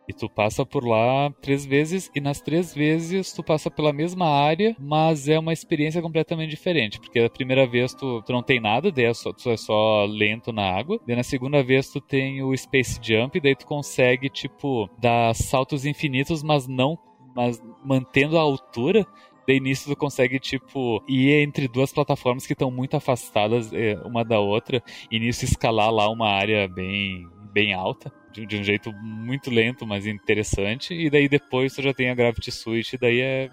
E 0.07 0.13
tu 0.13 0.29
passa 0.29 0.65
por 0.65 0.85
lá 0.85 1.31
três 1.41 1.65
vezes, 1.65 2.11
e 2.13 2.19
nas 2.19 2.41
três 2.41 2.73
vezes 2.73 3.31
tu 3.31 3.41
passa 3.41 3.71
pela 3.71 3.93
mesma 3.93 4.27
área, 4.27 4.75
mas 4.79 5.27
é 5.29 5.39
uma 5.39 5.53
experiência 5.53 6.01
completamente 6.01 6.49
diferente. 6.49 6.99
Porque 6.99 7.19
a 7.19 7.29
primeira 7.29 7.65
vez 7.65 7.93
tu, 7.93 8.21
tu 8.21 8.33
não 8.33 8.43
tem 8.43 8.59
nada, 8.59 8.91
daí 8.91 9.05
é 9.05 9.13
só, 9.13 9.31
tu 9.31 9.49
é 9.49 9.57
só 9.57 10.05
lento 10.05 10.51
na 10.51 10.69
água. 10.69 10.99
Daí 11.07 11.15
na 11.15 11.23
segunda 11.23 11.63
vez 11.63 11.89
tu 11.89 12.01
tem 12.01 12.43
o 12.43 12.55
Space 12.55 12.99
Jump, 13.01 13.39
daí 13.39 13.55
tu 13.55 13.65
consegue, 13.65 14.29
tipo, 14.29 14.89
dar 14.99 15.33
saltos 15.33 15.85
infinitos, 15.85 16.43
mas 16.43 16.67
não. 16.67 16.97
Mas 17.35 17.61
mantendo 17.83 18.37
a 18.37 18.41
altura. 18.41 19.05
Daí 19.47 19.59
nisso 19.59 19.89
tu 19.89 19.95
consegue, 19.95 20.39
tipo, 20.39 21.03
ir 21.07 21.43
entre 21.43 21.67
duas 21.67 21.91
plataformas 21.91 22.45
que 22.47 22.53
estão 22.53 22.71
muito 22.71 22.95
afastadas 22.95 23.73
eh, 23.73 23.99
uma 24.05 24.23
da 24.23 24.39
outra, 24.39 24.81
e 25.11 25.19
nisso 25.19 25.43
escalar 25.43 25.91
lá 25.91 26.09
uma 26.09 26.29
área 26.29 26.65
bem, 26.67 27.27
bem 27.51 27.73
alta, 27.73 28.09
de, 28.33 28.45
de 28.45 28.57
um 28.57 28.63
jeito 28.63 28.91
muito 28.91 29.49
lento, 29.49 29.85
mas 29.85 30.05
interessante, 30.05 30.93
e 30.93 31.09
daí 31.09 31.29
depois 31.29 31.73
tu 31.73 31.81
já 31.81 31.93
tem 31.93 32.09
a 32.09 32.15
Gravity 32.15 32.51
Switch, 32.51 32.93
e 32.93 32.97
daí 32.97 33.21
é 33.21 33.51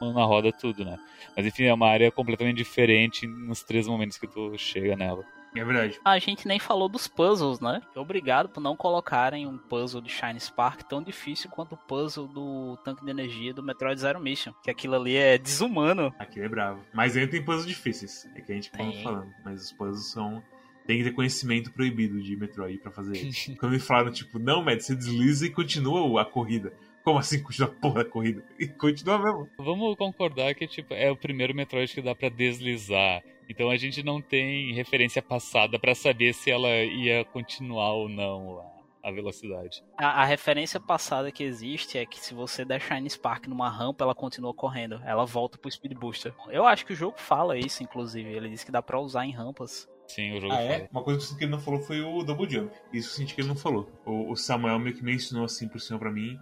mão 0.00 0.12
na 0.12 0.24
roda 0.24 0.50
tudo, 0.52 0.84
né? 0.84 0.98
Mas 1.36 1.46
enfim, 1.46 1.64
é 1.64 1.74
uma 1.74 1.88
área 1.88 2.10
completamente 2.10 2.56
diferente 2.56 3.26
nos 3.26 3.62
três 3.62 3.86
momentos 3.86 4.18
que 4.18 4.26
tu 4.26 4.56
chega 4.58 4.96
nela. 4.96 5.24
É 5.54 5.62
verdade. 5.62 6.00
A 6.02 6.18
gente 6.18 6.48
nem 6.48 6.58
falou 6.58 6.88
dos 6.88 7.06
puzzles, 7.06 7.60
né? 7.60 7.82
Obrigado 7.94 8.48
por 8.48 8.60
não 8.60 8.74
colocarem 8.74 9.46
um 9.46 9.58
puzzle 9.58 10.00
de 10.00 10.10
Shine 10.10 10.40
Spark 10.40 10.82
tão 10.84 11.02
difícil 11.02 11.50
quanto 11.50 11.74
o 11.74 11.76
puzzle 11.76 12.26
do 12.26 12.78
tanque 12.82 13.04
de 13.04 13.10
energia 13.10 13.52
do 13.52 13.62
Metroid 13.62 14.00
Zero 14.00 14.18
Mission. 14.18 14.54
Que 14.62 14.70
aquilo 14.70 14.94
ali 14.94 15.14
é 15.14 15.36
desumano. 15.36 16.12
Aquilo 16.18 16.46
é 16.46 16.48
bravo. 16.48 16.82
Mas 16.94 17.16
ainda 17.16 17.30
tem 17.30 17.44
puzzles 17.44 17.66
difíceis. 17.66 18.26
É 18.34 18.40
que 18.40 18.50
a 18.50 18.54
gente 18.54 18.70
Tem. 18.70 19.02
falando. 19.02 19.30
Mas 19.44 19.62
os 19.64 19.72
puzzles 19.72 20.06
são. 20.10 20.42
Tem 20.86 20.98
que 20.98 21.04
ter 21.04 21.12
conhecimento 21.12 21.72
proibido 21.72 22.20
de 22.20 22.36
Metroid 22.36 22.78
pra 22.78 22.90
fazer 22.90 23.16
eles. 23.16 23.52
Quando 23.58 23.72
me 23.72 23.78
falaram, 23.78 24.10
tipo, 24.10 24.38
não, 24.38 24.62
Matt, 24.62 24.80
você 24.80 24.94
desliza 24.94 25.46
e 25.46 25.50
continua 25.50 26.20
a 26.20 26.24
corrida. 26.24 26.72
Como 27.04 27.18
assim 27.18 27.42
continua 27.42 27.68
a 27.68 27.72
porra 27.72 28.04
da 28.04 28.10
corrida? 28.10 28.44
E 28.58 28.68
continua 28.68 29.18
mesmo. 29.18 29.48
Vamos 29.58 29.96
concordar 29.96 30.54
que 30.54 30.66
tipo 30.66 30.94
é 30.94 31.10
o 31.10 31.16
primeiro 31.16 31.54
Metroid 31.54 31.92
que 31.92 32.00
dá 32.00 32.14
pra 32.14 32.28
deslizar. 32.28 33.22
Então 33.48 33.70
a 33.70 33.76
gente 33.76 34.02
não 34.02 34.20
tem 34.20 34.72
referência 34.72 35.20
passada 35.20 35.78
pra 35.78 35.94
saber 35.94 36.32
se 36.32 36.50
ela 36.50 36.68
ia 36.84 37.24
continuar 37.24 37.92
ou 37.94 38.08
não 38.08 38.60
a, 39.02 39.08
a 39.08 39.10
velocidade. 39.10 39.82
A, 39.98 40.22
a 40.22 40.24
referência 40.24 40.78
passada 40.78 41.32
que 41.32 41.42
existe 41.42 41.98
é 41.98 42.06
que 42.06 42.20
se 42.20 42.34
você 42.34 42.64
der 42.64 42.80
Shine 42.80 43.10
Spark 43.10 43.48
numa 43.48 43.68
rampa, 43.68 44.04
ela 44.04 44.14
continua 44.14 44.54
correndo. 44.54 45.00
Ela 45.04 45.26
volta 45.26 45.58
pro 45.58 45.70
Speed 45.70 45.94
Booster. 45.94 46.32
Eu 46.48 46.64
acho 46.64 46.86
que 46.86 46.92
o 46.92 46.96
jogo 46.96 47.18
fala 47.18 47.58
isso, 47.58 47.82
inclusive. 47.82 48.30
Ele 48.30 48.48
diz 48.48 48.62
que 48.62 48.70
dá 48.70 48.80
pra 48.80 49.00
usar 49.00 49.26
em 49.26 49.32
rampas. 49.32 49.88
Sim, 50.06 50.32
o 50.36 50.40
jogo 50.40 50.52
Ah, 50.52 50.56
fala. 50.56 50.68
é? 50.74 50.88
Uma 50.92 51.02
coisa 51.02 51.36
que 51.38 51.44
ele 51.44 51.50
não 51.50 51.60
falou 51.60 51.80
foi 51.80 52.00
o 52.02 52.22
Double 52.22 52.48
Jump. 52.50 52.74
Isso 52.92 53.08
eu 53.10 53.14
senti 53.16 53.34
que 53.34 53.40
ele 53.40 53.48
não 53.48 53.56
falou. 53.56 53.90
O, 54.04 54.32
o 54.32 54.36
Samuel 54.36 54.78
meio 54.78 54.94
que 54.94 55.02
mencionou 55.02 55.44
assim 55.46 55.68
por 55.68 55.80
cima 55.80 55.98
pra 55.98 56.10
mim. 56.10 56.38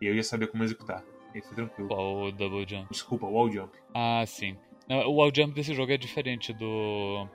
E 0.00 0.06
eu 0.06 0.14
ia 0.14 0.22
saber 0.24 0.48
como 0.48 0.64
executar. 0.64 1.04
E 1.34 1.40
foi 1.40 1.54
tranquilo. 1.54 1.88
Qual 1.88 2.22
o 2.24 2.32
Double 2.32 2.66
Jump? 2.68 2.88
Desculpa, 2.90 3.26
o 3.26 3.32
Wall 3.32 3.50
Jump. 3.52 3.72
Ah, 3.94 4.24
sim. 4.26 4.56
O 4.88 5.12
wall 5.12 5.30
jump 5.34 5.54
desse 5.54 5.72
jogo 5.72 5.92
é 5.92 5.96
diferente 5.96 6.52
do. 6.52 7.26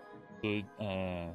do, 0.44 0.66
ah, 0.80 1.32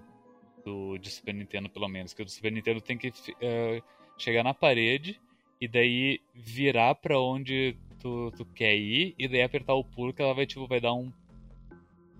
do 0.64 0.98
de 0.98 1.10
Super 1.10 1.35
Nintendo, 1.35 1.69
pelo 1.70 1.89
menos. 1.89 2.12
Que 2.12 2.20
o 2.23 2.24
do 2.24 2.31
Super 2.31 2.52
Nintendo 2.52 2.81
tem 2.82 2.98
que 2.98 3.09
ah, 3.43 3.82
chegar 4.19 4.44
na 4.44 4.52
parede 4.55 5.19
e 5.60 5.66
daí 5.66 6.20
virar 6.35 6.94
pra 6.97 7.19
onde 7.19 7.77
tu, 7.98 8.31
tu 8.36 8.44
quer 8.44 8.77
ir 8.77 9.14
e 9.19 9.27
daí 9.27 9.43
apertar 9.43 9.74
o 9.74 9.82
pulo 9.82 10.12
que 10.12 10.20
ela 10.20 10.35
vai, 10.35 10.44
tipo, 10.47 10.66
vai 10.66 10.81
dar 10.81 10.93
um. 10.93 11.10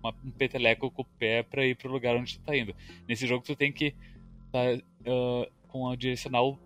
Uma- 0.03 0.15
um 0.25 0.31
peteleco 0.31 0.91
com 0.91 1.03
o 1.03 1.07
pé 1.19 1.43
pra 1.43 1.65
ir 1.67 1.77
pro 1.77 1.91
lugar 1.91 2.17
onde 2.17 2.39
tu 2.39 2.45
tá 2.45 2.57
indo. 2.57 2.75
Nesse 3.09 3.27
jogo 3.27 3.45
tu 3.45 3.55
tem 3.57 3.73
que 3.73 3.95
tá 4.51 4.61
ah, 5.07 5.49
com 5.69 5.89
a 5.89 5.97
direcional 5.97 6.59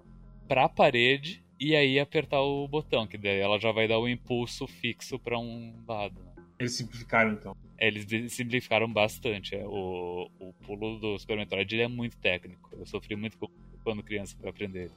pra 0.49 0.69
parede 0.69 1.43
e 1.59 1.75
aí 1.75 1.99
apertar 1.99 2.41
o 2.41 2.67
botão, 2.69 3.07
que 3.07 3.17
daí 3.17 3.39
ela 3.41 3.59
já 3.59 3.73
vai 3.73 3.87
dar 3.89 3.99
o 3.99 4.09
impulso 4.09 4.67
fixo 4.67 5.19
pra 5.19 5.39
um 5.39 5.73
lado. 5.87 6.15
né? 6.21 6.45
Eles 6.59 6.75
simplificaram 6.75 7.33
então. 7.33 7.57
É, 7.79 7.89
Eles 7.89 8.33
simplificaram 8.33 8.91
bastante. 8.91 9.55
é. 9.55 9.65
O, 9.67 10.31
o 10.41 10.53
pulo 10.67 10.99
do 10.99 11.19
Super 11.19 11.37
Metroid 11.37 11.75
ele 11.75 11.83
é 11.83 11.89
muito 11.89 12.17
técnico. 12.17 12.71
Eu 12.73 12.87
sofri 12.87 13.15
muito 13.17 13.37
com- 13.39 13.51
quando 13.85 14.03
criança 14.03 14.35
pra 14.41 14.49
aprender. 14.51 14.91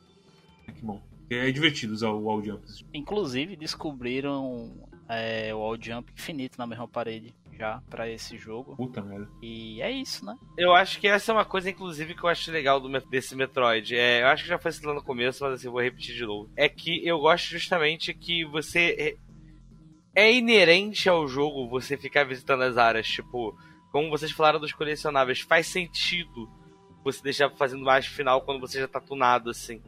Que 0.73 0.81
bom. 0.85 1.01
É 1.29 1.51
divertido 1.51 1.93
usar 1.93 2.09
o 2.09 2.23
Wall 2.23 2.41
Jump. 2.43 2.63
Inclusive, 2.93 3.55
descobriram 3.55 4.71
é, 5.07 5.53
o 5.53 5.59
Wall 5.59 5.77
Jump 5.81 6.11
infinito 6.13 6.57
na 6.57 6.65
mesma 6.65 6.87
parede 6.87 7.33
já 7.59 7.81
pra 7.89 8.09
esse 8.09 8.37
jogo. 8.37 8.75
Puta 8.77 9.01
merda. 9.01 9.29
E 9.41 9.81
é 9.81 9.91
isso, 9.91 10.25
né? 10.25 10.35
Eu 10.57 10.73
acho 10.73 10.99
que 10.99 11.07
essa 11.07 11.31
é 11.31 11.35
uma 11.35 11.43
coisa, 11.43 11.69
inclusive, 11.69 12.15
que 12.15 12.23
eu 12.23 12.29
acho 12.29 12.51
legal 12.51 12.79
do, 12.79 12.89
desse 13.07 13.35
Metroid. 13.35 13.95
É, 13.95 14.21
eu 14.21 14.27
acho 14.27 14.43
que 14.43 14.49
já 14.49 14.57
foi 14.57 14.71
citado 14.71 14.93
no 14.93 15.03
começo, 15.03 15.43
mas 15.43 15.53
assim, 15.55 15.67
eu 15.67 15.73
vou 15.73 15.81
repetir 15.81 16.15
de 16.15 16.25
novo. 16.25 16.49
É 16.55 16.69
que 16.69 17.05
eu 17.05 17.19
gosto 17.19 17.49
justamente 17.49 18.13
que 18.13 18.45
você. 18.45 19.17
É, 20.15 20.23
é 20.23 20.33
inerente 20.33 21.09
ao 21.09 21.27
jogo 21.27 21.69
você 21.69 21.97
ficar 21.97 22.23
visitando 22.23 22.63
as 22.63 22.77
áreas. 22.77 23.07
Tipo, 23.07 23.55
como 23.91 24.09
vocês 24.09 24.31
falaram 24.31 24.59
dos 24.59 24.71
colecionáveis, 24.71 25.41
faz 25.41 25.67
sentido 25.67 26.49
você 27.03 27.21
deixar 27.21 27.49
fazendo 27.51 27.83
mais 27.83 28.05
final 28.05 28.41
quando 28.41 28.61
você 28.61 28.79
já 28.79 28.87
tá 28.87 29.01
tunado, 29.01 29.49
assim. 29.49 29.81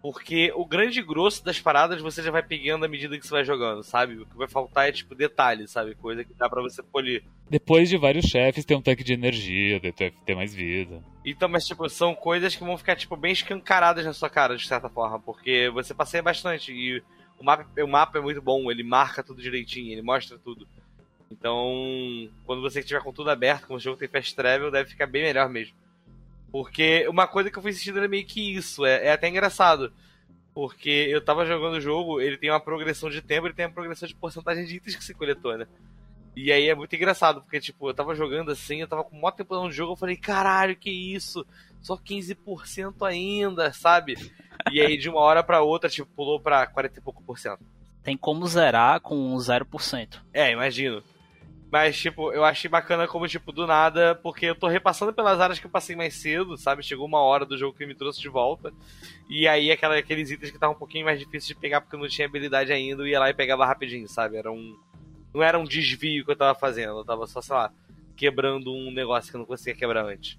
Porque 0.00 0.52
o 0.54 0.64
grande 0.64 1.02
grosso 1.02 1.44
das 1.44 1.60
paradas 1.60 2.00
você 2.00 2.22
já 2.22 2.30
vai 2.30 2.42
pegando 2.42 2.84
à 2.84 2.88
medida 2.88 3.18
que 3.18 3.26
você 3.26 3.32
vai 3.32 3.44
jogando, 3.44 3.82
sabe? 3.82 4.18
O 4.18 4.26
que 4.26 4.36
vai 4.36 4.46
faltar 4.46 4.88
é, 4.88 4.92
tipo, 4.92 5.14
detalhes, 5.14 5.72
sabe? 5.72 5.94
Coisa 5.96 6.22
que 6.22 6.32
dá 6.34 6.48
pra 6.48 6.62
você 6.62 6.82
polir. 6.82 7.24
Depois 7.50 7.88
de 7.88 7.96
vários 7.96 8.26
chefes, 8.26 8.64
tem 8.64 8.76
um 8.76 8.82
tanque 8.82 9.02
de 9.02 9.12
energia, 9.12 9.80
ter 10.24 10.34
mais 10.36 10.54
vida. 10.54 11.02
Então, 11.24 11.48
mas 11.48 11.66
tipo, 11.66 11.88
são 11.88 12.14
coisas 12.14 12.54
que 12.54 12.62
vão 12.62 12.78
ficar 12.78 12.94
tipo 12.94 13.16
bem 13.16 13.32
escancaradas 13.32 14.04
na 14.04 14.12
sua 14.12 14.30
cara, 14.30 14.56
de 14.56 14.66
certa 14.66 14.88
forma, 14.88 15.18
porque 15.18 15.68
você 15.70 15.92
passeia 15.92 16.22
bastante 16.22 16.72
e 16.72 17.02
o 17.38 17.44
mapa, 17.44 17.66
o 17.82 17.88
mapa 17.88 18.18
é 18.18 18.22
muito 18.22 18.40
bom, 18.40 18.70
ele 18.70 18.82
marca 18.82 19.22
tudo 19.22 19.42
direitinho, 19.42 19.92
ele 19.92 20.02
mostra 20.02 20.38
tudo. 20.38 20.66
Então, 21.30 22.28
quando 22.46 22.62
você 22.62 22.80
estiver 22.80 23.02
com 23.02 23.12
tudo 23.12 23.30
aberto, 23.30 23.66
como 23.66 23.78
o 23.78 23.80
jogo 23.80 23.98
tem 23.98 24.08
fast 24.08 24.34
travel, 24.34 24.70
deve 24.70 24.90
ficar 24.90 25.06
bem 25.06 25.22
melhor 25.22 25.48
mesmo. 25.48 25.74
Porque 26.50 27.06
uma 27.08 27.26
coisa 27.26 27.50
que 27.50 27.58
eu 27.58 27.62
fui 27.62 27.70
assistindo 27.70 27.98
era 27.98 28.08
meio 28.08 28.26
que 28.26 28.54
isso, 28.54 28.84
é, 28.84 29.06
é 29.06 29.12
até 29.12 29.28
engraçado. 29.28 29.92
Porque 30.54 31.06
eu 31.08 31.24
tava 31.24 31.46
jogando 31.46 31.74
o 31.74 31.80
jogo, 31.80 32.20
ele 32.20 32.36
tem 32.36 32.50
uma 32.50 32.60
progressão 32.60 33.08
de 33.10 33.22
tempo, 33.22 33.46
ele 33.46 33.54
tem 33.54 33.66
uma 33.66 33.72
progressão 33.72 34.08
de 34.08 34.14
porcentagem 34.14 34.64
de 34.64 34.76
itens 34.76 34.96
que 34.96 35.04
se 35.04 35.14
coletou, 35.14 35.56
né? 35.56 35.66
E 36.34 36.52
aí 36.52 36.68
é 36.68 36.74
muito 36.74 36.94
engraçado, 36.94 37.42
porque, 37.42 37.60
tipo, 37.60 37.88
eu 37.88 37.94
tava 37.94 38.14
jogando 38.14 38.52
assim, 38.52 38.80
eu 38.80 38.88
tava 38.88 39.02
com 39.02 39.16
maior 39.16 39.32
tempo 39.32 39.54
no 39.54 39.70
jogo, 39.72 39.92
eu 39.92 39.96
falei, 39.96 40.16
caralho, 40.16 40.76
que 40.76 40.90
isso? 40.90 41.44
Só 41.80 41.96
15% 41.96 43.06
ainda, 43.06 43.72
sabe? 43.72 44.14
E 44.70 44.80
aí 44.80 44.96
de 44.96 45.08
uma 45.08 45.20
hora 45.20 45.42
pra 45.42 45.62
outra, 45.62 45.90
tipo, 45.90 46.08
pulou 46.14 46.40
pra 46.40 46.66
40 46.66 46.98
e 46.98 47.02
pouco 47.02 47.22
por 47.22 47.38
cento. 47.38 47.64
Tem 48.02 48.16
como 48.16 48.46
zerar 48.46 49.00
com 49.00 49.34
0%. 49.36 50.20
É, 50.32 50.52
imagino. 50.52 51.02
Mas, 51.70 51.98
tipo, 51.98 52.32
eu 52.32 52.44
achei 52.44 52.68
bacana 52.68 53.06
como, 53.06 53.28
tipo, 53.28 53.52
do 53.52 53.66
nada, 53.66 54.14
porque 54.14 54.46
eu 54.46 54.54
tô 54.54 54.68
repassando 54.68 55.12
pelas 55.12 55.38
áreas 55.38 55.58
que 55.58 55.66
eu 55.66 55.70
passei 55.70 55.94
mais 55.94 56.14
cedo, 56.14 56.56
sabe? 56.56 56.82
Chegou 56.82 57.06
uma 57.06 57.20
hora 57.20 57.44
do 57.44 57.58
jogo 57.58 57.76
que 57.76 57.84
me 57.84 57.94
trouxe 57.94 58.20
de 58.20 58.28
volta. 58.28 58.72
E 59.28 59.46
aí 59.46 59.70
aquela, 59.70 59.98
aqueles 59.98 60.30
itens 60.30 60.50
que 60.50 60.56
estavam 60.56 60.74
um 60.74 60.78
pouquinho 60.78 61.04
mais 61.04 61.18
difíceis 61.18 61.46
de 61.46 61.54
pegar 61.54 61.82
porque 61.82 61.94
eu 61.94 62.00
não 62.00 62.08
tinha 62.08 62.26
habilidade 62.26 62.72
ainda, 62.72 63.02
eu 63.02 63.06
ia 63.06 63.20
lá 63.20 63.28
e 63.28 63.34
pegava 63.34 63.66
rapidinho, 63.66 64.08
sabe? 64.08 64.36
Era 64.38 64.50
um. 64.50 64.78
Não 65.34 65.42
era 65.42 65.58
um 65.58 65.64
desvio 65.64 66.24
que 66.24 66.30
eu 66.30 66.36
tava 66.36 66.58
fazendo, 66.58 66.98
eu 66.98 67.04
tava 67.04 67.26
só, 67.26 67.42
sei 67.42 67.54
lá, 67.54 67.70
quebrando 68.16 68.72
um 68.72 68.90
negócio 68.90 69.30
que 69.30 69.36
eu 69.36 69.40
não 69.40 69.46
conseguia 69.46 69.74
quebrar 69.74 70.06
antes. 70.06 70.38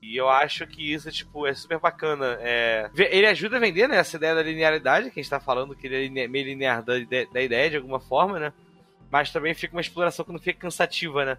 E 0.00 0.16
eu 0.16 0.28
acho 0.28 0.66
que 0.68 0.92
isso, 0.92 1.10
tipo, 1.10 1.46
é 1.46 1.54
super 1.54 1.80
bacana. 1.80 2.38
É... 2.40 2.90
Ele 2.94 3.26
ajuda 3.26 3.56
a 3.56 3.60
vender, 3.60 3.88
né? 3.88 3.96
Essa 3.96 4.18
ideia 4.18 4.34
da 4.36 4.42
linearidade, 4.42 5.10
que 5.10 5.18
a 5.18 5.22
gente 5.22 5.30
tá 5.30 5.40
falando, 5.40 5.74
que 5.74 5.86
ele 5.86 6.20
é 6.20 6.28
meio 6.28 6.44
linear 6.44 6.84
da, 6.84 6.92
da 7.32 7.42
ideia 7.42 7.70
de 7.70 7.76
alguma 7.76 7.98
forma, 7.98 8.38
né? 8.38 8.52
Mas 9.14 9.30
também 9.30 9.54
fica 9.54 9.76
uma 9.76 9.80
exploração 9.80 10.24
que 10.24 10.32
não 10.32 10.40
fica 10.40 10.58
cansativa, 10.58 11.24
né? 11.24 11.38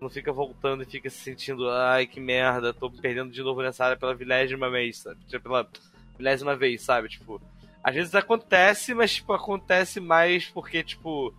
Não 0.00 0.08
fica 0.08 0.32
voltando 0.32 0.84
e 0.84 0.86
fica 0.86 1.10
se 1.10 1.18
sentindo, 1.18 1.68
ai 1.68 2.06
que 2.06 2.18
merda, 2.18 2.72
tô 2.72 2.90
perdendo 2.90 3.30
de 3.30 3.42
novo 3.42 3.60
nessa 3.60 3.84
área 3.84 3.96
pela 3.98 4.14
milésima 4.14 4.70
vez, 4.70 5.00
sabe? 5.00 5.20
Tipo, 5.26 5.42
pela 5.42 5.68
milésima 6.18 6.56
vez, 6.56 6.80
sabe? 6.80 7.10
Tipo, 7.10 7.38
às 7.84 7.94
vezes 7.94 8.14
acontece, 8.14 8.94
mas 8.94 9.16
tipo, 9.16 9.34
acontece 9.34 10.00
mais 10.00 10.46
porque, 10.46 10.82
tipo, 10.82 11.34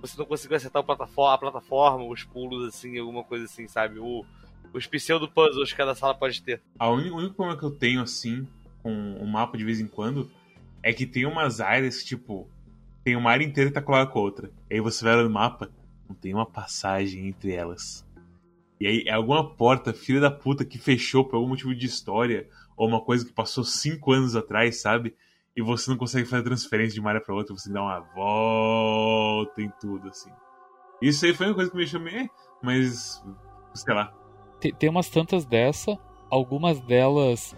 você 0.00 0.16
não 0.16 0.24
conseguiu 0.24 0.56
acertar 0.56 0.82
a 0.82 0.86
plataforma, 0.86 1.34
a 1.34 1.38
plataforma 1.38 2.04
os 2.04 2.22
pulos, 2.22 2.68
assim, 2.68 2.96
alguma 2.96 3.24
coisa 3.24 3.46
assim, 3.46 3.66
sabe? 3.66 3.98
O, 3.98 4.24
os 4.72 4.86
pseudo-puzzles 4.86 5.72
que 5.72 5.76
cada 5.76 5.96
sala 5.96 6.14
pode 6.14 6.40
ter. 6.42 6.62
O 6.78 6.90
único 6.92 7.34
problema 7.34 7.58
que 7.58 7.64
eu 7.64 7.72
tenho, 7.72 8.02
assim, 8.02 8.46
com 8.84 9.14
o 9.14 9.26
mapa 9.26 9.58
de 9.58 9.64
vez 9.64 9.80
em 9.80 9.88
quando, 9.88 10.30
é 10.80 10.92
que 10.92 11.04
tem 11.04 11.26
umas 11.26 11.60
áreas 11.60 12.04
tipo, 12.04 12.48
tem 13.04 13.14
uma 13.16 13.30
área 13.30 13.44
inteira 13.44 13.70
que 13.70 13.74
tá 13.74 13.82
colada 13.82 14.10
com 14.10 14.18
a 14.18 14.22
outra. 14.22 14.50
E 14.70 14.74
aí 14.74 14.80
você 14.80 15.04
vai 15.04 15.22
no 15.22 15.30
mapa, 15.30 15.70
não 16.08 16.16
tem 16.16 16.34
uma 16.34 16.46
passagem 16.46 17.28
entre 17.28 17.52
elas. 17.52 18.04
E 18.80 18.86
aí 18.86 19.04
é 19.06 19.12
alguma 19.12 19.54
porta, 19.54 19.92
filha 19.92 20.20
da 20.20 20.30
puta, 20.30 20.64
que 20.64 20.78
fechou 20.78 21.24
por 21.24 21.36
algum 21.36 21.48
motivo 21.48 21.74
de 21.74 21.86
história, 21.86 22.48
ou 22.76 22.88
uma 22.88 23.00
coisa 23.00 23.24
que 23.24 23.32
passou 23.32 23.62
cinco 23.62 24.12
anos 24.12 24.34
atrás, 24.34 24.80
sabe? 24.80 25.14
E 25.56 25.62
você 25.62 25.90
não 25.90 25.96
consegue 25.96 26.26
fazer 26.26 26.42
transferência 26.42 26.94
de 26.94 27.00
uma 27.00 27.10
área 27.10 27.20
pra 27.20 27.34
outra, 27.34 27.54
você 27.54 27.70
dá 27.70 27.82
uma 27.82 28.00
volta 28.00 29.62
em 29.62 29.70
tudo, 29.80 30.08
assim. 30.08 30.30
Isso 31.00 31.24
aí 31.24 31.34
foi 31.34 31.46
uma 31.46 31.54
coisa 31.54 31.70
que 31.70 31.76
me 31.76 31.84
deixou 31.84 32.00
meio. 32.00 32.28
Mas. 32.62 33.22
sei 33.74 33.94
lá. 33.94 34.12
Tem 34.78 34.88
umas 34.88 35.10
tantas 35.10 35.44
dessa, 35.44 35.98
algumas 36.30 36.80
delas 36.80 37.54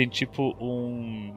tem 0.00 0.08
tipo 0.08 0.56
um 0.58 1.36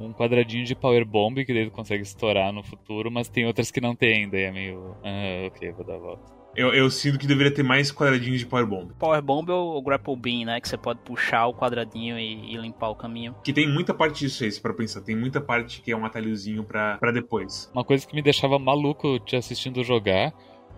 um 0.00 0.12
quadradinho 0.12 0.64
de 0.64 0.74
Power 0.74 1.04
Bomb 1.04 1.44
que 1.44 1.52
daí 1.52 1.66
tu 1.66 1.72
consegue 1.72 2.02
estourar 2.02 2.52
no 2.52 2.62
futuro, 2.62 3.10
mas 3.10 3.28
tem 3.28 3.46
outras 3.46 3.70
que 3.70 3.80
não 3.80 3.94
tem 3.94 4.24
ainda, 4.24 4.36
e 4.36 4.42
é 4.42 4.52
meio. 4.52 4.96
Ah, 5.02 5.46
ok, 5.46 5.72
vou 5.72 5.84
dar 5.84 5.94
a 5.94 5.98
volta. 5.98 6.38
Eu, 6.56 6.74
eu 6.74 6.90
sinto 6.90 7.18
que 7.18 7.26
deveria 7.26 7.54
ter 7.54 7.62
mais 7.62 7.92
quadradinhos 7.92 8.40
de 8.40 8.46
Power 8.46 8.66
Bomb. 8.66 8.92
Power 8.98 9.22
Bomb 9.22 9.48
ou 9.50 9.76
o 9.76 9.82
Grapple 9.82 10.16
Beam, 10.16 10.44
né? 10.44 10.60
Que 10.60 10.68
você 10.68 10.76
pode 10.76 10.98
puxar 11.00 11.46
o 11.46 11.54
quadradinho 11.54 12.18
e, 12.18 12.54
e 12.54 12.56
limpar 12.56 12.88
o 12.88 12.96
caminho. 12.96 13.34
Que 13.44 13.52
tem 13.52 13.68
muita 13.68 13.94
parte 13.94 14.20
disso 14.20 14.42
aí, 14.42 14.60
para 14.60 14.74
pensar. 14.74 15.02
Tem 15.02 15.14
muita 15.14 15.40
parte 15.40 15.80
que 15.80 15.92
é 15.92 15.96
um 15.96 16.04
atalhozinho 16.04 16.64
pra, 16.64 16.96
pra 16.98 17.12
depois. 17.12 17.70
Uma 17.72 17.84
coisa 17.84 18.04
que 18.04 18.14
me 18.14 18.22
deixava 18.22 18.58
maluco 18.58 19.20
te 19.20 19.36
assistindo 19.36 19.84
jogar 19.84 20.32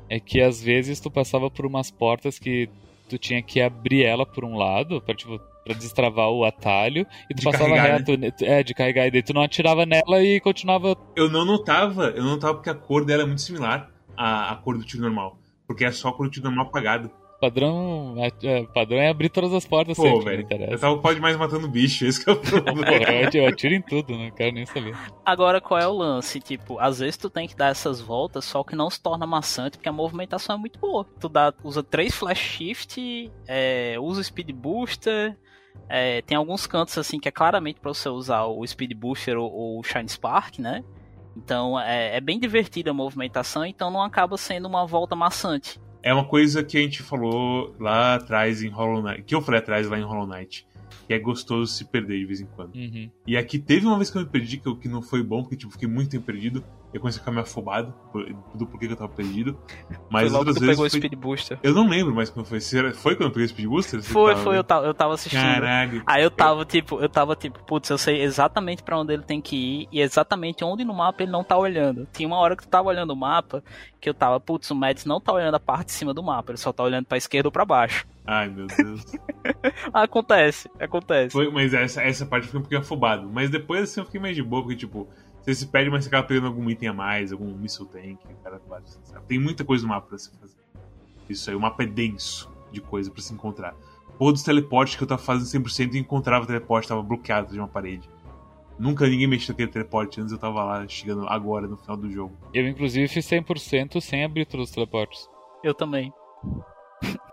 é 0.09 0.21
que 0.21 0.43
às 0.43 0.63
vezes 0.63 1.01
tu 1.01 1.11
passava 1.11 1.51
por 1.51 1.65
umas 1.65 1.91
portas 1.91 2.39
que 2.39 2.69
tu 3.11 3.19
tinha 3.19 3.43
que 3.43 3.61
abrir 3.61 4.05
ela 4.05 4.25
por 4.25 4.45
um 4.45 4.57
lado, 4.57 5.01
pra 5.03 5.15
tipo, 5.15 5.39
pra 5.65 5.75
destravar 5.75 6.29
o 6.31 6.45
atalho 6.45 7.07
e 7.29 7.35
tu 7.35 7.39
De 7.39 7.45
passava 7.45 7.75
carregar, 7.75 7.99
reto, 7.99 8.17
né? 8.17 8.31
é, 8.43 8.63
de 8.63 8.73
carregar, 8.75 9.07
e 9.07 9.11
daí 9.11 9.23
tu 9.23 9.35
não 9.35 9.43
atirava 9.43 9.85
nela 9.85 10.23
e 10.23 10.41
continuava. 10.41 10.97
Eu 11.15 11.29
não 11.31 11.45
notava, 11.45 12.07
eu 12.17 12.23
não 12.23 12.31
notava 12.33 12.55
porque 12.55 12.71
a 12.71 12.75
cor 12.75 13.05
dela 13.05 13.23
é 13.23 13.27
muito 13.27 13.43
similar 13.43 13.91
à, 14.17 14.53
à 14.53 14.57
cor 14.57 14.79
do 14.79 14.85
tiro 14.85 15.03
normal. 15.03 15.39
Porque 15.67 15.85
é 15.85 15.93
só 15.93 16.09
a 16.09 16.13
cor 16.13 16.27
do 16.27 16.33
tiro 16.33 16.47
normal 16.47 16.67
apagado. 16.67 17.11
Padrão 17.41 18.15
é, 18.19 18.31
é, 18.47 18.63
padrão 18.67 18.99
é 18.99 19.09
abrir 19.09 19.31
todas 19.31 19.53
as 19.55 19.65
portas 19.65 19.97
Pô, 19.97 20.03
sempre, 20.03 20.19
não 20.19 20.25
velho. 20.25 20.43
interessa. 20.43 20.73
Eu 20.75 20.79
tava 20.79 20.99
quase 20.99 21.19
mais 21.21 21.37
matando 21.37 21.67
bicho, 21.69 22.05
esse 22.05 22.23
que 22.23 22.29
é 22.31 22.33
o 22.35 22.37
problema. 22.37 22.85
Porra, 22.85 23.13
eu 23.15 23.27
atiro- 23.27 23.45
eu 23.45 23.49
atiro 23.49 23.75
em 23.75 23.83
tudo, 23.83 24.17
não 24.17 24.31
quero 24.31 24.55
nem 24.55 24.67
saber. 24.67 24.95
Agora, 25.25 25.61
qual 25.61 25.81
é 25.81 25.89
o 25.89 25.93
lance? 25.97 26.39
Tipo, 26.41 26.79
às 26.79 26.99
vezes 26.99 27.17
tu 27.17 27.31
tem 27.31 27.49
que 27.49 27.57
dar 27.57 27.69
essas 27.69 28.01
voltas, 28.01 28.45
só 28.45 28.63
que 28.63 28.77
não 28.77 28.91
se 28.91 29.01
torna 29.01 29.27
maçante, 29.27 29.79
porque 29.79 29.89
a 29.89 29.93
movimentação 29.93 30.57
é 30.57 30.59
muito 30.59 30.79
boa. 30.79 31.07
Tu 31.19 31.29
dá, 31.29 31.53
usa 31.65 31.83
três 31.83 32.15
flash 32.15 32.39
shift, 32.39 33.33
é, 33.49 33.97
usa 33.99 34.21
o 34.21 34.25
speed 34.25 34.51
booster. 34.53 35.37
é, 35.89 36.21
tem 36.23 36.37
alguns 36.37 36.67
cantos 36.67 36.97
assim 36.99 37.19
que 37.19 37.29
é 37.29 37.33
claramente 37.33 37.81
pra 37.81 37.93
você 37.95 38.09
usar 38.09 38.45
o 38.45 38.67
speed 38.67 38.93
booster 38.95 39.39
ou, 39.39 39.51
ou 39.51 39.81
o 39.81 39.83
shine 39.83 40.09
spark, 40.09 40.59
né? 40.59 40.85
Então 41.37 41.79
é, 41.81 42.17
é 42.17 42.21
bem 42.21 42.39
divertida 42.39 42.91
a 42.91 42.95
movimentação, 42.95 43.65
então 43.65 43.91
não 43.91 44.03
acaba 44.03 44.37
sendo 44.37 44.67
uma 44.69 44.85
volta 44.87 45.17
maçante. 45.17 45.81
É 46.03 46.13
uma 46.13 46.25
coisa 46.25 46.65
que 46.65 46.79
a 46.79 46.81
gente 46.81 47.03
falou 47.03 47.75
lá 47.79 48.15
atrás 48.15 48.63
em 48.63 48.69
Hollow 48.69 49.03
Knight. 49.03 49.23
Que 49.23 49.35
eu 49.35 49.43
falei 49.43 49.61
atrás 49.61 49.89
lá 49.89 49.99
em 49.99 50.03
Hollow 50.03 50.27
Knight. 50.27 50.67
Que 51.07 51.15
é 51.15 51.19
gostoso 51.19 51.73
se 51.73 51.85
perder 51.85 52.19
de 52.19 52.25
vez 52.25 52.41
em 52.41 52.47
quando. 52.47 52.75
Uhum. 52.75 53.11
E 53.27 53.37
aqui 53.37 53.59
teve 53.59 53.87
uma 53.87 53.97
vez 53.97 54.11
que 54.11 54.17
eu 54.17 54.23
me 54.23 54.29
perdi, 54.29 54.59
que, 54.59 54.75
que 54.77 54.89
não 54.89 55.03
foi 55.03 55.23
bom, 55.23 55.43
porque 55.43 55.57
tipo, 55.57 55.73
fiquei 55.73 55.89
muito 55.89 56.11
tempo 56.11 56.25
perdido. 56.25 56.65
Eu 56.93 57.01
comecei 57.01 57.19
a 57.19 57.23
ficar 57.23 57.31
meio 57.31 57.43
afobado 57.45 57.95
por- 58.13 58.27
do 58.55 58.67
porquê 58.67 58.87
que 58.89 58.93
eu 58.95 58.97
tava 58.97 59.13
perdido. 59.13 59.57
Mas 60.11 60.33
outras 60.35 60.57
vezes. 60.57 60.71
pegou 60.71 60.87
o 60.87 60.91
foi- 60.91 60.99
speed 61.01 61.15
booster. 61.15 61.59
Eu 61.63 61.73
não 61.73 61.89
lembro 61.89 62.15
mais 62.15 62.29
quando 62.31 62.47
foi. 62.47 62.61
Foi 62.61 63.15
quando 63.15 63.29
eu 63.29 63.31
peguei 63.31 63.45
o 63.47 63.49
Speed 63.49 63.67
Booster? 63.69 64.03
Foi, 64.03 64.33
tava 64.33 64.45
foi, 64.45 64.57
eu 64.59 64.65
tava, 64.65 64.87
eu 64.87 64.95
tava 64.95 65.15
assistindo. 65.15 65.41
Caralho. 65.41 66.03
Aí 66.07 66.23
eu 66.23 66.31
tava 66.31 66.65
tipo, 66.65 67.01
eu 67.01 67.09
tava 67.09 67.37
tipo, 67.37 67.63
putz, 67.65 67.89
eu 67.91 67.99
sei 67.99 68.21
exatamente 68.23 68.83
pra 68.83 68.99
onde 68.99 69.13
ele 69.13 69.23
tem 69.23 69.41
que 69.41 69.57
ir 69.83 69.89
e 69.93 70.01
exatamente 70.01 70.65
onde 70.65 70.85
no 70.85 70.93
mapa 70.95 71.23
ele 71.23 71.31
não 71.31 71.45
tá 71.45 71.57
olhando. 71.57 72.09
Tinha 72.13 72.27
uma 72.27 72.39
hora 72.39 72.57
que 72.57 72.65
tu 72.65 72.69
tava 72.69 72.89
olhando 72.89 73.11
o 73.13 73.17
mapa 73.17 73.63
que 74.01 74.09
eu 74.09 74.15
tava, 74.15 74.41
putz, 74.41 74.71
o 74.71 74.75
Mads 74.75 75.05
não 75.05 75.21
tá 75.21 75.33
olhando 75.33 75.55
a 75.55 75.61
parte 75.61 75.87
de 75.87 75.93
cima 75.93 76.15
do 76.15 76.23
mapa, 76.23 76.51
ele 76.53 76.59
só 76.59 76.73
tá 76.73 76.83
olhando 76.83 77.05
pra 77.05 77.19
esquerda 77.19 77.49
ou 77.49 77.53
pra 77.53 77.65
baixo. 77.67 78.07
Ai, 78.27 78.49
meu 78.49 78.67
Deus. 78.67 79.05
Acontece, 79.93 80.71
acontece. 80.79 81.33
Foi, 81.33 81.51
mas 81.51 81.73
essa, 81.75 82.03
essa 82.03 82.27
parte 82.27 82.45
eu 82.45 82.47
fiquei 82.49 82.59
um 82.59 82.63
pouquinho 82.63 82.81
afobado. 82.81 83.29
Mas 83.33 83.51
depois 83.51 83.83
assim 83.85 84.01
eu 84.01 84.05
fiquei 84.07 84.21
mais 84.21 84.35
de 84.37 84.43
boa, 84.43 84.63
porque 84.63 84.77
tipo, 84.77 85.09
você 85.43 85.55
se 85.55 85.67
perde, 85.67 85.91
mas 85.91 86.05
você 86.05 86.09
acaba 86.09 86.27
pegando 86.27 86.47
algum 86.47 86.69
item 86.69 86.89
a 86.89 86.93
mais, 86.93 87.33
algum 87.33 87.55
missile 87.55 87.89
tank, 87.89 88.19
cara, 88.43 88.61
sabe? 89.03 89.27
Tem 89.27 89.39
muita 89.39 89.65
coisa 89.65 89.83
no 89.83 89.89
mapa 89.89 90.09
pra 90.09 90.19
se 90.19 90.31
fazer. 90.39 90.61
Isso 91.29 91.49
aí, 91.49 91.57
o 91.57 91.61
mapa 91.61 91.83
é 91.83 91.87
denso 91.87 92.51
de 92.71 92.81
coisa 92.81 93.11
pra 93.11 93.23
se 93.23 93.33
encontrar. 93.33 93.75
Porra 94.19 94.33
dos 94.33 94.43
teleportes 94.43 94.97
que 94.97 95.03
eu 95.03 95.09
tava 95.09 95.23
fazendo 95.23 95.65
100% 95.65 95.95
e 95.95 95.99
encontrava 95.99 96.45
o 96.45 96.47
teleporte, 96.47 96.89
tava 96.89 97.03
bloqueado 97.03 97.53
de 97.53 97.59
uma 97.59 97.69
parede. 97.69 98.09
Nunca 98.79 99.07
ninguém 99.07 99.27
mexeu 99.27 99.53
naquele 99.53 99.71
teleporte 99.71 100.21
antes, 100.21 100.33
eu 100.33 100.39
tava 100.39 100.65
lá 100.65 100.87
chegando 100.89 101.27
agora 101.29 101.67
no 101.67 101.77
final 101.77 101.97
do 101.97 102.11
jogo. 102.11 102.37
Eu, 102.53 102.67
inclusive, 102.67 103.09
fiz 103.09 103.27
100% 103.27 104.01
sem 104.01 104.25
abrir 104.25 104.47
todos 104.47 104.69
os 104.69 104.75
teleportes. 104.75 105.29
Eu 105.63 105.75
também. 105.75 106.13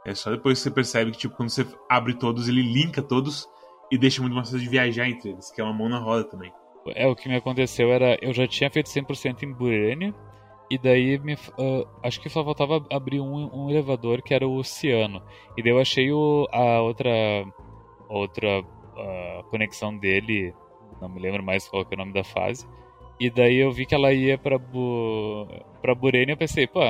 É 0.05 0.13
só 0.13 0.31
depois 0.31 0.59
que 0.59 0.63
você 0.63 0.71
percebe 0.71 1.11
que, 1.11 1.17
tipo, 1.17 1.35
quando 1.35 1.49
você 1.49 1.67
abre 1.89 2.13
todos, 2.13 2.47
ele 2.47 2.61
linka 2.61 3.01
todos 3.01 3.47
e 3.91 3.97
deixa 3.97 4.21
muito 4.21 4.33
mais 4.33 4.47
fácil 4.47 4.59
de 4.59 4.69
viajar 4.69 5.09
entre 5.09 5.31
eles, 5.31 5.49
que 5.51 5.59
é 5.59 5.63
uma 5.63 5.73
mão 5.73 5.89
na 5.89 5.99
roda 5.99 6.23
também. 6.23 6.51
É, 6.95 7.07
o 7.07 7.15
que 7.15 7.29
me 7.29 7.35
aconteceu 7.35 7.91
era, 7.91 8.17
eu 8.21 8.33
já 8.33 8.47
tinha 8.47 8.69
feito 8.69 8.89
100% 8.89 9.43
em 9.43 9.51
Burene, 9.51 10.13
e 10.69 10.77
daí 10.77 11.17
me, 11.19 11.33
ah, 11.33 11.87
acho 12.03 12.19
que 12.19 12.29
só 12.29 12.43
faltava 12.43 12.85
abrir 12.91 13.21
um, 13.21 13.49
um 13.53 13.69
elevador 13.69 14.21
que 14.21 14.33
era 14.33 14.47
o 14.47 14.57
oceano. 14.57 15.21
E 15.55 15.63
daí 15.63 15.71
eu 15.71 15.79
achei 15.79 16.11
o, 16.11 16.47
a 16.51 16.81
outra, 16.81 17.45
outra 18.09 18.63
ah, 18.97 19.43
conexão 19.49 19.97
dele, 19.97 20.53
não 21.01 21.09
me 21.09 21.21
lembro 21.21 21.43
mais 21.43 21.67
qual 21.67 21.85
que 21.85 21.93
é 21.93 21.95
o 21.95 21.99
nome 21.99 22.13
da 22.13 22.23
fase. 22.23 22.67
E 23.19 23.29
daí 23.29 23.57
eu 23.57 23.71
vi 23.71 23.85
que 23.85 23.95
ela 23.95 24.13
ia 24.13 24.37
pra, 24.37 24.57
Bu, 24.57 25.47
pra 25.81 25.95
Burene 25.95 26.31
e 26.31 26.33
eu 26.33 26.37
pensei, 26.37 26.67
pô, 26.67 26.81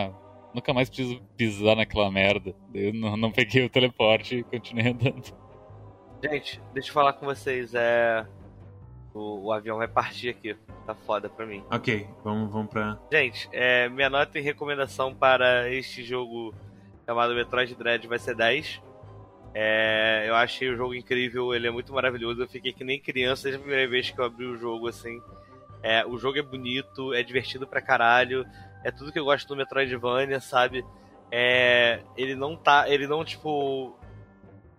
nunca 0.54 0.74
mais 0.74 0.90
preciso 0.90 1.22
pisar 1.38 1.76
naquela 1.76 2.12
merda. 2.12 2.56
Daí 2.70 2.88
eu 2.88 2.94
não, 2.94 3.16
não 3.16 3.32
peguei 3.32 3.64
o 3.64 3.70
teleporte 3.70 4.38
e 4.38 4.44
continuei 4.44 4.90
andando. 4.90 5.34
Gente, 6.24 6.60
deixa 6.74 6.90
eu 6.90 6.94
falar 6.94 7.14
com 7.14 7.26
vocês. 7.26 7.74
É. 7.76 8.26
O, 9.14 9.48
o 9.48 9.52
avião 9.52 9.78
vai 9.78 9.88
partir 9.88 10.30
aqui. 10.30 10.56
Tá 10.86 10.94
foda 10.94 11.28
pra 11.28 11.46
mim. 11.46 11.64
Ok, 11.72 12.08
vamos, 12.24 12.52
vamos 12.52 12.70
pra. 12.70 12.98
Gente, 13.12 13.50
é, 13.52 13.90
minha 13.90 14.10
nota 14.10 14.38
e 14.38 14.42
recomendação 14.42 15.14
para 15.14 15.70
este 15.72 16.04
jogo 16.04 16.54
chamado 17.06 17.34
Metroid 17.34 17.74
Dread 17.76 18.08
vai 18.08 18.20
ser 18.20 18.36
10. 18.36 18.82
É, 19.54 20.26
eu 20.28 20.36
achei 20.36 20.70
o 20.70 20.76
jogo 20.78 20.94
incrível, 20.94 21.54
ele 21.54 21.68
é 21.68 21.72
muito 21.72 21.92
maravilhoso. 21.92 22.42
Eu 22.42 22.48
fiquei 22.48 22.72
que 22.72 22.84
nem 22.84 23.00
criança 23.00 23.44
desde 23.44 23.60
a 23.60 23.64
primeira 23.64 23.90
vez 23.90 24.12
que 24.12 24.20
eu 24.20 24.26
abri 24.26 24.46
o 24.46 24.58
jogo 24.58 24.88
assim. 24.88 25.22
É, 25.82 26.06
o 26.06 26.18
jogo 26.18 26.38
é 26.38 26.42
bonito, 26.42 27.14
é 27.14 27.24
divertido 27.24 27.66
pra 27.66 27.82
caralho. 27.82 28.46
É 28.84 28.92
tudo 28.92 29.12
que 29.12 29.18
eu 29.18 29.26
gosto 29.26 29.48
do 29.48 29.56
Metroidvania, 29.56 30.40
sabe? 30.40 30.86
É, 31.32 32.02
ele 32.16 32.36
não 32.36 32.56
tá. 32.56 32.90
Ele 32.90 33.08
não, 33.08 33.26
tipo. 33.26 33.97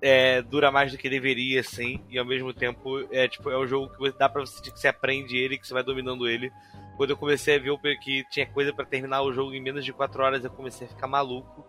É, 0.01 0.43
dura 0.43 0.71
mais 0.71 0.93
do 0.93 0.99
que 0.99 1.09
deveria, 1.09 1.61
assim, 1.61 2.01
e 2.09 2.19
ao 2.19 2.25
mesmo 2.25 2.53
tempo 2.53 3.01
é 3.13 3.27
tipo 3.27 3.51
é 3.51 3.59
um 3.59 3.67
jogo 3.67 3.89
que 3.97 4.19
dá 4.19 4.29
pra 4.29 4.41
você 4.41 4.57
sentir 4.57 4.73
que 4.73 4.81
você 4.81 4.89
aprende 4.89 5.37
ele, 5.37 5.59
que 5.59 5.67
você 5.67 5.75
vai 5.75 5.83
dominando 5.83 6.29
ele. 6.29 6.53
Quando 6.97 7.11
eu 7.11 7.17
comecei 7.17 7.57
a 7.57 7.59
ver 7.59 7.77
que 8.01 8.25
tinha 8.31 8.47
coisa 8.47 8.73
pra 8.73 8.85
terminar 8.85 9.23
o 9.23 9.33
jogo 9.33 9.55
em 9.55 9.61
menos 9.61 9.85
de 9.85 9.93
4 9.93 10.23
horas, 10.23 10.45
eu 10.45 10.51
comecei 10.51 10.87
a 10.87 10.91
ficar 10.91 11.07
maluco. 11.07 11.65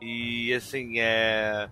E 0.00 0.52
assim, 0.54 1.00
é. 1.00 1.68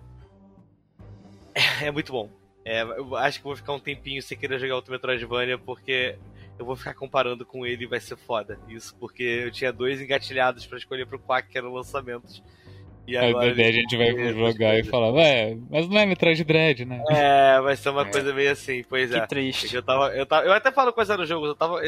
É 1.81 1.91
muito 1.91 2.11
bom. 2.11 2.29
É, 2.63 2.81
eu 2.83 3.15
acho 3.15 3.39
que 3.39 3.43
vou 3.43 3.55
ficar 3.55 3.73
um 3.73 3.79
tempinho 3.79 4.21
sem 4.21 4.37
querer 4.37 4.59
jogar 4.59 4.75
outro 4.75 4.91
Metroidvania, 4.91 5.57
porque 5.57 6.17
eu 6.59 6.65
vou 6.65 6.75
ficar 6.75 6.93
comparando 6.93 7.45
com 7.45 7.65
ele 7.65 7.85
e 7.85 7.87
vai 7.87 7.99
ser 7.99 8.15
foda. 8.15 8.59
Isso 8.69 8.95
porque 8.97 9.23
eu 9.23 9.51
tinha 9.51 9.73
dois 9.73 9.99
engatilhados 9.99 10.65
pra 10.65 10.77
escolher 10.77 11.07
pro 11.07 11.19
Quack, 11.19 11.49
que 11.49 11.57
eram 11.57 11.73
lançamentos. 11.73 12.43
E 13.07 13.17
Aí 13.17 13.29
agora 13.31 13.53
daí 13.55 13.65
a 13.67 13.71
gente 13.71 13.97
vai 13.97 14.33
jogar 14.33 14.77
e 14.77 14.83
falar, 14.83 15.11
ué, 15.11 15.57
mas 15.69 15.89
não 15.89 15.97
é 15.99 16.05
Metroid 16.05 16.43
Dread, 16.43 16.85
né? 16.85 17.03
É, 17.09 17.59
vai 17.59 17.75
ser 17.75 17.89
uma 17.89 18.03
É. 18.03 18.11
coisa 18.11 18.33
meio 18.33 18.51
assim, 18.51 18.83
pois 18.87 19.09
Que 19.11 19.17
é. 19.17 19.25
triste. 19.27 19.75
Eu, 19.75 19.81
tava, 19.83 20.09
eu, 20.15 20.25
tava, 20.25 20.45
eu 20.45 20.53
até 20.53 20.71
falo 20.71 20.93
quais 20.93 21.09
eram 21.09 21.23
os 21.23 21.29
jogos, 21.29 21.49
eu 21.49 21.55
tava, 21.55 21.79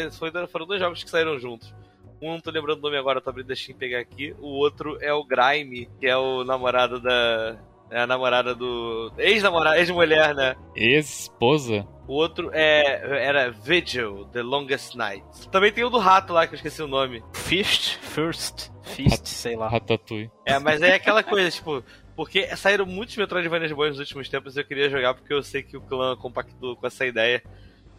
foram 0.48 0.66
dois 0.66 0.80
jogos 0.82 1.04
que 1.04 1.10
saíram 1.10 1.38
juntos. 1.40 1.74
Um, 2.22 2.32
não 2.34 2.40
tô 2.42 2.52
lembrando 2.52 2.80
o 2.80 2.82
nome 2.82 2.98
agora, 2.98 3.20
tô 3.22 3.30
abrindo 3.30 3.52
a 3.52 3.56
Steam 3.56 3.78
pegar 3.78 4.00
aqui. 4.00 4.34
O 4.40 4.48
outro 4.48 4.98
é 5.02 5.14
o 5.14 5.24
Grime, 5.24 5.90
que 6.00 6.08
é 6.08 6.16
o 6.18 6.44
namorado 6.44 7.00
da. 7.00 7.58
É 7.94 8.02
a 8.02 8.08
namorada 8.08 8.56
do. 8.56 9.14
Ex-namorada, 9.20 9.78
ex-mulher, 9.78 10.34
né? 10.34 10.56
Ex-esposa? 10.76 11.88
O 12.08 12.14
outro 12.14 12.50
é, 12.52 13.28
era 13.28 13.52
Vigil, 13.52 14.26
The 14.34 14.42
Longest 14.42 14.96
Night. 14.96 15.24
Também 15.52 15.72
tem 15.72 15.84
o 15.84 15.92
do 15.92 16.00
rato 16.00 16.34
lá, 16.34 16.48
que 16.48 16.54
eu 16.54 16.58
esqueci 16.58 16.82
o 16.82 16.88
nome. 16.88 17.24
Fist, 17.34 17.98
First, 18.00 18.72
Fist, 18.82 19.28
sei 19.28 19.56
lá. 19.56 19.70
Ratatouille. 19.70 20.32
É, 20.44 20.58
mas 20.58 20.82
é 20.82 20.96
aquela 20.96 21.22
coisa, 21.22 21.52
tipo. 21.52 21.84
Porque 22.16 22.56
saíram 22.56 22.86
muitos 22.86 23.16
Metroidvanias 23.16 23.72
bons 23.72 23.90
nos 23.90 24.00
últimos 24.00 24.28
tempos 24.28 24.56
e 24.56 24.60
eu 24.60 24.66
queria 24.66 24.90
jogar 24.90 25.14
porque 25.14 25.34
eu 25.34 25.44
sei 25.44 25.62
que 25.62 25.78
o 25.78 25.82
clã 25.82 26.16
compactou 26.16 26.76
com 26.76 26.88
essa 26.88 27.06
ideia. 27.06 27.44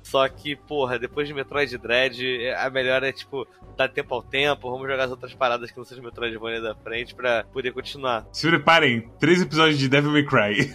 Só 0.04 0.28
que, 0.28 0.54
porra, 0.54 0.98
depois 0.98 1.26
de 1.26 1.32
Metroid 1.32 1.78
Dread, 1.78 2.50
a 2.58 2.68
melhor 2.68 3.02
é, 3.02 3.10
tipo, 3.10 3.48
dar 3.74 3.88
tempo 3.88 4.14
ao 4.14 4.22
tempo, 4.22 4.70
vamos 4.70 4.86
jogar 4.86 5.04
as 5.04 5.10
outras 5.10 5.32
paradas 5.32 5.70
que 5.70 5.78
não 5.78 5.84
sejam 5.84 6.04
Metroidvania 6.04 6.60
da 6.60 6.74
frente 6.74 7.14
pra 7.14 7.42
poder 7.44 7.72
continuar. 7.72 8.26
Se 8.30 8.46
preparem, 8.46 9.08
três 9.18 9.40
episódios 9.40 9.78
de 9.78 9.88
Devil 9.88 10.10
May 10.12 10.24
Cry. 10.24 10.74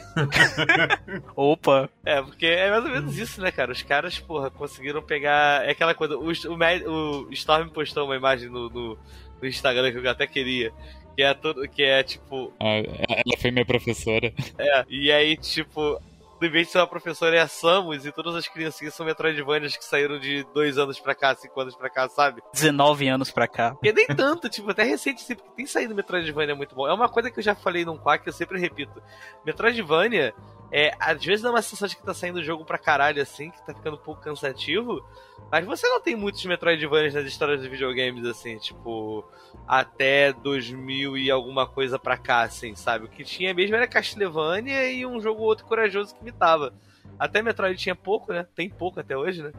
Opa, 1.36 1.88
É, 2.04 2.20
porque 2.24 2.48
é 2.48 2.72
mais 2.72 2.84
ou 2.84 2.90
menos 2.90 3.18
isso, 3.20 3.40
né, 3.40 3.52
cara? 3.52 3.72
Os 3.72 3.84
caras, 3.84 4.20
porra, 4.20 4.50
conseguiram 4.50 5.02
pegar. 5.02 5.64
É 5.64 5.72
aquela 5.72 5.94
coisa. 5.94 6.18
O, 6.18 6.32
o, 6.32 7.28
o 7.28 7.34
Storm 7.34 7.70
postou 7.70 8.06
uma 8.06 8.16
imagem 8.16 8.50
no, 8.50 8.68
no, 8.68 8.98
no 9.40 9.48
Instagram 9.48 9.92
que 9.92 9.98
eu 10.00 10.10
até 10.10 10.26
queria. 10.26 10.74
Que 11.16 11.22
é, 11.22 11.34
todo, 11.36 11.68
que 11.70 11.84
é 11.84 12.02
tipo. 12.02 12.52
Ah, 12.60 12.78
ela 12.78 13.38
foi 13.40 13.52
minha 13.52 13.66
professora. 13.66 14.34
É, 14.58 14.86
e 14.90 15.12
aí, 15.12 15.38
tipo. 15.38 16.02
Em 16.42 16.50
vez 16.50 16.68
de 16.68 16.74
ser 16.74 16.80
uma 16.80 16.88
professora, 16.88 17.36
é 17.36 17.40
a 17.40 17.48
Samus 17.48 18.06
e 18.06 18.12
todas 18.12 18.34
as 18.34 18.48
criancinhas 18.48 18.94
são 18.94 19.06
Metroidvanias 19.06 19.76
que 19.76 19.84
saíram 19.84 20.18
de 20.18 20.46
dois 20.54 20.78
anos 20.78 21.00
pra 21.00 21.14
cá, 21.14 21.36
cinco 21.36 21.60
anos 21.60 21.76
pra 21.76 21.90
cá, 21.90 22.08
sabe? 22.08 22.42
19 22.54 23.08
anos 23.08 23.30
pra 23.30 23.48
cá. 23.48 23.72
Porque 23.72 23.92
nem 23.92 24.08
tanto, 24.08 24.48
tipo, 24.48 24.70
até 24.70 24.84
recente, 24.84 25.22
sempre 25.22 25.44
que 25.44 25.56
tem 25.56 25.66
saído 25.66 25.94
Metroidvania 25.94 26.56
muito 26.56 26.74
bom. 26.76 26.88
É 26.88 26.94
uma 26.94 27.10
coisa 27.10 27.30
que 27.30 27.40
eu 27.40 27.44
já 27.44 27.56
falei 27.56 27.84
num 27.84 27.98
quack, 27.98 28.26
eu 28.26 28.34
sempre 28.34 28.58
repito. 28.58 29.02
Metroidvania, 29.46 30.34
é, 30.72 30.94
às 31.00 31.24
vezes 31.24 31.42
dá 31.42 31.50
uma 31.50 31.62
sensação 31.62 31.88
de 31.88 31.98
que 31.98 32.04
tá 32.04 32.14
saindo 32.14 32.44
jogo 32.44 32.64
pra 32.64 32.78
caralho, 32.78 33.22
assim, 33.22 33.52
que 33.52 33.66
tá 33.66 33.74
ficando 33.74 33.96
um 33.96 34.02
pouco 34.02 34.22
cansativo. 34.22 35.04
Mas 35.52 35.66
você 35.66 35.88
não 35.88 36.00
tem 36.00 36.16
muitos 36.16 36.46
Metroidvanias 36.46 37.14
nas 37.14 37.26
histórias 37.26 37.62
de 37.62 37.70
videogames, 37.70 38.26
assim, 38.26 38.58
tipo, 38.60 39.28
até 39.68 40.32
2000 40.32 41.18
e 41.18 41.32
alguma 41.32 41.68
coisa 41.68 41.98
pra 41.98 42.18
cá, 42.18 42.42
assim, 42.42 42.76
sabe? 42.76 43.06
O 43.06 43.10
que 43.10 43.24
tinha 43.24 43.54
mesmo 43.54 43.76
era 43.76 43.88
Castlevania 43.88 44.92
e 44.92 45.06
um 45.06 45.20
jogo 45.20 45.42
ou 45.42 45.48
outro 45.48 45.66
corajoso 45.66 46.14
que 46.14 46.22
imitava. 46.22 46.74
Até 47.18 47.42
Metroid 47.42 47.80
tinha 47.80 47.96
pouco, 47.96 48.32
né? 48.32 48.46
Tem 48.56 48.70
pouco 48.70 49.00
até 49.00 49.18
hoje, 49.18 49.42
né? 49.42 49.52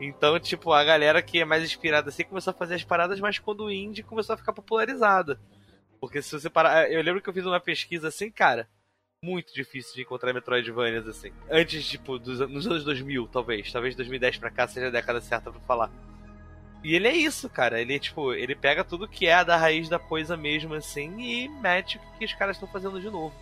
Então, 0.00 0.38
tipo, 0.38 0.72
a 0.72 0.84
galera 0.84 1.22
que 1.22 1.40
é 1.40 1.44
mais 1.44 1.64
inspirada 1.64 2.08
assim 2.08 2.24
começou 2.24 2.52
a 2.52 2.54
fazer 2.54 2.74
as 2.74 2.84
paradas, 2.84 3.18
mas 3.20 3.38
quando 3.38 3.64
o 3.64 3.72
indie 3.72 4.02
começou 4.02 4.34
a 4.34 4.36
ficar 4.36 4.52
popularizada. 4.52 5.40
Porque 6.00 6.22
se 6.22 6.32
você 6.32 6.48
parar. 6.48 6.90
Eu 6.90 7.02
lembro 7.02 7.20
que 7.20 7.28
eu 7.28 7.34
fiz 7.34 7.44
uma 7.44 7.60
pesquisa 7.60 8.08
assim, 8.08 8.30
cara. 8.30 8.68
Muito 9.24 9.52
difícil 9.52 9.94
de 9.96 10.02
encontrar 10.02 10.32
Metroidvanias 10.32 11.08
assim. 11.08 11.32
Antes, 11.50 11.84
tipo, 11.84 12.18
dos, 12.18 12.38
nos 12.48 12.66
anos 12.66 12.84
2000, 12.84 13.26
talvez. 13.26 13.72
Talvez 13.72 13.96
2010 13.96 14.38
pra 14.38 14.50
cá 14.50 14.68
seja 14.68 14.86
a 14.86 14.90
década 14.90 15.20
certa 15.20 15.50
pra 15.50 15.60
falar. 15.60 15.90
E 16.84 16.94
ele 16.94 17.08
é 17.08 17.16
isso, 17.16 17.50
cara. 17.50 17.80
Ele, 17.80 17.98
tipo, 17.98 18.32
ele 18.32 18.54
pega 18.54 18.84
tudo 18.84 19.08
que 19.08 19.26
é 19.26 19.44
da 19.44 19.56
raiz 19.56 19.88
da 19.88 19.98
coisa 19.98 20.36
mesmo, 20.36 20.74
assim, 20.74 21.18
e 21.20 21.48
mete 21.48 21.98
o 21.98 22.18
que 22.18 22.24
os 22.24 22.34
caras 22.34 22.56
estão 22.56 22.68
fazendo 22.68 23.00
de 23.00 23.10
novo. 23.10 23.34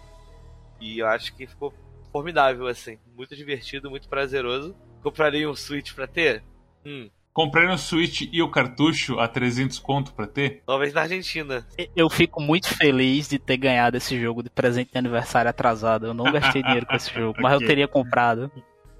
E 0.80 0.98
eu 0.98 1.06
acho 1.06 1.34
que 1.36 1.46
ficou 1.46 1.74
formidável, 2.10 2.66
assim. 2.66 2.98
Muito 3.14 3.36
divertido, 3.36 3.90
muito 3.90 4.08
prazeroso. 4.08 4.74
Compraria 5.02 5.48
um 5.48 5.54
Switch 5.54 5.92
pra 5.92 6.06
ter? 6.06 6.42
Hum. 6.86 7.10
Comprei 7.36 7.66
no 7.66 7.76
Switch 7.76 8.22
e 8.32 8.40
o 8.42 8.48
cartucho 8.50 9.18
a 9.20 9.28
300 9.28 9.78
conto 9.78 10.14
pra 10.14 10.26
ter. 10.26 10.62
Talvez 10.64 10.94
na 10.94 11.02
Argentina. 11.02 11.66
Eu 11.94 12.08
fico 12.08 12.40
muito 12.40 12.66
feliz 12.74 13.28
de 13.28 13.38
ter 13.38 13.58
ganhado 13.58 13.94
esse 13.98 14.18
jogo 14.18 14.42
de 14.42 14.48
presente 14.48 14.92
de 14.92 14.96
aniversário 14.96 15.50
atrasado. 15.50 16.06
Eu 16.06 16.14
não 16.14 16.32
gastei 16.32 16.62
dinheiro 16.62 16.86
com 16.86 16.96
esse 16.96 17.12
jogo, 17.12 17.36
mas 17.42 17.52
eu 17.52 17.56
Ok. 17.58 17.66
teria 17.68 17.86
comprado. 17.86 18.50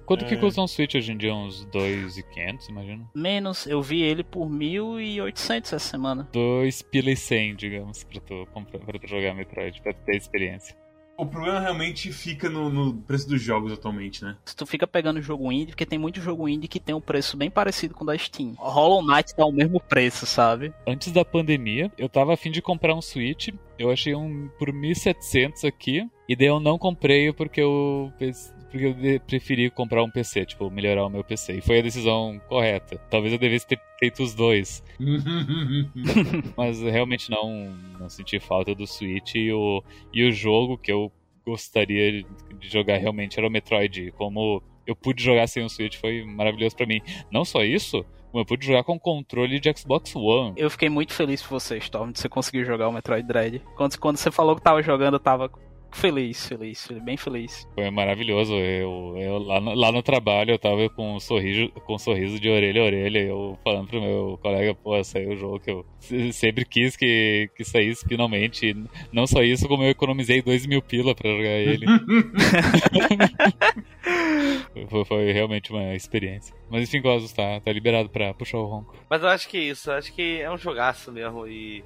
Quanto 0.04 0.26
que 0.26 0.34
É. 0.34 0.36
custa 0.36 0.60
um 0.60 0.68
Switch 0.68 0.94
hoje 0.96 1.12
em 1.12 1.16
dia? 1.16 1.34
Uns 1.34 1.64
2,500, 1.64 2.68
imagina? 2.68 3.08
Menos, 3.16 3.66
eu 3.66 3.80
vi 3.80 4.02
ele 4.02 4.22
por 4.22 4.50
1.800 4.50 5.72
essa 5.72 5.78
semana. 5.78 6.28
2 6.30 6.82
pila 6.82 7.10
e 7.10 7.16
100, 7.16 7.56
digamos, 7.56 8.04
pra 8.04 8.20
tu, 8.20 8.46
comprar, 8.52 8.80
pra 8.80 8.98
tu 8.98 9.06
jogar 9.08 9.32
Metroid, 9.34 9.80
pra 9.80 9.94
tu 9.94 10.04
ter 10.04 10.14
experiência. 10.14 10.76
O 11.18 11.24
problema 11.24 11.58
realmente 11.60 12.12
fica 12.12 12.48
no, 12.50 12.68
no 12.68 12.94
preço 12.94 13.28
dos 13.28 13.40
jogos 13.40 13.72
atualmente, 13.72 14.22
né? 14.22 14.36
Se 14.44 14.54
tu 14.54 14.66
fica 14.66 14.86
pegando 14.86 15.20
jogo 15.22 15.50
indie, 15.50 15.68
porque 15.68 15.86
tem 15.86 15.98
muito 15.98 16.20
jogo 16.20 16.48
indie 16.48 16.68
que 16.68 16.78
tem 16.78 16.94
um 16.94 17.00
preço 17.00 17.36
bem 17.36 17.50
parecido 17.50 17.94
com 17.94 18.04
o 18.04 18.06
da 18.06 18.16
Steam. 18.18 18.54
Hollow 18.58 19.02
Knight 19.06 19.34
tá 19.34 19.44
o 19.46 19.52
mesmo 19.52 19.80
preço, 19.80 20.26
sabe? 20.26 20.74
Antes 20.86 21.10
da 21.12 21.24
pandemia, 21.24 21.90
eu 21.96 22.08
tava 22.08 22.34
afim 22.34 22.50
de 22.50 22.60
comprar 22.60 22.94
um 22.94 23.00
Switch. 23.00 23.48
Eu 23.78 23.90
achei 23.90 24.14
um 24.14 24.48
por 24.58 24.70
1.700 24.70 25.66
aqui. 25.66 26.06
E 26.28 26.34
daí 26.36 26.48
eu 26.48 26.58
não 26.60 26.76
comprei 26.78 27.32
porque 27.32 27.60
eu, 27.60 28.12
pens- 28.18 28.52
porque 28.70 28.86
eu 28.86 29.20
preferi 29.20 29.70
comprar 29.70 30.02
um 30.02 30.10
PC, 30.10 30.46
tipo, 30.46 30.70
melhorar 30.70 31.06
o 31.06 31.10
meu 31.10 31.24
PC. 31.24 31.58
E 31.58 31.60
foi 31.60 31.78
a 31.78 31.82
decisão 31.82 32.40
correta. 32.48 32.98
Talvez 33.10 33.32
eu 33.32 33.38
devesse 33.38 33.66
ter 33.66 33.80
feito 33.98 34.22
os 34.22 34.34
dois. 34.34 34.82
Mas 36.56 36.80
realmente 36.80 37.30
não, 37.30 37.74
não 37.98 38.08
senti 38.08 38.38
falta 38.38 38.74
do 38.74 38.86
Switch. 38.86 39.34
E 39.34 39.52
o, 39.52 39.82
e 40.12 40.24
o 40.24 40.32
jogo 40.32 40.78
que 40.78 40.92
eu 40.92 41.12
gostaria 41.44 42.22
de 42.22 42.68
jogar 42.68 42.98
realmente 42.98 43.38
era 43.38 43.46
o 43.46 43.50
Metroid. 43.50 44.12
Como 44.12 44.62
eu 44.86 44.94
pude 44.94 45.22
jogar 45.22 45.46
sem 45.46 45.64
o 45.64 45.68
Switch 45.68 45.96
foi 45.96 46.24
maravilhoso 46.24 46.76
pra 46.76 46.86
mim. 46.86 47.00
Não 47.30 47.44
só 47.44 47.64
isso, 47.64 48.04
como 48.30 48.42
eu 48.42 48.46
pude 48.46 48.66
jogar 48.66 48.84
com 48.84 48.98
controle 48.98 49.58
de 49.58 49.72
Xbox 49.76 50.14
One. 50.14 50.54
Eu 50.56 50.70
fiquei 50.70 50.88
muito 50.88 51.12
feliz 51.12 51.42
por 51.42 51.60
você, 51.60 51.78
Storm, 51.78 52.12
de 52.12 52.20
você 52.20 52.28
conseguir 52.28 52.64
jogar 52.64 52.88
o 52.88 52.92
Metroid 52.92 53.26
Dread. 53.26 53.62
Quando, 53.76 53.98
quando 53.98 54.16
você 54.16 54.30
falou 54.30 54.54
que 54.54 54.62
tava 54.62 54.82
jogando, 54.82 55.14
eu 55.14 55.20
tava 55.20 55.50
feliz, 55.92 56.46
feliz, 56.46 56.88
bem 57.02 57.16
feliz. 57.16 57.66
Foi 57.74 57.90
maravilhoso. 57.90 58.54
Eu, 58.54 59.14
eu 59.16 59.38
lá, 59.38 59.60
no, 59.60 59.74
lá 59.74 59.90
no 59.92 60.02
trabalho 60.02 60.50
eu 60.52 60.58
tava 60.58 60.88
com 60.90 61.16
um 61.16 61.20
sorriso, 61.20 61.70
com 61.86 61.94
um 61.94 61.98
sorriso 61.98 62.38
de 62.38 62.48
orelha 62.50 62.82
a 62.82 62.84
orelha, 62.84 63.18
eu 63.20 63.58
falando 63.64 63.88
pro 63.88 64.00
meu 64.00 64.38
colega, 64.42 64.74
pô, 64.74 65.02
saiu 65.02 65.30
o 65.30 65.36
jogo 65.36 65.60
que 65.60 65.70
eu 65.70 65.86
se- 65.98 66.32
sempre 66.32 66.64
quis 66.64 66.96
que, 66.96 67.50
que 67.56 67.64
saísse 67.64 68.06
finalmente. 68.06 68.74
Não 69.12 69.26
só 69.26 69.42
isso, 69.42 69.66
como 69.68 69.84
eu 69.84 69.90
economizei 69.90 70.42
dois 70.42 70.66
mil 70.66 70.82
pila 70.82 71.14
pra 71.14 71.30
jogar 71.30 71.48
ele. 71.48 71.86
foi, 74.88 75.04
foi 75.04 75.32
realmente 75.32 75.70
uma 75.72 75.94
experiência. 75.94 76.54
Mas 76.70 76.82
enfim, 76.88 77.00
Gozos, 77.00 77.32
tá, 77.32 77.60
tá 77.60 77.72
liberado 77.72 78.08
pra 78.08 78.34
puxar 78.34 78.58
o 78.58 78.66
ronco. 78.66 78.94
Mas 79.08 79.22
eu 79.22 79.28
acho 79.28 79.48
que 79.48 79.56
é 79.56 79.60
isso, 79.62 79.90
eu 79.90 79.94
acho 79.94 80.12
que 80.12 80.40
é 80.40 80.50
um 80.50 80.58
jogaço 80.58 81.12
mesmo 81.12 81.46
e. 81.46 81.84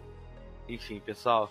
Enfim, 0.69 1.01
pessoal, 1.05 1.51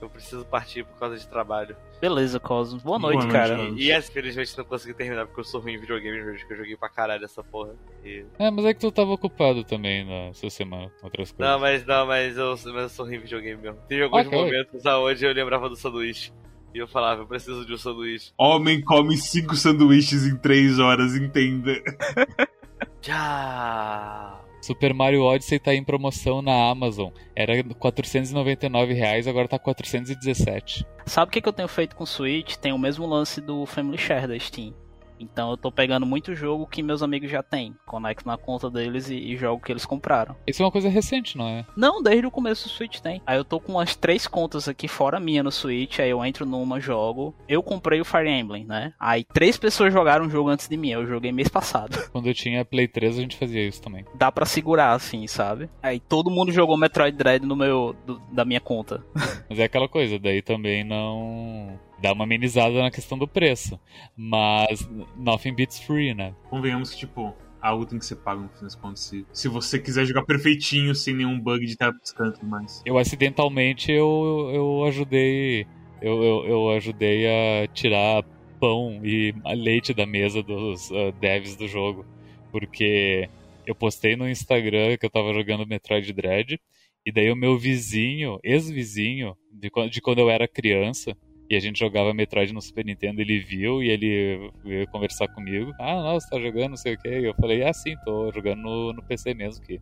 eu 0.00 0.08
preciso 0.08 0.44
partir 0.44 0.84
por 0.84 0.98
causa 0.98 1.16
de 1.18 1.26
trabalho. 1.26 1.76
Beleza, 2.00 2.38
Cosmos. 2.38 2.82
Boa 2.82 2.98
noite, 2.98 3.16
Boa 3.16 3.24
noite, 3.26 3.32
cara. 3.48 3.56
Cosmos. 3.56 3.80
E 3.80 3.90
essa, 3.90 4.10
infelizmente, 4.10 4.56
não 4.56 4.64
consegui 4.64 4.94
terminar 4.94 5.26
porque 5.26 5.40
eu 5.40 5.44
sou 5.44 5.60
ruim 5.60 5.74
em 5.74 5.78
videogame, 5.78 6.20
hoje 6.22 6.46
que 6.46 6.52
eu 6.52 6.56
joguei 6.56 6.76
pra 6.76 6.88
caralho 6.88 7.24
essa 7.24 7.42
porra. 7.42 7.74
E- 8.04 8.24
É, 8.38 8.50
mas 8.50 8.64
é 8.64 8.74
que 8.74 8.80
tu 8.80 8.92
tava 8.92 9.10
ocupado 9.10 9.64
também 9.64 10.04
na 10.04 10.32
sua 10.32 10.50
semana 10.50 10.90
com 11.00 11.06
outras 11.06 11.32
coisas. 11.32 11.52
Não, 11.52 11.58
mas 11.60 11.84
não, 11.84 12.06
mas 12.06 12.36
eu, 12.36 12.50
mas 12.50 12.66
eu 12.66 12.88
sou 12.88 13.04
ruim 13.06 13.16
em 13.16 13.20
videogame 13.20 13.60
mesmo. 13.60 13.78
Teve 13.88 14.04
alguns 14.04 14.26
Ok. 14.26 14.38
momentos 14.38 14.86
aonde 14.86 15.24
eu 15.24 15.32
lembrava 15.32 15.68
do 15.68 15.76
sanduíche. 15.76 16.32
E 16.74 16.78
eu 16.78 16.86
falava, 16.86 17.22
eu 17.22 17.26
preciso 17.26 17.64
de 17.66 17.72
um 17.72 17.78
sanduíche. 17.78 18.30
Homem 18.38 18.80
come 18.82 19.16
cinco 19.16 19.56
sanduíches 19.56 20.24
em 20.26 20.36
três 20.36 20.78
horas, 20.78 21.16
entenda. 21.16 21.72
Tchau! 23.00 24.44
Super 24.68 24.92
Mario 24.92 25.22
Odyssey 25.22 25.58
tá 25.58 25.74
em 25.74 25.82
promoção 25.82 26.42
na 26.42 26.68
Amazon. 26.68 27.08
Era 27.34 27.64
499 27.64 28.92
reais, 28.92 29.26
agora 29.26 29.48
tá 29.48 29.58
417. 29.58 30.84
Sabe 31.06 31.30
o 31.30 31.32
que, 31.32 31.40
que 31.40 31.48
eu 31.48 31.54
tenho 31.54 31.68
feito 31.68 31.96
com 31.96 32.04
o 32.04 32.06
Switch? 32.06 32.56
Tem 32.56 32.70
o 32.70 32.78
mesmo 32.78 33.06
lance 33.06 33.40
do 33.40 33.64
Family 33.64 33.96
Share 33.96 34.28
da 34.28 34.38
Steam. 34.38 34.74
Então 35.18 35.50
eu 35.50 35.56
tô 35.56 35.70
pegando 35.70 36.06
muito 36.06 36.34
jogo 36.34 36.66
que 36.66 36.82
meus 36.82 37.02
amigos 37.02 37.30
já 37.30 37.42
têm, 37.42 37.74
conecto 37.86 38.26
na 38.26 38.36
conta 38.36 38.70
deles 38.70 39.08
e, 39.10 39.16
e 39.16 39.36
jogo 39.36 39.62
que 39.62 39.72
eles 39.72 39.84
compraram. 39.86 40.36
Isso 40.46 40.62
é 40.62 40.64
uma 40.64 40.72
coisa 40.72 40.88
recente, 40.88 41.36
não 41.36 41.46
é? 41.48 41.64
Não, 41.76 42.02
desde 42.02 42.26
o 42.26 42.30
começo 42.30 42.64
do 42.68 42.70
Switch 42.70 43.00
tem. 43.00 43.20
Aí 43.26 43.36
eu 43.36 43.44
tô 43.44 43.58
com 43.60 43.72
umas 43.72 43.94
três 43.96 44.26
contas 44.26 44.68
aqui 44.68 44.86
fora 44.88 45.18
minha 45.20 45.42
no 45.42 45.50
Switch, 45.52 45.98
aí 45.98 46.10
eu 46.10 46.24
entro 46.24 46.46
numa, 46.46 46.80
jogo. 46.80 47.34
Eu 47.48 47.62
comprei 47.62 48.00
o 48.00 48.04
Fire 48.04 48.28
Emblem, 48.28 48.64
né? 48.64 48.92
Aí 48.98 49.24
três 49.24 49.56
pessoas 49.56 49.92
jogaram 49.92 50.26
o 50.26 50.30
jogo 50.30 50.48
antes 50.48 50.68
de 50.68 50.76
mim, 50.76 50.90
eu 50.90 51.06
joguei 51.06 51.32
mês 51.32 51.48
passado. 51.48 51.98
Quando 52.12 52.26
eu 52.28 52.34
tinha 52.34 52.64
Play 52.64 52.86
3 52.88 53.18
a 53.18 53.20
gente 53.20 53.36
fazia 53.36 53.66
isso 53.66 53.82
também. 53.82 54.04
Dá 54.14 54.30
pra 54.30 54.46
segurar, 54.46 54.92
assim, 54.92 55.26
sabe? 55.26 55.68
Aí 55.82 55.98
todo 56.00 56.30
mundo 56.30 56.52
jogou 56.52 56.76
Metroid 56.76 57.16
Dread 57.16 57.44
no 57.44 57.56
meu, 57.56 57.96
do- 58.06 58.20
da 58.32 58.44
minha 58.44 58.60
conta. 58.60 59.04
Mas 59.48 59.58
é 59.58 59.64
aquela 59.64 59.88
coisa, 59.88 60.18
daí 60.18 60.42
também 60.42 60.84
não 60.84 61.78
dá 62.00 62.12
uma 62.12 62.24
amenizada 62.24 62.80
na 62.80 62.90
questão 62.90 63.18
do 63.18 63.26
preço. 63.26 63.78
Mas 64.16 64.88
nothing 65.16 65.54
beats 65.54 65.80
free, 65.80 66.14
né? 66.14 66.34
Convenhamos 66.50 66.90
que, 66.90 66.98
tipo, 66.98 67.34
algo 67.60 67.86
tem 67.86 67.98
que 67.98 68.06
ser 68.06 68.16
pago 68.16 68.42
no 68.42 68.48
fim 68.48 68.62
das 68.62 68.74
contas. 68.74 69.00
Se, 69.00 69.26
se 69.32 69.48
você 69.48 69.78
quiser 69.78 70.04
jogar 70.04 70.24
perfeitinho, 70.24 70.94
sem 70.94 71.14
nenhum 71.14 71.38
bug 71.38 71.64
de 71.64 71.72
estar 71.72 71.92
piscando 71.92 72.30
e 72.30 72.34
tudo 72.34 72.46
mais. 72.46 72.82
Eu 72.84 72.98
acidentalmente 72.98 73.90
eu, 73.92 74.50
eu 74.52 74.84
ajudei 74.84 75.66
eu, 76.00 76.22
eu, 76.22 76.46
eu 76.46 76.70
ajudei 76.70 77.26
a 77.26 77.66
tirar 77.68 78.24
pão 78.60 79.00
e 79.04 79.34
leite 79.54 79.94
da 79.94 80.06
mesa 80.06 80.42
dos 80.42 80.90
ah, 80.92 81.12
devs 81.20 81.56
do 81.56 81.66
jogo. 81.66 82.06
Porque 82.50 83.28
eu 83.66 83.74
postei 83.74 84.16
no 84.16 84.28
Instagram 84.28 84.96
que 84.96 85.06
eu 85.06 85.10
tava 85.10 85.32
jogando 85.32 85.66
Metroid 85.66 86.12
Dread. 86.12 86.60
E 87.04 87.12
daí 87.12 87.30
o 87.30 87.36
meu 87.36 87.58
vizinho, 87.58 88.38
ex-vizinho, 88.42 89.36
de, 89.52 89.70
de 89.90 90.00
quando 90.00 90.18
eu 90.18 90.28
era 90.28 90.46
criança, 90.46 91.16
e 91.50 91.56
a 91.56 91.60
gente 91.60 91.78
jogava 91.78 92.12
Metroid 92.12 92.52
no 92.52 92.60
Super 92.60 92.84
Nintendo, 92.84 93.22
ele 93.22 93.38
viu 93.38 93.82
e 93.82 93.88
ele 93.88 94.50
veio 94.62 94.86
conversar 94.88 95.28
comigo. 95.28 95.72
Ah, 95.80 96.02
não, 96.02 96.20
você 96.20 96.28
tá 96.28 96.38
jogando, 96.38 96.70
não 96.70 96.76
sei 96.76 96.94
o 96.94 96.98
que. 96.98 97.08
Eu 97.08 97.34
falei, 97.34 97.62
ah, 97.62 97.72
sim, 97.72 97.96
tô 98.04 98.30
jogando 98.32 98.60
no, 98.60 98.92
no 98.92 99.02
PC 99.02 99.32
mesmo, 99.32 99.64
que 99.64 99.80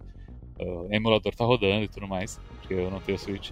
ah, 0.60 0.64
o 0.64 0.88
emulador 0.93 1.34
tá 1.34 1.44
rodando 1.44 1.84
e 1.84 1.88
tudo 1.88 2.06
mais, 2.06 2.40
porque 2.60 2.74
eu 2.74 2.90
não 2.90 3.01
tenho 3.01 3.18
Switch. 3.18 3.51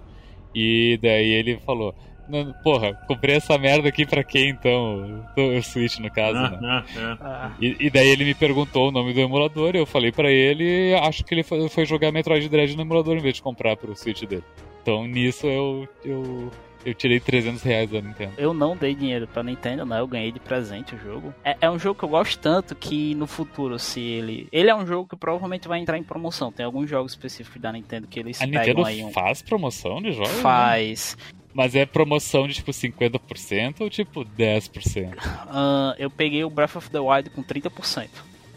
E 0.55 0.97
daí 1.03 1.29
ele 1.33 1.59
falou, 1.59 1.93
"Não, 2.29 2.53
porra, 2.63 2.95
comprei 3.09 3.35
essa 3.35 3.59
merda 3.59 3.89
aqui 3.89 4.07
pra 4.07 4.23
quem 4.23 4.51
então? 4.51 5.27
O 5.37 5.61
Switch, 5.61 5.99
no 5.99 6.09
caso, 6.09 6.39
né? 6.41 6.59
Ah, 6.63 7.19
ah. 7.21 7.57
E, 7.61 7.77
e 7.81 7.91
daí 7.91 8.09
ele 8.09 8.25
me 8.25 8.35
perguntou 8.35 8.89
o 8.89 8.93
nome 8.93 9.13
do 9.13 9.21
emulador, 9.21 9.75
eu 9.75 9.85
falei 9.85 10.13
pra 10.13 10.31
ele, 10.31 10.93
e 10.93 10.95
acho 10.95 11.25
que 11.25 11.35
ele 11.35 11.43
foi, 11.43 11.69
foi 11.69 11.85
jogar 11.85 12.13
Metroid 12.13 12.49
Dread 12.49 12.77
no 12.77 12.83
emulador 12.83 13.17
em 13.17 13.23
vez 13.23 13.35
de 13.35 13.43
comprar 13.43 13.77
pro 13.77 13.97
Switch 13.97 14.23
dele. 14.23 14.45
Então 14.83 15.05
nisso 15.05 15.49
eu, 15.49 15.89
eu, 16.05 16.51
eu 16.85 16.95
tirei 16.95 17.21
300 17.21 17.63
reais 17.63 17.91
da 17.91 18.01
Nintendo. 18.01 18.33
Eu 18.39 18.53
não 18.55 18.77
dei 18.77 18.95
dinheiro 18.95 19.27
pra 19.27 19.43
Nintendo, 19.43 19.85
né? 19.87 20.01
Eu 20.01 20.07
ganhei 20.07 20.31
de 20.33 20.41
presente 20.41 20.95
o 20.95 20.99
jogo. 20.99 21.35
É, 21.45 21.57
é 21.63 21.71
um 21.71 21.79
jogo 21.79 21.99
que 21.99 22.05
eu 22.05 22.09
gosto 22.09 22.39
tanto 22.39 22.75
que 22.75 23.15
no 23.15 23.27
futuro, 23.27 23.79
se 23.79 24.01
ele. 24.01 24.49
Ele 24.53 24.71
é 24.71 24.75
um 24.75 24.87
jogo 24.87 25.09
que 25.09 25.17
provavelmente 25.17 25.67
vai 25.69 25.79
entrar 25.81 25.99
em 25.99 26.03
promoção. 26.03 26.53
Tem 26.53 26.65
alguns 26.65 26.89
jogos 26.89 27.13
específicos 27.13 27.61
da 27.61 27.73
Nintendo 27.73 28.07
que 28.07 28.19
eles 28.21 28.41
A 28.41 28.45
pegam 28.47 28.61
Nintendo 28.61 28.85
aí 28.87 29.03
um. 29.05 29.11
faz 29.13 29.43
promoção 29.43 30.01
de 30.03 30.13
jogos? 30.13 30.31
né? 30.33 30.43
Faz. 30.43 31.17
Mas 31.53 31.75
é 31.77 31.87
promoção 31.87 32.49
de 32.49 32.55
tipo 32.55 32.73
50% 32.73 33.81
ou 33.81 33.89
tipo 33.89 34.25
10%? 34.25 35.15
Ah, 35.49 35.95
eu 35.99 36.11
peguei 36.11 36.43
o 36.45 36.51
Breath 36.51 36.77
of 36.77 36.91
the 36.91 36.99
Wild 36.99 37.31
com 37.31 37.43
30%. 37.45 38.09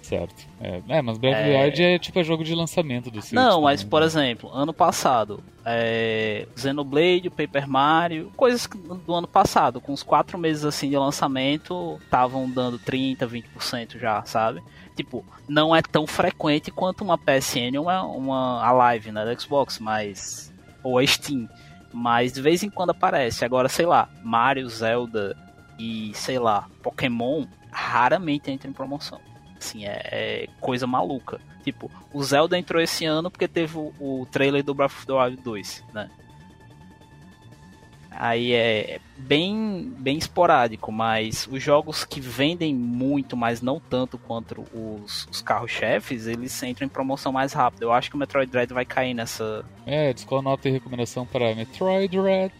Certo. 0.07 0.47
É, 0.61 0.81
é, 0.87 1.01
mas 1.01 1.17
the 1.17 1.27
É. 1.27 1.65
Wild 1.65 1.83
é 1.83 1.99
tipo 1.99 2.17
é 2.17 2.23
jogo 2.23 2.41
de 2.41 2.55
lançamento 2.55 3.11
do 3.11 3.21
Switch. 3.21 3.33
Não, 3.33 3.61
mas 3.61 3.81
também, 3.81 3.89
por 3.89 3.99
né? 3.99 4.05
exemplo, 4.05 4.49
ano 4.53 4.73
passado, 4.73 5.43
é, 5.65 6.47
Xenoblade, 6.55 7.29
Paper 7.29 7.67
Mario, 7.67 8.31
coisas 8.37 8.65
do 9.05 9.13
ano 9.13 9.27
passado, 9.27 9.81
com 9.81 9.91
uns 9.91 10.03
4 10.03 10.37
meses 10.37 10.63
assim 10.63 10.89
de 10.89 10.97
lançamento, 10.97 11.99
estavam 12.01 12.49
dando 12.49 12.79
30, 12.79 13.27
20% 13.27 13.99
já, 13.99 14.23
sabe? 14.23 14.63
Tipo, 14.95 15.25
não 15.45 15.75
é 15.75 15.81
tão 15.81 16.07
frequente 16.07 16.71
quanto 16.71 17.03
uma 17.03 17.17
PSN 17.17 17.77
ou 17.77 17.83
uma, 17.83 18.03
uma 18.03 18.65
a 18.65 18.71
Live, 18.71 19.11
né, 19.11 19.25
da 19.25 19.37
Xbox, 19.37 19.77
mas 19.77 20.53
ou 20.81 20.99
a 20.99 21.05
Steam, 21.05 21.49
mas 21.91 22.31
de 22.31 22.41
vez 22.41 22.63
em 22.63 22.69
quando 22.69 22.91
aparece. 22.91 23.43
Agora, 23.43 23.67
sei 23.67 23.85
lá, 23.85 24.07
Mario, 24.23 24.69
Zelda 24.69 25.35
e 25.77 26.11
sei 26.13 26.39
lá, 26.39 26.69
Pokémon 26.81 27.45
raramente 27.69 28.49
entra 28.49 28.69
em 28.69 28.73
promoção. 28.73 29.26
Assim, 29.59 29.85
é, 29.85 30.01
é 30.11 30.47
coisa 30.59 30.85
maluca. 30.85 31.39
Tipo, 31.63 31.91
o 32.13 32.23
Zelda 32.23 32.57
entrou 32.57 32.81
esse 32.81 33.05
ano 33.05 33.29
porque 33.29 33.47
teve 33.47 33.77
o, 33.77 33.93
o 33.99 34.27
trailer 34.31 34.63
do 34.63 34.73
Breath 34.73 34.91
of 34.91 35.05
the 35.05 35.13
Wild 35.13 35.41
2, 35.41 35.83
né? 35.93 36.09
Aí 38.19 38.51
é 38.51 38.99
bem, 39.15 39.93
bem 39.99 40.17
esporádico, 40.17 40.91
mas 40.91 41.47
os 41.51 41.61
jogos 41.61 42.03
que 42.03 42.19
vendem 42.19 42.73
muito, 42.73 43.37
mas 43.37 43.61
não 43.61 43.79
tanto 43.79 44.17
quanto 44.17 44.65
os, 44.73 45.27
os 45.29 45.39
carros-chefes, 45.39 46.25
eles 46.25 46.63
entram 46.63 46.87
em 46.87 46.89
promoção 46.89 47.31
mais 47.31 47.53
rápido. 47.53 47.83
Eu 47.83 47.91
acho 47.91 48.09
que 48.09 48.15
o 48.15 48.19
Metroid 48.19 48.51
Dread 48.51 48.73
vai 48.73 48.85
cair 48.85 49.13
nessa. 49.13 49.63
É, 49.85 50.11
descola 50.11 50.41
nota 50.41 50.67
e 50.67 50.71
recomendação 50.71 51.27
para 51.27 51.53
Metroid 51.53 52.19
Red. 52.19 52.51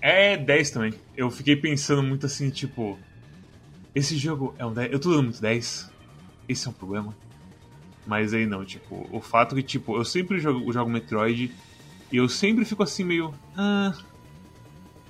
É 0.00 0.36
10 0.36 0.70
também. 0.70 0.94
Eu 1.16 1.28
fiquei 1.28 1.56
pensando 1.56 2.04
muito 2.04 2.26
assim, 2.26 2.48
tipo. 2.48 2.96
Esse 3.92 4.16
jogo 4.16 4.54
é 4.58 4.64
um 4.64 4.72
10. 4.72 4.92
Eu 4.92 5.00
tô 5.00 5.10
dando 5.10 5.24
muito 5.24 5.40
10. 5.42 5.89
Esse 6.50 6.66
é 6.66 6.70
um 6.70 6.74
problema. 6.74 7.16
Mas 8.06 8.34
aí 8.34 8.44
não, 8.44 8.64
tipo, 8.64 9.06
o 9.12 9.20
fato 9.20 9.54
que, 9.54 9.62
tipo, 9.62 9.96
eu 9.96 10.04
sempre 10.04 10.40
jogo, 10.40 10.72
jogo 10.72 10.90
Metroid 10.90 11.52
e 12.10 12.16
eu 12.16 12.28
sempre 12.28 12.64
fico 12.64 12.82
assim 12.82 13.04
meio. 13.04 13.32
Ah. 13.56 13.94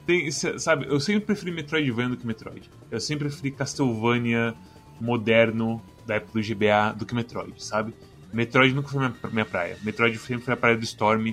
Tem, 0.06 0.30
sabe, 0.30 0.86
eu 0.86 1.00
sempre 1.00 1.22
preferi 1.22 1.50
Metroidvania 1.50 2.10
do 2.10 2.16
que 2.18 2.26
Metroid. 2.26 2.68
Eu 2.90 3.00
sempre 3.00 3.28
preferi 3.28 3.52
Castlevania 3.52 4.54
moderno 5.00 5.80
da 6.06 6.16
época 6.16 6.38
do 6.38 6.46
GBA 6.46 6.94
do 6.94 7.06
que 7.06 7.14
Metroid, 7.14 7.62
sabe? 7.62 7.94
Metroid 8.32 8.74
nunca 8.74 8.88
foi 8.88 9.00
minha, 9.00 9.14
minha 9.32 9.44
praia. 9.46 9.78
Metroid 9.82 10.18
sempre 10.18 10.44
foi 10.44 10.54
a 10.54 10.56
praia 10.56 10.76
do 10.76 10.84
Storm 10.84 11.32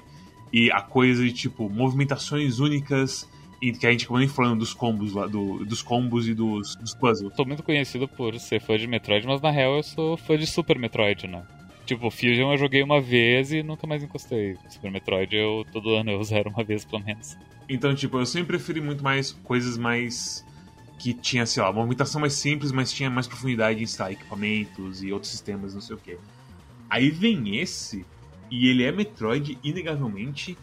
e 0.53 0.71
a 0.71 0.81
coisa 0.81 1.21
de 1.21 1.33
tipo 1.33 1.69
movimentações 1.69 2.59
únicas 2.59 3.27
que 3.59 3.87
a 3.87 3.91
gente 3.91 4.05
acabou 4.05 4.19
nem 4.19 4.27
falando 4.27 4.59
dos 4.59 4.73
combos 4.73 5.13
lá, 5.13 5.27
do, 5.27 5.65
dos 5.65 5.81
combos 5.81 6.27
e 6.27 6.33
dos, 6.33 6.75
dos 6.75 6.93
puzzles. 6.93 7.35
Sou 7.35 7.45
muito 7.45 7.63
conhecido 7.63 8.07
por 8.07 8.37
ser 8.39 8.61
fã 8.61 8.77
de 8.77 8.87
Metroid, 8.87 9.25
mas 9.25 9.41
na 9.41 9.51
real 9.51 9.77
eu 9.77 9.83
sou 9.83 10.17
fã 10.17 10.37
de 10.37 10.45
Super 10.45 10.77
Metroid, 10.77 11.27
né? 11.27 11.43
Tipo, 11.85 12.11
Fusion 12.11 12.51
eu 12.51 12.57
joguei 12.57 12.83
uma 12.83 12.99
vez 12.99 13.51
e 13.51 13.63
nunca 13.63 13.87
mais 13.87 14.03
encostei. 14.03 14.57
Super 14.69 14.91
Metroid 14.91 15.35
eu 15.35 15.65
todo 15.71 15.95
ano 15.95 16.11
eu 16.11 16.21
zero 16.25 16.49
uma 16.49 16.63
vez 16.63 16.83
pelo 16.85 17.03
menos. 17.03 17.37
Então, 17.69 17.95
tipo, 17.95 18.17
eu 18.17 18.25
sempre 18.25 18.57
preferi 18.57 18.81
muito 18.81 19.03
mais 19.03 19.31
coisas 19.31 19.77
mais 19.77 20.45
que 20.99 21.13
tinha, 21.13 21.45
sei 21.45 21.61
lá, 21.61 21.69
uma 21.69 21.81
movimentação 21.81 22.19
mais 22.19 22.33
simples, 22.33 22.71
mas 22.71 22.91
tinha 22.91 23.09
mais 23.09 23.27
profundidade 23.27 23.81
em, 23.81 23.85
sei 23.85 24.11
equipamentos 24.11 25.03
e 25.03 25.11
outros 25.11 25.31
sistemas, 25.31 25.73
não 25.73 25.81
sei 25.81 25.95
o 25.95 25.99
que. 25.99 26.17
Aí 26.89 27.09
vem 27.09 27.57
esse, 27.57 28.05
e 28.49 28.67
ele 28.67 28.83
é 28.83 28.91
Metroid, 28.91 29.57
inegavelmente, 29.63 30.57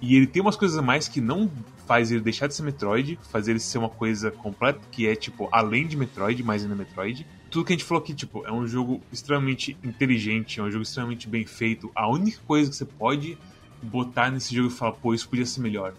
e 0.00 0.16
ele 0.16 0.26
tem 0.26 0.42
umas 0.42 0.56
coisas 0.56 0.76
a 0.76 0.82
mais 0.82 1.08
que 1.08 1.20
não 1.20 1.50
faz 1.86 2.10
ele 2.10 2.20
deixar 2.20 2.46
de 2.46 2.54
ser 2.54 2.62
Metroid, 2.62 3.18
faz 3.30 3.48
ele 3.48 3.58
ser 3.58 3.78
uma 3.78 3.88
coisa 3.88 4.30
completa, 4.30 4.80
que 4.90 5.06
é, 5.06 5.14
tipo, 5.14 5.48
além 5.50 5.86
de 5.86 5.96
Metroid, 5.96 6.42
mais 6.42 6.62
ainda 6.62 6.74
Metroid. 6.74 7.26
Tudo 7.50 7.64
que 7.64 7.72
a 7.72 7.76
gente 7.76 7.84
falou 7.84 8.02
aqui, 8.02 8.14
tipo, 8.14 8.46
é 8.46 8.52
um 8.52 8.66
jogo 8.66 9.00
extremamente 9.12 9.76
inteligente, 9.84 10.60
é 10.60 10.62
um 10.62 10.70
jogo 10.70 10.82
extremamente 10.82 11.28
bem 11.28 11.44
feito. 11.44 11.90
A 11.94 12.08
única 12.08 12.38
coisa 12.46 12.70
que 12.70 12.76
você 12.76 12.84
pode 12.84 13.36
botar 13.82 14.30
nesse 14.30 14.54
jogo 14.54 14.68
e 14.68 14.70
falar, 14.70 14.92
pô, 14.92 15.12
isso 15.12 15.28
podia 15.28 15.44
ser 15.44 15.60
melhor, 15.60 15.94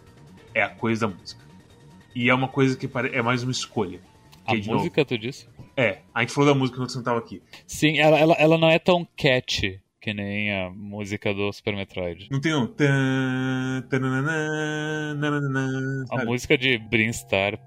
é 0.54 0.64
a 0.64 0.70
coisa 0.70 1.08
da 1.08 1.14
música. 1.14 1.42
E 2.16 2.30
é 2.30 2.34
uma 2.34 2.48
coisa 2.48 2.78
que 2.78 2.90
é 3.12 3.22
mais 3.22 3.44
uma 3.44 3.52
escolha. 3.52 4.00
A 4.46 4.52
Que, 4.52 4.62
de 4.62 4.68
novo, 4.68 4.80
música, 4.80 5.06
tu 5.06 5.18
disse? 5.18 5.48
É, 5.76 6.00
a 6.14 6.22
gente 6.22 6.32
falou 6.32 6.54
da 6.54 6.58
música 6.58 6.78
quando 6.78 6.90
você 6.90 6.98
não 6.98 7.04
tava 7.04 7.20
aqui. 7.20 7.42
Sim, 7.66 7.98
ela, 7.98 8.18
ela, 8.18 8.34
ela 8.36 8.58
não 8.58 8.70
é 8.70 8.78
tão 8.78 9.08
catchy 9.18 9.83
que 10.04 10.14
nem 10.14 10.52
a 10.52 10.70
música 10.70 11.34
do 11.34 11.50
Super 11.54 11.78
Metroid. 11.78 12.28
Não 12.30 12.42
tem 12.42 12.54
um. 12.54 12.68
A 16.12 16.26
música 16.26 16.58
de 16.58 16.78
Brinstar. 16.78 17.58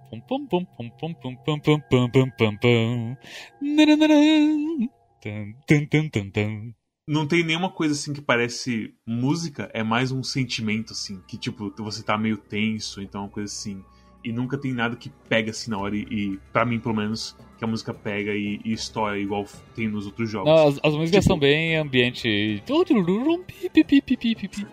Não 7.08 7.26
tem 7.26 7.42
nenhuma 7.42 7.70
coisa 7.70 7.94
assim 7.94 8.12
que 8.12 8.20
parece 8.20 8.94
música, 9.06 9.70
é 9.72 9.82
mais 9.82 10.12
um 10.12 10.22
sentimento 10.22 10.92
assim, 10.92 11.22
que 11.26 11.38
tipo, 11.38 11.72
você 11.78 12.02
tá 12.02 12.18
meio 12.18 12.36
tenso, 12.36 13.00
então 13.00 13.22
uma 13.22 13.30
coisa 13.30 13.50
assim. 13.50 13.82
E 14.26 14.32
nunca 14.32 14.58
tem 14.58 14.72
nada 14.72 14.96
que 14.96 15.08
pega 15.28 15.52
assim 15.52 15.70
na 15.70 15.78
hora, 15.78 15.94
e, 15.94 16.00
e 16.10 16.38
pra 16.52 16.64
mim, 16.64 16.80
pelo 16.80 16.96
menos, 16.96 17.36
que 17.56 17.64
a 17.64 17.66
música 17.68 17.94
pega 17.94 18.32
e, 18.34 18.60
e 18.64 18.72
estoura 18.72 19.16
igual 19.16 19.46
tem 19.74 19.86
nos 19.86 20.04
outros 20.04 20.28
jogos. 20.28 20.50
Não, 20.50 20.66
as, 20.66 20.80
as 20.82 20.94
músicas 20.94 21.22
Tipo- 21.22 21.34
são 21.34 21.38
bem 21.38 21.76
ambiente. 21.76 22.60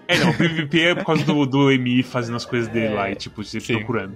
É, 0.07 0.17
não, 0.17 0.31
o 0.31 0.33
PVP 0.33 0.79
é 0.79 0.95
por 0.95 1.05
causa 1.05 1.23
do, 1.23 1.45
do 1.45 1.71
EMI 1.71 2.01
fazendo 2.01 2.35
as 2.35 2.45
coisas 2.45 2.67
dele 2.67 2.87
É, 2.87 2.93
lá 2.95 3.11
e, 3.11 3.15
tipo, 3.15 3.43
sempre 3.43 3.67
sim. 3.67 3.73
procurando. 3.77 4.15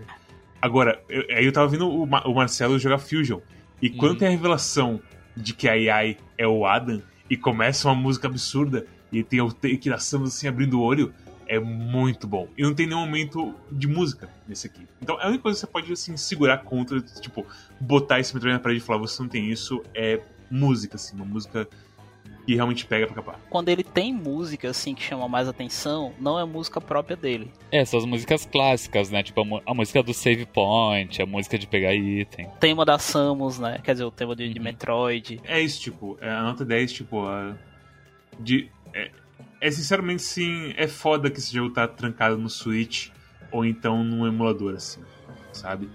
Agora, 0.59 0.99
eu, 1.07 1.23
aí 1.29 1.45
eu 1.45 1.51
tava 1.51 1.67
vendo 1.67 1.87
o, 1.87 2.03
o 2.03 2.33
Marcelo 2.35 2.79
jogar 2.79 2.97
Fusion. 2.97 3.39
E 3.79 3.89
quando 3.91 4.13
Uhum. 4.13 4.17
tem 4.17 4.27
a 4.29 4.31
revelação 4.31 4.99
de 5.35 5.53
que 5.53 5.69
a 5.69 5.73
AI 5.73 6.17
é 6.35 6.47
o 6.47 6.65
Adam 6.65 6.99
e 7.29 7.37
começa 7.37 7.87
uma 7.87 7.93
música 7.93 8.27
absurda 8.27 8.87
e 9.11 9.21
tem 9.23 9.39
o 9.39 9.51
Take 9.51 9.87
da 9.87 9.99
Samus 9.99 10.35
assim 10.35 10.47
abrindo 10.47 10.79
o 10.79 10.81
olho, 10.83 11.13
é 11.47 11.59
muito 11.59 12.27
bom. 12.27 12.47
E 12.57 12.63
não 12.63 12.73
tem 12.73 12.87
nenhum 12.87 13.01
momento 13.01 13.53
de 13.71 13.87
música 13.87 14.29
nesse 14.47 14.67
aqui. 14.67 14.87
Então, 15.01 15.19
a 15.19 15.27
única 15.27 15.43
coisa 15.43 15.57
que 15.57 15.65
você 15.65 15.71
pode, 15.71 15.91
assim, 15.93 16.17
segurar 16.17 16.59
contra, 16.59 17.01
tipo, 17.01 17.45
botar 17.79 18.19
esse 18.19 18.33
Metroid 18.33 18.53
na 18.55 18.59
parede 18.59 18.81
e 18.81 18.83
falar, 18.83 18.99
você 18.99 19.21
não 19.21 19.29
tem 19.29 19.49
isso, 19.49 19.81
é 19.93 20.19
música, 20.49 20.95
assim, 20.95 21.15
uma 21.15 21.25
música 21.25 21.67
que 22.45 22.55
realmente 22.55 22.85
pega 22.85 23.05
pra 23.05 23.15
capar. 23.15 23.39
Quando 23.49 23.67
ele 23.67 23.83
tem 23.83 24.13
música, 24.13 24.69
assim, 24.69 24.95
que 24.95 25.03
chama 25.03 25.27
mais 25.27 25.49
atenção, 25.49 26.13
não 26.17 26.39
é 26.39 26.45
música 26.45 26.79
própria 26.79 27.17
dele. 27.17 27.51
É, 27.69 27.83
são 27.83 27.99
as 27.99 28.05
músicas 28.05 28.45
clássicas, 28.45 29.09
né? 29.09 29.21
Tipo, 29.21 29.41
a, 29.65 29.73
música 29.73 30.01
do 30.01 30.13
Save 30.13 30.45
Point, 30.45 31.21
a 31.21 31.25
música 31.25 31.57
de 31.59 31.67
pegar 31.67 31.93
item. 31.93 32.47
O 32.47 32.51
tema 32.51 32.85
da 32.85 32.97
Samus, 32.97 33.59
né? 33.59 33.79
Quer 33.83 33.91
dizer, 33.93 34.05
o 34.05 34.11
tema 34.11 34.33
de, 34.33 34.47
de 34.47 34.59
Uhum. 34.59 34.63
Metroid. 34.63 35.41
É 35.43 35.59
isso, 35.59 35.81
tipo, 35.81 36.17
é, 36.21 36.29
a 36.29 36.41
nota 36.41 36.63
10, 36.63 36.93
tipo, 36.93 37.25
a, 37.25 37.53
de, 38.39 38.71
é, 38.93 39.11
é 39.59 39.71
sinceramente, 39.71 40.21
sim, 40.21 40.73
é 40.77 40.87
foda 40.87 41.29
que 41.29 41.39
esse 41.39 41.53
jogo 41.53 41.73
tá 41.73 41.87
trancado 41.87 42.37
no 42.37 42.49
Switch 42.49 43.09
ou 43.51 43.65
então 43.65 44.03
num 44.03 44.27
emulador, 44.27 44.75
assim, 44.75 45.01
sabe? 45.51 45.89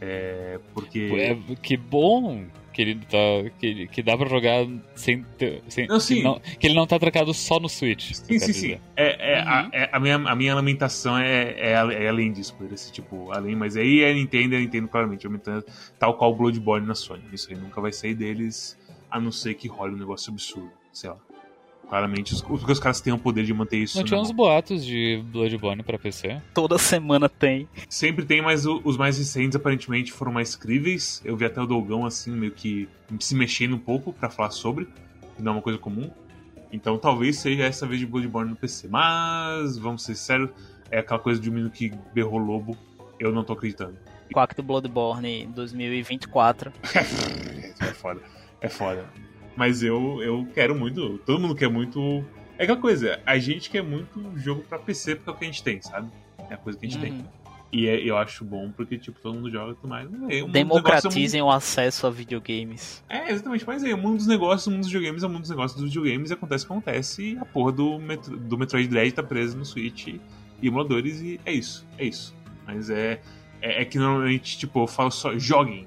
É, 0.00 0.60
porque... 0.74 1.10
É, 1.18 1.54
que 1.56 1.76
bom 1.76 2.46
que 2.78 2.82
ele 2.82 2.94
tá. 2.94 3.18
Que, 3.58 3.88
que 3.88 4.02
dá 4.04 4.16
pra 4.16 4.28
jogar 4.28 4.64
sem. 4.94 5.26
sem 5.68 5.88
Não, 5.88 5.98
sim. 5.98 6.14
Que, 6.18 6.22
não, 6.22 6.40
que 6.40 6.66
ele 6.68 6.74
não 6.74 6.86
tá 6.86 6.96
trancado 6.96 7.34
só 7.34 7.58
no 7.58 7.68
Switch. 7.68 8.12
Sim, 8.12 8.34
eu 8.34 8.38
sim, 8.40 8.52
sim. 8.52 8.78
É, 8.94 9.32
é, 9.32 9.40
a, 9.40 9.62
Uhum. 9.64 9.68
é- 9.72 9.90
a 9.90 9.98
minha, 9.98 10.14
a 10.14 10.36
minha 10.36 10.54
lamentação 10.54 11.18
é, 11.18 11.54
é, 11.58 11.72
é 11.72 12.08
além 12.08 12.30
disso, 12.30 12.54
por 12.54 12.72
esse 12.72 12.92
tipo, 12.92 13.32
além, 13.32 13.56
mas 13.56 13.76
aí 13.76 14.02
é 14.02 14.14
Nintendo, 14.14 14.54
é 14.54 14.60
Nintendo 14.60 14.86
claramente, 14.86 15.26
aumentando, 15.26 15.64
tal 15.98 16.16
qual 16.16 16.30
o 16.30 16.36
Bloodborne 16.36 16.86
na 16.86 16.94
Sony. 16.94 17.24
Isso 17.32 17.50
aí 17.50 17.56
nunca 17.56 17.80
vai 17.80 17.92
sair 17.92 18.14
deles, 18.14 18.78
a 19.10 19.18
não 19.18 19.32
ser 19.32 19.54
que 19.54 19.66
role 19.66 19.96
um 19.96 19.98
negócio 19.98 20.32
absurdo, 20.32 20.70
sei 20.92 21.10
lá. 21.10 21.16
Claramente, 21.88 22.34
os, 22.34 22.42
porque 22.42 22.70
os 22.70 22.78
caras 22.78 23.00
têm 23.00 23.12
o 23.14 23.18
poder 23.18 23.44
de 23.44 23.54
manter 23.54 23.78
isso. 23.78 23.96
Não 23.96 24.04
tinha 24.04 24.20
uns 24.20 24.30
boatos 24.30 24.84
de 24.84 25.22
Bloodborne 25.32 25.82
pra 25.82 25.98
PC? 25.98 26.40
Toda 26.52 26.76
semana 26.78 27.28
tem. 27.30 27.66
Sempre 27.88 28.26
tem, 28.26 28.42
mas 28.42 28.66
o- 28.66 28.80
os 28.84 28.96
mais 28.98 29.16
recentes 29.16 29.56
aparentemente 29.56 30.12
foram 30.12 30.30
mais 30.30 30.54
críveis. 30.54 31.22
Eu 31.24 31.34
vi 31.36 31.46
até 31.46 31.60
o 31.62 31.66
Dolgão 31.66 32.04
assim, 32.04 32.30
meio 32.30 32.52
que 32.52 32.86
se 33.18 33.34
mexendo 33.34 33.74
um 33.74 33.78
pouco 33.78 34.12
pra 34.12 34.28
falar 34.28 34.50
sobre, 34.50 34.86
que 35.36 35.42
não 35.42 35.52
é 35.52 35.54
uma 35.56 35.62
coisa 35.62 35.78
comum. 35.78 36.10
Então 36.70 36.98
talvez 36.98 37.38
seja 37.38 37.62
essa 37.64 37.86
vez 37.86 37.98
de 38.00 38.06
Bloodborne 38.06 38.50
no 38.50 38.56
PC. 38.56 38.86
Mas, 38.88 39.78
vamos 39.78 40.02
ser 40.02 40.14
sérios, 40.14 40.50
é 40.90 40.98
aquela 40.98 41.18
coisa 41.18 41.40
de 41.40 41.48
um 41.48 41.52
menino 41.54 41.70
que 41.70 41.90
berrou 42.12 42.38
lobo. 42.38 42.76
Eu 43.18 43.32
não 43.32 43.42
tô 43.42 43.54
acreditando. 43.54 43.96
Quack 44.30 44.54
do 44.54 44.62
Bloodborne 44.62 45.46
2024. 45.54 46.70
É 47.80 47.92
foda. 47.94 48.20
É 48.60 48.68
foda. 48.68 49.06
Mas 49.58 49.82
eu, 49.82 50.22
eu 50.22 50.46
quero 50.54 50.72
muito. 50.72 51.18
Todo 51.26 51.40
mundo 51.40 51.52
quer 51.52 51.68
muito. 51.68 52.24
É 52.56 52.62
aquela 52.62 52.78
coisa, 52.78 53.20
a 53.26 53.36
gente 53.38 53.68
quer 53.68 53.82
muito 53.82 54.32
jogo 54.36 54.62
pra 54.62 54.78
PC 54.78 55.16
porque 55.16 55.30
é 55.30 55.32
o 55.32 55.36
que 55.36 55.44
a 55.44 55.48
gente 55.48 55.62
tem, 55.64 55.82
sabe? 55.82 56.08
É 56.48 56.54
a 56.54 56.56
coisa 56.56 56.78
que 56.78 56.86
a 56.86 56.88
gente 56.88 57.00
tem. 57.00 57.12
Uhum. 57.12 57.24
E 57.72 57.88
é- 57.88 58.00
eu 58.00 58.16
acho 58.16 58.44
bom 58.44 58.70
porque, 58.70 58.96
tipo, 58.96 59.20
todo 59.20 59.34
mundo 59.34 59.50
joga 59.50 59.72
e 59.72 59.74
tudo 59.74 59.88
mais. 59.88 60.06
É, 60.06 60.14
o 60.14 60.18
mundo 60.18 60.30
é 60.30 60.52
Democratizem 60.52 61.42
o 61.42 61.50
acesso 61.50 62.06
a 62.06 62.10
videogames. 62.10 63.02
É, 63.08 63.32
exatamente. 63.32 63.66
Mas 63.66 63.82
é, 63.82 63.92
o 63.92 63.98
mundo 63.98 64.18
dos 64.18 64.28
negócios, 64.28 64.66
o 64.68 64.70
mundo 64.70 64.80
dos 64.82 64.92
videogames 64.92 65.24
é 65.24 65.26
o 65.26 65.28
mundo 65.28 65.40
dos 65.40 65.50
negócios 65.50 65.80
dos 65.80 65.90
videogames 65.92 66.30
e 66.30 66.34
acontece 66.34 66.64
o 66.64 66.68
que 66.68 66.72
acontece. 66.72 67.32
E 67.32 67.38
a 67.38 67.44
porra 67.44 67.72
do, 67.72 67.98
Metro, 67.98 68.36
do 68.36 68.56
Metroid 68.56 68.86
Dread 68.86 69.12
tá 69.12 69.24
presa 69.24 69.58
no 69.58 69.64
Switch 69.64 70.06
e 70.06 70.20
emuladores 70.62 71.20
e 71.20 71.40
é 71.44 71.52
isso. 71.52 71.84
É 71.98 72.04
isso. 72.04 72.32
Mas 72.64 72.90
é, 72.90 73.20
é, 73.60 73.82
é 73.82 73.84
que 73.84 73.98
normalmente, 73.98 74.56
tipo, 74.56 74.80
eu 74.80 74.86
falo 74.86 75.10
só 75.10 75.36
joguem. 75.36 75.86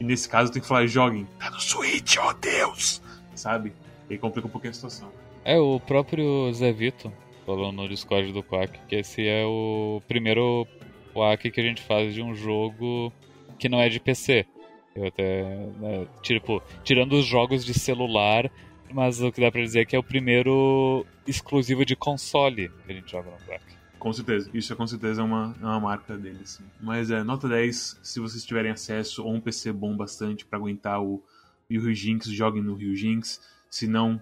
E 0.00 0.04
nesse 0.04 0.26
caso 0.26 0.48
eu 0.48 0.54
tenho 0.54 0.62
que 0.62 0.68
falar 0.68 0.86
joguem. 0.86 1.28
Tá 1.38 1.50
no 1.50 1.60
Switch, 1.60 2.16
oh 2.16 2.32
Deus! 2.32 3.02
Sabe? 3.40 3.72
E 4.08 4.18
complica 4.18 4.46
um 4.46 4.50
pouquinho 4.50 4.70
a 4.70 4.74
situação. 4.74 5.10
É, 5.44 5.58
o 5.58 5.80
próprio 5.80 6.52
Zé 6.52 6.72
Vito 6.72 7.12
falou 7.46 7.72
no 7.72 7.88
Discord 7.88 8.32
do 8.32 8.42
Quack 8.42 8.78
que 8.86 8.96
esse 8.96 9.26
é 9.26 9.44
o 9.44 10.02
primeiro 10.06 10.66
Quack 11.14 11.50
que 11.50 11.60
a 11.60 11.64
gente 11.64 11.82
faz 11.82 12.14
de 12.14 12.22
um 12.22 12.34
jogo 12.34 13.12
que 13.58 13.68
não 13.68 13.80
é 13.80 13.88
de 13.88 13.98
PC. 14.00 14.46
Eu 14.94 15.06
até. 15.06 15.44
né, 15.78 16.06
tipo, 16.22 16.62
tirando 16.82 17.12
os 17.14 17.24
jogos 17.24 17.64
de 17.64 17.72
celular, 17.72 18.50
mas 18.92 19.22
o 19.22 19.30
que 19.30 19.40
dá 19.40 19.50
pra 19.50 19.62
dizer 19.62 19.80
é 19.80 19.84
que 19.84 19.96
é 19.96 19.98
o 19.98 20.02
primeiro 20.02 21.06
exclusivo 21.26 21.84
de 21.84 21.94
console 21.94 22.68
que 22.84 22.92
a 22.92 22.94
gente 22.94 23.10
joga 23.10 23.30
no 23.30 23.36
Quack. 23.46 23.62
Com 23.98 24.12
certeza. 24.12 24.50
Isso 24.54 24.72
é 24.72 24.76
com 24.76 24.86
certeza 24.86 25.22
uma, 25.22 25.54
é 25.60 25.64
uma 25.64 25.78
marca 25.80 26.16
deles. 26.16 26.52
sim. 26.52 26.64
Mas 26.80 27.10
é, 27.10 27.22
nota 27.22 27.46
10, 27.48 28.00
se 28.02 28.18
vocês 28.18 28.44
tiverem 28.44 28.70
acesso 28.70 29.22
ou 29.22 29.34
um 29.34 29.40
PC 29.40 29.72
bom 29.72 29.94
bastante 29.94 30.44
pra 30.44 30.58
aguentar 30.58 31.02
o 31.02 31.22
Yu 31.70 31.94
Jinx, 31.94 32.26
joguem 32.26 32.62
no 32.62 32.80
Yu 32.80 32.94
Jinx. 32.96 33.40
Se 33.70 33.86
não, 33.86 34.20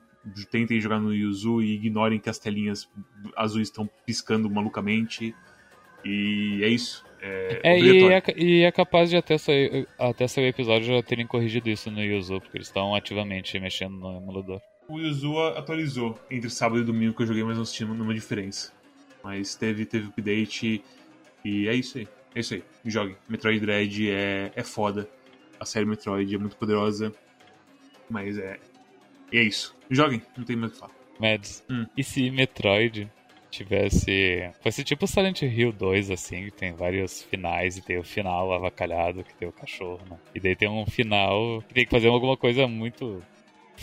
tentem 0.50 0.80
jogar 0.80 1.00
no 1.00 1.14
Yuzu 1.14 1.62
e 1.62 1.74
ignorem 1.74 2.18
que 2.18 2.28
as 2.28 2.38
telinhas 2.38 2.88
azuis 3.36 3.68
estão 3.68 3.88
piscando 4.04 4.50
malucamente. 4.50 5.34
E 6.04 6.60
é 6.62 6.68
isso. 6.68 7.04
É, 7.20 7.60
É, 7.64 7.80
e 7.80 8.12
é, 8.12 8.22
e 8.36 8.62
é 8.62 8.72
capaz 8.72 9.10
de 9.10 9.16
até 9.16 9.36
sair, 9.38 9.88
até 9.98 10.28
sair 10.28 10.44
o 10.44 10.48
episódio 10.48 10.94
já 10.94 11.02
terem 11.02 11.26
corrigido 11.26 11.68
isso 11.68 11.90
no 11.90 12.02
Yuzu, 12.02 12.40
porque 12.40 12.58
eles 12.58 12.68
estão 12.68 12.94
ativamente 12.94 13.58
mexendo 13.58 13.96
no 13.96 14.16
emulador. 14.16 14.60
O 14.88 14.98
Yuzu 14.98 15.38
atualizou 15.38 16.18
entre 16.30 16.48
sábado 16.48 16.80
e 16.80 16.84
domingo 16.84 17.14
que 17.14 17.22
eu 17.22 17.26
joguei, 17.26 17.44
mas 17.44 17.58
não 17.58 17.64
senti 17.64 17.84
nenhuma 17.84 18.14
diferença. 18.14 18.72
Mas 19.22 19.54
teve, 19.54 19.84
teve 19.84 20.08
update 20.08 20.82
e 21.44 21.68
é 21.68 21.74
isso 21.74 21.98
aí. 21.98 22.08
É 22.34 22.40
isso 22.40 22.54
aí. 22.54 22.62
Joguem. 22.84 23.16
Metroid 23.28 23.60
Dread 23.60 24.10
é, 24.10 24.52
é 24.54 24.62
foda. 24.62 25.08
A 25.58 25.64
série 25.64 25.84
Metroid 25.84 26.32
é 26.32 26.38
muito 26.38 26.56
poderosa. 26.56 27.12
Mas 28.08 28.38
é. 28.38 28.58
E 29.32 29.38
é 29.38 29.42
isso. 29.42 29.76
Joguem, 29.90 30.22
não 30.36 30.44
tem 30.44 30.56
mais 30.56 30.72
o 30.72 30.74
que 30.74 30.80
falar. 30.80 30.92
Mads, 31.20 31.64
Hum. 31.68 31.86
e 31.96 32.04
se 32.04 32.30
Metroid 32.30 33.10
tivesse. 33.50 34.50
Fosse 34.62 34.84
tipo 34.84 35.06
Silent 35.06 35.42
Hill 35.42 35.72
2, 35.72 36.10
assim, 36.10 36.44
que 36.46 36.50
tem 36.52 36.72
vários 36.72 37.22
finais 37.22 37.76
e 37.76 37.82
tem 37.82 37.98
o 37.98 38.04
final 38.04 38.52
avacalhado, 38.52 39.24
que 39.24 39.34
tem 39.34 39.48
o 39.48 39.52
cachorro, 39.52 40.00
né? 40.08 40.16
E 40.34 40.40
daí 40.40 40.54
tem 40.54 40.68
um 40.68 40.86
final 40.86 41.62
que 41.62 41.74
tem 41.74 41.84
que 41.84 41.90
fazer 41.90 42.08
alguma 42.08 42.36
coisa 42.36 42.66
muito 42.68 43.22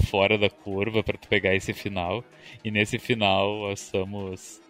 fora 0.10 0.38
da 0.38 0.50
curva 0.50 1.04
pra 1.04 1.18
tu 1.18 1.28
pegar 1.28 1.56
esse 1.56 1.74
final. 1.74 2.24
E 2.64 2.72
nesse 2.72 2.98
final 3.00 3.70
a 3.70 3.76
Samus 3.76 4.62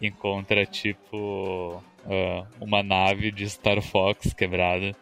encontra 0.00 0.64
tipo 0.66 1.82
ah, 2.06 2.46
uma 2.60 2.82
nave 2.82 3.30
de 3.30 3.48
Star 3.48 3.80
Fox 3.82 4.32
quebrada. 4.32 4.94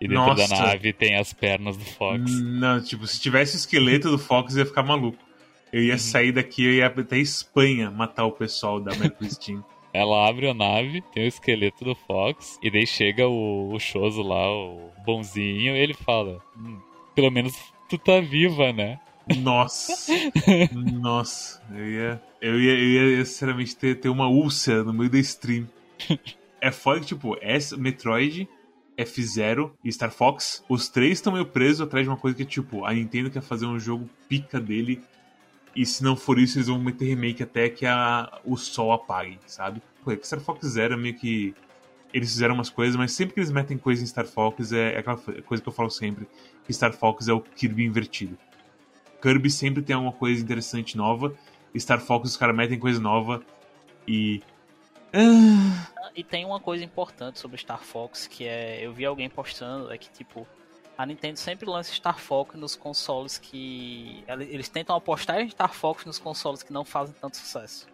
E 0.00 0.06
dentro 0.06 0.34
da 0.34 0.46
Nossa. 0.48 0.62
nave 0.66 0.92
tem 0.92 1.16
as 1.16 1.32
pernas 1.32 1.76
do 1.76 1.84
Fox. 1.84 2.30
Não, 2.42 2.82
tipo, 2.82 3.06
se 3.06 3.20
tivesse 3.20 3.56
o 3.56 3.58
esqueleto 3.58 4.10
do 4.10 4.18
Fox, 4.18 4.54
eu 4.54 4.60
ia 4.60 4.66
ficar 4.66 4.82
maluco. 4.82 5.18
Eu 5.72 5.82
ia 5.82 5.98
sair 5.98 6.32
daqui, 6.32 6.64
eu 6.64 6.72
ia 6.72 6.86
até 6.86 7.18
Espanha 7.18 7.90
matar 7.90 8.24
o 8.24 8.32
pessoal 8.32 8.80
da 8.80 8.94
Metro 8.94 9.24
Steam. 9.30 9.64
Ela 9.92 10.28
abre 10.28 10.48
a 10.48 10.54
nave, 10.54 11.02
tem 11.14 11.24
o 11.24 11.28
esqueleto 11.28 11.84
do 11.84 11.94
Fox, 11.94 12.58
e 12.62 12.70
daí 12.70 12.86
chega 12.86 13.26
o, 13.26 13.72
o 13.72 13.80
Choso 13.80 14.22
lá, 14.22 14.50
o 14.52 14.90
bonzinho, 15.06 15.74
e 15.74 15.78
ele 15.78 15.94
fala: 15.94 16.38
"Hum, 16.56 16.78
pelo 17.14 17.30
menos 17.30 17.54
tu 17.88 17.96
tá 17.96 18.20
viva, 18.20 18.72
né? 18.72 18.98
Nossa. 19.38 20.12
Nossa. 20.72 21.62
Eu 21.70 21.90
ia, 21.90 22.22
eu 22.40 22.60
ia, 22.60 22.72
eu 22.72 23.18
ia 23.18 23.24
sinceramente 23.24 23.74
ter, 23.74 23.98
ter 23.98 24.08
uma 24.08 24.28
úlcera 24.28 24.84
no 24.84 24.92
meio 24.92 25.10
da 25.10 25.18
stream. 25.18 25.66
É 26.58 26.72
foda 26.72 27.00
que, 27.00 27.06
tipo, 27.06 27.36
essa, 27.42 27.76
Metroid, 27.76 28.48
F-Zero 28.96 29.76
e 29.84 29.92
Star 29.92 30.10
Fox, 30.10 30.64
os 30.68 30.88
três 30.88 31.18
estão 31.18 31.32
meio 31.32 31.46
presos 31.46 31.82
atrás 31.82 32.04
de 32.04 32.10
uma 32.10 32.16
coisa 32.16 32.36
que, 32.36 32.44
tipo, 32.44 32.84
a 32.84 32.92
Nintendo 32.92 33.30
quer 33.30 33.42
fazer 33.42 33.66
um 33.66 33.78
jogo 33.78 34.08
pica 34.28 34.60
dele. 34.60 35.02
E 35.74 35.84
se 35.84 36.02
não 36.02 36.16
for 36.16 36.38
isso, 36.38 36.56
eles 36.56 36.68
vão 36.68 36.78
meter 36.78 37.04
remake 37.04 37.42
até 37.42 37.68
que 37.68 37.84
a, 37.84 38.40
o 38.44 38.56
sol 38.56 38.92
apague, 38.92 39.38
sabe? 39.46 39.82
Pô, 40.02 40.10
é 40.10 40.18
Star 40.22 40.40
Fox 40.40 40.66
Zero 40.66 40.94
é 40.94 40.96
meio 40.96 41.14
que. 41.14 41.54
Eles 42.14 42.30
fizeram 42.30 42.54
umas 42.54 42.70
coisas, 42.70 42.96
mas 42.96 43.12
sempre 43.12 43.34
que 43.34 43.40
eles 43.40 43.50
metem 43.50 43.76
coisa 43.76 44.02
em 44.02 44.06
Star 44.06 44.26
Fox 44.26 44.72
é, 44.72 44.94
é 44.94 44.98
aquela 44.98 45.18
coisa 45.18 45.62
que 45.62 45.68
eu 45.68 45.72
falo 45.72 45.90
sempre: 45.90 46.26
que 46.64 46.72
Star 46.72 46.94
Fox 46.94 47.28
é 47.28 47.32
o 47.32 47.40
Kirby 47.40 47.84
invertido. 47.84 48.38
Kirby 49.20 49.50
sempre 49.50 49.82
tem 49.82 49.94
alguma 49.94 50.12
coisa 50.12 50.40
interessante 50.40 50.96
nova. 50.96 51.34
Star 51.76 52.00
Fox 52.00 52.30
os 52.30 52.36
caras 52.36 52.56
metem 52.56 52.78
coisa 52.78 53.00
nova 53.00 53.42
e. 54.08 54.42
Ah, 55.12 56.10
E 56.14 56.22
tem 56.24 56.44
uma 56.44 56.60
coisa 56.60 56.84
importante 56.84 57.38
sobre 57.38 57.58
Star 57.58 57.82
Fox 57.82 58.26
que 58.26 58.46
é. 58.46 58.84
Eu 58.84 58.92
vi 58.92 59.04
alguém 59.04 59.28
postando, 59.28 59.92
é 59.92 59.98
que 59.98 60.10
tipo. 60.10 60.46
A 60.98 61.04
Nintendo 61.04 61.38
sempre 61.38 61.68
lança 61.68 61.92
Star 61.92 62.18
Fox 62.18 62.54
nos 62.58 62.74
consoles 62.74 63.36
que. 63.36 64.24
Eles 64.26 64.68
tentam 64.68 64.96
apostar 64.96 65.40
em 65.40 65.50
Star 65.50 65.72
Fox 65.72 66.04
nos 66.06 66.18
consoles 66.18 66.62
que 66.62 66.72
não 66.72 66.84
fazem 66.84 67.14
tanto 67.20 67.36
sucesso. 67.36 67.86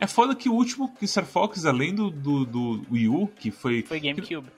É 0.00 0.06
foda 0.06 0.34
que 0.34 0.48
o 0.48 0.54
último 0.54 0.92
que 0.94 1.06
Star 1.06 1.26
Fox, 1.26 1.64
além 1.64 1.94
do, 1.94 2.10
do, 2.10 2.44
do 2.44 2.86
Wii 2.90 3.08
U, 3.08 3.28
que 3.28 3.50
foi. 3.50 3.82
Foi 3.82 4.00
GameCube. 4.00 4.48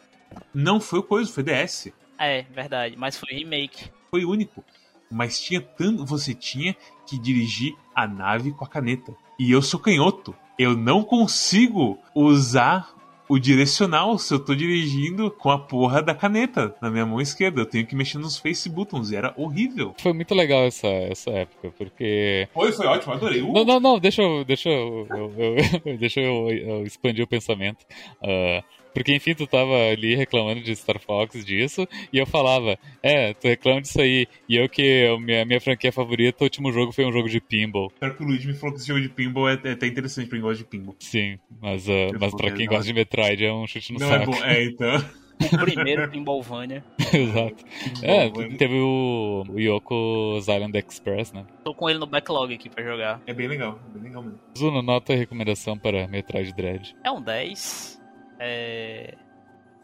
Não 0.54 0.80
foi 0.80 1.00
o 1.00 1.02
coisa, 1.02 1.30
foi 1.30 1.42
DS. 1.42 1.92
É, 2.18 2.42
verdade, 2.42 2.96
mas 2.96 3.16
foi 3.18 3.34
remake. 3.34 3.90
Foi 4.10 4.24
único. 4.24 4.64
Mas 5.10 5.40
tinha 5.40 5.60
tanto. 5.60 6.06
Você 6.06 6.34
tinha 6.34 6.74
que 7.06 7.18
dirigir 7.18 7.74
a 7.94 8.06
nave 8.06 8.52
com 8.52 8.64
a 8.64 8.68
caneta. 8.68 9.14
E 9.38 9.50
eu 9.50 9.60
sou 9.60 9.78
canhoto. 9.80 10.34
Eu 10.62 10.76
não 10.76 11.02
consigo 11.02 11.98
usar 12.14 12.88
o 13.28 13.38
direcional 13.38 14.18
se 14.18 14.34
eu 14.34 14.38
tô 14.38 14.54
dirigindo 14.54 15.30
com 15.30 15.50
a 15.50 15.58
porra 15.58 16.02
da 16.02 16.14
caneta 16.14 16.74
na 16.82 16.90
minha 16.90 17.06
mão 17.06 17.20
esquerda. 17.20 17.62
Eu 17.62 17.66
tenho 17.66 17.86
que 17.86 17.96
mexer 17.96 18.18
nos 18.18 18.36
face 18.38 18.68
buttons 18.68 19.10
e 19.10 19.16
era 19.16 19.32
horrível. 19.38 19.94
Foi 19.98 20.12
muito 20.12 20.34
legal 20.34 20.64
essa, 20.64 20.86
essa 20.86 21.30
época, 21.30 21.72
porque. 21.78 22.46
Foi, 22.52 22.72
foi 22.72 22.86
ótimo, 22.86 23.14
adorei. 23.14 23.40
Uh! 23.40 23.52
Não, 23.52 23.64
não, 23.64 23.80
não, 23.80 23.98
deixa 23.98 24.20
eu, 24.22 24.44
deixa 24.44 24.68
eu, 24.68 25.06
eu- 25.10 25.34
eu- 25.38 25.96
deixa 25.98 26.20
eu, 26.20 26.50
eu 26.50 26.82
expandir 26.84 27.24
o 27.24 27.28
pensamento. 27.28 27.78
Ah, 28.22 28.62
porque, 28.94 29.14
enfim, 29.14 29.34
tu 29.34 29.46
tava 29.46 29.74
ali 29.90 30.14
reclamando 30.14 30.60
de 30.60 30.74
Star 30.74 30.98
Fox 30.98 31.44
disso, 31.44 31.86
e 32.12 32.18
eu 32.18 32.26
falava, 32.26 32.78
é, 33.02 33.34
tu 33.34 33.48
reclama 33.48 33.80
disso 33.80 34.00
aí, 34.00 34.26
e 34.48 34.56
eu 34.56 34.68
que 34.68 35.06
a 35.06 35.18
minha, 35.18 35.44
minha 35.44 35.60
franquia 35.60 35.92
favorita, 35.92 36.42
o 36.42 36.44
último 36.44 36.72
jogo 36.72 36.92
foi 36.92 37.04
um 37.04 37.12
jogo 37.12 37.28
de 37.28 37.40
pinball. 37.40 37.90
Pior 37.98 38.14
que 38.14 38.22
o 38.22 38.26
Luigi 38.26 38.46
me 38.46 38.54
falou 38.54 38.74
que 38.74 38.80
esse 38.80 38.88
jogo 38.88 39.00
de 39.00 39.08
pinball 39.08 39.48
é, 39.48 39.58
é 39.64 39.72
até 39.72 39.86
interessante 39.86 40.28
pra 40.28 40.36
quem 40.36 40.42
gosta 40.42 40.58
de 40.62 40.68
pinball. 40.68 40.96
Sim, 40.98 41.38
mas, 41.60 41.88
ah, 41.88 42.16
mas 42.18 42.34
pra 42.34 42.50
quem 42.52 42.66
não. 42.66 42.72
gosta 42.74 42.86
de 42.86 42.92
Metroid 42.92 43.44
é 43.44 43.52
um 43.52 43.66
chute 43.66 43.92
no 43.92 43.98
não 43.98 44.14
é 44.14 44.18
saco. 44.18 44.30
bom. 44.30 44.44
É, 44.44 44.64
então. 44.64 45.22
O 45.52 45.58
primeiro 45.64 46.08
Pinballvania. 46.08 46.84
Exato. 47.12 47.64
É, 48.02 48.30
teve 48.56 48.78
o, 48.78 49.44
o 49.48 49.58
Yoko's 49.58 50.46
Island 50.46 50.78
Express, 50.78 51.32
né? 51.32 51.44
Tô 51.64 51.74
com 51.74 51.88
ele 51.88 51.98
no 51.98 52.06
backlog 52.06 52.54
aqui 52.54 52.68
pra 52.68 52.84
jogar. 52.84 53.20
É 53.26 53.34
bem 53.34 53.48
legal, 53.48 53.78
é 53.90 53.94
bem 53.94 54.02
legal 54.04 54.22
mesmo. 54.22 54.38
Zuno, 54.56 54.82
nota 54.82 55.12
e 55.12 55.16
recomendação 55.16 55.76
para 55.76 56.06
Metroid 56.06 56.52
Dread. 56.54 56.94
É 57.04 57.10
um 57.10 57.20
10. 57.20 58.01
É... 58.42 59.14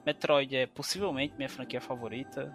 Metroid 0.04 0.56
é 0.56 0.66
possivelmente 0.66 1.34
minha 1.36 1.48
franquia 1.48 1.80
favorita. 1.80 2.54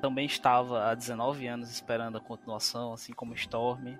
Também 0.00 0.26
estava 0.26 0.90
há 0.90 0.94
19 0.94 1.46
anos 1.46 1.70
esperando 1.70 2.16
a 2.18 2.20
continuação, 2.20 2.92
assim 2.92 3.12
como 3.12 3.34
Storm. 3.34 3.94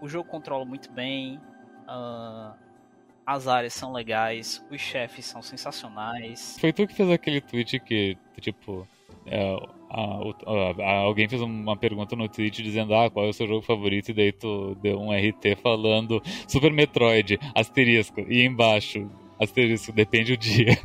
O 0.00 0.08
jogo 0.08 0.28
controla 0.28 0.64
muito 0.64 0.90
bem. 0.92 1.40
ah, 1.88 2.54
as 3.26 3.46
áreas 3.48 3.74
são 3.74 3.92
legais. 3.92 4.64
Os 4.70 4.80
chefes 4.80 5.24
são 5.26 5.42
sensacionais. 5.42 6.56
Foi 6.60 6.72
tu 6.72 6.86
que 6.86 6.94
fez 6.94 7.10
aquele 7.10 7.40
tweet 7.40 7.78
que, 7.80 8.16
tipo, 8.40 8.86
é, 9.26 9.54
a- 9.90 9.96
a- 10.46 10.84
a- 10.84 10.98
alguém 11.02 11.28
fez 11.28 11.40
uma 11.42 11.76
pergunta 11.76 12.16
no 12.16 12.28
tweet 12.28 12.62
dizendo, 12.62 12.94
ah, 12.94 13.10
qual 13.10 13.26
é 13.26 13.28
o 13.28 13.32
seu 13.32 13.46
jogo 13.46 13.62
favorito? 13.62 14.10
E 14.10 14.14
daí 14.14 14.32
tu 14.32 14.74
deu 14.76 14.98
um 15.00 15.12
RT 15.12 15.56
falando 15.62 16.20
Super 16.48 16.72
Metroid, 16.72 17.38
asterisco, 17.54 18.20
e 18.20 18.42
embaixo, 18.44 19.08
asterisco, 19.40 19.92
depende 19.92 20.32
o 20.32 20.36
dia. 20.36 20.78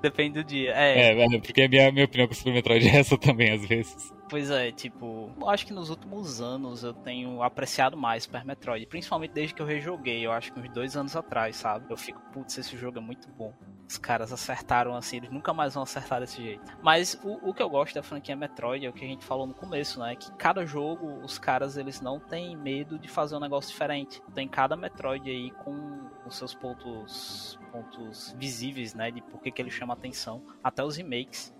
Depende 0.00 0.42
do 0.42 0.44
dia. 0.44 0.72
É, 0.72 1.12
É, 1.12 1.24
é, 1.24 1.38
porque 1.40 1.62
a 1.62 1.68
minha, 1.68 1.92
minha 1.92 2.04
opinião 2.04 2.26
com 2.26 2.34
o 2.34 2.36
Super 2.36 2.52
Metroid 2.54 2.88
é 2.88 2.96
essa 2.98 3.16
também, 3.16 3.52
às 3.52 3.64
vezes. 3.64 4.12
Pois 4.32 4.50
é, 4.50 4.72
tipo, 4.72 5.30
acho 5.46 5.66
que 5.66 5.74
nos 5.74 5.90
últimos 5.90 6.40
anos 6.40 6.82
eu 6.82 6.94
tenho 6.94 7.42
apreciado 7.42 7.98
mais 7.98 8.22
Super 8.22 8.46
Metroid, 8.46 8.86
principalmente 8.86 9.32
desde 9.32 9.52
que 9.52 9.60
eu 9.60 9.66
rejoguei, 9.66 10.24
eu 10.24 10.32
acho 10.32 10.50
que 10.50 10.58
uns 10.58 10.70
dois 10.70 10.96
anos 10.96 11.14
atrás, 11.14 11.54
sabe? 11.56 11.84
Eu 11.90 11.98
fico, 11.98 12.18
putz, 12.32 12.56
esse 12.56 12.74
jogo 12.74 12.96
é 12.96 13.00
muito 13.02 13.28
bom. 13.28 13.52
Os 13.86 13.98
caras 13.98 14.32
acertaram 14.32 14.96
assim, 14.96 15.18
eles 15.18 15.30
nunca 15.30 15.52
mais 15.52 15.74
vão 15.74 15.82
acertar 15.82 16.20
desse 16.20 16.40
jeito. 16.40 16.64
Mas 16.82 17.12
o, 17.22 17.50
o 17.50 17.52
que 17.52 17.62
eu 17.62 17.68
gosto 17.68 17.94
da 17.94 18.02
franquia 18.02 18.34
Metroid 18.34 18.86
é 18.86 18.88
o 18.88 18.92
que 18.94 19.04
a 19.04 19.08
gente 19.08 19.22
falou 19.22 19.46
no 19.46 19.52
começo, 19.52 20.00
né? 20.00 20.16
Que 20.16 20.32
cada 20.36 20.64
jogo, 20.64 21.22
os 21.22 21.38
caras, 21.38 21.76
eles 21.76 22.00
não 22.00 22.18
têm 22.18 22.56
medo 22.56 22.98
de 22.98 23.08
fazer 23.08 23.36
um 23.36 23.40
negócio 23.40 23.70
diferente. 23.70 24.22
Tem 24.32 24.48
cada 24.48 24.74
Metroid 24.74 25.28
aí 25.28 25.50
com 25.50 26.08
os 26.26 26.38
seus 26.38 26.54
pontos, 26.54 27.58
pontos 27.70 28.34
visíveis, 28.38 28.94
né? 28.94 29.10
De 29.10 29.20
por 29.20 29.42
que, 29.42 29.50
que 29.50 29.60
ele 29.60 29.70
chama 29.70 29.92
atenção. 29.92 30.42
Até 30.64 30.82
os 30.82 30.96
remakes. 30.96 31.52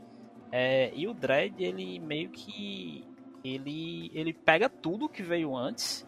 É, 0.53 0.93
e 0.95 1.09
o 1.09 1.15
Dread, 1.15 1.55
ele 1.59 1.99
meio 1.99 2.29
que. 2.29 3.05
Ele, 3.43 4.11
ele 4.15 4.33
pega 4.33 4.69
tudo 4.69 5.09
que 5.09 5.23
veio 5.23 5.57
antes 5.57 6.07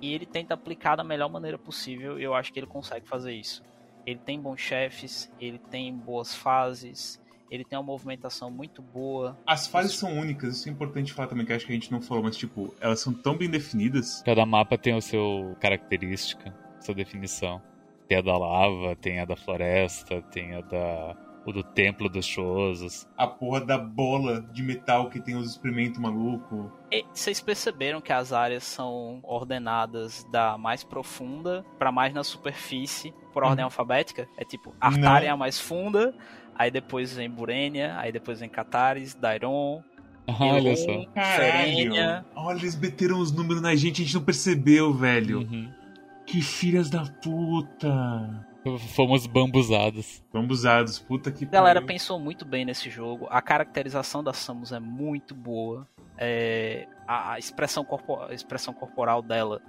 e 0.00 0.14
ele 0.14 0.24
tenta 0.24 0.54
aplicar 0.54 0.96
da 0.96 1.04
melhor 1.04 1.28
maneira 1.28 1.58
possível. 1.58 2.18
E 2.18 2.22
eu 2.22 2.32
acho 2.32 2.52
que 2.52 2.58
ele 2.58 2.66
consegue 2.66 3.06
fazer 3.06 3.34
isso. 3.34 3.62
Ele 4.06 4.18
tem 4.18 4.40
bons 4.40 4.60
chefes, 4.60 5.30
ele 5.38 5.58
tem 5.58 5.94
boas 5.94 6.34
fases, 6.34 7.22
ele 7.50 7.64
tem 7.64 7.78
uma 7.78 7.84
movimentação 7.84 8.50
muito 8.50 8.80
boa. 8.80 9.38
As 9.46 9.66
fases 9.66 9.94
são 9.94 10.18
únicas, 10.18 10.56
isso 10.56 10.68
é 10.68 10.72
importante 10.72 11.12
falar 11.12 11.28
também, 11.28 11.44
que 11.44 11.52
acho 11.52 11.66
que 11.66 11.72
a 11.72 11.74
gente 11.74 11.92
não 11.92 12.00
falou, 12.00 12.24
mas 12.24 12.36
tipo, 12.36 12.74
elas 12.80 13.00
são 13.00 13.12
tão 13.12 13.36
bem 13.36 13.50
definidas. 13.50 14.22
Cada 14.22 14.46
mapa 14.46 14.78
tem 14.78 14.94
o 14.94 15.02
seu 15.02 15.54
característica, 15.60 16.52
sua 16.80 16.94
definição. 16.94 17.60
Tem 18.08 18.18
a 18.18 18.22
da 18.22 18.36
lava, 18.36 18.96
tem 18.96 19.20
a 19.20 19.24
da 19.24 19.36
floresta, 19.36 20.22
tem 20.22 20.54
a 20.54 20.60
da. 20.62 21.16
O 21.44 21.52
do 21.52 21.62
templo 21.62 22.08
dos 22.08 22.24
Chozos. 22.24 23.06
A 23.16 23.26
porra 23.26 23.60
da 23.60 23.76
bola 23.78 24.40
de 24.52 24.62
metal 24.62 25.08
que 25.10 25.20
tem 25.20 25.34
os 25.36 25.50
experimentos 25.50 25.98
maluco. 26.00 26.70
E 26.90 27.04
vocês 27.12 27.40
perceberam 27.40 28.00
que 28.00 28.12
as 28.12 28.32
áreas 28.32 28.64
são 28.64 29.20
ordenadas 29.22 30.24
da 30.30 30.56
mais 30.56 30.84
profunda 30.84 31.64
para 31.78 31.90
mais 31.90 32.12
na 32.14 32.22
superfície, 32.24 33.12
por 33.32 33.42
ordem 33.42 33.58
Uhum. 33.64 33.66
alfabética? 33.66 34.28
É 34.38 34.44
tipo. 34.44 34.74
Artária 34.80 35.26
é 35.28 35.30
a 35.30 35.36
mais 35.36 35.58
funda, 35.58 36.14
aí 36.54 36.70
depois 36.70 37.14
vem 37.14 37.30
Burenia, 37.30 37.96
aí 37.98 38.12
depois 38.12 38.40
vem 38.40 38.48
Catares, 38.48 39.14
Dairon, 39.14 39.82
olha 40.28 40.76
só. 40.76 41.04
Caralho! 41.14 42.24
Olha, 42.36 42.58
eles 42.58 42.78
meteram 42.78 43.18
os 43.18 43.32
números 43.32 43.62
na 43.62 43.74
gente, 43.74 44.02
a 44.02 44.04
gente 44.04 44.14
não 44.14 44.22
percebeu, 44.24 44.92
velho. 44.94 45.38
Uhum. 45.40 45.72
Que 46.26 46.40
filhas 46.40 46.88
da 46.88 47.04
puta. 47.22 48.46
Fomos 48.94 49.26
bambuzados. 49.26 50.22
Vamos 50.32 50.64
puta 50.98 51.30
que 51.32 51.44
A 51.44 51.48
galera 51.48 51.80
pariu. 51.80 51.86
pensou 51.94 52.18
muito 52.20 52.44
bem 52.44 52.64
nesse 52.64 52.88
jogo. 52.90 53.26
A 53.30 53.42
caracterização 53.42 54.22
da 54.22 54.32
Samus 54.32 54.72
é 54.72 54.80
muito 54.80 55.34
boa. 55.34 55.86
É, 56.18 56.86
a, 57.06 57.32
a 57.32 57.38
expressão, 57.38 57.84
corpo- 57.84 58.20
a 58.22 58.32
expressão 58.34 58.72
corporal 58.72 59.20
dela. 59.22 59.60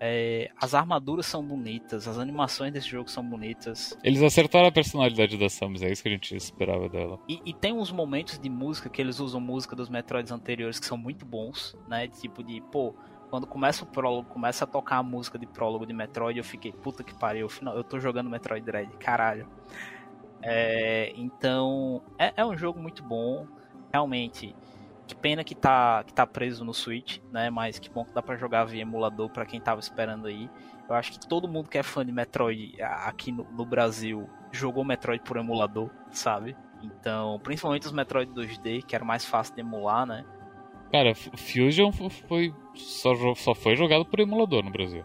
é, 0.00 0.50
as 0.60 0.74
armaduras 0.74 1.26
são 1.26 1.42
bonitas. 1.44 2.06
As 2.06 2.18
animações 2.18 2.72
desse 2.72 2.88
jogo 2.88 3.10
são 3.10 3.24
bonitas. 3.28 3.98
Eles 4.04 4.22
acertaram 4.22 4.68
a 4.68 4.72
personalidade 4.72 5.36
da 5.36 5.48
Samus, 5.48 5.82
é 5.82 5.90
isso 5.90 6.02
que 6.02 6.08
a 6.08 6.12
gente 6.12 6.36
esperava 6.36 6.88
dela. 6.88 7.18
E, 7.28 7.40
e 7.44 7.52
tem 7.52 7.72
uns 7.72 7.90
momentos 7.90 8.38
de 8.38 8.48
música 8.48 8.88
que 8.88 9.02
eles 9.02 9.18
usam 9.18 9.40
música 9.40 9.74
dos 9.74 9.88
Metroids 9.88 10.30
anteriores 10.30 10.78
que 10.78 10.86
são 10.86 10.96
muito 10.96 11.26
bons, 11.26 11.76
né? 11.88 12.06
Tipo 12.06 12.44
de, 12.44 12.60
pô, 12.70 12.94
quando 13.30 13.46
começa 13.46 13.84
o 13.84 13.86
prólogo, 13.86 14.28
começa 14.28 14.64
a 14.64 14.66
tocar 14.66 14.96
a 14.96 15.02
música 15.02 15.38
de 15.38 15.46
prólogo 15.46 15.86
de 15.86 15.92
Metroid, 15.92 16.38
eu 16.38 16.44
fiquei, 16.44 16.72
puta 16.72 17.04
que 17.04 17.14
pariu, 17.14 17.48
eu 17.74 17.84
tô 17.84 18.00
jogando 18.00 18.30
Metroid 18.30 18.64
Dread, 18.64 18.90
caralho. 18.96 19.48
É, 20.42 21.12
então, 21.16 22.02
é, 22.18 22.32
é 22.36 22.44
um 22.44 22.56
jogo 22.56 22.80
muito 22.80 23.02
bom, 23.02 23.46
realmente. 23.92 24.54
Que 25.06 25.14
pena 25.14 25.42
que 25.42 25.54
tá, 25.54 26.04
que 26.04 26.12
tá 26.12 26.26
preso 26.26 26.64
no 26.64 26.74
Switch, 26.74 27.18
né? 27.32 27.48
Mas 27.48 27.78
que 27.78 27.88
bom 27.88 28.04
que 28.04 28.12
dá 28.12 28.22
pra 28.22 28.36
jogar 28.36 28.64
via 28.64 28.82
emulador 28.82 29.30
pra 29.30 29.46
quem 29.46 29.60
tava 29.60 29.80
esperando 29.80 30.26
aí. 30.26 30.50
Eu 30.86 30.94
acho 30.94 31.12
que 31.12 31.26
todo 31.26 31.48
mundo 31.48 31.68
que 31.68 31.78
é 31.78 31.82
fã 31.82 32.04
de 32.04 32.12
Metroid 32.12 32.80
aqui 32.82 33.32
no, 33.32 33.44
no 33.44 33.64
Brasil 33.64 34.28
jogou 34.52 34.84
Metroid 34.84 35.22
por 35.22 35.38
emulador, 35.38 35.90
sabe? 36.10 36.54
Então, 36.82 37.40
principalmente 37.42 37.86
os 37.86 37.92
Metroid 37.92 38.30
2D, 38.32 38.84
que 38.84 38.94
era 38.94 39.04
mais 39.04 39.24
fácil 39.24 39.54
de 39.54 39.60
emular, 39.60 40.06
né? 40.06 40.24
Cara, 40.90 41.14
Fusion 41.14 41.92
foi 41.92 42.52
só, 42.74 43.14
só 43.34 43.54
foi 43.54 43.76
jogado 43.76 44.04
por 44.04 44.20
emulador 44.20 44.64
no 44.64 44.70
Brasil. 44.70 45.04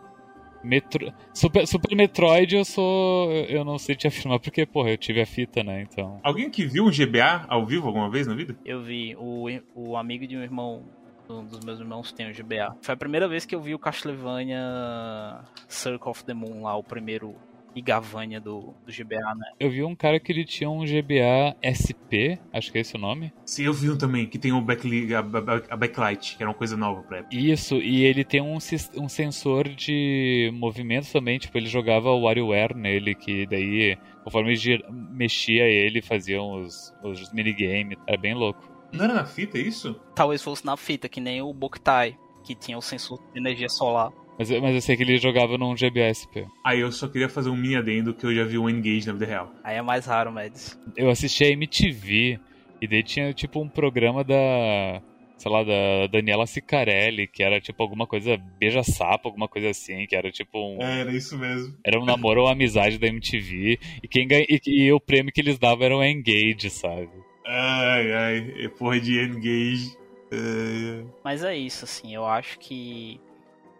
Metro... 0.64 1.14
Super, 1.34 1.68
Super 1.68 1.96
Metroid 1.96 2.56
eu 2.56 2.64
sou. 2.64 3.32
Eu 3.32 3.66
não 3.66 3.78
sei 3.78 3.96
te 3.96 4.08
afirmar 4.08 4.40
porque, 4.40 4.66
porra, 4.66 4.92
eu 4.92 4.98
tive 4.98 5.22
a 5.22 5.26
fita, 5.26 5.62
né? 5.62 5.82
Então. 5.82 6.20
Alguém 6.24 6.50
que 6.50 6.66
viu 6.66 6.86
um 6.86 6.90
GBA 6.90 7.46
ao 7.50 7.66
vivo 7.66 7.88
alguma 7.88 8.10
vez 8.10 8.26
na 8.26 8.34
vida? 8.34 8.56
Eu 8.64 8.82
vi 8.82 9.16
o, 9.18 9.48
o 9.76 9.98
amigo 9.98 10.26
de 10.26 10.38
um 10.38 10.42
irmão, 10.42 10.86
um 11.30 11.44
dos 11.44 11.60
meus 11.60 11.80
irmãos 11.80 12.14
tem 12.14 12.32
o 12.32 12.34
GBA. 12.34 12.78
Foi 12.82 12.94
a 12.94 12.98
primeira 12.98 13.28
vez 13.28 13.46
que 13.46 13.54
eu 13.54 13.62
vi 13.62 13.76
o 13.76 13.80
Castlevania 13.80 15.42
Circle 15.68 16.10
of 16.10 16.24
the 16.24 16.34
Moon 16.34 16.64
lá, 16.64 16.78
o 16.78 16.84
primeiro 16.84 17.36
Igavania 17.76 18.40
do, 18.40 18.74
do 18.86 18.92
GBA, 18.92 19.36
né? 19.36 19.46
Eu 19.60 19.70
vi 19.70 19.84
um 19.84 19.96
cara 19.96 20.20
que 20.20 20.32
ele 20.32 20.46
tinha 20.46 20.70
um 20.70 20.86
GBA 20.86 21.56
SP, 21.62 22.40
acho 22.52 22.72
que 22.72 22.78
é 22.78 22.82
esse 22.82 22.96
o 22.96 23.00
nome. 23.00 23.34
Sim, 23.46 23.64
eu 23.64 23.74
vi 23.74 23.90
um 23.90 23.98
também, 23.98 24.28
que 24.28 24.38
tem 24.38 24.52
o 24.52 24.62
backli- 24.62 25.14
a, 25.14 25.22
backlight, 25.76 26.38
que 26.38 26.44
era 26.44 26.50
uma 26.50 26.58
coisa 26.58 26.78
nova 26.78 27.02
pra 27.04 27.20
época. 27.20 27.36
Isso, 27.36 27.76
e 27.78 28.04
ele 28.04 28.24
tem 28.24 28.42
um, 28.42 28.58
um 28.98 29.10
sensor 29.10 29.68
de 29.70 30.52
movimento 30.54 31.12
também, 31.12 31.40
tipo, 31.40 31.58
ele 31.58 31.68
jogava 31.68 32.10
o 32.10 32.22
WarioWare 32.22 32.76
nele, 32.76 33.16
que 33.16 33.46
daí, 33.48 33.98
conforme 34.24 34.54
mexia 35.12 35.64
ele, 35.66 36.02
faziam 36.02 36.62
os, 36.62 36.94
os 37.04 37.32
minigames, 37.34 37.98
era 38.08 38.18
bem 38.18 38.34
louco. 38.34 38.72
Não 38.92 39.06
era 39.06 39.14
na 39.14 39.26
fita 39.26 39.58
isso? 39.58 40.00
Talvez 40.16 40.42
fosse 40.44 40.66
na 40.66 40.78
fita, 40.78 41.10
que 41.10 41.20
nem 41.20 41.42
o 41.42 41.52
Boktai, 41.52 42.16
que 42.44 42.54
tinha 42.54 42.78
o 42.78 42.82
sensor 42.82 43.20
de 43.34 43.40
energia 43.40 43.68
solar. 43.70 44.12
Mas, 44.38 44.50
eu- 44.50 44.62
mas 44.62 44.74
eu 44.76 44.82
sei 44.82 44.96
que 44.98 45.04
ele 45.04 45.18
jogava 45.18 45.58
num 45.58 45.76
GBA 45.76 46.08
SP. 46.14 46.46
Aí 46.66 46.80
eu 46.80 46.92
só 46.92 47.08
queria 47.08 47.30
fazer 47.30 47.50
um 47.50 47.56
mini 47.56 47.76
adendo 47.76 48.14
que 48.14 48.26
eu 48.26 48.34
já 48.34 48.44
vi 48.44 48.58
o 48.58 48.70
Engage 48.70 49.06
na 49.08 49.14
vida 49.14 49.26
real. 49.26 49.54
Aí 49.64 49.76
é 49.78 49.82
mais 49.82 50.06
raro, 50.06 50.32
Mads. 50.32 50.80
Eu 50.98 51.10
assisti 51.10 51.44
a 51.44 51.50
MTV, 51.50 52.40
e 52.82 52.88
daí 52.88 53.04
tinha 53.04 53.34
tipo 53.34 53.62
um 53.62 53.70
programa 53.70 54.24
da. 54.24 55.02
Sei 55.38 55.52
lá, 55.52 55.62
da 55.64 56.08
Daniela 56.08 56.46
Sicarelli, 56.48 57.28
que 57.28 57.44
era 57.44 57.60
tipo 57.60 57.84
alguma 57.84 58.08
coisa 58.08 58.38
beija-sapo, 58.60 59.28
alguma 59.28 59.48
coisa 59.48 59.70
assim, 59.72 60.06
que 60.08 60.16
era 60.16 60.32
tipo 60.32 60.58
um. 60.58 60.82
Era 60.82 61.12
isso 61.12 61.38
mesmo. 61.38 61.76
Era 61.86 62.00
um 62.00 62.06
namoro 62.06 62.44
ou 62.44 62.48
amizade 62.48 62.98
da 62.98 63.08
MTV. 63.08 63.78
E, 64.02 64.08
quem 64.08 64.26
ganha, 64.26 64.46
e, 64.48 64.60
e 64.66 64.92
o 64.94 65.02
prêmio 65.02 65.34
que 65.34 65.42
eles 65.42 65.60
davam 65.60 65.84
era 65.86 65.98
o 65.98 66.04
Engage, 66.04 66.70
sabe? 66.70 67.10
Ai, 67.46 68.12
ai, 68.14 68.70
porra 68.80 69.02
de 69.02 69.20
Engage. 69.20 69.98
Ai, 70.32 71.00
ai. 71.00 71.06
Mas 71.26 71.44
é 71.44 71.58
isso, 71.58 71.84
assim, 71.84 72.16
eu 72.16 72.26
acho 72.26 72.58
que 72.60 73.20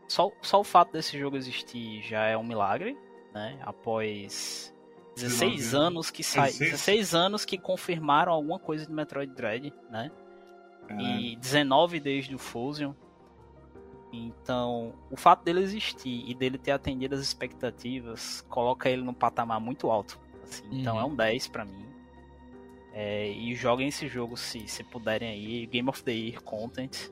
só, 0.08 0.32
só 0.42 0.60
o 0.60 0.64
fato 0.64 0.92
desse 0.92 1.18
jogo 1.20 1.36
existir 1.38 2.02
já 2.02 2.26
é 2.26 2.38
um 2.38 2.44
milagre, 2.44 2.98
né? 3.34 3.58
Após 3.62 4.74
16 5.16 5.56
19 5.56 5.86
anos 5.86 6.12
que 6.12 6.24
sai, 6.24 6.48
16? 6.52 6.72
16 6.72 7.16
anos 7.16 7.46
que 7.46 7.58
confirmaram 7.58 8.32
alguma 8.32 8.60
coisa 8.60 8.86
de 8.86 8.92
Metroid 8.92 9.34
Dread, 9.34 9.74
né? 9.90 10.12
E 11.00 11.36
19 11.38 12.00
desde 12.00 12.36
o 12.36 12.38
Fusion. 12.40 12.94
Então, 14.12 14.94
o 15.10 15.16
fato 15.18 15.44
dele 15.44 15.62
existir 15.62 16.24
e 16.30 16.36
dele 16.36 16.58
ter 16.58 16.72
atendido 16.72 17.16
as 17.16 17.22
expectativas 17.22 18.42
coloca 18.50 18.88
ele 18.90 19.02
num 19.02 19.14
patamar 19.14 19.60
muito 19.60 19.90
alto. 19.90 20.20
assim. 20.44 20.64
Então 20.72 20.96
Uhum. 20.98 21.02
é 21.02 21.06
um 21.06 21.16
10 21.16 21.48
pra 21.48 21.66
mim. 21.66 21.84
É, 22.94 23.28
e 23.32 23.56
joguem 23.56 23.88
esse 23.88 24.08
jogo 24.08 24.38
se, 24.38 24.68
se 24.68 24.84
puderem 24.84 25.30
aí. 25.30 25.66
Game 25.66 25.90
of 25.90 26.04
the 26.04 26.12
Year 26.12 26.44
Content. 26.44 27.10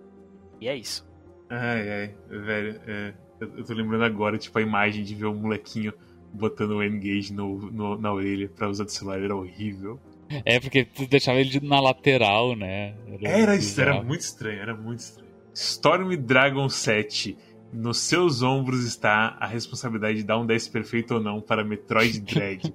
E 0.60 0.68
é 0.68 0.76
isso. 0.76 1.10
Ai, 1.53 1.90
ai, 1.91 2.15
velho, 2.30 2.80
é, 2.88 3.14
eu, 3.41 3.57
eu 3.57 3.64
tô 3.65 3.73
lembrando 3.73 4.03
agora, 4.06 4.38
tipo, 4.38 4.57
a 4.57 4.61
imagem 4.61 5.03
de 5.03 5.14
ver 5.14 5.26
o 5.26 5.34
molequinho 5.34 5.91
botando 6.34 6.72
o 6.78 6.82
N-Gage 6.84 7.34
no, 7.34 7.69
no- 7.72 7.98
na 7.99 8.14
orelha 8.14 8.48
pra 8.48 8.69
usar 8.69 8.86
do 8.86 8.91
celular 8.91 9.22
era 9.22 9.36
horrível. 9.36 9.99
É, 10.45 10.61
porque 10.61 10.86
tu 10.86 11.06
deixava 11.07 11.40
ele 11.41 11.60
na 11.60 11.82
lateral, 11.82 12.56
né? 12.56 12.95
Era 13.22 13.56
isso, 13.57 13.82
era 13.82 13.91
bizarro. 13.91 14.07
muito 14.07 14.22
estranho, 14.22 14.60
era 14.61 14.73
muito 14.73 14.99
estranho. 14.99 15.30
Storm 15.53 16.15
Dragon 16.15 16.69
7. 16.69 17.38
Nos 17.73 17.98
seus 17.99 18.41
ombros 18.41 18.86
está 18.86 19.36
a 19.40 19.45
responsabilidade 19.45 20.19
de 20.19 20.23
dar 20.23 20.38
um 20.40 20.45
10 20.45 20.69
perfeito 20.69 21.15
ou 21.15 21.19
não 21.19 21.41
para 21.41 21.65
Metroid 21.65 22.19
Dread. 22.23 22.73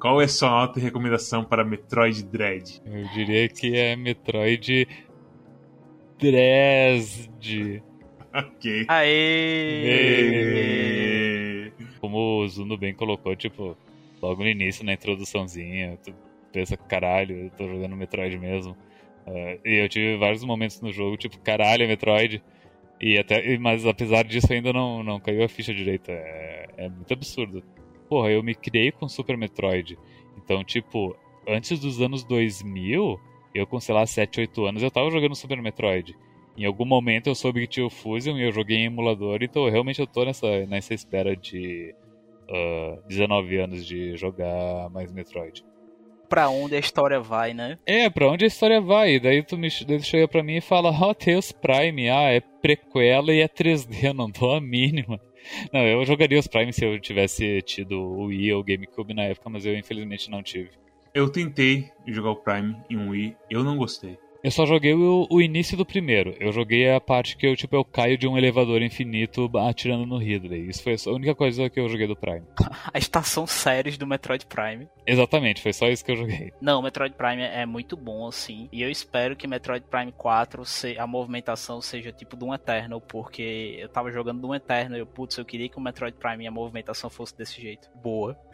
Qual 0.00 0.20
é 0.20 0.26
sua 0.26 0.50
nota 0.50 0.80
e 0.80 0.82
recomendação 0.82 1.44
para 1.44 1.64
Metroid 1.64 2.24
Dread? 2.24 2.80
Eu 2.84 3.04
diria 3.14 3.48
que 3.48 3.76
é 3.76 3.94
Metroid 3.94 4.86
Dresd. 6.18 7.82
Ok. 8.36 8.84
Aê! 8.88 10.12
Como 12.00 12.42
o 12.42 12.48
Zuno 12.48 12.76
bem 12.76 12.92
colocou, 12.94 13.34
tipo, 13.34 13.74
logo 14.20 14.42
no 14.42 14.48
início, 14.48 14.84
na 14.84 14.92
introduçãozinha, 14.92 15.98
tu 16.04 16.14
pensa, 16.52 16.76
caralho, 16.76 17.44
eu 17.44 17.50
tô 17.50 17.66
jogando 17.66 17.96
Metroid 17.96 18.38
mesmo. 18.38 18.76
Ah, 19.26 19.58
e 19.64 19.82
eu 19.82 19.88
tive 19.88 20.16
vários 20.18 20.44
momentos 20.44 20.80
no 20.80 20.92
jogo, 20.92 21.16
tipo, 21.16 21.38
caralho, 21.38 21.84
é 21.84 21.86
Metroid. 21.86 22.42
E 23.00 23.18
até, 23.18 23.56
mas 23.58 23.86
apesar 23.86 24.24
disso 24.24 24.52
ainda 24.52 24.72
não, 24.72 25.02
não 25.02 25.18
caiu 25.20 25.42
a 25.44 25.48
ficha 25.48 25.74
direita. 25.74 26.12
É, 26.12 26.68
é 26.76 26.88
muito 26.88 27.12
absurdo. 27.12 27.62
Porra, 28.08 28.30
eu 28.30 28.42
me 28.42 28.54
criei 28.54 28.92
com 28.92 29.08
Super 29.08 29.36
Metroid. 29.36 29.98
Então, 30.36 30.62
tipo, 30.62 31.16
antes 31.48 31.78
dos 31.80 32.00
anos 32.00 32.24
2000, 32.24 33.20
eu 33.54 33.66
com, 33.66 33.80
sei 33.80 33.94
lá, 33.94 34.06
7, 34.06 34.40
8 34.40 34.66
anos, 34.66 34.82
eu 34.82 34.90
tava 34.90 35.10
jogando 35.10 35.34
Super 35.34 35.60
Metroid. 35.60 36.16
Em 36.56 36.64
algum 36.64 36.84
momento 36.84 37.28
eu 37.28 37.34
soube 37.34 37.60
que 37.62 37.66
tinha 37.66 37.86
o 37.86 37.90
Fusion 37.90 38.36
e 38.36 38.44
eu 38.44 38.52
joguei 38.52 38.78
em 38.78 38.86
emulador, 38.86 39.38
então 39.42 39.68
realmente 39.68 40.00
eu 40.00 40.06
tô 40.06 40.24
nessa, 40.24 40.66
nessa 40.66 40.94
espera 40.94 41.36
de 41.36 41.94
ah, 42.48 42.98
19 43.08 43.56
anos 43.58 43.86
de 43.86 44.16
jogar 44.16 44.88
mais 44.90 45.12
Metroid. 45.12 45.64
Pra 46.28 46.48
onde 46.48 46.74
a 46.74 46.78
história 46.78 47.20
vai, 47.20 47.54
né? 47.54 47.78
É, 47.86 48.10
pra 48.10 48.28
onde 48.28 48.44
a 48.44 48.48
história 48.48 48.80
vai? 48.80 49.14
E 49.14 49.20
daí 49.20 49.42
tu 49.42 49.56
me 49.56 49.68
daí 49.86 49.98
tu 49.98 50.04
chega 50.04 50.26
pra 50.26 50.42
mim 50.42 50.56
e 50.56 50.60
fala, 50.60 50.90
ó, 50.90 51.14
Tails 51.14 51.52
Prime, 51.52 52.10
ah, 52.10 52.32
é 52.32 52.40
prequela 52.40 53.32
e 53.32 53.40
é 53.40 53.48
3D, 53.48 54.02
eu 54.02 54.14
não 54.14 54.30
dou 54.30 54.54
a 54.54 54.60
mínima. 54.60 55.20
Não, 55.72 55.80
eu 55.82 56.04
jogaria 56.04 56.38
os 56.38 56.48
Prime 56.48 56.72
se 56.72 56.84
eu 56.84 56.98
tivesse 57.00 57.62
tido 57.62 58.00
o 58.00 58.24
Wii 58.24 58.54
ou 58.54 58.60
o 58.60 58.64
GameCube 58.64 59.14
na 59.14 59.22
época, 59.24 59.48
mas 59.48 59.64
eu 59.64 59.76
infelizmente 59.76 60.28
não 60.28 60.42
tive. 60.42 60.70
Eu 61.14 61.30
tentei 61.30 61.88
jogar 62.06 62.30
o 62.30 62.36
Prime 62.36 62.76
em 62.90 62.96
um 62.96 63.10
Wii, 63.10 63.36
eu 63.48 63.62
não 63.62 63.76
gostei. 63.76 64.18
Eu 64.46 64.50
só 64.52 64.64
joguei 64.64 64.94
o, 64.94 65.26
o 65.28 65.42
início 65.42 65.76
do 65.76 65.84
primeiro. 65.84 66.36
Eu 66.38 66.52
joguei 66.52 66.88
a 66.88 67.00
parte 67.00 67.36
que 67.36 67.44
eu, 67.44 67.56
tipo, 67.56 67.74
eu 67.74 67.84
caio 67.84 68.16
de 68.16 68.28
um 68.28 68.38
elevador 68.38 68.80
infinito 68.80 69.50
atirando 69.58 70.06
no 70.06 70.18
Ridley. 70.18 70.68
Isso 70.68 70.84
foi 70.84 70.94
a 70.94 71.10
única 71.10 71.34
coisa 71.34 71.68
que 71.68 71.80
eu 71.80 71.88
joguei 71.88 72.06
do 72.06 72.14
Prime. 72.14 72.44
A 72.94 72.96
estação 72.96 73.44
séries 73.44 73.98
do 73.98 74.06
Metroid 74.06 74.46
Prime. 74.46 74.86
Exatamente, 75.04 75.60
foi 75.60 75.72
só 75.72 75.88
isso 75.88 76.04
que 76.04 76.12
eu 76.12 76.16
joguei. 76.16 76.52
Não, 76.60 76.78
o 76.78 76.82
Metroid 76.84 77.16
Prime 77.16 77.42
é 77.42 77.66
muito 77.66 77.96
bom, 77.96 78.28
assim. 78.28 78.68
E 78.70 78.82
eu 78.82 78.88
espero 78.88 79.34
que 79.34 79.48
Metroid 79.48 79.84
Prime 79.90 80.12
4 80.12 80.64
se- 80.64 80.96
a 80.96 81.08
movimentação 81.08 81.80
seja 81.82 82.12
tipo 82.12 82.36
Doom 82.36 82.54
Eternal, 82.54 83.00
porque 83.00 83.76
eu 83.80 83.88
tava 83.88 84.12
jogando 84.12 84.40
Doom 84.42 84.54
Eternal 84.54 84.96
e 84.96 85.00
eu, 85.00 85.06
putz, 85.06 85.36
eu 85.38 85.44
queria 85.44 85.68
que 85.68 85.76
o 85.76 85.80
Metroid 85.80 86.16
Prime 86.16 86.44
e 86.44 86.46
a 86.46 86.52
movimentação 86.52 87.10
fosse 87.10 87.36
desse 87.36 87.60
jeito. 87.60 87.88
Boa. 88.00 88.38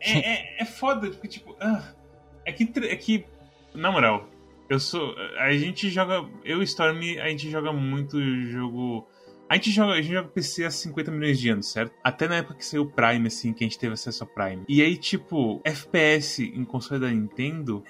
É, 0.00 0.18
é, 0.18 0.62
é 0.62 0.64
foda, 0.64 1.08
porque, 1.10 1.28
tipo, 1.28 1.54
ah, 1.60 1.92
é 2.44 2.50
que, 2.50 2.64
é 2.86 2.96
que, 2.96 3.24
na 3.74 3.92
moral, 3.92 4.26
eu 4.68 4.78
sou. 4.78 5.14
A 5.38 5.52
gente 5.52 5.88
joga. 5.88 6.28
Eu 6.44 6.60
e 6.60 6.64
Storm, 6.64 7.00
a 7.20 7.28
gente 7.28 7.50
joga 7.50 7.72
muito 7.72 8.20
jogo. 8.46 9.08
A 9.48 9.54
gente 9.54 9.70
joga, 9.70 9.94
a 9.94 10.02
gente 10.02 10.12
joga 10.12 10.28
PC 10.28 10.64
há 10.64 10.70
50 10.70 11.10
milhões 11.10 11.38
de 11.38 11.48
anos, 11.48 11.70
certo? 11.70 11.92
Até 12.04 12.28
na 12.28 12.36
época 12.36 12.56
que 12.56 12.64
saiu 12.64 12.82
o 12.82 12.86
Prime, 12.86 13.26
assim, 13.26 13.54
que 13.54 13.64
a 13.64 13.66
gente 13.66 13.78
teve 13.78 13.94
acesso 13.94 14.24
ao 14.24 14.28
Prime. 14.28 14.62
E 14.68 14.82
aí, 14.82 14.96
tipo, 14.96 15.60
FPS 15.64 16.42
em 16.42 16.64
console 16.64 17.00
da 17.00 17.10
Nintendo. 17.10 17.82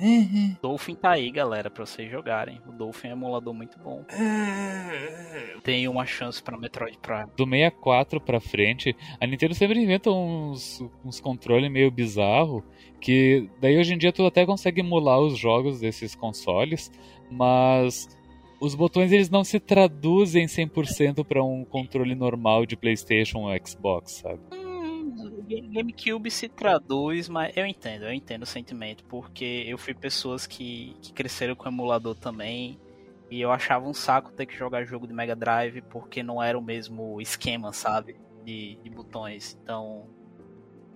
Dolphin 0.62 0.94
tá 0.94 1.10
aí, 1.10 1.30
galera, 1.30 1.68
pra 1.68 1.84
vocês 1.84 2.08
jogarem. 2.08 2.60
O 2.66 2.72
Dolphin 2.72 3.08
é 3.08 3.10
um 3.10 3.16
emulador 3.16 3.52
muito 3.52 3.78
bom. 3.80 4.04
É... 4.10 5.56
Tem 5.64 5.88
uma 5.88 6.06
chance 6.06 6.40
pra 6.40 6.56
Metroid 6.56 6.96
Prime. 6.98 7.26
do 7.36 7.44
64 7.44 8.20
pra 8.20 8.40
frente, 8.40 8.94
a 9.20 9.26
Nintendo 9.26 9.54
sempre 9.54 9.80
inventa 9.80 10.10
uns, 10.10 10.80
uns 11.04 11.20
controles 11.20 11.70
meio 11.70 11.90
bizarro 11.90 12.64
que 13.00 13.48
daí 13.60 13.78
hoje 13.78 13.94
em 13.94 13.98
dia 13.98 14.12
tu 14.12 14.24
até 14.26 14.44
consegue 14.44 14.80
emular 14.80 15.18
os 15.20 15.38
jogos 15.38 15.80
desses 15.80 16.14
consoles, 16.14 16.90
mas 17.30 18.08
os 18.60 18.74
botões 18.74 19.12
eles 19.12 19.30
não 19.30 19.44
se 19.44 19.60
traduzem 19.60 20.46
100% 20.46 21.24
pra 21.24 21.42
um 21.42 21.64
controle 21.64 22.14
normal 22.14 22.66
de 22.66 22.76
PlayStation 22.76 23.40
ou 23.40 23.66
Xbox, 23.66 24.12
sabe? 24.22 24.40
Hum, 24.52 25.12
GameCube 25.72 26.30
se 26.30 26.48
traduz, 26.48 27.28
mas 27.28 27.56
eu 27.56 27.66
entendo, 27.66 28.04
eu 28.04 28.12
entendo 28.12 28.42
o 28.42 28.46
sentimento, 28.46 29.04
porque 29.04 29.64
eu 29.66 29.78
fui 29.78 29.94
pessoas 29.94 30.46
que, 30.46 30.96
que 31.00 31.12
cresceram 31.12 31.54
com 31.54 31.68
emulador 31.68 32.14
também, 32.14 32.78
e 33.30 33.40
eu 33.40 33.50
achava 33.50 33.86
um 33.86 33.94
saco 33.94 34.32
ter 34.32 34.46
que 34.46 34.56
jogar 34.56 34.84
jogo 34.84 35.06
de 35.06 35.12
Mega 35.12 35.36
Drive, 35.36 35.82
porque 35.82 36.22
não 36.22 36.42
era 36.42 36.58
o 36.58 36.62
mesmo 36.62 37.20
esquema, 37.20 37.72
sabe? 37.72 38.16
De, 38.44 38.78
de 38.82 38.90
botões. 38.90 39.58
Então, 39.62 40.06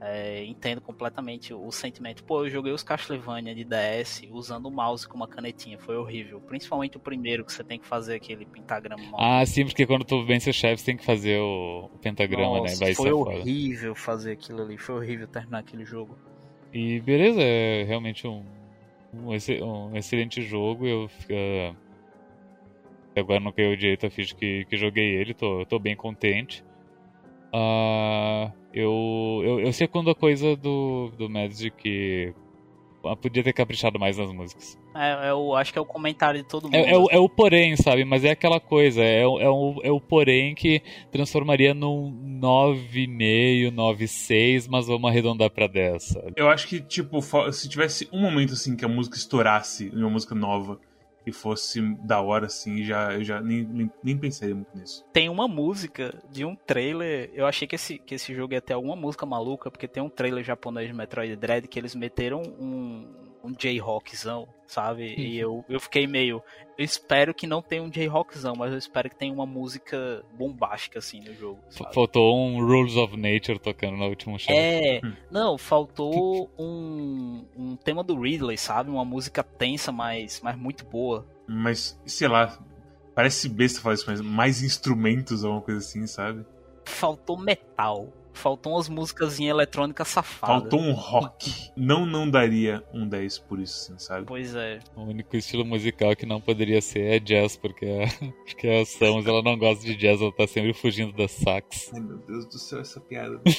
é, 0.05 0.45
entendo 0.45 0.81
completamente 0.81 1.55
o, 1.55 1.65
o 1.65 1.70
sentimento. 1.70 2.24
Pô, 2.24 2.45
eu 2.45 2.51
joguei 2.51 2.73
os 2.73 2.83
Castlevania 2.83 3.55
de 3.55 3.65
DS 3.65 4.29
usando 4.33 4.66
o 4.66 4.70
mouse 4.70 5.07
com 5.09 5.16
uma 5.16 5.29
canetinha, 5.29 5.79
foi 5.79 5.97
horrível. 5.97 6.41
Principalmente 6.41 6.97
o 6.97 7.01
primeiro, 7.01 7.45
que 7.45 7.53
você 7.53 7.62
tem 7.62 7.79
que 7.79 7.87
fazer 7.87 8.16
aquele 8.16 8.45
pentagrama. 8.45 9.03
Ah, 9.16 9.47
sim, 9.47 9.65
porque 9.65 9.87
quando 9.87 10.05
tu 10.05 10.24
vence 10.24 10.51
o 10.51 10.53
chefe 10.53 10.85
tem 10.85 10.97
que 10.97 11.05
fazer 11.05 11.39
o, 11.39 11.89
o 11.93 11.99
pentagrama, 11.99 12.59
Nossa, 12.59 12.74
né? 12.74 12.81
Vai 12.81 12.95
foi 12.95 13.12
horrível 13.12 13.95
fazer 13.95 14.33
aquilo 14.33 14.62
ali, 14.62 14.77
foi 14.77 14.97
horrível 14.97 15.29
terminar 15.29 15.59
aquele 15.61 15.85
jogo. 15.85 16.19
E 16.73 17.01
beleza, 17.01 17.41
é 17.41 17.85
realmente 17.85 18.27
um, 18.27 18.45
um, 19.15 19.33
exce- 19.33 19.62
um 19.62 19.97
excelente 19.97 20.43
jogo. 20.43 20.87
Eu 20.87 21.09
fica- 21.09 21.77
agora 23.15 23.39
não 23.41 23.53
caiu 23.53 23.77
direito 23.77 24.07
a 24.07 24.11
ficha 24.11 24.35
que, 24.35 24.65
que 24.65 24.77
joguei 24.77 25.15
ele, 25.15 25.33
tô, 25.35 25.65
tô 25.66 25.79
bem 25.79 25.95
contente. 25.95 26.65
Ah, 27.53 28.51
eu, 28.73 29.43
eu, 29.44 29.61
eu 29.61 29.73
secundo 29.73 30.11
a 30.11 30.15
coisa 30.15 30.57
do, 30.57 31.11
do 31.19 31.28
Mads 31.28 31.59
de 31.59 31.70
que 31.70 32.32
ah, 33.05 33.16
podia 33.16 33.43
ter 33.43 33.53
caprichado 33.53 33.99
mais 33.99 34.16
nas 34.16 34.32
músicas. 34.32 34.78
É, 34.94 35.31
eu 35.31 35.55
acho 35.57 35.73
que 35.73 35.78
é 35.78 35.82
o 35.82 35.86
comentário 35.86 36.40
de 36.43 36.47
todo 36.49 36.65
mundo. 36.65 36.74
É, 36.74 36.93
é, 36.93 36.99
o, 36.99 37.09
é 37.11 37.19
o 37.19 37.28
porém, 37.28 37.74
sabe? 37.77 38.05
Mas 38.05 38.24
é 38.24 38.31
aquela 38.31 38.61
coisa, 38.61 39.03
é, 39.03 39.27
o- 39.27 39.40
é, 39.40 39.49
o, 39.49 39.81
é 39.82 39.90
o 39.90 40.01
porém 40.01 40.55
que 40.55 40.82
transformaria 41.11 41.73
num 41.74 42.12
9,5, 42.40 43.70
9,6, 43.73 44.69
mas 44.69 44.86
vamos 44.86 45.11
arredondar 45.11 45.51
pra 45.51 45.66
10, 45.66 46.03
sabe? 46.03 46.32
Eu 46.36 46.49
acho 46.49 46.69
que, 46.69 46.81
tipo, 46.81 47.20
se 47.53 47.69
tivesse 47.69 48.09
um 48.12 48.20
momento 48.20 48.53
assim 48.53 48.77
que 48.77 48.85
a 48.85 48.89
música 48.89 49.16
estourasse, 49.16 49.90
uma 49.94 50.11
música 50.11 50.35
nova, 50.35 50.78
e 51.27 51.32
fosse 51.32 51.81
da 51.97 52.20
hora, 52.20 52.47
assim, 52.47 52.82
já, 52.82 53.15
eu 53.15 53.24
já 53.24 53.40
nem, 53.40 53.65
nem, 53.65 53.90
nem 54.03 54.15
muito 54.15 54.77
nisso. 54.77 55.05
Tem 55.12 55.28
uma 55.28 55.47
música 55.47 56.15
de 56.31 56.44
um 56.44 56.55
trailer. 56.55 57.31
Eu 57.35 57.47
achei 57.47 57.66
que 57.66 57.77
esse, 57.77 57.99
que 57.99 58.15
esse 58.15 58.35
jogo 58.35 58.55
ia 58.55 58.61
ter 58.61 58.74
alguma 58.74 58.97
música 58.97 59.24
maluca, 59.24 59.70
porque 59.70 59.89
tem 59.89 60.03
um 60.03 60.09
trailer 60.09 60.44
japonês 60.44 60.89
de 60.89 60.94
Metroid 60.94 61.36
Dread 61.36 61.69
que 61.69 61.78
eles 61.78 61.94
meteram 61.94 62.43
um, 62.43 63.07
um 63.44 63.52
J-Rockzão, 63.52 64.47
sabe? 64.66 65.14
E 65.16 65.39
eu, 65.39 65.64
eu 65.69 65.81
fiquei 65.81 66.06
meio. 66.06 66.43
Eu 66.78 66.85
espero 66.85 67.35
que 67.35 67.47
não 67.47 67.60
tenha 67.60 67.82
um 67.82 67.89
J-Rockzão, 67.90 68.55
mas 68.56 68.73
eu 68.73 68.78
espero 68.78 69.10
que 69.10 69.16
tenha 69.16 69.32
uma 69.32 69.44
música 69.47 70.24
bombástica 70.35 70.98
assim 70.98 71.20
no 71.20 71.35
jogo. 71.35 71.59
Sabe? 71.69 71.94
Faltou 71.94 72.36
um 72.36 72.64
Rules 72.64 72.97
of 72.97 73.16
Nature 73.16 73.59
tocando 73.59 73.97
no 73.97 74.06
último 74.09 74.39
show. 74.39 74.55
É, 74.55 75.01
Hum. 75.05 75.12
não, 75.31 75.59
faltou 75.59 76.51
um, 76.59 77.44
um 77.56 77.77
tema 77.77 78.02
do 78.02 78.19
Ridley, 78.20 78.56
sabe? 78.56 78.90
Uma 78.90 79.05
música 79.05 79.43
tensa, 79.43 79.90
mas, 79.93 80.40
mas 80.43 80.56
muito 80.56 80.85
boa. 80.85 81.27
Mas, 81.47 82.01
sei 82.06 82.28
lá, 82.28 82.59
parece 83.14 83.48
besta 83.48 83.81
falar 83.81 83.94
isso, 83.94 84.05
mas 84.09 84.20
mais 84.20 84.62
instrumentos, 84.62 85.44
alguma 85.44 85.60
coisa 85.62 85.81
assim, 85.81 86.06
sabe? 86.06 86.44
Faltou 86.85 87.36
metal. 87.39 88.09
Faltou 88.33 88.75
umas 88.75 88.89
músicas 88.89 89.39
eletrônicas 89.39 90.09
safadas. 90.09 90.63
Faltou 90.63 90.81
um 90.81 90.93
rock. 90.93 91.71
Não, 91.77 92.07
não 92.07 92.29
daria 92.29 92.83
um 92.93 93.07
10 93.07 93.39
por 93.41 93.61
isso, 93.61 93.93
assim, 93.93 93.99
sabe? 93.99 94.27
Pois 94.27 94.55
é. 94.55 94.81
O 94.97 95.03
único 95.03 95.37
estilo 95.37 95.65
musical 95.65 96.17
que 96.17 96.27
não 96.27 96.41
poderia 96.41 96.81
ser 96.81 97.03
é 97.03 97.19
jazz, 97.19 97.57
porque 97.57 97.87
a, 97.87 98.27
porque 98.45 98.69
a 98.69 98.85
Samus 98.85 99.27
ela 99.27 99.43
não 99.43 99.59
gosta 99.59 99.85
de 99.85 99.95
jazz, 99.95 100.21
ela 100.21 100.33
tá 100.33 100.47
sempre 100.47 100.73
fugindo 100.73 101.13
das 101.13 101.33
sax. 101.33 101.91
Ai 101.95 102.01
meu 102.01 102.19
Deus 102.19 102.47
do 102.47 102.59
céu, 102.59 102.81
essa 102.81 103.01
piada. 103.01 103.41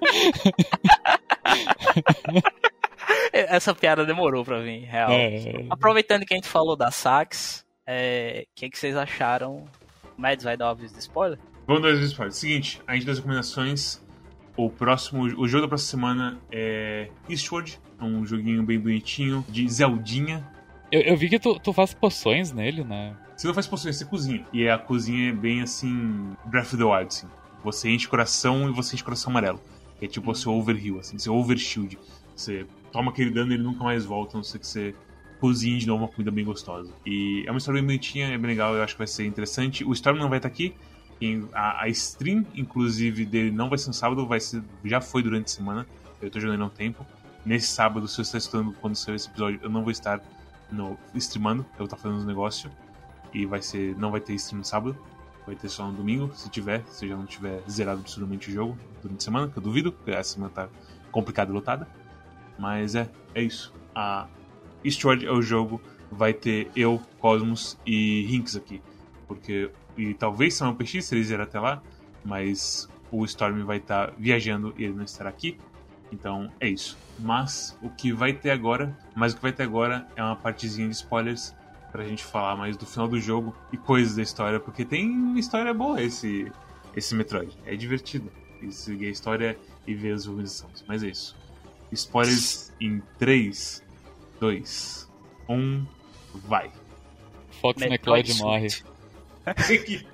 essa 3.32 3.74
piada 3.74 4.04
demorou 4.04 4.44
pra 4.44 4.60
vir, 4.60 4.84
real. 4.84 5.10
É, 5.10 5.66
Aproveitando 5.68 6.24
que 6.24 6.34
a 6.34 6.36
gente 6.36 6.48
falou 6.48 6.76
da 6.76 6.90
sax, 6.90 7.64
é, 7.86 8.46
o 8.46 8.48
que, 8.54 8.70
que 8.70 8.78
vocês 8.78 8.96
acharam? 8.96 9.64
O 10.16 10.20
Mads 10.20 10.44
vai 10.44 10.56
dar 10.56 10.66
um 10.66 10.70
aviso 10.70 10.94
de 10.94 11.00
spoiler? 11.00 11.38
Vamos 11.70 11.84
dar 11.84 11.92
os 11.94 12.00
spoilers. 12.00 12.34
Seguinte, 12.34 12.82
a 12.84 12.94
gente 12.94 13.06
dá 13.06 13.12
as 13.12 13.18
recomendações. 13.18 14.02
O 14.56 14.68
próximo, 14.68 15.22
o 15.22 15.46
jogo 15.46 15.62
da 15.62 15.68
próxima 15.68 15.88
semana 15.88 16.40
é 16.50 17.08
Eastward, 17.28 17.78
um 18.02 18.26
joguinho 18.26 18.64
bem 18.64 18.76
bonitinho 18.76 19.46
de 19.48 19.68
Zeldinha. 19.68 20.44
eu, 20.90 21.00
eu 21.02 21.16
vi 21.16 21.28
que 21.28 21.38
tu, 21.38 21.60
tu 21.60 21.72
faz 21.72 21.94
poções 21.94 22.50
nele, 22.50 22.82
né? 22.82 23.16
Você 23.36 23.46
não 23.46 23.54
faz 23.54 23.68
poções, 23.68 23.94
você 23.94 24.04
cozinha. 24.04 24.44
E 24.52 24.68
a 24.68 24.78
cozinha 24.78 25.30
é 25.30 25.32
bem 25.32 25.62
assim, 25.62 26.32
Breath 26.44 26.74
of 26.74 26.76
the 26.76 26.82
Wild, 26.82 27.06
assim. 27.06 27.28
Você 27.62 27.88
enche 27.88 28.08
coração 28.08 28.68
e 28.68 28.72
você 28.72 28.96
enche 28.96 29.04
coração 29.04 29.30
amarelo. 29.30 29.60
É 30.02 30.08
tipo 30.08 30.34
seu 30.34 30.52
overheal, 30.52 30.98
assim, 30.98 31.20
seu 31.20 31.36
overshield. 31.36 31.96
Você 32.34 32.66
toma 32.90 33.12
aquele 33.12 33.30
dano 33.30 33.52
e 33.52 33.54
ele 33.54 33.62
nunca 33.62 33.84
mais 33.84 34.04
volta, 34.04 34.36
a 34.36 34.38
não 34.38 34.42
ser 34.42 34.58
que 34.58 34.66
você 34.66 34.92
cozinhe 35.38 35.78
de 35.78 35.86
novo 35.86 36.02
uma 36.02 36.08
comida 36.08 36.32
bem 36.32 36.44
gostosa. 36.44 36.92
E 37.06 37.44
é 37.46 37.50
uma 37.52 37.58
história 37.58 37.80
bem 37.80 37.86
bonitinha, 37.86 38.26
é 38.26 38.36
bem 38.36 38.50
legal, 38.50 38.74
eu 38.74 38.82
acho 38.82 38.94
que 38.94 38.98
vai 38.98 39.06
ser 39.06 39.24
interessante. 39.24 39.84
O 39.84 39.92
Storm 39.92 40.18
não 40.18 40.28
vai 40.28 40.40
estar 40.40 40.48
aqui. 40.48 40.74
A, 41.52 41.82
a 41.82 41.88
stream, 41.88 42.46
inclusive, 42.54 43.26
dele 43.26 43.50
não 43.50 43.68
vai 43.68 43.78
ser 43.78 43.88
no 43.88 43.94
sábado, 43.94 44.26
vai 44.26 44.40
ser, 44.40 44.62
já 44.84 45.00
foi 45.00 45.22
durante 45.22 45.46
a 45.46 45.48
semana. 45.48 45.86
Eu 46.20 46.30
tô 46.30 46.40
jogando 46.40 46.62
há 46.62 46.66
um 46.66 46.70
tempo. 46.70 47.04
Nesse 47.44 47.68
sábado, 47.68 48.06
se 48.06 48.16
você 48.16 48.22
está 48.22 48.38
estudando 48.38 48.72
quando 48.80 48.94
sair 48.94 49.14
esse 49.14 49.28
episódio, 49.28 49.60
eu 49.62 49.70
não 49.70 49.82
vou 49.82 49.90
estar 49.90 50.20
no, 50.70 50.98
streamando, 51.14 51.62
eu 51.72 51.78
vou 51.78 51.84
estar 51.86 51.96
fazendo 51.96 52.18
os 52.18 52.26
negócios. 52.26 52.72
E 53.32 53.46
vai 53.46 53.62
ser. 53.62 53.96
Não 53.96 54.10
vai 54.10 54.20
ter 54.20 54.34
stream 54.34 54.58
no 54.58 54.64
sábado. 54.64 54.96
Vai 55.46 55.56
ter 55.56 55.68
só 55.68 55.86
no 55.86 55.92
domingo, 55.92 56.30
se 56.34 56.48
tiver, 56.50 56.84
se 56.86 57.08
já 57.08 57.16
não 57.16 57.26
tiver 57.26 57.62
zerado 57.68 58.00
absurdamente 58.00 58.50
o 58.50 58.52
jogo 58.52 58.78
durante 59.02 59.20
a 59.20 59.24
semana, 59.24 59.48
que 59.48 59.56
eu 59.56 59.62
duvido, 59.62 59.90
porque 59.90 60.10
essa 60.10 60.34
semana 60.34 60.52
tá 60.52 60.68
complicada 61.10 61.50
e 61.50 61.54
lotada. 61.54 61.88
Mas 62.58 62.94
é, 62.94 63.10
é 63.34 63.42
isso. 63.42 63.72
A 63.94 64.28
Eastward 64.84 65.26
é 65.26 65.32
o 65.32 65.40
jogo, 65.40 65.80
vai 66.10 66.32
ter 66.32 66.70
eu, 66.76 67.00
Cosmos 67.18 67.78
e 67.86 68.26
Rinks 68.28 68.54
aqui. 68.56 68.82
Porque. 69.26 69.70
E 70.00 70.14
talvez 70.14 70.54
são 70.54 70.70
um 70.70 70.74
PX 70.74 71.04
se 71.04 71.14
ele 71.14 71.22
zerar 71.22 71.46
até 71.46 71.60
lá, 71.60 71.82
mas 72.24 72.88
o 73.12 73.22
Storm 73.26 73.62
vai 73.64 73.76
estar 73.76 74.12
viajando 74.16 74.74
e 74.78 74.84
ele 74.84 74.94
não 74.94 75.04
estará 75.04 75.28
aqui. 75.28 75.58
Então 76.10 76.50
é 76.58 76.68
isso. 76.68 76.96
Mas 77.18 77.76
o 77.82 77.90
que 77.90 78.10
vai 78.10 78.32
ter 78.32 78.50
agora, 78.50 78.96
mas 79.14 79.32
o 79.32 79.36
que 79.36 79.42
vai 79.42 79.52
ter 79.52 79.64
agora 79.64 80.06
é 80.16 80.22
uma 80.22 80.36
partezinha 80.36 80.88
de 80.88 80.94
spoilers 80.94 81.54
pra 81.92 82.02
gente 82.04 82.24
falar 82.24 82.56
mais 82.56 82.78
do 82.78 82.86
final 82.86 83.06
do 83.06 83.20
jogo 83.20 83.54
e 83.70 83.76
coisas 83.76 84.16
da 84.16 84.22
história, 84.22 84.58
porque 84.58 84.86
tem 84.86 85.10
uma 85.10 85.38
história 85.38 85.74
boa 85.74 86.00
esse 86.00 86.50
esse 86.96 87.14
Metroid. 87.14 87.56
É 87.66 87.76
divertido. 87.76 88.32
E 88.62 88.72
seguir 88.72 89.06
a 89.06 89.10
história 89.10 89.58
e 89.86 89.94
ver 89.94 90.12
as 90.12 90.26
organizações. 90.26 90.82
Mas 90.88 91.02
é 91.02 91.08
isso. 91.08 91.36
Spoilers 91.92 92.72
em 92.80 93.02
3, 93.18 93.82
2, 94.40 95.10
1, 95.48 95.86
vai. 96.46 96.70
Fox 97.60 97.82
McCloud 97.82 98.34
morre. 98.38 98.68
Suit. 99.58 100.06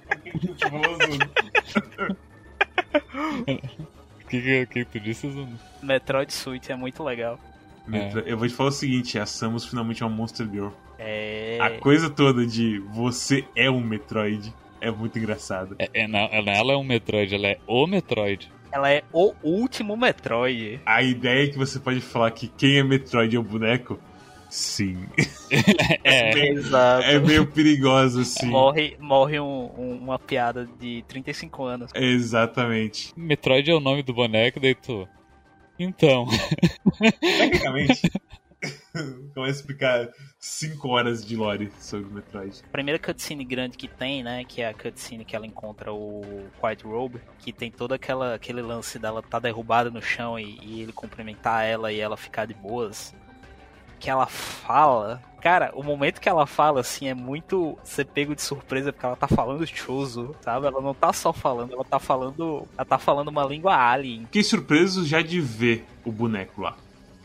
O 3.44 4.28
que, 4.28 4.40
que, 4.66 4.66
que 4.66 4.84
tu 4.84 5.00
disse, 5.00 5.30
Zuno? 5.30 5.58
Metroid 5.82 6.32
Suite 6.32 6.72
é 6.72 6.76
muito 6.76 7.02
legal. 7.04 7.38
Metro- 7.86 8.20
Eu 8.20 8.36
vou 8.36 8.48
te 8.48 8.54
falar 8.54 8.70
o 8.70 8.72
seguinte: 8.72 9.18
a 9.18 9.26
Samus 9.26 9.64
finalmente 9.64 10.02
é 10.02 10.06
uma 10.06 10.14
Monster 10.14 10.48
Girl. 10.50 10.68
É. 10.98 11.58
A 11.60 11.78
coisa 11.78 12.08
toda 12.10 12.44
de 12.46 12.78
você 12.92 13.44
é 13.54 13.70
um 13.70 13.80
Metroid 13.80 14.52
é 14.80 14.90
muito 14.90 15.18
engraçada. 15.18 15.76
É, 15.78 15.88
é, 15.92 16.08
não, 16.08 16.28
ela 16.32 16.50
ela 16.50 16.72
é 16.72 16.76
um 16.76 16.82
Metroid, 16.84 17.34
ela 17.34 17.46
é 17.48 17.58
o 17.66 17.86
Metroid. 17.86 18.50
Ela 18.72 18.90
é 18.90 19.02
o 19.12 19.32
último 19.42 19.96
Metroid. 19.96 20.80
A 20.84 21.02
ideia 21.02 21.44
é 21.44 21.48
que 21.48 21.56
você 21.56 21.78
pode 21.78 22.00
falar 22.00 22.30
que 22.32 22.48
quem 22.48 22.78
é 22.78 22.82
Metroid 22.82 23.34
é 23.34 23.38
o 23.38 23.42
boneco, 23.42 23.98
sim. 24.48 25.06
É, 26.02 26.30
Exato. 26.50 27.04
É 27.06 27.18
meio 27.20 27.46
perigoso, 27.46 28.20
assim. 28.20 28.46
Morre, 28.46 28.96
morre 28.98 29.38
um- 29.38 29.70
um- 29.78 29.98
uma 29.98 30.18
piada 30.18 30.66
de 30.80 31.04
35 31.06 31.64
anos. 31.64 31.90
Exatamente. 31.94 33.12
Metroid 33.16 33.70
é 33.70 33.74
o 33.74 33.80
nome 33.80 34.02
do 34.02 34.12
boneco, 34.12 34.58
daí 34.60 34.74
tu. 34.74 35.08
Então, 35.78 36.26
Tecnicamente. 36.98 38.10
Começa 39.34 39.58
a 39.58 39.60
explicar 39.60 40.08
5 40.40 40.88
horas 40.88 41.24
de 41.24 41.36
lore 41.36 41.70
sobre 41.78 42.12
Metroid. 42.12 42.62
A 42.64 42.72
primeira 42.72 42.98
cutscene 42.98 43.44
grande 43.44 43.76
que 43.76 43.86
tem, 43.86 44.22
né? 44.24 44.42
Que 44.44 44.62
é 44.62 44.68
a 44.68 44.74
cutscene 44.74 45.24
que 45.24 45.36
ela 45.36 45.46
encontra 45.46 45.92
o 45.92 46.22
Quiet 46.60 46.82
Robe, 46.84 47.20
que 47.38 47.52
tem 47.52 47.70
todo 47.70 47.92
aquela, 47.92 48.34
aquele 48.34 48.62
lance 48.62 48.98
dela 48.98 49.22
tá 49.22 49.38
derrubada 49.38 49.90
no 49.90 50.00
chão 50.02 50.38
e, 50.40 50.58
e 50.62 50.80
ele 50.82 50.92
cumprimentar 50.92 51.64
ela 51.64 51.92
e 51.92 52.00
ela 52.00 52.16
ficar 52.16 52.46
de 52.46 52.54
boas. 52.54 53.14
Que 53.98 54.10
ela 54.10 54.26
fala. 54.26 55.22
Cara, 55.40 55.70
o 55.74 55.82
momento 55.82 56.20
que 56.20 56.28
ela 56.28 56.46
fala 56.46 56.80
assim 56.80 57.08
é 57.08 57.14
muito 57.14 57.78
ser 57.84 58.04
pego 58.06 58.34
de 58.34 58.42
surpresa 58.42 58.92
porque 58.92 59.06
ela 59.06 59.14
tá 59.16 59.28
falando 59.28 59.64
choso, 59.66 60.34
sabe? 60.40 60.66
Ela 60.66 60.80
não 60.80 60.92
tá 60.92 61.12
só 61.12 61.32
falando, 61.32 61.72
ela 61.72 61.84
tá 61.84 61.98
falando. 62.00 62.66
Ela 62.76 62.84
tá 62.84 62.98
falando 62.98 63.28
uma 63.28 63.44
língua 63.44 63.74
alien. 63.76 64.22
Fiquei 64.24 64.42
surpreso 64.42 65.06
já 65.06 65.22
de 65.22 65.40
ver 65.40 65.86
o 66.04 66.10
boneco 66.10 66.60
lá. 66.62 66.76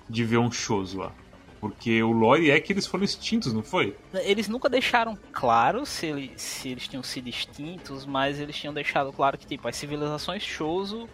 De 0.07 0.23
ver 0.23 0.37
um 0.37 0.51
Shoso 0.51 0.99
lá. 0.99 1.11
Porque 1.59 2.01
o 2.03 2.11
lore 2.11 2.49
é 2.51 2.59
que 2.59 2.73
eles 2.73 2.85
foram 2.87 3.03
extintos, 3.03 3.53
não 3.53 3.61
foi? 3.63 3.95
Eles 4.13 4.47
nunca 4.47 4.67
deixaram 4.67 5.17
claro 5.31 5.85
se, 5.85 6.07
ele- 6.07 6.33
se 6.35 6.69
eles 6.69 6.87
tinham 6.87 7.03
sido 7.03 7.27
extintos, 7.29 8.05
mas 8.05 8.39
eles 8.39 8.55
tinham 8.55 8.73
deixado 8.73 9.11
claro 9.13 9.37
que, 9.37 9.45
tipo, 9.45 9.67
as 9.67 9.75
civilizações 9.75 10.41
Chozo, 10.43 11.07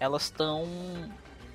elas 0.00 0.22
estão. 0.24 0.66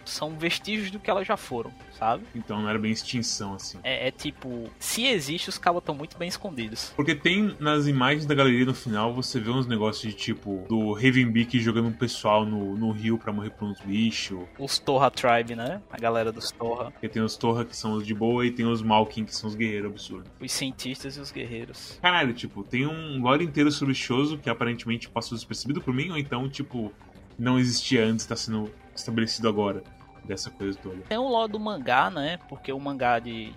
São 0.09 0.38
vestígios 0.38 0.91
do 0.91 0.99
que 0.99 1.09
elas 1.09 1.25
já 1.27 1.38
foram, 1.38 1.71
sabe? 1.97 2.23
Então 2.35 2.61
não 2.61 2.69
era 2.69 2.77
bem 2.80 2.91
extinção, 2.91 3.55
assim. 3.55 3.80
É, 3.84 4.07
é 4.07 4.11
tipo, 4.11 4.69
se 4.80 5.05
existe, 5.07 5.49
os 5.49 5.57
cabos 5.57 5.80
estão 5.81 5.95
muito 5.95 6.17
bem 6.17 6.27
escondidos. 6.27 6.91
Porque 6.95 7.15
tem 7.15 7.55
nas 7.59 7.88
imagens 7.88 8.25
da 8.25 8.35
galeria 8.35 8.65
no 8.65 8.73
final, 8.73 9.13
você 9.13 9.39
vê 9.39 9.49
uns 9.49 9.67
negócios 9.67 10.11
de 10.11 10.17
tipo 10.17 10.65
do 10.67 10.93
Ravenbeak 10.93 11.59
jogando 11.59 11.88
um 11.88 11.93
pessoal 11.93 12.45
no, 12.45 12.75
no 12.75 12.91
rio 12.91 13.17
pra 13.17 13.31
morrer 13.34 13.51
por 13.51 13.65
uns 13.67 13.80
bichos. 13.81 14.39
Os 14.59 14.80
Torra 14.80 15.09
Tribe, 15.11 15.55
né? 15.55 15.81
A 15.91 15.97
galera 15.97 16.31
dos 16.31 16.51
Torra, 16.51 16.91
Porque 16.91 17.09
tem 17.09 17.21
os 17.21 17.35
Torra 17.38 17.65
que 17.65 17.75
são 17.75 17.93
os 17.93 18.05
de 18.05 18.13
boa 18.13 18.45
e 18.45 18.51
tem 18.51 18.65
os 18.65 18.81
Malkin 18.81 19.25
que 19.25 19.35
são 19.35 19.49
os 19.49 19.55
guerreiros 19.55 19.91
absurdos. 19.91 20.30
os 20.39 20.51
cientistas 20.51 21.17
e 21.17 21.19
os 21.19 21.31
guerreiros. 21.31 21.99
Caralho, 22.01 22.34
tipo, 22.34 22.63
tem 22.63 22.85
um 22.85 23.21
lore 23.21 23.43
inteiro 23.43 23.71
sobre 23.71 23.93
Shoso 23.93 24.38
que 24.38 24.49
aparentemente 24.49 25.09
passou 25.09 25.38
despercebido 25.38 25.81
por 25.81 25.93
mim, 25.93 26.09
ou 26.11 26.17
então, 26.17 26.47
tipo, 26.49 26.91
não 27.38 27.57
existia 27.59 28.05
antes, 28.05 28.25
tá 28.25 28.35
sendo 28.35 28.69
estabelecido 28.95 29.48
agora. 29.48 29.84
Dessa 30.24 30.49
coisa 30.49 30.80
toda. 30.82 31.02
Tem 31.10 31.18
o 31.18 31.28
lore 31.28 31.52
do 31.52 31.60
mangá, 31.60 32.10
né? 32.10 32.40
Porque 32.48 32.72
o 32.72 32.80
mangá 32.80 33.20
de, 33.20 33.53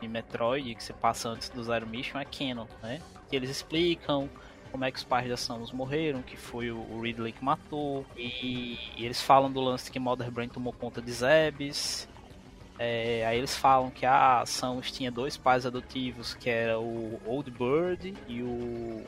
de 0.00 0.08
Metroid, 0.08 0.74
que 0.74 0.82
você 0.82 0.92
passa 0.92 1.28
antes 1.28 1.48
do 1.48 1.62
Zero 1.62 1.86
Mission, 1.86 2.18
é 2.18 2.24
canon, 2.24 2.66
né? 2.82 3.00
Eles 3.30 3.48
explicam 3.48 4.28
como 4.70 4.84
é 4.84 4.90
que 4.90 4.98
os 4.98 5.04
pais 5.04 5.28
da 5.28 5.36
Samus 5.36 5.72
morreram, 5.72 6.22
que 6.22 6.36
foi 6.36 6.70
o 6.70 7.00
Ridley 7.00 7.32
que 7.32 7.44
matou. 7.44 8.04
E, 8.16 8.78
e 8.96 9.04
eles 9.04 9.20
falam 9.20 9.50
do 9.50 9.60
lance 9.60 9.90
que 9.90 9.98
Mother 9.98 10.30
Brain 10.30 10.48
tomou 10.48 10.72
conta 10.72 11.00
de 11.00 11.12
Zebes. 11.12 12.08
É, 12.78 13.26
aí 13.26 13.38
eles 13.38 13.56
falam 13.56 13.90
que 13.90 14.06
a 14.06 14.44
Samus 14.46 14.90
tinha 14.90 15.10
dois 15.10 15.36
pais 15.36 15.66
adotivos, 15.66 16.34
que 16.34 16.48
era 16.48 16.78
o 16.78 17.20
Old 17.26 17.50
Bird 17.50 18.14
e 18.28 18.42
o 18.42 19.04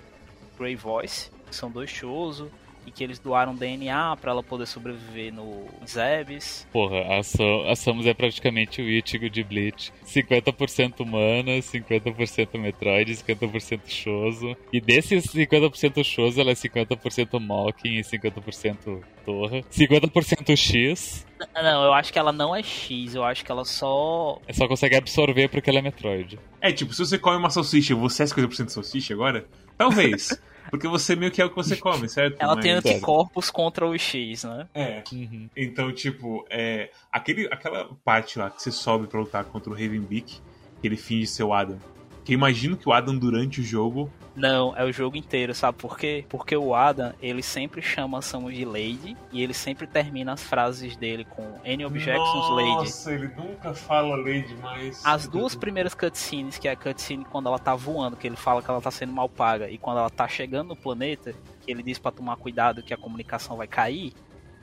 Grey 0.59 0.75
Voice, 0.75 1.31
que 1.47 1.55
são 1.55 1.71
dois 1.71 1.89
Chozo. 1.91 2.51
E 2.87 2.91
que 2.91 3.05
eles 3.05 3.19
doaram 3.19 3.55
DNA 3.55 4.17
pra 4.17 4.31
ela 4.33 4.43
poder 4.43 4.67
sobreviver 4.67 5.33
no 5.33 5.67
Zebes. 5.87 6.67
porra, 6.73 7.19
a, 7.19 7.23
Sam- 7.23 7.69
a 7.71 7.77
Samus 7.77 8.07
é 8.07 8.15
praticamente 8.15 8.81
o 8.81 8.89
Ichigo 8.89 9.29
de 9.29 9.45
Bleach. 9.45 9.93
50% 10.07 11.01
humana, 11.01 11.53
50% 11.61 12.59
Metroid, 12.59 13.13
50% 13.17 13.81
Shoso. 13.87 14.57
E 14.73 14.81
desses 14.81 15.25
50% 15.27 16.03
Shoso, 16.03 16.41
ela 16.41 16.51
é 16.51 16.55
50% 16.55 17.39
Malkin 17.39 17.99
e 17.99 18.03
50% 18.03 19.03
Torra. 19.25 19.61
50% 19.71 20.57
X, 20.57 21.27
Não, 21.55 21.85
eu 21.85 21.93
acho 21.93 22.13
que 22.13 22.19
ela 22.19 22.33
não 22.33 22.57
é 22.57 22.63
X, 22.63 23.15
eu 23.15 23.23
acho 23.25 23.45
que 23.45 23.53
ela 23.53 23.65
só. 23.65 24.41
é 24.49 24.53
só 24.53 24.67
consegue 24.67 24.97
absorver 24.97 25.49
porque 25.49 25.69
ela 25.71 25.79
é 25.79 25.83
Metroid. 25.83 26.39
É, 26.61 26.73
tipo, 26.73 26.93
se 26.95 27.05
você 27.05 27.19
come 27.19 27.37
uma 27.37 27.51
salsicha, 27.51 27.95
você 27.95 28.23
é 28.23 28.27
50% 28.27 28.69
salsicha 28.71 29.13
agora? 29.15 29.47
Talvez. 29.77 30.41
Porque 30.71 30.87
você 30.89 31.17
meio 31.17 31.31
que 31.33 31.43
é 31.43 31.45
o 31.45 31.51
que 31.51 31.57
você 31.57 31.77
come, 31.77 32.09
certo? 32.09 32.37
Ela 32.39 32.55
Mas- 32.55 32.63
tem 32.63 32.73
anticorpos 32.73 33.51
contra 33.51 33.87
o 33.87 33.97
X, 33.99 34.45
né? 34.45 34.69
É. 34.75 35.03
Uhum. 35.13 35.49
Então, 35.57 35.93
tipo, 35.93 36.47
é, 36.49 36.91
aquele, 37.13 37.47
aquela 37.51 37.91
parte 38.05 38.39
lá 38.39 38.51
que 38.51 38.63
você 38.63 38.71
sobe 38.71 39.07
pra 39.07 39.21
lutar 39.21 39.45
contra 39.45 39.71
o 39.71 39.75
Ravenbeak, 39.75 40.41
que 40.81 40.87
ele 40.87 40.97
finge 40.97 41.27
ser 41.27 41.43
o 41.43 41.53
Adam. 41.53 41.79
Que 42.25 42.33
eu 42.33 42.35
imagino 42.35 42.77
que 42.77 42.89
o 42.89 42.93
Adam, 42.93 43.17
durante 43.17 43.61
o 43.61 43.65
jogo, 43.65 44.11
Não, 44.41 44.75
é 44.75 44.83
o 44.85 44.91
jogo 44.91 45.19
inteiro, 45.19 45.55
sabe 45.55 45.77
por 45.77 45.99
quê? 45.99 46.25
Porque 46.27 46.57
o 46.57 46.75
Adam, 46.75 47.13
ele 47.21 47.43
sempre 47.43 47.83
chama 47.83 48.19
a 48.19 48.23
Samus 48.23 48.55
de 48.55 48.65
Lady 48.65 49.15
e 49.31 49.43
ele 49.43 49.53
sempre 49.53 49.87
termina 49.87 50.33
as 50.33 50.43
frases 50.43 50.97
dele 50.97 51.27
com 51.27 51.43
Any 51.63 51.85
Objections 51.85 52.49
Lady. 52.49 52.71
Nossa, 52.71 53.13
ele 53.13 53.29
nunca 53.37 53.75
fala 53.75 54.17
Lady, 54.17 54.57
mas. 54.63 55.05
As 55.05 55.29
duas 55.29 55.55
primeiras 55.55 55.93
cutscenes, 55.93 56.57
que 56.57 56.67
é 56.67 56.71
a 56.71 56.77
cutscene 56.77 57.23
quando 57.27 57.49
ela 57.49 57.59
tá 57.59 57.75
voando, 57.75 58.17
que 58.17 58.27
ele 58.27 58.37
fala 58.37 58.63
que 58.63 58.71
ela 58.71 58.81
tá 58.81 58.91
sendo 58.91 59.13
mal 59.13 59.29
paga, 59.29 59.69
e 59.69 59.77
quando 59.77 59.99
ela 59.99 60.09
tá 60.09 60.27
chegando 60.27 60.69
no 60.69 60.77
planeta, 60.77 61.35
que 61.61 61.71
ele 61.71 61.83
diz 61.83 61.99
pra 61.99 62.11
tomar 62.11 62.37
cuidado 62.37 62.83
que 62.83 62.95
a 62.95 62.97
comunicação 62.97 63.59
vai 63.59 63.67
cair, 63.67 64.15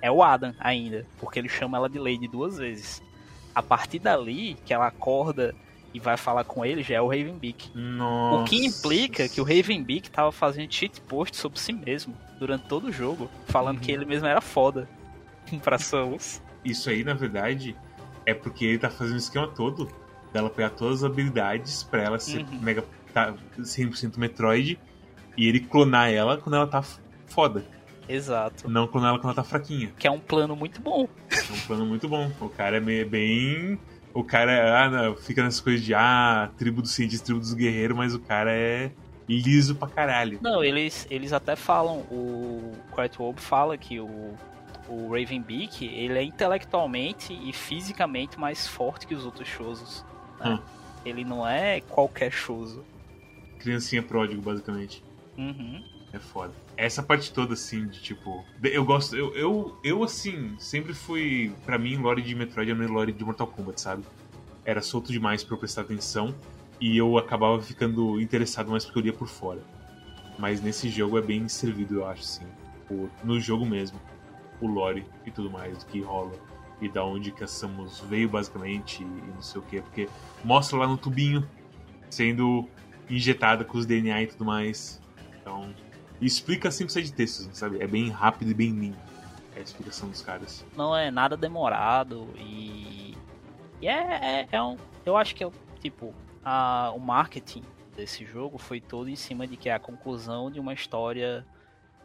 é 0.01 0.09
o 0.09 0.23
Adam 0.23 0.55
ainda, 0.59 1.05
porque 1.19 1.37
ele 1.37 1.49
chama 1.49 1.77
ela 1.77 1.87
de 1.87 1.99
Lady 1.99 2.27
duas 2.27 2.57
vezes. 2.57 3.03
A 3.53 3.61
partir 3.61 3.99
dali, 3.99 4.55
que 4.65 4.73
ela 4.73 4.87
acorda 4.87 5.53
e 5.97 5.99
vai 5.99 6.15
falar 6.15 6.43
com 6.43 6.63
ele, 6.63 6.83
já 6.83 6.95
é 6.95 7.01
o 7.01 7.07
Ravenbeak. 7.07 7.71
Nossa. 7.75 8.41
O 8.41 8.45
que 8.45 8.65
implica 8.65 9.27
que 9.27 9.41
o 9.41 9.43
Ravenbeak 9.43 10.09
tava 10.11 10.31
fazendo 10.31 10.71
cheat 10.73 11.01
post 11.01 11.35
sobre 11.35 11.59
si 11.59 11.73
mesmo 11.73 12.15
durante 12.39 12.65
todo 12.67 12.87
o 12.87 12.91
jogo, 12.91 13.29
falando 13.47 13.79
que 13.81 13.91
ele 13.91 14.05
mesmo 14.05 14.27
era 14.27 14.39
foda 14.41 14.87
pra 15.63 15.77
Samus. 15.79 16.41
Isso 16.63 16.89
aí, 16.89 17.03
na 17.03 17.13
verdade, 17.13 17.75
é 18.25 18.33
porque 18.33 18.65
ele 18.65 18.77
tá 18.77 18.89
fazendo 18.89 19.15
o 19.15 19.19
esquema 19.19 19.47
todo 19.47 19.89
dela 20.31 20.49
pegar 20.49 20.69
todas 20.71 21.03
as 21.03 21.09
habilidades 21.11 21.83
pra 21.83 22.03
ela 22.03 22.19
ser 22.19 22.39
Uhum. 22.41 22.59
mega 22.61 22.83
tá 23.13 23.33
100% 23.59 24.17
Metroid 24.17 24.77
e 25.35 25.47
ele 25.47 25.59
clonar 25.61 26.11
ela 26.11 26.37
quando 26.37 26.55
ela 26.57 26.67
tá 26.67 26.83
foda. 27.27 27.65
Exato. 28.09 28.69
Não 28.69 28.87
clonar 28.87 29.09
ela 29.09 29.17
quando 29.19 29.33
ela 29.33 29.35
tá 29.35 29.43
fraquinha. 29.43 29.91
Que 29.97 30.07
é 30.07 30.11
um 30.11 30.19
plano 30.19 30.55
muito 30.55 30.79
bom. 30.81 31.07
É 31.31 31.53
um 31.53 31.59
plano 31.67 31.85
muito 31.85 32.07
bom. 32.07 32.31
O 32.39 32.49
cara 32.49 32.77
é 32.77 33.03
bem. 33.05 33.79
O 34.17 34.23
cara 34.23 34.83
ah, 34.83 34.89
não, 34.89 35.15
fica 35.15 35.43
nessas 35.43 35.59
coisas 35.59 35.85
de 35.85 35.93
ah, 35.93 36.49
tribo 36.57 36.81
dos 36.81 36.89
cientistas, 36.89 37.23
tribo 37.23 37.39
dos 37.39 37.53
guerreiros, 37.53 37.95
mas 37.95 38.15
o 38.15 38.19
cara 38.19 38.51
é 38.51 38.91
liso 39.29 39.75
pra 39.75 39.87
caralho. 39.87 40.39
Não, 40.41 40.63
eles, 40.63 41.05
eles 41.11 41.31
até 41.31 41.55
falam, 41.55 41.99
o 42.09 42.73
Quiet 42.95 43.15
Wolf 43.15 43.39
fala 43.39 43.77
que 43.77 43.99
o, 43.99 44.33
o 44.89 45.09
Ravenbeak, 45.11 45.85
ele 45.85 46.17
é 46.17 46.23
intelectualmente 46.23 47.31
e 47.31 47.53
fisicamente 47.53 48.39
mais 48.39 48.67
forte 48.67 49.05
que 49.05 49.13
os 49.13 49.23
outros 49.23 49.47
Shozos. 49.47 50.03
né? 50.39 50.49
Hum. 50.49 50.59
Ele 51.05 51.23
não 51.23 51.47
é 51.47 51.81
qualquer 51.81 52.31
Shozo. 52.31 52.83
Criancinha 53.59 54.01
pródigo, 54.01 54.41
basicamente. 54.41 55.03
Uhum. 55.37 55.83
É 56.13 56.19
foda. 56.19 56.53
Essa 56.77 57.03
parte 57.03 57.33
toda, 57.33 57.53
assim, 57.53 57.87
de 57.87 58.01
tipo. 58.01 58.45
Eu 58.63 58.85
gosto. 58.85 59.15
Eu, 59.15 59.35
eu, 59.35 59.77
eu 59.83 60.03
assim, 60.03 60.55
sempre 60.57 60.93
fui. 60.93 61.53
Pra 61.65 61.77
mim, 61.77 61.97
lore 61.97 62.21
de 62.21 62.33
Metroid 62.33 62.71
era 62.71 62.87
lore 62.87 63.11
de 63.11 63.23
Mortal 63.25 63.47
Kombat, 63.47 63.81
sabe? 63.81 64.03
Era 64.63 64.81
solto 64.81 65.11
demais 65.11 65.43
pra 65.43 65.55
eu 65.55 65.59
prestar 65.59 65.81
atenção. 65.81 66.33
E 66.79 66.95
eu 66.97 67.17
acabava 67.17 67.59
ficando 67.61 68.21
interessado 68.21 68.69
mais 68.69 68.85
porque 68.85 68.99
eu 68.99 69.03
lia 69.03 69.13
por 69.13 69.27
fora. 69.27 69.61
Mas 70.39 70.61
nesse 70.61 70.87
jogo 70.89 71.17
é 71.17 71.21
bem 71.21 71.47
servido, 71.49 71.95
eu 71.95 72.07
acho, 72.07 72.23
sim. 72.23 72.45
O- 72.89 73.09
no 73.23 73.39
jogo 73.39 73.65
mesmo. 73.65 73.99
O 74.61 74.67
lore 74.67 75.03
e 75.25 75.31
tudo 75.31 75.49
mais, 75.49 75.79
do 75.79 75.85
que 75.87 75.99
rola. 76.01 76.33
E 76.79 76.87
da 76.87 77.03
onde 77.03 77.31
que 77.31 77.43
a 77.43 77.47
Samus 77.47 77.99
veio, 78.01 78.29
basicamente, 78.29 79.01
e 79.01 79.05
não 79.33 79.41
sei 79.41 79.59
o 79.59 79.63
que. 79.63 79.81
Porque 79.81 80.07
mostra 80.43 80.77
lá 80.77 80.87
no 80.87 80.95
tubinho, 80.95 81.47
sendo 82.09 82.67
injetada 83.09 83.65
com 83.65 83.77
os 83.77 83.85
DNA 83.85 84.21
e 84.23 84.27
tudo 84.27 84.45
mais. 84.45 85.01
Então, 85.41 85.73
e 86.19 86.25
explica 86.25 86.71
sem 86.71 86.85
precisar 86.85 87.05
de 87.05 87.13
textos, 87.13 87.49
sabe? 87.57 87.81
É 87.81 87.87
bem 87.87 88.09
rápido 88.09 88.51
e 88.51 88.53
bem 88.53 88.71
lindo. 88.71 88.97
É 89.55 89.59
a 89.59 89.63
explicação 89.63 90.09
dos 90.09 90.21
caras. 90.21 90.65
Não 90.75 90.95
é 90.95 91.09
nada 91.11 91.35
demorado 91.35 92.27
e. 92.37 93.15
E 93.81 93.87
é, 93.87 94.41
é, 94.41 94.47
é 94.51 94.61
um. 94.61 94.77
Eu 95.05 95.17
acho 95.17 95.35
que 95.35 95.43
é 95.43 95.51
tipo. 95.81 96.13
A, 96.43 96.93
o 96.95 96.99
marketing 96.99 97.63
desse 97.95 98.23
jogo 98.23 98.57
foi 98.57 98.79
todo 98.79 99.09
em 99.09 99.15
cima 99.15 99.45
de 99.45 99.57
que 99.57 99.67
é 99.67 99.73
a 99.73 99.79
conclusão 99.79 100.49
de 100.49 100.59
uma 100.59 100.73
história 100.73 101.45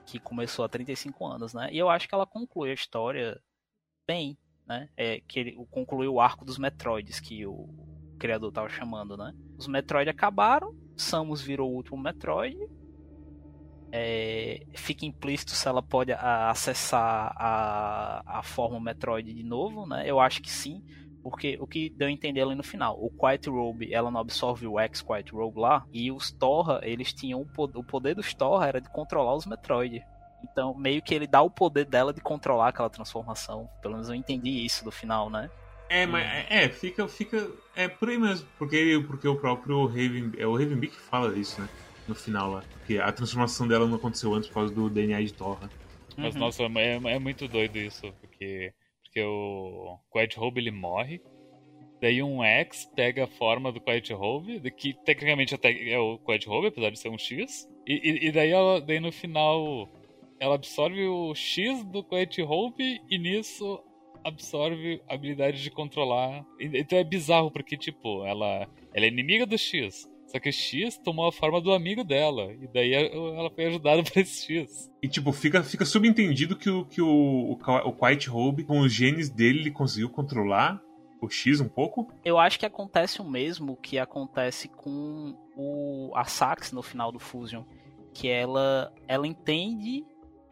que 0.05 0.19
começou 0.19 0.65
há 0.65 0.69
35 0.69 1.25
anos, 1.27 1.55
né? 1.55 1.69
E 1.71 1.79
eu 1.79 1.89
acho 1.89 2.09
que 2.09 2.15
ela 2.15 2.27
conclui 2.27 2.71
a 2.71 2.75
história 2.75 3.41
bem, 4.07 4.37
né? 4.67 4.89
É, 4.97 5.21
que 5.21 5.39
ele 5.39 5.67
concluiu 5.71 6.15
o 6.15 6.21
arco 6.21 6.45
dos 6.45 6.59
Metroids 6.59 7.21
que 7.21 7.47
o 7.47 7.69
criador 8.19 8.51
tava 8.53 8.69
chamando, 8.69 9.17
né? 9.17 9.33
Os 9.57 9.67
Metroid 9.67 10.09
acabaram, 10.09 10.75
Samus 10.97 11.41
virou 11.41 11.71
o 11.71 11.75
último 11.75 11.99
Metroid. 11.99 12.57
É, 13.95 14.65
fica 14.75 15.05
implícito 15.05 15.51
se 15.53 15.69
ela 15.69 15.83
pode 15.83 16.13
a- 16.13 16.49
acessar 16.51 17.33
a, 17.37 18.23
a 18.39 18.43
forma 18.43 18.81
Metroid 18.81 19.33
de 19.33 19.43
novo, 19.43 19.87
né? 19.87 20.05
Eu 20.07 20.19
acho 20.19 20.41
que 20.41 20.51
sim, 20.51 20.83
porque 21.23 21.59
o 21.61 21.67
que 21.67 21.93
deu 21.95 22.09
a 22.09 22.11
entender 22.11 22.41
ali 22.41 22.55
no 22.55 22.63
final, 22.63 22.97
o 22.99 23.11
Quiet 23.11 23.51
Robe, 23.51 23.93
ela 23.93 24.11
não 24.11 24.21
absorve 24.21 24.67
o 24.67 24.81
X 24.81 25.03
Quiet 25.03 25.31
Robe 25.31 25.61
lá, 25.61 25.85
e 25.93 26.11
os 26.11 26.33
Torra, 26.33 26.81
eles 26.83 27.13
tinham 27.13 27.41
o 27.43 27.83
poder, 27.85 28.15
dos 28.15 28.33
Torra 28.33 28.67
era 28.67 28.81
de 28.81 28.89
controlar 28.89 29.35
os 29.35 29.45
Metroid. 29.45 30.03
Então, 30.43 30.75
meio 30.75 31.01
que 31.03 31.15
ele 31.15 31.27
dá 31.27 31.41
o 31.43 31.51
poder 31.51 31.85
dela 31.85 32.13
de 32.13 32.21
controlar 32.21 32.69
aquela 32.69 32.91
transformação. 32.91 33.69
Pelo 33.81 33.95
menos 33.95 34.09
eu 34.09 34.15
entendi 34.15 34.65
isso 34.65 34.85
do 34.85 34.91
final, 34.91 35.31
né? 35.31 35.49
É, 35.89 36.07
mas 36.07 36.25
é, 36.25 36.65
é, 36.65 36.69
fica, 36.71 37.07
fica. 37.07 37.49
É 37.77 37.87
por 37.87 38.09
aí 38.09 38.19
mesmo. 38.19 38.49
Porque, 38.59 39.05
porque 39.07 39.29
o 39.29 39.37
próprio 39.37 39.87
Raven. 39.87 40.33
É 40.39 40.47
o 40.47 40.57
Ravenbeak 40.57 40.97
que 40.97 41.01
fala 41.01 41.39
isso, 41.39 41.61
né? 41.61 41.69
No 42.09 42.15
final 42.15 42.51
lá. 42.51 42.65
Porque 42.79 42.99
a 42.99 43.13
transformação 43.13 43.67
dela 43.69 43.87
não 43.87 43.97
aconteceu 43.97 44.35
antes 44.35 44.49
por 44.49 44.55
causa 44.55 44.75
do 44.75 44.91
DNA 44.91 45.23
de 45.23 45.33
Torra. 45.33 45.71
Mas, 46.17 46.35
Uhum. 46.35 46.41
nossa, 46.41 46.63
é, 46.65 46.95
é 47.15 47.19
muito 47.19 47.49
doido 47.49 47.77
isso, 47.79 48.13
porque, 48.21 48.73
porque 49.03 49.23
o 49.23 49.99
Quiet 50.13 50.37
Robe 50.39 50.61
ele 50.61 50.71
morre, 50.71 51.23
daí 52.01 52.23
um 52.23 52.43
X 52.45 52.91
pega 52.95 53.25
a 53.25 53.29
forma 53.29 53.73
do 53.73 53.81
Quiet 53.81 54.13
Robe, 54.13 54.61
que 54.73 54.93
tecnicamente 55.05 55.55
até 55.55 55.73
é 55.89 55.99
o 55.99 56.19
Quiet 56.19 56.47
Robe, 56.47 56.67
apesar 56.67 56.91
de 56.91 56.99
ser 56.99 57.09
um 57.09 57.17
X, 57.17 57.67
e, 57.87 57.95
e, 57.95 58.29
e 58.29 58.33
daí, 58.33 58.51
ela, 58.51 58.81
daí 58.81 59.01
no 59.01 59.11
final 59.13 59.89
ela 60.39 60.57
absorve 60.57 61.07
o 61.07 61.35
X 61.35 61.85
do 61.85 62.03
Quiet 62.03 62.43
Robe 62.43 63.01
e 63.09 63.17
nisso 63.19 63.81
absorve 64.25 65.01
a 65.09 65.15
habilidade 65.15 65.63
de 65.63 65.71
controlar. 65.71 66.45
Então 66.61 66.99
é 66.99 67.05
bizarro, 67.05 67.51
porque 67.51 67.77
tipo, 67.77 68.25
ela, 68.27 68.69
ela 68.93 69.07
é 69.07 69.09
inimiga 69.09 69.47
do 69.47 69.57
X. 69.57 70.09
Só 70.33 70.41
que 70.41 70.49
o 70.49 70.53
X 70.53 70.97
tomou 70.97 71.29
a 71.29 71.33
forma 71.33 71.61
do 71.61 71.73
amigo 71.73 72.03
dela. 72.03 72.51
E 72.55 72.67
daí 72.67 72.95
ela 72.95 73.51
foi 73.51 73.67
ajudada 73.67 74.03
por 74.03 74.19
esse 74.19 74.47
X. 74.47 74.91
E 75.03 75.07
tipo, 75.07 75.31
fica, 75.31 75.63
fica 75.63 75.85
subentendido 75.85 76.57
que, 76.57 76.71
o, 76.71 76.87
que 76.87 77.03
o, 77.03 77.07
o, 77.07 77.53
o 77.53 77.93
Quiet 77.93 78.31
Robe, 78.31 78.65
com 78.65 78.81
os 78.81 78.91
genes 78.91 79.29
dele, 79.29 79.61
ele 79.61 79.71
conseguiu 79.71 80.09
controlar 80.09 80.81
o 81.21 81.29
X 81.29 81.61
um 81.61 81.69
pouco. 81.69 82.11
Eu 82.25 82.39
acho 82.39 82.59
que 82.59 82.65
acontece 82.65 83.21
o 83.21 83.25
mesmo 83.29 83.77
que 83.77 83.99
acontece 83.99 84.69
com 84.69 85.37
o, 85.55 86.11
a 86.15 86.25
Sax 86.25 86.73
no 86.73 86.83
final 86.83 87.13
do 87.13 87.19
Fusion. 87.19 87.65
Que 88.15 88.29
ela, 88.29 88.91
ela 89.07 89.27
entende 89.27 90.03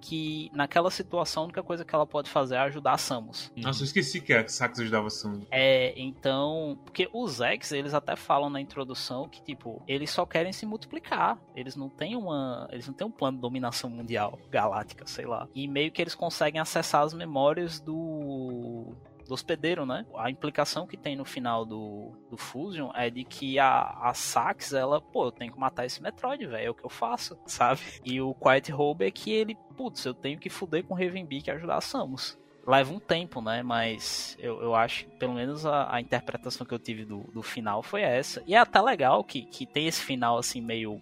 que 0.01 0.51
naquela 0.55 0.91
situação 0.91 1.43
a 1.43 1.45
única 1.45 1.63
coisa 1.63 1.85
que 1.85 1.95
ela 1.95 2.07
pode 2.07 2.31
fazer 2.31 2.57
é 2.57 2.59
ajudar 2.59 2.93
a 2.93 2.99
Samus. 2.99 3.53
Nossa, 3.57 3.83
eu 3.83 3.85
esqueci 3.85 4.21
que 4.21 4.33
a 4.33 4.47
Sax 4.49 4.81
ajudava 4.81 5.07
a 5.07 5.11
Samus. 5.11 5.47
É, 5.51 5.93
então. 6.01 6.79
Porque 6.85 7.09
os 7.13 7.41
X, 7.41 7.73
eles 7.73 7.95
até 7.95 8.17
falam 8.17 8.51
na 8.51 8.61
introdução 8.61 9.29
que, 9.29 9.43
tipo, 9.43 9.83
eles 9.87 10.11
só 10.11 10.25
querem 10.25 10.53
se 10.53 10.65
multiplicar. 10.67 11.39
Eles 11.55 11.77
não 11.77 11.89
têm 11.89 12.17
uma. 12.17 12.69
Eles 12.73 12.87
não 12.87 12.95
têm 12.95 13.07
um 13.07 13.11
plano 13.11 13.37
de 13.37 13.43
dominação 13.43 13.91
mundial, 13.91 14.39
galáctica, 14.51 15.07
sei 15.07 15.27
lá. 15.27 15.49
E 15.55 15.69
meio 15.69 15.91
que 15.93 16.01
eles 16.01 16.15
conseguem 16.15 16.61
acessar 16.61 17.03
as 17.03 17.15
memórias 17.15 17.81
do. 17.81 18.95
Do 19.31 19.35
hospedeiro, 19.35 19.87
né? 19.87 20.05
A 20.17 20.29
implicação 20.29 20.89
que 20.89 20.97
tem 20.97 21.15
no 21.15 21.25
final 21.25 21.65
do, 21.65 22.11
do 22.29 22.37
Fusion 22.37 22.91
é 22.97 23.09
de 23.09 23.23
que 23.23 23.61
a, 23.61 23.83
a 24.03 24.13
Sax, 24.13 24.73
ela, 24.73 25.01
pô, 25.01 25.27
eu 25.27 25.31
tenho 25.31 25.53
que 25.53 25.59
matar 25.59 25.87
esse 25.87 26.03
Metroid, 26.03 26.45
velho, 26.49 26.67
é 26.67 26.69
o 26.69 26.75
que 26.75 26.85
eu 26.85 26.91
faço, 26.91 27.39
sabe? 27.47 27.81
E 28.05 28.21
o 28.21 28.35
Quiet 28.35 28.73
Robe 28.73 29.05
é 29.05 29.11
que 29.13 29.31
ele, 29.31 29.57
putz, 29.77 30.05
eu 30.05 30.15
tenho 30.15 30.37
que 30.37 30.51
fuder 30.51 30.83
com 30.83 30.95
o 30.95 30.97
Ravenbeak 30.97 31.49
e 31.49 31.53
ajudar 31.53 31.77
a 31.77 31.81
Samus 31.81 32.37
leva 32.67 32.93
um 32.93 32.99
tempo, 32.99 33.41
né? 33.41 33.63
Mas 33.63 34.37
eu, 34.41 34.61
eu 34.61 34.75
acho 34.75 35.07
pelo 35.11 35.35
menos 35.35 35.65
a, 35.65 35.95
a 35.95 36.01
interpretação 36.01 36.67
que 36.67 36.75
eu 36.75 36.79
tive 36.79 37.05
do, 37.05 37.21
do 37.33 37.43
final 37.43 37.85
foi 37.85 38.03
essa. 38.03 38.43
E 38.49 38.55
é 38.55 38.59
até 38.59 38.81
legal 38.81 39.23
que, 39.23 39.43
que 39.43 39.65
tem 39.65 39.87
esse 39.87 40.03
final 40.03 40.39
assim 40.39 40.61
meio. 40.61 41.01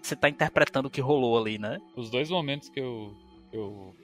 Você 0.00 0.16
tá 0.16 0.28
interpretando 0.28 0.86
o 0.86 0.90
que 0.90 1.00
rolou 1.00 1.38
ali, 1.38 1.58
né? 1.58 1.78
Os 1.96 2.10
dois 2.10 2.30
momentos 2.30 2.68
que 2.70 2.80
eu, 2.80 3.14
que 3.50 3.56
eu 3.56 3.94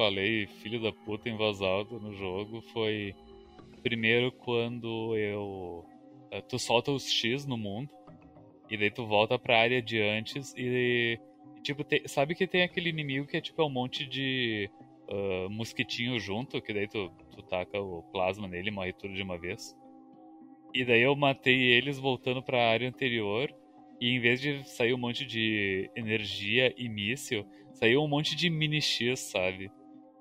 falei 0.00 0.46
filho 0.46 0.80
da 0.80 0.90
puta 0.90 1.28
em 1.28 1.36
no 1.36 2.14
jogo 2.14 2.62
foi 2.72 3.14
primeiro 3.82 4.32
quando 4.32 5.14
eu 5.14 5.84
eh, 6.30 6.40
tu 6.40 6.58
solta 6.58 6.90
os 6.90 7.06
X 7.06 7.44
no 7.44 7.58
mundo 7.58 7.90
e 8.70 8.78
daí 8.78 8.90
tu 8.90 9.04
volta 9.06 9.38
pra 9.38 9.60
área 9.60 9.82
de 9.82 10.00
antes 10.00 10.54
e, 10.56 11.18
tipo 11.62 11.84
te- 11.84 12.08
sabe 12.08 12.34
que 12.34 12.46
tem 12.46 12.62
aquele 12.62 12.88
inimigo 12.88 13.26
que 13.26 13.36
é 13.36 13.42
tipo 13.42 13.60
é 13.60 13.64
um 13.66 13.68
monte 13.68 14.06
de 14.06 14.70
ah, 15.10 15.48
mosquitinho 15.50 16.18
junto 16.18 16.62
que 16.62 16.72
daí 16.72 16.88
tu, 16.88 17.12
tu 17.36 17.42
taca 17.42 17.78
o 17.78 18.02
plasma 18.04 18.48
nele 18.48 18.68
e 18.68 18.72
morre 18.72 18.94
tudo 18.94 19.12
de 19.12 19.22
uma 19.22 19.36
vez 19.36 19.76
e 20.72 20.82
daí 20.82 21.02
eu 21.02 21.14
matei 21.14 21.60
eles 21.72 21.98
voltando 21.98 22.42
pra 22.42 22.70
área 22.70 22.88
anterior 22.88 23.54
e 24.00 24.08
em 24.08 24.18
vez 24.18 24.40
de 24.40 24.66
sair 24.66 24.94
um 24.94 24.98
monte 24.98 25.26
de 25.26 25.90
energia 25.94 26.72
e 26.74 26.88
míssil, 26.88 27.44
saiu 27.74 28.02
um 28.02 28.08
monte 28.08 28.34
de 28.34 28.48
mini 28.48 28.80
X, 28.80 29.20
sabe? 29.30 29.70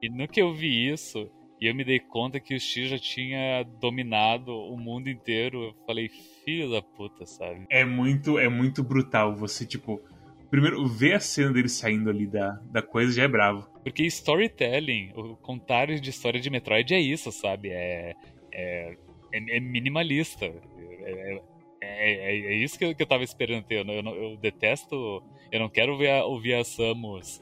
E 0.02 0.10
no 0.10 0.28
que 0.28 0.42
eu 0.42 0.54
vi 0.54 0.90
isso, 0.92 1.30
e 1.60 1.68
eu 1.68 1.76
me 1.76 1.84
dei 1.84 2.00
conta 2.00 2.40
que 2.40 2.56
o 2.56 2.60
X 2.60 2.90
já 2.90 2.98
tinha 2.98 3.64
dominado 3.82 4.52
o 4.52 4.78
mundo 4.78 5.10
inteiro, 5.10 5.64
eu 5.66 5.74
falei, 5.86 6.10
filho 6.46 6.72
da 6.72 6.82
puta, 6.82 7.26
sabe? 7.26 7.66
É 7.70 7.84
muito, 7.84 8.40
é 8.40 8.48
muito 8.48 8.84
brutal 8.84 9.36
você, 9.36 9.66
tipo. 9.66 10.02
Primeiro, 10.50 10.88
ver 10.88 11.14
a 11.14 11.20
cena 11.20 11.54
dele 11.54 11.70
saindo 11.70 12.10
ali 12.10 12.26
da, 12.26 12.60
da 12.72 12.82
coisa 12.82 13.12
já 13.14 13.24
é 13.24 13.28
bravo. 13.28 13.70
Porque 13.84 14.04
storytelling, 14.06 15.12
o 15.16 15.36
contar 15.36 15.88
de 15.88 16.10
história 16.10 16.40
de 16.40 16.50
Metroid 16.50 16.92
é 16.92 17.00
isso, 17.00 17.32
sabe? 17.32 17.70
É, 17.70 18.16
é, 18.52 18.98
é- 19.32 19.58
é 19.58 19.60
minimalista. 19.60 20.46
É, 20.46 21.42
é, 21.82 22.14
é- 22.14 22.54
é 22.54 22.56
isso 22.56 22.80
que 22.80 22.86
eu, 22.86 22.96
que 22.96 23.04
eu 23.04 23.08
tava 23.08 23.24
esperando 23.24 23.64
ter. 23.64 23.86
Eu, 23.88 23.94
eu 23.94 24.16
eu 24.32 24.38
detesto. 24.38 25.22
Eu 25.52 25.60
não 25.60 25.70
quero 25.70 25.96
ver 25.98 26.10
a, 26.12 26.26
ouvir 26.26 26.56
a 26.56 26.64
Samus 26.64 27.42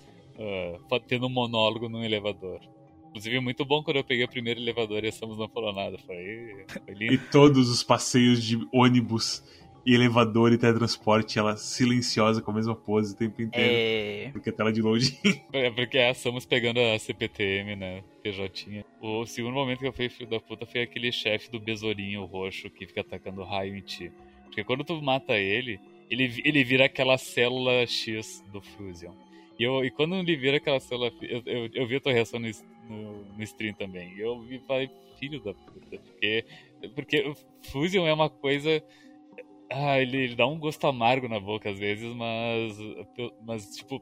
fa- 0.89 0.99
tendo 0.99 1.27
um 1.27 1.30
monólogo 1.30 1.89
num 1.89 2.03
elevador. 2.03 2.59
Inclusive, 3.09 3.39
muito 3.39 3.65
bom 3.65 3.81
quando 3.84 3.97
eu 3.97 4.03
peguei 4.03 4.26
o 4.26 4.30
primeiro 4.30 4.59
elevador 4.59 5.03
e 5.03 5.07
a 5.07 5.11
Samus 5.11 5.38
não 5.38 5.47
falou 5.49 5.73
nada. 5.73 5.97
Foi, 5.99 6.65
foi 6.68 6.93
E 6.93 6.93
lindo. 6.93 7.23
todos 7.31 7.69
os 7.69 7.81
passeios 7.81 8.43
de 8.43 8.59
ônibus 8.72 9.43
e 9.85 9.95
elevador 9.95 10.51
e 10.51 10.57
teletransporte, 10.57 11.39
ela 11.39 11.55
silenciosa 11.55 12.41
com 12.41 12.51
a 12.51 12.53
mesma 12.53 12.76
pose 12.76 13.14
o 13.14 13.18
tempo 13.18 13.41
inteiro. 13.41 13.69
É. 13.73 14.30
Porque 14.34 14.49
a 14.49 14.53
tela 14.53 14.72
de 14.72 14.81
load. 14.81 15.18
É 15.53 15.72
porque 15.72 15.97
é 15.97 16.09
a 16.09 16.14
Samus 16.14 16.45
pegando 16.45 16.80
a 16.80 16.99
CPTM, 16.99 17.76
né? 17.77 18.03
PJ. 18.22 18.84
O 19.01 19.26
segundo 19.26 19.53
momento 19.53 19.80
que 19.80 19.88
eu 19.88 19.93
fui 19.93 20.09
filho 20.09 20.30
da 20.30 20.39
puta 20.41 20.65
foi 20.65 20.81
aquele 20.81 21.11
chefe 21.11 21.49
do 21.49 21.59
besourinho 21.59 22.26
roxo 22.26 22.69
que 22.69 22.85
fica 22.85 23.01
atacando 23.01 23.43
raio 23.43 23.76
em 23.76 23.81
ti. 23.81 24.11
Porque 24.43 24.64
quando 24.64 24.84
tu 24.84 25.01
mata 25.01 25.38
ele, 25.38 25.80
ele, 26.09 26.41
ele 26.43 26.64
vira 26.64 26.85
aquela 26.85 27.18
célula 27.18 27.88
X 27.88 28.43
do 28.51 28.61
Fusion. 28.61 29.14
E, 29.59 29.63
eu, 29.63 29.84
e 29.84 29.91
quando 29.91 30.23
vira 30.23 30.57
aquela 30.57 30.79
célula. 30.79 31.11
Eu, 31.21 31.41
eu, 31.45 31.69
eu 31.73 31.88
vi 31.88 31.95
a 31.95 31.99
tua 31.99 32.13
reação 32.13 32.39
no, 32.39 32.47
no, 32.88 33.25
no 33.35 33.43
stream 33.43 33.73
também. 33.73 34.13
E 34.15 34.21
eu 34.21 34.39
vi 34.41 34.59
falei, 34.59 34.89
filho 35.19 35.43
da 35.43 35.53
puta. 35.53 35.97
Porque, 35.97 36.45
porque 36.95 37.34
Fusion 37.63 38.05
é 38.05 38.13
uma 38.13 38.29
coisa. 38.29 38.84
Ah, 39.69 39.99
ele, 39.99 40.17
ele 40.17 40.35
dá 40.35 40.47
um 40.47 40.59
gosto 40.59 40.85
amargo 40.88 41.27
na 41.27 41.39
boca 41.39 41.69
às 41.69 41.79
vezes, 41.79 42.07
mas. 42.15 42.77
Mas, 43.45 43.75
tipo. 43.75 44.01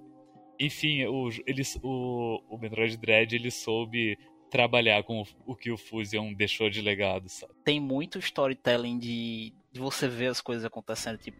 Enfim, 0.58 1.04
o, 1.06 1.30
ele, 1.46 1.64
o, 1.84 2.42
o 2.50 2.58
Metroid 2.58 2.96
Dread 2.96 3.36
ele 3.36 3.52
soube 3.52 4.18
trabalhar 4.50 5.04
com 5.04 5.22
o, 5.22 5.26
o 5.46 5.54
que 5.54 5.70
o 5.70 5.78
Fusion 5.78 6.34
deixou 6.34 6.70
de 6.70 6.82
legado, 6.82 7.28
sabe? 7.28 7.52
Tem 7.66 7.78
muito 7.78 8.20
storytelling 8.20 8.98
de, 8.98 9.54
de 9.70 9.80
você 9.82 10.08
ver 10.08 10.28
as 10.28 10.40
coisas 10.40 10.64
acontecendo. 10.64 11.18
Tipo, 11.18 11.38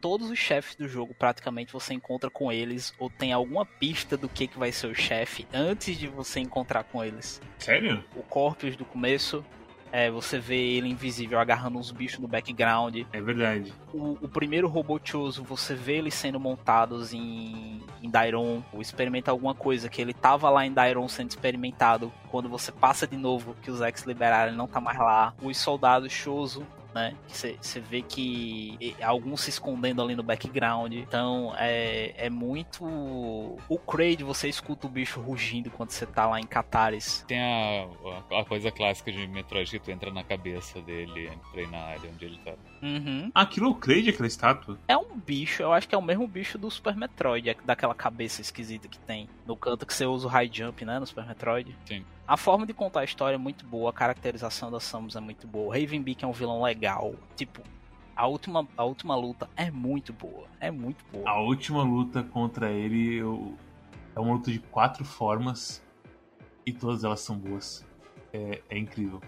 todos 0.00 0.30
os 0.30 0.38
chefes 0.38 0.74
do 0.74 0.88
jogo, 0.88 1.14
praticamente, 1.14 1.72
você 1.72 1.94
encontra 1.94 2.30
com 2.30 2.50
eles, 2.50 2.94
ou 2.98 3.10
tem 3.10 3.32
alguma 3.32 3.64
pista 3.64 4.16
do 4.16 4.28
que, 4.28 4.46
que 4.46 4.58
vai 4.58 4.72
ser 4.72 4.86
o 4.88 4.94
chefe 4.94 5.46
antes 5.52 5.96
de 5.96 6.06
você 6.06 6.40
encontrar 6.40 6.84
com 6.84 7.04
eles. 7.04 7.40
Sério? 7.58 8.04
O 8.16 8.22
Corpus 8.22 8.76
do 8.76 8.84
começo, 8.84 9.44
é, 9.90 10.10
você 10.10 10.38
vê 10.38 10.56
ele 10.56 10.88
invisível 10.88 11.38
agarrando 11.38 11.78
uns 11.78 11.90
bichos 11.90 12.18
no 12.18 12.28
background. 12.28 12.96
É 13.12 13.20
verdade. 13.20 13.72
O, 13.92 14.18
o 14.20 14.28
primeiro 14.28 14.68
robô 14.68 15.00
Choso, 15.02 15.42
você 15.42 15.74
vê 15.74 15.96
eles 15.96 16.14
sendo 16.14 16.38
montados 16.38 17.12
em, 17.12 17.82
em 18.02 18.10
Dairon, 18.10 18.62
ou 18.72 18.80
experimenta 18.80 19.30
alguma 19.30 19.54
coisa, 19.54 19.88
que 19.88 20.00
ele 20.00 20.12
tava 20.12 20.50
lá 20.50 20.66
em 20.66 20.72
Dairon 20.72 21.08
sendo 21.08 21.30
experimentado. 21.30 22.12
Quando 22.30 22.48
você 22.48 22.70
passa 22.70 23.06
de 23.06 23.16
novo, 23.16 23.56
que 23.62 23.70
os 23.70 23.80
ex 23.80 24.02
liberaram, 24.02 24.48
ele 24.48 24.56
não 24.56 24.66
tá 24.66 24.80
mais 24.80 24.98
lá. 24.98 25.34
Os 25.42 25.56
soldados 25.56 26.12
Choso, 26.12 26.66
né? 26.94 27.14
Você 27.28 27.80
vê 27.80 28.02
que 28.02 28.94
alguns 29.02 29.42
se 29.42 29.50
escondendo 29.50 30.02
ali 30.02 30.14
no 30.14 30.22
background. 30.22 30.92
Então 30.94 31.54
é, 31.56 32.14
é 32.16 32.30
muito. 32.30 32.84
O 32.84 33.78
Kraid, 33.78 34.22
você 34.24 34.48
escuta 34.48 34.86
o 34.86 34.90
bicho 34.90 35.20
rugindo 35.20 35.70
quando 35.70 35.90
você 35.90 36.06
tá 36.06 36.26
lá 36.26 36.40
em 36.40 36.46
Catares. 36.46 37.24
Tem 37.26 37.40
a, 37.40 37.86
a, 38.30 38.40
a 38.40 38.44
coisa 38.44 38.70
clássica 38.70 39.12
de 39.12 39.26
Metroid 39.26 39.70
que 39.70 39.78
tu 39.78 39.90
entra 39.90 40.10
na 40.10 40.24
cabeça 40.24 40.80
dele 40.82 41.30
pra 41.52 41.62
ir 41.62 41.70
na 41.70 41.78
área 41.78 42.10
onde 42.10 42.24
ele 42.24 42.38
tá. 42.38 42.54
Uhum. 42.82 43.30
Aquilo 43.34 43.66
é 43.66 43.70
o 43.70 43.74
Kraid, 43.74 44.10
aquela 44.10 44.26
estátua? 44.26 44.78
É 44.88 44.96
um 44.96 45.18
bicho, 45.18 45.62
eu 45.62 45.72
acho 45.72 45.88
que 45.88 45.94
é 45.94 45.98
o 45.98 46.02
mesmo 46.02 46.26
bicho 46.26 46.58
do 46.58 46.70
Super 46.70 46.96
Metroid, 46.96 47.50
é 47.50 47.56
daquela 47.64 47.94
cabeça 47.94 48.40
esquisita 48.40 48.88
que 48.88 48.98
tem 48.98 49.28
no 49.46 49.56
canto 49.56 49.86
que 49.86 49.94
você 49.94 50.06
usa 50.06 50.26
o 50.26 50.30
high 50.30 50.50
jump, 50.52 50.84
né, 50.84 50.98
no 50.98 51.06
Super 51.06 51.26
Metroid. 51.26 51.76
Sim. 51.86 52.04
A 52.28 52.36
forma 52.36 52.66
de 52.66 52.74
contar 52.74 53.00
a 53.00 53.04
história 53.04 53.36
é 53.36 53.38
muito 53.38 53.64
boa, 53.64 53.88
a 53.88 53.92
caracterização 53.92 54.70
da 54.70 54.78
Samus 54.78 55.16
é 55.16 55.20
muito 55.20 55.46
boa. 55.46 55.68
O 55.68 55.70
Ravenbeak 55.70 56.22
é 56.22 56.28
um 56.28 56.32
vilão 56.32 56.60
legal. 56.62 57.14
Tipo, 57.34 57.62
a 58.14 58.26
última, 58.26 58.68
a 58.76 58.84
última 58.84 59.16
luta 59.16 59.48
é 59.56 59.70
muito 59.70 60.12
boa, 60.12 60.46
é 60.60 60.70
muito 60.70 61.02
boa. 61.10 61.26
A 61.26 61.40
última 61.40 61.82
luta 61.82 62.22
contra 62.22 62.70
ele 62.70 63.14
eu- 63.14 63.56
é 64.14 64.20
uma 64.20 64.34
luta 64.34 64.52
de 64.52 64.58
quatro 64.58 65.06
formas 65.06 65.82
e 66.66 66.72
todas 66.72 67.02
elas 67.02 67.20
são 67.20 67.38
boas. 67.38 67.82
É, 68.30 68.60
é 68.68 68.76
incrível. 68.78 69.22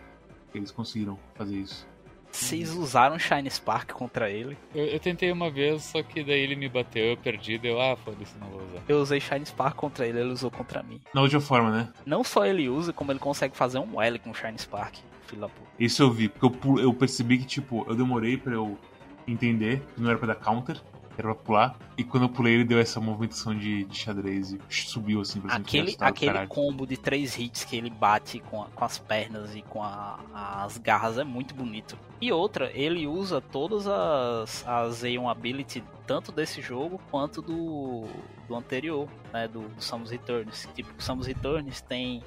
Eles 0.55 0.71
conseguiram 0.71 1.19
fazer 1.37 1.57
isso. 1.57 1.89
Vocês 2.31 2.71
usaram 2.75 3.19
Shine 3.19 3.51
Spark 3.51 3.93
contra 3.93 4.31
ele? 4.31 4.57
Eu, 4.75 4.87
eu 4.87 5.01
tentei 5.01 5.31
uma 5.33 5.51
vez, 5.51 5.83
só 5.85 6.03
que 6.03 6.23
daí 6.23 6.41
ele 6.41 6.57
me 6.57 6.69
bateu, 6.69 7.05
eu 7.05 7.17
perdi, 7.17 7.59
deu, 7.59 7.81
ah, 7.81 7.97
foda-se, 7.97 8.39
não 8.39 8.49
vou 8.49 8.63
usar. 8.63 8.83
Eu 8.89 9.01
usei 9.01 9.21
Shine 9.21 9.45
Spark 9.47 9.77
contra 9.77 10.07
ele, 10.07 10.21
ele 10.21 10.33
usou 10.33 10.51
contra 10.51 10.83
mim. 10.83 11.01
Na 11.13 11.23
última 11.23 11.41
forma, 11.41 11.71
né? 11.71 11.89
Não 12.07 12.23
só 12.23 12.47
ele 12.47 12.69
usa, 12.69 12.93
como 12.93 13.13
ele 13.13 13.19
consegue 13.19 13.57
fazer 13.57 13.79
um 13.79 14.01
L 14.01 14.19
com 14.19 14.33
Shine 14.33 14.59
Spark. 14.59 14.95
Filho 15.27 15.43
da 15.43 15.49
puta. 15.49 15.69
Isso 15.79 16.03
eu 16.03 16.11
vi, 16.11 16.29
porque 16.29 16.47
eu, 16.69 16.79
eu 16.79 16.95
percebi 16.95 17.39
que, 17.39 17.47
tipo, 17.47 17.85
eu 17.89 17.95
demorei 17.95 18.37
pra 18.37 18.53
eu 18.55 18.79
entender 19.27 19.81
que 19.95 20.01
não 20.01 20.11
era 20.11 20.19
pra 20.19 20.29
dar 20.29 20.35
counter, 20.37 20.81
era 21.21 21.35
pra 21.35 21.45
pular. 21.45 21.79
E 21.97 22.05
quando 22.05 22.25
eu 22.25 22.29
pulei, 22.29 22.55
ele 22.55 22.65
deu 22.65 22.79
essa 22.79 23.01
movimentação 23.01 23.55
de, 23.57 23.85
de 23.85 23.97
xadrez 23.99 24.53
e 24.53 24.59
subiu 24.69 25.21
assim 25.21 25.41
pra 25.41 25.51
cima. 25.51 25.63
Aquele, 25.65 25.97
aquele 26.01 26.33
caralho. 26.33 26.49
combo 26.49 26.87
de 26.87 26.97
três 26.97 27.39
hits 27.39 27.65
que 27.65 27.77
ele 27.77 27.91
bate 27.91 28.41
com, 28.41 28.63
a- 28.63 28.67
com 28.75 28.85
as 28.85 28.99
pernas 28.99 29.55
e 29.55 29.63
com 29.63 29.83
a- 29.83 30.19
as 30.65 30.79
garras 30.79 31.19
é 31.19 31.25
muito 31.25 31.55
bonito. 31.55 31.97
E 32.21 32.31
outra, 32.33 32.71
ele 32.75 33.07
usa 33.07 33.41
todas 33.41 33.87
as, 33.87 34.67
as 34.67 35.03
A1 35.03 35.31
Ability, 35.31 35.83
tanto 36.07 36.33
desse 36.33 36.61
jogo 36.61 37.01
quanto 37.11 37.41
do, 37.41 38.07
do 38.49 38.55
anterior, 38.57 39.09
né? 39.33 39.47
Do, 39.49 39.69
do 39.69 39.83
Samus 39.83 40.11
Returns. 40.11 40.69
Tipo, 40.75 40.91
o 40.99 41.03
Samus 41.03 41.27
Returns 41.27 41.81
tem 41.81 42.23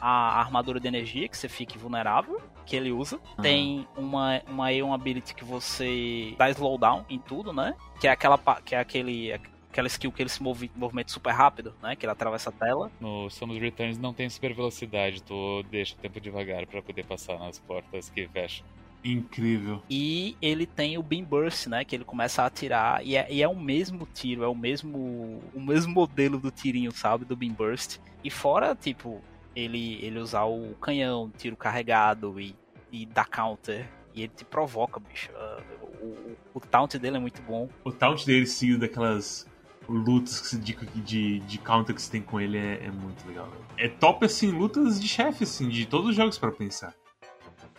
a 0.00 0.40
armadura 0.40 0.80
de 0.80 0.88
energia, 0.88 1.28
que 1.28 1.36
você 1.36 1.48
fica 1.48 1.76
invulnerável, 1.76 2.40
que 2.64 2.76
ele 2.76 2.92
usa. 2.92 3.20
Tem 3.42 3.86
uma, 3.96 4.40
uma 4.48 4.68
A1 4.68 4.94
Ability 4.94 5.34
que 5.34 5.44
você 5.44 6.34
dá 6.38 6.48
slowdown 6.50 7.04
em 7.08 7.18
tudo, 7.18 7.52
né? 7.52 7.74
Que 8.00 8.08
é 8.08 8.10
aquela 8.10 8.38
que 8.64 8.74
é 8.74 8.78
aquele 8.78 9.32
aquela 9.70 9.86
skill 9.86 10.10
que 10.10 10.22
ele 10.22 10.28
se 10.28 10.42
move 10.42 10.70
movimento 10.74 11.12
super 11.12 11.32
rápido, 11.32 11.74
né? 11.82 11.94
Que 11.94 12.04
ele 12.04 12.12
atravessa 12.12 12.50
a 12.50 12.52
tela. 12.52 12.90
No 13.00 13.30
Samus 13.30 13.58
Returns 13.58 13.98
não 13.98 14.12
tem 14.12 14.28
super 14.28 14.54
velocidade, 14.54 15.22
tu 15.22 15.62
deixa 15.70 15.94
o 15.94 15.98
tempo 15.98 16.20
devagar 16.20 16.66
pra 16.66 16.82
poder 16.82 17.04
passar 17.04 17.38
nas 17.38 17.58
portas 17.58 18.10
que 18.10 18.26
fecham. 18.28 18.66
Incrível. 19.02 19.82
E 19.88 20.36
ele 20.42 20.66
tem 20.66 20.98
o 20.98 21.02
Beam 21.02 21.24
Burst, 21.24 21.66
né? 21.66 21.84
Que 21.84 21.96
ele 21.96 22.04
começa 22.04 22.42
a 22.42 22.46
atirar. 22.46 23.04
E 23.04 23.16
é, 23.16 23.26
e 23.32 23.42
é 23.42 23.48
o 23.48 23.58
mesmo 23.58 24.06
tiro, 24.12 24.44
é 24.44 24.48
o 24.48 24.54
mesmo. 24.54 25.40
O 25.54 25.60
mesmo 25.60 25.92
modelo 25.92 26.38
do 26.38 26.50
tirinho, 26.50 26.92
sabe? 26.92 27.24
Do 27.24 27.36
Beam 27.36 27.52
Burst. 27.52 27.98
E 28.22 28.30
fora, 28.30 28.74
tipo, 28.74 29.22
ele, 29.54 30.04
ele 30.04 30.18
usar 30.18 30.44
o 30.44 30.74
canhão, 30.80 31.30
tiro 31.36 31.56
carregado 31.56 32.40
e, 32.40 32.54
e 32.90 33.06
dar 33.06 33.26
counter. 33.26 33.88
E 34.14 34.22
ele 34.22 34.32
te 34.34 34.44
provoca, 34.44 34.98
bicho. 35.00 35.30
Ah, 35.36 35.62
O, 36.00 36.06
o, 36.06 36.36
o 36.54 36.60
taunt 36.60 36.98
dele 36.98 37.16
é 37.16 37.20
muito 37.20 37.40
bom. 37.42 37.68
O 37.84 37.92
taunt 37.92 38.24
dele 38.26 38.46
seguido 38.46 38.80
daquelas 38.80 39.46
lutas 39.88 40.50
de, 40.60 40.74
de, 41.02 41.40
de 41.40 41.58
counter 41.58 41.94
que 41.94 42.02
você 42.02 42.10
tem 42.10 42.22
com 42.22 42.40
ele 42.40 42.56
é, 42.56 42.84
é 42.84 42.90
muito 42.90 43.26
legal. 43.26 43.48
É 43.76 43.88
top, 43.88 44.24
assim, 44.24 44.50
lutas 44.50 45.00
de 45.00 45.08
chefe, 45.08 45.44
assim, 45.44 45.68
de 45.68 45.86
todos 45.86 46.10
os 46.10 46.16
jogos 46.16 46.38
pra 46.38 46.50
pensar. 46.50 46.94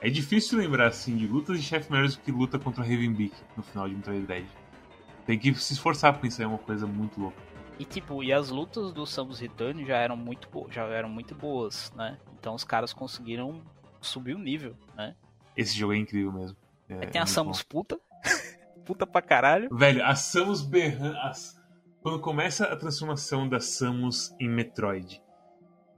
É 0.01 0.09
difícil 0.09 0.57
lembrar, 0.57 0.87
assim, 0.87 1.15
de 1.15 1.27
lutas 1.27 1.61
de 1.61 1.65
chefe 1.65 1.91
melhores 1.91 2.15
do 2.15 2.21
que 2.21 2.31
luta 2.31 2.57
contra 2.57 2.83
o 2.83 2.87
Ravenbeak 2.87 3.33
no 3.55 3.63
final 3.63 3.87
de 3.87 3.95
Metroid 3.95 4.25
Dread. 4.25 4.47
Tem 5.25 5.37
que 5.37 5.53
se 5.53 5.73
esforçar 5.73 6.11
pra 6.13 6.21
pensar 6.21 6.43
em 6.43 6.47
uma 6.47 6.57
coisa 6.57 6.87
muito 6.87 7.19
louca. 7.19 7.37
E 7.81 7.85
tipo, 7.85 8.23
e 8.23 8.31
as 8.31 8.49
lutas 8.49 8.93
do 8.93 9.07
Samus 9.07 9.39
Return 9.39 9.83
já 9.85 9.97
eram 9.97 10.15
muito 10.15 10.47
boas, 10.49 10.71
já 10.71 10.85
eram 10.85 11.09
muito 11.09 11.33
boas, 11.33 11.91
né? 11.95 12.19
Então 12.39 12.53
os 12.53 12.63
caras 12.63 12.93
conseguiram 12.93 13.63
subir 13.99 14.35
o 14.35 14.39
nível, 14.39 14.75
né? 14.95 15.15
Esse 15.57 15.75
jogo 15.75 15.93
é 15.93 15.97
incrível 15.97 16.31
mesmo. 16.31 16.55
É, 16.87 17.07
tem 17.07 17.19
é 17.19 17.23
a 17.23 17.25
Samus 17.25 17.63
puta, 17.63 17.99
puta 18.85 19.07
pra 19.07 19.19
caralho. 19.19 19.67
bom. 19.67 19.77
Velho, 19.77 20.05
a 20.05 20.13
Samus 20.13 20.61
berrando... 20.61 21.17
as- 21.21 21.59
Quando 22.03 22.19
começa 22.19 22.65
a 22.65 22.75
transformação 22.75 23.49
da 23.49 23.59
Samus 23.59 24.31
em 24.39 24.47
Metroid, 24.47 25.19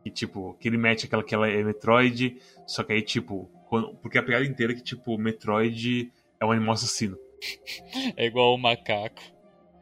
que 0.02 0.10
tipo, 0.10 0.54
que 0.62 0.70
ele 0.70 0.78
mete 0.78 1.06
aquela 1.06 1.22
que 1.24 1.36
ela 1.36 1.50
é 1.50 1.62
Metroid, 1.64 2.38
só 2.66 2.82
que 2.84 2.94
aí 2.94 3.02
tipo... 3.02 3.52
quando- 3.68 3.94
Porque 3.98 4.18
a 4.18 4.24
pegada 4.24 4.46
inteira 4.46 4.72
é 4.72 4.76
que 4.78 4.82
tipo, 4.84 5.18
Metroid 5.18 6.10
é 6.40 6.46
um 6.46 6.52
animal 6.54 6.76
assassino. 6.76 7.18
É 8.16 8.26
igual 8.26 8.54
o 8.54 8.58
macaco. 8.58 9.22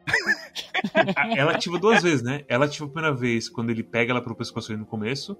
Ela 1.36 1.52
ativa 1.52 1.78
duas 1.78 2.02
vezes, 2.02 2.22
né? 2.22 2.44
Ela 2.48 2.66
ativa 2.66 2.86
a 2.86 2.88
primeira 2.88 3.14
vez 3.14 3.48
quando 3.48 3.70
ele 3.70 3.82
pega 3.82 4.12
ela 4.12 4.22
pelo 4.22 4.34
pescoço 4.34 4.72
ali 4.72 4.80
no 4.80 4.86
começo, 4.86 5.36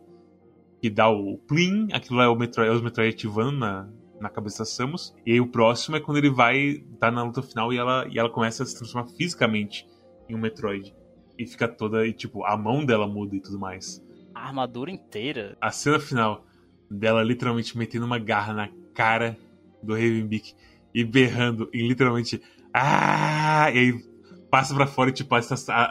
que 0.81 0.91
dá 0.91 1.09
o 1.09 1.39
plim, 1.39 1.89
aquilo 1.93 2.19
lá 2.19 2.25
é, 2.25 2.29
o 2.29 2.37
Metroid, 2.37 2.71
é 2.71 2.75
os 2.75 2.83
Metroid 2.83 3.15
ativando 3.15 3.59
na, 3.59 3.89
na 4.21 4.29
cabeça 4.29 4.59
da 4.59 4.65
Samus. 4.65 5.15
E 5.27 5.33
aí 5.33 5.41
o 5.41 5.47
próximo 5.47 5.97
é 5.97 6.01
quando 6.01 6.19
ele 6.19 6.31
vai, 6.31 6.85
tá 6.99 7.11
na 7.11 7.23
luta 7.23 7.43
final 7.43 7.73
e 7.73 7.79
ela, 7.79 8.07
e 8.11 8.19
ela 8.19 8.31
começa 8.31 8.63
a 8.63 8.67
se 8.67 8.77
transformar 8.77 9.09
fisicamente 9.11 9.87
em 10.29 10.35
um 10.35 10.39
Metroid. 10.39 10.95
E 11.39 11.47
fica 11.47 11.67
toda, 11.69 12.07
e 12.07 12.13
tipo, 12.13 12.45
a 12.45 12.57
mão 12.57 12.85
dela 12.85 13.07
muda 13.07 13.35
e 13.37 13.41
tudo 13.41 13.59
mais. 13.59 14.05
A 14.35 14.47
armadura 14.47 14.91
inteira. 14.91 15.57
A 15.61 15.71
cena 15.71 15.99
final 15.99 16.45
dela 16.91 17.23
literalmente 17.23 17.77
metendo 17.77 18.05
uma 18.05 18.19
garra 18.19 18.53
na 18.53 18.69
cara 18.95 19.37
do 19.83 19.95
Ravenbeak 19.95 20.55
e 20.95 21.05
berrando 21.05 21.69
e 21.73 21.87
literalmente. 21.87 22.41
Ah! 22.73 23.71
E 23.73 23.79
aí 23.79 24.12
passa 24.53 24.75
pra 24.75 24.87
fora 24.87 25.09
e 25.09 25.15
tipo, 25.15 25.35
a, 25.35 25.41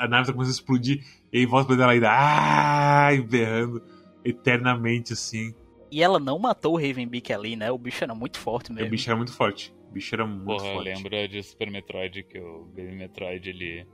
a 0.03 0.07
nave 0.07 0.27
tá 0.27 0.33
começando 0.33 0.53
a 0.53 0.55
explodir 0.55 1.03
e 1.33 1.39
aí 1.39 1.45
volta 1.47 1.65
pra 1.65 1.75
dela 1.75 1.93
ainda. 1.93 2.09
Ah! 2.11 3.11
E 3.11 3.19
berrando 3.19 3.81
eternamente 4.23 5.13
assim. 5.13 5.51
E 5.91 6.01
ela 6.03 6.19
não 6.19 6.38
matou 6.38 6.73
o 6.75 6.77
Ravenbeak 6.77 7.33
ali, 7.33 7.55
né? 7.55 7.71
O 7.71 7.77
bicho 7.77 8.03
era 8.03 8.13
muito 8.13 8.39
forte 8.39 8.69
E 8.69 8.71
o 8.71 8.75
mesmo. 8.75 8.91
bicho 8.91 9.09
era 9.09 9.17
muito 9.17 9.33
forte. 9.33 9.73
O 9.89 9.93
bicho 9.93 10.13
era 10.13 10.25
muito 10.27 10.45
Porra, 10.45 10.73
forte. 10.73 10.83
lembra 10.85 11.27
de 11.27 11.41
Super 11.41 11.71
Metroid 11.71 12.23
que 12.23 12.39
o 12.39 12.65
Baby 12.65 12.95
Metroid 12.95 13.49
ele, 13.49 13.85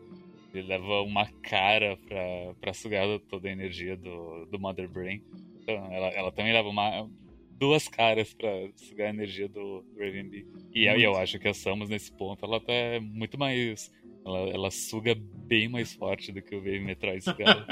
ele 0.54 0.68
leva 0.68 1.02
uma 1.02 1.26
cara 1.42 1.98
pra, 2.06 2.54
pra 2.60 2.74
sugar 2.74 3.08
toda 3.30 3.48
a 3.48 3.52
energia 3.52 3.96
do, 3.96 4.46
do 4.52 4.60
Mother 4.60 4.90
Brain. 4.90 5.24
Então, 5.64 5.76
ela, 5.92 6.08
ela 6.10 6.32
também 6.32 6.52
leva 6.54 6.68
uma, 6.68 7.10
duas 7.52 7.88
caras 7.88 8.34
pra 8.34 8.50
sugar 8.76 9.08
a 9.08 9.10
energia 9.10 9.48
do 9.48 9.84
Ravenby. 9.98 10.46
E 10.76 10.86
eu, 10.86 11.00
eu 11.00 11.18
acho 11.18 11.40
que 11.40 11.48
a 11.48 11.54
Samus, 11.54 11.90
nesse 11.90 12.12
ponto, 12.12 12.46
ela 12.46 12.60
tá 12.60 12.74
muito 13.02 13.40
mais. 13.40 13.92
Ela, 14.28 14.40
ela 14.50 14.72
suga 14.72 15.16
bem 15.18 15.70
mais 15.70 15.94
forte 15.94 16.32
do 16.34 16.42
que 16.42 16.54
o 16.54 16.60
Wave 16.60 16.82
Metroid 16.82 17.24
sugava. 17.24 17.66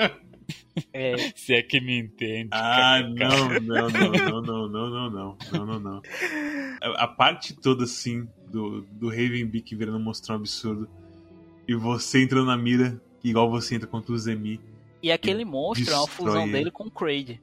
É, 0.93 1.15
Se 1.35 1.53
é 1.53 1.61
que 1.61 1.81
me 1.81 1.99
entende. 1.99 2.49
Ah, 2.51 3.01
não, 3.01 3.59
não, 3.59 3.89
não, 3.89 4.11
não, 4.11 4.41
não, 4.41 4.67
não, 4.69 4.69
não, 4.69 5.09
não, 5.09 5.37
não, 5.51 5.65
não, 5.65 5.79
não. 5.79 6.01
A, 6.81 7.03
a 7.03 7.07
parte 7.07 7.53
toda, 7.55 7.83
assim, 7.83 8.27
do, 8.51 8.81
do 8.91 9.09
Ravenbeak 9.09 9.75
virando 9.75 9.97
um 9.97 10.03
monstrão 10.03 10.35
absurdo 10.35 10.87
e 11.67 11.73
você 11.75 12.23
entrando 12.23 12.45
na 12.45 12.55
mira, 12.57 13.01
igual 13.23 13.49
você 13.49 13.75
entra 13.75 13.87
contra 13.87 14.13
o 14.13 14.17
Zemi. 14.17 14.59
e 15.01 15.11
aquele 15.11 15.43
monstro 15.43 15.93
é 15.93 15.97
uma 15.97 16.07
fusão 16.07 16.43
ele. 16.43 16.51
dele 16.51 16.71
com 16.71 16.85
o 16.85 16.91
Kraid. 16.91 17.41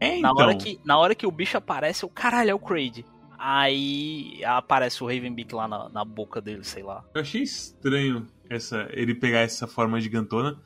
É, 0.00 0.18
Na, 0.20 0.30
então. 0.30 0.36
hora 0.36 0.54
que, 0.56 0.80
na 0.84 0.98
hora 0.98 1.14
que 1.14 1.26
o 1.26 1.30
bicho 1.30 1.56
aparece, 1.56 2.04
o 2.04 2.08
caralho 2.08 2.50
é 2.50 2.54
o 2.54 2.58
Kraid. 2.58 3.04
Aí 3.38 4.42
aparece 4.44 5.02
o 5.02 5.06
Ravenbeak 5.06 5.54
lá 5.54 5.68
na, 5.68 5.88
na 5.88 6.04
boca 6.04 6.40
dele, 6.40 6.64
sei 6.64 6.82
lá. 6.82 7.04
Eu 7.14 7.20
achei 7.20 7.42
estranho 7.42 8.26
essa, 8.48 8.88
ele 8.92 9.14
pegar 9.14 9.40
essa 9.40 9.66
forma 9.66 10.00
gigantona, 10.00 10.58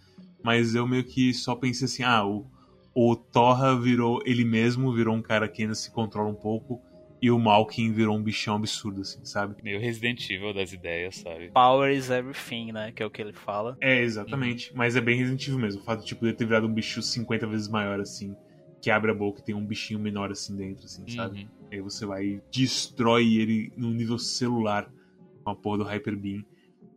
mas 0.42 0.74
eu 0.74 0.86
meio 0.86 1.04
que 1.04 1.32
só 1.34 1.54
pensei 1.54 1.86
assim, 1.86 2.02
ah, 2.02 2.24
o, 2.24 2.46
o 2.94 3.16
Torra 3.16 3.78
virou 3.78 4.20
ele 4.24 4.44
mesmo, 4.44 4.92
virou 4.92 5.14
um 5.14 5.22
cara 5.22 5.48
que 5.48 5.62
ainda 5.62 5.74
se 5.74 5.90
controla 5.90 6.28
um 6.28 6.34
pouco, 6.34 6.80
e 7.20 7.30
o 7.30 7.38
Malkin 7.38 7.92
virou 7.92 8.16
um 8.16 8.22
bichão 8.22 8.56
absurdo, 8.56 9.00
assim, 9.00 9.24
sabe? 9.24 9.56
Meio 9.62 9.80
Resident 9.80 10.28
Evil 10.30 10.54
das 10.54 10.72
ideias, 10.72 11.16
sabe? 11.16 11.50
Power 11.50 11.92
is 11.92 12.10
everything, 12.10 12.72
né? 12.72 12.92
Que 12.92 13.02
é 13.02 13.06
o 13.06 13.10
que 13.10 13.20
ele 13.20 13.32
fala. 13.32 13.76
É, 13.80 14.00
exatamente. 14.00 14.72
Mas 14.74 14.94
é 14.94 15.00
bem 15.00 15.18
Resident 15.18 15.46
Evil 15.48 15.58
mesmo. 15.58 15.80
O 15.80 15.84
fato 15.84 16.04
tipo, 16.04 16.24
de 16.24 16.32
ter 16.32 16.44
virado 16.44 16.66
um 16.66 16.72
bicho 16.72 17.02
50 17.02 17.46
vezes 17.48 17.68
maior, 17.68 18.00
assim, 18.00 18.36
que 18.80 18.90
abre 18.90 19.10
a 19.10 19.14
boca 19.14 19.40
e 19.40 19.44
tem 19.44 19.54
um 19.54 19.64
bichinho 19.64 19.98
menor 19.98 20.30
assim 20.30 20.56
dentro, 20.56 20.84
assim, 20.84 21.06
sabe? 21.08 21.42
Uhum. 21.42 21.68
Aí 21.72 21.80
você 21.80 22.06
vai 22.06 22.24
e 22.24 22.42
destrói 22.50 23.36
ele 23.36 23.72
num 23.76 23.90
nível 23.90 24.18
celular 24.18 24.90
com 25.42 25.50
a 25.50 25.56
porra 25.56 25.78
do 25.78 25.84
Hyper 25.84 26.16
Beam. 26.16 26.44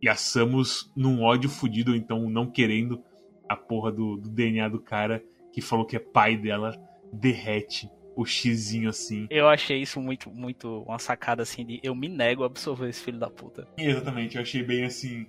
E 0.00 0.08
a 0.08 0.14
Samus 0.14 0.90
num 0.96 1.22
ódio 1.22 1.48
fudido, 1.48 1.92
ou 1.92 1.96
então 1.96 2.28
não 2.28 2.50
querendo 2.50 3.02
a 3.48 3.56
porra 3.56 3.92
do, 3.92 4.16
do 4.16 4.28
DNA 4.28 4.68
do 4.68 4.80
cara 4.80 5.22
que 5.52 5.60
falou 5.60 5.84
que 5.84 5.96
é 5.96 5.98
pai 5.98 6.36
dela, 6.36 6.74
derrete 7.12 7.90
o 8.16 8.24
xizinho 8.24 8.88
assim. 8.88 9.26
Eu 9.30 9.48
achei 9.48 9.80
isso 9.80 10.00
muito, 10.00 10.30
muito 10.30 10.82
uma 10.82 10.98
sacada 10.98 11.42
assim 11.42 11.64
de 11.64 11.80
eu 11.82 11.94
me 11.94 12.08
nego 12.08 12.42
a 12.42 12.46
absorver 12.46 12.88
esse 12.88 13.00
filho 13.00 13.18
da 13.18 13.30
puta. 13.30 13.66
Exatamente, 13.76 14.36
eu 14.36 14.42
achei 14.42 14.62
bem 14.62 14.84
assim. 14.84 15.26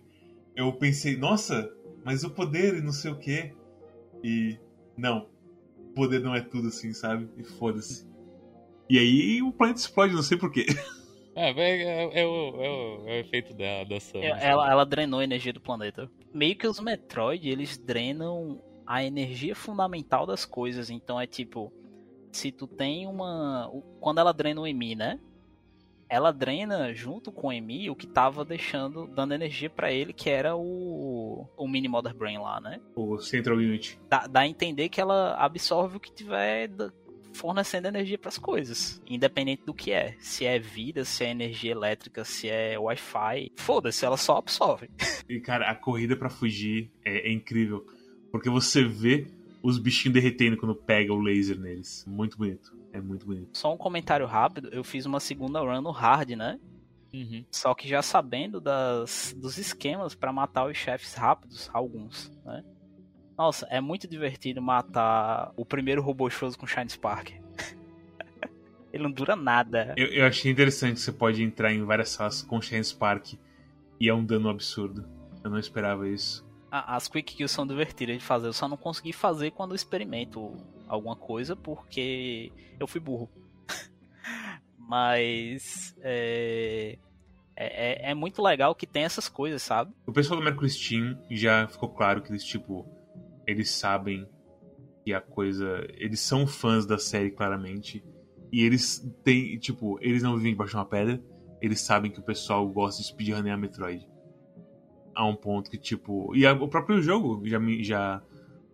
Eu 0.56 0.72
pensei, 0.74 1.18
nossa, 1.18 1.70
mas 2.04 2.24
o 2.24 2.30
poder 2.30 2.76
e 2.76 2.82
não 2.82 2.92
sei 2.92 3.12
o 3.12 3.18
quê. 3.18 3.54
E. 4.24 4.58
Não. 4.98 5.28
O 5.94 5.96
poder 5.96 6.20
não 6.22 6.36
é 6.36 6.42
tudo 6.42 6.70
assim, 6.70 6.92
sabe? 6.92 7.30
E 7.38 7.44
foda-se. 7.44 8.08
E 8.90 8.98
aí 8.98 9.42
o 9.44 9.52
planeta 9.52 9.80
explode, 9.80 10.14
não 10.14 10.24
sei 10.24 10.38
porquê. 10.38 10.66
É, 11.36 11.50
é, 11.50 11.84
é, 11.84 12.22
é 12.22 12.26
o, 12.28 12.62
é, 12.62 12.70
o, 12.70 13.08
é 13.08 13.12
o 13.12 13.20
efeito 13.20 13.56
da, 13.56 13.84
da 13.86 14.00
Samus. 14.00 14.24
É, 14.24 14.50
Ela, 14.50 14.70
ela 14.70 14.86
drenou 14.86 15.20
a 15.20 15.24
energia 15.24 15.52
do 15.52 15.60
planeta. 15.60 16.08
Meio 16.32 16.56
que 16.56 16.68
os 16.68 16.80
Metroid, 16.80 17.50
eles 17.50 17.76
drenam 17.76 18.62
a 18.86 19.04
energia 19.04 19.56
fundamental 19.56 20.28
das 20.28 20.46
coisas. 20.46 20.92
Então 20.92 21.20
é 21.20 21.26
tipo, 21.26 21.74
se 22.32 22.52
tu 22.52 22.68
tem 22.68 23.08
uma. 23.08 23.68
Quando 24.00 24.20
ela 24.20 24.32
drena 24.32 24.62
o 24.62 24.68
Emi, 24.68 24.94
né? 24.94 25.20
Ela 26.14 26.32
drena 26.32 26.94
junto 26.94 27.32
com 27.32 27.48
o 27.48 27.52
Emi 27.52 27.90
o 27.90 27.96
que 27.96 28.06
tava 28.06 28.46
deixando, 28.46 29.08
dando 29.08 29.34
energia 29.34 29.68
pra 29.70 29.92
ele, 29.92 30.14
que 30.14 30.30
era 30.30 30.56
o. 30.56 31.48
o 31.58 31.68
Mini 31.68 31.88
Mother 31.88 32.14
Brain 32.14 32.38
lá, 32.38 32.62
né? 32.62 32.80
O 32.96 33.18
Central 33.18 33.58
Unit. 33.58 34.00
Dá, 34.10 34.28
dá 34.28 34.42
a 34.42 34.48
entender 34.48 34.90
que 34.90 35.02
ela 35.02 35.34
absorve 35.36 35.98
o 35.98 36.00
que 36.00 36.14
tiver 36.14 36.68
da- 36.68 36.92
fornecendo 37.34 37.88
energia 37.88 38.16
pras 38.20 38.38
coisas, 38.38 39.02
independente 39.10 39.64
do 39.66 39.74
que 39.74 39.92
é. 39.92 40.16
Se 40.20 40.46
é 40.46 40.60
vida, 40.60 41.04
se 41.04 41.24
é 41.24 41.32
energia 41.32 41.72
elétrica, 41.72 42.24
se 42.24 42.48
é 42.48 42.78
Wi-Fi. 42.78 43.52
Foda-se, 43.56 44.06
ela 44.06 44.18
só 44.18 44.38
absorve. 44.38 44.90
E, 45.28 45.40
cara, 45.40 45.72
a 45.72 45.74
corrida 45.74 46.16
pra 46.18 46.30
fugir 46.30 46.92
é, 47.04 47.30
é 47.30 47.32
incrível. 47.32 47.86
Porque 48.32 48.50
você 48.50 48.84
vê 48.84 49.26
os 49.64 49.80
bichinhos 49.80 50.14
derretendo 50.14 50.58
quando 50.58 50.76
pega 50.76 51.14
o 51.14 51.20
laser 51.20 51.58
neles. 51.58 52.04
Muito 52.06 52.38
bonito. 52.38 52.73
É 52.94 53.02
muito 53.02 53.26
bonito. 53.26 53.58
Só 53.58 53.74
um 53.74 53.78
comentário 53.78 54.26
rápido, 54.28 54.70
eu 54.72 54.84
fiz 54.84 55.06
uma 55.06 55.20
segunda 55.20 55.60
run 55.60 55.82
no 55.82 55.92
hard, 55.92 56.30
né? 56.30 56.60
Uhum. 57.12 57.44
Só 57.52 57.74
que 57.74 57.88
já 57.88 58.02
sabendo 58.02 58.62
das, 58.62 59.36
dos 59.38 59.58
esquemas 59.58 60.16
pra 60.16 60.32
matar 60.32 60.68
os 60.68 60.78
chefes 60.78 61.14
rápidos, 61.16 61.70
alguns, 61.74 62.32
né? 62.46 62.64
Nossa, 63.38 63.66
é 63.70 63.82
muito 63.82 64.08
divertido 64.08 64.62
matar 64.62 65.52
o 65.58 65.66
primeiro 65.66 66.02
robô 66.02 66.30
shows 66.30 66.56
com 66.56 66.68
Shine 66.68 66.90
Spark. 66.90 67.32
Ele 68.94 69.04
não 69.04 69.12
dura 69.12 69.36
nada. 69.36 69.96
Eu, 69.98 70.08
eu 70.08 70.26
achei 70.26 70.52
interessante 70.52 70.96
que 70.96 71.02
você 71.02 71.12
pode 71.12 71.42
entrar 71.42 71.74
em 71.74 71.84
várias 71.84 72.10
salas 72.10 72.44
com 72.44 72.62
Shine 72.62 72.84
Spark 72.84 73.34
e 74.00 74.08
é 74.08 74.14
um 74.14 74.24
dano 74.24 74.50
absurdo. 74.50 75.04
Eu 75.44 75.50
não 75.50 75.58
esperava 75.58 76.08
isso. 76.08 76.46
A- 76.76 76.96
As 76.96 77.08
quick 77.08 77.36
kills 77.36 77.54
são 77.54 77.68
divertidas 77.68 78.18
de 78.18 78.24
fazer, 78.24 78.48
eu 78.48 78.54
só 78.54 78.68
não 78.68 78.76
consegui 78.78 79.14
fazer 79.14 79.52
quando 79.52 79.76
experimento 79.76 80.58
alguma 80.88 81.16
coisa 81.16 81.56
porque 81.56 82.52
eu 82.80 82.88
fui 82.88 83.00
burro. 83.00 83.30
Mas 84.78 85.96
é, 86.02 86.98
é, 87.56 88.08
é- 88.08 88.12
é 88.12 88.14
muito 88.14 88.42
legal 88.42 88.74
que 88.76 88.88
tem 88.88 89.04
essas 89.04 89.30
coisas, 89.30 89.62
sabe? 89.62 89.94
O 90.08 90.12
pessoal 90.12 90.40
do 90.40 90.44
Mercury 90.44 90.70
Steam 90.70 91.18
já 91.30 91.68
ficou 91.68 91.90
claro 91.90 92.22
que 92.22 92.32
eles, 92.32 92.44
tipo, 92.44 92.88
eles 93.48 93.72
sabem 93.72 94.28
que 95.06 95.14
a 95.14 95.22
coisa. 95.22 95.86
Eles 95.96 96.20
são 96.22 96.48
fãs 96.48 96.86
da 96.86 96.98
série, 96.98 97.32
claramente. 97.32 98.04
E 98.52 98.64
eles 98.64 99.00
têm, 99.24 99.58
tipo, 99.60 99.98
eles 100.02 100.24
não 100.24 100.38
vivem 100.38 100.54
debaixo 100.54 100.72
de 100.72 100.78
uma 100.78 100.86
pedra. 100.86 101.22
Eles 101.62 101.82
sabem 101.82 102.12
que 102.12 102.20
o 102.20 102.24
pessoal 102.24 102.68
gosta 102.70 103.02
de 103.02 103.08
speedrunner 103.08 103.58
Metroid. 103.58 104.08
A 105.16 105.26
um 105.26 105.36
ponto 105.36 105.70
que, 105.70 105.78
tipo. 105.78 106.36
E 106.36 106.46
a- 106.46 106.54
o 106.54 106.68
próprio 106.68 107.02
jogo 107.02 107.42
já. 107.46 107.60
Já, 107.82 108.22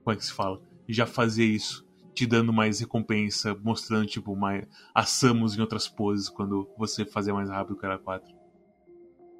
como 0.03 0.13
é 0.13 0.15
que 0.15 0.25
se 0.25 0.33
fala? 0.33 0.61
Já 0.87 1.05
fazia 1.05 1.45
isso. 1.45 1.85
Te 2.13 2.25
dando 2.25 2.51
mais 2.51 2.79
recompensa, 2.79 3.55
mostrando, 3.63 4.05
tipo, 4.05 4.35
mais. 4.35 4.65
A 4.93 5.03
Samus 5.03 5.57
em 5.57 5.61
outras 5.61 5.87
poses 5.87 6.27
quando 6.29 6.69
você 6.77 7.05
fazia 7.05 7.33
mais 7.33 7.49
rápido 7.49 7.77
que 7.77 7.85
era 7.85 7.97
4. 7.97 8.33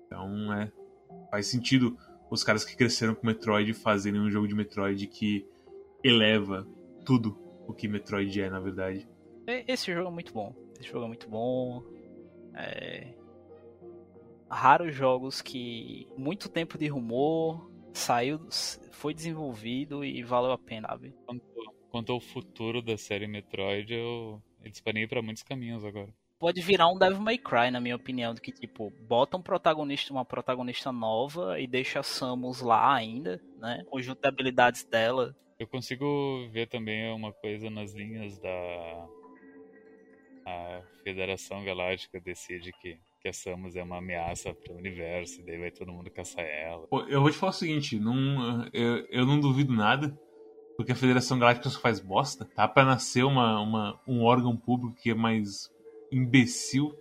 Então, 0.06 0.54
é. 0.54 0.72
Faz 1.32 1.48
sentido 1.48 1.98
os 2.30 2.44
caras 2.44 2.64
que 2.64 2.76
cresceram 2.76 3.16
com 3.16 3.26
Metroid 3.26 3.74
fazerem 3.74 4.20
um 4.22 4.30
jogo 4.30 4.48
de 4.48 4.54
Metroid 4.56 5.08
que 5.08 5.46
eleva 6.04 6.68
tudo 7.06 7.38
o 7.68 7.74
que 7.74 7.88
Metroid 7.88 8.40
é, 8.42 8.50
na 8.50 8.60
verdade. 8.60 9.08
Esse 9.68 9.92
jogo 9.94 10.08
é 10.10 10.12
muito 10.12 10.32
bom. 10.34 10.54
Esse 10.80 10.90
jogo 10.90 11.06
é 11.06 11.08
muito 11.08 11.28
bom. 11.28 11.84
É... 12.54 13.14
Raros 14.50 14.96
jogos 14.96 15.42
que 15.42 16.08
muito 16.18 16.50
tempo 16.50 16.78
de 16.78 16.88
rumor 16.88 17.70
saiu, 17.94 18.40
foi 18.92 19.14
desenvolvido 19.14 20.04
e 20.04 20.24
valeu 20.24 20.52
a 20.52 20.58
pena, 20.58 20.88
sabe? 20.88 21.14
Quanto, 21.26 21.44
quanto 21.90 22.12
ao 22.12 22.20
futuro 22.20 22.82
da 22.82 22.98
série 22.98 23.28
Metroid, 23.28 23.94
eu, 23.94 24.42
disparei 24.64 25.08
pra 25.08 25.22
muitos 25.22 25.44
caminhos 25.44 25.84
agora. 25.84 26.14
Pode 26.40 26.62
virar 26.62 26.88
um 26.88 26.98
Devil 26.98 27.20
May 27.20 27.38
Cry, 27.38 27.70
na 27.70 27.82
minha 27.82 27.98
opinião, 27.98 28.34
de 28.34 28.40
que 28.40 28.52
tipo, 28.52 28.90
bota 29.02 29.36
um 29.36 29.42
protagonista, 29.42 30.14
uma 30.14 30.24
protagonista 30.24 30.90
nova 30.90 31.60
e 31.60 31.68
deixa 31.68 32.00
a 32.00 32.04
Samus 32.04 32.62
lá 32.62 32.96
ainda, 32.96 33.42
né? 33.58 33.84
Conjunto 33.90 34.22
de 34.22 34.28
habilidades 34.28 34.86
dela. 34.86 35.36
Eu 35.60 35.68
consigo 35.68 36.48
ver 36.52 36.68
também 36.68 37.12
uma 37.12 37.34
coisa 37.34 37.70
nas 37.70 37.94
linhas 37.94 38.40
da. 38.40 39.08
A 40.46 40.82
Federação 41.04 41.64
Galáctica 41.66 42.22
decide 42.22 42.72
que, 42.72 42.98
que 43.22 43.28
a 43.28 43.34
Samus 43.34 43.76
é 43.76 43.84
uma 43.84 43.98
ameaça 43.98 44.54
para 44.54 44.74
o 44.74 44.78
universo, 44.78 45.42
e 45.42 45.44
daí 45.44 45.58
vai 45.58 45.72
todo 45.72 45.92
mundo 45.92 46.10
caçar 46.12 46.46
ela. 46.46 46.88
Pô, 46.88 47.02
Eu 47.04 47.22
vou 47.22 47.30
te 47.32 47.38
falar 47.38 47.52
o 47.52 47.56
seguinte, 47.56 48.00
não, 48.00 48.68
eu, 48.74 49.06
eu 49.10 49.26
não 49.26 49.40
duvido 49.40 49.74
nada, 49.74 50.18
porque 50.78 50.92
a 50.92 50.96
Federação 50.96 51.40
Galáctica 51.40 51.70
só 51.70 51.80
faz 51.80 52.00
bosta. 52.00 52.46
Tá 52.56 52.68
pra 52.68 52.86
nascer 52.86 53.24
uma, 53.26 53.60
uma, 53.62 54.00
um 54.08 54.24
órgão 54.24 54.56
público 54.56 54.96
que 55.02 55.12
é 55.12 55.16
mais 55.16 55.70
imbecil 56.12 56.96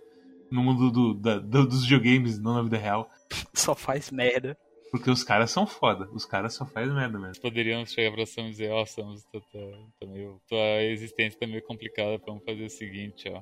no 0.51 0.63
mundo 0.63 0.91
do, 0.91 1.13
da- 1.13 1.39
do- 1.39 1.67
dos 1.67 1.83
videogames, 1.83 2.39
não 2.39 2.53
na 2.55 2.63
vida 2.63 2.77
real. 2.77 3.09
Só 3.53 3.75
faz 3.75 4.11
merda. 4.11 4.57
Porque 4.91 5.09
os 5.11 5.23
caras 5.23 5.51
são 5.51 5.67
foda, 5.67 6.09
os 6.13 6.25
caras 6.25 6.55
só 6.55 6.65
fazem 6.65 6.93
merda 6.93 7.19
mesmo. 7.19 7.39
Poderíamos 7.41 7.91
chegar 7.93 8.11
pra 8.11 8.25
Samus 8.25 8.49
e 8.49 8.53
dizer: 8.53 8.71
Ó, 8.71 8.85
Samus, 8.85 9.23
tu 9.31 9.39
tá, 9.39 9.59
tá 9.99 10.07
meio, 10.07 10.41
tua 10.47 10.81
existência 10.83 11.39
tá 11.39 11.45
meio 11.45 11.61
complicada, 11.63 12.19
vamos 12.25 12.43
fazer 12.43 12.65
o 12.65 12.69
seguinte, 12.69 13.29
ó. 13.29 13.41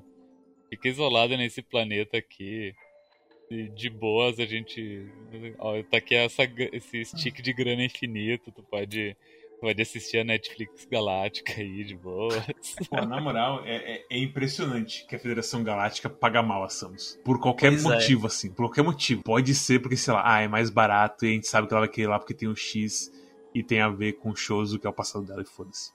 Fica 0.70 0.88
isolada 0.90 1.36
nesse 1.38 1.62
planeta 1.62 2.18
aqui. 2.18 2.74
E 3.50 3.70
de 3.70 3.90
boas 3.90 4.40
a 4.40 4.46
gente. 4.46 5.08
Ó, 5.60 5.82
tá 5.84 5.98
aqui 5.98 6.16
essa, 6.16 6.44
esse 6.74 7.06
stick 7.06 7.42
de 7.42 7.54
grana 7.54 7.84
infinito, 7.84 8.52
tu 8.52 8.62
pode. 8.64 9.16
Pode 9.60 9.82
assistir 9.82 10.20
a 10.20 10.24
Netflix 10.24 10.86
Galáctica 10.86 11.54
aí, 11.60 11.84
de 11.84 11.96
boas. 11.96 12.36
Pô, 12.92 13.04
na 13.04 13.20
moral, 13.20 13.64
é, 13.66 13.76
é- 13.96 14.06
é 14.08 14.18
impressionante 14.20 15.04
que 15.08 15.16
a 15.16 15.20
Federação 15.20 15.64
Galáctica 15.64 16.08
paga 16.08 16.44
mal 16.44 16.64
a 16.64 16.70
Samus. 16.70 17.20
Por 17.26 17.40
qualquer 17.40 17.70
Pois 17.72 17.84
é. 17.84 17.90
motivo, 17.90 18.28
assim. 18.28 18.50
Por 18.52 18.68
qualquer 18.68 18.84
motivo. 18.84 19.24
Pode 19.24 19.56
ser 19.56 19.80
porque, 19.82 19.98
sei 19.98 20.14
lá, 20.14 20.22
ah, 20.24 20.42
é 20.42 20.48
mais 20.48 20.70
barato 20.70 21.26
e 21.26 21.30
a 21.30 21.32
gente 21.32 21.48
sabe 21.48 21.68
que 21.68 21.74
ela 21.74 21.82
vai 21.82 21.90
querer 21.90 22.04
ir 22.06 22.08
lá 22.10 22.20
porque 22.20 22.36
tem 22.36 22.48
um 22.48 22.56
X 22.56 23.12
e 23.52 23.64
tem 23.64 23.82
a 23.82 23.90
ver 23.90 24.14
com 24.14 24.30
o 24.30 24.36
Shows 24.36 24.78
que 24.78 24.86
é 24.86 24.90
o 24.92 24.94
passado 24.94 25.26
dela 25.26 25.42
e 25.42 25.46
foda-se. 25.46 25.92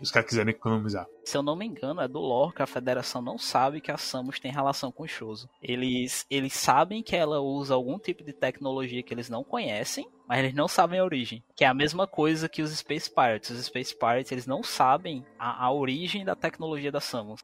Os 0.00 0.10
caras 0.10 0.28
quiserem 0.28 0.50
economizar. 0.50 1.06
Se 1.24 1.36
eu 1.36 1.42
não 1.42 1.54
me 1.54 1.66
engano, 1.66 2.00
é 2.00 2.08
do 2.08 2.18
lore 2.18 2.54
que 2.54 2.62
a 2.62 2.66
federação 2.66 3.22
não 3.22 3.38
sabe 3.38 3.80
que 3.80 3.90
a 3.90 3.96
Samus 3.96 4.40
tem 4.40 4.50
relação 4.50 4.90
com 4.90 5.04
o 5.04 5.08
Shoso. 5.08 5.48
Eles, 5.62 6.26
eles 6.28 6.54
sabem 6.54 7.02
que 7.02 7.14
ela 7.14 7.40
usa 7.40 7.74
algum 7.74 7.98
tipo 7.98 8.24
de 8.24 8.32
tecnologia 8.32 9.02
que 9.02 9.14
eles 9.14 9.28
não 9.28 9.44
conhecem, 9.44 10.08
mas 10.26 10.40
eles 10.40 10.54
não 10.54 10.66
sabem 10.66 10.98
a 10.98 11.04
origem. 11.04 11.42
Que 11.54 11.64
é 11.64 11.68
a 11.68 11.74
mesma 11.74 12.06
coisa 12.06 12.48
que 12.48 12.62
os 12.62 12.76
Space 12.76 13.08
Pirates. 13.08 13.50
Os 13.50 13.66
Space 13.66 13.96
Pirates, 13.96 14.32
eles 14.32 14.46
não 14.46 14.62
sabem 14.62 15.24
a, 15.38 15.66
a 15.66 15.72
origem 15.72 16.24
da 16.24 16.34
tecnologia 16.34 16.90
da 16.90 17.00
Samus. 17.00 17.40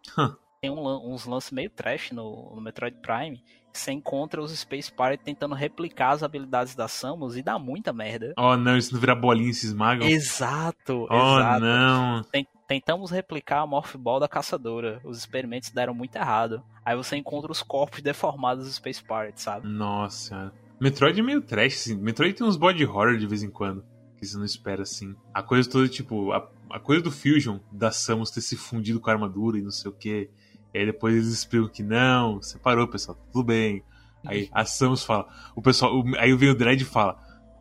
Tem 0.61 0.71
um, 0.73 1.13
uns 1.15 1.25
lances 1.25 1.53
meio 1.53 1.71
trash 1.71 2.11
no, 2.11 2.53
no 2.55 2.61
Metroid 2.61 2.97
Prime. 3.01 3.41
Você 3.73 3.93
encontra 3.93 4.43
os 4.43 4.51
Space 4.59 4.91
Pirates 4.91 5.25
tentando 5.25 5.55
replicar 5.55 6.11
as 6.11 6.25
habilidades 6.25 6.75
da 6.75 6.89
Samus 6.89 7.37
e 7.37 7.43
dá 7.43 7.61
muita 7.61 7.93
merda. 7.93 8.35
Oh, 8.37 8.57
não, 8.57 8.77
isso 8.77 8.93
não 8.93 8.99
vira 9.01 9.15
bolinha 9.15 9.51
e 9.51 9.55
se 9.55 9.67
esmagam. 9.67 10.09
Exato, 10.09 11.07
Oh, 11.09 11.39
exato. 11.39 11.61
não. 11.65 12.23
Ten- 12.25 12.47
Tentamos 12.67 13.11
replicar 13.13 13.61
a 13.61 13.67
Morph 13.67 13.95
Ball 13.97 14.19
da 14.21 14.29
caçadora. 14.29 15.01
Os 15.05 15.17
experimentos 15.17 15.71
deram 15.71 15.95
muito 15.95 16.17
errado. 16.17 16.63
Aí 16.85 16.95
você 16.97 17.17
encontra 17.17 17.51
os 17.53 17.63
corpos 17.63 18.03
deformados 18.03 18.65
dos 18.67 18.75
Space 18.75 19.03
Pirates, 19.03 19.43
sabe? 19.45 19.67
Nossa. 19.69 20.53
Metroid 20.81 21.19
é 21.19 21.23
meio 21.23 21.41
trash, 21.41 21.75
assim. 21.77 21.97
Metroid 21.97 22.35
tem 22.35 22.47
uns 22.47 22.57
body 22.57 22.85
horror 22.85 23.17
de 23.17 23.27
vez 23.27 23.43
em 23.45 23.51
quando. 23.51 23.85
Que 24.19 24.27
você 24.27 24.37
não 24.37 24.45
espera, 24.45 24.83
assim. 24.83 25.15
A 25.33 25.43
coisa 25.43 25.71
toda, 25.71 25.89
tipo... 25.89 26.33
A, 26.33 26.47
a 26.71 26.81
coisa 26.81 27.01
do 27.03 27.11
Fusion, 27.13 27.59
da 27.73 27.91
Samus 27.93 28.31
ter 28.33 28.41
se 28.43 28.57
fundido 28.57 29.01
com 29.01 29.09
a 29.09 29.13
armadura 29.15 29.57
e 29.59 29.63
não 29.63 29.71
sei 29.71 29.91
o 29.91 29.95
quê. 29.95 30.29
E 30.75 30.79
aí 30.79 30.87
depois 30.87 31.15
eles 31.15 31.29
explicam 31.29 31.69
que 31.69 31.83
não, 31.83 32.41
separou, 32.43 32.87
pessoal, 32.89 33.17
tá 33.17 33.23
tudo 33.33 33.45
bem. 33.45 33.83
Aí 34.27 34.49
a 34.53 34.65
Samus 34.65 35.03
fala... 35.05 35.27
O 35.55 35.63
pessoal... 35.63 35.99
o- 36.01 36.17
aí 36.19 36.35
vem 36.35 36.51
o 36.51 36.55
Dredd 36.55 36.83
e 36.83 36.85
fala... 36.85 37.19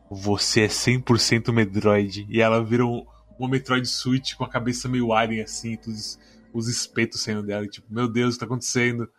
Você 0.10 0.62
é 0.62 0.68
100% 0.68 1.52
Metroid. 1.52 2.26
E 2.30 2.42
ela 2.42 2.64
vira 2.64 2.86
um, 2.86 3.06
uma 3.38 3.50
Metroid 3.50 3.86
Suite 3.86 4.36
com 4.38 4.44
a 4.46 4.50
cabeça 4.50 4.88
meio 4.88 5.12
alien, 5.14 5.44
assim. 5.44 5.74
e 5.74 5.78
Todos 5.78 6.18
os 6.54 6.68
espetos 6.70 7.22
saindo 7.22 7.44
dela. 7.44 7.66
E, 7.66 7.70
tipo, 7.70 7.94
meu 7.94 8.08
Deus, 8.08 8.30
o 8.36 8.38
que 8.38 8.40
tá 8.40 8.46
acontecendo? 8.46 9.10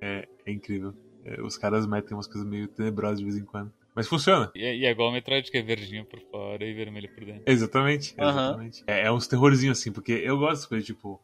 É, 0.00 0.26
é 0.46 0.50
incrível. 0.52 0.94
É, 1.24 1.40
os 1.42 1.56
caras 1.56 1.86
metem 1.86 2.16
umas 2.16 2.26
coisas 2.26 2.44
meio 2.48 2.66
tenebrosas 2.68 3.18
de 3.18 3.24
vez 3.24 3.36
em 3.36 3.44
quando. 3.44 3.72
Mas 3.94 4.08
funciona. 4.08 4.50
E, 4.54 4.64
é- 4.64 4.76
e 4.76 4.84
é 4.86 4.90
igual 4.90 5.10
o 5.10 5.12
Metroid, 5.12 5.50
que 5.50 5.58
é 5.58 5.62
verdinho 5.62 6.04
por 6.04 6.20
fora 6.30 6.64
e 6.64 6.72
vermelho 6.74 7.08
por 7.14 7.24
dentro. 7.24 7.42
Exatamente. 7.46 8.14
Exatamente. 8.18 8.82
É, 8.86 9.02
é 9.06 9.12
uns 9.12 9.26
terrorzinhos 9.26 9.78
assim, 9.78 9.92
porque 9.92 10.12
eu 10.12 10.38
gosto 10.38 10.52
dessas 10.54 10.66
coisas, 10.66 10.86
tipo, 10.86 11.20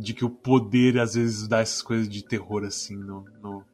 de 0.00 0.14
que 0.14 0.24
o 0.24 0.30
poder 0.30 0.98
às 0.98 1.14
vezes 1.14 1.46
dá 1.46 1.60
essas 1.60 1.82
coisas 1.82 2.08
de 2.08 2.24
terror 2.24 2.64
assim 2.64 2.96
no, 2.96 3.24
no 3.42 3.64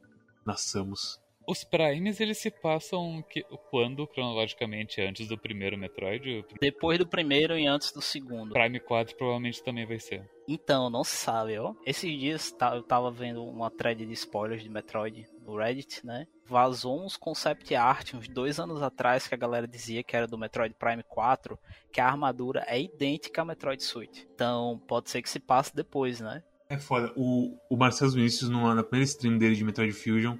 na 0.45 0.55
Samus. 0.55 1.19
Os 1.47 1.63
Primes, 1.63 2.19
eles 2.19 2.37
se 2.39 2.51
passam 2.51 3.23
que, 3.29 3.41
quando, 3.69 4.05
cronologicamente, 4.05 5.01
antes 5.01 5.29
do 5.29 5.37
primeiro 5.37 5.77
Metroid? 5.77 6.43
Depois 6.59 6.99
do 6.99 7.07
primeiro 7.07 7.57
e 7.57 7.65
antes 7.65 7.93
do 7.93 8.01
segundo. 8.01 8.51
Prime 8.51 8.81
4 8.81 9.15
provavelmente 9.15 9.63
também 9.63 9.85
vai 9.85 9.97
ser. 9.97 10.29
Então, 10.45 10.89
não 10.89 11.05
se 11.05 11.15
sabe, 11.15 11.57
ó. 11.57 11.73
Esses 11.85 12.11
dias 12.19 12.51
tá- 12.51 12.75
eu 12.75 12.83
tava 12.83 13.09
vendo 13.09 13.45
uma 13.45 13.71
thread 13.71 14.05
de 14.05 14.11
spoilers 14.11 14.61
de 14.61 14.69
Metroid 14.69 15.25
no 15.45 15.55
Reddit, 15.55 16.05
né? 16.05 16.27
Vazou 16.45 17.01
uns 17.01 17.15
concept 17.15 17.73
art 17.75 18.13
uns 18.13 18.27
dois 18.27 18.59
anos 18.59 18.81
atrás 18.81 19.25
que 19.25 19.33
a 19.33 19.37
galera 19.37 19.67
dizia 19.67 20.03
que 20.03 20.17
era 20.17 20.27
do 20.27 20.37
Metroid 20.37 20.75
Prime 20.75 21.03
4, 21.03 21.57
que 21.93 22.01
a 22.01 22.07
armadura 22.07 22.65
é 22.67 22.81
idêntica 22.81 23.41
à 23.41 23.45
Metroid 23.45 23.81
Suite. 23.81 24.27
Então, 24.35 24.81
pode 24.85 25.09
ser 25.09 25.21
que 25.21 25.29
se 25.29 25.39
passe 25.39 25.73
depois, 25.73 26.19
né? 26.19 26.43
É 26.69 26.77
foda. 26.77 27.13
O, 27.15 27.57
o 27.69 27.77
Marcelo 27.77 28.11
Vinícius, 28.11 28.49
numa, 28.49 28.75
na 28.75 28.83
primeira 28.83 29.05
stream 29.05 29.37
dele 29.37 29.55
de 29.55 29.63
Metroid 29.63 29.93
Fusion, 29.93 30.37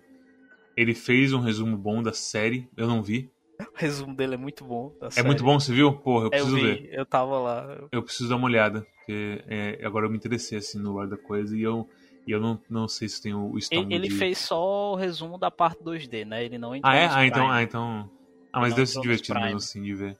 ele 0.77 0.93
fez 0.93 1.33
um 1.33 1.39
resumo 1.39 1.75
bom 1.75 2.03
da 2.03 2.13
série. 2.13 2.69
Eu 2.77 2.87
não 2.87 3.01
vi. 3.01 3.31
O 3.59 3.65
resumo 3.75 4.15
dele 4.15 4.35
é 4.35 4.37
muito 4.37 4.63
bom. 4.63 4.95
da 5.01 5.07
É 5.07 5.09
série. 5.09 5.25
muito 5.25 5.43
bom, 5.43 5.59
você 5.59 5.73
viu? 5.73 5.91
Porra, 5.91 6.25
eu 6.25 6.27
Eu 6.27 6.29
preciso 6.29 6.55
vi, 6.55 6.61
ver. 6.61 6.89
eu 6.93 7.05
tava 7.05 7.39
lá. 7.39 7.87
Eu 7.91 8.03
preciso 8.03 8.29
dar 8.29 8.35
uma 8.35 8.45
olhada. 8.45 8.85
Porque 8.97 9.43
é, 9.47 9.83
agora 9.83 10.05
eu 10.05 10.11
me 10.11 10.17
interessei 10.17 10.59
assim 10.59 10.79
no 10.79 10.93
lore 10.93 11.09
da 11.09 11.17
coisa 11.17 11.57
e 11.57 11.63
eu, 11.63 11.89
e 12.27 12.31
eu 12.31 12.39
não, 12.39 12.61
não 12.69 12.87
sei 12.87 13.09
se 13.09 13.19
tem 13.21 13.33
o 13.33 13.57
estômago 13.57 13.91
Ele, 13.91 14.07
de... 14.07 14.15
fez 14.15 14.37
só 14.37 14.91
o 14.91 14.95
resumo 14.95 15.39
da 15.39 15.49
parte 15.49 15.83
2D, 15.83 16.23
né? 16.25 16.45
Ele 16.45 16.59
não 16.59 16.75
entrou 16.75 16.93
Ah, 16.93 16.95
é? 16.95 17.07
Ah, 17.09 17.25
então, 17.25 17.49
ah, 17.49 17.63
então. 17.63 18.11
Ah, 18.53 18.59
mas 18.59 18.75
deve 18.75 18.85
ser 18.85 19.01
divertido 19.01 19.39
mesmo 19.39 19.57
assim 19.57 19.81
de 19.81 19.95
ver. 19.95 20.17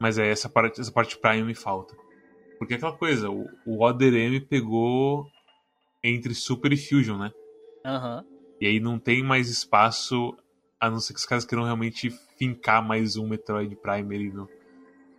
Mas 0.00 0.18
é, 0.18 0.28
essa 0.28 0.48
parte, 0.48 0.80
essa 0.80 0.92
parte 0.92 1.18
Prime 1.18 1.42
me 1.42 1.54
falta. 1.54 1.96
Porque 2.58 2.74
é 2.74 2.76
aquela 2.76 2.96
coisa, 2.96 3.28
o, 3.30 3.48
o 3.66 3.84
Other 3.84 4.14
M 4.14 4.40
pegou 4.40 5.26
entre 6.02 6.34
Super 6.34 6.72
e 6.72 6.76
Fusion, 6.76 7.18
né? 7.18 7.32
Aham. 7.84 8.24
E 8.60 8.66
aí 8.66 8.80
não 8.80 8.98
tem 8.98 9.22
mais 9.22 9.48
espaço, 9.48 10.36
a 10.80 10.88
não 10.90 11.00
ser 11.00 11.12
que 11.14 11.18
os 11.20 11.26
caras 11.26 11.44
queiram 11.44 11.64
realmente 11.64 12.10
fincar 12.38 12.86
mais 12.86 13.16
um 13.16 13.26
Metroid 13.28 13.74
Prime 13.76 14.14
ali 14.14 14.32
no, 14.32 14.48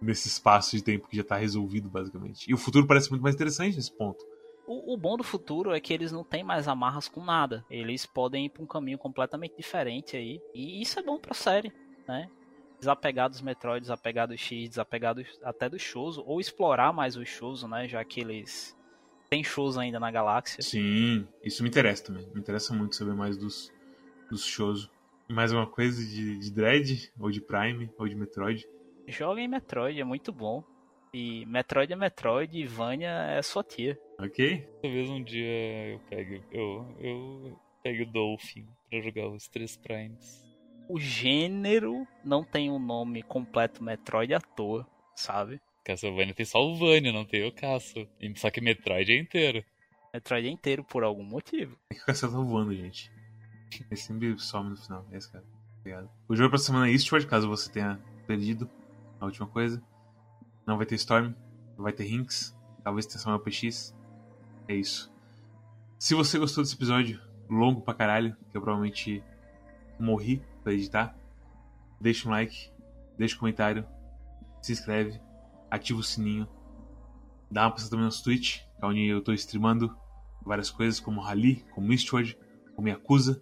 nesse 0.02 0.28
espaço 0.28 0.76
de 0.76 0.84
tempo 0.84 1.07
que 1.07 1.18
já 1.18 1.24
tá 1.24 1.36
resolvido, 1.38 1.90
basicamente. 1.90 2.49
E 2.49 2.53
o 2.53 2.57
futuro 2.57 2.88
parece 2.88 3.10
muito 3.10 3.22
mais 3.22 3.36
interessante 3.36 3.76
nesse 3.76 3.91
ponto. 3.91 4.24
O, 4.68 4.94
o 4.94 4.98
bom 4.98 5.16
do 5.16 5.24
futuro 5.24 5.74
é 5.74 5.80
que 5.80 5.94
eles 5.94 6.12
não 6.12 6.24
têm 6.24 6.44
mais 6.44 6.68
amarras 6.68 7.07
com 7.07 7.24
nada. 7.24 7.64
Eles 7.70 8.06
podem 8.06 8.45
ir 8.45 8.49
pra 8.49 8.64
um 8.64 8.68
caminho 8.68 8.98
completamente 8.98 9.56
diferente 9.56 10.18
aí. 10.18 10.41
E 10.53 10.82
isso 10.82 10.99
é 10.99 11.03
bom 11.03 11.20
pra 11.20 11.36
série, 11.36 11.72
né? 12.07 12.30
Desapegar 12.80 13.30
dos 13.30 13.41
Metroid, 13.41 13.82
desapegar 13.82 14.28
do 14.28 14.38
X, 14.38 14.70
desapegar 14.70 15.14
dos- 15.16 15.40
até 15.44 15.70
do 15.70 15.78
Shoso, 15.80 16.24
ou 16.26 16.40
explorar 16.41 16.91
mais 16.91 17.16
o 17.16 17.26
Shoso, 17.26 17.68
né? 17.68 17.88
Já 17.88 18.03
que 18.03 18.20
eles 18.22 18.74
têm 19.30 19.43
Shoso 19.43 19.80
ainda 19.80 19.99
na 19.99 20.11
galáxia. 20.11 20.61
Sim, 20.61 21.27
isso 21.43 21.64
me 21.64 21.69
interessa 21.69 22.06
também. 22.06 22.26
Me 22.34 22.39
interessa 22.39 22.73
muito 22.73 22.95
saber 22.95 23.14
mais 23.14 23.38
dos, 23.38 23.72
dos 24.30 24.45
shows. 24.45 24.89
Mais 25.30 25.52
uma 25.52 25.65
coisa 25.65 26.03
de, 26.06 26.38
de 26.38 26.52
Dread, 26.52 27.11
ou 27.19 27.31
de 27.31 27.41
Prime, 27.41 27.89
ou 27.97 28.07
de 28.07 28.15
Metroid. 28.15 28.65
Joga 29.07 29.41
em 29.41 29.47
Metroid, 29.47 29.99
é 29.99 30.03
muito 30.03 30.31
bom. 30.31 30.64
E 31.14 31.45
Metroid 31.45 31.93
é 31.93 31.95
Metroid 31.95 32.60
e 32.60 32.68
Vânia 32.68 33.10
é 33.30 33.41
sua 33.41 33.64
tia. 33.64 33.97
Ok? 34.19 34.68
Talvez 34.81 35.10
um 35.10 35.23
dia 35.23 35.93
eu 35.93 35.99
pegue, 36.10 36.43
eu, 36.52 36.85
eu 36.99 37.60
pegue 37.81 38.03
o 38.03 38.11
Dolphin 38.11 38.68
pra 38.89 38.99
jogar 38.99 39.30
os 39.30 39.47
três 39.47 39.77
Primes. 39.77 40.43
O 40.89 40.99
gênero 40.99 42.06
não 42.23 42.43
tem 42.43 42.69
um 42.69 42.77
nome 42.77 43.23
completo 43.23 43.84
Metroid 43.84 44.34
à 44.34 44.39
toa, 44.39 44.85
sabe? 45.15 45.60
Castlevania 45.86 46.34
tem 46.34 46.45
só 46.45 46.60
o 46.66 46.76
Vania, 46.78 47.14
não 47.14 47.24
tem 47.26 47.48
o 47.48 47.52
Casso. 47.53 48.07
E- 48.20 48.34
Só 48.38 48.49
que 48.49 48.60
Metroid 48.60 49.12
é 49.12 49.18
inteiro. 49.20 49.64
Metroid 50.14 50.48
é 50.48 50.52
inteiro 50.52 50.84
por 50.84 51.03
algum 51.03 51.24
motivo. 51.24 51.78
É 51.90 51.95
que 51.95 52.02
o 52.02 52.06
castelo 52.06 52.34
tá 52.34 52.40
voando, 52.40 52.74
gente. 52.76 53.12
Ele 53.90 53.95
sempre 53.95 54.40
some 54.40 54.70
no 54.72 54.78
final. 54.78 55.06
É 55.12 55.18
esse 55.18 55.32
cara. 55.32 55.44
Obrigado. 55.80 56.10
O 56.28 56.36
jogo 56.36 56.49
pra 56.49 56.57
semana 56.57 56.88
é 56.88 56.91
Eastward, 56.91 57.28
caso 57.28 57.48
você 57.48 57.72
tenha 57.72 57.99
perdido 58.26 58.70
a 59.20 59.26
última 59.26 59.48
coisa. 59.48 59.82
Não 60.66 60.78
vai 60.78 60.86
ter 60.86 60.95
Storm, 60.95 61.34
não 61.78 61.84
vai 61.84 61.94
ter 61.94 62.06
Rinks, 62.06 62.57
talvez 62.84 63.06
tenha 63.06 63.20
Samuel 63.20 63.41
PX. 63.41 63.95
É 64.68 64.74
isso. 64.76 65.14
Se 65.99 66.16
você 66.16 66.40
gostou 66.40 66.64
desse 66.64 66.76
episódio, 66.76 67.22
longo 67.49 67.82
pra 67.82 67.94
caralho, 67.94 68.36
que 68.52 68.57
eu 68.57 68.62
provavelmente 68.62 69.24
morri 69.99 70.41
pra 70.64 70.74
editar, 70.74 71.16
deixa 72.02 72.28
um 72.28 72.32
like, 72.32 72.72
deixa 73.18 73.36
um 73.36 73.40
comentário, 73.40 73.86
se 74.62 74.72
inscreve, 74.72 75.20
ativa 75.70 76.00
o 76.00 76.04
sininho, 76.04 76.48
dá 77.50 77.64
uma 77.64 77.72
passada 77.72 77.92
também 77.92 78.06
no 78.06 78.24
Twitch, 78.24 78.60
que 78.60 78.84
é 78.84 78.86
onde 78.86 79.06
eu 79.06 79.22
tô 79.22 79.34
streamando 79.34 79.96
várias 80.46 80.70
coisas 80.70 81.00
como 81.00 81.22
Rally, 81.22 81.66
como 81.74 81.92
Eastward, 81.92 82.38
como 82.76 82.88
Yakuza 82.88 83.42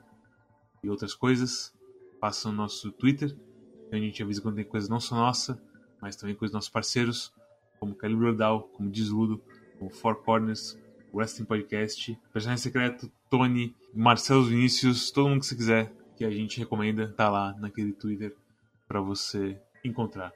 e 0.83 0.89
outras 0.89 1.13
coisas. 1.13 1.73
Passa 2.19 2.49
no 2.49 2.55
nosso 2.55 2.91
Twitter, 2.91 3.35
onde 3.87 3.97
a 3.97 3.99
gente 3.99 4.23
avisa 4.23 4.41
quando 4.41 4.55
tem 4.55 4.65
coisa 4.65 4.89
não 4.89 4.99
só 4.99 5.15
nossa, 5.15 5.61
mas 6.01 6.15
também 6.15 6.35
coisas 6.35 6.51
dos 6.51 6.57
nossos 6.57 6.69
parceiros, 6.69 7.33
como 7.79 7.95
Calibre 7.95 8.27
Rodal, 8.27 8.63
como 8.69 8.89
Desludo, 8.89 9.41
como 9.77 9.89
Four 9.89 10.23
Corners, 10.23 10.77
Wrestling 11.13 11.45
Podcast, 11.45 12.17
Personagem 12.31 12.61
Secreto, 12.63 13.11
Tony, 13.29 13.75
Marcelo 13.93 14.43
Vinícius, 14.43 15.11
todo 15.11 15.29
mundo 15.29 15.41
que 15.41 15.47
você 15.47 15.55
quiser 15.55 15.93
que 16.15 16.23
a 16.23 16.31
gente 16.31 16.59
recomenda, 16.59 17.11
tá 17.17 17.29
lá 17.29 17.53
naquele 17.59 17.91
Twitter 17.91 18.35
para 18.87 19.01
você 19.01 19.59
encontrar. 19.83 20.31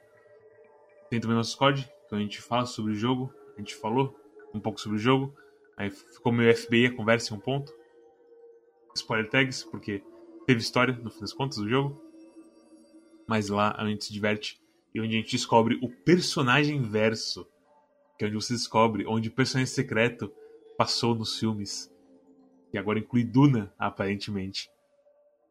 Tem 1.10 1.20
também 1.20 1.36
nosso 1.36 1.50
Discord, 1.50 1.90
que 2.08 2.14
a 2.14 2.18
gente 2.18 2.40
fala 2.40 2.66
sobre 2.66 2.92
o 2.92 2.94
jogo, 2.94 3.32
a 3.56 3.58
gente 3.58 3.74
falou 3.74 4.18
um 4.54 4.60
pouco 4.60 4.80
sobre 4.80 4.96
o 4.98 5.00
jogo, 5.00 5.34
aí 5.76 5.90
ficou 5.90 6.32
meio 6.32 6.54
FBI 6.56 6.86
a 6.86 6.94
conversa 6.94 7.32
em 7.32 7.36
um 7.36 7.40
ponto. 7.40 7.72
Spoiler 8.94 9.28
tags, 9.28 9.62
porque 9.64 10.02
teve 10.46 10.60
história, 10.60 10.94
no 10.94 11.10
fim 11.10 11.20
das 11.20 11.32
contas, 11.32 11.58
do 11.58 11.68
jogo. 11.68 12.02
Mas 13.26 13.48
lá 13.48 13.74
a 13.76 13.86
gente 13.86 14.04
se 14.04 14.12
diverte 14.12 14.60
e 14.94 15.00
onde 15.00 15.14
a 15.14 15.20
gente 15.20 15.30
descobre 15.30 15.78
o 15.82 15.88
personagem 15.88 16.82
verso, 16.82 17.46
que 18.18 18.24
é 18.24 18.28
onde 18.28 18.36
você 18.36 18.54
descobre 18.54 19.06
onde 19.06 19.28
o 19.28 19.32
personagem 19.32 19.72
secreto 19.72 20.32
passou 20.76 21.14
nos 21.14 21.38
filmes. 21.38 21.92
E 22.72 22.78
agora 22.78 22.98
inclui 22.98 23.24
Duna, 23.24 23.72
aparentemente. 23.78 24.70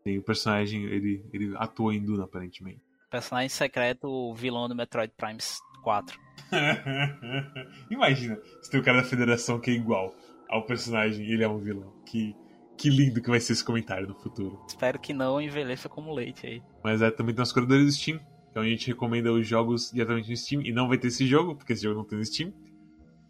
Tem 0.04 0.18
o 0.18 0.24
personagem, 0.24 0.86
ele, 0.86 1.26
ele 1.34 1.56
atuou 1.58 1.92
em 1.92 2.04
Duna, 2.04 2.26
aparentemente. 2.26 2.82
Personagem 3.18 3.49
secreto, 3.49 4.07
o 4.07 4.35
vilão 4.35 4.69
do 4.69 4.76
Metroid 4.76 5.11
Prime 5.18 5.39
4. 5.81 6.19
Imagina, 7.89 8.38
se 8.61 8.69
tem 8.69 8.80
o 8.80 8.84
cara 8.84 9.02
da 9.02 9.03
federação 9.07 9.60
que 9.60 9.72
é 9.72 9.73
igual 9.73 10.14
ao 10.48 10.68
personagem 10.68 11.26
e 11.26 11.34
ele 11.34 11.44
é 11.44 11.49
um 11.49 11.57
vilão. 11.57 11.91
Que, 12.06 12.35
que 12.77 12.91
lindo 12.91 13.19
que 13.19 13.27
vai 13.27 13.39
ser 13.39 13.53
esse 13.53 13.64
comentário 13.65 14.07
no 14.07 14.14
futuro. 14.14 14.64
Espero 14.68 14.99
que 14.99 15.14
não 15.14 15.41
envelheça 15.41 15.89
como 15.89 16.14
leite 16.14 16.45
aí. 16.45 16.61
Mas 16.84 17.02
é, 17.02 17.10
também 17.10 17.34
tem 17.34 17.41
os 17.41 17.52
curadores 17.52 17.88
do 17.88 17.91
Steam, 17.91 18.19
onde 18.56 18.68
a 18.68 18.69
gente 18.69 18.85
recomenda 18.85 19.34
os 19.34 19.48
jogos 19.48 19.89
diretamente 19.91 20.30
no 20.30 20.38
Steam. 20.38 20.61
E 20.61 20.72
não 20.72 20.88
vai 20.88 20.99
ter 20.99 21.07
esse 21.07 21.26
jogo, 21.26 21.56
porque 21.56 21.73
esse 21.73 21.81
jogo 21.81 21.98
não 21.98 22.06
tem 22.06 22.19
no 22.19 22.23
Steam. 22.26 22.53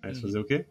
Mas 0.03 0.17
Uhum. 0.17 0.23
fazer 0.23 0.39
o 0.39 0.43
quê? 0.43 0.65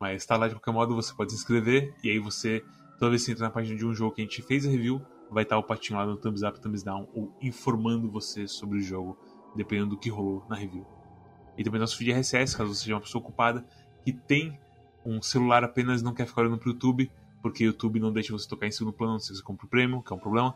Mas 0.00 0.26
tá 0.26 0.36
lá 0.36 0.48
de 0.48 0.56
qualquer 0.56 0.72
modo, 0.72 0.96
você 0.96 1.14
pode 1.14 1.30
se 1.30 1.38
inscrever, 1.38 1.94
e 2.02 2.10
aí 2.10 2.18
você, 2.18 2.64
toda 2.98 3.10
vez 3.10 3.22
que 3.22 3.26
você 3.26 3.32
entra 3.32 3.44
na 3.44 3.52
página 3.52 3.78
de 3.78 3.86
um 3.86 3.94
jogo 3.94 4.12
que 4.16 4.22
a 4.22 4.24
gente 4.24 4.42
fez 4.42 4.66
a 4.66 4.70
review, 4.70 5.00
vai 5.30 5.44
estar 5.44 5.58
o 5.58 5.62
patinho 5.62 5.98
lá 5.98 6.06
no 6.06 6.16
thumbs 6.16 6.42
up, 6.42 6.60
thumbs 6.60 6.82
down, 6.82 7.08
ou 7.14 7.32
informando 7.40 8.10
você 8.10 8.46
sobre 8.48 8.78
o 8.78 8.82
jogo, 8.82 9.16
dependendo 9.54 9.90
do 9.90 9.96
que 9.96 10.10
rolou 10.10 10.44
na 10.48 10.56
review. 10.56 10.86
E 11.56 11.64
também 11.64 11.80
nosso 11.80 11.96
feed 11.96 12.12
RSS, 12.12 12.56
caso 12.56 12.74
você 12.74 12.82
seja 12.82 12.94
uma 12.94 13.00
pessoa 13.00 13.22
ocupada, 13.22 13.64
que 14.04 14.12
tem 14.12 14.58
um 15.04 15.22
celular 15.22 15.64
apenas 15.64 16.02
não 16.02 16.12
quer 16.12 16.26
ficar 16.26 16.42
olhando 16.42 16.58
pro 16.58 16.70
YouTube, 16.70 17.10
porque 17.42 17.64
o 17.64 17.68
YouTube 17.68 18.00
não 18.00 18.12
deixa 18.12 18.32
você 18.32 18.48
tocar 18.48 18.66
em 18.66 18.70
segundo 18.70 18.92
plano, 18.92 19.18
se 19.18 19.34
você 19.34 19.42
compra 19.42 19.66
o 19.66 19.68
prêmio, 19.68 20.02
que 20.02 20.12
é 20.12 20.16
um 20.16 20.18
problema. 20.18 20.54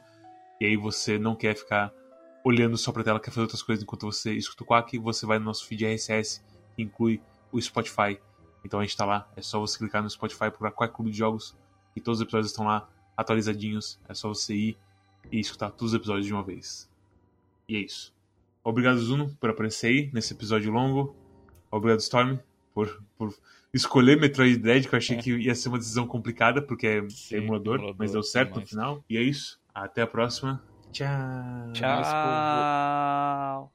E 0.60 0.66
aí 0.66 0.76
você 0.76 1.18
não 1.18 1.34
quer 1.34 1.56
ficar 1.56 1.92
olhando 2.44 2.76
só 2.76 2.92
pra 2.92 3.02
tela, 3.02 3.18
quer 3.18 3.30
fazer 3.30 3.42
outras 3.42 3.62
coisas 3.62 3.82
enquanto 3.82 4.02
você 4.02 4.34
escuta 4.34 4.64
o 4.64 4.66
Quack, 4.66 4.98
você 4.98 5.24
vai 5.24 5.38
no 5.38 5.46
nosso 5.46 5.66
feed 5.66 5.84
RSS, 5.86 6.42
que 6.76 6.82
inclui 6.82 7.20
o 7.50 7.60
Spotify. 7.60 8.20
Então 8.64 8.80
a 8.80 8.82
gente 8.82 8.96
tá 8.96 9.04
lá, 9.04 9.30
é 9.36 9.42
só 9.42 9.58
você 9.58 9.78
clicar 9.78 10.02
no 10.02 10.10
Spotify, 10.10 10.50
procurar 10.50 10.72
Quack 10.72 10.94
Clube 10.94 11.10
de 11.10 11.16
Jogos, 11.16 11.56
e 11.96 12.00
todos 12.00 12.18
os 12.20 12.22
episódios 12.22 12.50
estão 12.50 12.66
lá, 12.66 12.88
atualizadinhos. 13.16 13.98
É 14.08 14.14
só 14.14 14.28
você 14.28 14.54
ir 14.54 14.78
e 15.30 15.40
escutar 15.40 15.70
todos 15.70 15.92
os 15.92 15.98
episódios 15.98 16.26
de 16.26 16.32
uma 16.32 16.42
vez. 16.42 16.88
E 17.68 17.76
é 17.76 17.80
isso. 17.80 18.12
Obrigado, 18.62 18.98
Zuno, 18.98 19.36
por 19.40 19.50
aparecer 19.50 19.88
aí 19.88 20.10
nesse 20.12 20.32
episódio 20.32 20.72
longo. 20.72 21.14
Obrigado, 21.70 22.00
Storm, 22.00 22.38
por, 22.72 23.02
por 23.18 23.34
escolher 23.72 24.18
Metroid 24.18 24.56
Dread, 24.56 24.88
que 24.88 24.94
eu 24.94 24.98
achei 24.98 25.16
que 25.16 25.36
ia 25.36 25.54
ser 25.54 25.68
uma 25.68 25.78
decisão 25.78 26.06
complicada, 26.06 26.62
porque 26.62 26.86
é 26.86 27.10
Sim, 27.10 27.36
emulador, 27.36 27.76
emulador, 27.76 27.96
mas 27.98 28.12
deu 28.12 28.22
certo 28.22 28.58
no 28.58 28.66
final. 28.66 29.04
E 29.08 29.18
é 29.18 29.22
isso. 29.22 29.60
Até 29.74 30.02
a 30.02 30.06
próxima. 30.06 30.62
Tchau. 30.92 31.72
Tchau. 31.72 33.74